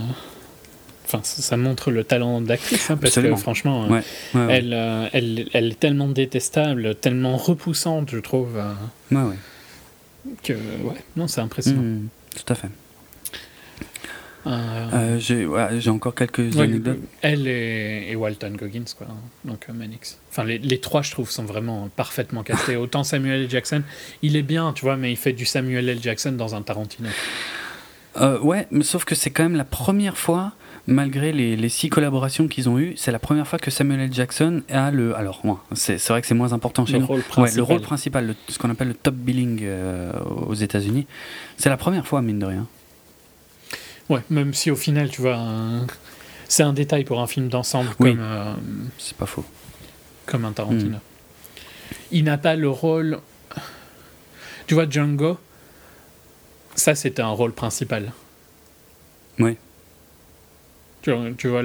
Enfin, 1.14 1.24
ça 1.24 1.58
montre 1.58 1.92
le 1.92 2.04
talent 2.04 2.42
d'actrice, 2.42 2.90
hein, 2.90 2.98
parce 2.98 3.14
que 3.14 3.36
franchement, 3.36 3.88
euh, 3.92 4.02
Elle, 4.50 4.74
euh, 4.74 5.08
elle, 5.14 5.48
elle, 5.54 5.72
est 5.72 5.80
tellement 5.80 6.08
détestable, 6.08 6.96
tellement 6.96 7.38
repoussante, 7.38 8.10
je 8.12 8.18
trouve. 8.18 8.58
Euh, 8.58 8.74
ouais, 9.12 9.30
ouais. 9.30 9.36
Que, 10.42 10.54
ouais, 10.54 10.96
non, 11.16 11.28
c'est 11.28 11.42
impressionnant. 11.42 11.82
Mmh, 11.82 12.08
tout 12.36 12.54
à 12.54 12.56
fait. 12.56 12.70
j'ai 15.20 15.90
encore 15.92 16.16
quelques 16.16 16.58
anecdotes. 16.58 16.98
Elle 17.22 17.48
et, 17.48 18.16
Walton 18.16 18.56
Goggins, 18.58 18.86
quoi. 18.98 19.06
Donc 19.46 19.68
Manix. 19.70 20.18
Enfin, 20.32 20.46
les, 20.46 20.58
les, 20.58 20.80
trois, 20.80 21.04
je 21.04 21.12
trouve, 21.12 21.30
sont 21.30 21.46
vraiment 21.46 21.90
parfaitement 21.96 22.42
castés. 22.42 22.76
Autant 22.78 23.04
Samuel 23.04 23.44
L. 23.44 23.50
Jackson, 23.52 23.84
il 24.24 24.36
est 24.36 24.42
bien, 24.42 24.74
tu 24.74 24.84
vois, 24.84 24.98
mais 24.98 25.12
il 25.12 25.18
fait 25.18 25.34
du 25.34 25.46
Samuel 25.46 25.90
L. 25.90 26.00
Jackson 26.02 26.32
dans 26.32 26.56
un 26.56 26.64
Tarantino. 26.64 27.10
ouais, 28.42 28.68
mais 28.72 28.84
sauf 28.84 29.06
que 29.06 29.14
c'est 29.14 29.30
quand 29.30 29.44
même 29.44 29.58
la 29.58 29.66
première 29.66 30.18
fois 30.18 30.54
malgré 30.88 31.32
les, 31.32 31.70
six 31.70 31.90
collaborations 31.90 32.48
qu'ils 32.48 32.70
ont 32.70 32.78
eues, 32.78 32.94
c'est 32.98 33.12
la 33.12 33.20
première 33.20 33.48
fois 33.48 33.60
que 33.60 33.72
Samuel 33.72 34.02
L. 34.02 34.14
Jackson 34.14 34.62
a 34.70 34.92
le. 34.92 35.16
Alors, 35.16 35.42
c'est 35.74 36.08
vrai 36.10 36.22
que 36.22 36.28
c'est 36.28 36.34
moins 36.34 36.54
important 36.54 36.86
chez 36.86 36.94
le 36.94 37.00
nous. 37.00 37.06
Rôle 37.06 37.22
principal. 37.22 37.58
le 37.58 37.64
rôle 37.64 37.82
principal, 37.82 38.36
ce 38.48 38.58
qu'on 38.58 38.70
appelle 38.70 38.90
le 38.90 38.94
top 38.94 39.16
billing 39.16 39.62
euh, 39.64 40.12
aux 40.48 40.54
États-Unis. 40.54 41.08
C'est 41.58 41.70
la 41.70 41.78
première 41.78 42.06
fois, 42.06 42.22
mine 42.22 42.40
de 42.40 42.46
rien. 42.46 42.68
Ouais, 44.10 44.22
même 44.30 44.54
si 44.54 44.70
au 44.70 44.76
final, 44.76 45.10
tu 45.10 45.22
vois, 45.22 45.40
c'est 46.48 46.64
un 46.64 46.74
détail 46.74 47.06
pour 47.06 47.22
un 47.22 47.28
film 47.28 47.48
d'ensemble 47.48 47.90
comme. 47.96 48.20
Euh, 48.20 48.54
c'est 48.98 49.18
pas 49.18 49.26
faux. 49.26 49.46
Comme 50.26 50.46
un 50.46 50.52
Tarantino. 50.52 50.98
Hmm. 50.98 51.02
Il 52.12 52.26
n'a 52.26 52.38
pas 52.38 52.56
le 52.56 52.70
rôle. 52.70 53.20
Tu 54.68 54.74
vois, 54.74 54.90
Django, 54.90 55.38
ça 56.76 56.96
c'était 56.96 57.22
un 57.22 57.30
rôle 57.30 57.54
principal. 57.54 58.14
Oui. 59.40 59.58
Tu, 61.04 61.12
tu 61.38 61.50
vois, 61.50 61.62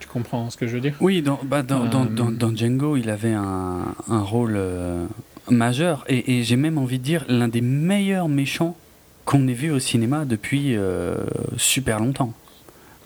tu 0.00 0.08
comprends 0.08 0.50
ce 0.50 0.56
que 0.56 0.66
je 0.66 0.74
veux 0.74 0.80
dire? 0.80 0.94
Oui, 1.00 1.22
dans, 1.22 1.40
bah, 1.42 1.62
dans, 1.62 1.86
dans, 1.86 2.04
euh, 2.04 2.30
dans, 2.30 2.54
Django, 2.54 2.96
il 2.96 3.08
avait 3.08 3.32
un, 3.32 3.94
un 4.08 4.20
rôle 4.20 4.54
euh, 4.56 5.06
majeur 5.48 6.04
et, 6.08 6.38
et 6.38 6.42
j'ai 6.42 6.56
même 6.56 6.76
envie 6.76 6.98
de 6.98 7.04
dire 7.04 7.24
l'un 7.28 7.48
des 7.48 7.60
meilleurs 7.60 8.28
méchants 8.28 8.76
qu'on 9.24 9.46
ait 9.48 9.54
vu 9.54 9.70
au 9.70 9.78
cinéma 9.78 10.24
depuis 10.24 10.76
euh, 10.76 11.16
super 11.56 12.00
longtemps. 12.00 12.34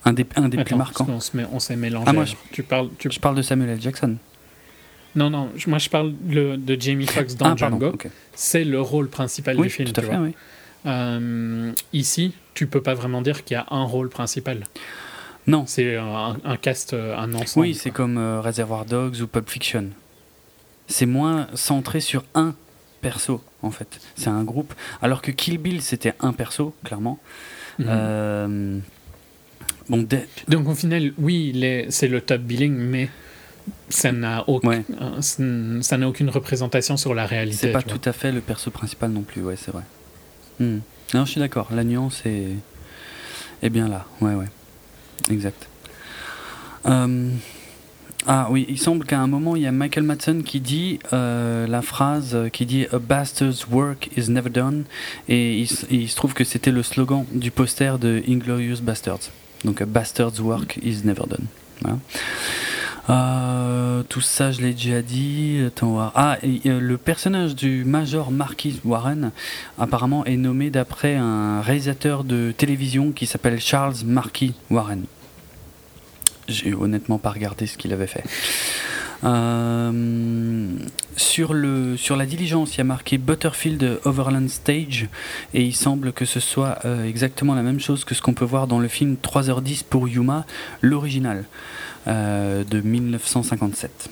Un 0.06 0.14
des, 0.14 0.26
un 0.36 0.48
des 0.48 0.64
plus 0.64 0.76
marquants. 0.76 1.06
On 1.52 1.60
s'est 1.60 1.76
mélangé. 1.76 2.06
Ah, 2.08 2.14
moi, 2.14 2.24
je, 2.24 2.34
tu 2.52 2.62
parles, 2.62 2.88
tu... 2.98 3.10
je 3.10 3.20
parle 3.20 3.36
de 3.36 3.42
Samuel 3.42 3.70
L. 3.70 3.80
Jackson. 3.80 4.16
Non, 5.14 5.28
non, 5.28 5.50
moi 5.66 5.78
je 5.78 5.90
parle 5.90 6.14
de 6.22 6.80
Jamie 6.80 7.06
Foxx 7.06 7.36
dans 7.36 7.52
ah, 7.52 7.56
Django. 7.56 7.92
C'est 8.32 8.64
le 8.64 8.80
rôle 8.80 9.08
principal 9.08 9.56
du 9.56 9.68
film. 9.68 9.92
Tout 9.92 10.00
à 10.00 10.04
fait, 10.04 10.16
oui. 10.16 10.34
Euh, 10.86 11.72
ici, 11.92 12.32
tu 12.54 12.66
peux 12.66 12.80
pas 12.80 12.94
vraiment 12.94 13.20
dire 13.20 13.44
qu'il 13.44 13.56
y 13.56 13.58
a 13.58 13.66
un 13.70 13.84
rôle 13.84 14.08
principal. 14.08 14.66
Non. 15.50 15.64
C'est 15.66 15.96
un, 15.96 16.56
cast, 16.60 16.94
euh, 16.94 17.16
un 17.16 17.34
ensemble. 17.34 17.66
Oui, 17.66 17.74
c'est 17.74 17.90
comme 17.90 18.18
euh, 18.18 18.40
Reservoir 18.40 18.84
Dogs 18.84 19.20
ou 19.20 19.26
Pulp 19.26 19.48
Fiction. 19.50 19.86
C'est 20.86 21.06
moins 21.06 21.48
centré 21.54 22.00
sur 22.00 22.24
un 22.34 22.54
perso, 23.00 23.42
en 23.62 23.70
fait. 23.70 24.00
C'est 24.16 24.28
un 24.28 24.44
groupe. 24.44 24.74
Alors 25.02 25.22
que 25.22 25.30
Kill 25.30 25.58
Bill, 25.58 25.82
c'était 25.82 26.14
un 26.20 26.32
perso, 26.32 26.74
clairement. 26.84 27.18
Mhm. 27.78 28.82
bon, 29.88 30.06
Donc 30.48 30.68
au 30.68 30.74
final, 30.74 31.12
oui, 31.18 31.86
c'est 31.88 32.08
le 32.08 32.20
top 32.20 32.42
billing, 32.42 32.74
mais 32.74 33.08
ça 33.88 34.12
n'a 34.12 34.44
aucun, 34.48 34.82
ça 35.20 35.96
n'a 35.96 36.08
aucune 36.08 36.28
représentation 36.28 36.96
sur 36.96 37.14
la 37.14 37.26
réalité. 37.26 37.58
C'est 37.58 37.72
pas 37.72 37.82
tout 37.82 38.00
à 38.04 38.12
fait 38.12 38.32
le 38.32 38.40
perso 38.40 38.70
principal 38.70 39.10
non 39.10 39.22
plus, 39.22 39.42
ouais, 39.42 39.56
c'est 39.56 39.70
vrai. 39.70 39.84
Hmm. 40.58 40.78
Non, 41.14 41.24
je 41.24 41.30
suis 41.30 41.40
d'accord. 41.40 41.68
La 41.72 41.84
nuance 41.84 42.22
est, 42.24 42.48
est 43.62 43.70
bien 43.70 43.88
là. 43.88 44.04
Ouais, 44.20 44.34
ouais. 44.34 44.46
Exact. 45.28 45.66
Euh, 46.86 47.30
ah 48.26 48.48
oui, 48.50 48.66
il 48.68 48.78
semble 48.78 49.06
qu'à 49.06 49.18
un 49.18 49.26
moment, 49.26 49.56
il 49.56 49.62
y 49.62 49.66
a 49.66 49.72
Michael 49.72 50.04
Madsen 50.04 50.42
qui 50.42 50.60
dit 50.60 50.98
euh, 51.12 51.66
la 51.66 51.82
phrase 51.82 52.36
qui 52.52 52.66
dit 52.66 52.86
A 52.92 52.98
bastard's 52.98 53.66
work 53.70 54.10
is 54.16 54.30
never 54.30 54.50
done. 54.50 54.84
Et 55.28 55.60
il, 55.90 56.08
se 56.08 56.16
trouve 56.16 56.34
que 56.34 56.44
c'était 56.44 56.70
le 56.70 56.82
slogan 56.82 57.24
du 57.32 57.50
poster 57.50 57.98
de 57.98 58.22
Inglorious 58.28 58.80
Bastards. 58.82 59.30
Donc 59.64 59.80
A 59.80 59.86
bastard's 59.86 60.40
work 60.40 60.78
is 60.82 61.04
never 61.04 61.26
done. 61.26 61.46
Voilà. 61.80 61.98
Euh, 63.08 64.02
tout 64.08 64.20
ça, 64.20 64.52
je 64.52 64.60
l'ai 64.60 64.72
déjà 64.72 65.02
dit. 65.02 65.60
Ah, 66.14 66.38
euh, 66.44 66.80
le 66.80 66.96
personnage 66.98 67.54
du 67.54 67.84
Major 67.84 68.30
Marquis 68.30 68.80
Warren, 68.84 69.32
apparemment, 69.78 70.24
est 70.24 70.36
nommé 70.36 70.70
d'après 70.70 71.16
un 71.16 71.60
réalisateur 71.60 72.24
de 72.24 72.52
télévision 72.56 73.12
qui 73.12 73.26
s'appelle 73.26 73.60
Charles 73.60 73.94
Marquis 74.04 74.54
Warren. 74.70 75.04
J'ai 76.48 76.74
honnêtement 76.74 77.18
pas 77.18 77.30
regardé 77.30 77.66
ce 77.66 77.78
qu'il 77.78 77.92
avait 77.92 78.08
fait. 78.08 78.24
Euh, 79.22 80.66
sur, 81.16 81.54
la 81.54 82.26
diligence, 82.26 82.74
il 82.74 82.78
y 82.78 82.80
a 82.80 82.84
marqué 82.84 83.18
Butterfield 83.18 84.00
Overland 84.04 84.48
Stage 84.48 85.08
et 85.54 85.62
il 85.62 85.74
semble 85.74 86.12
que 86.12 86.24
ce 86.24 86.40
soit 86.40 86.78
exactement 87.06 87.54
la 87.54 87.62
même 87.62 87.80
chose 87.80 88.04
que 88.04 88.14
ce 88.14 88.22
qu'on 88.22 88.34
peut 88.34 88.44
voir 88.44 88.66
dans 88.66 88.78
le 88.78 88.88
film 88.88 89.16
3h10 89.22 89.84
pour 89.84 90.08
Yuma, 90.08 90.46
l'original. 90.80 91.44
Euh, 92.06 92.64
de 92.64 92.80
1957. 92.80 94.08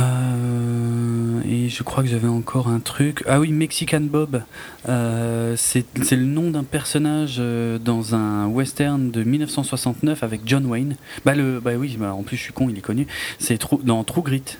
Euh, 0.00 1.40
et 1.48 1.68
je 1.68 1.82
crois 1.84 2.02
que 2.02 2.08
j'avais 2.08 2.26
encore 2.26 2.66
un 2.66 2.80
truc. 2.80 3.22
Ah 3.28 3.38
oui, 3.38 3.52
Mexican 3.52 4.00
Bob. 4.00 4.42
Euh, 4.88 5.54
c'est 5.56 5.84
le 5.94 6.24
nom 6.24 6.50
d'un 6.50 6.64
personnage 6.64 7.40
dans 7.80 8.14
un 8.16 8.46
western 8.46 9.12
de 9.12 9.22
1969 9.22 10.24
avec 10.24 10.40
John 10.46 10.66
Wayne. 10.66 10.96
Bah, 11.24 11.36
le, 11.36 11.60
bah 11.60 11.72
oui, 11.78 11.96
bah, 11.96 12.12
en 12.12 12.24
plus 12.24 12.36
je 12.36 12.42
suis 12.42 12.52
con, 12.52 12.68
il 12.68 12.76
est 12.76 12.82
connu. 12.82 13.06
C'est 13.38 13.60
dans 13.84 14.02
True 14.02 14.22
Grit. 14.22 14.56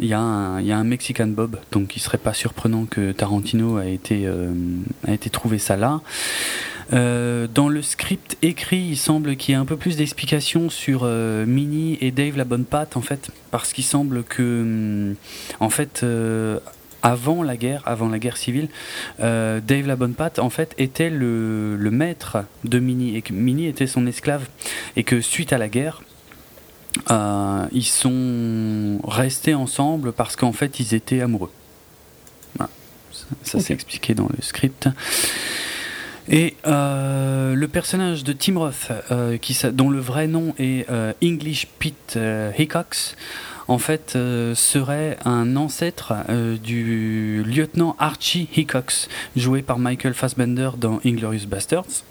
Il 0.00 0.06
y, 0.06 0.12
a 0.14 0.20
un, 0.20 0.84
Mexican 0.84 1.26
Bob, 1.26 1.56
donc 1.72 1.96
il 1.96 2.00
serait 2.00 2.18
pas 2.18 2.34
surprenant 2.34 2.84
que 2.84 3.12
Tarantino 3.12 3.76
a 3.78 3.86
été, 3.86 4.28
a 5.06 5.12
été 5.12 5.30
trouvé 5.30 5.58
ça 5.58 5.76
là. 5.76 6.00
Euh, 6.92 7.48
dans 7.52 7.68
le 7.68 7.82
script 7.82 8.36
écrit, 8.42 8.78
il 8.78 8.96
semble 8.96 9.36
qu'il 9.36 9.54
y 9.54 9.56
ait 9.56 9.60
un 9.60 9.64
peu 9.64 9.76
plus 9.76 9.96
d'explications 9.96 10.70
sur 10.70 11.00
euh, 11.02 11.44
Minnie 11.44 11.98
et 12.00 12.10
Dave 12.10 12.36
la 12.36 12.44
bonne 12.44 12.64
patte, 12.64 12.96
en 12.96 13.00
fait, 13.00 13.30
parce 13.50 13.72
qu'il 13.72 13.84
semble 13.84 14.22
que, 14.22 14.62
hum, 14.62 15.16
en 15.58 15.70
fait, 15.70 16.02
euh, 16.02 16.60
avant 17.02 17.42
la 17.42 17.56
guerre, 17.56 17.82
avant 17.86 18.08
la 18.08 18.18
guerre 18.18 18.36
civile, 18.36 18.68
Dave 19.18 19.86
la 19.86 19.96
bonne 19.96 20.14
patte, 20.14 20.38
en 20.38 20.50
fait, 20.50 20.74
était 20.78 21.10
le, 21.10 21.76
le, 21.76 21.90
maître 21.90 22.38
de 22.64 22.78
Minnie 22.78 23.16
et 23.16 23.22
que 23.22 23.32
Minnie 23.32 23.66
était 23.66 23.86
son 23.86 24.06
esclave, 24.06 24.48
et 24.96 25.04
que 25.04 25.20
suite 25.20 25.52
à 25.52 25.58
la 25.58 25.68
guerre, 25.68 26.02
ils 27.08 27.84
sont 27.84 28.98
restés 29.06 29.54
ensemble 29.54 30.12
parce 30.12 30.36
qu'en 30.36 30.52
fait, 30.52 30.80
ils 30.80 30.94
étaient 30.94 31.20
amoureux. 31.20 31.50
Ça, 33.42 33.60
s'est 33.60 33.74
expliqué 33.74 34.14
dans 34.14 34.28
le 34.28 34.40
script. 34.42 34.88
Et 36.28 36.56
euh, 36.66 37.54
le 37.54 37.68
personnage 37.68 38.24
de 38.24 38.32
Tim 38.32 38.58
Roth, 38.58 38.90
euh, 39.10 39.36
qui, 39.38 39.56
dont 39.72 39.90
le 39.90 40.00
vrai 40.00 40.26
nom 40.26 40.54
est 40.58 40.88
euh, 40.90 41.12
English 41.22 41.68
Pete 41.78 42.18
Hickox, 42.58 43.16
en 43.68 43.78
fait 43.78 44.12
serait 44.54 45.18
un 45.24 45.56
ancêtre 45.56 46.14
du 46.62 47.42
lieutenant 47.44 47.96
Archie 47.98 48.48
Hickox, 48.56 49.08
joué 49.34 49.62
par 49.62 49.80
Michael 49.80 50.14
Fassbender 50.14 50.70
dans 50.78 51.00
Inglorious 51.04 51.46
Bastards. 51.48 52.04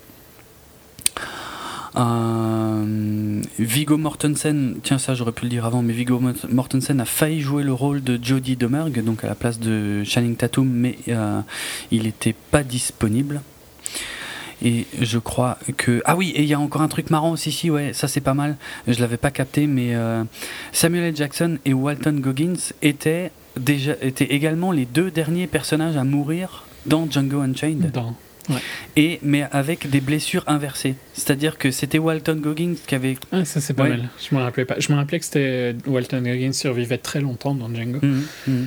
Viggo 3.58 3.98
Mortensen, 3.98 4.78
tiens 4.84 4.98
ça 4.98 5.16
j'aurais 5.16 5.32
pu 5.32 5.44
le 5.44 5.50
dire 5.50 5.66
avant, 5.66 5.82
mais 5.82 5.94
Viggo 5.94 6.22
Mortensen 6.50 7.00
a 7.00 7.06
failli 7.06 7.42
jouer 7.42 7.64
le 7.64 7.74
rôle 7.74 8.04
de 8.04 8.20
Jodie 8.22 8.56
Domergue, 8.56 9.04
donc 9.04 9.24
à 9.24 9.28
la 9.28 9.36
place 9.36 9.60
de 9.60 10.04
Channing 10.04 10.36
Tatum, 10.36 10.68
mais 10.68 10.98
il 11.92 12.04
n'était 12.04 12.36
pas 12.52 12.64
disponible. 12.64 13.42
Et 14.64 14.86
je 15.00 15.20
crois 15.20 15.58
que. 15.78 16.02
Ah 16.06 16.16
oui, 16.16 16.32
et 16.36 16.42
il 16.42 16.48
y 16.48 16.54
a 16.54 16.60
encore 16.60 16.82
un 16.82 16.88
truc 16.88 17.10
marrant 17.10 17.32
aussi, 17.32 17.52
si, 17.52 17.70
ouais, 17.70 17.94
ça 17.94 18.08
c'est 18.08 18.22
pas 18.22 18.34
mal. 18.34 18.58
Je 18.88 19.00
l'avais 19.00 19.18
pas 19.18 19.32
capté, 19.32 19.68
mais 19.68 19.96
euh, 19.96 20.24
Samuel 20.72 21.06
L. 21.06 21.16
Jackson 21.16 21.58
et 21.66 21.74
Walton 21.74 22.20
Goggins 22.20 22.72
étaient, 22.82 23.32
déjà, 23.58 23.94
étaient 24.02 24.26
également 24.26 24.72
les 24.72 24.86
deux 24.86 25.12
derniers 25.12 25.48
personnages 25.48 25.98
à 25.98 26.04
mourir 26.04 26.66
dans 26.86 27.10
Django 27.10 27.42
Unchained. 27.42 27.92
Et, 28.96 29.20
mais 29.22 29.48
avec 29.52 29.90
des 29.90 30.02
blessures 30.02 30.44
inversées. 30.48 30.96
C'est-à-dire 31.14 31.58
que 31.58 31.72
c'était 31.72 31.98
Walton 32.00 32.36
Goggins 32.36 32.76
qui 32.86 32.96
avait. 32.96 33.18
Ah, 33.32 33.46
ça 33.46 33.62
c'est 33.62 33.74
pas 33.74 33.88
mal. 33.88 34.10
Je 34.30 34.36
me 34.36 34.42
rappelais 34.42 34.66
pas. 34.66 34.80
Je 34.80 34.92
me 34.92 34.98
rappelais 34.98 35.20
que 35.20 35.26
c'était 35.26 35.76
Walton 35.88 36.22
Goggins 36.22 36.54
survivait 36.54 36.98
très 36.98 37.22
longtemps 37.22 37.56
dans 37.56 37.74
Django. 37.74 38.00
Mmh, 38.02 38.22
mmh. 38.48 38.66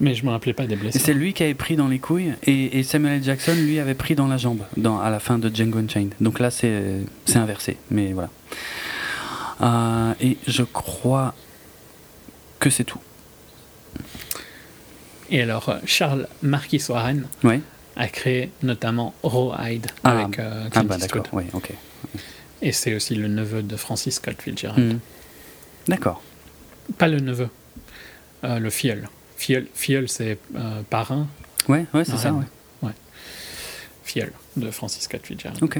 Mais 0.00 0.14
je 0.14 0.24
me 0.26 0.30
rappelais 0.30 0.52
pas 0.52 0.66
des 0.66 0.76
blessures. 0.76 1.00
C'est 1.00 1.14
lui 1.14 1.32
qui 1.32 1.42
avait 1.42 1.54
pris 1.54 1.76
dans 1.76 1.88
les 1.88 1.98
couilles 1.98 2.34
et, 2.44 2.82
Samuel 2.82 3.14
L. 3.14 3.24
Jackson 3.24 3.54
lui 3.54 3.78
avait 3.78 3.94
pris 3.94 4.14
dans 4.14 4.26
la 4.26 4.36
jambe 4.36 4.60
dans, 4.76 5.00
à 5.00 5.08
la 5.08 5.20
fin 5.20 5.38
de 5.38 5.54
Django 5.54 5.78
Unchained. 5.78 6.12
Donc 6.20 6.38
là 6.38 6.50
c'est 6.50 7.04
inversé, 7.34 7.78
mais 7.90 8.12
voilà. 8.12 8.30
Euh, 9.62 10.12
et 10.20 10.36
je 10.46 10.62
crois 10.62 11.34
que 12.58 12.68
c'est 12.68 12.84
tout. 12.84 13.00
Et 15.30 15.40
alors 15.40 15.70
euh, 15.70 15.78
Charles 15.86 16.28
Marquis 16.42 16.82
Warren 16.88 17.24
a 17.96 18.08
créé 18.08 18.50
notamment 18.62 19.14
Rawhide 19.22 19.86
ah, 20.04 20.10
avec 20.10 20.38
euh, 20.38 20.68
Clint 20.68 20.82
ah 20.82 20.82
bah 20.84 20.98
d'accord, 20.98 21.26
oui, 21.32 21.44
ok. 21.52 21.72
Et 22.62 22.72
c'est 22.72 22.94
aussi 22.94 23.14
le 23.14 23.28
neveu 23.28 23.62
de 23.62 23.76
Francis 23.76 24.16
Scott 24.16 24.40
Fitzgerald. 24.40 24.94
Hmm. 24.94 24.98
D'accord. 25.88 26.22
Pas 26.98 27.08
le 27.08 27.20
neveu, 27.20 27.48
le 28.42 28.70
filleul. 28.70 29.08
Fiel, 29.36 30.08
c'est 30.08 30.38
euh, 30.56 30.82
parrain. 30.88 31.26
Ouais, 31.68 31.86
ouais, 31.92 32.04
c'est 32.04 32.16
ça, 32.16 32.32
ouais. 32.32 32.44
ouais. 32.82 32.92
Fiel 34.04 34.32
de 34.56 34.70
Francis 34.70 35.02
Scott 35.02 35.20
Fitzgerald. 35.24 35.62
Ok. 35.62 35.76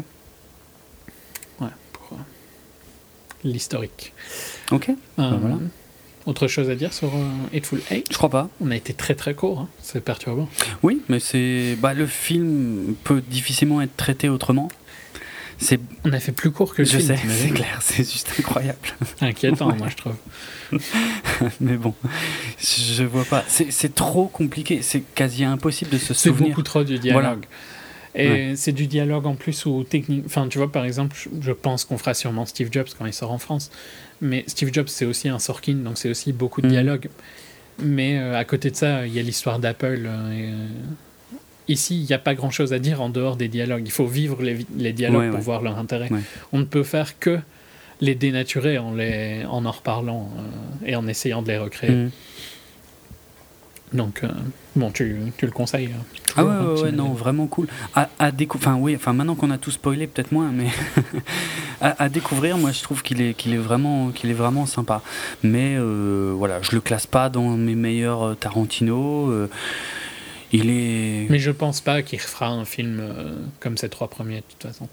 Ouais, 1.61 1.69
pour 1.93 2.13
euh, 2.13 2.23
l'historique. 3.45 4.13
Ok. 4.71 4.91
Euh, 4.91 4.95
bah, 5.17 5.37
voilà. 5.41 5.57
Autre 6.27 6.49
chose 6.49 6.69
à 6.71 6.75
dire 6.75 6.93
sur 6.93 7.13
Hateful 7.55 7.81
Eight? 7.91 8.07
Je 8.11 8.17
crois 8.17 8.29
pas. 8.31 8.49
On 8.61 8.71
a 8.73 8.77
été 8.77 8.93
très 8.93 9.15
très 9.15 9.35
court, 9.35 9.61
hein. 9.61 9.69
c'est 9.81 10.01
perturbant. 10.03 10.49
Oui, 10.83 11.01
mais 11.09 11.21
c'est 11.21 11.77
bah, 11.81 11.95
le 11.95 12.07
film 12.07 12.97
peut 13.05 13.21
difficilement 13.21 13.81
être 13.81 13.97
traité 13.97 14.29
autrement. 14.29 14.69
c'est. 15.59 15.81
On 16.05 16.13
a 16.13 16.19
fait 16.19 16.33
plus 16.33 16.51
court 16.51 16.75
que 16.75 16.83
le 16.83 16.89
je 16.89 16.99
film. 16.99 17.17
sais, 17.17 17.23
c'est 17.29 17.51
clair, 17.51 17.79
c'est 17.81 17.99
juste 18.11 18.33
incroyable. 18.39 18.79
Inquiétant, 19.21 19.75
moi 19.77 19.87
je 19.89 19.97
trouve. 19.97 20.17
Mais 21.61 21.77
bon, 21.77 21.95
je 22.59 23.05
vois 23.05 23.25
pas. 23.25 23.45
C'est 23.47 23.95
trop 23.95 24.27
compliqué, 24.27 24.83
c'est 24.83 25.03
quasi 25.15 25.45
impossible 25.45 25.93
de 25.93 25.99
se 25.99 26.13
souvenir. 26.13 26.39
C'est 26.39 26.49
beaucoup 26.49 26.63
trop 26.63 26.83
du 26.83 26.99
dialogue. 26.99 27.45
Et 28.19 28.57
c'est 28.57 28.73
du 28.73 28.87
dialogue 28.87 29.27
en 29.27 29.35
plus 29.35 29.67
ou 29.67 29.85
technique. 29.85 30.25
Enfin, 30.27 30.49
tu 30.49 30.59
vois, 30.59 30.73
par 30.73 30.85
exemple, 30.85 31.17
je 31.41 31.53
pense 31.53 31.85
qu'on 31.85 31.99
fera 31.99 32.15
sûrement 32.15 32.47
Steve 32.47 32.69
Jobs 32.73 32.89
quand 32.99 33.05
il 33.07 33.13
sort 33.13 33.31
en 33.31 33.39
France. 33.39 33.71
Mais 34.21 34.45
Steve 34.47 34.71
Jobs, 34.73 34.89
c'est 34.89 35.05
aussi 35.05 35.29
un 35.29 35.39
Sorkin, 35.39 35.75
donc 35.75 35.99
c'est 35.99 36.11
aussi 36.11 36.33
beaucoup 36.33 36.61
de 36.61 36.67
mm. 36.67 36.71
dialogue. 36.71 37.09
Mais 37.83 38.19
euh, 38.19 38.37
à 38.37 38.45
côté 38.45 38.71
de 38.71 38.77
ça, 38.77 39.07
il 39.07 39.15
y 39.15 39.19
a 39.19 39.23
l'histoire 39.23 39.59
d'Apple. 39.59 40.05
Euh, 40.07 40.31
euh, 40.31 40.67
ici, 41.69 42.01
il 42.01 42.07
n'y 42.07 42.13
a 42.13 42.19
pas 42.19 42.35
grand-chose 42.35 42.73
à 42.73 42.79
dire 42.79 43.03
en 43.03 43.11
dehors 43.11 43.37
des 43.37 43.49
dialogues. 43.49 43.83
Il 43.85 43.91
faut 43.91 44.07
vivre 44.07 44.43
les, 44.43 44.93
dialogues 44.93 45.31
pour 45.31 45.41
voir 45.41 45.63
leur 45.63 45.79
intérêt. 45.79 46.09
On 46.53 46.59
ne 46.59 46.65
peut 46.65 46.85
faire 46.85 47.19
que 47.19 47.39
les 48.01 48.15
dénaturer 48.15 48.79
en, 48.79 48.95
les, 48.95 49.45
en 49.49 49.65
en 49.65 49.71
reparlant 49.71 50.31
et 50.85 50.97
en 50.97 51.07
essayant 51.07 51.43
de 51.43 51.49
les 51.49 51.59
recréer. 51.59 51.91
Mm. 51.91 52.11
Donc, 53.93 54.23
bon, 54.75 54.91
tu, 54.91 55.17
tu, 55.39 55.47
le 55.47 55.53
conseilles 55.53 55.91
hein, 55.97 56.05
Ah 56.37 56.45
ouais, 56.45 56.83
ouais, 56.83 56.93
non, 56.93 57.13
vraiment 57.13 57.47
cool. 57.47 57.69
À, 57.95 58.09
à 58.19 58.31
Enfin, 58.55 58.75
oui, 58.75 58.97
enfin, 58.97 59.13
maintenant 59.13 59.37
qu'on 59.37 59.51
a 59.51 59.59
tout 59.59 59.71
spoilé, 59.71 60.07
peut-être 60.07 60.33
moins, 60.33 60.51
mais 60.51 60.69
à, 61.81 62.09
découvrir, 62.09 62.59
moi, 62.59 62.73
je 62.73 62.83
trouve 62.83 63.03
qu'il 63.03 63.23
est, 63.23 63.35
qu'il 63.35 63.55
est, 63.55 63.59
vraiment, 63.59 64.11
qu'il 64.11 64.29
est 64.31 64.35
vraiment 64.35 64.67
sympa. 64.67 65.03
Mais 65.43 65.79
voilà, 65.79 66.61
je 66.63 66.73
le 66.73 66.81
classe 66.81 67.07
pas 67.07 67.29
dans 67.29 67.51
mes 67.51 67.75
meilleurs 67.77 68.37
Tarantino. 68.37 69.49
Il 70.53 70.71
est. 70.71 71.27
Mais 71.29 71.39
je 71.39 71.51
pense 71.51 71.81
pas 71.81 72.03
qu'il 72.03 72.21
refera 72.21 72.49
un 72.49 72.65
film 72.65 72.99
euh, 73.01 73.35
comme 73.61 73.77
ces 73.77 73.89
trois 73.89 74.09
premiers, 74.09 74.37
de 74.37 74.45
toute 74.49 74.63
façon. 74.63 74.89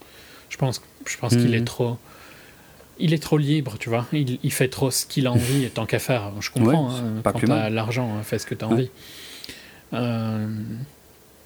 Je 0.49 0.57
pense, 0.57 0.81
je 1.05 1.17
pense 1.17 1.35
qu'il 1.35 1.53
est 1.53 1.59
mhm. 1.59 1.65
trop. 1.65 1.97
Il 2.99 3.13
est 3.13 3.21
trop 3.21 3.37
libre, 3.37 3.77
tu 3.79 3.89
vois. 3.89 4.05
Il, 4.13 4.39
il 4.43 4.51
fait 4.51 4.67
trop 4.67 4.91
ce 4.91 5.05
qu'il 5.05 5.27
a 5.27 5.31
envie, 5.33 5.69
tant 5.69 5.85
qu'à 5.85 5.99
faire. 5.99 6.31
Je 6.39 6.49
comprends. 6.51 6.91
hein, 6.91 7.21
quand 7.23 7.33
tu 7.33 7.51
as 7.51 7.69
l'argent, 7.69 8.15
hein, 8.15 8.23
fais 8.23 8.39
ce 8.39 8.45
que 8.45 8.55
tu 8.55 8.65
as 8.65 8.67
envie. 8.67 8.89
Euh, 9.93 10.47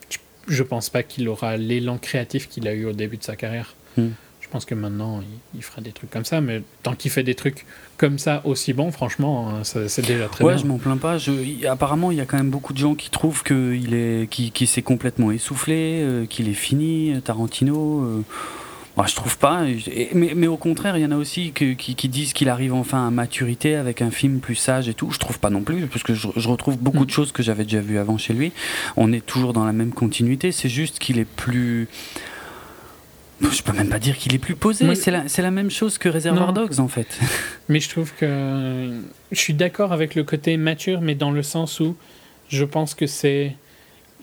je, 0.09 0.17
je, 0.47 0.63
pense 0.63 0.89
pas 0.89 1.03
qu'il 1.03 1.27
aura 1.27 1.57
l'élan 1.57 1.97
créatif 1.97 2.47
qu'il 2.47 2.67
a 2.67 2.73
eu 2.73 2.85
au 2.85 2.93
début 2.93 3.17
de 3.17 3.23
sa 3.23 3.35
carrière. 3.35 3.75
Hmm. 3.97 4.11
Je 4.47 4.51
pense 4.53 4.63
que 4.63 4.75
maintenant, 4.75 5.21
il, 5.55 5.61
fera 5.61 5.81
des 5.81 5.91
trucs 5.91 6.09
comme 6.09 6.23
ça, 6.23 6.39
mais 6.39 6.61
tant 6.81 6.95
qu'il 6.95 7.11
fait 7.11 7.23
des 7.23 7.35
trucs 7.35 7.65
comme 7.97 8.17
ça 8.17 8.41
aussi 8.45 8.71
bons, 8.71 8.91
franchement, 8.91 9.49
hein, 9.49 9.63
c'est 9.65 10.05
déjà 10.05 10.29
très 10.29 10.45
bien. 10.45 10.53
Ouais, 10.53 10.57
je 10.57 10.65
m'en 10.65 10.77
plains 10.77 10.95
pas. 10.95 11.17
Je, 11.17 11.67
apparemment, 11.67 12.11
il 12.11 12.17
y 12.17 12.21
a 12.21 12.25
quand 12.25 12.37
même 12.37 12.49
beaucoup 12.49 12.71
de 12.71 12.77
gens 12.77 12.95
qui 12.95 13.09
trouvent 13.09 13.43
qu'il 13.43 13.93
est, 13.93 14.29
qui, 14.29 14.67
s'est 14.67 14.81
complètement 14.83 15.31
essoufflé, 15.31 15.99
euh, 16.01 16.25
qu'il 16.25 16.47
est 16.47 16.53
fini, 16.53 17.13
Tarantino. 17.25 18.03
Euh. 18.03 18.23
Moi, 18.97 19.05
je 19.05 19.15
trouve 19.15 19.37
pas. 19.37 19.63
mais, 20.13 20.33
mais, 20.35 20.47
au 20.47 20.57
contraire, 20.57 20.97
il 20.97 21.01
y 21.01 21.05
en 21.05 21.11
a 21.11 21.17
aussi 21.17 21.51
qui, 21.51 21.75
qui, 21.75 22.09
disent 22.09 22.33
qu'il 22.33 22.49
arrive 22.49 22.73
enfin 22.73 23.07
à 23.07 23.11
maturité 23.11 23.75
avec 23.75 24.01
un 24.01 24.09
film 24.09 24.39
plus 24.39 24.55
sage 24.55 24.89
et 24.89 24.95
tout. 24.95 25.11
Je 25.11 25.19
trouve 25.19 25.39
pas 25.39 25.51
non 25.51 25.61
plus, 25.61 25.85
parce 25.85 26.01
que 26.01 26.15
je, 26.15 26.27
je 26.35 26.49
retrouve 26.49 26.79
beaucoup 26.79 27.03
mm. 27.03 27.05
de 27.05 27.11
choses 27.11 27.31
que 27.31 27.43
j'avais 27.43 27.63
déjà 27.63 27.79
vues 27.79 27.99
avant 27.99 28.17
chez 28.17 28.33
lui. 28.33 28.51
On 28.95 29.13
est 29.13 29.23
toujours 29.23 29.53
dans 29.53 29.65
la 29.65 29.71
même 29.71 29.91
continuité. 29.91 30.51
C'est 30.51 30.69
juste 30.69 30.97
qu'il 30.97 31.19
est 31.19 31.25
plus 31.25 31.87
je 33.39 33.61
peux 33.61 33.71
même 33.71 33.89
pas 33.89 33.99
dire 33.99 34.17
qu'il 34.17 34.33
est 34.33 34.39
plus 34.39 34.55
posé. 34.55 34.95
C'est 34.95 35.11
la, 35.11 35.23
la, 35.37 35.51
même 35.51 35.69
chose 35.69 35.97
que 35.97 36.09
Reservoir 36.09 36.53
Dogs 36.53 36.79
en 36.79 36.87
fait. 36.87 37.19
Mais 37.69 37.79
je 37.79 37.89
trouve 37.89 38.13
que 38.15 38.99
je 39.31 39.39
suis 39.39 39.53
d'accord 39.53 39.93
avec 39.93 40.15
le 40.15 40.23
côté 40.23 40.57
mature, 40.57 41.01
mais 41.01 41.13
dans 41.13 41.31
le 41.31 41.43
sens 41.43 41.79
où 41.79 41.95
je 42.49 42.63
pense 42.65 42.95
que 42.95 43.05
c'est 43.05 43.55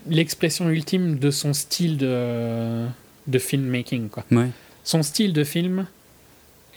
l'expression 0.08 0.68
ultime 0.68 1.18
de 1.18 1.30
son 1.30 1.52
style 1.52 1.96
de, 1.96 2.86
de 3.26 3.38
filmmaking. 3.38 4.08
Quoi. 4.08 4.24
Ouais. 4.32 4.48
Son 4.84 5.02
style 5.02 5.32
de 5.32 5.44
film 5.44 5.86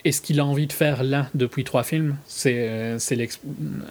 et 0.05 0.11
ce 0.11 0.21
qu'il 0.21 0.39
a 0.39 0.45
envie 0.45 0.67
de 0.67 0.73
faire 0.73 1.03
là 1.03 1.29
depuis 1.33 1.63
trois 1.63 1.83
films, 1.83 2.15
c'est 2.27 2.97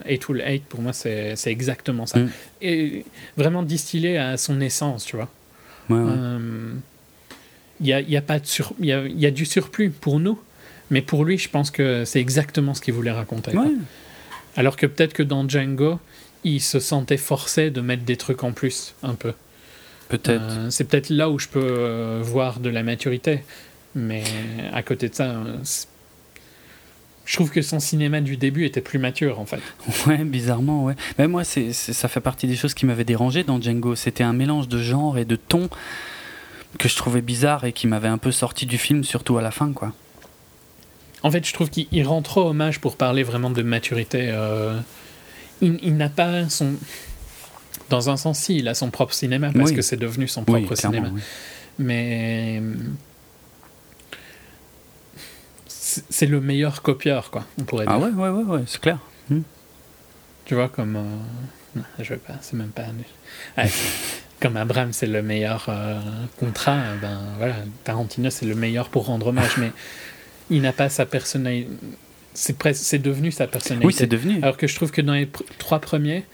Eightful 0.07 0.41
Eight 0.41 0.65
pour 0.65 0.81
moi, 0.81 0.93
c'est 0.93 1.37
exactement 1.47 2.07
ça. 2.07 2.21
Mm. 2.21 2.31
Et 2.63 3.05
vraiment 3.37 3.63
distillé 3.63 4.17
à 4.17 4.37
son 4.37 4.61
essence, 4.61 5.05
tu 5.05 5.17
vois. 5.17 5.29
Ouais, 5.91 5.99
euh, 5.99 6.73
il 7.81 7.87
y 7.87 7.93
a, 7.93 8.01
y 8.01 8.17
a, 8.17 8.23
pas 8.23 8.39
de 8.39 8.47
sur, 8.47 8.73
y 8.81 8.93
a, 8.93 9.07
y 9.07 9.27
a 9.27 9.31
du 9.31 9.45
surplus 9.45 9.91
pour 9.91 10.19
nous, 10.19 10.41
mais 10.91 11.03
pour 11.03 11.25
lui, 11.25 11.39
je 11.39 11.49
pense 11.49 11.71
que 11.71 12.05
c'est 12.05 12.21
exactement 12.21 12.75
ce 12.75 12.81
qu'il 12.81 12.95
voulait 12.95 13.11
raconter. 13.11 13.53
Alors 14.57 14.77
que 14.77 14.87
peut-être 14.87 15.13
que 15.13 15.23
dans 15.23 15.47
Django, 15.47 15.99
il 16.45 16.61
se 16.61 16.81
sentait 16.81 17.17
forcé 17.17 17.71
de 17.71 17.81
mettre 17.81 18.05
des 18.05 18.17
trucs 18.17 18.43
en 18.43 18.53
plus, 18.53 18.95
un 19.03 19.15
peu. 19.15 19.33
Peut-être. 20.09 20.41
Euh, 20.41 20.71
c'est 20.71 20.85
peut-être 20.85 21.11
là 21.11 21.29
où 21.29 21.39
je 21.39 21.49
peux 21.49 21.61
euh, 21.61 22.21
voir 22.23 22.61
de 22.61 22.71
la 22.71 22.83
maturité. 22.83 23.43
Mais 23.97 24.23
à 24.75 24.83
côté 24.83 25.09
de 25.09 25.15
ça, 25.15 25.31
euh, 25.31 25.57
je 27.25 27.35
trouve 27.35 27.51
que 27.51 27.63
son 27.63 27.81
cinéma 27.81 28.21
du 28.21 28.37
début 28.37 28.67
était 28.67 28.83
plus 28.83 28.99
mature, 28.99 29.41
en 29.41 29.47
fait. 29.47 29.61
Ouais, 30.07 30.19
bizarrement, 30.19 30.85
ouais. 30.85 30.95
Mais 31.19 31.27
moi, 31.27 31.43
c'est, 31.45 31.73
ça 31.73 32.07
fait 32.07 32.21
partie 32.21 32.47
des 32.47 32.57
choses 32.57 32.75
qui 32.75 32.85
m'avaient 32.85 33.05
dérangé 33.05 33.43
dans 33.43 33.61
Django. 33.61 33.95
C'était 33.97 34.23
un 34.23 34.35
mélange 34.35 34.69
de 34.69 34.79
genre 34.79 35.17
et 35.17 35.25
de 35.25 35.35
ton 35.35 35.71
que 36.79 36.89
je 36.89 36.97
trouvais 36.97 37.23
bizarre 37.23 37.65
et 37.65 37.73
qui 37.73 37.87
m'avait 37.87 38.09
un 38.09 38.19
peu 38.19 38.31
sorti 38.31 38.67
du 38.67 38.77
film, 38.77 39.03
surtout 39.03 39.39
à 39.39 39.43
la 39.43 39.51
fin, 39.51 39.73
quoi. 39.73 39.95
En 41.23 41.31
fait, 41.31 41.45
je 41.47 41.55
trouve 41.55 41.71
qu'il 41.71 42.07
rend 42.07 42.21
trop 42.21 42.51
hommage 42.51 42.81
pour 42.81 42.97
parler 42.97 43.23
vraiment 43.23 43.49
de 43.49 43.63
maturité. 43.63 44.29
Euh, 44.31 44.79
il, 45.63 45.97
n'a 45.97 46.11
pas 46.11 46.51
son. 46.51 46.75
Dans 47.89 48.11
un 48.11 48.19
sens, 48.19 48.41
si, 48.41 48.59
il 48.59 48.69
a 48.69 48.75
son 48.75 48.91
propre 48.91 49.15
cinéma, 49.15 49.53
parce 49.53 49.73
que 49.73 49.81
c'est 49.81 49.97
devenu 49.97 50.29
son 50.29 50.45
propre 50.45 50.75
cinéma. 50.75 51.09
Mais. 51.79 52.61
C'est 56.11 56.27
le 56.27 56.41
meilleur 56.41 56.83
copieur, 56.83 57.31
quoi, 57.31 57.45
on 57.59 57.65
pourrait 57.65 57.87
ah 57.89 57.99
dire. 57.99 58.09
Ah 58.13 58.19
ouais, 58.19 58.29
ouais, 58.29 58.43
ouais, 58.43 58.63
c'est 58.67 58.81
clair. 58.81 58.99
Hmm. 59.31 59.43
Tu 60.45 60.55
vois, 60.55 60.69
comme. 60.69 60.97
Euh, 60.97 61.17
non, 61.77 61.83
je 61.99 62.15
veux 62.15 62.19
pas, 62.19 62.35
c'est 62.41 62.57
même 62.57 62.71
pas 62.71 62.87
comme 64.41 64.57
Abraham 64.57 64.93
c'est 64.93 65.07
le 65.07 65.23
meilleur 65.23 65.67
euh, 65.69 65.99
contrat, 66.39 66.79
ben 67.01 67.21
voilà, 67.39 67.57
Tarantino 67.85 68.31
c'est 68.31 68.47
le 68.47 68.55
meilleur 68.55 68.89
pour 68.89 69.07
rendre 69.07 69.29
hommage, 69.29 69.57
mais 69.59 69.73
il 70.51 70.63
n'a 70.63 70.73
pas 70.73 70.89
sa 70.89 71.07
personnalité. 71.07 71.71
C'est, 72.35 72.57
c'est 72.75 72.99
devenu 72.99 73.33
sa 73.33 73.47
personnalité. 73.47 73.87
Oui, 73.87 73.95
c'est 73.95 74.07
devenu. 74.07 74.43
Alors 74.43 74.59
que 74.59 74.67
je 74.67 74.75
trouve 74.75 74.91
que 74.91 75.01
dans 75.01 75.15
les 75.15 75.29
trois 75.59 75.79
premiers, 75.79 76.25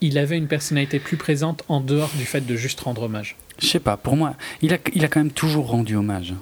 il 0.00 0.18
avait 0.18 0.36
une 0.36 0.48
personnalité 0.48 0.98
plus 0.98 1.16
présente 1.16 1.62
en 1.68 1.80
dehors 1.80 2.10
du 2.18 2.24
fait 2.24 2.40
de 2.40 2.56
juste 2.56 2.80
rendre 2.80 3.02
hommage. 3.02 3.36
Je 3.60 3.66
sais 3.66 3.80
pas, 3.80 3.96
pour 3.96 4.16
moi, 4.16 4.34
il 4.60 4.74
a, 4.74 4.78
il 4.94 5.04
a 5.04 5.08
quand 5.08 5.20
même 5.20 5.30
toujours 5.30 5.68
rendu 5.68 5.94
hommage. 5.96 6.34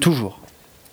Toujours. 0.00 0.40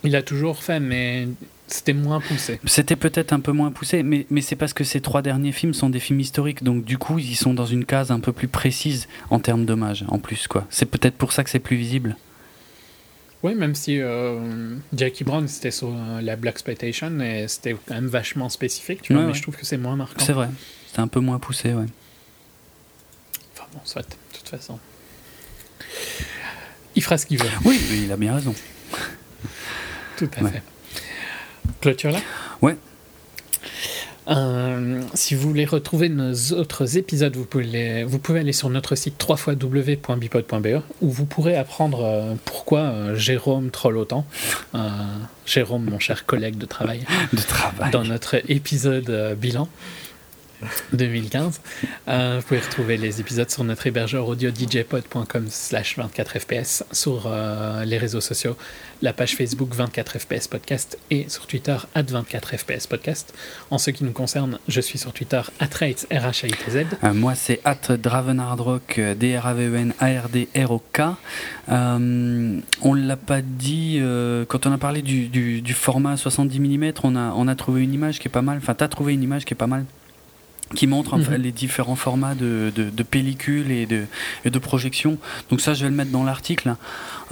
Il 0.03 0.15
a 0.15 0.21
toujours 0.21 0.63
fait, 0.63 0.79
mais 0.79 1.27
c'était 1.67 1.93
moins 1.93 2.19
poussé. 2.19 2.59
C'était 2.65 2.95
peut-être 2.95 3.31
un 3.33 3.39
peu 3.39 3.51
moins 3.51 3.71
poussé, 3.71 4.03
mais, 4.03 4.25
mais 4.29 4.41
c'est 4.41 4.55
parce 4.55 4.73
que 4.73 4.83
ces 4.83 5.01
trois 5.01 5.21
derniers 5.21 5.51
films 5.53 5.73
sont 5.73 5.89
des 5.89 5.99
films 5.99 6.19
historiques, 6.19 6.63
donc 6.63 6.83
du 6.83 6.97
coup, 6.97 7.19
ils 7.19 7.35
sont 7.35 7.53
dans 7.53 7.65
une 7.65 7.85
case 7.85 8.11
un 8.11 8.19
peu 8.19 8.33
plus 8.33 8.47
précise 8.47 9.07
en 9.29 9.39
termes 9.39 9.65
d'hommage, 9.65 10.03
en 10.09 10.19
plus. 10.19 10.47
quoi. 10.47 10.67
C'est 10.69 10.85
peut-être 10.85 11.15
pour 11.15 11.31
ça 11.31 11.43
que 11.43 11.49
c'est 11.49 11.59
plus 11.59 11.77
visible. 11.77 12.17
Oui, 13.43 13.55
même 13.55 13.75
si 13.75 13.99
euh, 13.99 14.75
Jackie 14.95 15.23
Brown, 15.23 15.47
c'était 15.47 15.71
sur 15.71 15.89
euh, 15.89 16.21
la 16.21 16.35
Black 16.35 16.55
Exploitation, 16.55 17.19
et 17.19 17.47
c'était 17.47 17.75
quand 17.87 17.95
même 17.95 18.07
vachement 18.07 18.49
spécifique, 18.49 19.01
tu 19.01 19.13
vois, 19.13 19.23
mais 19.23 19.33
je 19.33 19.41
trouve 19.41 19.55
que 19.57 19.65
c'est 19.65 19.77
moins 19.77 19.95
marquant. 19.95 20.23
C'est 20.23 20.33
vrai, 20.33 20.49
c'est 20.93 20.99
un 20.99 21.07
peu 21.07 21.19
moins 21.19 21.39
poussé, 21.39 21.73
ouais. 21.73 21.85
Enfin 23.53 23.65
bon, 23.73 23.79
soit, 23.83 24.01
de 24.01 24.37
toute 24.37 24.47
façon. 24.49 24.79
Il 26.95 27.01
fera 27.01 27.17
ce 27.17 27.25
qu'il 27.25 27.37
veut. 27.41 27.49
Oui, 27.65 27.79
il 28.03 28.11
a 28.11 28.17
bien 28.17 28.35
raison. 28.35 28.53
Tout 30.27 30.45
à 30.45 30.49
fait. 30.49 30.61
Clôture 31.81 32.11
là 32.11 32.19
Ouais. 32.61 32.77
Euh, 34.29 35.01
si 35.13 35.35
vous 35.35 35.49
voulez 35.49 35.65
retrouver 35.65 36.07
nos 36.07 36.33
autres 36.53 36.97
épisodes, 36.97 37.35
vous 37.35 37.45
pouvez, 37.45 38.03
vous 38.03 38.19
pouvez 38.19 38.39
aller 38.39 38.53
sur 38.53 38.69
notre 38.69 38.95
site 38.95 39.21
www.bipod.be 39.27 40.81
où 41.01 41.09
vous 41.09 41.25
pourrez 41.25 41.57
apprendre 41.57 42.03
euh, 42.03 42.33
pourquoi 42.45 42.79
euh, 42.79 43.15
Jérôme 43.15 43.69
troll 43.69 43.97
autant. 43.97 44.25
Jérôme, 45.45 45.89
mon 45.89 45.99
cher 45.99 46.25
collègue 46.25 46.57
de 46.57 46.65
travail, 46.65 47.01
de 47.33 47.41
travail. 47.41 47.91
dans 47.91 48.03
notre 48.03 48.35
épisode 48.49 49.35
bilan. 49.37 49.67
2015. 50.93 51.61
Euh, 52.07 52.37
vous 52.39 52.47
pouvez 52.47 52.59
retrouver 52.59 52.97
les 52.97 53.19
épisodes 53.19 53.49
sur 53.49 53.63
notre 53.63 53.87
hébergeur 53.87 54.27
audio 54.27 54.49
djpod.com 54.49 55.47
slash 55.49 55.97
24fps, 55.97 56.83
sur 56.91 57.23
euh, 57.27 57.85
les 57.85 57.97
réseaux 57.97 58.21
sociaux, 58.21 58.55
la 59.01 59.13
page 59.13 59.35
Facebook 59.35 59.75
24fps 59.75 60.47
podcast 60.47 60.97
et 61.11 61.27
sur 61.29 61.47
Twitter 61.47 61.77
at 61.95 62.03
24fps 62.03 62.87
podcast. 62.87 63.33
En 63.71 63.77
ce 63.77 63.91
qui 63.91 64.03
nous 64.03 64.11
concerne, 64.11 64.59
je 64.67 64.81
suis 64.81 64.99
sur 64.99 65.13
Twitter 65.13 65.41
at 65.59 65.69
rates, 65.79 66.07
r 66.11 66.31
euh, 67.03 67.13
moi, 67.13 67.35
c'est 67.35 67.59
at 67.63 67.97
dravenardrock, 67.97 68.99
d 68.99 69.37
r 69.37 69.47
a 69.47 69.53
v 69.53 69.67
e 69.67 69.93
on 72.81 72.93
l'a 72.93 73.17
pas 73.17 73.41
dit, 73.41 73.99
quand 74.47 74.65
on 74.65 74.71
a 74.71 74.77
parlé 74.77 75.01
du, 75.01 75.73
format 75.73 76.17
70 76.17 76.59
mm, 76.59 76.93
on 77.03 77.15
a, 77.15 77.33
on 77.35 77.47
a 77.47 77.55
trouvé 77.55 77.83
une 77.83 77.93
image 77.93 78.19
qui 78.19 78.27
est 78.27 78.31
pas 78.31 78.41
mal. 78.41 78.57
Enfin, 78.57 78.75
tu 78.75 78.83
as 78.83 78.87
trouvé 78.87 79.13
une 79.13 79.23
image 79.23 79.45
qui 79.45 79.53
est 79.53 79.57
pas 79.57 79.67
mal 79.67 79.85
qui 80.75 80.87
montre 80.87 81.17
mhm. 81.17 81.35
les 81.35 81.51
différents 81.51 81.95
formats 81.95 82.35
de, 82.35 82.71
de, 82.75 83.03
pellicules 83.03 83.71
et 83.71 83.85
de, 83.85 84.05
et 84.45 84.49
de 84.49 84.59
projections. 84.59 85.17
Donc 85.49 85.61
ça, 85.61 85.73
je 85.73 85.83
vais 85.83 85.89
le 85.89 85.95
mettre 85.95 86.11
dans 86.11 86.23
l'article. 86.23 86.75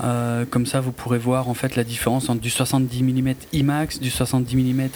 Euh, 0.04 0.46
comme 0.50 0.66
ça, 0.66 0.80
vous 0.80 0.92
pourrez 0.92 1.18
voir 1.18 1.50
en 1.50 1.54
fait 1.54 1.76
la 1.76 1.84
différence 1.84 2.30
entre 2.30 2.42
du 2.42 2.50
70 2.50 3.04
mm 3.04 3.34
IMAX, 3.54 4.00
du 4.00 4.10
70 4.10 4.56
mm 4.56 4.90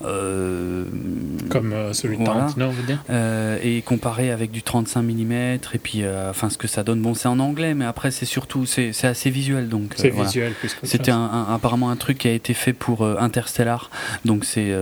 Comme 0.00 1.72
euh, 1.72 1.92
celui 1.92 2.18
de 2.18 2.24
Tarantino, 2.24 2.70
dire 2.86 3.02
euh, 3.10 3.58
Et 3.62 3.82
comparé 3.82 4.30
avec 4.30 4.50
du 4.50 4.62
35 4.62 5.02
mm, 5.02 5.32
et 5.32 5.58
puis 5.82 6.02
enfin 6.06 6.50
ce 6.50 6.58
que 6.58 6.68
ça 6.68 6.82
donne. 6.82 7.00
Bon, 7.00 7.14
c'est 7.14 7.28
en 7.28 7.38
anglais, 7.38 7.74
mais 7.74 7.84
après, 7.84 8.10
c'est 8.10 8.26
surtout 8.26 8.66
c'est 8.66 8.92
assez 9.04 9.30
visuel. 9.30 9.68
donc 9.68 9.94
C'est 9.96 10.10
visuel 10.10 10.52
plus 10.54 10.76
C'était 10.82 11.12
apparemment 11.12 11.90
un 11.90 11.96
truc 11.96 12.18
qui 12.18 12.28
a 12.28 12.32
été 12.32 12.54
fait 12.54 12.72
pour 12.72 13.06
Interstellar. 13.06 13.90
Donc, 14.24 14.44
c'est 14.44 14.72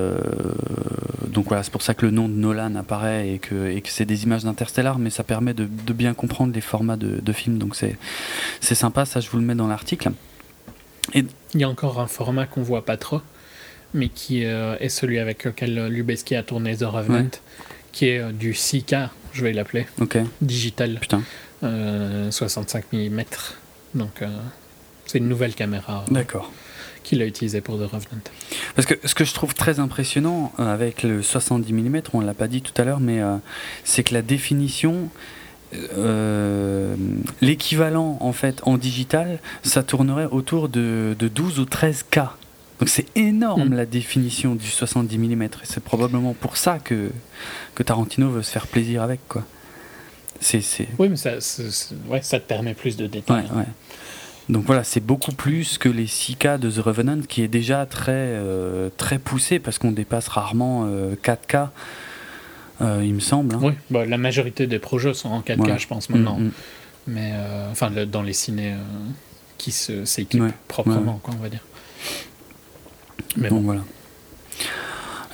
donc 1.32 1.48
voilà, 1.48 1.62
c'est 1.62 1.72
pour 1.72 1.82
ça 1.82 1.94
que 1.94 2.05
le 2.05 2.12
nom 2.12 2.28
de 2.28 2.34
Nolan 2.34 2.74
apparaît 2.74 3.30
et 3.30 3.39
que, 3.39 3.70
et 3.70 3.80
que 3.80 3.89
c'est 3.89 4.05
des 4.05 4.24
images 4.24 4.44
d'Interstellar, 4.44 4.98
mais 4.98 5.10
ça 5.10 5.24
permet 5.24 5.55
de, 5.55 5.64
de, 5.64 5.93
bien 5.93 6.12
comprendre 6.14 6.52
les 6.55 6.60
formats 6.60 6.97
de, 6.97 7.20
de 7.20 7.32
films. 7.32 7.59
Donc, 7.59 7.74
c'est 7.74 7.97
sympa, 8.74 9.06
ça, 9.06 9.20
je 9.20 9.30
vous 9.30 9.39
le 9.39 9.44
mets 9.44 9.55
dans 9.55 9.66
l'article. 9.66 10.10
Et... 11.14 11.24
Il 11.55 11.60
y 11.60 11.64
a 11.64 11.68
encore 11.68 12.01
un 12.01 12.06
format 12.06 12.47
qu'on 12.47 12.62
voit 12.62 12.84
pas 12.84 12.97
trop 12.97 13.22
mais 13.94 14.09
qui 14.09 14.44
euh, 14.44 14.77
est 14.81 14.89
celui 14.89 15.19
avec 15.19 15.44
lequel 15.44 15.86
Lubeski 15.89 16.35
a 16.35 16.43
tourné 16.43 16.77
The 16.77 16.85
Revenant, 16.85 17.31
qui 17.93 18.09
est 18.09 18.19
euh, 18.19 18.32
du 18.32 18.52
6K, 18.52 19.10
je 19.32 19.44
vais 19.44 19.52
l'appeler, 19.52 19.86
digital, 20.40 20.98
Putain. 21.01 21.23
65 21.62 22.85
euh, 22.93 23.10
mm. 23.10 23.24
Donc 23.94 24.23
c'est 25.06 25.19
une 25.19 25.28
nouvelle 25.28 25.55
caméra. 25.55 26.05
D'accord. 26.10 26.51
Qu'il 27.05 27.20
a 27.20 27.27
utilisée 27.27 27.60
pour 27.60 27.77
The 27.77 27.82
Revenant. 27.82 28.23
Parce 28.74 28.86
que 28.86 28.94
ce 29.05 29.14
que 29.14 29.24
je 29.24 29.35
trouve 29.35 29.55
très 29.55 29.78
impressionnant 29.78 30.52
avec 30.59 31.02
le 31.02 31.23
70 31.23 31.73
mm, 31.73 32.02
on 32.14 32.20
l'a 32.20 32.35
pas 32.35 32.48
dit 32.48 32.62
tout 32.62 32.81
à 32.81 32.85
l'heure, 32.85 33.01
mais 33.01 33.20
c'est 33.85 34.02
que 34.02 34.14
la 34.14 34.23
définition, 34.23 35.09
l'équivalent 37.40 38.19
en 38.20 38.32
fait 38.32 38.60
en 38.64 38.77
digital, 38.77 39.39
ça 39.62 39.82
tournerait 39.82 40.27
autour 40.27 40.69
de, 40.69 41.14
de 41.19 41.28
12 41.28 41.60
ou 41.60 41.64
13 41.64 42.06
K. 42.10 42.20
Donc 42.82 42.88
c'est 42.88 43.06
énorme 43.14 43.68
mm. 43.68 43.74
la 43.74 43.86
définition 43.86 44.56
du 44.56 44.66
70 44.66 45.16
mm 45.16 45.42
et 45.42 45.48
c'est 45.62 45.84
probablement 45.84 46.34
pour 46.34 46.56
ça 46.56 46.80
que, 46.80 47.12
que 47.76 47.84
Tarantino 47.84 48.28
veut 48.28 48.42
se 48.42 48.50
faire 48.50 48.66
plaisir 48.66 49.02
avec 49.02 49.20
quoi. 49.28 49.44
Oui, 50.98 51.09
mais 51.09 51.14
ça, 51.14 51.34
ouais, 52.09 52.22
ça 52.22 52.40
te 52.40 52.48
permet 52.48 52.74
plus 52.74 52.96
de 52.96 53.06
détails. 53.06 53.46
Ouais, 53.54 53.62
Donc 54.48 54.64
voilà, 54.64 54.82
c'est 54.82 54.98
beaucoup 54.98 55.30
plus 55.30 55.78
que 55.78 55.88
les 55.88 56.06
6K 56.06 56.59
de 56.59 56.68
The 56.72 56.78
Revenant 56.78 57.20
qui 57.20 57.42
est 57.42 57.48
déjà 57.48 57.86
très, 57.86 58.10
euh, 58.10 58.90
très 58.96 59.20
poussé 59.20 59.60
parce 59.60 59.78
qu'on 59.78 59.92
dépasse 59.92 60.26
rarement 60.26 60.88
4K, 61.22 61.54
euh, 61.54 61.66
euh, 62.80 63.04
il 63.04 63.14
me 63.14 63.20
semble. 63.20 63.54
Hein. 63.54 63.60
Oui, 63.62 63.74
bah, 63.92 64.06
la 64.06 64.18
majorité 64.18 64.66
des 64.66 64.80
projets 64.80 65.14
sont 65.14 65.28
en 65.28 65.42
4K, 65.42 65.78
je 65.78 65.86
pense, 65.86 66.10
maintenant. 66.10 66.36
Mm, 66.36 66.46
mm. 66.46 66.52
Mais 67.06 67.32
enfin, 67.70 67.92
dans 67.92 68.22
les 68.22 68.32
ciné 68.32 68.74
qui 69.56 69.70
se, 69.70 70.04
s'équipent 70.04 70.52
proprement, 70.66 71.20
quoi, 71.22 71.32
on 71.38 71.42
va 71.42 71.48
dire. 71.48 71.62
Donc 73.36 73.62
voilà. 73.62 73.82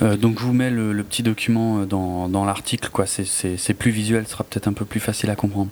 Euh, 0.01 0.17
donc 0.17 0.39
je 0.39 0.45
vous 0.45 0.53
mets 0.53 0.71
le, 0.71 1.03
petit 1.03 1.23
document 1.23 1.81
euh, 1.81 1.85
dans, 1.85 2.29
dans 2.29 2.45
l'article, 2.45 2.89
quoi. 2.93 3.07
C'est 3.07 3.75
plus 3.75 3.91
visuel, 3.91 4.27
ce 4.27 4.33
sera 4.33 4.45
peut-être 4.45 4.69
un 4.69 4.73
peu 4.73 4.85
plus 4.85 5.01
facile 5.01 5.31
à 5.31 5.37
comprendre. 5.37 5.71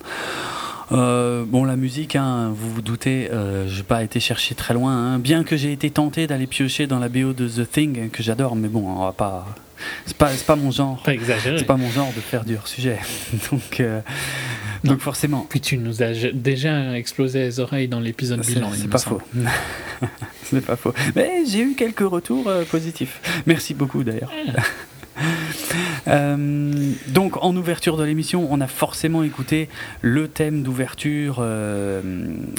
Euh, 0.92 1.44
bon, 1.44 1.64
la 1.64 1.76
musique, 1.76 2.14
hein, 2.14 2.52
vous 2.54 2.70
vous 2.70 2.82
doutez, 2.82 3.28
euh, 3.32 3.68
je 3.68 3.78
n'ai 3.78 3.82
pas 3.82 4.04
été 4.04 4.20
chercher 4.20 4.54
très 4.54 4.74
loin. 4.74 4.92
Hein. 4.92 5.18
bien 5.18 5.42
que 5.42 5.56
j'ai 5.56 5.72
été 5.72 5.90
tenté 5.90 6.26
d'aller 6.26 6.46
piocher 6.46 6.86
dans 6.86 6.98
la 6.98 7.08
BO 7.08 7.32
de 7.32 7.48
The 7.48 7.68
Thing, 7.68 8.10
que 8.10 8.22
j'adore, 8.22 8.54
mais 8.54 8.68
bon, 8.68 8.88
on 8.88 9.04
va 9.04 9.12
pas. 9.12 9.46
C'est 10.06 10.16
pas, 10.16 10.30
pas 10.46 10.56
mon 10.56 10.70
genre. 10.70 11.02
C'est 11.04 11.66
pas 11.66 11.76
mon 11.76 11.90
genre 11.90 12.12
de 12.14 12.20
faire 12.20 12.44
du 12.44 12.56
hors-sujet. 12.56 12.98
donc, 13.50 13.82
donc 14.84 15.00
forcément. 15.00 15.46
Puis 15.48 15.60
tu 15.60 15.78
nous 15.78 16.02
as 16.02 16.12
déjà 16.32 16.96
explosé 16.96 17.40
les 17.40 17.60
oreilles 17.60 17.88
dans 17.88 18.00
l'épisode 18.00 18.44
bilan. 18.44 18.70
C'est 18.74 18.88
pas 18.88 18.98
faux. 18.98 19.20
c'est 20.42 20.64
pas 20.64 20.76
faux. 20.76 20.94
Mais 21.14 21.42
j'ai 21.46 21.60
eu 21.60 21.74
quelques 21.74 22.00
retours 22.00 22.48
euh, 22.48 22.64
positifs. 22.64 23.20
Merci 23.46 23.74
beaucoup 23.74 24.04
d'ailleurs. 24.04 24.32
Euh, 26.08 26.92
donc 27.08 27.42
en 27.42 27.54
ouverture 27.56 27.96
de 27.96 28.04
l'émission, 28.04 28.46
on 28.50 28.60
a 28.60 28.66
forcément 28.66 29.22
écouté 29.22 29.68
le 30.02 30.28
thème 30.28 30.62
d'ouverture, 30.62 31.38
euh, 31.40 32.00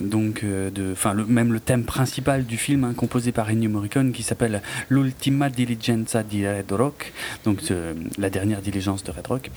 donc 0.01 0.43
euh, 0.43 0.69
de, 0.69 0.91
enfin 0.91 1.13
même 1.13 1.53
le 1.53 1.59
thème 1.59 1.83
principal 1.83 2.45
du 2.45 2.57
film 2.57 2.83
hein, 2.83 2.93
composé 2.95 3.31
par 3.31 3.49
Ennio 3.49 3.69
Morricone 3.69 4.11
qui 4.11 4.23
s'appelle 4.23 4.61
L'ultima 4.89 5.49
diligenza 5.49 6.23
di 6.23 6.47
Red 6.47 6.71
Rock, 6.71 7.13
donc 7.45 7.61
la 8.17 8.29
dernière 8.29 8.61
diligence 8.61 9.03
de 9.03 9.11
Red 9.11 9.27
Rock. 9.27 9.51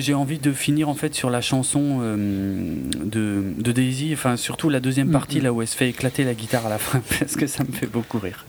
J'ai 0.00 0.14
envie 0.14 0.38
de 0.38 0.52
finir 0.52 0.88
en 0.88 0.94
fait 0.94 1.14
sur 1.14 1.30
la 1.30 1.40
chanson 1.40 2.00
de, 2.00 3.42
de, 3.56 3.72
Daisy, 3.72 4.10
enfin 4.12 4.36
surtout 4.36 4.68
la 4.68 4.80
deuxième 4.80 5.08
mm, 5.08 5.12
partie 5.12 5.40
là 5.40 5.52
où 5.52 5.62
elle 5.62 5.68
se 5.68 5.76
fait 5.76 5.88
éclater 5.88 6.24
la 6.24 6.34
guitare 6.34 6.66
à 6.66 6.70
la 6.70 6.78
fin 6.78 7.00
parce 7.18 7.36
que 7.36 7.46
ça 7.46 7.64
me 7.64 7.72
fait 7.72 7.86
beaucoup 7.86 8.18
rire. 8.18 8.46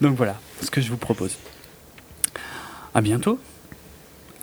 Donc 0.00 0.16
voilà 0.16 0.38
ce 0.60 0.70
que 0.70 0.80
je 0.80 0.90
vous 0.90 0.96
propose. 0.96 1.36
À 2.94 3.00
bientôt. 3.00 3.38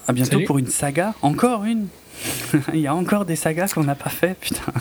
À 0.08 0.14
bientôt 0.14 0.42
pour 0.46 0.58
une 0.58 0.68
saga. 0.68 1.14
Encore 1.22 1.64
une. 1.64 1.88
Il 2.74 2.82
y 2.82 2.88
a 2.88 2.94
encore 2.94 3.26
des 3.26 3.36
sagas 3.36 3.72
qu'on 3.74 3.84
n'a 3.84 3.96
pas 3.96 4.10
fait, 4.10 4.38
putain. 4.40 4.74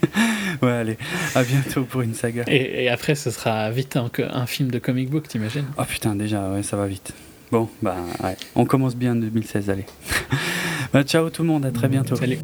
ouais, 0.62 0.72
allez, 0.72 0.98
à 1.34 1.42
bientôt 1.44 1.84
pour 1.84 2.02
une 2.02 2.14
saga. 2.14 2.44
Et, 2.48 2.88
après, 2.88 3.14
ce 3.14 3.30
sera 3.30 3.70
vite 3.70 3.96
un, 3.96 4.10
un 4.32 4.46
film 4.46 4.70
de 4.70 4.78
comic 4.78 5.10
book, 5.10 5.28
t'imagines? 5.28 5.66
Oh 5.78 5.84
putain, 5.84 6.16
déjà, 6.16 6.50
ouais, 6.50 6.62
ça 6.62 6.76
va 6.76 6.86
vite. 6.86 7.12
Bon, 7.50 7.68
bah, 7.82 7.96
ouais, 8.22 8.36
on 8.54 8.66
commence 8.66 8.96
bien 8.96 9.12
en 9.12 9.16
2016, 9.16 9.70
allez. 9.70 9.86
bah, 10.92 11.02
ciao 11.04 11.30
tout 11.30 11.42
le 11.42 11.48
monde, 11.48 11.64
à 11.64 11.70
très 11.70 11.88
bientôt. 11.88 12.16
Salut. 12.16 12.38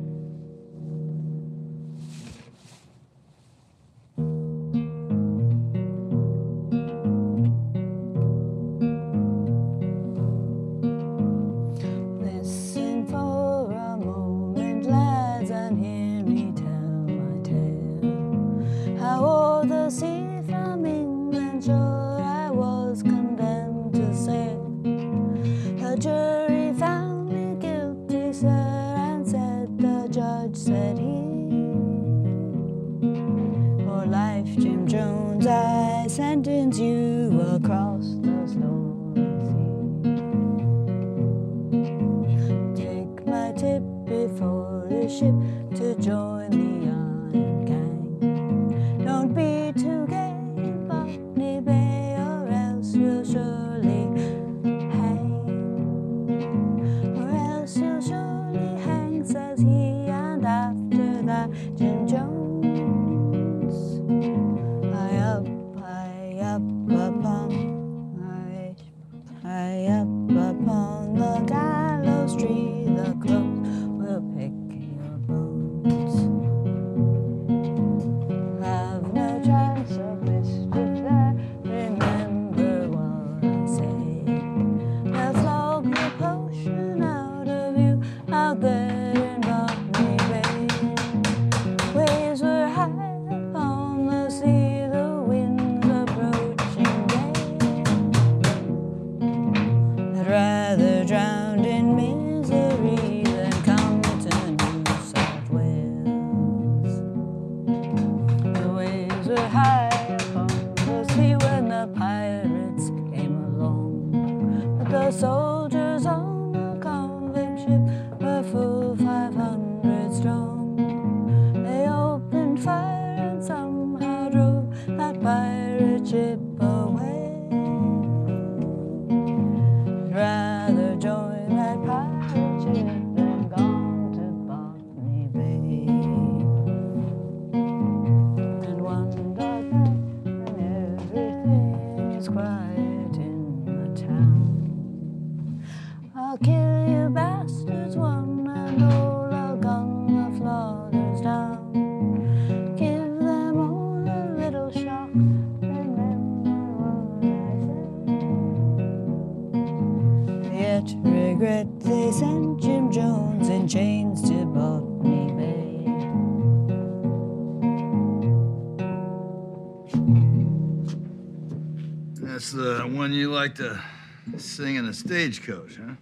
Stagecoach, 175.05 175.77
huh? 175.77 175.95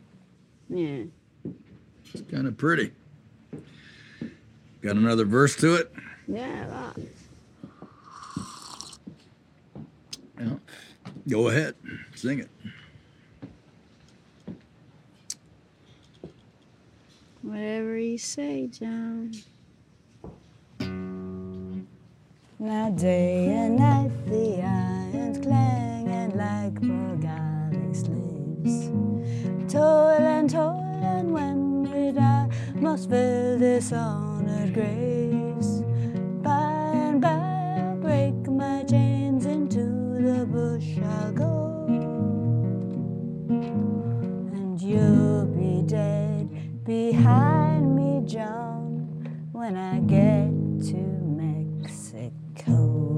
Yeah. 0.68 1.04
It's 2.14 2.30
kind 2.30 2.46
of 2.46 2.56
pretty. 2.56 2.92
Got 4.80 4.96
another 4.96 5.24
verse 5.24 5.56
to 5.56 5.74
it? 5.76 5.92
Yeah, 6.26 6.66
that. 6.66 6.96
Yeah. 10.40 10.54
Go 11.28 11.48
ahead, 11.48 11.74
sing 12.14 12.40
it. 12.40 12.50
Whatever 17.42 17.98
you 17.98 18.18
say, 18.18 18.68
John. 18.68 19.32
Now 22.58 22.90
day 22.90 23.46
and 23.46 23.76
night 23.76 24.10
the 24.26 24.62
irons 24.62 25.38
clanging 25.38 26.36
like 26.36 26.80
galley 27.20 27.61
Toil 28.64 30.22
and 30.22 30.48
toil, 30.48 31.00
and 31.02 31.32
when 31.32 31.82
we 31.82 32.12
die, 32.12 32.48
must 32.74 33.10
fill 33.10 33.58
dishonored 33.58 34.72
graves. 34.72 35.82
By 36.42 36.92
and 36.94 37.20
by 37.20 37.30
I'll 37.30 37.96
break 37.96 38.46
my 38.46 38.84
chains 38.84 39.46
into 39.46 39.80
the 40.20 40.46
bush 40.46 40.98
I'll 41.02 41.32
go. 41.32 41.86
And 44.52 44.80
you'll 44.80 45.46
be 45.46 45.82
dead 45.82 46.84
behind 46.84 47.96
me, 47.96 48.22
John, 48.24 49.08
when 49.50 49.76
I 49.76 49.98
get 50.00 50.50
to 50.90 50.96
Mexico. 51.40 53.11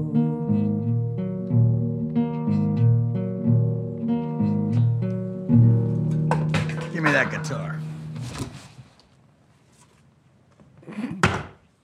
Me 7.05 7.11
that 7.11 7.29
guitar. 7.29 7.79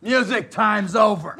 Music 0.01 0.49
time's 0.49 0.95
over. 0.95 1.37